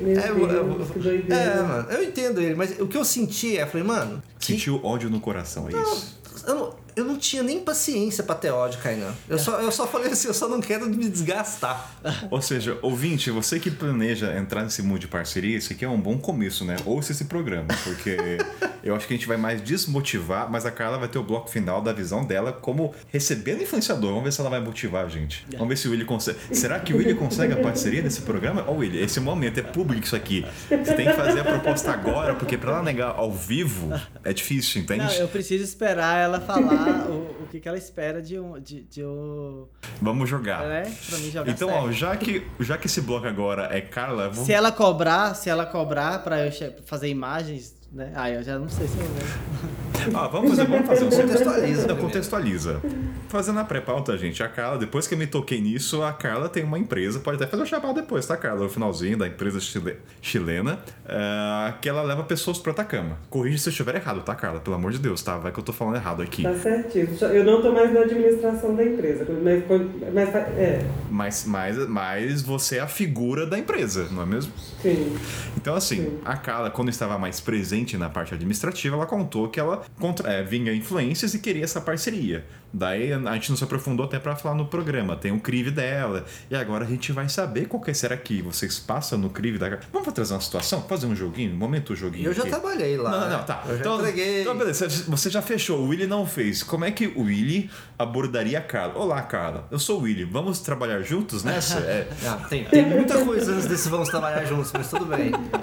Meu 0.02 0.20
É, 0.20 0.34
Deus, 0.34 0.90
que 0.92 1.00
doideira. 1.00 1.36
É, 1.36 1.62
mano, 1.62 1.90
eu 1.92 2.04
entendo 2.04 2.42
ele, 2.42 2.56
mas 2.56 2.78
o 2.80 2.88
que 2.88 2.98
eu 2.98 3.06
senti 3.06 3.58
é, 3.58 3.64
eu 3.64 3.68
falei, 3.68 3.86
mano, 3.88 4.22
que 4.40 4.48
sentiu 4.48 4.84
ódio 4.84 5.10
no 5.10 5.20
coração, 5.20 5.68
é 5.70 5.72
isso. 5.72 6.18
eu 6.48 6.56
não, 6.56 6.74
eu 6.96 7.06
não 7.06 7.18
tinha 7.18 7.44
nem 7.44 7.60
paciência 7.60 8.24
pra 8.24 8.36
ter 8.36 8.52
ódio, 8.52 8.80
Kainan. 8.80 9.14
Eu 9.30 9.40
só, 9.40 9.60
eu 9.62 9.72
só 9.72 9.88
falei 9.88 10.12
assim, 10.12 10.28
eu 10.28 10.34
só 10.34 10.48
não 10.48 10.62
quero 10.62 10.88
me 10.88 11.10
desgastar. 11.10 11.92
Ou 12.30 12.42
seja, 12.42 12.78
ouvinte, 12.82 13.32
você 13.32 13.60
que 13.60 13.72
planeja 13.72 14.36
entrar 14.38 14.64
nesse 14.64 14.82
mundo 14.82 15.00
de 15.00 15.08
parceria, 15.08 15.58
isso 15.58 15.74
aqui 15.74 15.86
é 15.86 15.90
um 15.90 16.00
bom 16.00 16.18
começo, 16.18 16.66
né? 16.66 16.76
Ouça 16.86 17.12
esse 17.12 17.26
programa, 17.26 17.68
porque 17.84 18.18
eu 18.84 18.96
acho 18.96 19.08
que 19.08 19.14
a 19.14 19.18
gente 19.18 19.28
vai 19.28 19.38
mais 19.38 19.62
desmotivar, 19.62 20.52
mas 20.52 20.66
a 20.66 20.72
Carla 20.72 20.98
vai 20.98 21.08
ter 21.08 21.20
o 21.20 21.24
bloco 21.24 21.50
final 21.50 21.82
da 21.82 21.94
visão 21.94 22.26
dela 22.26 22.52
como 22.52 22.94
recebendo 23.10 23.62
influenciador. 23.62 24.10
Vamos 24.10 24.24
ver 24.26 24.34
se 24.34 24.42
ela 24.42 24.50
vai 24.50 24.60
motivar 24.60 25.06
a 25.06 25.10
gente. 25.10 25.46
Vamos 25.54 25.70
ver 25.70 25.78
se 25.78 25.88
o 25.88 25.92
Willy 25.92 26.06
consegue. 26.06 26.38
Será 26.52 26.80
que 26.80 26.94
o 26.94 26.98
Willy 26.98 27.16
consegue 27.16 27.54
a 27.54 27.58
parceria 27.58 28.02
nesse 28.02 28.22
programa? 28.22 28.66
Ó, 28.68 28.74
Willy, 28.74 29.00
esse 29.02 29.20
é 29.20 29.22
momento, 29.22 29.60
é 29.60 29.64
público 29.64 30.06
isso 30.06 30.16
aqui. 30.16 30.46
Você 30.70 30.94
tem 30.94 31.08
que 31.08 31.14
fazer 31.14 31.40
a 31.40 31.44
proposta 31.44 31.92
agora, 31.92 32.36
porque 32.36 32.58
pra 32.58 32.72
ela 32.74 32.84
negar 32.84 33.16
ao 33.16 33.32
vivo 33.32 33.90
é 34.24 34.34
difícil, 34.34 34.82
entende? 34.82 35.06
Não, 35.06 35.14
eu 35.14 35.28
preciso 35.28 35.64
esperar 35.64 36.18
ela 36.18 36.40
falar 36.40 36.81
o, 37.10 37.44
o 37.44 37.48
que, 37.50 37.60
que 37.60 37.68
ela 37.68 37.78
espera 37.78 38.22
de 38.22 38.40
um. 38.40 38.60
De, 38.60 38.82
de 38.84 39.04
um 39.04 39.68
Vamos 40.02 40.30
jogar. 40.30 40.68
né? 40.68 40.84
Pra 41.10 41.18
mim 41.18 41.32
jogar 41.32 41.52
Então, 41.52 41.70
certo. 41.70 41.86
ó, 41.86 41.92
já 41.92 42.16
que, 42.16 42.46
já 42.60 42.78
que 42.78 42.88
esse 42.88 43.02
bloco 43.02 43.28
agora 43.28 43.68
é 43.76 43.82
Carla, 43.82 44.30
vou... 44.30 44.46
Se 44.46 44.54
ela 44.54 44.72
cobrar, 44.72 45.36
se 45.36 45.50
ela 45.50 45.66
cobrar 45.66 46.24
pra 46.24 46.46
eu 46.46 46.52
fazer 46.86 47.08
imagens, 47.10 47.76
né? 47.92 48.12
Ah, 48.16 48.30
eu 48.30 48.42
já 48.44 48.58
não 48.58 48.70
sei 48.70 48.88
se 48.88 48.98
eu 48.98 49.06
vou. 49.06 49.72
Ah, 50.16 50.28
vamos 50.28 50.50
fazer, 50.50 50.66
vamos 50.66 50.88
fazer 50.88 51.06
um 51.06 51.10
Contextualiza 51.12 51.96
contextualiza. 51.96 52.82
Fazendo 53.30 53.60
a 53.60 53.64
pré-pauta, 53.64 54.18
gente, 54.18 54.42
a 54.42 54.50
Carla, 54.50 54.80
depois 54.80 55.06
que 55.08 55.14
eu 55.14 55.18
me 55.18 55.28
toquei 55.28 55.62
nisso, 55.62 56.02
a 56.02 56.12
Carla 56.12 56.50
tem 56.50 56.64
uma 56.64 56.80
empresa, 56.80 57.20
pode 57.20 57.36
até 57.36 57.46
fazer 57.46 57.62
o 57.62 57.66
chamado 57.68 57.94
depois, 57.94 58.26
tá, 58.26 58.36
Carla? 58.36 58.66
O 58.66 58.70
finalzinho 58.70 59.16
da 59.16 59.28
empresa 59.28 59.60
chile- 59.60 59.98
chilena, 60.20 60.80
é, 61.08 61.74
que 61.80 61.88
ela 61.88 62.02
leva 62.02 62.24
pessoas 62.24 62.58
pro 62.58 62.72
Atacama. 62.72 63.20
Corrija 63.30 63.60
se 63.60 63.70
eu 63.70 63.72
estiver 63.72 63.94
errado, 63.94 64.24
tá, 64.24 64.34
Carla? 64.34 64.60
Pelo 64.60 64.76
amor 64.76 64.92
de 64.92 64.98
Deus, 64.98 65.22
tá? 65.22 65.38
Vai 65.38 65.52
que 65.52 65.60
eu 65.60 65.64
tô 65.64 65.72
falando 65.72 65.98
errado 65.98 66.24
aqui. 66.24 66.42
Tá 66.42 66.56
certíssimo. 66.56 67.30
Eu 67.30 67.44
não 67.46 67.62
tô 67.62 67.72
mais 67.72 67.94
na 67.94 68.00
administração 68.00 68.76
da 68.76 68.84
empresa, 68.84 69.28
mas, 69.44 69.64
mas 70.12 70.30
é, 70.58 70.84
Mas, 71.12 71.46
mas, 71.46 71.78
mas 71.88 72.42
você 72.42 72.78
é 72.78 72.80
a 72.80 72.88
figura 72.88 73.46
da 73.46 73.60
empresa, 73.60 74.08
não 74.10 74.24
é 74.24 74.26
mesmo? 74.26 74.52
sim. 74.82 75.16
Então, 75.56 75.76
assim, 75.76 75.98
Sim. 75.98 76.18
a 76.26 76.36
Carla, 76.36 76.72
quando 76.72 76.90
estava 76.90 77.20
mais 77.20 77.40
presente 77.40 77.81
na 77.98 78.10
parte 78.10 78.34
administrativa, 78.34 78.96
ela 78.96 79.06
contou 79.06 79.50
que 79.50 79.60
ela 79.60 79.84
contra, 80.00 80.32
é, 80.32 80.44
vinha 80.44 80.74
influências 80.74 81.34
e 81.34 81.40
queria 81.40 81.64
essa 81.64 81.82
parceria. 81.82 82.46
Daí 82.74 83.12
a 83.12 83.34
gente 83.34 83.50
não 83.50 83.58
se 83.58 83.64
aprofundou 83.64 84.06
até 84.06 84.18
pra 84.18 84.36
falar 84.36 84.56
no 84.56 84.66
programa. 84.66 85.16
Tem 85.16 85.32
o 85.32 85.40
crive 85.40 85.72
dela. 85.72 86.26
E 86.50 86.56
agora 86.56 86.86
a 86.86 86.88
gente 86.88 87.12
vai 87.12 87.28
saber 87.28 87.68
qual 87.68 87.82
que 87.82 87.92
é. 87.92 87.94
Será 87.94 88.16
que 88.16 88.42
vocês 88.42 88.80
passam 88.80 89.20
no 89.20 89.30
crive 89.30 89.58
da 89.58 89.70
Carla? 89.70 89.86
Vamos 89.92 90.14
trazer 90.14 90.34
uma 90.34 90.42
situação? 90.42 90.82
Fazer 90.84 91.06
um 91.06 91.16
joguinho? 91.16 91.54
Momento 91.56 91.96
joguinho. 91.96 92.28
Eu 92.28 92.34
já 92.34 92.42
aqui. 92.44 92.50
trabalhei 92.52 92.96
lá. 92.98 93.12
Não, 93.12 93.38
não, 93.38 93.44
tá. 93.44 93.64
Eu 93.68 93.74
já 93.76 93.80
então, 93.82 94.00
entreguei. 94.00 94.42
Então, 94.42 94.58
beleza. 94.58 94.88
Você 95.08 95.30
já 95.30 95.42
fechou. 95.42 95.80
O 95.82 95.88
Willy 95.90 96.08
não 96.08 96.26
fez. 96.26 96.64
Como 96.64 96.86
é 96.86 96.92
que 96.92 97.08
o 97.08 97.24
Willy 97.24 97.70
abordaria 98.00 98.58
a 98.60 98.62
Carla? 98.62 98.96
Olá, 98.98 99.22
Carla. 99.22 99.68
Eu 99.70 99.78
sou 99.80 100.00
o 100.00 100.04
Willy. 100.04 100.24
Vamos 100.24 100.60
trabalhar 100.60 101.02
juntos 101.02 101.44
nessa? 101.44 101.80
É, 101.92 102.08
Ah, 102.26 102.36
tem, 102.50 102.64
tem 102.66 102.86
muita 102.86 103.24
coisa 103.26 103.52
antes 103.54 103.66
desse 103.68 103.90
vamos 103.90 104.08
trabalhar 104.08 104.46
juntos, 104.46 104.72
mas 104.74 104.90
tudo 104.90 105.06
bem. 105.06 105.32
Ah, 105.34 105.60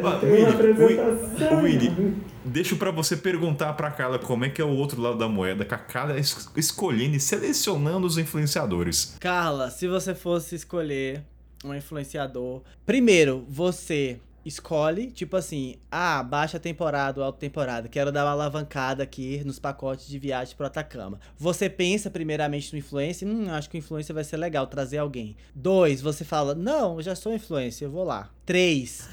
uma 0.00 0.16
Willy, 0.22 0.72
Willy, 0.72 1.88
Willy, 1.88 2.14
deixo 2.44 2.76
pra 2.76 2.90
você 2.90 3.16
perguntar 3.16 3.72
pra 3.72 3.90
Carla 3.90 4.18
como 4.18 4.44
é 4.44 4.48
que 4.48 4.60
é 4.60 4.64
o 4.64 4.68
outro 4.68 5.00
lado 5.00 5.18
da 5.18 5.28
moeda, 5.28 5.64
que 5.64 5.74
a 5.74 5.78
Carla 5.78 6.18
es- 6.18 6.48
escolhendo 6.56 7.16
e 7.16 7.20
selecionando 7.20 8.06
os 8.06 8.18
influenciadores. 8.18 9.16
Carla, 9.20 9.70
se 9.70 9.88
você 9.88 10.14
fosse 10.14 10.54
escolher 10.54 11.22
um 11.64 11.74
influenciador, 11.74 12.62
primeiro 12.84 13.44
você 13.48 14.18
escolhe, 14.44 15.10
tipo 15.10 15.36
assim, 15.36 15.76
ah, 15.90 16.22
baixa 16.22 16.58
temporada 16.58 17.20
ou 17.20 17.26
alta 17.26 17.38
temporada, 17.38 17.88
quero 17.88 18.10
dar 18.10 18.24
uma 18.24 18.32
alavancada 18.32 19.02
aqui 19.02 19.42
nos 19.44 19.58
pacotes 19.58 20.08
de 20.08 20.18
viagem 20.18 20.56
pro 20.56 20.66
Atacama. 20.66 21.20
Você 21.38 21.68
pensa 21.68 22.10
primeiramente 22.10 22.72
no 22.72 22.78
influencer, 22.78 23.28
hum, 23.28 23.50
acho 23.50 23.70
que 23.70 23.76
o 23.76 23.78
influencer 23.78 24.14
vai 24.14 24.24
ser 24.24 24.36
legal 24.36 24.66
trazer 24.66 24.98
alguém. 24.98 25.36
Dois, 25.54 26.00
você 26.00 26.24
fala, 26.24 26.54
não, 26.54 26.96
eu 26.96 27.02
já 27.02 27.14
sou 27.14 27.34
influencer, 27.34 27.86
eu 27.86 27.92
vou 27.92 28.04
lá. 28.04 28.30
Três, 28.44 29.08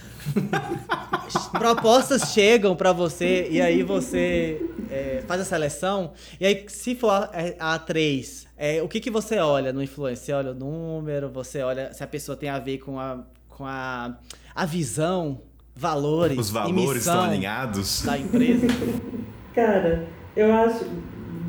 propostas 1.54 2.34
chegam 2.34 2.76
pra 2.76 2.92
você 2.92 3.48
e 3.52 3.62
aí 3.62 3.84
você 3.84 4.60
é, 4.90 5.24
faz 5.28 5.42
a 5.42 5.46
seleção. 5.46 6.14
E 6.40 6.46
aí, 6.46 6.66
se 6.68 6.96
for 6.96 7.12
a, 7.12 7.30
a 7.60 7.80
A3, 7.80 8.48
é, 8.58 8.82
o 8.82 8.88
que, 8.88 9.00
que 9.00 9.12
você 9.12 9.38
olha 9.38 9.72
no 9.72 9.82
influencer? 9.82 10.26
Você 10.26 10.34
olha 10.34 10.52
o 10.52 10.56
número, 10.56 11.30
você 11.30 11.62
olha 11.62 11.94
se 11.94 12.04
a 12.04 12.08
pessoa 12.08 12.36
tem 12.36 12.50
a 12.50 12.60
ver 12.60 12.80
com 12.80 13.00
a, 13.00 13.24
com 13.48 13.66
a, 13.66 14.18
a 14.56 14.66
visão, 14.66 15.42
valores, 15.76 16.38
Os 16.38 16.50
e 16.50 16.54
valores 16.54 16.98
estão 17.00 17.24
alinhados. 17.24 18.04
da 18.06 18.18
empresa. 18.18 18.68
Cara, 19.54 20.06
eu 20.36 20.54
acho. 20.54 20.86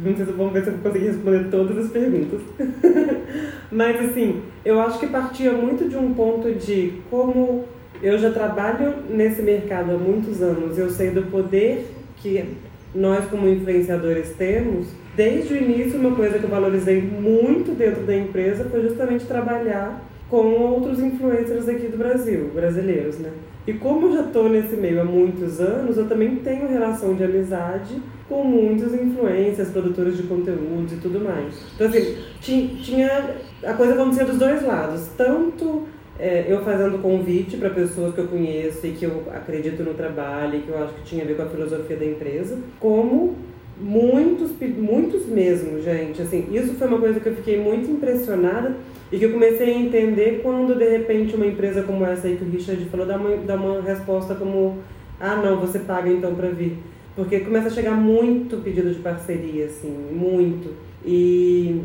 Não 0.02 0.16
sei 0.16 0.24
se 0.24 0.32
vamos 0.32 0.52
ver 0.54 0.64
se 0.64 0.70
eu 0.70 0.74
vou 0.74 0.82
conseguir 0.84 1.06
responder 1.08 1.50
todas 1.50 1.76
as 1.84 1.90
perguntas. 1.90 2.40
Mas 3.70 4.00
assim, 4.00 4.42
eu 4.64 4.80
acho 4.80 4.98
que 4.98 5.06
partia 5.06 5.52
muito 5.52 5.88
de 5.88 5.96
um 5.96 6.14
ponto 6.14 6.52
de 6.54 6.94
como 7.10 7.66
eu 8.02 8.18
já 8.18 8.30
trabalho 8.32 8.94
nesse 9.10 9.42
mercado 9.42 9.92
há 9.92 9.98
muitos 9.98 10.40
anos, 10.40 10.78
eu 10.78 10.88
sei 10.90 11.10
do 11.10 11.22
poder 11.24 11.94
que 12.16 12.56
nós 12.94 13.26
como 13.26 13.46
influenciadores 13.48 14.30
temos, 14.36 14.86
desde 15.14 15.52
o 15.52 15.56
início 15.56 15.98
uma 16.00 16.16
coisa 16.16 16.38
que 16.38 16.44
eu 16.44 16.50
valorizei 16.50 17.00
muito 17.00 17.72
dentro 17.72 18.02
da 18.04 18.16
empresa 18.16 18.64
foi 18.70 18.82
justamente 18.82 19.26
trabalhar 19.26 20.02
com 20.30 20.46
outros 20.60 21.00
influencers 21.00 21.68
aqui 21.68 21.88
do 21.88 21.98
Brasil, 21.98 22.50
brasileiros, 22.54 23.18
né? 23.18 23.30
E 23.66 23.74
como 23.74 24.06
eu 24.06 24.12
já 24.14 24.22
estou 24.22 24.48
nesse 24.48 24.76
meio 24.76 25.00
há 25.00 25.04
muitos 25.04 25.60
anos, 25.60 25.98
eu 25.98 26.08
também 26.08 26.36
tenho 26.36 26.68
relação 26.68 27.14
de 27.14 27.24
amizade 27.24 28.00
com 28.28 28.44
muitos 28.44 28.94
influencers, 28.94 29.70
produtores 29.70 30.16
de 30.16 30.22
conteúdos 30.22 30.92
e 30.92 30.96
tudo 30.96 31.20
mais. 31.20 31.54
Então, 31.74 31.88
assim, 31.88 32.16
tinha. 32.40 33.36
A 33.64 33.74
coisa 33.74 33.94
acontecia 33.94 34.24
dos 34.24 34.38
dois 34.38 34.64
lados. 34.64 35.08
Tanto 35.16 35.86
é, 36.18 36.46
eu 36.48 36.62
fazendo 36.64 37.02
convite 37.02 37.56
para 37.56 37.70
pessoas 37.70 38.14
que 38.14 38.20
eu 38.20 38.28
conheço 38.28 38.86
e 38.86 38.92
que 38.92 39.04
eu 39.04 39.24
acredito 39.34 39.82
no 39.82 39.94
trabalho 39.94 40.58
e 40.58 40.62
que 40.62 40.68
eu 40.68 40.78
acho 40.82 40.94
que 40.94 41.02
tinha 41.02 41.24
a 41.24 41.26
ver 41.26 41.36
com 41.36 41.42
a 41.42 41.46
filosofia 41.46 41.96
da 41.96 42.04
empresa, 42.04 42.56
como 42.78 43.36
muitos, 43.80 44.50
muitos 44.76 45.26
mesmo, 45.26 45.80
gente. 45.80 46.22
Assim, 46.22 46.46
isso 46.52 46.74
foi 46.74 46.86
uma 46.86 46.98
coisa 46.98 47.18
que 47.18 47.28
eu 47.28 47.34
fiquei 47.34 47.60
muito 47.60 47.90
impressionada 47.90 48.76
e 49.12 49.18
que 49.18 49.24
eu 49.24 49.32
comecei 49.32 49.74
a 49.74 49.78
entender 49.78 50.40
quando, 50.42 50.74
de 50.76 50.88
repente, 50.88 51.34
uma 51.34 51.46
empresa 51.46 51.82
como 51.82 52.04
essa 52.04 52.28
aí 52.28 52.36
que 52.36 52.44
o 52.44 52.50
Richard 52.50 52.84
falou 52.86 53.06
dá 53.06 53.16
uma, 53.16 53.36
dá 53.38 53.56
uma 53.56 53.80
resposta 53.82 54.34
como 54.34 54.78
ah, 55.20 55.36
não, 55.36 55.60
você 55.60 55.80
paga 55.80 56.08
então 56.08 56.34
para 56.34 56.48
vir. 56.48 56.78
Porque 57.14 57.40
começa 57.40 57.68
a 57.68 57.70
chegar 57.70 57.94
muito 57.94 58.56
pedido 58.58 58.90
de 58.90 59.00
parceria, 59.00 59.66
assim, 59.66 59.90
muito. 60.12 60.74
E 61.04 61.82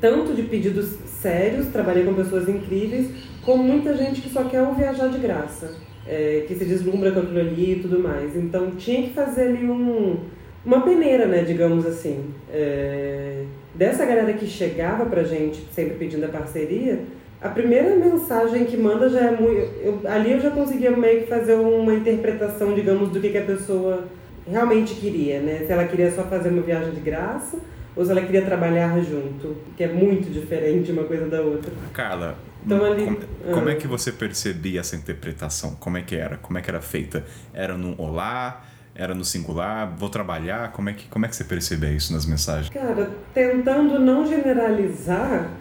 tanto 0.00 0.32
de 0.32 0.42
pedidos 0.42 0.86
sérios, 1.20 1.66
trabalhei 1.66 2.04
com 2.04 2.14
pessoas 2.14 2.48
incríveis, 2.48 3.10
como 3.44 3.62
muita 3.62 3.94
gente 3.94 4.22
que 4.22 4.30
só 4.30 4.44
quer 4.44 4.64
viajar 4.74 5.08
de 5.08 5.18
graça, 5.18 5.76
é, 6.06 6.44
que 6.46 6.54
se 6.54 6.64
deslumbra 6.64 7.12
com 7.12 7.20
aquilo 7.20 7.40
ali 7.40 7.72
e 7.72 7.78
tudo 7.80 7.98
mais. 7.98 8.34
Então 8.34 8.70
tinha 8.70 9.02
que 9.02 9.10
fazer 9.10 9.48
ali 9.48 9.68
um, 9.68 10.16
uma 10.64 10.80
peneira, 10.80 11.26
né, 11.26 11.42
digamos 11.42 11.84
assim. 11.84 12.24
É, 12.50 13.44
dessa 13.78 14.04
galera 14.04 14.32
que 14.32 14.46
chegava 14.46 15.06
pra 15.06 15.22
gente 15.22 15.64
sempre 15.72 15.94
pedindo 15.94 16.24
a 16.24 16.28
parceria, 16.28 17.04
a 17.40 17.48
primeira 17.48 17.94
mensagem 17.94 18.64
que 18.64 18.76
manda 18.76 19.08
já 19.08 19.20
é 19.20 19.30
muito. 19.30 19.60
Eu, 19.80 20.00
ali 20.04 20.32
eu 20.32 20.40
já 20.40 20.50
conseguia 20.50 20.90
meio 20.90 21.22
que 21.22 21.28
fazer 21.28 21.54
uma 21.54 21.94
interpretação, 21.94 22.74
digamos, 22.74 23.10
do 23.10 23.20
que, 23.20 23.28
que 23.28 23.38
a 23.38 23.44
pessoa 23.44 24.08
realmente 24.44 24.94
queria, 24.96 25.40
né? 25.40 25.62
Se 25.64 25.72
ela 25.72 25.84
queria 25.84 26.10
só 26.10 26.24
fazer 26.24 26.48
uma 26.48 26.62
viagem 26.62 26.90
de 26.90 27.00
graça 27.00 27.58
ou 27.94 28.04
se 28.04 28.10
ela 28.10 28.20
queria 28.22 28.42
trabalhar 28.42 29.00
junto, 29.00 29.56
que 29.76 29.84
é 29.84 29.88
muito 29.88 30.28
diferente 30.32 30.90
uma 30.90 31.04
coisa 31.04 31.26
da 31.26 31.40
outra. 31.40 31.72
Carla, 31.92 32.36
então, 32.66 32.84
ali, 32.84 33.04
como, 33.04 33.18
ah. 33.18 33.52
como, 33.54 33.68
é 33.68 33.76
que 33.76 33.86
você 33.86 34.10
percebia 34.10 34.80
essa 34.80 34.96
interpretação? 34.96 35.76
Como 35.76 35.96
é 35.96 36.02
que 36.02 36.16
era? 36.16 36.36
Como 36.36 36.58
é 36.58 36.62
que 36.62 36.68
era 36.68 36.80
feita? 36.80 37.24
Era 37.54 37.78
num 37.78 37.94
olá? 37.98 38.64
Era 38.98 39.14
no 39.14 39.24
singular? 39.24 39.94
Vou 39.96 40.08
trabalhar? 40.08 40.72
Como 40.72 40.90
é 40.90 40.92
que, 40.92 41.06
como 41.06 41.24
é 41.24 41.28
que 41.28 41.36
você 41.36 41.44
percebia 41.44 41.92
isso 41.92 42.12
nas 42.12 42.26
mensagens? 42.26 42.68
Cara, 42.68 43.08
tentando 43.32 43.96
não 44.00 44.26
generalizar, 44.26 45.52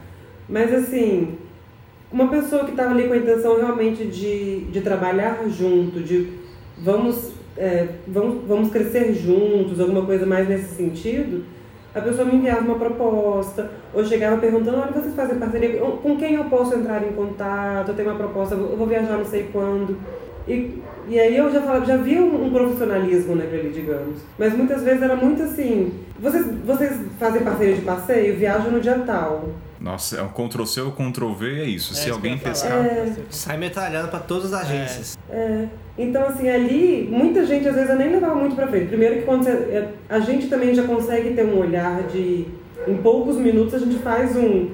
mas 0.50 0.74
assim, 0.74 1.38
uma 2.12 2.30
pessoa 2.30 2.66
que 2.66 2.72
estava 2.72 2.90
ali 2.90 3.08
com 3.08 3.14
a 3.14 3.18
intenção 3.18 3.56
realmente 3.58 4.06
de, 4.06 4.62
de 4.72 4.82
trabalhar 4.82 5.38
junto, 5.50 6.00
de 6.00 6.34
vamos, 6.80 7.32
é, 7.56 7.88
vamos, 8.08 8.44
vamos 8.48 8.72
crescer 8.72 9.14
juntos, 9.14 9.80
alguma 9.80 10.04
coisa 10.04 10.26
mais 10.26 10.50
nesse 10.50 10.74
sentido, 10.74 11.46
a 11.94 12.02
pessoa 12.02 12.26
me 12.26 12.38
enviava 12.38 12.62
uma 12.62 12.80
proposta, 12.80 13.70
ou 13.94 14.04
chegava 14.04 14.38
perguntando, 14.38 14.80
olha, 14.80 14.92
vocês 14.92 15.14
fazem 15.14 15.38
parceria, 15.38 15.80
com 15.80 16.18
quem 16.18 16.34
eu 16.34 16.46
posso 16.46 16.74
entrar 16.74 17.08
em 17.08 17.14
contato, 17.14 17.90
eu 17.90 17.96
tenho 17.96 18.10
uma 18.10 18.18
proposta, 18.18 18.56
eu 18.56 18.76
vou 18.76 18.88
viajar 18.88 19.16
não 19.16 19.26
sei 19.26 19.50
quando. 19.54 19.96
E, 20.48 20.82
e 21.08 21.20
aí 21.20 21.38
eu 21.38 21.52
já 21.52 21.62
falava, 21.62 21.86
já 21.86 21.98
via 21.98 22.22
um, 22.22 22.46
um 22.46 22.52
profissionalismo 22.52 23.36
naquele, 23.36 23.70
digamos. 23.70 24.20
Mas 24.38 24.54
muitas 24.54 24.82
vezes 24.84 25.02
era 25.02 25.16
muito 25.16 25.44
assim, 25.44 25.92
vocês, 26.20 26.46
vocês 26.66 26.98
fazem 27.20 27.44
parceria 27.44 27.76
de 27.76 27.82
passeio, 27.82 28.38
viajam 28.38 28.72
no 28.72 28.80
dia 28.80 28.98
tal. 29.06 29.50
Nossa, 29.80 30.18
é 30.18 30.24
um 30.24 30.30
Ctrl-C 30.30 30.82
ou 30.82 30.92
Ctrl-V 30.92 31.62
é 31.62 31.66
isso. 31.66 31.94
É, 31.94 31.96
Se 31.96 32.10
alguém 32.10 32.38
pescar... 32.38 32.72
É... 32.74 33.14
Sai 33.30 33.58
metralhado 33.58 34.08
para 34.08 34.20
todas 34.20 34.52
as 34.54 34.62
agências. 34.62 35.18
É. 35.30 35.36
é. 35.36 35.68
Então, 35.98 36.26
assim, 36.28 36.50
ali, 36.50 37.08
muita 37.12 37.46
gente 37.46 37.68
às 37.68 37.76
vezes 37.76 37.90
eu 37.90 37.96
nem 37.96 38.12
levava 38.12 38.36
muito 38.36 38.56
para 38.56 38.68
frente. 38.68 38.88
Primeiro 38.88 39.16
que 39.16 39.22
quando 39.22 39.44
você, 39.44 39.52
é, 39.52 39.90
a 40.10 40.20
gente 40.20 40.48
também 40.48 40.74
já 40.74 40.84
consegue 40.84 41.34
ter 41.34 41.46
um 41.46 41.60
olhar 41.60 42.04
de... 42.04 42.46
Em 42.88 42.96
poucos 42.98 43.36
minutos 43.38 43.74
a 43.74 43.80
gente 43.80 43.98
faz 44.00 44.36
um, 44.36 44.70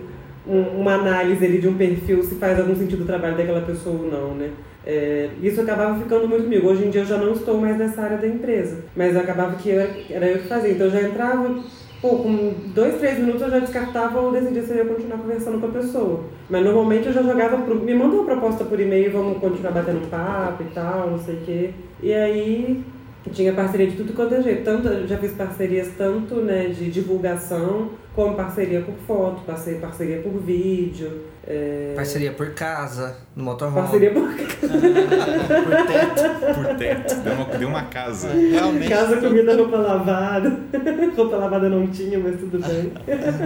um, 0.47 0.81
uma 0.81 0.95
análise 0.95 1.43
ali 1.43 1.59
de 1.59 1.67
um 1.67 1.75
perfil, 1.75 2.23
se 2.23 2.35
faz 2.35 2.59
algum 2.59 2.75
sentido 2.75 3.03
o 3.03 3.07
trabalho 3.07 3.37
daquela 3.37 3.61
pessoa 3.61 3.95
ou 4.01 4.11
não, 4.11 4.35
né? 4.35 4.51
É, 4.85 5.29
isso 5.41 5.61
acabava 5.61 5.97
ficando 5.97 6.27
muito 6.27 6.43
comigo. 6.43 6.67
Hoje 6.67 6.85
em 6.85 6.89
dia 6.89 7.01
eu 7.01 7.05
já 7.05 7.17
não 7.17 7.31
estou 7.31 7.57
mais 7.57 7.77
nessa 7.77 8.01
área 8.01 8.17
da 8.17 8.27
empresa, 8.27 8.83
mas 8.95 9.15
acabava 9.15 9.55
que 9.55 9.69
eu, 9.69 9.79
era 10.09 10.25
eu 10.25 10.39
que 10.39 10.47
fazia. 10.47 10.71
Então 10.71 10.87
eu 10.87 10.91
já 10.91 11.01
entrava, 11.01 11.55
pô, 12.01 12.09
com 12.17 12.53
dois, 12.75 12.99
três 12.99 13.17
minutos 13.17 13.41
eu 13.41 13.49
já 13.49 13.59
descartava 13.59 14.19
ou 14.19 14.31
decidia 14.31 14.61
se 14.61 14.71
eu 14.71 14.77
ia 14.77 14.85
continuar 14.85 15.19
conversando 15.19 15.59
com 15.59 15.67
a 15.67 15.81
pessoa. 15.81 16.25
Mas 16.49 16.63
normalmente 16.65 17.07
eu 17.07 17.13
já 17.13 17.23
jogava 17.23 17.57
pro. 17.59 17.75
Me 17.75 17.93
manda 17.93 18.15
uma 18.15 18.25
proposta 18.25 18.65
por 18.65 18.77
e-mail, 18.77 19.11
vamos 19.13 19.37
continuar 19.37 19.71
batendo 19.71 20.09
papo 20.09 20.63
e 20.63 20.73
tal, 20.73 21.11
não 21.11 21.19
sei 21.19 21.35
o 21.35 21.41
quê. 21.45 21.69
E 22.01 22.13
aí 22.13 22.83
tinha 23.31 23.53
parceria 23.53 23.87
de 23.87 23.95
tudo 23.95 24.13
quanto 24.13 24.35
é 24.35 24.41
jeito. 24.41 24.65
Tanto, 24.65 25.07
já 25.07 25.17
fiz 25.17 25.31
parcerias 25.31 25.91
tanto 25.97 26.35
né, 26.35 26.67
de 26.67 26.91
divulgação 26.91 27.91
como 28.15 28.35
parceria 28.35 28.81
por 28.81 28.95
foto, 29.07 29.41
parceria, 29.41 29.79
parceria 29.79 30.21
por 30.21 30.39
vídeo. 30.39 31.23
É... 31.45 31.93
Parceria 31.95 32.31
por 32.31 32.53
casa, 32.53 33.17
no 33.35 33.43
motorhome. 33.43 33.81
Parceria 33.81 34.11
por 34.11 34.33
casa. 34.35 34.73
por 35.63 35.87
teto. 35.87 36.55
Por 36.55 36.75
teto. 36.77 37.15
Deu 37.21 37.33
uma, 37.33 37.45
deu 37.45 37.69
uma 37.69 37.83
casa. 37.83 38.29
Realmente. 38.29 38.89
Casa, 38.89 39.17
comida, 39.17 39.55
roupa 39.55 39.77
lavada. 39.77 40.59
roupa 41.17 41.35
lavada 41.35 41.69
não 41.69 41.87
tinha, 41.87 42.19
mas 42.19 42.39
tudo 42.39 42.59
bem. 42.59 42.93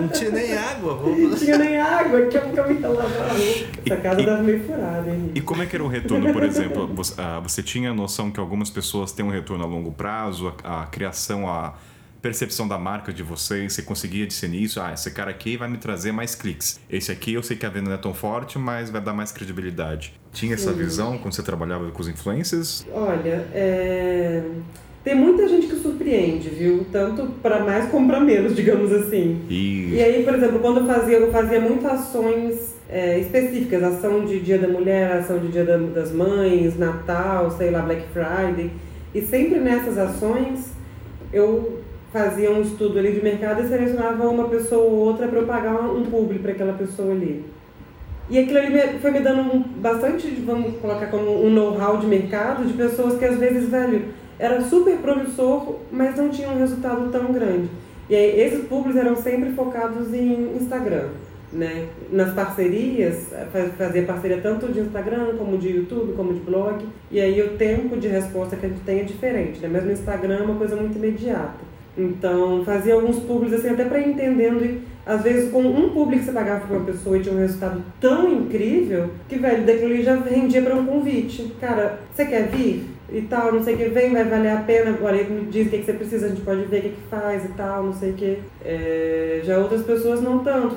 Não 0.01 0.07
tinha 0.09 0.31
nem 0.31 0.53
água. 0.53 0.93
Roupa. 0.93 1.17
Não 1.17 1.35
tinha 1.35 1.57
nem 1.57 1.77
água, 1.79 2.25
que 2.25 2.37
eu 2.37 2.47
nunca 2.47 2.87
lavar 2.89 3.35
Essa 3.85 3.97
casa 3.97 4.23
dava 4.23 4.43
meio 4.43 4.63
furada, 4.63 5.09
hein? 5.09 5.31
E 5.33 5.41
como 5.41 5.63
é 5.63 5.65
que 5.65 5.75
era 5.75 5.83
o 5.83 5.87
retorno, 5.87 6.31
por 6.33 6.43
exemplo? 6.43 6.87
Você, 6.93 7.13
ah, 7.17 7.39
você 7.39 7.63
tinha 7.63 7.91
a 7.91 7.93
noção 7.93 8.29
que 8.29 8.39
algumas 8.39 8.69
pessoas 8.69 9.11
têm 9.13 9.25
um 9.25 9.31
retorno 9.31 9.63
a 9.63 9.67
longo 9.67 9.91
prazo, 9.91 10.53
a, 10.63 10.83
a 10.83 10.85
criação, 10.87 11.49
a 11.49 11.73
percepção 12.21 12.67
da 12.67 12.77
marca 12.77 13.13
de 13.13 13.23
vocês? 13.23 13.73
Você 13.73 13.81
conseguia 13.81 14.25
discernir 14.25 14.63
isso? 14.63 14.81
Ah, 14.81 14.93
esse 14.93 15.09
cara 15.11 15.31
aqui 15.31 15.57
vai 15.57 15.67
me 15.67 15.77
trazer 15.77 16.11
mais 16.11 16.35
cliques. 16.35 16.79
Esse 16.89 17.11
aqui 17.11 17.33
eu 17.33 17.43
sei 17.43 17.57
que 17.57 17.65
a 17.65 17.69
venda 17.69 17.89
não 17.89 17.95
é 17.95 17.99
tão 17.99 18.13
forte, 18.13 18.57
mas 18.57 18.89
vai 18.89 19.01
dar 19.01 19.13
mais 19.13 19.31
credibilidade. 19.31 20.13
Tinha 20.31 20.55
essa 20.55 20.71
Sim. 20.71 20.77
visão 20.77 21.17
quando 21.17 21.33
você 21.33 21.43
trabalhava 21.43 21.89
com 21.91 22.01
os 22.01 22.07
influencers? 22.07 22.85
Olha, 22.91 23.47
é... 23.53 24.43
tem 25.03 25.15
muita 25.15 25.47
gente 25.47 25.67
que 25.67 25.75
surpreende, 25.75 26.49
viu? 26.49 26.85
Tanto 26.91 27.27
para 27.41 27.63
mais 27.63 27.89
como 27.89 28.07
para 28.07 28.19
menos, 28.19 28.53
digamos 28.55 28.91
assim. 28.91 29.41
E... 29.49 29.93
e 29.93 30.01
aí, 30.01 30.23
por 30.23 30.35
exemplo, 30.35 30.59
quando 30.59 30.81
eu 30.81 30.87
fazia, 30.87 31.17
eu 31.17 31.31
fazia 31.31 31.59
muitas 31.59 31.91
ações 31.91 32.75
é, 32.89 33.19
específicas, 33.19 33.83
ação 33.83 34.25
de 34.25 34.39
Dia 34.39 34.57
da 34.57 34.67
Mulher, 34.67 35.11
ação 35.17 35.39
de 35.39 35.49
Dia 35.49 35.65
das 35.65 36.11
Mães, 36.11 36.77
Natal, 36.77 37.51
sei 37.51 37.71
lá, 37.71 37.81
Black 37.81 38.03
Friday. 38.13 38.71
E 39.13 39.21
sempre 39.21 39.59
nessas 39.59 39.97
ações 39.97 40.71
eu 41.33 41.81
fazia 42.17 42.51
um 42.51 42.61
estudo 42.61 42.97
ali 42.97 43.11
de 43.11 43.21
mercado 43.21 43.61
e 43.61 43.67
selecionava 43.67 44.27
uma 44.27 44.49
pessoa 44.49 44.83
ou 44.83 44.93
outra 44.93 45.27
para 45.27 45.39
eu 45.39 45.45
pagar 45.45 45.79
um 45.79 46.03
público 46.03 46.41
para 46.41 46.51
aquela 46.51 46.73
pessoa 46.73 47.11
ali. 47.11 47.45
E 48.29 48.39
aquilo 48.39 48.57
ali 48.57 48.99
foi 48.99 49.11
me 49.11 49.19
dando 49.19 49.63
bastante, 49.79 50.27
vamos 50.45 50.77
colocar 50.81 51.07
como 51.07 51.45
um 51.45 51.49
know-how 51.49 51.97
de 51.97 52.07
mercado, 52.07 52.65
de 52.65 52.73
pessoas 52.73 53.17
que 53.17 53.23
às 53.23 53.37
vezes, 53.37 53.69
velho, 53.69 54.05
era 54.39 54.61
super 54.61 54.97
promissor, 54.97 55.75
mas 55.91 56.17
não 56.17 56.29
tinham 56.29 56.53
um 56.53 56.59
resultado 56.59 57.09
tão 57.09 57.31
grande. 57.31 57.69
E 58.09 58.15
aí, 58.15 58.41
esses 58.41 58.65
públicos 58.65 58.99
eram 58.99 59.15
sempre 59.15 59.51
focados 59.51 60.13
em 60.13 60.57
Instagram, 60.57 61.09
né? 61.53 61.87
Nas 62.11 62.33
parcerias, 62.33 63.27
fazia 63.77 64.03
parceria 64.03 64.39
tanto 64.41 64.71
de 64.71 64.81
Instagram, 64.81 65.35
como 65.37 65.57
de 65.57 65.69
YouTube, 65.69 66.13
como 66.13 66.33
de 66.33 66.39
blog. 66.41 66.85
E 67.09 67.21
aí 67.21 67.41
o 67.41 67.57
tempo 67.57 67.95
de 67.95 68.07
resposta 68.09 68.57
que 68.57 68.65
a 68.65 68.69
gente 68.69 68.81
tem 68.81 68.99
é 68.99 69.03
diferente, 69.03 69.59
né? 69.61 69.69
Mas 69.71 69.85
no 69.85 69.91
Instagram 69.91 70.39
é 70.39 70.43
uma 70.43 70.55
coisa 70.55 70.75
muito 70.75 70.97
imediata. 70.97 71.76
Então, 71.97 72.63
fazia 72.63 72.93
alguns 72.93 73.17
públicos 73.19 73.53
assim, 73.53 73.69
até 73.69 73.85
para 73.85 73.99
ir 73.99 74.09
entendendo. 74.09 74.63
E, 74.63 74.81
às 75.05 75.23
vezes, 75.23 75.51
com 75.51 75.61
um 75.61 75.89
público 75.89 76.19
que 76.19 76.25
você 76.25 76.31
pagava 76.31 76.67
para 76.67 76.77
uma 76.77 76.85
pessoa 76.85 77.17
e 77.17 77.21
tinha 77.21 77.33
um 77.33 77.39
resultado 77.39 77.81
tão 77.99 78.31
incrível, 78.31 79.09
que, 79.27 79.37
velho, 79.37 79.65
daquilo 79.65 79.93
ali 79.93 80.03
já 80.03 80.15
rendia 80.15 80.61
para 80.61 80.75
um 80.75 80.85
convite. 80.85 81.53
Cara, 81.59 81.99
você 82.13 82.25
quer 82.25 82.49
vir? 82.49 82.85
E 83.09 83.21
tal, 83.21 83.53
não 83.53 83.63
sei 83.63 83.75
o 83.75 83.77
que, 83.77 83.85
vem, 83.85 84.11
vai 84.11 84.25
valer 84.25 84.51
a 84.51 84.57
pena. 84.57 84.97
Ele 85.09 85.33
me 85.33 85.45
diz 85.45 85.67
o 85.67 85.69
que, 85.69 85.77
que 85.79 85.85
você 85.85 85.93
precisa, 85.93 86.25
a 86.25 86.29
gente 86.29 86.41
pode 86.41 86.65
ver 86.65 86.79
o 86.79 86.81
que, 86.81 86.89
que 86.89 87.07
faz 87.09 87.45
e 87.45 87.49
tal, 87.49 87.83
não 87.83 87.93
sei 87.93 88.11
o 88.11 88.13
que. 88.13 88.39
É, 88.63 89.41
já 89.43 89.57
outras 89.57 89.83
pessoas 89.83 90.21
não 90.21 90.39
tanto. 90.39 90.75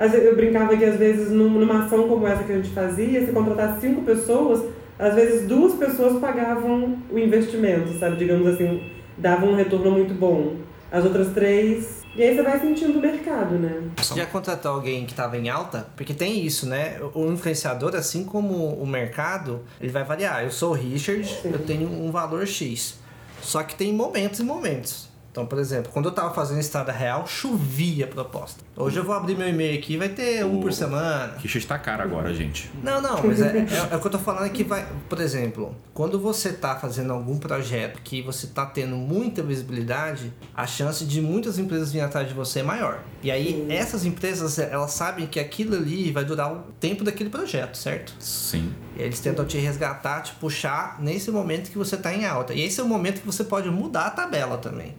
Eu 0.00 0.34
brincava 0.34 0.76
que, 0.76 0.84
às 0.84 0.96
vezes, 0.96 1.30
numa 1.30 1.84
ação 1.84 2.08
como 2.08 2.26
essa 2.26 2.42
que 2.42 2.52
a 2.52 2.56
gente 2.56 2.70
fazia, 2.70 3.24
se 3.24 3.32
contratasse 3.32 3.80
cinco 3.80 4.02
pessoas, 4.02 4.64
às 4.98 5.14
vezes 5.14 5.46
duas 5.46 5.74
pessoas 5.74 6.18
pagavam 6.18 6.98
o 7.10 7.18
investimento, 7.18 7.92
sabe? 7.98 8.16
Digamos 8.16 8.46
assim, 8.48 8.80
davam 9.16 9.50
um 9.50 9.56
retorno 9.56 9.90
muito 9.90 10.14
bom. 10.14 10.56
As 10.90 11.04
outras 11.04 11.32
três. 11.32 12.02
E 12.14 12.22
aí 12.22 12.36
você 12.36 12.42
vai 12.42 12.60
sentindo 12.60 12.98
o 12.98 13.02
mercado, 13.02 13.56
né? 13.56 13.82
Já 14.14 14.24
contratou 14.26 14.70
alguém 14.70 15.04
que 15.04 15.12
estava 15.12 15.36
em 15.36 15.48
alta? 15.48 15.88
Porque 15.96 16.14
tem 16.14 16.44
isso, 16.44 16.66
né? 16.66 17.00
O 17.12 17.32
influenciador, 17.32 17.96
assim 17.96 18.24
como 18.24 18.68
o 18.74 18.86
mercado, 18.86 19.62
ele 19.80 19.90
vai 19.90 20.04
variar. 20.04 20.44
Eu 20.44 20.52
sou 20.52 20.70
o 20.70 20.74
Richard, 20.74 21.26
Sim. 21.26 21.50
eu 21.52 21.58
tenho 21.58 21.88
um 21.88 22.12
valor 22.12 22.46
X. 22.46 22.98
Só 23.42 23.64
que 23.64 23.74
tem 23.74 23.92
momentos 23.92 24.38
e 24.38 24.44
momentos. 24.44 25.08
Então, 25.34 25.44
por 25.44 25.58
exemplo, 25.58 25.90
quando 25.92 26.04
eu 26.08 26.12
tava 26.12 26.32
fazendo 26.32 26.60
estrada 26.60 26.92
real, 26.92 27.26
chovia 27.26 28.04
a 28.04 28.06
proposta. 28.08 28.62
Hoje 28.76 29.00
eu 29.00 29.02
vou 29.02 29.12
abrir 29.16 29.36
meu 29.36 29.48
e-mail 29.48 29.76
aqui 29.76 29.96
vai 29.96 30.08
ter 30.08 30.44
um 30.44 30.58
O- 30.58 30.62
por 30.62 30.72
semana. 30.72 31.32
Que 31.40 31.48
está 31.58 31.76
caro 31.76 32.04
agora, 32.04 32.32
gente. 32.32 32.70
Não, 32.84 33.00
não, 33.02 33.20
mas 33.20 33.42
é, 33.42 33.48
é- 33.58 33.88
é 33.94 33.96
o 33.96 34.00
que 34.00 34.06
eu 34.06 34.10
tô 34.12 34.18
falando 34.20 34.46
é 34.46 34.48
que 34.50 34.62
vai. 34.62 34.86
Por 35.08 35.20
exemplo, 35.20 35.74
quando 35.92 36.20
você 36.20 36.52
tá 36.52 36.76
fazendo 36.76 37.12
algum 37.12 37.36
projeto 37.36 38.00
que 38.04 38.22
você 38.22 38.46
tá 38.46 38.64
tendo 38.64 38.94
muita 38.94 39.42
visibilidade, 39.42 40.32
a 40.54 40.68
chance 40.68 41.04
de 41.04 41.20
muitas 41.20 41.58
empresas 41.58 41.90
virem 41.90 42.06
atrás 42.06 42.28
de 42.28 42.32
você 42.34 42.60
é 42.60 42.62
maior. 42.62 43.00
E 43.20 43.28
aí, 43.28 43.66
essas 43.68 44.04
empresas, 44.04 44.56
elas 44.60 44.92
sabem 44.92 45.26
que 45.26 45.40
aquilo 45.40 45.74
ali 45.74 46.12
vai 46.12 46.24
durar 46.24 46.52
o 46.52 46.58
tempo 46.78 47.02
daquele 47.02 47.28
projeto, 47.30 47.76
certo? 47.76 48.14
Sim. 48.20 48.72
E 48.96 49.02
eles 49.02 49.18
tentam 49.18 49.44
te 49.44 49.58
resgatar, 49.58 50.20
te 50.20 50.32
puxar 50.34 51.00
nesse 51.00 51.28
momento 51.32 51.72
que 51.72 51.76
você 51.78 51.96
tá 51.96 52.14
em 52.14 52.24
alta. 52.24 52.54
E 52.54 52.62
esse 52.62 52.78
é 52.78 52.84
o 52.84 52.86
momento 52.88 53.20
que 53.20 53.26
você 53.26 53.42
pode 53.42 53.68
mudar 53.68 54.06
a 54.06 54.10
tabela 54.10 54.58
também. 54.58 54.94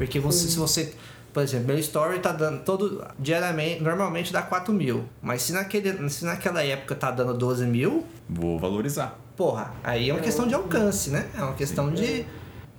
Porque 0.00 0.18
você, 0.18 0.48
se 0.48 0.56
você. 0.56 0.94
Por 1.30 1.42
exemplo, 1.42 1.66
meu 1.66 1.78
story 1.78 2.20
tá 2.20 2.32
dando 2.32 2.64
todo. 2.64 3.04
Diariamente, 3.18 3.82
normalmente 3.82 4.32
dá 4.32 4.40
4 4.40 4.72
mil. 4.72 5.04
Mas 5.20 5.42
se, 5.42 5.52
naquele, 5.52 6.08
se 6.08 6.24
naquela 6.24 6.64
época 6.64 6.94
tá 6.94 7.10
dando 7.10 7.34
12 7.34 7.66
mil, 7.66 8.06
Vou 8.26 8.58
valorizar. 8.58 9.18
porra, 9.36 9.74
aí 9.84 10.08
é 10.08 10.12
uma 10.14 10.22
questão 10.22 10.46
de 10.48 10.54
alcance, 10.54 11.10
né? 11.10 11.28
É 11.36 11.42
uma 11.42 11.52
questão 11.52 11.92
de. 11.92 12.24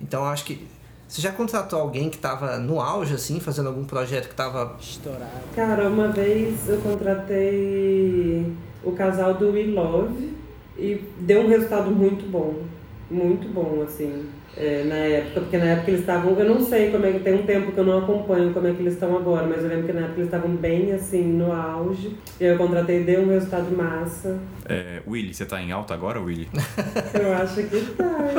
Então 0.00 0.22
eu 0.24 0.30
acho 0.30 0.44
que. 0.44 0.66
Você 1.06 1.22
já 1.22 1.30
contratou 1.30 1.78
alguém 1.78 2.10
que 2.10 2.18
tava 2.18 2.58
no 2.58 2.80
auge, 2.80 3.14
assim, 3.14 3.38
fazendo 3.38 3.68
algum 3.68 3.84
projeto 3.84 4.28
que 4.28 4.34
tava. 4.34 4.76
Estourado. 4.80 5.30
Cara, 5.54 5.88
uma 5.88 6.08
vez 6.08 6.68
eu 6.68 6.78
contratei 6.78 8.52
o 8.82 8.90
casal 8.92 9.34
do 9.34 9.52
We 9.52 9.62
Love 9.66 10.34
e 10.76 11.00
deu 11.20 11.42
um 11.42 11.48
resultado 11.48 11.88
muito 11.92 12.28
bom. 12.28 12.62
Muito 13.08 13.46
bom, 13.48 13.84
assim, 13.86 14.26
é, 14.56 14.84
na 14.84 14.94
época. 14.96 15.40
Porque 15.40 15.56
na 15.58 15.64
época 15.66 15.90
eles 15.90 16.00
estavam. 16.00 16.38
Eu 16.38 16.44
não 16.46 16.60
sei 16.60 16.90
como 16.90 17.06
é 17.06 17.12
que. 17.12 17.20
Tem 17.20 17.34
um 17.34 17.42
tempo 17.44 17.72
que 17.72 17.78
eu 17.78 17.84
não 17.84 17.98
acompanho 17.98 18.52
como 18.52 18.66
é 18.66 18.72
que 18.72 18.80
eles 18.82 18.94
estão 18.94 19.16
agora, 19.16 19.46
mas 19.46 19.62
eu 19.62 19.68
lembro 19.68 19.86
que 19.86 19.92
na 19.92 20.00
época 20.00 20.14
eles 20.20 20.26
estavam 20.26 20.50
bem, 20.56 20.92
assim, 20.92 21.22
no 21.24 21.52
auge. 21.52 22.16
E 22.40 22.44
aí 22.44 22.50
eu 22.50 22.58
contratei, 22.58 23.02
deu 23.04 23.22
um 23.22 23.28
resultado 23.28 23.74
massa. 23.76 24.38
É, 24.68 25.00
Willy, 25.06 25.34
você 25.34 25.44
tá 25.44 25.60
em 25.60 25.72
alta 25.72 25.94
agora, 25.94 26.20
Willy? 26.20 26.48
Eu 27.18 27.32
acho 27.34 27.62
que 27.64 27.80
tá. 27.96 28.04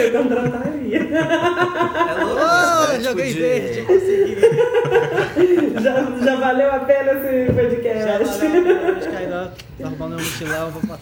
eu 0.00 0.12
contrataria. 0.12 1.00
Louco? 2.20 2.92
Tipo 2.92 3.02
joguei 3.02 3.32
de- 3.32 3.40
verde, 3.40 3.82
consegui. 3.82 4.36
já, 5.82 6.24
já 6.24 6.36
valeu 6.36 6.72
a 6.72 6.78
pena 6.80 7.12
esse 7.12 7.52
podcast. 7.52 8.04
Já 8.04 8.18
valeu, 8.18 8.96
acho 8.96 9.08
que 9.08 9.69
tá 9.80 9.88
arrumando 9.88 10.16
meu 10.16 10.18
mochilão, 10.18 10.70
vou. 10.70 10.82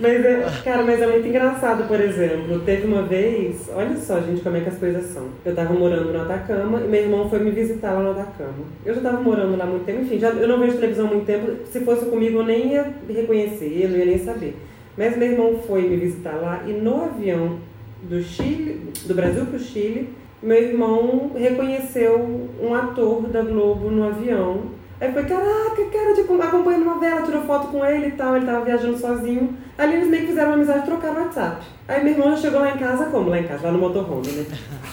Mas 0.00 0.24
é, 0.24 0.44
cara, 0.64 0.82
mas 0.82 1.00
é 1.00 1.06
muito 1.06 1.26
engraçado, 1.26 1.86
por 1.86 2.00
exemplo, 2.00 2.60
teve 2.60 2.86
uma 2.86 3.02
vez, 3.02 3.70
olha 3.72 3.96
só, 3.96 4.20
gente, 4.20 4.42
como 4.42 4.56
é 4.56 4.60
que 4.60 4.68
as 4.68 4.78
coisas 4.78 5.06
são. 5.06 5.28
Eu 5.44 5.54
tava 5.54 5.72
morando 5.72 6.12
no 6.12 6.20
Atacama 6.20 6.80
e 6.80 6.88
meu 6.88 7.02
irmão 7.02 7.30
foi 7.30 7.38
me 7.38 7.50
visitar 7.52 7.92
lá 7.92 8.02
no 8.02 8.10
Atacama. 8.10 8.64
Eu 8.84 8.94
já 8.94 9.00
tava 9.00 9.20
morando 9.22 9.56
lá 9.56 9.64
há 9.64 9.66
muito 9.68 9.84
tempo, 9.84 10.02
enfim, 10.02 10.18
já, 10.18 10.30
eu 10.30 10.48
não 10.48 10.58
vejo 10.58 10.76
televisão 10.76 11.06
há 11.06 11.10
muito 11.10 11.26
tempo. 11.26 11.64
Se 11.70 11.80
fosse 11.80 12.06
comigo, 12.06 12.40
eu 12.40 12.44
nem 12.44 12.72
ia 12.72 12.92
reconhecer, 13.08 13.84
eu 13.84 13.88
não 13.88 13.96
ia 13.96 14.06
nem 14.06 14.18
saber. 14.18 14.56
Mas 14.96 15.16
meu 15.16 15.30
irmão 15.30 15.58
foi 15.66 15.82
me 15.82 15.96
visitar 15.96 16.34
lá 16.34 16.64
e 16.66 16.72
no 16.72 17.04
avião 17.04 17.58
do 18.02 18.22
Chile, 18.22 18.92
do 19.06 19.14
Brasil 19.14 19.46
pro 19.46 19.58
Chile, 19.58 20.10
meu 20.42 20.62
irmão 20.62 21.30
reconheceu 21.34 22.50
um 22.60 22.74
ator 22.74 23.22
da 23.28 23.40
Globo 23.42 23.90
no 23.90 24.04
avião. 24.04 24.73
Aí 25.00 25.12
foi, 25.12 25.24
caraca, 25.24 25.84
cara, 25.92 26.14
tipo, 26.14 26.40
acompanhando 26.40 26.84
novela, 26.84 27.22
tirou 27.22 27.42
foto 27.42 27.68
com 27.68 27.84
ele 27.84 28.08
e 28.08 28.12
tal, 28.12 28.36
ele 28.36 28.46
tava 28.46 28.64
viajando 28.64 28.96
sozinho. 28.98 29.56
Ali 29.76 29.94
eles 29.94 30.08
meio 30.08 30.22
que 30.22 30.28
fizeram 30.28 30.50
uma 30.50 30.54
amizade 30.54 30.80
e 30.80 30.82
trocaram 30.86 31.16
o 31.16 31.24
WhatsApp. 31.24 31.66
Aí 31.88 32.02
meu 32.04 32.12
irmão 32.12 32.30
já 32.30 32.36
chegou 32.36 32.60
lá 32.60 32.70
em 32.70 32.78
casa, 32.78 33.06
como? 33.06 33.28
Lá 33.28 33.38
em 33.40 33.42
casa, 33.44 33.66
lá 33.66 33.72
no 33.72 33.78
motorhome, 33.78 34.28
né? 34.28 34.46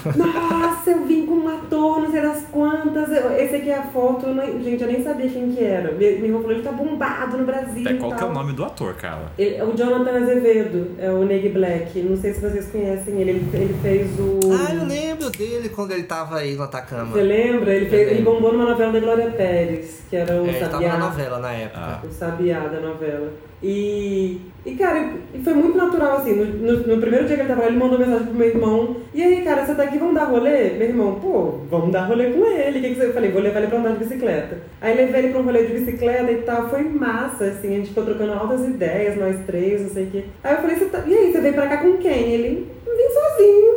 Nossa, 0.17 0.89
eu 0.89 1.05
vim 1.05 1.25
com 1.25 1.35
um 1.35 1.47
ator, 1.47 2.01
não 2.01 2.11
sei 2.11 2.21
das 2.21 2.41
quantas. 2.51 3.09
eu- 3.11 3.31
Esse 3.37 3.55
aqui 3.57 3.69
é 3.69 3.77
a 3.77 3.83
foto, 3.83 4.25
eu 4.25 4.33
nem- 4.35 4.61
gente, 4.63 4.81
eu 4.81 4.87
nem 4.87 5.03
sabia 5.03 5.29
quem 5.29 5.51
que 5.51 5.63
era. 5.63 5.91
Meu, 5.91 5.99
meu 5.99 6.25
irmão 6.25 6.41
falou, 6.41 6.55
ele 6.57 6.63
tá 6.63 6.71
bombado 6.71 7.37
no 7.37 7.45
Brasil. 7.45 7.81
Até 7.85 7.93
e 7.93 7.97
qual 7.97 8.11
que 8.15 8.23
é 8.23 8.25
o 8.25 8.33
nome 8.33 8.53
do 8.53 8.63
ator, 8.65 8.93
cara? 8.95 9.31
Ele- 9.37 9.55
é 9.55 9.63
o 9.63 9.71
Jonathan 9.77 10.17
Azevedo, 10.17 10.95
é 10.97 11.09
o 11.11 11.23
Neg 11.25 11.47
Black. 11.49 11.99
Não 12.01 12.17
sei 12.17 12.33
se 12.33 12.41
vocês 12.41 12.67
conhecem 12.71 13.21
ele. 13.21 13.29
Ele, 13.31 13.49
ele 13.53 13.75
fez 13.81 14.19
o. 14.19 14.39
Ah, 14.51 14.73
eu 14.73 14.85
lembro 14.85 15.29
dele 15.29 15.69
quando 15.69 15.91
ele 15.91 16.03
tava 16.03 16.37
aí 16.37 16.55
no 16.55 16.63
Atacama. 16.63 17.11
Você 17.13 17.21
lembra? 17.21 17.71
Ele, 17.73 17.85
fez, 17.87 18.11
ele 18.11 18.23
bombou 18.23 18.51
numa 18.51 18.65
novela 18.71 18.91
da 18.91 18.99
Glória 18.99 19.29
Pérez, 19.29 20.01
que 20.09 20.15
era 20.15 20.41
o 20.41 20.45
É, 20.47 20.49
ele 20.49 20.59
tava 20.59 20.71
Sabiá. 20.73 20.93
na 20.97 21.05
novela 21.05 21.39
na 21.39 21.53
época. 21.53 21.79
Ah. 21.79 22.01
O 22.03 22.11
Sabiá 22.11 22.59
da 22.61 22.79
novela. 22.79 23.31
E, 23.63 24.41
e 24.65 24.71
cara, 24.75 25.11
e 25.35 25.39
foi 25.43 25.53
muito 25.53 25.77
natural 25.77 26.17
assim. 26.17 26.33
No, 26.33 26.45
no- 26.45 26.87
no 26.87 26.97
primeiro 26.99 27.27
dia 27.27 27.35
que 27.35 27.41
ele 27.43 27.47
tava 27.49 27.61
lá, 27.61 27.67
ele 27.67 27.77
mandou 27.77 27.99
mensagem 27.99 28.25
pro 28.25 28.35
meu 28.35 28.47
irmão. 28.47 28.97
E 29.13 29.21
aí, 29.21 29.41
cara, 29.43 29.63
você 29.65 29.75
tá 29.75 29.83
aqui, 29.83 29.99
vamos 29.99 30.15
dar 30.15 30.23
rolê? 30.25 30.71
Meu 30.71 30.87
irmão, 30.87 31.19
pô, 31.19 31.59
vamos 31.69 31.91
dar 31.91 32.05
rolê 32.05 32.31
com 32.31 32.43
ele. 32.45 32.79
O 32.79 32.81
que, 32.81 32.89
que 32.89 32.95
você. 32.95 33.05
Eu 33.07 33.13
falei, 33.13 33.29
vou 33.31 33.41
levar 33.41 33.59
ele 33.59 33.67
pra 33.67 33.77
andar 33.79 33.91
de 33.91 33.99
bicicleta. 33.99 34.57
Aí 34.81 34.95
levei 34.97 35.19
ele 35.21 35.29
pra 35.31 35.41
um 35.41 35.43
rolê 35.45 35.65
de 35.65 35.73
bicicleta 35.73 36.31
e 36.31 36.37
tal. 36.41 36.69
Foi 36.69 36.81
massa, 36.83 37.45
assim. 37.45 37.67
A 37.73 37.77
gente 37.77 37.89
ficou 37.89 38.03
trocando 38.05 38.33
altas 38.33 38.61
ideias, 38.65 39.15
nós 39.17 39.35
três, 39.45 39.81
não 39.81 39.89
sei 39.89 40.05
o 40.05 40.11
quê. 40.11 40.23
Aí 40.43 40.55
eu 40.55 40.61
falei, 40.61 40.75
você 40.77 40.85
tá... 40.85 41.03
e 41.05 41.13
aí, 41.15 41.31
você 41.31 41.39
veio 41.41 41.53
pra 41.53 41.67
cá 41.67 41.77
com 41.77 41.97
quem? 41.97 42.33
Ele, 42.33 42.67
vim 42.85 43.13
sozinho. 43.13 43.75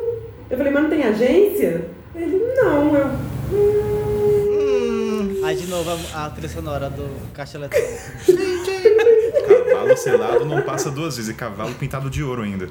Eu 0.50 0.56
falei, 0.56 0.72
mas 0.72 0.82
não 0.84 0.90
tem 0.90 1.02
agência? 1.04 1.84
Ele, 2.16 2.42
não, 2.56 2.96
eu. 2.96 3.06
"Hum." 3.52 5.40
Aí 5.44 5.56
de 5.56 5.66
novo 5.66 5.90
a, 6.14 6.24
a 6.24 6.30
trilha 6.30 6.48
sonora 6.48 6.88
do 6.88 7.06
caixa 7.34 7.58
eletrônico. 7.58 7.92
Cavalo 9.84 9.96
selado 9.96 10.44
não 10.44 10.62
passa 10.62 10.90
duas 10.90 11.16
vezes, 11.16 11.30
e 11.30 11.34
cavalo 11.34 11.74
pintado 11.74 12.08
de 12.10 12.22
ouro 12.22 12.42
ainda. 12.42 12.68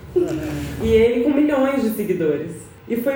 E 0.82 0.88
ele 0.88 1.24
com 1.24 1.32
milhões 1.32 1.82
de 1.82 1.90
seguidores. 1.92 2.52
E 2.88 2.98
foi, 2.98 3.14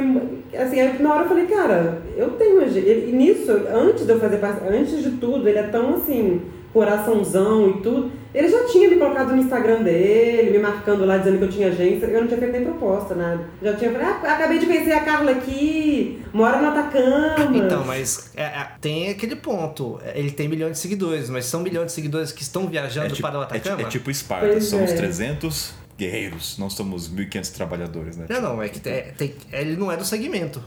assim, 0.57 0.79
aí 0.79 1.01
na 1.01 1.13
hora 1.13 1.23
eu 1.23 1.27
falei, 1.27 1.45
cara, 1.45 2.01
eu 2.15 2.29
tenho. 2.31 2.61
E 2.61 3.11
nisso, 3.11 3.51
antes 3.73 4.05
de 4.05 4.11
eu 4.11 4.19
fazer 4.19 4.37
parte, 4.37 4.61
antes 4.65 5.03
de 5.03 5.11
tudo, 5.11 5.47
ele 5.47 5.59
é 5.59 5.63
tão 5.63 5.95
assim, 5.95 6.41
coraçãozão 6.77 7.69
e 7.71 7.81
tudo. 7.81 8.11
Ele 8.33 8.47
já 8.49 8.65
tinha 8.65 8.87
me 8.89 8.97
colocado 8.97 9.29
no 9.31 9.37
Instagram 9.41 9.81
dele, 9.81 10.51
me 10.51 10.59
marcando 10.59 11.05
lá, 11.05 11.17
dizendo 11.17 11.39
que 11.39 11.43
eu 11.45 11.49
tinha 11.49 11.67
agência. 11.69 12.05
Eu 12.05 12.21
não 12.21 12.27
tinha 12.27 12.39
feito 12.39 12.51
nem 12.51 12.63
proposta, 12.63 13.15
nada. 13.15 13.45
Já 13.63 13.73
tinha 13.75 13.91
falado, 13.91 14.25
ah, 14.25 14.33
acabei 14.33 14.59
de 14.59 14.65
conhecer 14.67 14.91
a 14.91 14.99
Carla 14.99 15.31
aqui, 15.31 16.21
mora 16.31 16.61
no 16.61 16.67
Atacama. 16.67 17.57
Então, 17.57 17.83
mas 17.85 18.31
é, 18.35 18.43
é, 18.43 18.67
tem 18.79 19.09
aquele 19.09 19.35
ponto. 19.35 19.99
Ele 20.13 20.29
tem 20.31 20.47
milhões 20.47 20.73
de 20.73 20.77
seguidores, 20.79 21.29
mas 21.29 21.45
são 21.45 21.61
milhões 21.61 21.87
de 21.87 21.91
seguidores 21.93 22.31
que 22.31 22.43
estão 22.43 22.67
viajando 22.67 23.09
tipo, 23.15 23.27
para 23.27 23.39
o 23.39 23.43
é, 23.43 23.45
ti- 23.47 23.55
Atacama? 23.57 23.81
é 23.81 23.85
tipo 23.85 24.11
Esparta, 24.11 24.47
Pois 24.47 24.65
somos 24.65 24.91
é. 24.91 24.95
300 24.95 25.73
guerreiros, 25.97 26.57
não 26.59 26.69
somos 26.69 27.09
1.500 27.09 27.51
trabalhadores, 27.55 28.17
né? 28.17 28.27
Não, 28.29 28.39
não, 28.41 28.61
é 28.61 28.69
que 28.69 28.79
tem, 28.79 29.03
tem- 29.17 29.33
ele 29.51 29.75
não 29.75 29.91
é 29.91 29.97
do 29.97 30.05
segmento. 30.05 30.61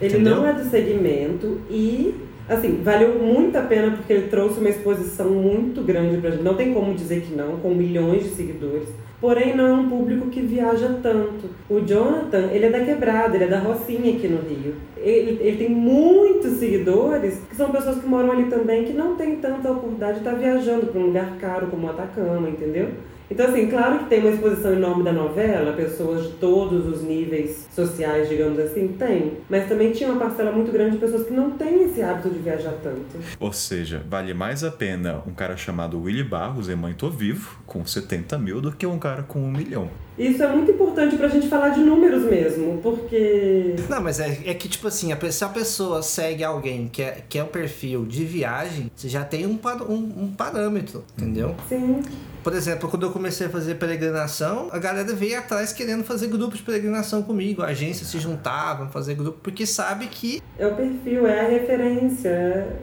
Ele 0.00 0.14
Entendeu? 0.14 0.36
não 0.36 0.46
é 0.46 0.52
do 0.52 0.68
segmento 0.68 1.60
e, 1.70 2.12
assim, 2.48 2.80
valeu 2.82 3.18
muito 3.18 3.56
a 3.56 3.62
pena 3.62 3.90
porque 3.96 4.12
ele 4.12 4.28
trouxe 4.28 4.58
uma 4.58 4.68
exposição 4.68 5.28
muito 5.30 5.82
grande 5.82 6.18
pra 6.18 6.30
gente. 6.30 6.42
Não 6.42 6.54
tem 6.54 6.72
como 6.72 6.94
dizer 6.94 7.22
que 7.22 7.34
não, 7.34 7.56
com 7.58 7.74
milhões 7.74 8.24
de 8.24 8.30
seguidores. 8.30 8.88
Porém, 9.20 9.56
não 9.56 9.66
é 9.66 9.72
um 9.72 9.88
público 9.88 10.28
que 10.28 10.40
viaja 10.40 10.96
tanto. 11.02 11.50
O 11.68 11.80
Jonathan, 11.80 12.50
ele 12.52 12.66
é 12.66 12.70
da 12.70 12.84
Quebrada, 12.84 13.36
ele 13.36 13.44
é 13.44 13.48
da 13.48 13.58
Rocinha 13.58 14.14
aqui 14.14 14.28
no 14.28 14.40
Rio. 14.40 14.76
Ele, 14.96 15.38
ele 15.40 15.56
tem 15.56 15.68
muitos 15.68 16.52
seguidores 16.52 17.40
que 17.50 17.56
são 17.56 17.70
pessoas 17.72 17.98
que 17.98 18.06
moram 18.06 18.30
ali 18.30 18.44
também 18.44 18.84
que 18.84 18.92
não 18.92 19.16
têm 19.16 19.36
tanta 19.36 19.72
oportunidade 19.72 20.14
de 20.14 20.18
estar 20.20 20.34
viajando 20.34 20.86
para 20.86 21.00
um 21.00 21.06
lugar 21.06 21.36
caro 21.40 21.66
como 21.66 21.90
Atacama, 21.90 22.48
entendeu? 22.48 22.90
Então, 23.30 23.46
assim, 23.46 23.68
claro 23.68 23.98
que 24.00 24.04
tem 24.06 24.20
uma 24.20 24.30
exposição 24.30 24.72
enorme 24.72 25.04
da 25.04 25.12
novela, 25.12 25.74
pessoas 25.74 26.24
de 26.24 26.32
todos 26.34 26.86
os 26.86 27.02
níveis 27.02 27.68
sociais, 27.74 28.28
digamos 28.28 28.58
assim, 28.58 28.88
tem. 28.88 29.38
Mas 29.50 29.68
também 29.68 29.92
tinha 29.92 30.10
uma 30.10 30.18
parcela 30.18 30.50
muito 30.50 30.72
grande 30.72 30.92
de 30.92 30.98
pessoas 30.98 31.26
que 31.26 31.32
não 31.32 31.50
têm 31.50 31.84
esse 31.84 32.02
hábito 32.02 32.30
de 32.30 32.38
viajar 32.38 32.72
tanto. 32.82 33.18
Ou 33.38 33.52
seja, 33.52 34.02
vale 34.08 34.32
mais 34.32 34.64
a 34.64 34.70
pena 34.70 35.22
um 35.26 35.34
cara 35.34 35.56
chamado 35.56 36.00
Willy 36.00 36.24
Barros, 36.24 36.68
e 36.68 36.74
mãe 36.74 36.94
tô 36.94 37.10
vivo, 37.10 37.58
com 37.66 37.84
70 37.84 38.38
mil, 38.38 38.60
do 38.60 38.72
que 38.72 38.86
um 38.86 38.98
cara 38.98 39.22
com 39.22 39.40
um 39.40 39.50
milhão. 39.50 39.90
Isso 40.18 40.42
é 40.42 40.48
muito 40.48 40.70
importante 40.72 41.16
pra 41.16 41.28
gente 41.28 41.48
falar 41.48 41.68
de 41.70 41.80
números 41.80 42.24
mesmo, 42.24 42.78
porque. 42.82 43.76
Não, 43.88 44.02
mas 44.02 44.18
é, 44.18 44.38
é 44.44 44.54
que, 44.54 44.68
tipo 44.68 44.88
assim, 44.88 45.12
a 45.12 45.30
se 45.30 45.44
a 45.44 45.48
pessoa 45.48 46.02
segue 46.02 46.42
alguém 46.42 46.88
que 46.88 47.02
é, 47.02 47.22
que 47.28 47.38
é 47.38 47.42
o 47.42 47.46
perfil 47.46 48.04
de 48.04 48.24
viagem, 48.24 48.90
você 48.96 49.08
já 49.08 49.24
tem 49.24 49.46
um, 49.46 49.58
um, 49.88 50.24
um 50.24 50.32
parâmetro, 50.36 51.04
entendeu? 51.16 51.54
Sim. 51.68 52.00
Por 52.42 52.54
exemplo, 52.54 52.88
quando 52.88 53.04
eu 53.04 53.10
comecei 53.12 53.46
a 53.46 53.50
fazer 53.50 53.74
peregrinação, 53.74 54.68
a 54.72 54.78
galera 54.78 55.12
veio 55.12 55.38
atrás 55.38 55.72
querendo 55.72 56.02
fazer 56.04 56.28
grupo 56.28 56.56
de 56.56 56.62
peregrinação 56.62 57.22
comigo. 57.22 57.62
A 57.62 57.66
agência 57.66 58.06
se 58.06 58.18
juntava, 58.18 58.86
fazer 58.88 59.14
grupo, 59.16 59.38
porque 59.42 59.66
sabe 59.66 60.06
que 60.06 60.40
É 60.58 60.66
o 60.66 60.74
perfil, 60.74 61.26
é 61.26 61.40
a 61.44 61.48
referência. 61.48 62.30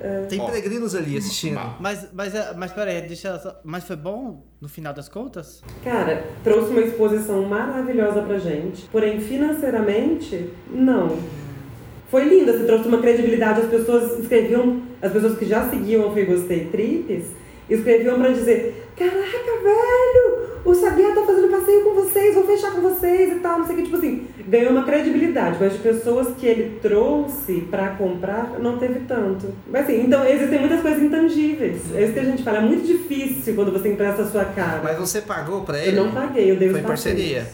É, 0.02 0.26
tem 0.30 0.40
Ó, 0.40 0.46
peregrinos 0.46 0.94
ali 0.94 1.18
assistindo. 1.18 1.56
ma- 1.56 1.78
Mas, 1.80 2.08
mas, 2.14 2.36
é- 2.36 2.54
mas 2.56 2.72
peraí, 2.74 3.02
deixa 3.08 3.30
eu 3.30 3.40
só. 3.40 3.60
Mas 3.64 3.84
foi 3.86 3.96
bom 3.96 4.44
no 4.62 4.70
final 4.70 4.94
das 4.94 5.10
contas? 5.10 5.62
Cara, 5.84 6.24
trouxe 6.44 6.72
uma 6.72 6.82
exposição 6.82 7.44
maravilhosa 7.44 8.22
pra 8.22 8.38
gente, 8.38 8.86
porém 8.92 9.20
financeiramente, 9.20 10.50
não. 10.70 11.18
Foi 12.10 12.24
linda, 12.24 12.58
você 12.58 12.66
trouxe 12.66 12.88
uma 12.88 13.00
credibilidade, 13.00 13.62
as 13.62 13.70
pessoas 13.70 14.20
escreviam, 14.20 14.82
as 15.02 15.12
pessoas 15.12 15.38
que 15.38 15.46
já 15.46 15.70
seguiam 15.70 16.08
o 16.08 16.14
Fui 16.14 16.26
Gostei 16.26 16.66
Trips, 16.66 17.26
escreviam 17.70 18.18
pra 18.20 18.30
dizer, 18.30 18.90
caraca, 18.96 19.62
velho, 19.64 20.55
o 20.66 20.74
Sabiá 20.74 21.14
tá 21.14 21.22
fazendo 21.22 21.50
passeio 21.50 21.84
com 21.84 21.94
vocês, 21.94 22.34
vou 22.34 22.46
fechar 22.46 22.72
com 22.72 22.82
vocês 22.82 23.34
e 23.34 23.40
tal, 23.40 23.60
não 23.60 23.66
sei 23.66 23.76
o 23.76 23.78
que. 23.78 23.84
Tipo 23.84 23.98
assim, 23.98 24.28
ganhou 24.48 24.72
uma 24.72 24.84
credibilidade, 24.84 25.58
mas 25.60 25.74
de 25.74 25.80
pessoas 25.80 26.36
que 26.36 26.48
ele 26.48 26.80
trouxe 26.82 27.62
pra 27.70 27.90
comprar, 27.90 28.58
não 28.60 28.78
teve 28.78 29.02
tanto. 29.02 29.54
Mas 29.72 29.84
assim, 29.84 30.02
então 30.02 30.28
existem 30.28 30.60
muitas 30.60 30.82
coisas 30.82 31.02
intangíveis. 31.02 31.82
É 31.94 32.04
isso 32.04 32.14
que 32.14 32.20
a 32.20 32.24
gente 32.24 32.44
fala, 32.44 32.58
é 32.58 32.62
muito 32.62 32.86
difícil 32.86 33.54
quando 33.54 33.72
você 33.72 33.90
empresta 33.90 34.24
a 34.24 34.28
sua 34.28 34.46
cara. 34.46 34.82
Mas 34.84 34.98
você 34.98 35.22
pagou 35.22 35.62
pra 35.62 35.80
ele? 35.80 35.98
Eu 35.98 36.06
não 36.06 36.12
paguei, 36.12 36.52
eu 36.52 36.58
dei 36.58 36.70
Foi 36.70 36.82
os 36.82 36.86
parceria. 36.86 37.46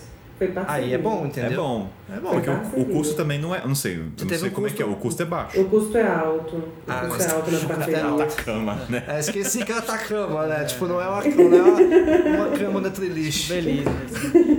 Foi 0.42 0.48
parceria. 0.48 0.86
Aí 0.88 0.94
é 0.94 0.98
bom, 0.98 1.24
É 1.24 1.28
entendeu? 1.28 1.62
bom. 1.62 1.90
É 2.12 2.20
bom. 2.20 2.32
Porque 2.32 2.50
o, 2.50 2.54
o 2.54 2.58
parceria. 2.58 2.86
custo 2.96 3.14
também 3.16 3.40
não 3.40 3.54
é. 3.54 3.60
Eu 3.62 3.68
não 3.68 3.76
sei. 3.76 3.98
Não 3.98 4.30
sei 4.30 4.50
um 4.50 4.52
como 4.52 4.66
é 4.66 4.70
que 4.72 4.82
é. 4.82 4.86
custo- 4.86 4.98
O 5.00 5.02
custo 5.02 5.22
é 5.22 5.26
baixo. 5.26 5.62
O 5.62 5.66
custo 5.70 5.98
é 5.98 6.08
alto. 6.08 6.56
O 6.56 6.64
Ah, 6.88 7.06
custo 7.08 7.22
é 7.24 7.32
alto 7.32 7.52
nas 7.52 7.64
parcerias. 7.64 8.36
Cama, 8.36 8.76
né? 8.90 9.04
É, 9.08 9.20
esqueci 9.20 9.64
que 9.64 9.72
era 9.72 9.82
Atacama, 9.82 10.48
né? 10.48 10.64
Tipo, 10.66 10.88
não 10.88 11.00
é 11.00 11.08
uma, 11.08 11.22
não 11.24 11.56
é 11.58 11.62
uma, 11.62 12.48
uma 12.48 12.58
cama 12.58 12.82
da 12.82 12.90
Trilish. 12.90 13.48
Beleza. 13.54 13.90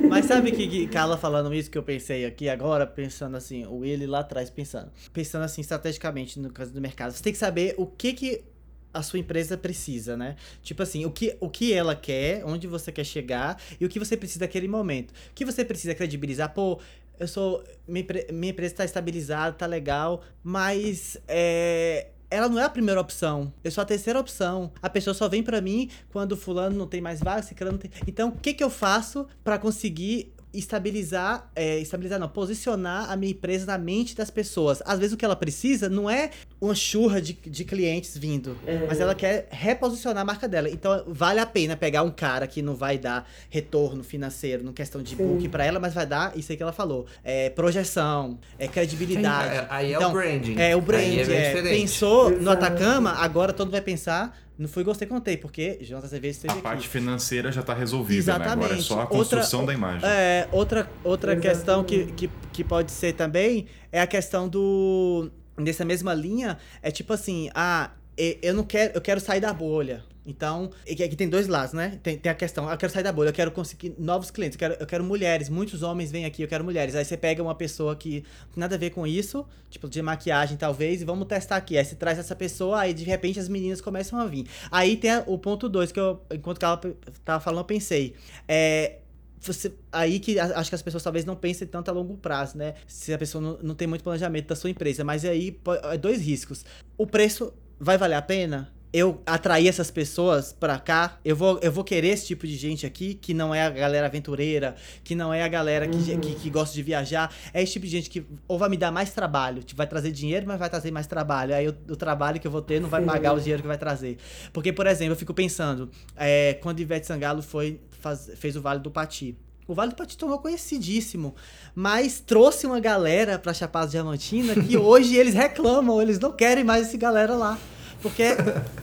Mas 0.08 0.26
sabe 0.26 0.52
que, 0.52 0.68
que 0.68 0.86
Carla 0.86 1.16
falando 1.16 1.52
isso 1.54 1.70
que 1.70 1.78
eu 1.78 1.82
pensei 1.82 2.24
aqui 2.26 2.48
agora, 2.48 2.86
pensando 2.86 3.36
assim, 3.36 3.64
o 3.66 3.78
Willy 3.78 4.06
lá 4.06 4.20
atrás 4.20 4.50
pensando. 4.50 4.90
Pensando 5.12 5.42
assim, 5.42 5.62
estrategicamente 5.62 6.38
no 6.38 6.50
caso 6.52 6.72
do 6.72 6.80
mercado. 6.80 7.12
Você 7.12 7.22
tem 7.22 7.32
que 7.32 7.38
saber 7.38 7.74
o 7.76 7.86
que 7.86 8.12
que 8.12 8.44
a 8.92 9.02
sua 9.02 9.18
empresa 9.18 9.56
precisa, 9.56 10.16
né? 10.16 10.36
Tipo 10.62 10.82
assim, 10.82 11.04
o 11.04 11.10
que, 11.10 11.36
o 11.40 11.48
que 11.48 11.72
ela 11.72 11.96
quer, 11.96 12.44
onde 12.44 12.66
você 12.66 12.92
quer 12.92 13.04
chegar 13.04 13.60
e 13.80 13.86
o 13.86 13.88
que 13.88 13.98
você 13.98 14.16
precisa 14.16 14.44
naquele 14.44 14.68
momento. 14.68 15.10
O 15.10 15.34
que 15.34 15.44
você 15.44 15.64
precisa 15.64 15.94
credibilizar, 15.94 16.52
pô, 16.52 16.78
eu 17.18 17.28
sou. 17.28 17.62
Minha, 17.86 18.04
minha 18.32 18.50
empresa 18.50 18.76
tá 18.76 18.84
estabilizada, 18.84 19.52
tá 19.56 19.66
legal, 19.66 20.22
mas 20.42 21.16
é. 21.28 22.08
Ela 22.30 22.48
não 22.48 22.58
é 22.58 22.64
a 22.64 22.70
primeira 22.70 22.98
opção. 22.98 23.52
Eu 23.62 23.70
sou 23.70 23.82
a 23.82 23.84
terceira 23.84 24.18
opção. 24.18 24.72
A 24.80 24.88
pessoa 24.88 25.12
só 25.12 25.28
vem 25.28 25.42
pra 25.42 25.60
mim 25.60 25.90
quando 26.10 26.34
fulano 26.34 26.74
não 26.74 26.86
tem 26.86 26.98
mais 26.98 27.20
vaga, 27.20 27.42
ciclano 27.42 27.72
não 27.72 27.78
tem. 27.78 27.90
Então, 28.06 28.30
o 28.30 28.38
que 28.38 28.54
que 28.54 28.64
eu 28.64 28.70
faço 28.70 29.26
pra 29.44 29.58
conseguir 29.58 30.32
estabilizar, 30.52 31.50
é, 31.56 31.78
estabilizar 31.78 32.18
não, 32.18 32.28
posicionar 32.28 33.10
a 33.10 33.16
minha 33.16 33.32
empresa 33.32 33.66
na 33.66 33.78
mente 33.78 34.14
das 34.14 34.30
pessoas. 34.30 34.82
Às 34.84 34.98
vezes 34.98 35.14
o 35.14 35.16
que 35.16 35.24
ela 35.24 35.36
precisa 35.36 35.88
não 35.88 36.08
é 36.08 36.30
uma 36.60 36.74
churra 36.74 37.20
de, 37.20 37.32
de 37.32 37.64
clientes 37.64 38.16
vindo, 38.16 38.56
É. 38.66 38.86
mas 38.86 39.00
ela 39.00 39.14
quer 39.14 39.48
reposicionar 39.50 40.22
a 40.22 40.24
marca 40.24 40.48
dela. 40.48 40.68
Então 40.68 41.04
vale 41.06 41.40
a 41.40 41.46
pena 41.46 41.76
pegar 41.76 42.02
um 42.02 42.10
cara 42.10 42.46
que 42.46 42.60
não 42.62 42.74
vai 42.74 42.98
dar 42.98 43.28
retorno 43.50 44.04
financeiro 44.04 44.62
no 44.62 44.72
questão 44.72 45.02
de 45.02 45.10
Sim. 45.10 45.16
book 45.16 45.48
pra 45.48 45.64
ela, 45.64 45.80
mas 45.80 45.94
vai 45.94 46.06
dar 46.06 46.36
isso 46.36 46.52
aí 46.52 46.56
que 46.56 46.62
ela 46.62 46.72
falou, 46.72 47.06
é 47.24 47.50
projeção, 47.50 48.38
é 48.58 48.68
credibilidade. 48.68 49.54
É, 49.56 49.66
aí 49.70 49.92
é 49.92 49.96
Então, 49.96 50.10
o 50.10 50.12
branding. 50.12 50.56
É, 50.58 50.76
o 50.76 50.78
é 50.80 50.82
bem 50.82 51.20
é, 51.20 51.62
pensou 51.62 52.30
no 52.30 52.42
Exato. 52.42 52.64
Atacama, 52.64 53.12
agora 53.12 53.52
todo 53.52 53.66
mundo 53.66 53.72
vai 53.72 53.80
pensar, 53.80 54.36
não 54.62 54.68
foi 54.68 54.82
gostei 54.84 55.06
contei, 55.06 55.36
porque 55.36 55.78
Jonathan 55.82 56.06
Azevedo 56.06 56.30
esteve 56.30 56.52
A 56.52 56.54
aqui. 56.54 56.62
parte 56.62 56.88
financeira 56.88 57.50
já 57.52 57.62
tá 57.62 57.74
resolvida, 57.74 58.38
né? 58.38 58.44
Agora 58.46 58.74
é 58.74 58.78
Exatamente. 58.78 58.82
só 58.84 58.94
a 58.94 59.02
Outra- 59.02 59.16
construção 59.18 59.66
da 59.66 59.74
imagem. 59.74 60.08
É, 60.08 60.48
outra, 60.52 60.88
outra 61.04 61.32
Exatamente. 61.32 61.56
questão 61.56 61.84
que, 61.84 62.06
que, 62.12 62.30
que 62.52 62.64
pode 62.64 62.90
ser 62.92 63.12
também 63.14 63.66
é 63.90 64.00
a 64.00 64.06
questão 64.06 64.48
do. 64.48 65.30
Nessa 65.58 65.84
mesma 65.84 66.14
linha, 66.14 66.56
é 66.80 66.90
tipo 66.90 67.12
assim, 67.12 67.50
ah, 67.54 67.90
eu 68.16 68.54
não 68.54 68.64
quero, 68.64 68.92
eu 68.94 69.00
quero 69.02 69.20
sair 69.20 69.40
da 69.40 69.52
bolha. 69.52 70.02
Então, 70.24 70.70
aqui 70.88 71.16
tem 71.16 71.28
dois 71.28 71.48
lados, 71.48 71.72
né? 71.72 71.98
Tem, 72.02 72.16
tem 72.16 72.30
a 72.30 72.34
questão, 72.34 72.70
eu 72.70 72.76
quero 72.76 72.92
sair 72.92 73.02
da 73.02 73.12
bolha, 73.12 73.30
eu 73.30 73.32
quero 73.32 73.50
conseguir 73.50 73.94
novos 73.98 74.30
clientes, 74.30 74.54
eu 74.54 74.58
quero, 74.58 74.74
eu 74.80 74.86
quero 74.86 75.02
mulheres, 75.02 75.48
muitos 75.48 75.82
homens 75.82 76.12
vêm 76.12 76.24
aqui, 76.24 76.42
eu 76.42 76.48
quero 76.48 76.62
mulheres. 76.62 76.94
Aí 76.94 77.04
você 77.04 77.16
pega 77.16 77.42
uma 77.42 77.54
pessoa 77.54 77.96
que 77.96 78.24
nada 78.56 78.76
a 78.76 78.78
ver 78.78 78.90
com 78.90 79.06
isso, 79.06 79.44
tipo 79.68 79.88
de 79.88 80.00
maquiagem 80.00 80.56
talvez, 80.56 81.02
e 81.02 81.04
vamos 81.04 81.26
testar 81.26 81.56
aqui. 81.56 81.76
Aí 81.76 81.84
você 81.84 81.96
traz 81.96 82.18
essa 82.18 82.36
pessoa, 82.36 82.80
aí 82.80 82.94
de 82.94 83.04
repente 83.04 83.40
as 83.40 83.48
meninas 83.48 83.80
começam 83.80 84.18
a 84.18 84.26
vir. 84.26 84.46
Aí 84.70 84.96
tem 84.96 85.10
o 85.26 85.36
ponto 85.38 85.68
dois 85.68 85.90
que 85.90 85.98
eu, 85.98 86.20
enquanto 86.32 86.62
ela 86.62 86.80
tava 87.24 87.40
falando, 87.40 87.60
eu 87.60 87.64
pensei. 87.64 88.14
É, 88.46 88.98
você, 89.40 89.74
aí 89.90 90.20
que 90.20 90.38
acho 90.38 90.70
que 90.70 90.74
as 90.76 90.82
pessoas 90.82 91.02
talvez 91.02 91.24
não 91.24 91.34
pensem 91.34 91.66
tanto 91.66 91.90
a 91.90 91.92
longo 91.92 92.16
prazo, 92.16 92.56
né? 92.56 92.74
Se 92.86 93.12
a 93.12 93.18
pessoa 93.18 93.42
não, 93.42 93.58
não 93.60 93.74
tem 93.74 93.88
muito 93.88 94.04
planejamento 94.04 94.46
da 94.46 94.54
sua 94.54 94.70
empresa. 94.70 95.02
Mas 95.02 95.24
aí, 95.24 95.58
é 95.90 95.98
dois 95.98 96.20
riscos. 96.20 96.64
O 96.96 97.08
preço 97.08 97.52
vai 97.78 97.98
valer 97.98 98.14
a 98.14 98.22
pena? 98.22 98.72
Eu 98.92 99.22
atrair 99.24 99.68
essas 99.68 99.90
pessoas 99.90 100.52
pra 100.52 100.78
cá, 100.78 101.18
eu 101.24 101.34
vou, 101.34 101.58
eu 101.62 101.72
vou 101.72 101.82
querer 101.82 102.08
esse 102.08 102.26
tipo 102.26 102.46
de 102.46 102.54
gente 102.56 102.84
aqui, 102.84 103.14
que 103.14 103.32
não 103.32 103.54
é 103.54 103.62
a 103.62 103.70
galera 103.70 104.06
aventureira, 104.06 104.74
que 105.02 105.14
não 105.14 105.32
é 105.32 105.42
a 105.42 105.48
galera 105.48 105.88
que, 105.88 106.18
que, 106.18 106.34
que 106.34 106.50
gosta 106.50 106.74
de 106.74 106.82
viajar. 106.82 107.34
É 107.54 107.62
esse 107.62 107.72
tipo 107.72 107.86
de 107.86 107.90
gente 107.92 108.10
que 108.10 108.22
ou 108.46 108.58
vai 108.58 108.68
me 108.68 108.76
dar 108.76 108.90
mais 108.92 109.10
trabalho, 109.10 109.62
tipo, 109.62 109.78
vai 109.78 109.86
trazer 109.86 110.10
dinheiro, 110.10 110.46
mas 110.46 110.58
vai 110.58 110.68
trazer 110.68 110.90
mais 110.90 111.06
trabalho. 111.06 111.54
Aí 111.54 111.66
o, 111.68 111.74
o 111.88 111.96
trabalho 111.96 112.38
que 112.38 112.46
eu 112.46 112.50
vou 112.50 112.60
ter 112.60 112.80
não 112.82 112.88
vai 112.90 113.00
Sim. 113.00 113.06
pagar 113.06 113.32
o 113.32 113.40
dinheiro 113.40 113.62
que 113.62 113.68
vai 113.68 113.78
trazer. 113.78 114.18
Porque, 114.52 114.72
por 114.74 114.86
exemplo, 114.86 115.12
eu 115.14 115.16
fico 115.16 115.32
pensando, 115.32 115.90
é, 116.14 116.54
quando 116.60 116.80
Ivete 116.80 117.06
Sangalo 117.06 117.40
foi, 117.40 117.80
faz- 117.98 118.30
fez 118.36 118.56
o 118.56 118.60
Vale 118.60 118.80
do 118.80 118.90
Pati. 118.90 119.34
O 119.66 119.74
Vale 119.74 119.92
do 119.92 119.96
Pati 119.96 120.18
tornou 120.18 120.38
conhecidíssimo, 120.38 121.34
mas 121.74 122.20
trouxe 122.20 122.66
uma 122.66 122.78
galera 122.80 123.38
pra 123.38 123.54
Chapada 123.54 123.86
Diamantina 123.90 124.54
que 124.54 124.76
hoje 124.76 125.16
eles 125.16 125.32
reclamam, 125.32 126.02
eles 126.02 126.18
não 126.18 126.30
querem 126.32 126.62
mais 126.62 126.88
esse 126.88 126.98
galera 126.98 127.34
lá. 127.34 127.58
Porque, 128.02 128.24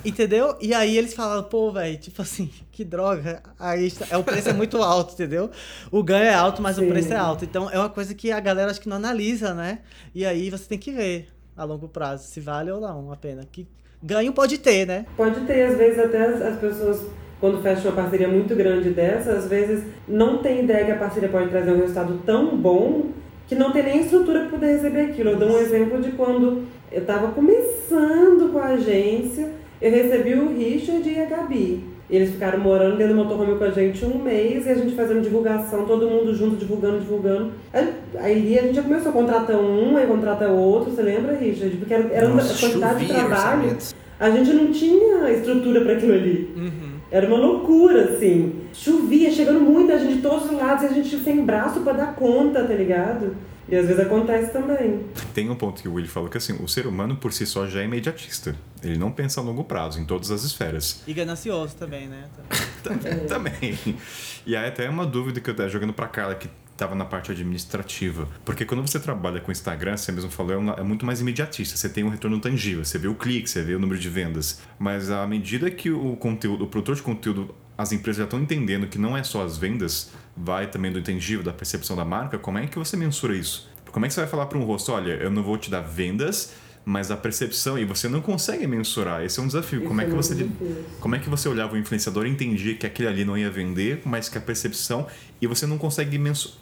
entendeu? 0.05 0.55
E 0.61 0.73
aí 0.73 0.97
eles 0.97 1.13
falaram, 1.13 1.43
pô, 1.43 1.71
velho, 1.71 1.97
tipo 1.97 2.21
assim, 2.21 2.49
que 2.71 2.85
droga. 2.85 3.43
Aí 3.59 3.91
é, 4.09 4.17
o 4.17 4.23
preço 4.23 4.49
é 4.49 4.53
muito 4.53 4.81
alto, 4.81 5.13
entendeu? 5.13 5.51
O 5.91 6.01
ganho 6.01 6.23
é 6.23 6.33
alto, 6.33 6.61
mas 6.61 6.77
o 6.77 6.81
Sim. 6.81 6.89
preço 6.89 7.13
é 7.13 7.17
alto. 7.17 7.43
Então 7.43 7.69
é 7.69 7.77
uma 7.77 7.89
coisa 7.89 8.15
que 8.15 8.31
a 8.31 8.39
galera 8.39 8.71
acho 8.71 8.79
que 8.79 8.87
não 8.87 8.95
analisa, 8.95 9.53
né? 9.53 9.79
E 10.15 10.25
aí 10.25 10.49
você 10.49 10.65
tem 10.67 10.77
que 10.77 10.91
ver 10.91 11.27
a 11.57 11.65
longo 11.65 11.89
prazo 11.89 12.25
se 12.25 12.39
vale 12.39 12.71
ou 12.71 12.79
não 12.79 13.11
a 13.11 13.17
pena. 13.17 13.43
Que 13.51 13.67
ganho 14.01 14.31
pode 14.31 14.57
ter, 14.57 14.87
né? 14.87 15.05
Pode 15.17 15.41
ter, 15.41 15.63
às 15.63 15.77
vezes, 15.77 15.99
até 15.99 16.25
as, 16.25 16.41
as 16.41 16.59
pessoas, 16.59 17.05
quando 17.41 17.61
fecham 17.61 17.91
uma 17.91 18.01
parceria 18.01 18.29
muito 18.29 18.55
grande 18.55 18.91
dessa, 18.91 19.33
às 19.33 19.47
vezes 19.47 19.83
não 20.07 20.37
tem 20.37 20.63
ideia 20.63 20.85
que 20.85 20.91
a 20.93 20.97
parceria 20.97 21.27
pode 21.27 21.49
trazer 21.49 21.71
um 21.71 21.79
resultado 21.81 22.21
tão 22.25 22.57
bom 22.57 23.11
que 23.49 23.55
não 23.55 23.71
tem 23.71 23.81
nem 23.81 24.01
estrutura 24.01 24.41
para 24.41 24.49
poder 24.49 24.67
receber 24.73 25.01
aquilo. 25.01 25.31
Eu 25.31 25.37
dou 25.37 25.49
um 25.49 25.57
exemplo 25.57 25.99
de 25.99 26.11
quando 26.11 26.65
eu 26.91 27.01
estava 27.01 27.29
começando 27.29 28.53
com 28.53 28.59
a 28.59 28.67
agência, 28.67 29.49
eu 29.81 29.91
recebi 29.91 30.35
o 30.35 30.55
Richard 30.55 31.09
e 31.09 31.19
a 31.19 31.25
Gabi. 31.25 31.83
Eles 32.11 32.31
ficaram 32.31 32.59
morando 32.59 32.97
dentro 32.97 33.15
do 33.15 33.23
motorhome 33.23 33.57
com 33.57 33.63
a 33.63 33.71
gente 33.71 34.05
um 34.05 34.19
mês 34.19 34.65
e 34.65 34.69
a 34.69 34.75
gente 34.75 34.95
fazendo 34.95 35.21
divulgação, 35.21 35.85
todo 35.85 36.07
mundo 36.07 36.33
junto, 36.33 36.57
divulgando, 36.57 36.99
divulgando. 36.99 37.51
Aí, 38.19 38.57
a 38.57 38.61
gente 38.63 38.75
já 38.75 38.83
começou 38.83 39.09
a 39.09 39.13
contratar 39.13 39.55
um, 39.55 39.97
aí 39.97 40.05
contrata 40.05 40.47
outro, 40.47 40.91
você 40.91 41.01
lembra, 41.01 41.35
Richard? 41.35 41.75
Porque 41.77 41.93
era, 41.93 42.07
era 42.11 42.27
uma 42.27 42.35
Nossa, 42.35 42.59
quantidade 42.59 43.05
de 43.05 43.13
trabalho. 43.13 43.77
A 44.19 44.29
gente 44.31 44.53
não 44.53 44.71
tinha 44.71 45.31
estrutura 45.31 45.81
para 45.81 45.93
aquilo 45.93 46.13
ali. 46.13 46.49
Era 47.11 47.27
uma 47.27 47.37
loucura, 47.37 48.13
assim. 48.13 48.67
Chovia, 48.73 49.31
chegando 49.31 49.59
muita 49.59 49.97
gente 49.99 50.17
de 50.17 50.21
todos 50.21 50.45
os 50.45 50.51
lados 50.51 50.83
e 50.83 50.87
a 50.87 50.93
gente 50.93 51.17
sem 51.19 51.43
braço 51.43 51.81
para 51.81 51.93
dar 51.93 52.15
conta, 52.15 52.63
tá 52.63 52.73
ligado? 52.73 53.35
E 53.67 53.75
às 53.75 53.85
vezes 53.85 53.99
acontece 54.03 54.51
também. 54.51 55.05
Tem 55.33 55.47
um 55.49 55.55
ponto 55.55 55.81
que 55.81 55.87
o 55.87 55.93
Willy 55.93 56.07
falou 56.07 56.27
que 56.27 56.37
assim, 56.37 56.53
o 56.63 56.67
ser 56.67 56.87
humano 56.87 57.15
por 57.15 57.31
si 57.31 57.45
só 57.45 57.67
já 57.67 57.81
é 57.81 57.85
imediatista. 57.85 58.55
Ele 58.83 58.97
não 58.97 59.11
pensa 59.11 59.41
a 59.41 59.43
longo 59.43 59.63
prazo, 59.63 59.99
em 59.99 60.05
todas 60.05 60.31
as 60.31 60.43
esferas. 60.43 61.03
E 61.05 61.13
ganancioso 61.13 61.75
também, 61.75 62.07
né? 62.07 62.25
Também. 63.27 63.77
E 64.47 64.55
aí 64.55 64.67
até 64.69 64.89
uma 64.89 65.05
dúvida 65.05 65.41
que 65.41 65.49
eu 65.49 65.55
tava 65.55 65.67
jogando 65.67 65.91
pra 65.93 66.07
Carla 66.07 66.33
que 66.33 66.49
tava 66.79 66.95
na 66.95 67.05
parte 67.05 67.31
administrativa. 67.31 68.27
Porque 68.45 68.65
quando 68.65 68.81
você 68.81 68.99
trabalha 68.99 69.39
com 69.39 69.51
Instagram, 69.51 69.95
você 69.97 70.11
mesmo 70.11 70.31
falou, 70.31 70.53
é, 70.53 70.57
uma- 70.57 70.73
é 70.73 70.83
muito 70.83 71.05
mais 71.05 71.19
imediatista. 71.21 71.75
Você 71.77 71.89
tem 71.89 72.03
um 72.03 72.09
retorno 72.09 72.39
tangível, 72.39 72.83
você 72.83 72.97
vê 72.97 73.07
o 73.07 73.15
clique, 73.15 73.49
você 73.49 73.61
vê 73.61 73.75
o 73.75 73.79
número 73.79 73.99
de 73.99 74.09
vendas. 74.09 74.61
Mas 74.79 75.09
à 75.11 75.27
medida 75.27 75.69
que 75.69 75.91
o 75.91 76.15
conteúdo, 76.15 76.63
o 76.63 76.67
produtor 76.67 76.95
de 76.95 77.01
conteúdo, 77.01 77.53
as 77.77 77.91
empresas 77.91 78.17
já 78.19 78.23
estão 78.23 78.39
entendendo 78.39 78.87
que 78.87 78.97
não 78.97 79.15
é 79.15 79.23
só 79.23 79.43
as 79.43 79.57
vendas, 79.57 80.11
vai 80.35 80.67
também 80.67 80.91
do 80.91 80.99
intangível, 80.99 81.43
da 81.43 81.53
percepção 81.53 81.95
da 81.95 82.05
marca, 82.05 82.37
como 82.39 82.57
é 82.57 82.65
que 82.67 82.77
você 82.77 82.95
mensura 82.97 83.35
isso? 83.35 83.69
Como 83.91 84.05
é 84.05 84.07
que 84.07 84.13
você 84.13 84.21
vai 84.21 84.29
falar 84.29 84.45
para 84.45 84.57
um 84.57 84.63
rosto, 84.63 84.91
olha, 84.91 85.13
eu 85.13 85.29
não 85.31 85.41
vou 85.43 85.57
te 85.57 85.69
dar 85.69 85.81
vendas, 85.81 86.53
mas 86.85 87.11
a 87.11 87.17
percepção, 87.17 87.77
e 87.77 87.85
você 87.85 88.07
não 88.07 88.21
consegue 88.21 88.65
mensurar, 88.65 89.23
esse 89.23 89.39
é 89.39 89.43
um 89.43 89.47
desafio. 89.47 89.83
Como 89.83 90.01
é 90.01 90.05
que 90.05 90.09
Isso 90.09 90.17
você 90.17 90.35
difícil. 90.35 90.85
como 90.99 91.15
é 91.15 91.19
que 91.19 91.29
você 91.29 91.47
olhava 91.47 91.73
o 91.73 91.77
influenciador 91.77 92.25
e 92.25 92.29
entendia 92.29 92.75
que 92.75 92.85
aquele 92.85 93.07
ali 93.09 93.25
não 93.25 93.37
ia 93.37 93.49
vender, 93.49 94.01
mas 94.05 94.29
que 94.29 94.37
a 94.37 94.41
percepção 94.41 95.07
e 95.41 95.47
você 95.47 95.65
não 95.65 95.77
consegue 95.77 96.17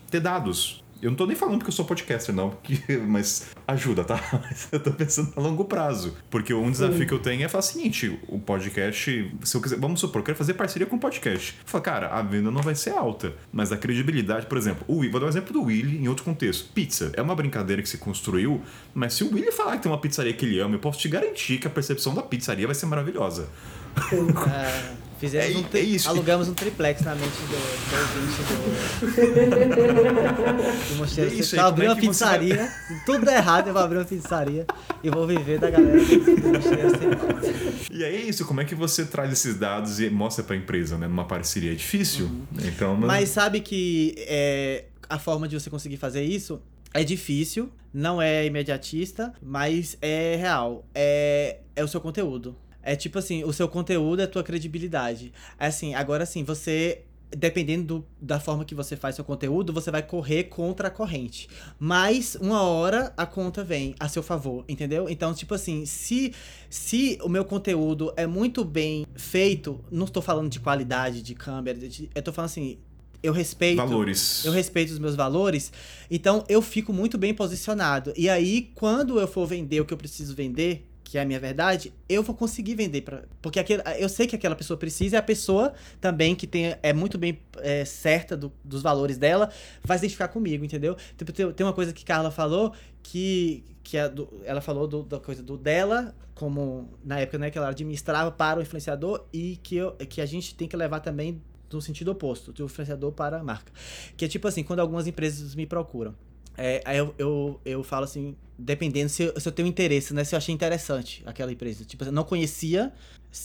ter 0.09 0.19
dados? 0.19 0.83
Eu 1.01 1.09
não 1.11 1.17
tô 1.17 1.25
nem 1.25 1.35
falando 1.35 1.57
porque 1.59 1.69
eu 1.69 1.75
sou 1.75 1.85
podcaster, 1.85 2.33
não, 2.33 2.49
porque- 2.49 2.97
mas 3.07 3.47
ajuda, 3.67 4.03
tá? 4.03 4.19
Eu 4.71 4.79
tô 4.79 4.91
pensando 4.91 5.31
a 5.35 5.39
longo 5.39 5.65
prazo. 5.65 6.15
Porque 6.29 6.53
um 6.53 6.69
desafio 6.71 7.05
que 7.07 7.13
eu 7.13 7.19
tenho 7.19 7.43
é 7.43 7.47
falar 7.47 7.59
o 7.59 7.65
seguinte: 7.65 8.19
o 8.27 8.39
podcast, 8.39 9.31
se 9.43 9.55
eu 9.57 9.61
quiser, 9.61 9.77
vamos 9.79 9.99
supor, 9.99 10.19
eu 10.21 10.25
quero 10.25 10.37
fazer 10.37 10.53
parceria 10.55 10.87
com 10.87 10.95
um 10.95 10.99
podcast. 10.99 11.55
Eu 11.63 11.69
falo, 11.69 11.83
cara, 11.83 12.07
a 12.09 12.21
venda 12.21 12.49
não 12.51 12.61
vai 12.61 12.75
ser 12.75 12.91
alta, 12.91 13.33
mas 13.51 13.71
a 13.71 13.77
credibilidade, 13.77 14.45
por 14.47 14.57
exemplo, 14.57 14.83
o, 14.87 14.97
Wi- 14.99 15.09
vou 15.09 15.19
dar 15.19 15.25
um 15.27 15.29
exemplo 15.29 15.53
do 15.53 15.63
Willy 15.63 15.97
em 15.97 16.07
outro 16.07 16.23
contexto. 16.23 16.69
Pizza 16.73 17.11
é 17.15 17.21
uma 17.21 17.35
brincadeira 17.35 17.81
que 17.81 17.89
se 17.89 17.97
construiu, 17.97 18.61
mas 18.93 19.13
se 19.13 19.23
o 19.23 19.33
Willy 19.33 19.51
falar 19.51 19.77
que 19.77 19.83
tem 19.83 19.91
uma 19.91 19.99
pizzaria 20.01 20.33
que 20.33 20.45
ele 20.45 20.59
ama, 20.59 20.75
eu 20.75 20.79
posso 20.79 20.99
te 20.99 21.07
garantir 21.09 21.57
que 21.59 21.67
a 21.67 21.69
percepção 21.69 22.13
da 22.15 22.21
pizzaria 22.23 22.65
vai 22.65 22.75
ser 22.75 22.85
maravilhosa. 22.87 23.47
Fizemos 25.19 25.55
É- 25.55 25.57
um 25.57 25.63
tri- 25.63 25.79
é 25.79 25.83
isso. 25.83 26.07
Alugamos 26.09 26.47
um 26.47 26.53
triplex 26.53 27.01
na 27.01 27.15
mente 27.15 27.31
do, 27.31 27.47
do 27.47 27.95
ouvinte 27.97 29.17
do, 29.57 30.93
do 30.93 30.95
Mosteiro. 30.97 31.31
É 31.31 31.33
isso 31.33 31.55
tá 31.55 31.61
é 31.63 31.65
abrindo 31.65 31.89
uma 31.89 31.95
vai- 31.95 32.03
pizzaria, 32.07 32.67
se 32.87 33.05
tudo 33.05 33.25
der 33.25 33.37
errado, 33.37 33.67
eu 33.67 33.73
vou 33.73 33.81
abrir 33.81 33.97
uma 33.97 34.05
pizzaria 34.05 34.65
e 35.03 35.09
vou 35.09 35.25
viver 35.25 35.59
da 35.59 35.69
galera 35.71 35.97
do 35.99 36.47
Mosteiro 36.53 37.87
E 37.91 38.03
aí 38.03 38.15
é 38.15 38.21
isso, 38.21 38.45
como 38.45 38.61
é 38.61 38.65
que 38.65 38.75
você 38.75 39.05
traz 39.05 39.31
esses 39.31 39.55
dados 39.57 39.99
e 39.99 40.09
mostra 40.09 40.43
pra 40.43 40.55
empresa, 40.55 40.97
né? 40.97 41.07
Numa 41.07 41.25
parceria 41.25 41.71
é 41.71 41.75
difícil. 41.75 42.29
Então, 42.63 42.95
Mas 42.95 43.29
sabe 43.29 43.61
que 43.61 44.13
é, 44.19 44.85
a 45.09 45.17
forma 45.17 45.47
de 45.47 45.59
você 45.59 45.69
conseguir 45.69 45.97
fazer 45.97 46.23
isso 46.23 46.61
é 46.93 47.03
difícil, 47.03 47.71
não 47.93 48.21
é 48.21 48.45
imediatista, 48.45 49.33
mas 49.41 49.97
é 50.01 50.35
real. 50.35 50.85
É, 50.93 51.57
é 51.75 51.83
o 51.83 51.87
seu 51.87 51.99
conteúdo. 51.99 52.55
É 52.87 52.95
tipo 52.95 53.19
assim, 53.19 53.43
o 53.43 53.51
seu 53.51 53.67
conteúdo 53.67 54.21
é 54.21 54.23
a 54.23 54.27
tua 54.27 54.43
credibilidade. 54.43 55.33
É 55.59 55.67
assim, 55.67 55.93
agora 55.93 56.25
sim, 56.25 56.43
você. 56.43 57.01
Dependendo 57.29 57.83
do- 57.99 58.05
da 58.21 58.39
forma 58.39 58.63
que 58.63 58.73
você 58.73 58.95
faz 58.95 59.15
seu 59.15 59.25
conteúdo, 59.25 59.73
você 59.73 59.91
vai 59.91 60.01
correr 60.01 60.45
contra 60.45 60.87
a 60.87 60.89
corrente. 60.89 61.49
Mas 61.77 62.37
uma 62.39 62.61
hora 62.61 63.11
a 63.17 63.25
conta 63.25 63.65
vem 63.65 63.93
a 63.99 64.07
seu 64.07 64.23
favor, 64.23 64.63
entendeu? 64.65 65.09
Então, 65.09 65.33
tipo 65.33 65.53
assim, 65.53 65.85
se, 65.85 66.33
se 66.69 67.19
o 67.21 67.27
meu 67.27 67.43
conteúdo 67.43 68.13
é 68.15 68.25
muito 68.25 68.63
bem 68.63 69.05
feito, 69.13 69.83
não 69.91 70.05
estou 70.05 70.23
falando 70.23 70.49
de 70.49 70.61
qualidade 70.61 71.21
de 71.21 71.35
câmera, 71.35 71.77
de- 71.77 72.09
eu 72.15 72.21
tô 72.21 72.31
falando 72.31 72.49
assim, 72.51 72.77
eu 73.21 73.33
respeito. 73.33 73.75
valores. 73.75 74.45
Eu 74.45 74.53
respeito 74.53 74.91
os 74.93 74.99
meus 74.99 75.13
valores, 75.15 75.73
então 76.09 76.45
eu 76.47 76.61
fico 76.61 76.93
muito 76.93 77.17
bem 77.17 77.33
posicionado. 77.33 78.13
E 78.15 78.29
aí, 78.29 78.71
quando 78.73 79.19
eu 79.19 79.27
for 79.27 79.45
vender 79.45 79.81
o 79.81 79.85
que 79.85 79.93
eu 79.93 79.97
preciso 79.97 80.33
vender, 80.33 80.87
que 81.07 81.17
é 81.17 81.21
a 81.21 81.25
minha 81.25 81.39
verdade, 81.39 81.93
eu 82.09 82.21
vou 82.21 82.35
conseguir 82.35 82.75
vender 82.75 83.01
para 83.01 83.23
porque 83.41 83.59
aquele, 83.61 83.81
eu 83.97 84.09
sei 84.09 84.27
que 84.27 84.35
aquela 84.35 84.57
pessoa 84.57 84.75
precisa 84.77 85.15
e 85.15 85.17
a 85.17 85.21
pessoa 85.21 85.73
também 86.01 86.35
que 86.35 86.45
tem, 86.45 86.75
é 86.83 86.91
muito 86.91 87.17
bem 87.17 87.39
é, 87.59 87.85
certa 87.85 88.35
do- 88.35 88.51
dos 88.61 88.81
valores 88.81 89.17
dela 89.17 89.49
vai 89.85 89.97
se 89.97 90.03
identificar 90.03 90.27
comigo, 90.27 90.65
entendeu? 90.65 90.97
Tipo, 91.17 91.31
tem, 91.31 91.49
tem 91.53 91.65
uma 91.65 91.71
coisa 91.71 91.93
que 91.93 92.03
Carla 92.03 92.29
falou 92.29 92.73
que 93.01 93.63
que 93.83 93.95
é 93.95 94.09
do- 94.09 94.27
ela 94.43 94.59
falou 94.59 94.85
do- 94.85 95.03
da 95.03 95.17
coisa 95.17 95.41
do 95.41 95.57
dela 95.57 96.13
como 96.35 96.89
na 97.05 97.19
época 97.21 97.37
né 97.37 97.49
que 97.49 97.57
ela 97.57 97.69
administrava 97.69 98.29
para 98.29 98.59
o 98.59 98.61
influenciador 98.61 99.23
e 99.31 99.55
que 99.63 99.77
eu, 99.77 99.93
que 99.93 100.19
a 100.19 100.25
gente 100.25 100.53
tem 100.55 100.67
que 100.67 100.75
levar 100.75 100.99
também 100.99 101.41
no 101.71 101.81
sentido 101.81 102.11
oposto, 102.11 102.51
do 102.51 102.63
influenciador 102.65 103.13
para 103.13 103.39
a 103.39 103.43
marca. 103.43 103.71
Que 104.17 104.25
é 104.25 104.27
tipo 104.27 104.45
assim, 104.47 104.61
quando 104.63 104.79
algumas 104.81 105.07
empresas 105.07 105.55
me 105.55 105.65
procuram. 105.65 106.13
É, 106.57 106.81
aí 106.85 106.97
eu, 106.97 107.13
eu, 107.17 107.59
eu 107.63 107.83
falo 107.83 108.03
assim, 108.05 108.35
dependendo 108.57 109.09
se 109.09 109.23
eu, 109.23 109.39
se 109.39 109.47
eu 109.47 109.51
tenho 109.51 109.67
interesse, 109.67 110.13
né? 110.13 110.23
Se 110.23 110.33
eu 110.33 110.37
achei 110.37 110.53
interessante 110.53 111.21
aquela 111.25 111.51
empresa. 111.51 111.85
Tipo, 111.85 112.05
eu 112.05 112.11
não 112.11 112.23
conhecia, 112.23 112.91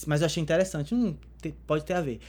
mas 0.07 0.21
eu 0.23 0.27
achei 0.27 0.43
interessante. 0.43 0.95
Hum, 0.95 1.15
te- 1.41 1.55
pode 1.67 1.85
ter 1.85 1.93
a 1.95 2.01
ver. 2.01 2.21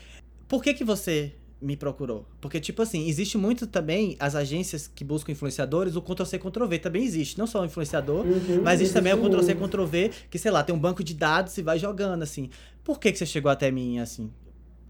Por 0.47 0.61
que 0.61 0.73
que 0.73 0.83
você 0.83 1.33
me 1.61 1.77
procurou? 1.77 2.27
Porque, 2.41 2.59
tipo 2.59 2.81
assim, 2.81 3.07
existe 3.07 3.37
muito 3.37 3.65
também 3.65 4.17
as 4.19 4.35
agências 4.35 4.85
que 4.93 5.05
buscam 5.05 5.31
influenciadores, 5.31 5.95
o 5.95 6.01
Ctrl-C, 6.01 6.37
Ctrl-V 6.37 6.79
também 6.79 7.03
existe. 7.05 7.37
Não 7.39 7.47
só 7.47 7.61
o 7.61 7.65
influenciador, 7.65 8.25
Uhum, 8.25 8.61
mas 8.61 8.81
existe 8.81 8.93
também 8.93 9.13
o. 9.13 9.17
Ctrl-C, 9.17 9.55
Ctrl-V, 9.55 10.11
que, 10.29 10.37
sei 10.37 10.51
lá, 10.51 10.61
tem 10.63 10.75
um 10.75 10.79
banco 10.79 11.01
de 11.01 11.13
dados 11.13 11.57
e 11.57 11.61
vai 11.61 11.79
jogando, 11.79 12.21
assim. 12.23 12.49
Por 12.83 12.99
que 12.99 13.11
que 13.13 13.17
você 13.17 13.25
chegou 13.25 13.49
até 13.49 13.71
mim, 13.71 13.99
assim? 13.99 14.29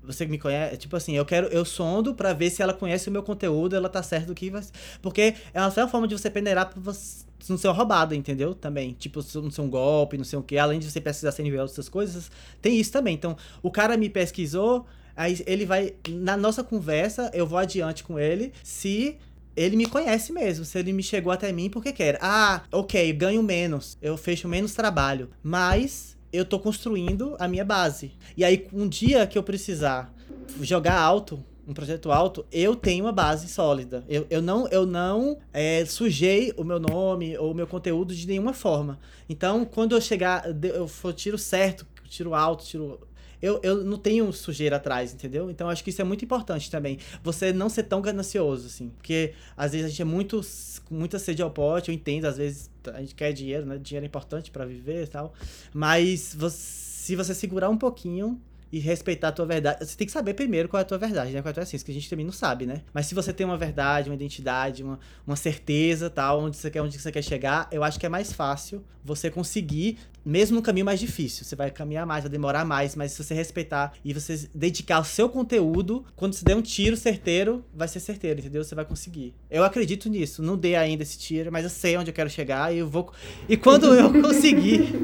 Você 0.04 0.26
que 0.26 0.32
me 0.32 0.38
conhece, 0.38 0.78
tipo 0.78 0.96
assim, 0.96 1.16
eu 1.16 1.26
quero, 1.26 1.48
eu 1.48 1.64
sondo 1.64 2.14
pra 2.14 2.34
ver 2.34 2.50
se 2.50 2.62
ela 2.62 2.74
conhece 2.74 3.08
o 3.08 3.12
meu 3.12 3.24
conteúdo, 3.24 3.76
ela 3.76 3.88
tá 3.88 4.04
certo 4.04 4.28
do 4.28 4.36
que 4.36 4.50
vai. 4.50 4.62
Porque 5.02 5.36
é 5.54 5.62
uma, 5.62 5.74
é 5.76 5.80
uma 5.82 5.88
forma 5.88 6.08
de 6.08 6.18
você 6.18 6.30
peneirar 6.30 6.70
pra 6.70 6.82
você 6.82 7.26
não 7.50 7.58
ser 7.58 7.70
roubado, 7.70 8.14
entendeu? 8.14 8.54
Também. 8.54 8.94
Tipo, 8.94 9.20
não 9.36 9.52
ser 9.52 9.62
um 9.62 9.70
golpe, 9.70 10.18
não 10.18 10.26
sei 10.26 10.38
o 10.40 10.44
quê. 10.44 10.58
Além 10.58 10.80
de 10.80 10.90
você 10.90 11.02
pesquisar 11.02 11.32
sem 11.32 11.44
nível 11.44 11.64
essas 11.64 11.90
coisas, 11.90 12.30
tem 12.62 12.80
isso 12.80 12.92
também. 12.92 13.16
Então, 13.16 13.36
o 13.62 13.72
cara 13.72 13.98
me 13.98 14.10
pesquisou, 14.10 14.86
aí 15.16 15.42
ele 15.46 15.66
vai. 15.66 15.94
Na 16.10 16.38
nossa 16.38 16.64
conversa, 16.64 17.32
eu 17.34 17.48
vou 17.48 17.58
adiante 17.58 18.04
com 18.04 18.20
ele 18.20 18.54
se 18.64 19.18
ele 19.56 19.76
me 19.76 19.86
conhece 19.86 20.32
mesmo. 20.32 20.66
Se 20.66 20.78
ele 20.80 20.94
me 20.94 21.04
chegou 21.04 21.32
até 21.32 21.52
mim 21.52 21.70
porque 21.70 21.92
quer. 21.92 22.18
Ah, 22.22 22.64
ok, 22.72 23.12
ganho 23.14 23.44
menos. 23.44 23.98
Eu 24.02 24.18
fecho 24.18 24.48
menos 24.48 24.74
trabalho. 24.74 25.30
Mas 25.42 26.13
eu 26.34 26.44
tô 26.44 26.60
construindo 26.60 27.36
a 27.40 27.48
minha 27.48 27.64
base. 27.64 28.12
E 28.36 28.44
aí, 28.44 28.68
um 28.74 28.90
dia 28.90 29.28
que 29.28 29.38
eu 29.38 29.44
precisar 29.44 30.12
jogar 30.60 31.00
alto, 31.00 31.44
um 31.68 31.74
projeto 31.74 32.12
alto, 32.12 32.46
eu 32.52 32.76
tenho 32.76 33.06
uma 33.06 33.12
base 33.12 33.48
sólida. 33.48 34.04
Eu, 34.10 34.26
eu 34.30 34.42
não, 34.42 34.68
eu 34.68 34.86
não 34.86 35.38
é, 35.54 35.86
sujei 35.86 36.52
o 36.58 36.64
meu 36.64 36.80
nome 36.80 37.38
ou 37.38 37.52
o 37.52 37.56
meu 37.56 37.68
conteúdo 37.68 38.14
de 38.14 38.28
nenhuma 38.28 38.54
forma. 38.54 39.00
Então, 39.30 39.64
quando 39.64 39.96
eu 39.96 40.02
chegar, 40.02 40.44
eu 40.64 40.88
for 40.88 41.14
tiro 41.14 41.38
certo, 41.38 41.86
tiro 42.10 42.34
alto, 42.34 42.66
tiro. 42.66 43.00
Eu, 43.44 43.60
eu 43.62 43.84
não 43.84 43.98
tenho 43.98 44.32
sujeira 44.32 44.78
atrás, 44.78 45.14
entendeu? 45.14 45.52
Então, 45.52 45.68
acho 45.70 45.84
que 45.84 45.90
isso 45.90 46.02
é 46.02 46.06
muito 46.06 46.24
importante 46.24 46.72
também. 46.72 46.98
Você 47.22 47.52
não 47.52 47.68
ser 47.68 47.84
tão 47.84 48.02
ganancioso, 48.02 48.68
assim. 48.68 48.88
Porque, 48.90 49.34
às 49.58 49.74
vezes, 49.74 49.86
a 49.88 49.90
gente 49.90 50.02
é 50.02 50.06
muito, 50.06 50.40
com 50.86 50.96
muita 50.96 51.20
sede 51.20 51.42
ao 51.42 51.52
pote, 51.52 51.90
eu 51.92 51.96
entendo, 51.96 52.24
às 52.26 52.38
vezes, 52.38 52.72
a 52.94 53.02
gente 53.02 53.14
quer 53.14 53.34
dinheiro, 53.34 53.66
né? 53.66 53.78
Dinheiro 53.78 54.06
é 54.06 54.08
importante 54.08 54.50
pra 54.50 54.66
viver 54.66 55.04
e 55.04 55.08
tal. 55.08 55.34
Mas 55.74 56.34
você- 56.34 56.58
se 57.04 57.16
você 57.18 57.34
segurar 57.36 57.70
um 57.70 57.78
pouquinho 57.78 58.40
e 58.74 58.80
respeitar 58.80 59.28
a 59.28 59.32
tua 59.32 59.46
verdade, 59.46 59.86
você 59.86 59.96
tem 59.96 60.08
que 60.08 60.12
saber 60.12 60.34
primeiro 60.34 60.68
qual 60.68 60.80
é 60.80 60.82
a 60.82 60.86
tua 60.86 60.98
verdade, 60.98 61.32
né? 61.32 61.44
Qual 61.44 61.50
é 61.50 61.52
a 61.52 61.54
tua 61.54 61.62
essência, 61.62 61.86
que 61.86 61.92
a 61.92 61.94
gente 61.94 62.10
também 62.10 62.26
não 62.26 62.34
sabe, 62.34 62.66
né? 62.66 62.82
Mas 62.92 63.06
se 63.06 63.14
você 63.14 63.32
tem 63.32 63.46
uma 63.46 63.56
verdade, 63.56 64.10
uma 64.10 64.16
identidade, 64.16 64.82
uma, 64.82 65.00
uma 65.28 65.36
certeza, 65.36 66.10
tal, 66.10 66.42
onde 66.42 66.58
você 66.58 66.72
quer, 66.72 66.82
onde 66.82 66.98
você 66.98 67.12
quer 67.12 67.22
chegar, 67.22 67.68
eu 67.72 67.84
acho 67.84 68.00
que 68.00 68.06
é 68.08 68.10
mais 68.10 68.34
fácil 68.34 68.84
você 69.06 69.30
conseguir, 69.30 70.00
mesmo 70.26 70.56
no 70.56 70.62
caminho 70.64 70.88
mais 70.88 71.00
difícil. 71.00 71.46
Você 71.46 71.56
vai 71.56 71.70
caminhar 71.70 72.08
mais, 72.08 72.24
vai 72.24 72.32
demorar 72.32 72.66
mais, 72.66 72.96
mas 72.96 73.12
se 73.12 73.24
você 73.24 73.36
respeitar 73.36 73.94
e 74.04 74.12
você 74.12 74.50
dedicar 74.56 75.00
o 75.02 75.06
seu 75.06 75.30
conteúdo, 75.30 76.04
quando 76.16 76.34
você 76.34 76.44
der 76.44 76.56
um 76.56 76.62
tiro 76.64 76.98
certeiro, 76.98 77.64
vai 77.76 77.88
ser 77.88 78.00
certeiro, 78.00 78.40
entendeu? 78.40 78.64
Você 78.64 78.74
vai 78.74 78.86
conseguir. 78.86 79.36
Eu 79.52 79.64
acredito 79.64 80.10
nisso. 80.10 80.42
Não 80.42 80.58
dei 80.58 80.76
ainda 80.76 81.04
esse 81.04 81.20
tiro, 81.20 81.52
mas 81.52 81.64
eu 81.64 81.70
sei 81.70 81.96
onde 81.96 82.10
eu 82.10 82.16
quero 82.16 82.30
chegar 82.30 82.74
e 82.74 82.80
eu 82.80 82.90
vou. 82.90 83.14
E 83.48 83.56
quando 83.56 83.94
eu 83.94 84.10
conseguir. 84.20 84.96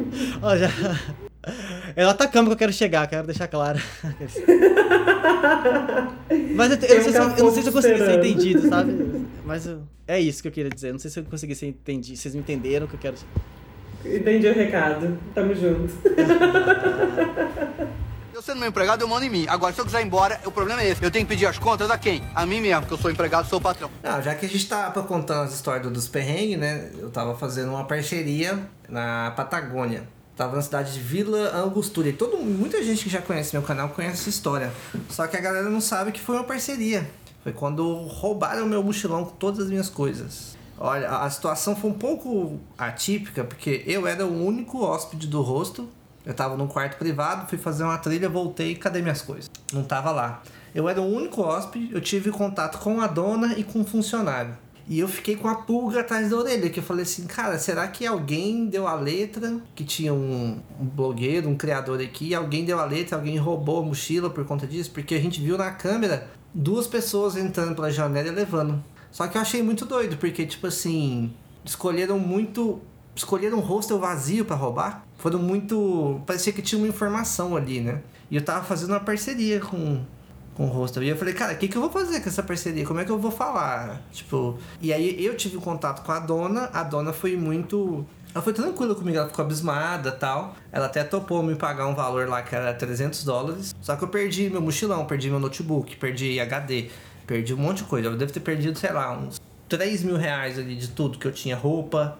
Ó, 0.42 0.58
já. 0.58 0.70
É 1.96 2.06
o 2.06 2.10
Atacama 2.10 2.48
que 2.48 2.54
eu 2.54 2.58
quero 2.58 2.74
chegar, 2.74 3.08
quero 3.08 3.26
deixar 3.26 3.48
claro. 3.48 3.80
Mas 6.56 6.72
eu, 6.72 6.78
eu, 6.88 6.96
não 6.96 7.04
sei 7.04 7.12
se 7.12 7.18
eu, 7.18 7.24
eu 7.24 7.44
não 7.46 7.52
sei 7.54 7.64
se 7.64 7.70
eu 7.70 7.74
consegui 7.74 7.98
ser 7.98 8.18
entendido, 8.20 8.70
sabe? 8.70 9.26
Mas 9.46 9.66
eu- 9.66 9.82
é 10.08 10.20
isso 10.20 10.42
que 10.42 10.48
eu 10.48 10.52
queria 10.52 10.70
dizer. 10.70 10.92
Não 10.92 11.00
sei 11.00 11.10
se 11.10 11.20
eu 11.20 11.24
consegui 11.24 11.56
ser 11.56 11.68
entendido. 11.68 12.18
Vocês 12.18 12.34
me 12.36 12.42
entenderam 12.42 12.86
o 12.86 12.90
que 12.90 12.96
eu 12.96 13.00
quero. 13.00 13.16
Entendi 14.06 14.48
o 14.48 14.54
recado. 14.54 15.18
Tamo 15.34 15.54
junto. 15.56 15.94
Eu 18.34 18.42
sendo 18.42 18.60
meu 18.60 18.70
empregado, 18.70 19.02
eu 19.02 19.08
mando 19.08 19.26
em 19.26 19.30
mim. 19.30 19.46
Agora, 19.50 19.74
se 19.74 19.82
eu 19.82 19.86
quiser 19.86 20.00
ir 20.02 20.06
embora, 20.06 20.40
o 20.46 20.52
problema 20.52 20.82
é 20.82 20.88
esse. 20.92 21.04
Eu 21.04 21.12
tenho 21.12 21.26
que 21.26 21.30
pedir 21.34 21.46
as 21.46 21.60
contas 21.60 21.92
a 21.92 21.98
quem? 21.98 22.24
A 22.34 22.46
mim 22.46 22.62
mesmo, 22.62 22.86
que 22.86 22.94
eu 22.94 22.98
sou 22.98 23.12
empregado, 23.12 23.46
sou 23.50 23.60
o 23.60 23.62
patrão. 23.62 23.92
Não, 24.02 24.22
já 24.22 24.34
que 24.34 24.46
a 24.46 24.50
gente 24.50 24.66
tá 24.66 24.90
pra 24.92 25.04
contar 25.04 25.42
as 25.44 25.54
histórias 25.54 25.84
do- 25.84 25.92
dos 25.92 26.08
perrengues, 26.08 26.58
né? 26.58 26.90
Eu 26.98 27.10
tava 27.10 27.36
fazendo 27.36 27.72
uma 27.72 27.84
parceria 27.84 28.58
na 28.88 29.32
Patagônia. 29.32 30.04
Tava 30.40 30.56
na 30.56 30.62
cidade 30.62 30.94
de 30.94 31.02
Vila 31.02 31.54
Angostura. 31.54 32.08
E 32.08 32.14
todo, 32.14 32.38
muita 32.38 32.82
gente 32.82 33.04
que 33.04 33.10
já 33.10 33.22
conhece 33.22 33.54
meu 33.54 33.62
canal 33.62 33.90
conhece 33.90 34.22
essa 34.22 34.30
história. 34.30 34.72
Só 35.10 35.28
que 35.28 35.36
a 35.36 35.42
galera 35.42 35.70
não 35.70 35.82
sabe 35.82 36.14
que 36.14 36.20
foi 36.22 36.38
uma 36.38 36.46
parceria. 36.46 37.12
Foi 37.44 37.52
quando 37.52 37.94
roubaram 38.06 38.66
meu 38.66 38.82
mochilão 38.82 39.26
com 39.26 39.36
todas 39.36 39.66
as 39.66 39.70
minhas 39.70 39.90
coisas. 39.90 40.56
Olha, 40.78 41.10
a 41.10 41.30
situação 41.30 41.76
foi 41.76 41.90
um 41.90 41.94
pouco 41.94 42.58
atípica, 42.78 43.44
porque 43.44 43.84
eu 43.86 44.08
era 44.08 44.26
o 44.26 44.46
único 44.46 44.82
hóspede 44.82 45.28
do 45.28 45.42
rosto. 45.42 45.90
Eu 46.26 46.34
tava 46.34 46.56
num 46.56 46.68
quarto 46.68 46.98
privado, 46.98 47.50
fui 47.50 47.58
fazer 47.58 47.84
uma 47.84 47.98
trilha, 47.98 48.30
voltei, 48.30 48.76
cadê 48.76 49.02
minhas 49.02 49.22
coisas? 49.22 49.52
Não 49.74 49.84
tava 49.84 50.10
lá. 50.10 50.42
Eu 50.74 50.88
era 50.88 51.02
o 51.02 51.06
único 51.06 51.42
hóspede, 51.42 51.90
eu 51.92 52.00
tive 52.00 52.32
contato 52.32 52.80
com 52.80 53.02
a 53.02 53.08
dona 53.08 53.56
e 53.58 53.64
com 53.66 53.82
o 53.82 53.84
funcionário. 53.84 54.58
E 54.90 54.98
eu 54.98 55.08
fiquei 55.08 55.36
com 55.36 55.48
a 55.48 55.54
pulga 55.54 56.00
atrás 56.00 56.32
da 56.32 56.38
orelha, 56.38 56.68
que 56.68 56.80
eu 56.80 56.84
falei 56.84 57.04
assim, 57.04 57.28
cara, 57.28 57.60
será 57.60 57.88
que 57.88 58.08
alguém 58.08 58.66
deu 58.66 58.88
a 58.88 58.96
letra? 58.96 59.62
Que 59.76 59.84
tinha 59.84 60.12
um, 60.12 60.60
um 60.82 60.86
blogueiro, 60.86 61.48
um 61.48 61.56
criador 61.56 62.02
aqui, 62.02 62.34
alguém 62.34 62.66
deu 62.66 62.80
a 62.80 62.86
letra, 62.86 63.16
alguém 63.16 63.38
roubou 63.38 63.84
a 63.84 63.86
mochila 63.86 64.32
por 64.32 64.44
conta 64.46 64.66
disso? 64.66 64.90
Porque 64.90 65.14
a 65.14 65.22
gente 65.22 65.40
viu 65.40 65.60
na 65.60 65.70
câmera 65.70 66.28
duas 66.52 66.88
pessoas 66.88 67.38
entrando 67.38 67.76
pela 67.76 67.92
janela 67.92 68.30
e 68.30 68.32
levando. 68.32 68.84
Só 69.12 69.28
que 69.28 69.38
eu 69.38 69.42
achei 69.42 69.62
muito 69.62 69.86
doido, 69.86 70.18
porque, 70.18 70.44
tipo 70.44 70.66
assim, 70.66 71.32
escolheram 71.64 72.18
muito. 72.18 72.82
Escolheram 73.16 73.60
um 73.60 73.62
hostel 73.62 74.00
vazio 74.00 74.44
pra 74.44 74.56
roubar. 74.56 75.06
Foram 75.20 75.38
muito. 75.38 76.20
Parecia 76.26 76.52
que 76.52 76.64
tinha 76.64 76.80
uma 76.82 76.88
informação 76.88 77.56
ali, 77.56 77.80
né? 77.80 78.02
E 78.32 78.36
eu 78.36 78.42
tava 78.44 78.66
fazendo 78.66 78.90
uma 78.90 79.00
parceria 79.00 79.60
com, 79.60 80.02
com 80.60 80.66
o 80.66 80.68
hostel. 80.68 81.04
E 81.04 81.08
eu 81.08 81.16
falei, 81.16 81.34
cara, 81.34 81.54
o 81.54 81.56
que, 81.56 81.70
que 81.70 81.78
eu 81.78 81.82
vou 81.82 81.90
fazer 81.90 82.20
com 82.20 82.28
essa 82.28 82.44
parceria? 82.44 82.86
Como 82.86 83.00
é 83.00 83.06
que 83.06 83.12
eu 83.12 83.18
vou 83.18 83.32
falar? 83.32 84.02
Tipo. 84.12 84.60
E 84.82 84.92
aí 84.92 85.24
eu 85.24 85.38
tive 85.38 85.56
contato 85.58 86.04
com 86.04 86.12
a 86.12 86.20
dona, 86.20 86.70
a 86.74 86.84
dona 86.84 87.14
foi 87.14 87.38
muito. 87.38 88.06
Ela 88.36 88.44
foi 88.44 88.52
tranquila 88.52 88.94
comigo, 88.94 89.18
ela 89.18 89.30
ficou 89.30 89.46
abismada 89.46 90.12
tal. 90.12 90.54
Ela 90.70 90.88
até 90.88 91.02
topou 91.06 91.42
me 91.42 91.56
pagar 91.56 91.88
um 91.88 91.96
valor 91.96 92.28
lá 92.28 92.42
que 92.42 92.54
era 92.54 92.74
300 92.74 93.24
dólares. 93.24 93.74
Só 93.80 93.96
que 93.96 94.04
eu 94.04 94.10
perdi 94.10 94.50
meu 94.50 94.62
mochilão, 94.62 95.06
perdi 95.06 95.30
meu 95.30 95.40
notebook, 95.40 95.96
perdi 95.96 96.38
HD, 96.42 96.90
perdi 97.26 97.54
um 97.54 97.58
monte 97.58 97.78
de 97.78 97.84
coisa. 97.86 98.10
Eu 98.10 98.18
devo 98.18 98.34
ter 98.34 98.42
perdido, 98.42 98.78
sei 98.78 98.92
lá, 98.92 99.18
uns 99.18 99.40
3 99.70 100.04
mil 100.04 100.18
reais 100.18 100.60
ali 100.60 100.76
de 100.76 100.90
tudo 100.90 101.18
que 101.18 101.26
eu 101.26 101.32
tinha: 101.32 101.56
roupa, 101.56 102.18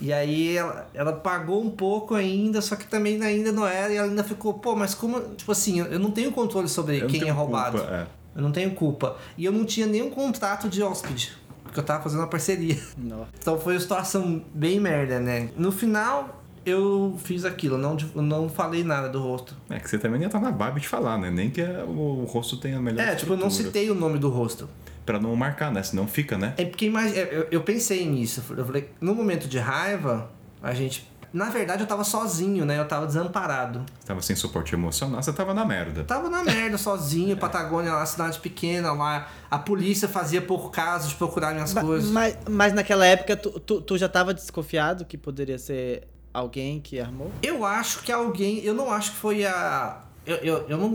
E 0.00 0.12
aí 0.12 0.56
ela, 0.56 0.88
ela 0.94 1.12
pagou 1.12 1.62
um 1.62 1.70
pouco 1.70 2.14
ainda, 2.14 2.60
só 2.60 2.76
que 2.76 2.86
também 2.86 3.22
ainda 3.22 3.50
não 3.52 3.66
era, 3.66 3.92
e 3.92 3.96
ela 3.96 4.08
ainda 4.08 4.22
ficou, 4.24 4.54
pô, 4.54 4.74
mas 4.76 4.94
como. 4.94 5.20
Tipo 5.34 5.52
assim, 5.52 5.80
eu 5.80 5.98
não 5.98 6.10
tenho 6.10 6.30
controle 6.32 6.68
sobre 6.68 6.98
Eu 7.02 7.06
quem 7.08 7.26
é 7.26 7.30
roubado. 7.30 7.78
culpa, 7.78 7.92
é. 7.94 8.06
Eu 8.36 8.42
não 8.42 8.52
tenho 8.52 8.70
culpa. 8.72 9.16
E 9.38 9.44
eu 9.44 9.52
não 9.52 9.64
tinha 9.64 9.86
nenhum 9.86 10.10
contrato 10.10 10.68
de 10.68 10.82
hóspede. 10.82 11.32
Porque 11.62 11.80
eu 11.80 11.84
tava 11.84 12.02
fazendo 12.02 12.20
uma 12.20 12.26
parceria. 12.28 12.78
Não. 12.96 13.26
Então 13.38 13.58
foi 13.58 13.74
uma 13.74 13.80
situação 13.80 14.42
bem 14.54 14.78
merda, 14.78 15.18
né? 15.18 15.48
No 15.56 15.72
final, 15.72 16.42
eu 16.64 17.16
fiz 17.22 17.44
aquilo, 17.46 17.76
eu 17.76 17.78
não, 17.78 17.96
não 18.22 18.48
falei 18.48 18.84
nada 18.84 19.08
do 19.08 19.20
rosto. 19.20 19.56
É 19.70 19.78
que 19.78 19.88
você 19.88 19.98
também 19.98 20.20
nem 20.20 20.28
tá 20.28 20.38
na 20.38 20.50
barba 20.50 20.78
de 20.78 20.86
falar, 20.86 21.16
né? 21.18 21.30
Nem 21.30 21.48
que 21.50 21.60
é- 21.62 21.82
o 21.84 22.24
rosto 22.28 22.56
tenha 22.58 22.76
a 22.76 22.80
melhor 22.80 23.02
É, 23.06 23.14
tipo, 23.14 23.32
eu 23.32 23.36
não 23.38 23.48
estrutura. 23.48 23.72
citei 23.80 23.90
o 23.90 23.94
nome 23.94 24.18
do 24.18 24.28
rosto. 24.28 24.68
Pra 25.06 25.20
não 25.20 25.34
marcar, 25.36 25.72
né? 25.72 25.82
Senão 25.82 26.06
fica, 26.08 26.36
né? 26.36 26.52
É 26.58 26.64
porque 26.64 26.84
imagina, 26.86 27.20
eu, 27.20 27.46
eu 27.50 27.62
pensei 27.62 28.04
nisso. 28.04 28.42
Eu 28.56 28.66
falei, 28.66 28.90
no 29.00 29.14
momento 29.14 29.46
de 29.46 29.58
raiva, 29.58 30.30
a 30.60 30.74
gente. 30.74 31.08
Na 31.32 31.50
verdade, 31.50 31.82
eu 31.82 31.86
tava 31.86 32.02
sozinho, 32.02 32.64
né? 32.64 32.78
Eu 32.78 32.88
tava 32.88 33.06
desamparado. 33.06 33.84
Você 34.00 34.06
tava 34.06 34.22
sem 34.22 34.34
suporte 34.34 34.74
emocional, 34.74 35.22
você 35.22 35.32
tava 35.32 35.54
na 35.54 35.64
merda. 35.64 36.02
Tava 36.02 36.28
na 36.28 36.42
merda, 36.42 36.76
sozinho, 36.76 37.36
Patagônia 37.38 37.92
lá, 37.92 38.04
cidade 38.04 38.40
pequena 38.40 38.92
lá. 38.92 39.28
A 39.50 39.58
polícia 39.58 40.08
fazia 40.08 40.42
pouco 40.42 40.70
caso 40.70 41.08
de 41.08 41.14
procurar 41.14 41.52
minhas 41.52 41.72
coisas. 41.72 42.10
Mas, 42.10 42.36
mas 42.48 42.72
naquela 42.72 43.06
época, 43.06 43.36
tu, 43.36 43.60
tu, 43.60 43.80
tu 43.80 43.98
já 43.98 44.08
tava 44.08 44.34
desconfiado 44.34 45.04
que 45.04 45.16
poderia 45.16 45.58
ser 45.58 46.08
alguém 46.32 46.80
que 46.80 46.98
armou? 46.98 47.30
Eu 47.42 47.64
acho 47.64 48.02
que 48.02 48.10
alguém. 48.10 48.64
Eu 48.64 48.74
não 48.74 48.90
acho 48.90 49.12
que 49.12 49.18
foi 49.18 49.44
a. 49.44 50.02
Eu, 50.24 50.36
eu, 50.36 50.68
eu 50.68 50.78
não. 50.78 50.88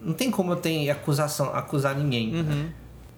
Não 0.00 0.12
tem 0.12 0.30
como 0.30 0.52
eu 0.52 0.56
ter 0.56 0.90
acusação, 0.90 1.54
acusar 1.54 1.96
ninguém. 1.96 2.34
Uhum. 2.34 2.70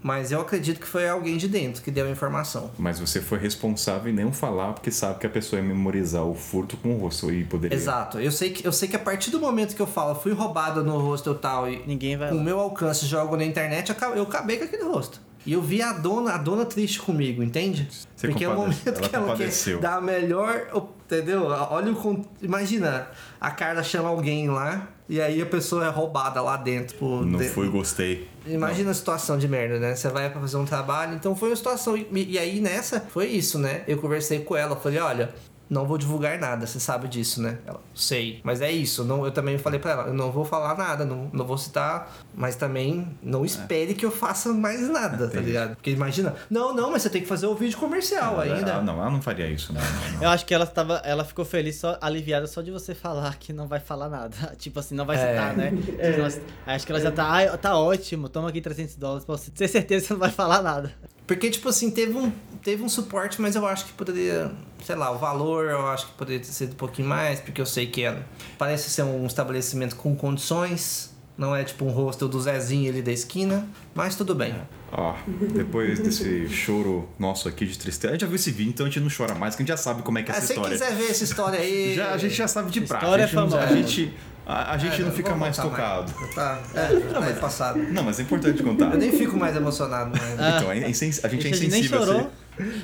Mas 0.06 0.30
eu 0.30 0.40
acredito 0.40 0.78
que 0.78 0.86
foi 0.86 1.08
alguém 1.08 1.36
de 1.36 1.48
dentro 1.48 1.82
que 1.82 1.90
deu 1.90 2.06
a 2.06 2.08
informação. 2.08 2.70
Mas 2.78 3.00
você 3.00 3.20
foi 3.20 3.40
responsável 3.40 4.12
em 4.12 4.14
não 4.14 4.32
falar, 4.32 4.72
porque 4.72 4.88
sabe 4.92 5.18
que 5.18 5.26
a 5.26 5.28
pessoa 5.28 5.60
ia 5.60 5.66
memorizar 5.66 6.22
o 6.22 6.32
furto 6.32 6.76
com 6.76 6.94
o 6.94 6.98
rosto 6.98 7.28
e 7.32 7.42
poderia. 7.42 7.74
Exato. 7.74 8.20
Eu 8.20 8.30
sei, 8.30 8.50
que, 8.50 8.64
eu 8.64 8.70
sei 8.70 8.88
que 8.88 8.94
a 8.94 9.00
partir 9.00 9.32
do 9.32 9.40
momento 9.40 9.74
que 9.74 9.82
eu 9.82 9.86
falo, 9.86 10.14
fui 10.14 10.32
roubado 10.32 10.84
no 10.84 10.96
rosto 10.96 11.32
e 11.32 11.34
tal, 11.34 11.68
e 11.68 11.82
Ninguém 11.84 12.16
vai 12.16 12.30
o 12.30 12.40
meu 12.40 12.60
alcance 12.60 13.04
jogo 13.04 13.36
na 13.36 13.44
internet, 13.44 13.88
eu 14.14 14.22
acabei, 14.22 14.58
com 14.58 14.64
aquele 14.64 14.84
rosto. 14.84 15.20
E 15.44 15.54
eu 15.54 15.60
vi 15.60 15.82
a 15.82 15.92
dona, 15.92 16.34
a 16.34 16.38
dona 16.38 16.64
triste 16.64 17.00
comigo, 17.00 17.42
entende? 17.42 17.88
Você 18.14 18.28
Porque 18.28 18.44
é 18.44 18.48
o 18.48 18.54
momento 18.54 18.86
ela 18.86 19.08
que 19.08 19.16
ela 19.16 19.26
compadeceu. 19.26 19.80
quer 19.80 19.82
dar 19.82 19.96
a 19.96 20.00
melhor. 20.00 20.68
Entendeu? 21.04 21.46
Olha 21.46 21.92
o. 21.92 22.24
Imagina, 22.40 23.08
a 23.40 23.50
Carla 23.50 23.82
chama 23.82 24.08
alguém 24.08 24.48
lá 24.48 24.88
e 25.08 25.20
aí 25.20 25.40
a 25.40 25.46
pessoa 25.46 25.84
é 25.86 25.88
roubada 25.88 26.40
lá 26.42 26.56
dentro. 26.56 26.96
Por, 26.96 27.24
Não 27.24 27.38
de- 27.38 27.48
foi, 27.48 27.68
gostei. 27.68 28.28
Imagina 28.46 28.90
a 28.90 28.94
situação 28.94 29.36
de 29.38 29.48
merda, 29.48 29.78
né? 29.78 29.94
Você 29.94 30.08
vai 30.08 30.30
pra 30.30 30.40
fazer 30.40 30.56
um 30.56 30.64
trabalho, 30.64 31.14
então 31.14 31.34
foi 31.34 31.50
uma 31.50 31.56
situação. 31.56 31.96
E, 31.96 32.06
e 32.12 32.38
aí 32.38 32.60
nessa, 32.60 33.00
foi 33.00 33.26
isso, 33.26 33.58
né? 33.58 33.82
Eu 33.88 33.98
conversei 33.98 34.40
com 34.40 34.56
ela, 34.56 34.76
falei, 34.76 34.98
olha. 34.98 35.34
Não 35.68 35.84
vou 35.84 35.98
divulgar 35.98 36.38
nada, 36.38 36.64
você 36.66 36.78
sabe 36.78 37.08
disso, 37.08 37.42
né? 37.42 37.58
Ela, 37.66 37.80
sei. 37.94 38.40
Mas 38.44 38.60
é 38.60 38.70
isso. 38.70 39.02
Não, 39.04 39.24
eu 39.24 39.32
também 39.32 39.58
falei 39.58 39.80
pra 39.80 39.90
ela, 39.92 40.02
eu 40.04 40.14
não 40.14 40.30
vou 40.30 40.44
falar 40.44 40.76
nada, 40.76 41.04
não, 41.04 41.28
não 41.32 41.44
vou 41.44 41.58
citar, 41.58 42.16
mas 42.34 42.54
também 42.54 43.08
não 43.20 43.44
espere 43.44 43.92
que 43.94 44.06
eu 44.06 44.10
faça 44.12 44.52
mais 44.52 44.80
nada, 44.88 45.18
tá 45.26 45.34
Entendi. 45.34 45.46
ligado? 45.46 45.74
Porque 45.74 45.90
imagina, 45.90 46.34
não, 46.48 46.72
não, 46.72 46.90
mas 46.92 47.02
você 47.02 47.10
tem 47.10 47.20
que 47.22 47.26
fazer 47.26 47.46
o 47.46 47.54
vídeo 47.56 47.76
comercial 47.78 48.38
ainda. 48.40 48.76
Ah, 48.76 48.82
não, 48.82 48.94
ela 49.00 49.10
não 49.10 49.20
faria 49.20 49.48
isso, 49.48 49.72
não. 49.72 49.80
não, 49.80 50.12
não. 50.12 50.22
Eu 50.22 50.28
acho 50.28 50.46
que 50.46 50.54
ela 50.54 50.66
tava, 50.66 51.02
ela 51.04 51.24
ficou 51.24 51.44
feliz, 51.44 51.76
só 51.76 51.98
aliviada 52.00 52.46
só 52.46 52.62
de 52.62 52.70
você 52.70 52.94
falar 52.94 53.34
que 53.36 53.52
não 53.52 53.66
vai 53.66 53.80
falar 53.80 54.08
nada. 54.08 54.36
Tipo 54.58 54.78
assim, 54.78 54.94
não 54.94 55.04
vai 55.04 55.16
É. 55.16 55.30
citar, 55.32 55.56
né? 55.56 55.72
É. 55.98 56.16
Nossa, 56.16 56.40
acho 56.66 56.86
que 56.86 56.92
ela 56.92 57.00
já 57.00 57.10
tá, 57.10 57.24
"Ai, 57.28 57.58
tá 57.58 57.76
ótimo, 57.76 58.28
toma 58.28 58.50
aqui 58.50 58.60
300 58.60 58.94
dólares 58.96 59.24
pra 59.24 59.36
você 59.36 59.50
ter 59.50 59.66
certeza 59.66 60.02
que 60.02 60.06
você 60.08 60.12
não 60.14 60.20
vai 60.20 60.30
falar 60.30 60.62
nada. 60.62 60.92
Porque, 61.26 61.50
tipo 61.50 61.68
assim, 61.68 61.90
teve 61.90 62.12
um, 62.16 62.30
teve 62.62 62.82
um 62.82 62.88
suporte, 62.88 63.40
mas 63.40 63.56
eu 63.56 63.66
acho 63.66 63.86
que 63.86 63.92
poderia, 63.92 64.52
sei 64.84 64.94
lá, 64.94 65.10
o 65.10 65.18
valor 65.18 65.66
eu 65.66 65.86
acho 65.88 66.06
que 66.06 66.12
poderia 66.12 66.40
ter 66.40 66.52
sido 66.52 66.72
um 66.72 66.76
pouquinho 66.76 67.08
mais, 67.08 67.40
porque 67.40 67.60
eu 67.60 67.66
sei 67.66 67.86
que 67.86 68.04
é, 68.04 68.22
parece 68.56 68.88
ser 68.90 69.02
um 69.02 69.26
estabelecimento 69.26 69.96
com 69.96 70.14
condições, 70.14 71.12
não 71.36 71.54
é 71.54 71.64
tipo 71.64 71.84
um 71.84 71.90
hostel 71.90 72.28
do 72.28 72.40
Zezinho 72.40 72.90
ali 72.90 73.02
da 73.02 73.12
esquina, 73.12 73.66
mas 73.94 74.14
tudo 74.14 74.34
bem. 74.34 74.54
Ó, 74.92 75.14
depois 75.52 75.98
desse 75.98 76.48
choro 76.48 77.08
nosso 77.18 77.48
aqui 77.48 77.66
de 77.66 77.76
tristeza, 77.76 78.10
a 78.10 78.12
gente 78.12 78.20
já 78.20 78.26
viu 78.28 78.36
esse 78.36 78.50
vídeo, 78.52 78.70
então 78.70 78.86
a 78.86 78.88
gente 78.88 79.00
não 79.00 79.10
chora 79.14 79.34
mais, 79.34 79.54
que 79.56 79.62
a 79.62 79.64
gente 79.64 79.68
já 79.70 79.76
sabe 79.76 80.02
como 80.02 80.18
é 80.18 80.22
que 80.22 80.30
é 80.30 80.34
Ah, 80.34 80.38
essa 80.38 80.46
se 80.46 80.52
história. 80.54 80.78
quiser 80.78 80.94
ver 80.94 81.10
essa 81.10 81.24
história 81.24 81.58
aí. 81.58 81.94
Já, 81.96 82.12
a 82.12 82.18
gente 82.18 82.34
já 82.34 82.46
sabe 82.48 82.70
de 82.70 82.80
praxe. 82.82 83.04
História 83.04 83.24
a 83.24 83.26
gente, 83.26 83.34
famosa. 83.34 83.58
a 83.60 83.66
gente, 83.66 84.14
a, 84.46 84.72
a 84.74 84.78
gente 84.78 85.00
É, 85.00 85.04
não 85.04 85.10
fica 85.12 85.34
mais 85.34 85.56
tocado. 85.56 86.12
Tá, 86.34 86.60
é, 86.74 87.00
tá 87.12 87.20
mais 87.20 87.38
passado. 87.38 87.78
Não, 87.78 88.02
mas 88.04 88.18
é 88.20 88.22
importante 88.22 88.62
contar. 88.62 88.92
Eu 88.92 88.98
nem 88.98 89.10
fico 89.12 89.36
mais 89.36 89.56
emocionado, 89.56 90.12
mas. 90.12 90.32
Então, 90.32 90.70
é 90.72 90.88
insen- 90.88 91.10
a 91.22 91.28
gente 91.28 91.46
é 91.46 91.50
A 91.50 91.52
gente 91.54 91.68
nem 91.68 91.80
insensível. 91.80 91.98
chorou. 91.98 92.20
assim. 92.20 92.28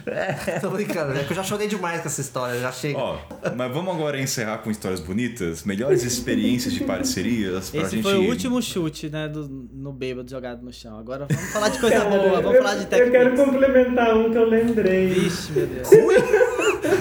É, 0.05 0.58
tô 0.60 0.68
brincando, 0.68 1.16
é 1.18 1.24
que 1.24 1.32
eu 1.32 1.36
já 1.36 1.42
chorei 1.42 1.66
demais 1.66 2.02
com 2.02 2.07
essa 2.08 2.20
história, 2.20 2.60
já 2.60 2.70
chega. 2.70 2.99
Ó, 2.99 3.16
mas 3.57 3.73
vamos 3.73 3.94
agora 3.94 4.20
encerrar 4.20 4.58
com 4.58 4.70
histórias 4.70 5.00
bonitas, 5.00 5.62
melhores 5.65 6.02
experiências 6.05 6.74
de 6.74 6.84
parcerias 6.84 7.70
pra 7.70 7.81
Esse 7.81 7.92
gente. 7.92 8.02
foi 8.02 8.18
o 8.18 8.28
último 8.28 8.60
chute, 8.60 9.08
né, 9.08 9.28
do, 9.28 9.49
no 9.73 9.91
bêbado 9.91 10.31
jogado 10.31 10.62
no 10.62 10.70
chão. 10.70 10.99
Agora 10.99 11.26
vamos 11.26 11.50
falar 11.52 11.70
de 11.70 11.78
coisa 11.78 11.97
Cara, 12.05 12.10
boa, 12.10 12.42
vamos 12.42 12.55
eu, 12.57 12.62
falar 12.62 12.74
de 12.74 12.82
Eu 12.82 12.89
quero 13.10 13.10
técnica. 13.31 13.44
complementar 13.44 14.15
um 14.15 14.31
que 14.31 14.36
eu 14.36 14.47
lembrei. 14.47 15.07
Vixe, 15.08 15.52
meu 15.52 15.66
Deus. 15.66 15.89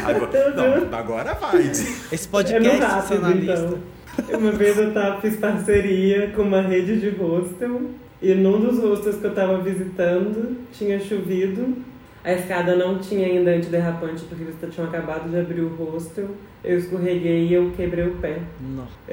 Agora, 0.06 0.54
não, 0.56 0.98
agora 0.98 1.34
vai. 1.34 1.62
Esse 1.68 2.06
É 2.26 2.30
podcast 2.30 2.70
no 2.80 2.86
rápido, 2.86 3.02
sensacionalista. 3.02 3.54
então. 3.54 4.01
Uma 4.38 4.52
vez 4.52 4.78
eu 4.78 4.94
tava, 4.94 5.22
fiz 5.22 5.38
parceria 5.38 6.32
com 6.36 6.44
uma 6.44 6.62
rede 6.62 7.00
de 7.00 7.10
hostel 7.10 7.82
e 8.22 8.34
num 8.34 8.60
dos 8.60 8.80
hostels 8.80 9.18
que 9.18 9.26
eu 9.26 9.34
tava 9.34 9.58
visitando 9.60 10.58
tinha 10.72 11.00
chovido. 11.00 11.76
A 12.24 12.34
escada 12.34 12.76
não 12.76 13.00
tinha 13.00 13.26
ainda 13.26 13.50
antiderrapante 13.50 14.26
porque 14.26 14.44
eles 14.44 14.56
tinham 14.72 14.88
acabado 14.88 15.28
de 15.28 15.40
abrir 15.40 15.62
o 15.62 15.70
hostel. 15.70 16.28
Eu 16.64 16.78
escorreguei 16.78 17.48
e 17.48 17.54
eu 17.54 17.72
quebrei 17.76 18.06
o 18.06 18.18
pé. 18.18 18.38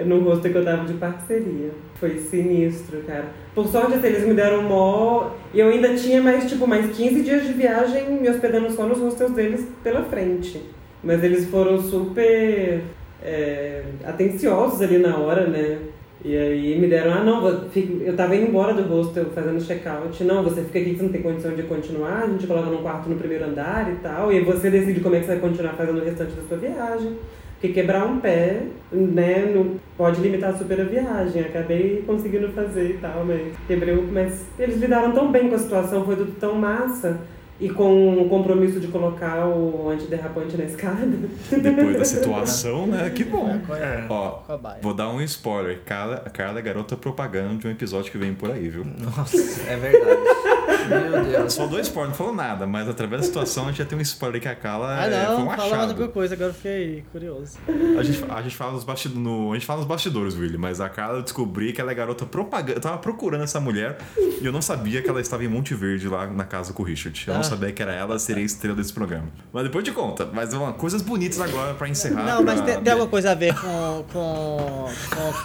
No 0.05 0.21
hostel 0.21 0.53
que 0.53 0.59
eu 0.59 0.65
tava 0.65 0.85
de 0.85 0.93
parceria. 0.95 1.71
Foi 1.95 2.19
sinistro, 2.19 3.01
cara. 3.07 3.31
Por 3.55 3.67
sorte, 3.67 3.95
assim, 3.95 4.09
eles 4.09 4.27
me 4.27 4.35
deram 4.35 4.63
mó. 4.65 5.31
E 5.55 5.61
eu 5.61 5.71
ainda 5.71 5.95
tinha 5.95 6.21
mais, 6.21 6.51
tipo, 6.51 6.67
mais 6.67 6.95
15 6.95 7.23
dias 7.23 7.47
de 7.47 7.55
viagem 7.55 8.11
me 8.11 8.29
hospedando 8.29 8.71
só 8.73 8.85
nos 8.85 8.99
hostels 8.99 9.33
deles 9.33 9.67
pela 9.83 10.03
frente. 10.03 10.63
Mas 11.03 11.25
eles 11.25 11.49
foram 11.49 11.81
super 11.81 12.83
é, 13.23 13.83
atenciosos 14.05 14.81
ali 14.81 14.99
na 14.99 15.17
hora, 15.17 15.47
né? 15.47 15.79
E 16.25 16.37
aí 16.37 16.79
me 16.79 16.89
deram, 16.89 17.13
ah 17.13 17.23
não, 17.23 17.47
eu 17.47 18.17
tava 18.17 18.35
indo 18.35 18.49
embora 18.49 18.75
do 18.75 18.83
hostel 18.83 19.27
fazendo 19.27 19.65
check-out. 19.65 20.25
Não, 20.25 20.43
você 20.43 20.63
fica 20.63 20.81
aqui 20.81 20.91
que 20.91 20.97
você 20.97 21.03
não 21.05 21.13
tem 21.13 21.23
condição 21.23 21.53
de 21.53 21.63
continuar, 21.63 22.25
a 22.25 22.27
gente 22.27 22.47
coloca 22.47 22.69
num 22.69 22.83
quarto 22.83 23.09
no 23.09 23.17
primeiro 23.17 23.45
andar 23.45 23.89
e 23.93 23.97
tal. 23.97 24.33
E 24.33 24.41
você 24.41 24.69
decide 24.69 25.01
como 25.01 25.15
é 25.15 25.21
que 25.21 25.27
você 25.27 25.37
vai 25.37 25.49
continuar 25.49 25.75
fazendo 25.75 26.01
o 26.01 26.05
restante 26.05 26.33
da 26.33 26.43
sua 26.43 26.57
viagem. 26.57 27.17
Porque 27.61 27.75
quebrar 27.75 28.07
um 28.07 28.19
pé, 28.21 28.63
né, 28.93 29.53
pode 29.97 30.21
limitar 30.21 30.57
super 30.57 30.81
a 30.81 30.85
viagem. 30.85 31.43
Acabei 31.43 32.03
conseguindo 32.07 32.49
fazer 32.49 32.91
e 32.91 32.99
tal, 32.99 33.25
mas 33.25 33.53
quebrei 33.67 33.95
o. 33.95 34.03
Mas 34.03 34.45
eles 34.59 34.81
lidaram 34.81 35.13
tão 35.13 35.31
bem 35.31 35.49
com 35.49 35.55
a 35.55 35.59
situação, 35.59 36.05
foi 36.05 36.17
tudo 36.17 36.33
tão 36.39 36.55
massa. 36.55 37.19
E 37.61 37.69
com 37.69 38.23
o 38.23 38.29
compromisso 38.29 38.79
de 38.79 38.87
colocar 38.87 39.47
o 39.47 39.89
antiderrapante 39.91 40.57
na 40.57 40.65
escada. 40.65 41.05
Depois 41.51 41.97
da 41.99 42.05
situação, 42.07 42.87
né? 42.87 43.11
Que 43.11 43.25
bom. 43.25 43.49
É. 43.71 44.07
Ó, 44.09 44.31
Cobaia. 44.47 44.79
vou 44.81 44.95
dar 44.95 45.09
um 45.09 45.21
spoiler. 45.23 45.81
Carla, 45.85 46.19
Carla 46.33 46.61
é 46.61 46.63
garota 46.63 46.97
propaganda 46.97 47.57
de 47.59 47.67
um 47.67 47.71
episódio 47.71 48.13
que 48.13 48.19
vem 48.19 48.33
por 48.33 48.51
aí, 48.51 48.69
viu? 48.69 48.85
Nossa, 48.85 49.37
é 49.69 49.77
verdade. 49.77 50.58
Meu 50.89 51.25
Deus. 51.25 51.53
Só 51.53 51.67
dois 51.67 51.87
spoilers, 51.87 52.11
não 52.11 52.17
falou 52.17 52.35
nada, 52.35 52.67
mas 52.67 52.89
através 52.89 53.23
da 53.23 53.27
situação 53.27 53.65
a 53.65 53.69
gente 53.69 53.79
já 53.79 53.85
tem 53.85 53.99
um 53.99 54.01
spoiler 54.03 54.41
que 54.41 54.49
a 54.49 54.55
Carla 54.55 54.97
Ah, 54.99 55.07
é, 55.07 55.27
foi 55.27 55.35
não, 55.35 55.43
um 55.47 55.51
fala 55.51 55.65
achado. 55.75 55.91
alguma 55.91 56.09
coisa, 56.09 56.35
agora 56.35 56.51
eu 56.51 56.55
fiquei 56.55 57.05
curioso. 57.13 57.59
A 57.99 58.03
gente, 58.03 58.25
a 58.29 58.43
gente 58.43 58.57
fala 58.57 58.73
nos 58.73 58.85
bastidores, 58.85 59.23
no, 59.23 59.51
a 59.53 59.55
gente 59.55 59.67
fala 59.67 59.79
nos 59.81 59.89
bastidores, 59.89 60.35
Willy, 60.37 60.59
mas 60.59 60.81
a 60.81 60.89
Carla 60.89 61.19
eu 61.19 61.23
descobri 61.23 61.73
que 61.73 61.81
ela 61.81 61.91
é 61.91 61.95
garota 61.95 62.25
propaganda. 62.27 62.73
Eu 62.79 62.81
tava 62.81 62.99
procurando 62.99 63.45
essa 63.45 63.61
mulher 63.61 63.99
e 64.41 64.45
eu 64.45 64.53
não 64.53 64.63
sabia 64.63 65.03
que 65.03 65.09
ela 65.09 65.21
estava 65.21 65.45
em 65.45 65.49
Monte 65.49 65.75
Verde 65.75 66.09
lá 66.09 66.27
na 66.27 66.45
casa 66.45 66.73
com 66.73 66.83
o 66.83 66.87
Richard. 66.87 67.23
Eu 67.27 67.35
Ah. 67.35 67.37
não 67.39 67.45
sabia 67.45 67.73
que 67.73 67.83
era 67.83 67.93
ela, 67.93 68.19
seria 68.19 68.43
a 68.43 68.47
estrela 68.47 68.77
desse 68.77 68.93
programa. 68.93 69.29
Mas 69.53 69.65
depois 69.65 69.85
te 69.85 69.93
conta. 69.93 70.27
Mas 70.33 70.53
uma, 70.53 70.73
coisas 70.73 71.03
bonitas 71.03 71.41
agora 71.41 71.75
pra 71.75 71.89
encerrar. 71.89 72.25
Não, 72.25 72.43
mas 72.43 72.61
pra- 72.61 72.73
tem, 72.75 72.83
tem 72.83 72.93
alguma 72.93 73.09
coisa 73.11 73.31
a 73.33 73.35
ver 73.35 73.55
com, 73.55 74.05
com, 74.13 74.89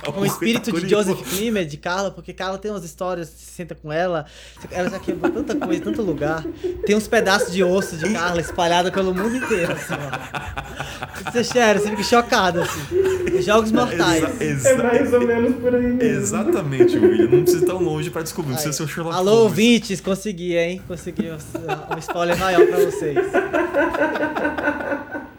com, 0.05 0.11
com 0.13 0.21
o 0.21 0.25
espírito 0.25 0.71
de. 0.71 0.89
Joseph 0.89 1.21
Klimer, 1.29 1.65
de 1.65 1.77
Carla, 1.77 2.11
porque 2.11 2.33
Carla 2.33 2.57
tem 2.57 2.69
umas 2.69 2.83
histórias, 2.83 3.29
você 3.29 3.51
senta 3.51 3.73
com 3.73 3.91
ela, 3.91 4.25
ela 4.69 4.89
já 4.89 4.99
quebrou 5.13 5.31
tanta 5.43 5.55
coisa, 5.65 5.81
tanto 5.81 6.01
lugar. 6.01 6.43
Tem 6.85 6.95
uns 6.95 7.07
pedaços 7.07 7.51
de 7.53 7.63
osso 7.63 7.95
de 7.97 8.11
Carla 8.13 8.41
espalhado 8.41 8.91
pelo 8.91 9.13
mundo 9.13 9.35
inteiro, 9.35 9.71
assim, 9.73 9.93
ó. 9.93 11.31
Você 11.31 11.43
sério, 11.43 11.81
você 11.81 11.89
fica 11.89 12.03
chocado, 12.03 12.61
assim. 12.61 13.41
Jogos 13.41 13.71
mortais. 13.71 14.23
Exa- 14.41 14.69
É 14.69 14.71
exa- 14.73 14.83
mais 14.83 15.13
ou 15.13 15.21
menos 15.21 15.55
por 15.55 15.73
aí 15.75 15.81
mesmo. 15.81 16.01
Exatamente, 16.01 16.97
William. 16.97 17.29
Não 17.29 17.41
precisa 17.43 17.63
ir 17.63 17.67
tão 17.67 17.77
longe 17.81 18.09
pra 18.09 18.21
descobrir. 18.21 18.49
Não 18.51 18.55
precisa 18.55 18.73
ser 18.75 18.83
o 18.83 18.87
Sherlock 18.87 19.15
Alô, 19.15 19.31
Holmes. 19.31 19.43
ouvintes, 19.43 20.01
consegui, 20.01 20.55
hein? 20.57 20.81
Consegui 20.87 21.29
um 21.31 21.97
spoiler 21.99 22.37
maior 22.37 22.65
pra 22.67 22.77
vocês. 22.79 23.17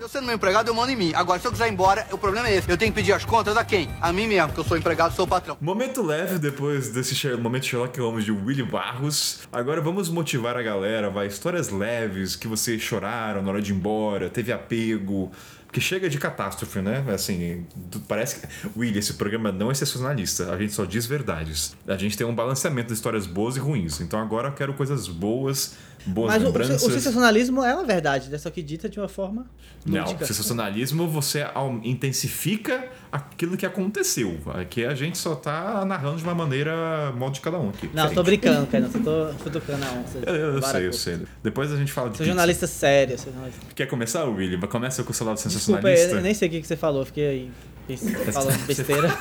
Eu 0.05 0.08
sendo 0.10 0.26
meu 0.26 0.34
empregado, 0.34 0.68
eu 0.68 0.74
mando 0.74 0.92
em 0.92 0.97
mim. 0.97 1.12
Agora, 1.15 1.41
se 1.41 1.47
eu 1.47 1.50
quiser 1.50 1.66
ir 1.66 1.73
embora, 1.73 2.07
o 2.12 2.18
problema 2.18 2.47
é 2.47 2.57
esse. 2.57 2.70
Eu 2.70 2.76
tenho 2.76 2.92
que 2.92 3.00
pedir 3.00 3.15
as 3.15 3.24
contas 3.24 3.57
a 3.57 3.65
quem? 3.65 3.89
A 4.02 4.12
mim 4.12 4.26
mesmo, 4.26 4.49
porque 4.49 4.60
eu 4.60 4.65
sou 4.65 4.76
empregado, 4.76 5.15
sou 5.15 5.26
patrão. 5.26 5.57
Momento 5.58 6.02
leve 6.02 6.39
depois 6.39 6.91
desse 6.91 7.15
momento 7.39 7.65
Sherlock 7.65 7.99
Holmes 7.99 8.23
de 8.23 8.31
William 8.31 8.66
Barros. 8.66 9.49
Agora 9.50 9.81
vamos 9.81 10.10
motivar 10.10 10.58
a 10.58 10.62
galera, 10.62 11.08
vai. 11.08 11.26
Histórias 11.26 11.70
leves 11.70 12.36
que 12.36 12.47
vocês 12.47 12.83
choraram 12.83 13.41
na 13.41 13.49
hora 13.49 13.62
de 13.62 13.73
ir 13.73 13.76
embora, 13.76 14.28
teve 14.28 14.52
apego. 14.52 15.33
Porque 15.74 15.81
chega 15.81 16.08
de 16.08 16.18
catástrofe, 16.18 16.81
né? 16.81 17.02
Assim, 17.08 17.66
parece 18.07 18.41
que. 18.41 18.47
William, 18.76 18.99
esse 18.99 19.15
programa 19.15 19.50
não 19.50 19.70
é 19.70 19.74
sensacionalista. 19.74 20.52
A 20.52 20.58
gente 20.58 20.73
só 20.73 20.84
diz 20.84 21.07
verdades. 21.07 21.74
A 21.89 21.97
gente 21.97 22.16
tem 22.16 22.24
um 22.24 22.34
balanceamento 22.34 22.89
de 22.89 22.94
histórias 22.94 23.26
boas 23.26 23.57
e 23.57 23.58
ruins. 23.58 24.00
Então 24.00 24.20
agora 24.20 24.49
eu 24.49 24.52
quero 24.52 24.74
coisas 24.74 25.08
boas, 25.08 25.74
boas 26.07 26.33
Mas 26.33 26.42
o, 26.42 26.44
o, 26.44 26.49
lembranças. 26.49 26.83
o 26.83 26.91
sensacionalismo 26.91 27.65
é 27.65 27.74
uma 27.74 27.84
verdade, 27.84 28.31
né? 28.31 28.39
Só 28.39 28.50
que 28.50 28.62
dita 28.62 28.89
de 28.89 28.99
uma 28.99 29.08
forma 29.08 29.47
Não, 29.84 30.02
lúdica. 30.05 30.26
sensacionalismo 30.26 31.08
você 31.08 31.44
intensifica 31.83 32.89
aquilo 33.10 33.57
que 33.57 33.65
aconteceu. 33.65 34.39
Aqui 34.55 34.84
a 34.84 34.94
gente 34.94 35.18
só 35.18 35.34
tá 35.34 35.84
narrando 35.84 36.18
de 36.18 36.24
uma 36.24 36.34
maneira 36.34 37.12
modo 37.16 37.34
de 37.34 37.41
cada 37.41 37.58
um 37.58 37.70
aqui. 37.70 37.91
Não, 37.94 38.05
tô 38.10 38.23
diferente. 38.23 38.41
brincando, 38.41 38.66
cara. 38.66 38.91
Só 38.91 38.99
tô 38.99 39.39
futucando 39.39 39.84
a 39.84 39.92
onça. 39.92 40.18
Eu, 40.26 40.34
eu 40.34 40.62
sei, 40.62 40.86
eu 40.86 40.92
sei. 40.92 41.18
Depois 41.42 41.73
a 41.73 41.76
gente 41.76 41.92
fala 41.92 42.10
de 42.10 42.16
Sou 42.16 42.26
jornalista 42.26 42.66
sério. 42.66 43.18
Sou 43.18 43.33
jornalista... 43.33 43.60
Quer 43.74 43.86
começar, 43.86 44.24
William? 44.24 44.60
Começa 44.60 45.02
com 45.05 45.10
o 45.10 45.15
seu 45.15 45.26
lado 45.26 45.36
Desculpa, 45.36 45.58
sensacionalista. 45.58 46.16
eu 46.16 46.20
nem 46.23 46.34
sei 46.34 46.49
o 46.49 46.50
que 46.50 46.62
você 46.62 46.76
falou. 46.76 47.05
Fiquei 47.05 47.28
aí 47.28 47.50
falando 48.33 48.67
besteira. 48.67 49.09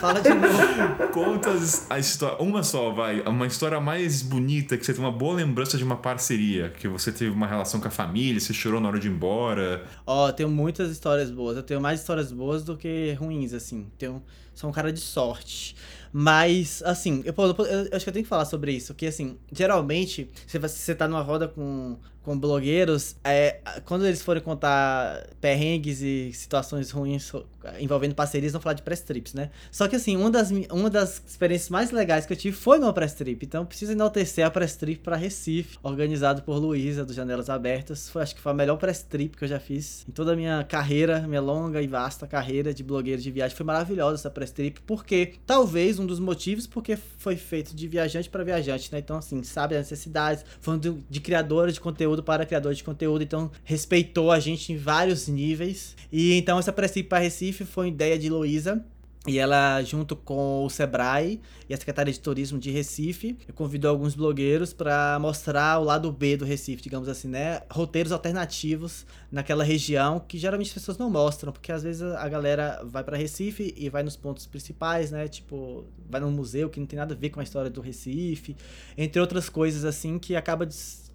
Fala 0.00 0.20
de 0.20 0.30
novo. 0.30 1.08
Conta 1.12 1.50
a 1.90 1.98
história, 1.98 2.36
uma 2.42 2.62
só, 2.62 2.90
vai. 2.90 3.20
Uma 3.20 3.46
história 3.46 3.80
mais 3.80 4.20
bonita, 4.22 4.76
que 4.76 4.84
você 4.84 4.92
tem 4.92 5.02
uma 5.02 5.12
boa 5.12 5.34
lembrança 5.34 5.76
de 5.78 5.84
uma 5.84 5.96
parceria, 5.96 6.70
que 6.70 6.88
você 6.88 7.12
teve 7.12 7.30
uma 7.30 7.46
relação 7.46 7.80
com 7.80 7.86
a 7.88 7.90
família, 7.90 8.40
você 8.40 8.52
chorou 8.52 8.80
na 8.80 8.88
hora 8.88 8.98
de 8.98 9.08
ir 9.08 9.10
embora. 9.10 9.84
Ó, 10.06 10.28
eu 10.28 10.32
tenho 10.32 10.48
muitas 10.48 10.90
histórias 10.90 11.30
boas. 11.30 11.56
Eu 11.56 11.62
tenho 11.62 11.80
mais 11.80 12.00
histórias 12.00 12.32
boas 12.32 12.64
do 12.64 12.76
que 12.76 13.12
ruins, 13.18 13.52
assim. 13.52 13.86
Tenho, 13.98 14.22
sou 14.54 14.70
um 14.70 14.72
cara 14.72 14.92
de 14.92 15.00
sorte. 15.00 15.76
Mas, 16.12 16.82
assim, 16.84 17.22
eu, 17.24 17.34
eu, 17.36 17.66
eu 17.66 17.96
acho 17.96 18.04
que 18.04 18.08
eu 18.10 18.12
tenho 18.12 18.24
que 18.24 18.28
falar 18.28 18.44
sobre 18.44 18.72
isso. 18.72 18.94
Que, 18.94 19.06
assim, 19.06 19.38
geralmente, 19.52 20.30
se 20.46 20.58
você- 20.58 20.76
você 20.78 20.94
tá 20.94 21.06
numa 21.08 21.22
roda 21.22 21.48
com, 21.48 21.96
com 22.22 22.38
blogueiros, 22.38 23.16
é, 23.24 23.58
quando 23.84 24.06
eles 24.06 24.22
forem 24.22 24.42
contar 24.42 25.26
perrengues 25.40 26.00
e 26.02 26.32
situações 26.32 26.90
ruins 26.90 27.32
envolvendo 27.80 28.14
parcerias, 28.14 28.52
vão 28.52 28.60
falar 28.60 28.74
de 28.74 28.82
press 28.82 29.00
trips, 29.00 29.34
né? 29.34 29.50
Só 29.70 29.88
que, 29.88 29.96
assim, 29.96 30.16
uma 30.16 30.30
das, 30.30 30.50
uma 30.70 30.88
das 30.88 31.22
experiências 31.26 31.70
mais 31.70 31.90
legais 31.90 32.26
que 32.26 32.32
eu 32.32 32.36
tive 32.36 32.56
foi 32.56 32.78
numa 32.78 32.92
press 32.92 33.14
trip. 33.14 33.44
Então, 33.44 33.64
preciso 33.64 33.92
enaltecer 33.92 34.46
a 34.46 34.50
press 34.50 34.76
trip 34.76 35.00
pra 35.02 35.16
Recife, 35.16 35.78
organizado 35.82 36.42
por 36.42 36.58
Luísa, 36.58 37.04
do 37.04 37.12
Janelas 37.12 37.50
Abertas. 37.50 38.08
Foi, 38.08 38.22
acho 38.22 38.34
que 38.34 38.40
foi 38.40 38.52
a 38.52 38.54
melhor 38.54 38.76
press 38.76 39.02
trip 39.02 39.36
que 39.36 39.44
eu 39.44 39.48
já 39.48 39.58
fiz 39.58 40.04
em 40.08 40.12
toda 40.12 40.32
a 40.32 40.36
minha 40.36 40.64
carreira, 40.64 41.20
minha 41.26 41.40
longa 41.40 41.82
e 41.82 41.86
vasta 41.86 42.26
carreira 42.26 42.72
de 42.72 42.82
blogueiro 42.82 43.20
de 43.20 43.30
viagem. 43.30 43.56
Foi 43.56 43.66
maravilhosa 43.66 44.14
essa 44.14 44.30
press 44.30 44.50
trip, 44.50 44.80
porque 44.82 45.34
talvez 45.46 45.98
um 45.98 46.06
dos 46.06 46.20
motivos 46.20 46.66
porque 46.66 46.96
foi 46.96 47.36
feito 47.36 47.74
de 47.74 47.88
viajante 47.88 48.28
para 48.28 48.44
viajante, 48.44 48.90
né? 48.92 48.98
Então, 48.98 49.16
assim, 49.16 49.42
sabe 49.42 49.76
as 49.76 49.90
necessidades, 49.90 50.44
falando 50.60 50.80
de, 50.82 51.04
de 51.08 51.20
criadores 51.20 51.74
de 51.74 51.80
conteúdo 51.80 52.11
para 52.20 52.44
criadores 52.44 52.78
de 52.78 52.84
conteúdo, 52.84 53.22
então 53.22 53.48
respeitou 53.62 54.32
a 54.32 54.40
gente 54.40 54.72
em 54.72 54.76
vários 54.76 55.28
níveis. 55.28 55.94
E 56.10 56.34
então 56.34 56.58
essa 56.58 56.72
trip 56.72 57.04
para 57.04 57.20
Recife 57.20 57.64
foi 57.64 57.86
ideia 57.86 58.18
de 58.18 58.28
Luísa. 58.28 58.84
E 59.24 59.38
ela, 59.38 59.80
junto 59.84 60.16
com 60.16 60.64
o 60.64 60.68
Sebrae 60.68 61.40
e 61.68 61.74
a 61.74 61.76
Secretaria 61.76 62.12
de 62.12 62.18
Turismo 62.18 62.58
de 62.58 62.72
Recife, 62.72 63.38
convidou 63.54 63.88
alguns 63.88 64.16
blogueiros 64.16 64.72
para 64.72 65.16
mostrar 65.20 65.78
o 65.78 65.84
lado 65.84 66.10
B 66.10 66.36
do 66.36 66.44
Recife, 66.44 66.82
digamos 66.82 67.08
assim, 67.08 67.28
né? 67.28 67.62
Roteiros 67.70 68.10
alternativos 68.10 69.06
naquela 69.30 69.62
região 69.62 70.18
que 70.18 70.36
geralmente 70.38 70.68
as 70.68 70.74
pessoas 70.74 70.98
não 70.98 71.08
mostram, 71.08 71.52
porque 71.52 71.70
às 71.70 71.84
vezes 71.84 72.02
a 72.02 72.28
galera 72.28 72.82
vai 72.84 73.04
para 73.04 73.16
Recife 73.16 73.72
e 73.76 73.88
vai 73.88 74.02
nos 74.02 74.16
pontos 74.16 74.44
principais, 74.44 75.12
né? 75.12 75.28
Tipo, 75.28 75.84
vai 76.10 76.20
num 76.20 76.32
museu 76.32 76.68
que 76.68 76.80
não 76.80 76.86
tem 76.86 76.98
nada 76.98 77.14
a 77.14 77.16
ver 77.16 77.30
com 77.30 77.38
a 77.38 77.44
história 77.44 77.70
do 77.70 77.80
Recife, 77.80 78.56
entre 78.98 79.20
outras 79.20 79.48
coisas 79.48 79.84
assim 79.84 80.18
que 80.18 80.34
acaba 80.34 80.66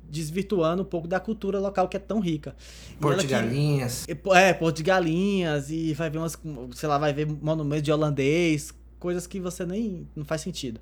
desvirtuando 0.10 0.84
um 0.84 0.86
pouco 0.86 1.08
da 1.08 1.19
cultura 1.19 1.60
local 1.60 1.88
que 1.88 1.98
é 1.98 2.00
tão 2.00 2.19
rica. 2.19 2.56
E 2.92 2.95
Porto 2.95 3.22
de 3.22 3.27
Galinhas. 3.27 4.06
É, 4.08 4.53
Porto 4.53 4.77
de 4.77 4.84
Galinhas, 4.84 5.69
e 5.69 5.94
vai 5.94 6.10
ver 6.10 6.18
umas, 6.18 6.38
sei 6.74 6.90
lá, 6.90 6.98
vai 6.98 7.14
ver 7.14 7.26
monumentos 7.26 7.84
de 7.84 7.92
holandês, 7.92 8.74
coisas 9.00 9.27
que 9.27 9.40
você 9.40 9.66
nem, 9.66 10.08
não 10.16 10.26
faz 10.26 10.42
sentido. 10.42 10.80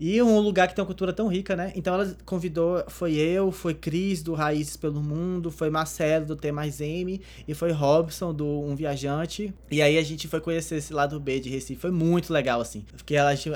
E 0.00 0.22
um 0.22 0.40
lugar 0.40 0.66
que 0.66 0.74
tem 0.74 0.80
uma 0.80 0.86
cultura 0.86 1.12
tão 1.12 1.28
rica, 1.28 1.54
né? 1.54 1.72
Então 1.76 1.92
ela 1.92 2.16
convidou, 2.24 2.82
foi 2.88 3.16
eu, 3.16 3.52
foi 3.52 3.74
Cris 3.74 4.22
do 4.22 4.32
Raízes 4.32 4.74
pelo 4.74 5.02
Mundo, 5.02 5.50
foi 5.50 5.68
Marcelo 5.68 6.24
do 6.24 6.34
T 6.34 6.50
mais 6.50 6.80
M 6.80 7.20
e 7.46 7.52
foi 7.52 7.70
Robson 7.70 8.32
do 8.32 8.46
Um 8.46 8.74
Viajante. 8.74 9.52
E 9.70 9.82
aí 9.82 9.98
a 9.98 10.02
gente 10.02 10.26
foi 10.26 10.40
conhecer 10.40 10.76
esse 10.76 10.94
lado 10.94 11.20
B 11.20 11.38
de 11.38 11.50
Recife, 11.50 11.78
foi 11.78 11.90
muito 11.90 12.32
legal 12.32 12.62
assim. 12.62 12.82
Porque 12.96 13.14
a 13.16 13.34
gente 13.34 13.52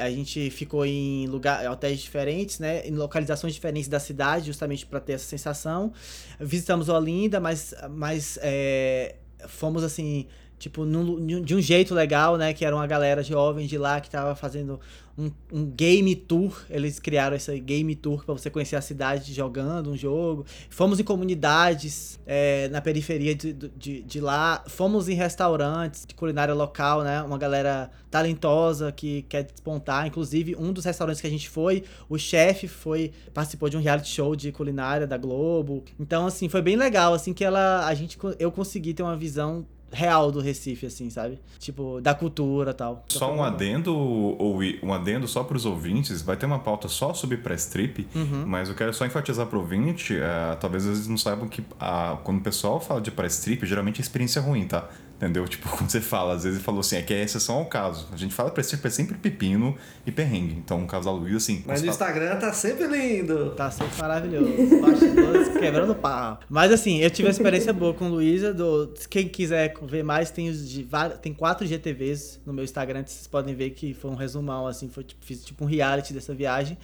a 0.00 0.10
gente 0.10 0.50
ficou 0.50 0.84
em 0.84 1.28
lugar, 1.28 1.70
hotéis 1.70 2.00
diferentes, 2.00 2.58
né? 2.58 2.84
Em 2.84 2.92
localizações 2.92 3.54
diferentes 3.54 3.88
da 3.88 4.00
cidade, 4.00 4.46
justamente 4.46 4.84
para 4.84 4.98
ter 4.98 5.12
essa 5.12 5.26
sensação. 5.26 5.92
Visitamos 6.40 6.88
Olinda, 6.88 7.38
mas 7.38 7.72
mas 7.88 8.40
é, 8.42 9.14
fomos 9.46 9.84
assim, 9.84 10.26
tipo, 10.58 10.84
num- 10.84 11.40
de 11.42 11.54
um 11.54 11.60
jeito 11.60 11.94
legal, 11.94 12.36
né? 12.36 12.52
Que 12.52 12.64
era 12.64 12.74
uma 12.74 12.86
galera 12.86 13.22
jovem 13.22 13.66
de 13.66 13.76
lá 13.78 14.00
que 14.00 14.10
tava 14.10 14.34
fazendo 14.34 14.80
um, 15.18 15.30
um 15.52 15.64
game 15.66 16.14
tour. 16.14 16.64
Eles 16.68 16.98
criaram 16.98 17.36
esse 17.36 17.58
game 17.60 17.94
tour 17.94 18.24
para 18.24 18.34
você 18.34 18.50
conhecer 18.50 18.76
a 18.76 18.80
cidade 18.80 19.32
jogando 19.32 19.90
um 19.90 19.96
jogo. 19.96 20.44
Fomos 20.70 21.00
em 21.00 21.04
comunidades 21.04 22.18
é, 22.26 22.68
na 22.68 22.80
periferia 22.80 23.34
de, 23.34 23.52
de, 23.52 24.02
de 24.02 24.20
lá. 24.20 24.62
Fomos 24.66 25.08
em 25.08 25.14
restaurantes 25.14 26.04
de 26.06 26.14
culinária 26.14 26.54
local, 26.54 27.02
né? 27.02 27.22
Uma 27.22 27.38
galera 27.38 27.90
talentosa 28.10 28.90
que 28.92 29.22
quer 29.28 29.44
despontar. 29.44 30.06
Inclusive, 30.06 30.56
um 30.56 30.72
dos 30.72 30.84
restaurantes 30.84 31.20
que 31.20 31.26
a 31.26 31.30
gente 31.30 31.48
foi, 31.48 31.84
o 32.08 32.18
chefe 32.18 32.66
foi 32.66 33.12
participou 33.32 33.68
de 33.68 33.76
um 33.76 33.80
reality 33.80 34.08
show 34.08 34.34
de 34.34 34.52
culinária 34.52 35.06
da 35.06 35.16
Globo. 35.18 35.84
Então, 35.98 36.26
assim, 36.26 36.48
foi 36.48 36.62
bem 36.62 36.76
legal, 36.76 37.12
assim, 37.14 37.32
que 37.32 37.44
ela 37.44 37.86
a 37.86 37.94
gente 37.94 38.18
eu 38.38 38.50
consegui 38.50 38.94
ter 38.94 39.02
uma 39.02 39.16
visão 39.16 39.66
real 39.92 40.30
do 40.32 40.40
Recife, 40.40 40.86
assim, 40.86 41.08
sabe? 41.10 41.38
Tipo, 41.58 42.00
da 42.00 42.14
cultura 42.14 42.72
e 42.72 42.74
tal. 42.74 43.04
Só 43.08 43.32
um 43.32 43.42
adendo, 43.42 43.94
ou 43.96 44.58
um 44.82 44.92
adendo 44.92 45.26
só 45.28 45.42
para 45.44 45.56
os 45.56 45.64
ouvintes, 45.64 46.22
vai 46.22 46.36
ter 46.36 46.46
uma 46.46 46.58
pauta 46.58 46.88
só 46.88 47.14
sobre 47.14 47.36
press 47.36 47.66
trip, 47.66 48.06
Uhum. 48.14 48.44
mas 48.46 48.68
eu 48.68 48.74
quero 48.74 48.92
só 48.92 49.06
enfatizar 49.06 49.46
para 49.46 49.56
o 49.56 49.60
ouvinte, 49.62 50.14
eh, 50.16 50.56
talvez 50.60 50.84
eles 50.84 51.06
não 51.06 51.16
saibam 51.16 51.48
que 51.48 51.64
ah, 51.80 52.18
quando 52.24 52.38
o 52.38 52.42
pessoal 52.42 52.80
fala 52.80 53.00
de 53.00 53.10
press 53.10 53.38
trip, 53.40 53.64
geralmente 53.64 54.00
é 54.00 54.02
experiência 54.02 54.40
ruim, 54.42 54.66
tá? 54.66 54.88
Entendeu? 55.16 55.46
Tipo, 55.56 55.68
quando 55.70 55.90
você 55.90 56.00
fala, 56.00 56.34
às 56.34 56.44
vezes 56.44 56.58
ele 56.58 56.64
falou 56.64 56.80
assim, 56.80 56.96
é 56.96 57.02
que 57.02 57.14
é 57.14 57.22
exceção 57.22 57.56
ao 57.56 57.66
caso. 57.66 58.08
A 58.12 58.16
gente 58.16 58.34
fala 58.34 58.50
press 58.50 58.68
trip 58.68 58.86
é 58.86 58.90
sempre 58.90 59.16
pepino 59.16 59.76
e 60.04 60.12
perrengue. 60.12 60.54
Então, 60.54 60.80
no 60.80 60.86
caso 60.86 61.06
da 61.06 61.12
Luísa, 61.12 61.36
assim... 61.38 61.62
Mas 61.66 61.80
fala- 61.80 61.92
Instagram 61.92 62.36
tá 62.36 62.52
sempre 62.52 62.86
lindo. 62.86 63.50
Tá 63.50 63.70
sempre 63.70 63.98
maravilhoso. 63.98 64.80
Bastidores 64.80 65.48
quebrando 65.48 65.94
pau. 65.94 66.40
Mas 66.48 66.72
assim, 66.72 66.98
eu 66.98 67.10
tive 67.10 67.28
uma 67.28 67.32
experiência 67.32 67.72
boa 67.72 67.94
com 67.94 68.08
Luísa. 68.08 68.52
Do... 68.52 68.92
Quem 69.08 69.28
quiser 69.28 69.74
ver 69.82 70.02
mais, 70.02 70.30
tem, 70.30 70.48
os 70.48 70.68
de... 70.68 70.86
tem 71.22 71.32
quatro 71.32 71.66
GTVs 71.66 72.40
no 72.44 72.52
meu 72.52 72.64
Instagram. 72.64 73.02
que 73.02 73.10
Vocês 73.12 73.26
podem 73.26 73.54
ver 73.54 73.70
que 73.70 73.94
foi 73.94 74.10
um 74.10 74.14
resumão, 74.14 74.66
assim. 74.66 74.88
Foi, 74.88 75.04
tipo, 75.04 75.24
fiz 75.24 75.44
tipo 75.44 75.64
um 75.64 75.66
reality 75.66 76.12
dessa 76.12 76.34
viagem. 76.34 76.76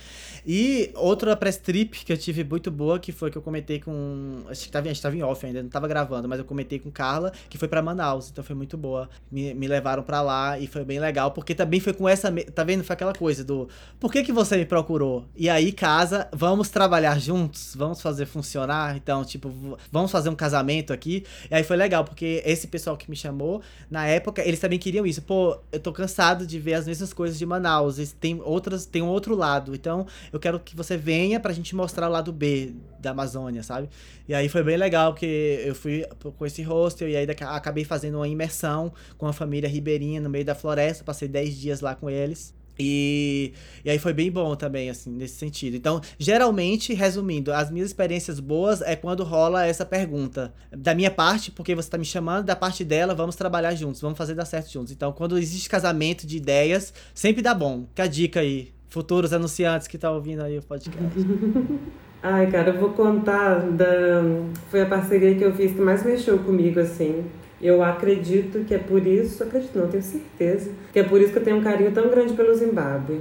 E 0.46 0.90
outra 0.94 1.36
press 1.36 1.56
trip 1.56 2.04
que 2.04 2.12
eu 2.12 2.18
tive 2.18 2.44
muito 2.44 2.70
boa, 2.70 2.98
que 2.98 3.12
foi 3.12 3.30
que 3.30 3.36
eu 3.36 3.42
comentei 3.42 3.80
com. 3.80 4.38
Acho 4.48 4.64
que 4.66 4.72
tava, 4.72 4.86
a 4.86 4.92
gente 4.92 5.02
tava 5.02 5.16
em 5.16 5.22
off 5.22 5.44
ainda, 5.44 5.62
não 5.62 5.70
tava 5.70 5.86
gravando, 5.88 6.28
mas 6.28 6.38
eu 6.38 6.44
comentei 6.44 6.78
com 6.78 6.90
Carla, 6.90 7.32
que 7.48 7.58
foi 7.58 7.68
pra 7.68 7.82
Manaus. 7.82 8.21
Então 8.30 8.44
foi 8.44 8.54
muito 8.54 8.76
boa. 8.76 9.08
Me, 9.30 9.54
me 9.54 9.66
levaram 9.66 10.02
pra 10.02 10.20
lá 10.20 10.58
e 10.58 10.66
foi 10.66 10.84
bem 10.84 11.00
legal, 11.00 11.30
porque 11.30 11.54
também 11.54 11.80
foi 11.80 11.92
com 11.92 12.08
essa. 12.08 12.32
Tá 12.54 12.64
vendo? 12.64 12.84
Foi 12.84 12.94
aquela 12.94 13.12
coisa 13.12 13.44
do. 13.44 13.68
Por 13.98 14.12
que, 14.12 14.22
que 14.22 14.32
você 14.32 14.56
me 14.56 14.64
procurou? 14.64 15.24
E 15.36 15.48
aí, 15.48 15.72
casa, 15.72 16.28
vamos 16.32 16.68
trabalhar 16.68 17.18
juntos? 17.18 17.74
Vamos 17.76 18.00
fazer 18.00 18.26
funcionar? 18.26 18.96
Então, 18.96 19.24
tipo, 19.24 19.78
vamos 19.90 20.10
fazer 20.10 20.28
um 20.28 20.34
casamento 20.34 20.92
aqui? 20.92 21.24
E 21.50 21.54
aí 21.54 21.64
foi 21.64 21.76
legal, 21.76 22.04
porque 22.04 22.42
esse 22.44 22.66
pessoal 22.66 22.96
que 22.96 23.08
me 23.10 23.16
chamou, 23.16 23.62
na 23.90 24.06
época, 24.06 24.46
eles 24.46 24.60
também 24.60 24.78
queriam 24.78 25.06
isso. 25.06 25.22
Pô, 25.22 25.58
eu 25.70 25.80
tô 25.80 25.92
cansado 25.92 26.46
de 26.46 26.58
ver 26.58 26.74
as 26.74 26.86
mesmas 26.86 27.12
coisas 27.12 27.38
de 27.38 27.46
Manaus. 27.46 27.96
Tem 28.20 28.40
outras, 28.42 28.86
tem 28.86 29.02
um 29.02 29.08
outro 29.08 29.34
lado. 29.34 29.74
Então, 29.74 30.06
eu 30.32 30.38
quero 30.38 30.58
que 30.60 30.76
você 30.76 30.96
venha 30.96 31.40
pra 31.40 31.52
gente 31.52 31.74
mostrar 31.74 32.08
o 32.08 32.12
lado 32.12 32.32
B 32.32 32.74
da 32.98 33.10
Amazônia, 33.10 33.62
sabe? 33.62 33.88
E 34.28 34.34
aí 34.34 34.48
foi 34.48 34.62
bem 34.62 34.76
legal, 34.76 35.12
porque 35.12 35.62
eu 35.64 35.74
fui 35.74 36.06
com 36.38 36.46
esse 36.46 36.62
hostel 36.62 37.08
e 37.08 37.16
aí 37.16 37.26
acabei 37.40 37.84
fazendo 37.84 38.11
uma 38.14 38.28
imersão 38.28 38.92
com 39.16 39.26
a 39.26 39.32
família 39.32 39.68
ribeirinha 39.68 40.20
no 40.20 40.30
meio 40.30 40.44
da 40.44 40.54
floresta. 40.54 41.04
Passei 41.04 41.28
10 41.28 41.56
dias 41.56 41.80
lá 41.80 41.94
com 41.94 42.08
eles. 42.08 42.54
E, 42.78 43.52
e 43.84 43.90
aí 43.90 43.98
foi 43.98 44.12
bem 44.12 44.30
bom 44.30 44.54
também, 44.56 44.88
assim, 44.88 45.10
nesse 45.10 45.36
sentido. 45.36 45.76
Então, 45.76 46.00
geralmente, 46.18 46.94
resumindo, 46.94 47.52
as 47.52 47.70
minhas 47.70 47.88
experiências 47.88 48.40
boas 48.40 48.80
é 48.82 48.96
quando 48.96 49.22
rola 49.22 49.66
essa 49.66 49.84
pergunta. 49.84 50.52
Da 50.70 50.94
minha 50.94 51.10
parte, 51.10 51.50
porque 51.50 51.74
você 51.74 51.90
tá 51.90 51.98
me 51.98 52.04
chamando, 52.04 52.46
da 52.46 52.56
parte 52.56 52.84
dela, 52.84 53.14
vamos 53.14 53.36
trabalhar 53.36 53.74
juntos, 53.74 54.00
vamos 54.00 54.18
fazer 54.18 54.34
dar 54.34 54.44
certo 54.44 54.70
juntos. 54.70 54.92
Então, 54.92 55.12
quando 55.12 55.38
existe 55.38 55.68
casamento 55.68 56.26
de 56.26 56.36
ideias, 56.36 56.92
sempre 57.14 57.42
dá 57.42 57.54
bom. 57.54 57.86
Fica 57.88 58.04
a 58.04 58.08
dica 58.08 58.40
aí. 58.40 58.72
Futuros 58.88 59.32
anunciantes 59.32 59.88
que 59.88 59.96
tá 59.96 60.10
ouvindo 60.10 60.42
aí 60.42 60.58
o 60.58 60.62
podcast. 60.62 60.98
Ai, 62.22 62.48
cara, 62.50 62.70
eu 62.70 62.78
vou 62.78 62.90
contar 62.90 63.60
da. 63.70 64.22
Foi 64.70 64.82
a 64.82 64.86
parceria 64.86 65.34
que 65.34 65.42
eu 65.42 65.52
fiz 65.54 65.72
que 65.72 65.80
mais 65.80 66.04
mexeu 66.04 66.38
comigo, 66.38 66.78
assim. 66.78 67.24
Eu 67.62 67.82
acredito 67.82 68.64
que 68.64 68.74
é 68.74 68.78
por 68.78 69.06
isso, 69.06 69.44
acredito 69.44 69.78
não, 69.78 69.86
tenho 69.86 70.02
certeza, 70.02 70.72
que 70.92 70.98
é 70.98 71.04
por 71.04 71.20
isso 71.20 71.32
que 71.32 71.38
eu 71.38 71.44
tenho 71.44 71.58
um 71.58 71.62
carinho 71.62 71.92
tão 71.92 72.08
grande 72.08 72.32
pelo 72.32 72.52
Zimbábue. 72.54 73.20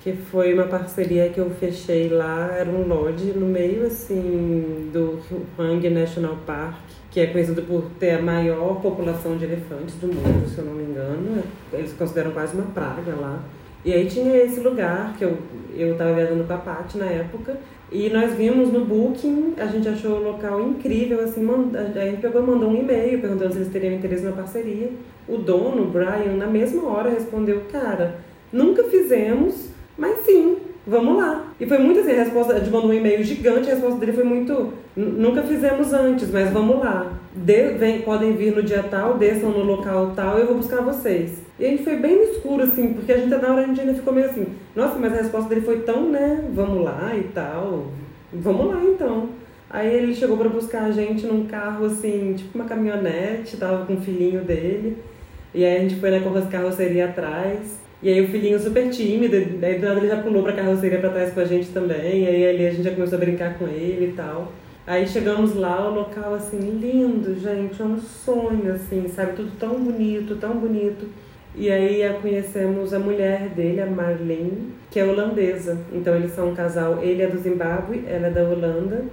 Que 0.00 0.12
foi 0.12 0.54
uma 0.54 0.64
parceria 0.64 1.28
que 1.28 1.40
eu 1.40 1.50
fechei 1.50 2.08
lá, 2.08 2.50
era 2.52 2.68
um 2.68 2.86
lodge 2.86 3.32
no 3.34 3.46
meio, 3.46 3.84
assim, 3.86 4.90
do 4.92 5.18
Hang 5.58 5.90
National 5.90 6.36
Park, 6.46 6.76
que 7.10 7.18
é 7.18 7.26
conhecido 7.26 7.62
por 7.62 7.84
ter 7.98 8.12
a 8.12 8.22
maior 8.22 8.80
população 8.80 9.36
de 9.36 9.44
elefantes 9.44 9.96
do 9.96 10.06
mundo, 10.06 10.48
se 10.48 10.58
eu 10.58 10.66
não 10.66 10.74
me 10.74 10.84
engano. 10.84 11.42
Eles 11.72 11.92
consideram 11.94 12.30
quase 12.30 12.54
uma 12.54 12.66
praga 12.66 13.14
lá. 13.16 13.42
E 13.84 13.92
aí 13.92 14.06
tinha 14.06 14.36
esse 14.36 14.60
lugar 14.60 15.14
que 15.16 15.24
eu, 15.24 15.38
eu 15.74 15.96
tava 15.96 16.12
viajando 16.12 16.44
com 16.44 16.52
a 16.52 16.58
Paty 16.58 16.98
na 16.98 17.06
época, 17.06 17.56
e 17.90 18.10
nós 18.10 18.34
vimos 18.34 18.70
no 18.70 18.84
Booking, 18.84 19.54
a 19.56 19.64
gente 19.66 19.88
achou 19.88 20.18
o 20.18 20.22
local 20.22 20.60
incrível, 20.60 21.20
assim, 21.24 21.42
manda, 21.42 21.80
a 21.80 22.04
gente 22.04 22.20
pegou 22.20 22.42
mandou 22.42 22.68
um 22.68 22.76
e-mail 22.76 23.18
perguntando 23.18 23.52
se 23.52 23.58
eles 23.60 23.72
teriam 23.72 23.94
interesse 23.94 24.24
na 24.24 24.32
parceria. 24.32 24.90
O 25.26 25.38
dono, 25.38 25.86
Brian, 25.86 26.36
na 26.36 26.46
mesma 26.46 26.86
hora 26.86 27.08
respondeu, 27.08 27.62
cara, 27.72 28.16
nunca 28.52 28.84
fizemos, 28.84 29.70
mas 29.96 30.18
sim, 30.26 30.58
vamos 30.86 31.16
lá. 31.16 31.46
E 31.58 31.66
foi 31.66 31.78
muito 31.78 32.00
assim, 32.00 32.12
a 32.12 32.24
resposta, 32.24 32.52
a 32.52 32.58
gente 32.58 32.70
mandou 32.70 32.90
um 32.90 32.94
e-mail 32.94 33.24
gigante, 33.24 33.70
a 33.70 33.74
resposta 33.74 33.98
dele 33.98 34.12
foi 34.12 34.24
muito, 34.24 34.74
nunca 34.94 35.42
fizemos 35.42 35.92
antes, 35.94 36.30
mas 36.30 36.50
vamos 36.50 36.80
lá. 36.80 37.12
De, 37.34 37.70
vem, 37.70 38.02
podem 38.02 38.34
vir 38.34 38.54
no 38.54 38.62
dia 38.62 38.82
tal, 38.82 39.16
desçam 39.16 39.50
no 39.50 39.64
local 39.64 40.12
tal, 40.14 40.38
eu 40.38 40.46
vou 40.46 40.56
buscar 40.56 40.82
vocês. 40.82 41.47
E 41.58 41.64
a 41.66 41.68
gente 41.68 41.82
foi 41.82 41.96
bem 41.96 42.16
no 42.16 42.22
escuro, 42.22 42.62
assim, 42.62 42.92
porque 42.92 43.12
a 43.12 43.16
gente 43.16 43.30
na 43.30 43.52
hora 43.52 43.62
a 43.62 43.66
gente 43.66 43.80
ainda 43.80 43.94
ficou 43.94 44.12
meio 44.12 44.30
assim, 44.30 44.46
nossa, 44.76 44.96
mas 44.98 45.12
a 45.12 45.16
resposta 45.16 45.48
dele 45.48 45.62
foi 45.62 45.80
tão, 45.80 46.08
né, 46.08 46.44
vamos 46.54 46.84
lá 46.84 47.12
e 47.16 47.24
tal, 47.34 47.88
vamos 48.32 48.66
lá 48.68 48.80
então. 48.84 49.30
Aí 49.70 49.92
ele 49.92 50.14
chegou 50.14 50.36
para 50.38 50.48
buscar 50.48 50.84
a 50.84 50.90
gente 50.90 51.26
num 51.26 51.46
carro, 51.46 51.84
assim, 51.84 52.34
tipo 52.36 52.56
uma 52.56 52.64
caminhonete, 52.64 53.56
tava 53.56 53.84
com 53.84 53.94
o 53.94 54.00
filhinho 54.00 54.40
dele. 54.40 54.96
E 55.54 55.64
aí 55.64 55.76
a 55.76 55.80
gente 55.80 55.96
foi 55.96 56.10
na 56.10 56.20
carroceria 56.46 57.06
atrás. 57.06 57.78
E 58.02 58.08
aí 58.08 58.20
o 58.20 58.28
filhinho 58.28 58.58
super 58.58 58.88
tímido, 58.90 59.58
daí 59.58 59.78
do 59.78 59.86
nada 59.86 59.98
ele 59.98 60.08
já 60.08 60.22
pulou 60.22 60.42
pra 60.42 60.52
carroceria 60.52 61.00
pra 61.00 61.10
trás 61.10 61.34
com 61.34 61.40
a 61.40 61.44
gente 61.44 61.68
também. 61.70 62.22
E 62.22 62.28
aí 62.28 62.46
ali 62.48 62.66
a 62.66 62.70
gente 62.70 62.84
já 62.84 62.92
começou 62.92 63.16
a 63.16 63.20
brincar 63.20 63.58
com 63.58 63.66
ele 63.66 64.06
e 64.06 64.12
tal. 64.12 64.52
Aí 64.86 65.06
chegamos 65.06 65.54
lá, 65.54 65.90
o 65.90 65.94
local 65.94 66.34
assim, 66.34 66.58
lindo, 66.58 67.38
gente, 67.38 67.82
é 67.82 67.84
um 67.84 67.98
sonho, 67.98 68.72
assim, 68.72 69.06
sabe? 69.08 69.32
Tudo 69.36 69.50
tão 69.58 69.74
bonito, 69.74 70.36
tão 70.36 70.54
bonito. 70.54 71.06
E 71.54 71.70
aí 71.70 72.02
conhecemos 72.20 72.92
a 72.94 72.98
mulher 72.98 73.48
dele, 73.48 73.80
a 73.80 73.86
Marlene, 73.86 74.72
que 74.90 75.00
é 75.00 75.04
holandesa. 75.04 75.78
Então 75.92 76.14
eles 76.14 76.32
são 76.32 76.50
um 76.50 76.54
casal, 76.54 77.02
ele 77.02 77.22
é 77.22 77.26
do 77.26 77.38
Zimbábue, 77.38 78.04
ela 78.06 78.28
é 78.28 78.30
da 78.30 78.42
Holanda. 78.42 79.04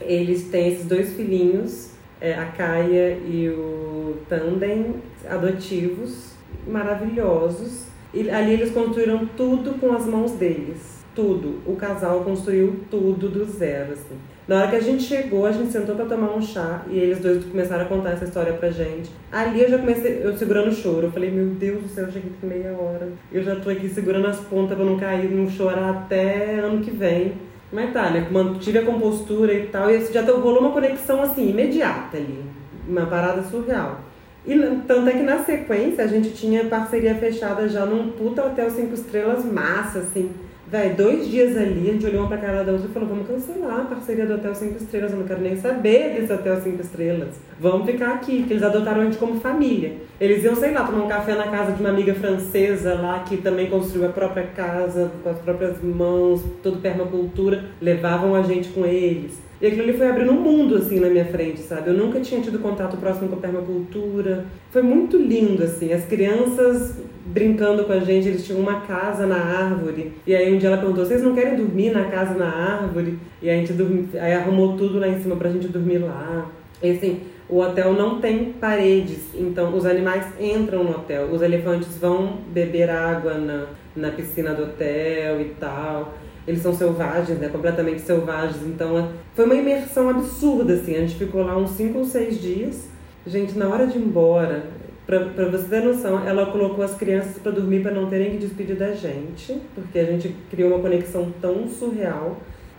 Eles 0.00 0.48
têm 0.48 0.68
esses 0.68 0.86
dois 0.86 1.14
filhinhos, 1.14 1.92
é, 2.20 2.34
a 2.34 2.46
Kaia 2.46 3.18
e 3.26 3.48
o 3.48 4.16
Tandem, 4.28 4.96
adotivos, 5.28 6.32
maravilhosos. 6.66 7.86
E 8.12 8.30
ali 8.30 8.52
eles 8.54 8.70
construíram 8.70 9.26
tudo 9.36 9.78
com 9.78 9.92
as 9.92 10.06
mãos 10.06 10.32
deles. 10.32 11.04
Tudo. 11.14 11.60
O 11.66 11.76
casal 11.76 12.22
construiu 12.24 12.80
tudo 12.90 13.28
do 13.28 13.44
zero, 13.44 13.92
assim. 13.92 14.16
Na 14.48 14.58
hora 14.58 14.68
que 14.68 14.76
a 14.76 14.80
gente 14.80 15.02
chegou, 15.02 15.44
a 15.44 15.50
gente 15.50 15.72
sentou 15.72 15.96
para 15.96 16.04
tomar 16.04 16.32
um 16.32 16.40
chá 16.40 16.82
e 16.88 16.96
eles 16.96 17.18
dois 17.18 17.44
começaram 17.44 17.82
a 17.82 17.88
contar 17.88 18.10
essa 18.10 18.26
história 18.26 18.52
pra 18.52 18.70
gente. 18.70 19.10
Ali 19.32 19.60
eu 19.60 19.68
já 19.68 19.78
comecei, 19.78 20.20
eu 20.22 20.36
segurando 20.36 20.68
o 20.68 20.74
choro. 20.74 21.08
Eu 21.08 21.10
falei, 21.10 21.32
meu 21.32 21.46
Deus 21.46 21.82
do 21.82 21.88
céu, 21.88 22.04
eu 22.04 22.12
cheguei 22.12 22.30
com 22.40 22.46
meia 22.46 22.70
hora. 22.70 23.08
Eu 23.32 23.42
já 23.42 23.56
tô 23.56 23.68
aqui 23.68 23.88
segurando 23.88 24.28
as 24.28 24.38
pontas 24.38 24.76
pra 24.76 24.86
não 24.86 24.96
cair, 24.96 25.28
não 25.32 25.50
chorar 25.50 25.90
até 25.90 26.60
ano 26.60 26.80
que 26.80 26.92
vem. 26.92 27.32
Mas 27.72 27.92
tá, 27.92 28.08
né? 28.10 28.28
Mantive 28.30 28.78
a 28.78 28.84
compostura 28.84 29.52
e 29.52 29.66
tal. 29.66 29.90
E 29.90 30.12
já 30.12 30.22
rolou 30.22 30.60
uma 30.60 30.70
conexão 30.70 31.20
assim, 31.22 31.50
imediata 31.50 32.16
ali. 32.16 32.44
Uma 32.88 33.06
parada 33.06 33.42
surreal. 33.42 34.00
E 34.46 34.56
tanto 34.86 35.08
é 35.08 35.12
que 35.12 35.24
na 35.24 35.40
sequência 35.40 36.04
a 36.04 36.06
gente 36.06 36.30
tinha 36.30 36.66
parceria 36.66 37.16
fechada 37.16 37.68
já 37.68 37.84
num 37.84 38.12
puta 38.12 38.46
hotel 38.46 38.70
cinco 38.70 38.94
estrelas 38.94 39.44
massa, 39.44 39.98
assim 39.98 40.45
Véi, 40.68 40.94
dois 40.94 41.28
dias 41.28 41.56
ali, 41.56 41.88
a 41.88 41.92
gente 41.92 42.06
olhou 42.06 42.22
uma 42.22 42.28
pra 42.28 42.38
cara 42.38 42.64
da 42.64 42.72
outra 42.72 42.88
e 42.88 42.92
falou, 42.92 43.08
vamos 43.08 43.28
cancelar 43.28 43.82
a 43.82 43.84
parceria 43.84 44.26
do 44.26 44.34
Hotel 44.34 44.52
5 44.52 44.76
Estrelas, 44.76 45.12
eu 45.12 45.18
não 45.18 45.26
quero 45.26 45.40
nem 45.40 45.56
saber 45.56 46.14
desse 46.14 46.32
Hotel 46.32 46.60
5 46.60 46.82
Estrelas. 46.82 47.36
Vamos 47.60 47.88
ficar 47.88 48.14
aqui, 48.14 48.38
porque 48.38 48.54
eles 48.54 48.64
adotaram 48.64 49.02
a 49.02 49.04
gente 49.04 49.16
como 49.16 49.38
família. 49.38 49.92
Eles 50.20 50.42
iam, 50.42 50.56
sei 50.56 50.72
lá, 50.72 50.84
tomar 50.84 51.04
um 51.04 51.08
café 51.08 51.36
na 51.36 51.46
casa 51.46 51.70
de 51.70 51.80
uma 51.80 51.90
amiga 51.90 52.14
francesa 52.14 52.94
lá, 52.94 53.20
que 53.20 53.36
também 53.36 53.70
construiu 53.70 54.08
a 54.08 54.12
própria 54.12 54.42
casa, 54.42 55.08
com 55.22 55.30
as 55.30 55.38
próprias 55.38 55.80
mãos, 55.80 56.42
toda 56.64 56.78
permacultura, 56.78 57.64
levavam 57.80 58.34
a 58.34 58.42
gente 58.42 58.70
com 58.70 58.84
eles. 58.84 59.38
E 59.66 59.68
aquilo 59.68 59.82
ali 59.82 59.94
foi 59.94 60.08
abrindo 60.08 60.30
um 60.30 60.40
mundo, 60.40 60.76
assim, 60.76 61.00
na 61.00 61.08
minha 61.08 61.24
frente, 61.24 61.58
sabe? 61.58 61.90
Eu 61.90 61.94
nunca 61.94 62.20
tinha 62.20 62.40
tido 62.40 62.60
contato 62.60 62.96
próximo 62.98 63.28
com 63.28 63.34
a 63.34 63.38
permacultura. 63.40 64.44
Foi 64.70 64.80
muito 64.80 65.16
lindo, 65.16 65.64
assim. 65.64 65.92
As 65.92 66.04
crianças 66.04 66.94
brincando 67.26 67.82
com 67.82 67.92
a 67.92 67.98
gente, 67.98 68.28
eles 68.28 68.46
tinham 68.46 68.60
uma 68.60 68.82
casa 68.82 69.26
na 69.26 69.34
árvore. 69.34 70.12
E 70.24 70.36
aí 70.36 70.54
um 70.54 70.58
dia 70.58 70.68
ela 70.68 70.78
perguntou, 70.78 71.04
vocês 71.04 71.20
não 71.20 71.34
querem 71.34 71.56
dormir 71.56 71.90
na 71.90 72.04
casa 72.04 72.34
na 72.34 72.46
árvore? 72.48 73.18
E 73.42 73.50
a 73.50 73.54
gente 73.54 73.72
dormi... 73.72 74.08
aí 74.14 74.34
arrumou 74.34 74.76
tudo 74.76 75.00
lá 75.00 75.08
em 75.08 75.20
cima 75.20 75.34
pra 75.34 75.50
gente 75.50 75.66
dormir 75.66 75.98
lá. 75.98 76.48
E 76.80 76.92
assim, 76.92 77.22
o 77.48 77.58
hotel 77.58 77.92
não 77.92 78.20
tem 78.20 78.52
paredes, 78.60 79.34
então 79.34 79.76
os 79.76 79.84
animais 79.84 80.26
entram 80.38 80.84
no 80.84 80.90
hotel. 80.90 81.24
Os 81.32 81.42
elefantes 81.42 81.98
vão 81.98 82.38
beber 82.54 82.88
água 82.88 83.34
na, 83.34 83.66
na 83.96 84.10
piscina 84.12 84.54
do 84.54 84.62
hotel 84.62 85.40
e 85.40 85.46
tal 85.58 86.14
eles 86.46 86.62
são 86.62 86.74
selvagens, 86.74 87.38
né? 87.38 87.48
Completamente 87.48 88.00
selvagens. 88.02 88.64
Então 88.64 88.98
é, 88.98 89.08
foi 89.34 89.44
uma 89.44 89.54
imersão 89.54 90.08
absurda, 90.08 90.74
assim. 90.74 90.94
A 90.94 91.00
gente 91.00 91.16
ficou 91.16 91.42
lá 91.42 91.56
uns 91.56 91.70
5 91.70 91.98
ou 91.98 92.04
6 92.04 92.40
dias. 92.40 92.88
Gente, 93.26 93.58
na 93.58 93.68
hora 93.68 93.86
de 93.86 93.98
ir 93.98 94.02
embora, 94.02 94.64
pra, 95.06 95.20
pra 95.20 95.48
você 95.48 95.68
ter 95.68 95.82
noção, 95.82 96.26
ela 96.26 96.46
colocou 96.46 96.84
as 96.84 96.94
crianças 96.94 97.38
para 97.38 97.52
dormir 97.52 97.82
para 97.82 97.92
não 97.92 98.08
terem 98.08 98.32
que 98.32 98.38
despedir 98.38 98.76
da 98.76 98.92
gente, 98.92 99.60
porque 99.74 99.98
a 99.98 100.04
gente 100.04 100.34
criou 100.50 100.70
uma 100.70 100.80
conexão 100.80 101.32
tão 101.40 101.68
surreal. 101.68 102.38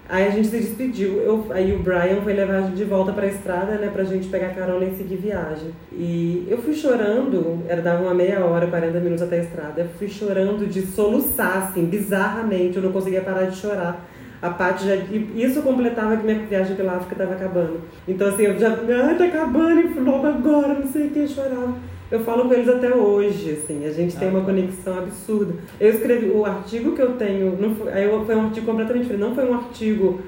Aí 0.09 0.25
a 0.25 0.29
gente 0.29 0.47
se 0.47 0.57
despediu. 0.57 1.17
Eu, 1.17 1.47
aí 1.49 1.73
o 1.73 1.79
Brian 1.79 2.21
foi 2.23 2.33
levar 2.33 2.55
a 2.55 2.61
gente 2.61 2.75
de 2.75 2.85
volta 2.85 3.11
pra 3.11 3.27
estrada, 3.27 3.73
né? 3.75 3.89
Pra 3.91 4.03
gente 4.05 4.29
pegar 4.29 4.49
carona 4.55 4.85
e 4.85 4.95
seguir 4.95 5.17
viagem. 5.17 5.71
E 5.91 6.47
eu 6.49 6.57
fui 6.59 6.73
chorando, 6.73 7.63
era 7.67 7.81
dava 7.81 8.03
uma 8.03 8.13
meia 8.13 8.43
hora, 8.45 8.67
40 8.67 8.99
minutos 8.99 9.21
até 9.21 9.39
a 9.39 9.43
estrada. 9.43 9.81
Eu 9.81 9.89
fui 9.97 10.07
chorando 10.07 10.65
de 10.65 10.81
soluçar, 10.83 11.57
assim, 11.57 11.85
bizarramente. 11.85 12.77
Eu 12.77 12.83
não 12.83 12.91
conseguia 12.91 13.21
parar 13.21 13.43
de 13.43 13.57
chorar. 13.57 14.05
A 14.41 14.49
parte 14.51 14.85
já. 14.85 14.95
Isso 14.95 15.61
completava 15.61 16.15
que 16.15 16.23
minha 16.23 16.39
viagem 16.39 16.75
pela 16.75 16.93
África 16.93 17.13
estava 17.13 17.33
acabando. 17.33 17.81
Então, 18.07 18.29
assim, 18.29 18.43
eu 18.43 18.57
já. 18.57 18.69
Ai, 18.69 19.17
tá 19.17 19.25
acabando, 19.25 19.81
e 19.81 19.99
logo 19.99 20.27
agora, 20.27 20.75
não 20.75 20.87
sei 20.87 21.07
o 21.07 21.09
que, 21.09 21.27
chorava. 21.27 21.73
Eu 22.09 22.21
falo 22.21 22.47
com 22.47 22.53
eles 22.53 22.69
até 22.69 22.93
hoje, 22.93 23.51
assim, 23.51 23.85
a 23.85 23.91
gente 23.91 24.15
tem 24.15 24.29
uma 24.29 24.41
conexão 24.41 24.97
absurda. 24.97 25.55
Eu 25.79 25.89
escrevi 25.89 26.29
o 26.29 26.45
artigo 26.45 26.93
que 26.95 27.01
eu 27.01 27.13
tenho, 27.13 27.57
não 27.59 27.75
foi, 27.75 27.91
aí 27.91 28.09
foi 28.25 28.35
um 28.35 28.45
artigo 28.45 28.65
completamente 28.65 29.03
diferente, 29.03 29.21
não 29.21 29.35
foi 29.35 29.45
um 29.45 29.53
artigo 29.53 30.21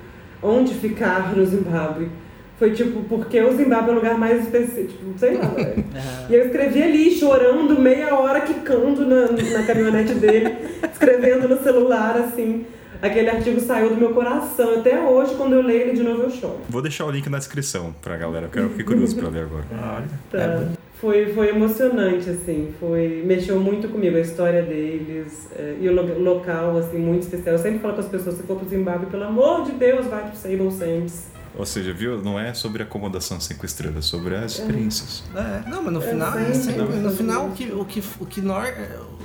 onde 0.43 0.74
ficar 0.74 1.33
no 1.35 1.45
Zimbábue. 1.45 2.09
Foi 2.58 2.72
tipo, 2.72 3.01
porque 3.03 3.41
o 3.41 3.56
Zimbábue 3.56 3.91
é 3.91 3.93
o 3.93 3.95
lugar 3.95 4.17
mais 4.17 4.43
específico, 4.43 4.90
tipo, 4.90 5.17
sei 5.17 5.38
lá. 5.38 5.53
e 6.30 6.35
eu 6.35 6.45
escrevi 6.48 6.83
ali, 6.83 7.11
chorando, 7.11 7.80
meia 7.80 8.14
hora, 8.14 8.41
quicando 8.41 9.06
na, 9.06 9.27
na 9.32 9.64
caminhonete 9.64 10.16
dele, 10.16 10.58
escrevendo 10.91 11.48
no 11.48 11.64
celular, 11.64 12.17
assim. 12.17 12.66
Aquele 13.01 13.30
artigo 13.30 13.61
saiu 13.61 13.91
do 13.91 13.95
meu 13.95 14.14
coração. 14.14 14.82
Até 14.82 14.99
hoje, 14.99 15.33
quando 15.35 15.53
eu 15.53 15.61
leio 15.61 15.83
ele 15.83 15.93
de 15.93 16.03
novo, 16.03 16.24
eu 16.24 16.30
choro. 16.30 16.59
Vou 16.67 16.82
deixar 16.82 17.06
o 17.06 17.11
link 17.11 17.30
na 17.30 17.38
descrição 17.38 17.95
pra 18.01 18.17
galera, 18.17 18.48
eu 18.48 18.49
quero 18.49 18.69
ficar 18.72 18.83
curioso 18.83 19.16
pra 19.16 19.30
ler 19.30 19.43
agora. 19.43 19.64
Olha. 19.72 20.09
Tá. 20.30 20.38
É 20.38 20.89
foi, 20.99 21.33
foi 21.33 21.49
emocionante, 21.49 22.29
assim, 22.29 22.73
foi, 22.79 23.23
mexeu 23.25 23.59
muito 23.59 23.87
comigo, 23.87 24.17
a 24.17 24.19
história 24.19 24.61
deles, 24.63 25.47
é, 25.55 25.77
e 25.79 25.87
o 25.87 25.93
lo 25.93 26.19
local, 26.19 26.77
assim, 26.77 26.97
muito 26.97 27.23
especial. 27.23 27.55
Eu 27.55 27.61
sempre 27.61 27.79
falo 27.79 27.93
com 27.93 28.01
as 28.01 28.07
pessoas, 28.07 28.35
se 28.35 28.43
for 28.43 28.57
pro 28.57 28.67
Zimbábue, 28.67 29.05
pelo 29.07 29.23
amor 29.23 29.63
de 29.65 29.71
Deus, 29.73 30.05
vai 30.07 30.27
pro 30.29 30.37
Sable 30.37 30.71
Sands. 30.71 31.27
Ou 31.57 31.65
seja, 31.65 31.91
viu? 31.91 32.21
Não 32.21 32.39
é 32.39 32.53
sobre 32.53 32.83
acomodação 32.83 33.39
cinco 33.39 33.65
estrelas, 33.65 33.97
é 33.97 34.01
sobre 34.01 34.35
as 34.35 34.53
experiências. 34.59 35.23
É, 35.35 35.69
não, 35.69 35.81
mas 35.83 35.93
no 35.93 36.01
final, 36.01 36.37
é 36.37 36.53
sempre- 36.53 36.83
no 36.97 37.11
final 37.11 37.47
o 37.47 37.51
que, 37.51 37.65
o, 37.71 37.85
que, 37.85 38.03
o, 38.19 38.25
que 38.25 38.39
nor, 38.41 38.63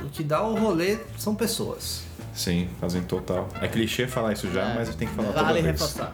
o 0.05 0.09
que 0.09 0.23
dá 0.25 0.43
o 0.43 0.55
rolê 0.57 0.99
são 1.19 1.35
pessoas. 1.35 2.03
Sim, 2.33 2.69
fazem 2.81 3.03
total. 3.03 3.49
É 3.61 3.69
clichê 3.69 4.09
falar 4.09 4.33
isso 4.33 4.51
já, 4.53 4.63
É. 4.71 4.75
mas 4.75 4.93
tem 4.97 5.07
que 5.07 5.15
falar 5.15 5.31
Vale 5.31 5.47
toda 5.47 5.63
vez. 5.63 5.67
reforçar. 5.67 6.13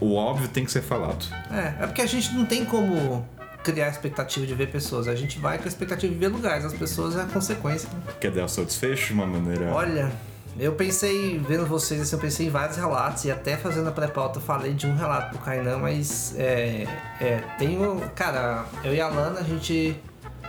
O, 0.00 0.04
o, 0.04 0.08
o 0.10 0.14
óbvio 0.16 0.48
tem 0.48 0.64
que 0.66 0.72
ser 0.72 0.82
falado. 0.82 1.24
É, 1.50 1.84
é 1.84 1.86
porque 1.86 2.02
a 2.02 2.06
gente 2.06 2.34
não 2.34 2.44
tem 2.44 2.64
como 2.66 3.26
criar 3.64 3.86
a 3.86 3.88
expectativa 3.88 4.46
de 4.46 4.54
ver 4.54 4.70
pessoas. 4.70 5.08
A 5.08 5.14
gente 5.14 5.38
vai 5.38 5.58
com 5.58 5.64
a 5.64 5.68
expectativa 5.68 6.12
de 6.12 6.18
ver 6.18 6.28
lugares. 6.28 6.64
As 6.64 6.74
pessoas 6.74 7.16
é 7.16 7.22
a 7.22 7.26
consequência. 7.26 7.88
Quer 8.20 8.30
dar 8.30 8.44
o 8.44 8.48
seu 8.48 8.64
desfecho 8.64 9.08
de 9.08 9.12
uma 9.14 9.26
maneira. 9.26 9.72
Olha, 9.72 10.12
eu 10.58 10.72
pensei, 10.74 11.38
vendo 11.38 11.66
vocês, 11.66 12.00
assim, 12.00 12.14
eu 12.14 12.20
pensei 12.20 12.46
em 12.46 12.50
vários 12.50 12.76
relatos 12.76 13.24
e 13.24 13.30
até 13.30 13.56
fazendo 13.56 13.88
a 13.88 13.92
pré-pauta 13.92 14.38
eu 14.38 14.42
falei 14.42 14.74
de 14.74 14.86
um 14.86 14.94
relato 14.94 15.30
pro 15.30 15.44
Kainan, 15.44 15.78
mas 15.78 16.34
é, 16.38 16.86
é, 17.20 17.42
tem 17.58 17.84
o. 17.84 18.00
Cara, 18.14 18.66
eu 18.84 18.94
e 18.94 19.00
a 19.00 19.08
Lana, 19.08 19.40
a 19.40 19.42
gente 19.42 20.00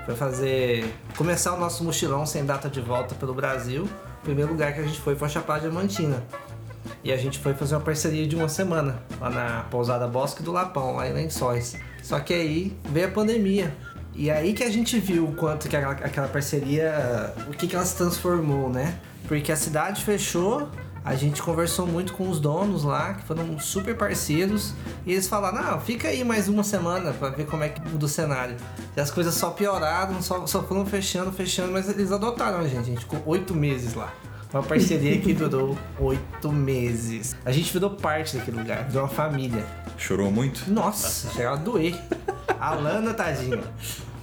foi 0.05 0.15
fazer. 0.15 0.85
começar 1.17 1.53
o 1.55 1.59
nosso 1.59 1.83
mochilão 1.83 2.25
sem 2.25 2.45
data 2.45 2.69
de 2.69 2.81
volta 2.81 3.15
pelo 3.15 3.33
Brasil. 3.33 3.89
O 4.21 4.25
primeiro 4.25 4.51
lugar 4.51 4.73
que 4.73 4.79
a 4.81 4.83
gente 4.83 4.99
foi 4.99 5.15
foi 5.15 5.27
a 5.27 5.29
Chapada 5.31 5.61
Diamantina. 5.61 6.21
E 7.03 7.11
a 7.11 7.17
gente 7.17 7.39
foi 7.39 7.53
fazer 7.53 7.75
uma 7.75 7.81
parceria 7.81 8.27
de 8.27 8.35
uma 8.35 8.49
semana 8.49 9.01
lá 9.19 9.29
na 9.29 9.65
pousada 9.71 10.07
Bosque 10.07 10.43
do 10.43 10.51
Lapão, 10.51 10.95
lá 10.95 11.07
em 11.07 11.13
Lençóis. 11.13 11.75
Só 12.05 12.19
que 12.19 12.35
aí 12.35 12.77
veio 12.91 13.07
a 13.07 13.11
pandemia. 13.11 13.75
E 14.13 14.29
aí 14.29 14.53
que 14.53 14.63
a 14.63 14.69
gente 14.69 14.99
viu 14.99 15.25
o 15.25 15.33
quanto 15.33 15.67
que 15.67 15.75
aquela, 15.75 16.27
parceria, 16.27 17.33
o 17.47 17.51
que, 17.51 17.65
que 17.65 17.75
ela 17.75 17.83
se 17.83 17.97
transformou, 17.97 18.69
né? 18.69 18.99
Porque 19.27 19.51
a 19.51 19.55
cidade 19.55 20.05
fechou, 20.05 20.69
a 21.03 21.15
gente 21.15 21.41
conversou 21.41 21.87
muito 21.87 22.13
com 22.13 22.29
os 22.29 22.39
donos 22.39 22.83
lá, 22.83 23.15
que 23.15 23.23
foram 23.25 23.57
super 23.57 23.97
parceiros, 23.97 24.75
e 25.03 25.13
eles 25.13 25.27
falaram: 25.27 25.63
não, 25.63 25.81
fica 25.81 26.07
aí 26.09 26.23
mais 26.23 26.47
uma 26.47 26.63
semana 26.63 27.11
pra 27.11 27.29
ver 27.31 27.47
como 27.47 27.63
é 27.63 27.69
que 27.69 27.81
muda 27.89 28.05
o 28.05 28.07
cenário. 28.07 28.55
E 28.95 28.99
as 28.99 29.09
coisas 29.09 29.33
só 29.33 29.49
pioraram, 29.49 30.21
só, 30.21 30.45
só 30.45 30.61
foram 30.61 30.85
fechando, 30.85 31.31
fechando, 31.31 31.71
mas 31.71 31.89
eles 31.89 32.11
adotaram 32.11 32.59
a 32.59 32.67
gente. 32.67 32.81
A 32.81 32.83
gente 32.83 32.99
ficou 32.99 33.19
oito 33.25 33.55
meses 33.55 33.95
lá. 33.95 34.13
Uma 34.55 34.63
parceria 34.63 35.17
que 35.19 35.33
durou 35.33 35.77
oito 35.99 36.49
meses. 36.49 37.35
A 37.43 37.51
gente 37.51 37.73
virou 37.73 37.89
parte 37.89 38.37
daquele 38.37 38.57
lugar, 38.57 38.85
virou 38.85 39.03
uma 39.03 39.09
família. 39.09 39.65
Chorou 39.97 40.31
muito? 40.31 40.71
Nossa, 40.71 41.29
chegou 41.33 41.51
a 41.51 41.55
doer. 41.57 41.93
A 42.57 42.73
Lana, 42.73 43.13
tadinha. 43.13 43.61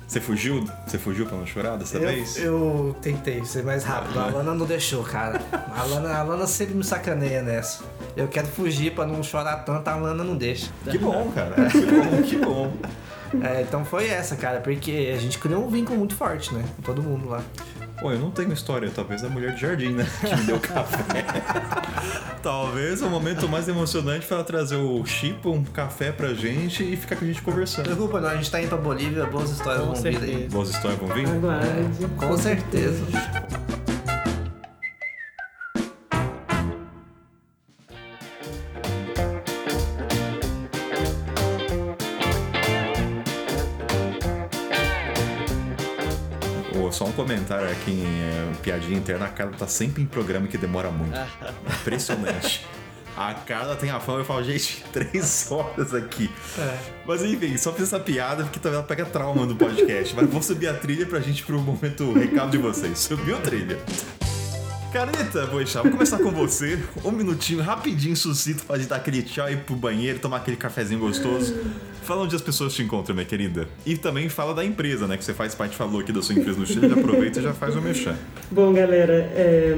Você 0.09 0.23
fugiu? 0.23 0.65
Você 0.86 0.97
fugiu 0.97 1.27
pra 1.27 1.36
não 1.36 1.44
chorar 1.44 1.77
dessa 1.77 1.99
Eu, 1.99 2.09
vez? 2.09 2.39
eu 2.39 2.97
tentei 3.02 3.44
ser 3.44 3.62
mais 3.62 3.85
rápido. 3.85 4.19
A 4.19 4.27
Lana 4.28 4.55
não 4.55 4.65
deixou, 4.65 5.05
cara. 5.05 5.39
A 5.77 5.83
Lana, 5.85 6.17
a 6.17 6.23
Lana 6.23 6.47
sempre 6.47 6.75
me 6.75 6.85
sacaneia 6.85 7.43
nessa. 7.43 7.85
Eu 8.17 8.27
quero 8.27 8.47
fugir 8.47 8.94
pra 8.94 9.05
não 9.07 9.23
chorar 9.23 9.57
tanto, 9.67 9.86
a 9.86 9.97
Lana 9.97 10.25
não 10.25 10.35
deixa. 10.35 10.70
Que 10.91 10.97
bom, 10.97 11.31
cara. 11.35 11.57
Que 11.69 11.81
bom, 11.85 12.23
que 12.23 12.36
bom. 12.39 12.73
É, 13.43 13.62
então 13.62 13.85
foi 13.85 14.09
essa, 14.09 14.35
cara, 14.36 14.61
porque 14.61 15.12
a 15.15 15.19
gente 15.19 15.39
criou 15.39 15.65
um 15.65 15.69
vínculo 15.69 15.99
muito 15.99 16.15
forte, 16.15 16.55
né? 16.55 16.65
Com 16.77 16.83
todo 16.83 17.02
mundo 17.02 17.28
lá. 17.28 17.43
Pô, 18.02 18.10
eu 18.10 18.18
não 18.18 18.32
tenho 18.32 18.52
história, 18.52 18.90
talvez 18.92 19.22
a 19.22 19.28
mulher 19.28 19.55
de 19.55 19.60
jardim, 19.60 19.90
né? 19.92 20.05
Que 20.20 20.34
me 20.36 20.42
deu 20.42 20.58
café. 20.58 21.24
talvez 22.42 23.00
o 23.00 23.08
momento 23.08 23.48
mais 23.48 23.68
emocionante 23.68 24.26
foi 24.26 24.36
ela 24.36 24.44
trazer 24.44 24.74
o 24.74 25.05
chip, 25.06 25.47
um 25.47 25.62
café 25.62 26.10
pra 26.10 26.34
gente 26.34 26.82
e 26.82 26.97
ficar 26.97 27.14
com 27.14 27.24
a 27.24 27.28
gente 27.28 27.40
conversando. 27.42 27.84
Preocupa 27.84 28.20
não, 28.20 28.28
a 28.28 28.34
gente 28.34 28.50
tá 28.50 28.60
indo 28.60 28.68
pra 28.70 28.78
Bolívia, 28.78 29.24
boas 29.26 29.50
histórias 29.50 29.84
Com 29.84 29.92
vão 29.92 30.02
vir 30.02 30.08
aí. 30.08 30.14
certeza. 30.18 30.48
Boas 30.50 30.70
histórias 30.70 30.98
vão 30.98 31.08
vir? 31.10 31.28
Aguarde. 31.28 32.06
Com 32.18 32.36
certeza. 32.36 33.05
Só 47.02 47.08
um 47.08 47.12
comentário 47.12 47.68
aqui 47.68 47.90
em 47.90 48.05
é, 48.05 48.52
piadinha 48.62 48.97
interna, 48.97 49.26
a 49.26 49.28
Carla 49.28 49.52
tá 49.58 49.66
sempre 49.66 50.02
em 50.02 50.06
programa 50.06 50.47
que 50.47 50.56
demora 50.56 50.90
muito. 50.90 51.18
Impressionante. 51.81 52.64
A 53.16 53.34
Carla 53.34 53.74
tem 53.76 53.90
a 53.90 53.98
fama, 53.98 54.20
eu 54.20 54.24
falo, 54.24 54.42
gente, 54.44 54.84
três 54.92 55.50
horas 55.50 55.92
aqui. 55.92 56.31
É. 56.56 56.78
Mas 57.05 57.22
enfim, 57.22 57.56
só 57.56 57.72
fiz 57.72 57.84
essa 57.84 57.98
piada 57.98 58.44
porque 58.44 58.58
talvez 58.58 58.78
ela 58.78 58.86
pega 58.86 59.05
trauma 59.05 59.47
do 59.47 59.56
podcast. 59.56 60.14
Mas 60.14 60.31
vou 60.31 60.42
subir 60.42 60.68
a 60.68 60.74
trilha 60.74 61.05
pra 61.05 61.20
gente 61.20 61.42
pro 61.42 61.58
momento 61.60 62.12
recado 62.12 62.52
de 62.52 62.58
vocês. 62.58 62.98
Subiu 62.98 63.36
a 63.36 63.40
trilha. 63.40 63.78
Carita, 64.92 65.46
Boixá, 65.46 65.80
vou 65.80 65.90
começar 65.90 66.18
com 66.18 66.30
você. 66.30 66.78
Um 67.02 67.10
minutinho, 67.10 67.62
rapidinho, 67.62 68.14
suscito 68.14 68.66
pra 68.66 68.76
gente 68.76 68.90
dar 68.90 68.96
aquele 68.96 69.22
tchau 69.22 69.48
ir 69.48 69.60
pro 69.60 69.74
banheiro, 69.74 70.18
tomar 70.18 70.36
aquele 70.36 70.58
cafezinho 70.58 71.00
gostoso. 71.00 71.54
Fala 72.02 72.24
onde 72.24 72.36
as 72.36 72.42
pessoas 72.42 72.74
te 72.74 72.82
encontram, 72.82 73.14
minha 73.14 73.24
querida. 73.24 73.66
E 73.86 73.96
também 73.96 74.28
fala 74.28 74.52
da 74.52 74.62
empresa, 74.62 75.06
né? 75.06 75.16
Que 75.16 75.24
você 75.24 75.32
faz 75.32 75.54
parte, 75.54 75.76
falou 75.76 76.02
aqui 76.02 76.12
da 76.12 76.20
sua 76.20 76.34
empresa 76.34 76.60
no 76.60 76.66
Chile, 76.66 76.90
já 76.90 76.94
aproveita 76.94 77.40
e 77.40 77.42
já 77.42 77.54
faz 77.54 77.74
o 77.74 77.80
mexer. 77.80 78.14
Bom, 78.50 78.70
galera, 78.74 79.14
é, 79.34 79.74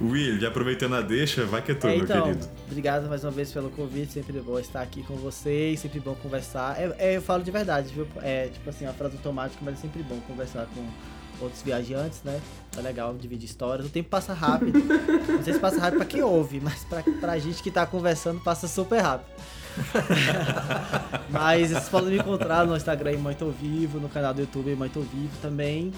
Will, 0.00 0.40
já 0.40 0.48
aproveitando 0.48 0.94
a 0.94 1.02
deixa, 1.02 1.44
vai 1.44 1.60
que 1.60 1.72
é 1.72 1.74
tu, 1.74 1.86
É, 1.86 1.94
meu 1.96 2.04
então, 2.04 2.22
querido. 2.22 2.48
obrigado 2.70 3.06
mais 3.06 3.22
uma 3.22 3.30
vez 3.30 3.52
pelo 3.52 3.68
convite, 3.68 4.12
sempre 4.14 4.40
bom 4.40 4.58
estar 4.58 4.80
aqui 4.80 5.02
com 5.02 5.14
vocês, 5.16 5.78
sempre 5.78 6.00
bom 6.00 6.14
conversar. 6.14 6.74
É, 6.80 6.94
é, 6.98 7.16
eu 7.18 7.22
falo 7.22 7.42
de 7.44 7.50
verdade, 7.50 7.92
viu? 7.94 8.06
É 8.22 8.48
tipo 8.50 8.70
assim, 8.70 8.86
uma 8.86 8.94
frase 8.94 9.16
automática, 9.16 9.60
mas 9.62 9.74
é 9.74 9.76
sempre 9.82 10.02
bom 10.02 10.18
conversar 10.26 10.66
com 10.74 10.82
outros 11.42 11.62
viajantes, 11.62 12.22
né? 12.24 12.40
É 12.76 12.80
legal 12.80 13.14
dividir 13.14 13.46
histórias. 13.46 13.86
O 13.86 13.90
tempo 13.90 14.08
passa 14.08 14.32
rápido. 14.32 14.78
Não 14.78 15.42
sei 15.42 15.54
se 15.54 15.58
passa 15.58 15.80
rápido 15.80 15.98
pra 15.98 16.06
quem 16.06 16.22
ouve, 16.22 16.60
mas 16.60 16.84
pra, 16.84 17.02
pra 17.20 17.38
gente 17.38 17.62
que 17.62 17.70
tá 17.70 17.86
conversando 17.86 18.40
passa 18.40 18.66
super 18.66 19.00
rápido. 19.00 19.30
mas 21.30 21.70
vocês 21.70 21.88
podem 21.88 22.10
me 22.10 22.18
encontrar 22.18 22.66
no 22.66 22.76
Instagram 22.76 23.18
Muito 23.18 23.50
Vivo, 23.50 23.98
no 23.98 24.08
canal 24.08 24.34
do 24.34 24.40
YouTube 24.40 24.74
Muito 24.74 25.00
Vivo 25.00 25.36
também. 25.40 25.92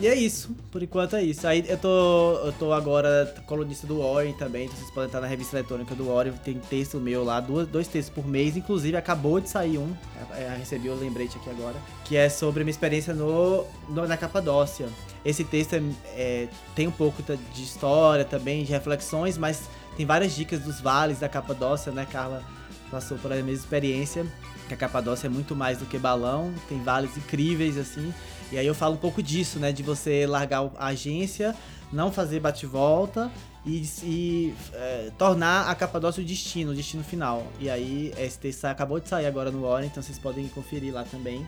E 0.00 0.06
é 0.06 0.14
isso, 0.14 0.56
por 0.70 0.82
enquanto 0.82 1.14
é 1.14 1.22
isso. 1.22 1.46
Aí 1.46 1.62
eu 1.68 1.76
tô, 1.76 2.32
eu 2.46 2.52
tô 2.52 2.72
agora 2.72 3.34
colunista 3.46 3.86
do 3.86 3.98
Warren 4.00 4.32
também, 4.32 4.64
então 4.64 4.74
vocês 4.78 4.90
podem 4.90 5.08
estar 5.08 5.20
na 5.20 5.26
revista 5.26 5.58
eletrônica 5.58 5.94
do 5.94 6.06
Warren, 6.06 6.32
tem 6.42 6.58
texto 6.58 6.98
meu 6.98 7.22
lá, 7.22 7.38
duas, 7.38 7.68
dois 7.68 7.86
textos 7.86 8.14
por 8.14 8.26
mês, 8.26 8.56
inclusive 8.56 8.96
acabou 8.96 9.38
de 9.40 9.50
sair 9.50 9.76
um, 9.76 9.92
é, 10.34 10.56
recebi 10.58 10.88
o 10.88 10.94
lembrete 10.94 11.36
aqui 11.36 11.50
agora, 11.50 11.76
que 12.06 12.16
é 12.16 12.30
sobre 12.30 12.64
minha 12.64 12.70
experiência 12.70 13.12
no, 13.12 13.66
no- 13.90 14.06
na 14.08 14.16
Capadócia. 14.16 14.88
Esse 15.22 15.44
texto 15.44 15.74
é, 15.74 15.82
é- 16.16 16.48
tem 16.74 16.88
um 16.88 16.92
pouco 16.92 17.22
de 17.52 17.62
história 17.62 18.24
também, 18.24 18.64
de 18.64 18.72
reflexões, 18.72 19.36
mas 19.36 19.64
tem 19.98 20.06
várias 20.06 20.34
dicas 20.34 20.60
dos 20.60 20.80
vales 20.80 21.18
da 21.18 21.28
Capadócia, 21.28 21.92
né, 21.92 22.06
Carla? 22.10 22.42
Passou 22.90 23.18
por 23.18 23.30
a 23.30 23.36
mesma 23.36 23.50
experiência, 23.52 24.24
que 24.66 24.72
a 24.72 24.76
Capadócia 24.78 25.26
é 25.26 25.30
muito 25.30 25.54
mais 25.54 25.76
do 25.76 25.84
que 25.84 25.98
balão, 25.98 26.54
tem 26.70 26.82
vales 26.82 27.14
incríveis 27.18 27.76
assim. 27.76 28.14
E 28.52 28.58
aí 28.58 28.66
eu 28.66 28.74
falo 28.74 28.94
um 28.94 28.98
pouco 28.98 29.22
disso, 29.22 29.58
né? 29.58 29.72
De 29.72 29.82
você 29.82 30.26
largar 30.26 30.70
a 30.76 30.86
agência, 30.88 31.54
não 31.92 32.10
fazer 32.10 32.40
bate-volta 32.40 33.30
e, 33.64 33.86
e, 34.02 34.54
é, 34.72 35.10
tornar 35.18 35.68
a 35.68 35.74
Capadócia 35.74 36.22
o 36.22 36.26
destino, 36.26 36.72
o 36.72 36.74
destino 36.74 37.04
final. 37.04 37.46
E 37.60 37.68
aí 37.70 38.12
esse 38.18 38.38
texto 38.38 38.64
acabou 38.64 38.98
de 38.98 39.08
sair 39.08 39.26
agora 39.26 39.50
no 39.50 39.62
Warren, 39.62 39.86
então 39.86 40.02
vocês 40.02 40.18
podem 40.18 40.48
conferir 40.48 40.92
lá 40.92 41.04
também. 41.04 41.46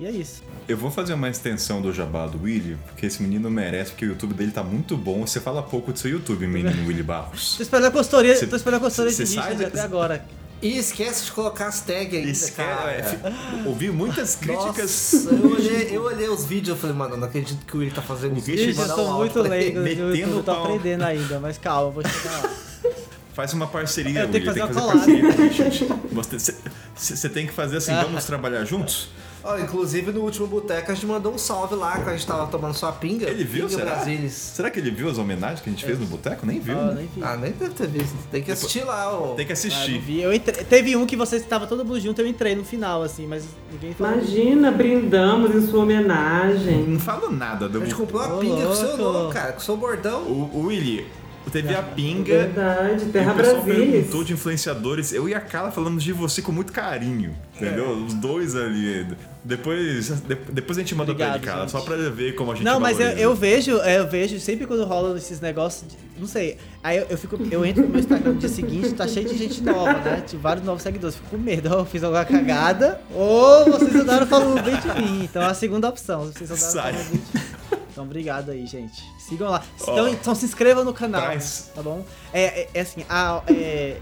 E 0.00 0.06
é 0.06 0.10
isso. 0.10 0.42
Eu 0.66 0.76
vou 0.76 0.90
fazer 0.90 1.12
uma 1.14 1.28
extensão 1.28 1.82
do 1.82 1.92
jabá 1.92 2.26
do 2.26 2.42
Willy, 2.42 2.76
porque 2.86 3.06
esse 3.06 3.22
menino 3.22 3.50
merece, 3.50 3.90
porque 3.92 4.06
o 4.06 4.08
YouTube 4.08 4.34
dele 4.34 4.50
tá 4.50 4.62
muito 4.62 4.96
bom. 4.96 5.24
Você 5.26 5.38
fala 5.38 5.62
pouco 5.62 5.92
do 5.92 5.98
seu 5.98 6.10
YouTube, 6.10 6.46
menino 6.46 6.70
Willy 6.88 7.02
Barros. 7.02 7.56
Tô 7.56 7.62
esperando 7.62 7.86
a 7.86 7.90
consultoria, 7.90 8.34
Cê- 8.34 8.46
tô 8.46 8.56
esperando 8.56 8.80
a 8.80 8.84
consultoria 8.84 9.16
de 9.16 9.26
sai 9.26 9.64
até 9.64 9.80
agora. 9.80 10.24
E 10.62 10.78
esquece 10.78 11.24
de 11.24 11.32
colocar 11.32 11.66
as 11.66 11.80
tags 11.80 12.14
ainda, 12.14 12.30
Isso, 12.30 12.52
cara. 12.52 12.92
é, 12.92 13.66
ouvi 13.66 13.90
muitas 13.90 14.36
críticas. 14.36 15.12
Nossa, 15.24 15.34
eu 15.34 15.50
olhei, 15.50 15.88
eu 15.90 16.02
olhei 16.04 16.28
os 16.28 16.44
vídeos 16.44 16.78
e 16.78 16.80
falei, 16.80 16.94
mano, 16.96 17.16
não 17.16 17.26
acredito 17.26 17.66
que 17.66 17.76
o 17.76 17.80
Willy 17.80 17.90
tá 17.90 18.00
fazendo 18.00 18.38
isso. 18.38 18.46
Richard 18.48 18.72
Gente, 18.74 18.88
eu 18.88 18.94
sou 18.94 19.08
um 19.08 19.12
muito 19.14 19.42
leigo 19.42 19.80
metendo 19.80 20.36
eu 20.38 20.42
tô 20.44 20.50
aprendendo 20.52 21.02
ainda, 21.02 21.40
mas 21.40 21.58
calma, 21.58 21.90
vou 21.90 22.02
chegar 22.08 22.42
lá. 22.44 22.50
Faz 23.34 23.52
uma 23.54 23.66
parceria, 23.66 24.20
Eu 24.20 24.28
tenho 24.30 24.44
Willy. 24.44 24.60
que 24.60 24.60
Tem 24.60 24.68
que 24.68 24.74
fazer 24.74 24.94
fazer 24.94 25.12
uma 25.22 25.32
parceria 25.34 25.98
Você 26.12 26.54
você 26.94 27.28
tem 27.28 27.46
que 27.46 27.52
fazer 27.52 27.78
assim, 27.78 27.94
vamos 28.00 28.24
trabalhar 28.24 28.64
juntos? 28.64 29.08
Ó, 29.44 29.58
inclusive 29.58 30.12
no 30.12 30.20
último 30.20 30.46
boteco 30.46 30.90
a 30.92 30.94
gente 30.94 31.04
mandou 31.06 31.32
um 31.34 31.38
salve 31.38 31.74
lá 31.74 31.96
quando 31.96 32.08
a 32.10 32.12
gente 32.12 32.26
tava 32.26 32.46
tomando 32.46 32.74
sua 32.74 32.92
pinga. 32.92 33.28
Ele 33.28 33.42
viu, 33.42 33.66
pinga 33.66 33.78
será? 33.80 33.94
Brasilis. 33.96 34.32
Será 34.32 34.70
que 34.70 34.78
ele 34.78 34.90
viu 34.90 35.10
as 35.10 35.18
homenagens 35.18 35.60
que 35.60 35.68
a 35.68 35.72
gente 35.72 35.84
fez 35.84 35.98
no 35.98 36.06
boteco? 36.06 36.46
Nem 36.46 36.60
viu, 36.60 36.76
Ó, 36.78 36.82
né? 36.84 36.94
nem 36.98 37.06
vi. 37.06 37.22
Ah, 37.22 37.36
nem 37.36 37.50
deve 37.52 37.74
ter 37.74 37.88
visto. 37.88 38.14
Tem 38.30 38.42
que 38.42 38.52
assistir 38.52 38.84
lá, 38.84 39.12
ó. 39.12 39.34
Tem 39.34 39.44
que 39.44 39.52
Ah, 39.52 39.54
assistir. 39.54 39.98
vi. 39.98 40.20
Eu 40.22 40.32
entre- 40.32 40.62
Teve 40.64 40.94
um 40.96 41.04
que 41.06 41.16
vocês 41.16 41.42
estavam 41.42 41.66
todo 41.66 41.84
mundo 41.84 41.98
junto, 42.00 42.20
eu 42.20 42.26
entrei 42.26 42.54
no 42.54 42.64
final, 42.64 43.02
assim, 43.02 43.26
mas 43.26 43.44
ninguém 43.72 43.92
falou. 43.94 44.12
Imagina, 44.14 44.70
brindamos 44.70 45.54
em 45.54 45.66
sua 45.66 45.80
homenagem. 45.82 46.84
Não 46.86 47.00
falo 47.00 47.30
nada 47.32 47.68
do 47.68 47.78
A 47.78 47.84
gente 47.84 47.94
comprou 47.96 48.22
uma 48.22 48.34
Ô, 48.36 48.38
pinga 48.38 48.64
com 48.66 48.70
o 48.72 48.74
seu 48.76 48.96
louco. 48.96 49.02
nome, 49.18 49.34
cara, 49.34 49.52
com 49.52 49.58
o 49.58 49.62
seu 49.62 49.76
bordão. 49.76 50.22
O, 50.22 50.50
o 50.54 50.66
Willy, 50.66 51.06
teve 51.50 51.74
a 51.74 51.82
Pinga. 51.82 52.38
Verdade, 52.38 53.04
Terra 53.06 53.30
e 53.30 53.34
o 53.34 53.36
pessoal 53.36 53.62
Brasilis. 53.62 53.90
perguntou 53.92 54.24
de 54.24 54.32
influenciadores. 54.32 55.12
Eu 55.12 55.28
e 55.28 55.34
a 55.34 55.40
Carla 55.40 55.70
falando 55.70 55.98
de 55.98 56.12
você 56.12 56.40
com 56.42 56.52
muito 56.52 56.72
carinho. 56.72 57.34
Entendeu? 57.56 57.84
É. 57.86 57.92
Os 58.06 58.14
dois 58.14 58.54
ali. 58.56 59.06
Depois, 59.44 60.08
de- 60.20 60.34
depois 60.52 60.78
a 60.78 60.80
gente 60.82 60.94
manda 60.94 61.12
pra 61.12 61.24
ele, 61.24 61.34
Obrigado, 61.34 61.52
Carla, 61.52 61.62
gente. 61.68 61.72
só 61.72 61.80
pra 61.80 61.96
ver 62.10 62.34
como 62.36 62.52
a 62.52 62.54
gente 62.54 62.64
Não, 62.64 62.78
mas 62.78 62.92
eu, 62.92 63.06
valoriza. 63.06 63.22
eu 63.24 63.34
vejo, 63.34 63.76
é, 63.80 63.98
eu 63.98 64.08
vejo 64.08 64.38
sempre 64.38 64.66
quando 64.68 64.84
rola 64.84 65.18
esses 65.18 65.40
negócios, 65.40 65.90
de- 65.90 65.96
não 66.20 66.28
sei. 66.28 66.58
Aí 66.82 66.98
eu, 66.98 67.06
eu 67.10 67.18
fico, 67.18 67.36
eu 67.50 67.64
entro 67.66 67.82
no 67.82 67.88
meu 67.88 67.98
Instagram 67.98 68.32
no 68.34 68.38
dia 68.38 68.48
seguinte, 68.48 68.92
tá 68.94 69.06
cheio 69.08 69.28
de 69.28 69.36
gente 69.36 69.60
nova, 69.62 69.94
né? 69.94 70.22
Tipo, 70.24 70.40
vários 70.42 70.64
novos 70.64 70.82
seguidores. 70.84 71.16
Fico 71.16 71.30
com 71.30 71.38
medo, 71.38 71.68
eu 71.68 71.84
fiz 71.84 72.04
alguma 72.04 72.24
cagada, 72.24 73.00
ou 73.12 73.64
vocês 73.72 73.94
andaram 73.96 74.26
falando 74.28 74.62
bem 74.62 74.76
de 74.76 75.02
mim. 75.02 75.24
Então 75.24 75.42
é 75.42 75.46
a 75.46 75.54
segunda 75.54 75.88
opção, 75.88 76.20
vocês 76.26 76.48
andaram 76.48 76.70
Sai. 76.72 76.92
falando 76.92 77.10
bem 77.10 77.20
de 77.20 77.38
mim. 77.76 77.81
Então 77.92 78.04
obrigado 78.04 78.50
aí, 78.50 78.66
gente. 78.66 79.04
Sigam 79.18 79.50
lá. 79.50 79.62
Então, 79.80 80.08
então 80.08 80.34
se 80.34 80.46
inscrevam 80.46 80.82
no 80.82 80.94
canal, 80.94 81.20
Traz. 81.20 81.70
tá 81.74 81.82
bom? 81.82 82.02
É, 82.32 82.62
é, 82.62 82.68
é 82.72 82.80
assim, 82.80 83.04
a, 83.06 83.42
é, 83.46 83.98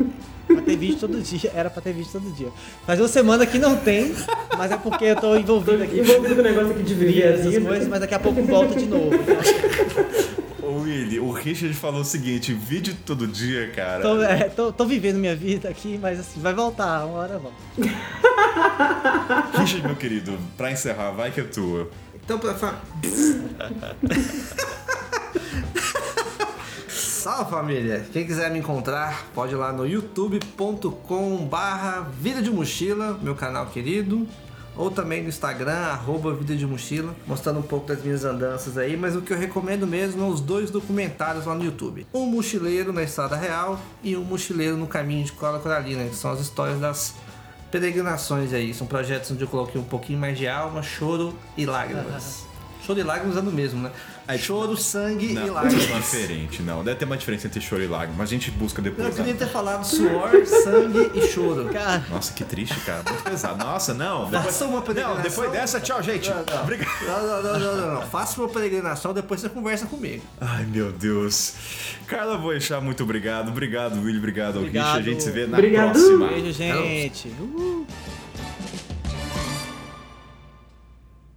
pra 0.47 0.62
ter 0.62 0.77
vídeo 0.77 0.97
todo 0.97 1.20
dia, 1.20 1.51
era 1.55 1.69
pra 1.69 1.83
ter 1.83 1.93
vídeo 1.93 2.10
todo 2.12 2.31
dia. 2.33 2.51
Faz 2.86 3.01
uma 3.01 3.09
semana 3.09 3.44
que 3.44 3.59
não 3.59 3.77
tem, 3.77 4.15
mas 4.57 4.70
é 4.70 4.77
porque 4.77 5.07
eu 5.07 5.17
tô 5.17 5.36
envolvido 5.36 5.83
aqui 5.83 5.99
envolvido 5.99 6.36
com 6.36 6.41
o 6.41 6.44
negócio 6.44 6.70
aqui 6.70 6.83
de 6.85 6.94
viver 6.94 7.25
a 7.25 7.31
essas 7.33 7.59
coisas, 7.59 7.89
mas 7.89 8.01
daqui 8.01 8.15
a 8.15 8.20
pouco 8.20 8.41
volta 8.44 8.78
de 8.78 8.86
novo. 8.86 9.12
Então, 9.12 9.36
Ô, 10.70 10.83
Willy, 10.83 11.19
o 11.19 11.33
Richard 11.33 11.75
falou 11.75 12.02
o 12.02 12.05
seguinte: 12.05 12.52
vídeo 12.55 12.97
todo 13.05 13.27
dia, 13.27 13.73
cara. 13.75 14.02
tô, 14.02 14.23
é, 14.23 14.44
tô, 14.44 14.73
tô 14.73 14.85
vivendo 14.85 15.17
minha 15.17 15.35
vida 15.35 15.69
aqui, 15.69 15.99
mas 16.01 16.20
assim, 16.20 16.41
vai 16.41 16.55
voltar, 16.55 17.05
uma 17.07 17.19
hora 17.19 17.39
volta. 17.39 17.57
Richard, 19.59 19.83
meu 19.85 19.97
querido, 19.97 20.39
pra 20.57 20.70
encerrar, 20.70 21.10
vai 21.10 21.33
que 21.33 21.41
é 21.41 21.44
tua. 21.44 21.91
Então, 22.31 22.39
pra 22.39 22.55
fa... 22.55 22.78
Salve 26.89 27.50
família! 27.50 28.07
Quem 28.12 28.25
quiser 28.25 28.52
me 28.52 28.60
encontrar, 28.60 29.26
pode 29.34 29.55
ir 29.55 29.57
lá 29.57 29.73
no 29.73 29.84
youtube.com 29.84 31.44
barra 31.47 32.02
Vida 32.20 32.41
de 32.41 32.49
Mochila, 32.49 33.18
meu 33.20 33.34
canal 33.34 33.67
querido. 33.67 34.28
Ou 34.76 34.92
também 34.92 35.25
no 35.25 35.28
Instagram, 35.28 35.73
arroba 35.73 36.33
Vida 36.33 36.55
de 36.55 36.65
Mochila, 36.65 37.17
mostrando 37.26 37.59
um 37.59 37.62
pouco 37.62 37.89
das 37.89 38.00
minhas 38.00 38.25
andanças 38.25 38.78
aí. 38.78 38.97
Mas 38.97 39.17
o 39.17 39.23
que 39.23 39.33
eu 39.33 39.36
recomendo 39.36 39.84
mesmo 39.84 40.20
são 40.20 40.28
os 40.28 40.41
dois 40.41 40.70
documentários 40.70 41.47
lá 41.47 41.55
no 41.57 41.65
YouTube. 41.65 42.07
Um 42.15 42.26
mochileiro 42.26 42.92
na 42.92 43.02
Estrada 43.02 43.34
Real 43.34 43.81
e 44.05 44.17
um 44.17 44.23
mochileiro 44.23 44.76
no 44.76 44.86
Caminho 44.86 45.25
de 45.25 45.33
Cola 45.33 45.59
Coralina, 45.59 46.05
que 46.05 46.15
são 46.15 46.31
as 46.31 46.39
histórias 46.39 46.78
das 46.78 47.12
peregrinações 47.70 48.52
aí. 48.52 48.74
São 48.74 48.86
projetos 48.86 49.31
onde 49.31 49.42
eu 49.42 49.49
coloquei 49.49 49.81
um 49.81 49.84
pouquinho 49.84 50.18
mais 50.18 50.36
de 50.36 50.49
alma, 50.49 50.82
choro 50.82 51.34
e 51.57 51.65
lágrimas. 51.65 52.47
Choro 52.84 52.99
e 52.99 53.02
lágrimas 53.02 53.36
é 53.36 53.42
no 53.42 53.52
mesmo, 53.52 53.82
né? 53.82 53.90
Choro, 54.39 54.76
sangue 54.76 55.33
Não, 55.33 55.44
e 55.44 55.49
é 55.49 55.50
lágrimas. 55.50 55.84
diferente, 55.86 56.62
não. 56.62 56.83
Deve 56.84 56.99
ter 56.99 57.05
uma 57.05 57.17
diferença 57.17 57.47
entre 57.47 57.60
choro 57.60 57.83
e 57.83 57.86
lágrima, 57.86 58.15
mas 58.18 58.28
a 58.28 58.33
gente 58.33 58.50
busca 58.50 58.81
Eu 58.81 58.84
depois. 58.84 59.15
queria 59.15 59.33
né? 59.33 59.39
ter 59.39 59.49
falado 59.49 59.84
suor, 59.84 60.31
sangue 60.47 61.10
e 61.15 61.23
choro. 61.28 61.68
Cara, 61.73 62.05
Nossa, 62.10 62.33
que 62.33 62.44
triste, 62.44 62.78
cara. 62.81 63.02
Muito 63.09 63.23
pesado. 63.25 63.65
Nossa, 63.65 63.94
não. 63.94 64.25
Depois, 64.31 64.44
Faça 64.47 64.65
uma 64.67 64.76
não, 64.76 64.83
peregrinação. 64.83 65.23
depois 65.23 65.50
dessa, 65.52 65.81
tchau, 65.81 66.02
gente. 66.02 66.28
Não, 66.31 66.36
não. 66.44 66.62
Obrigado. 66.62 66.91
Não, 67.07 67.26
não, 67.26 67.42
não, 67.42 67.59
não, 67.59 67.76
não, 67.76 67.94
não. 67.94 68.02
Faça 68.02 68.41
uma 68.41 68.49
peregrinação, 68.49 69.12
depois 69.15 69.41
você 69.41 69.49
conversa 69.49 69.86
comigo. 69.86 70.23
Ai, 70.41 70.65
meu 70.67 70.92
Deus. 70.92 71.55
Carla 72.07 72.36
Boechat, 72.39 72.83
muito 72.83 73.02
obrigado. 73.02 73.49
Obrigado, 73.49 74.00
Willy. 74.02 74.18
Obrigado, 74.18 74.57
Obrigado. 74.59 74.84
Richard. 74.99 75.09
A 75.09 75.12
gente 75.12 75.23
se 75.23 75.31
vê 75.31 75.47
na 75.47 75.57
Obrigado. 75.59 75.92
próxima. 75.92 76.28
beijo, 76.28 76.52
gente. 76.52 77.28
Uh. 77.41 77.86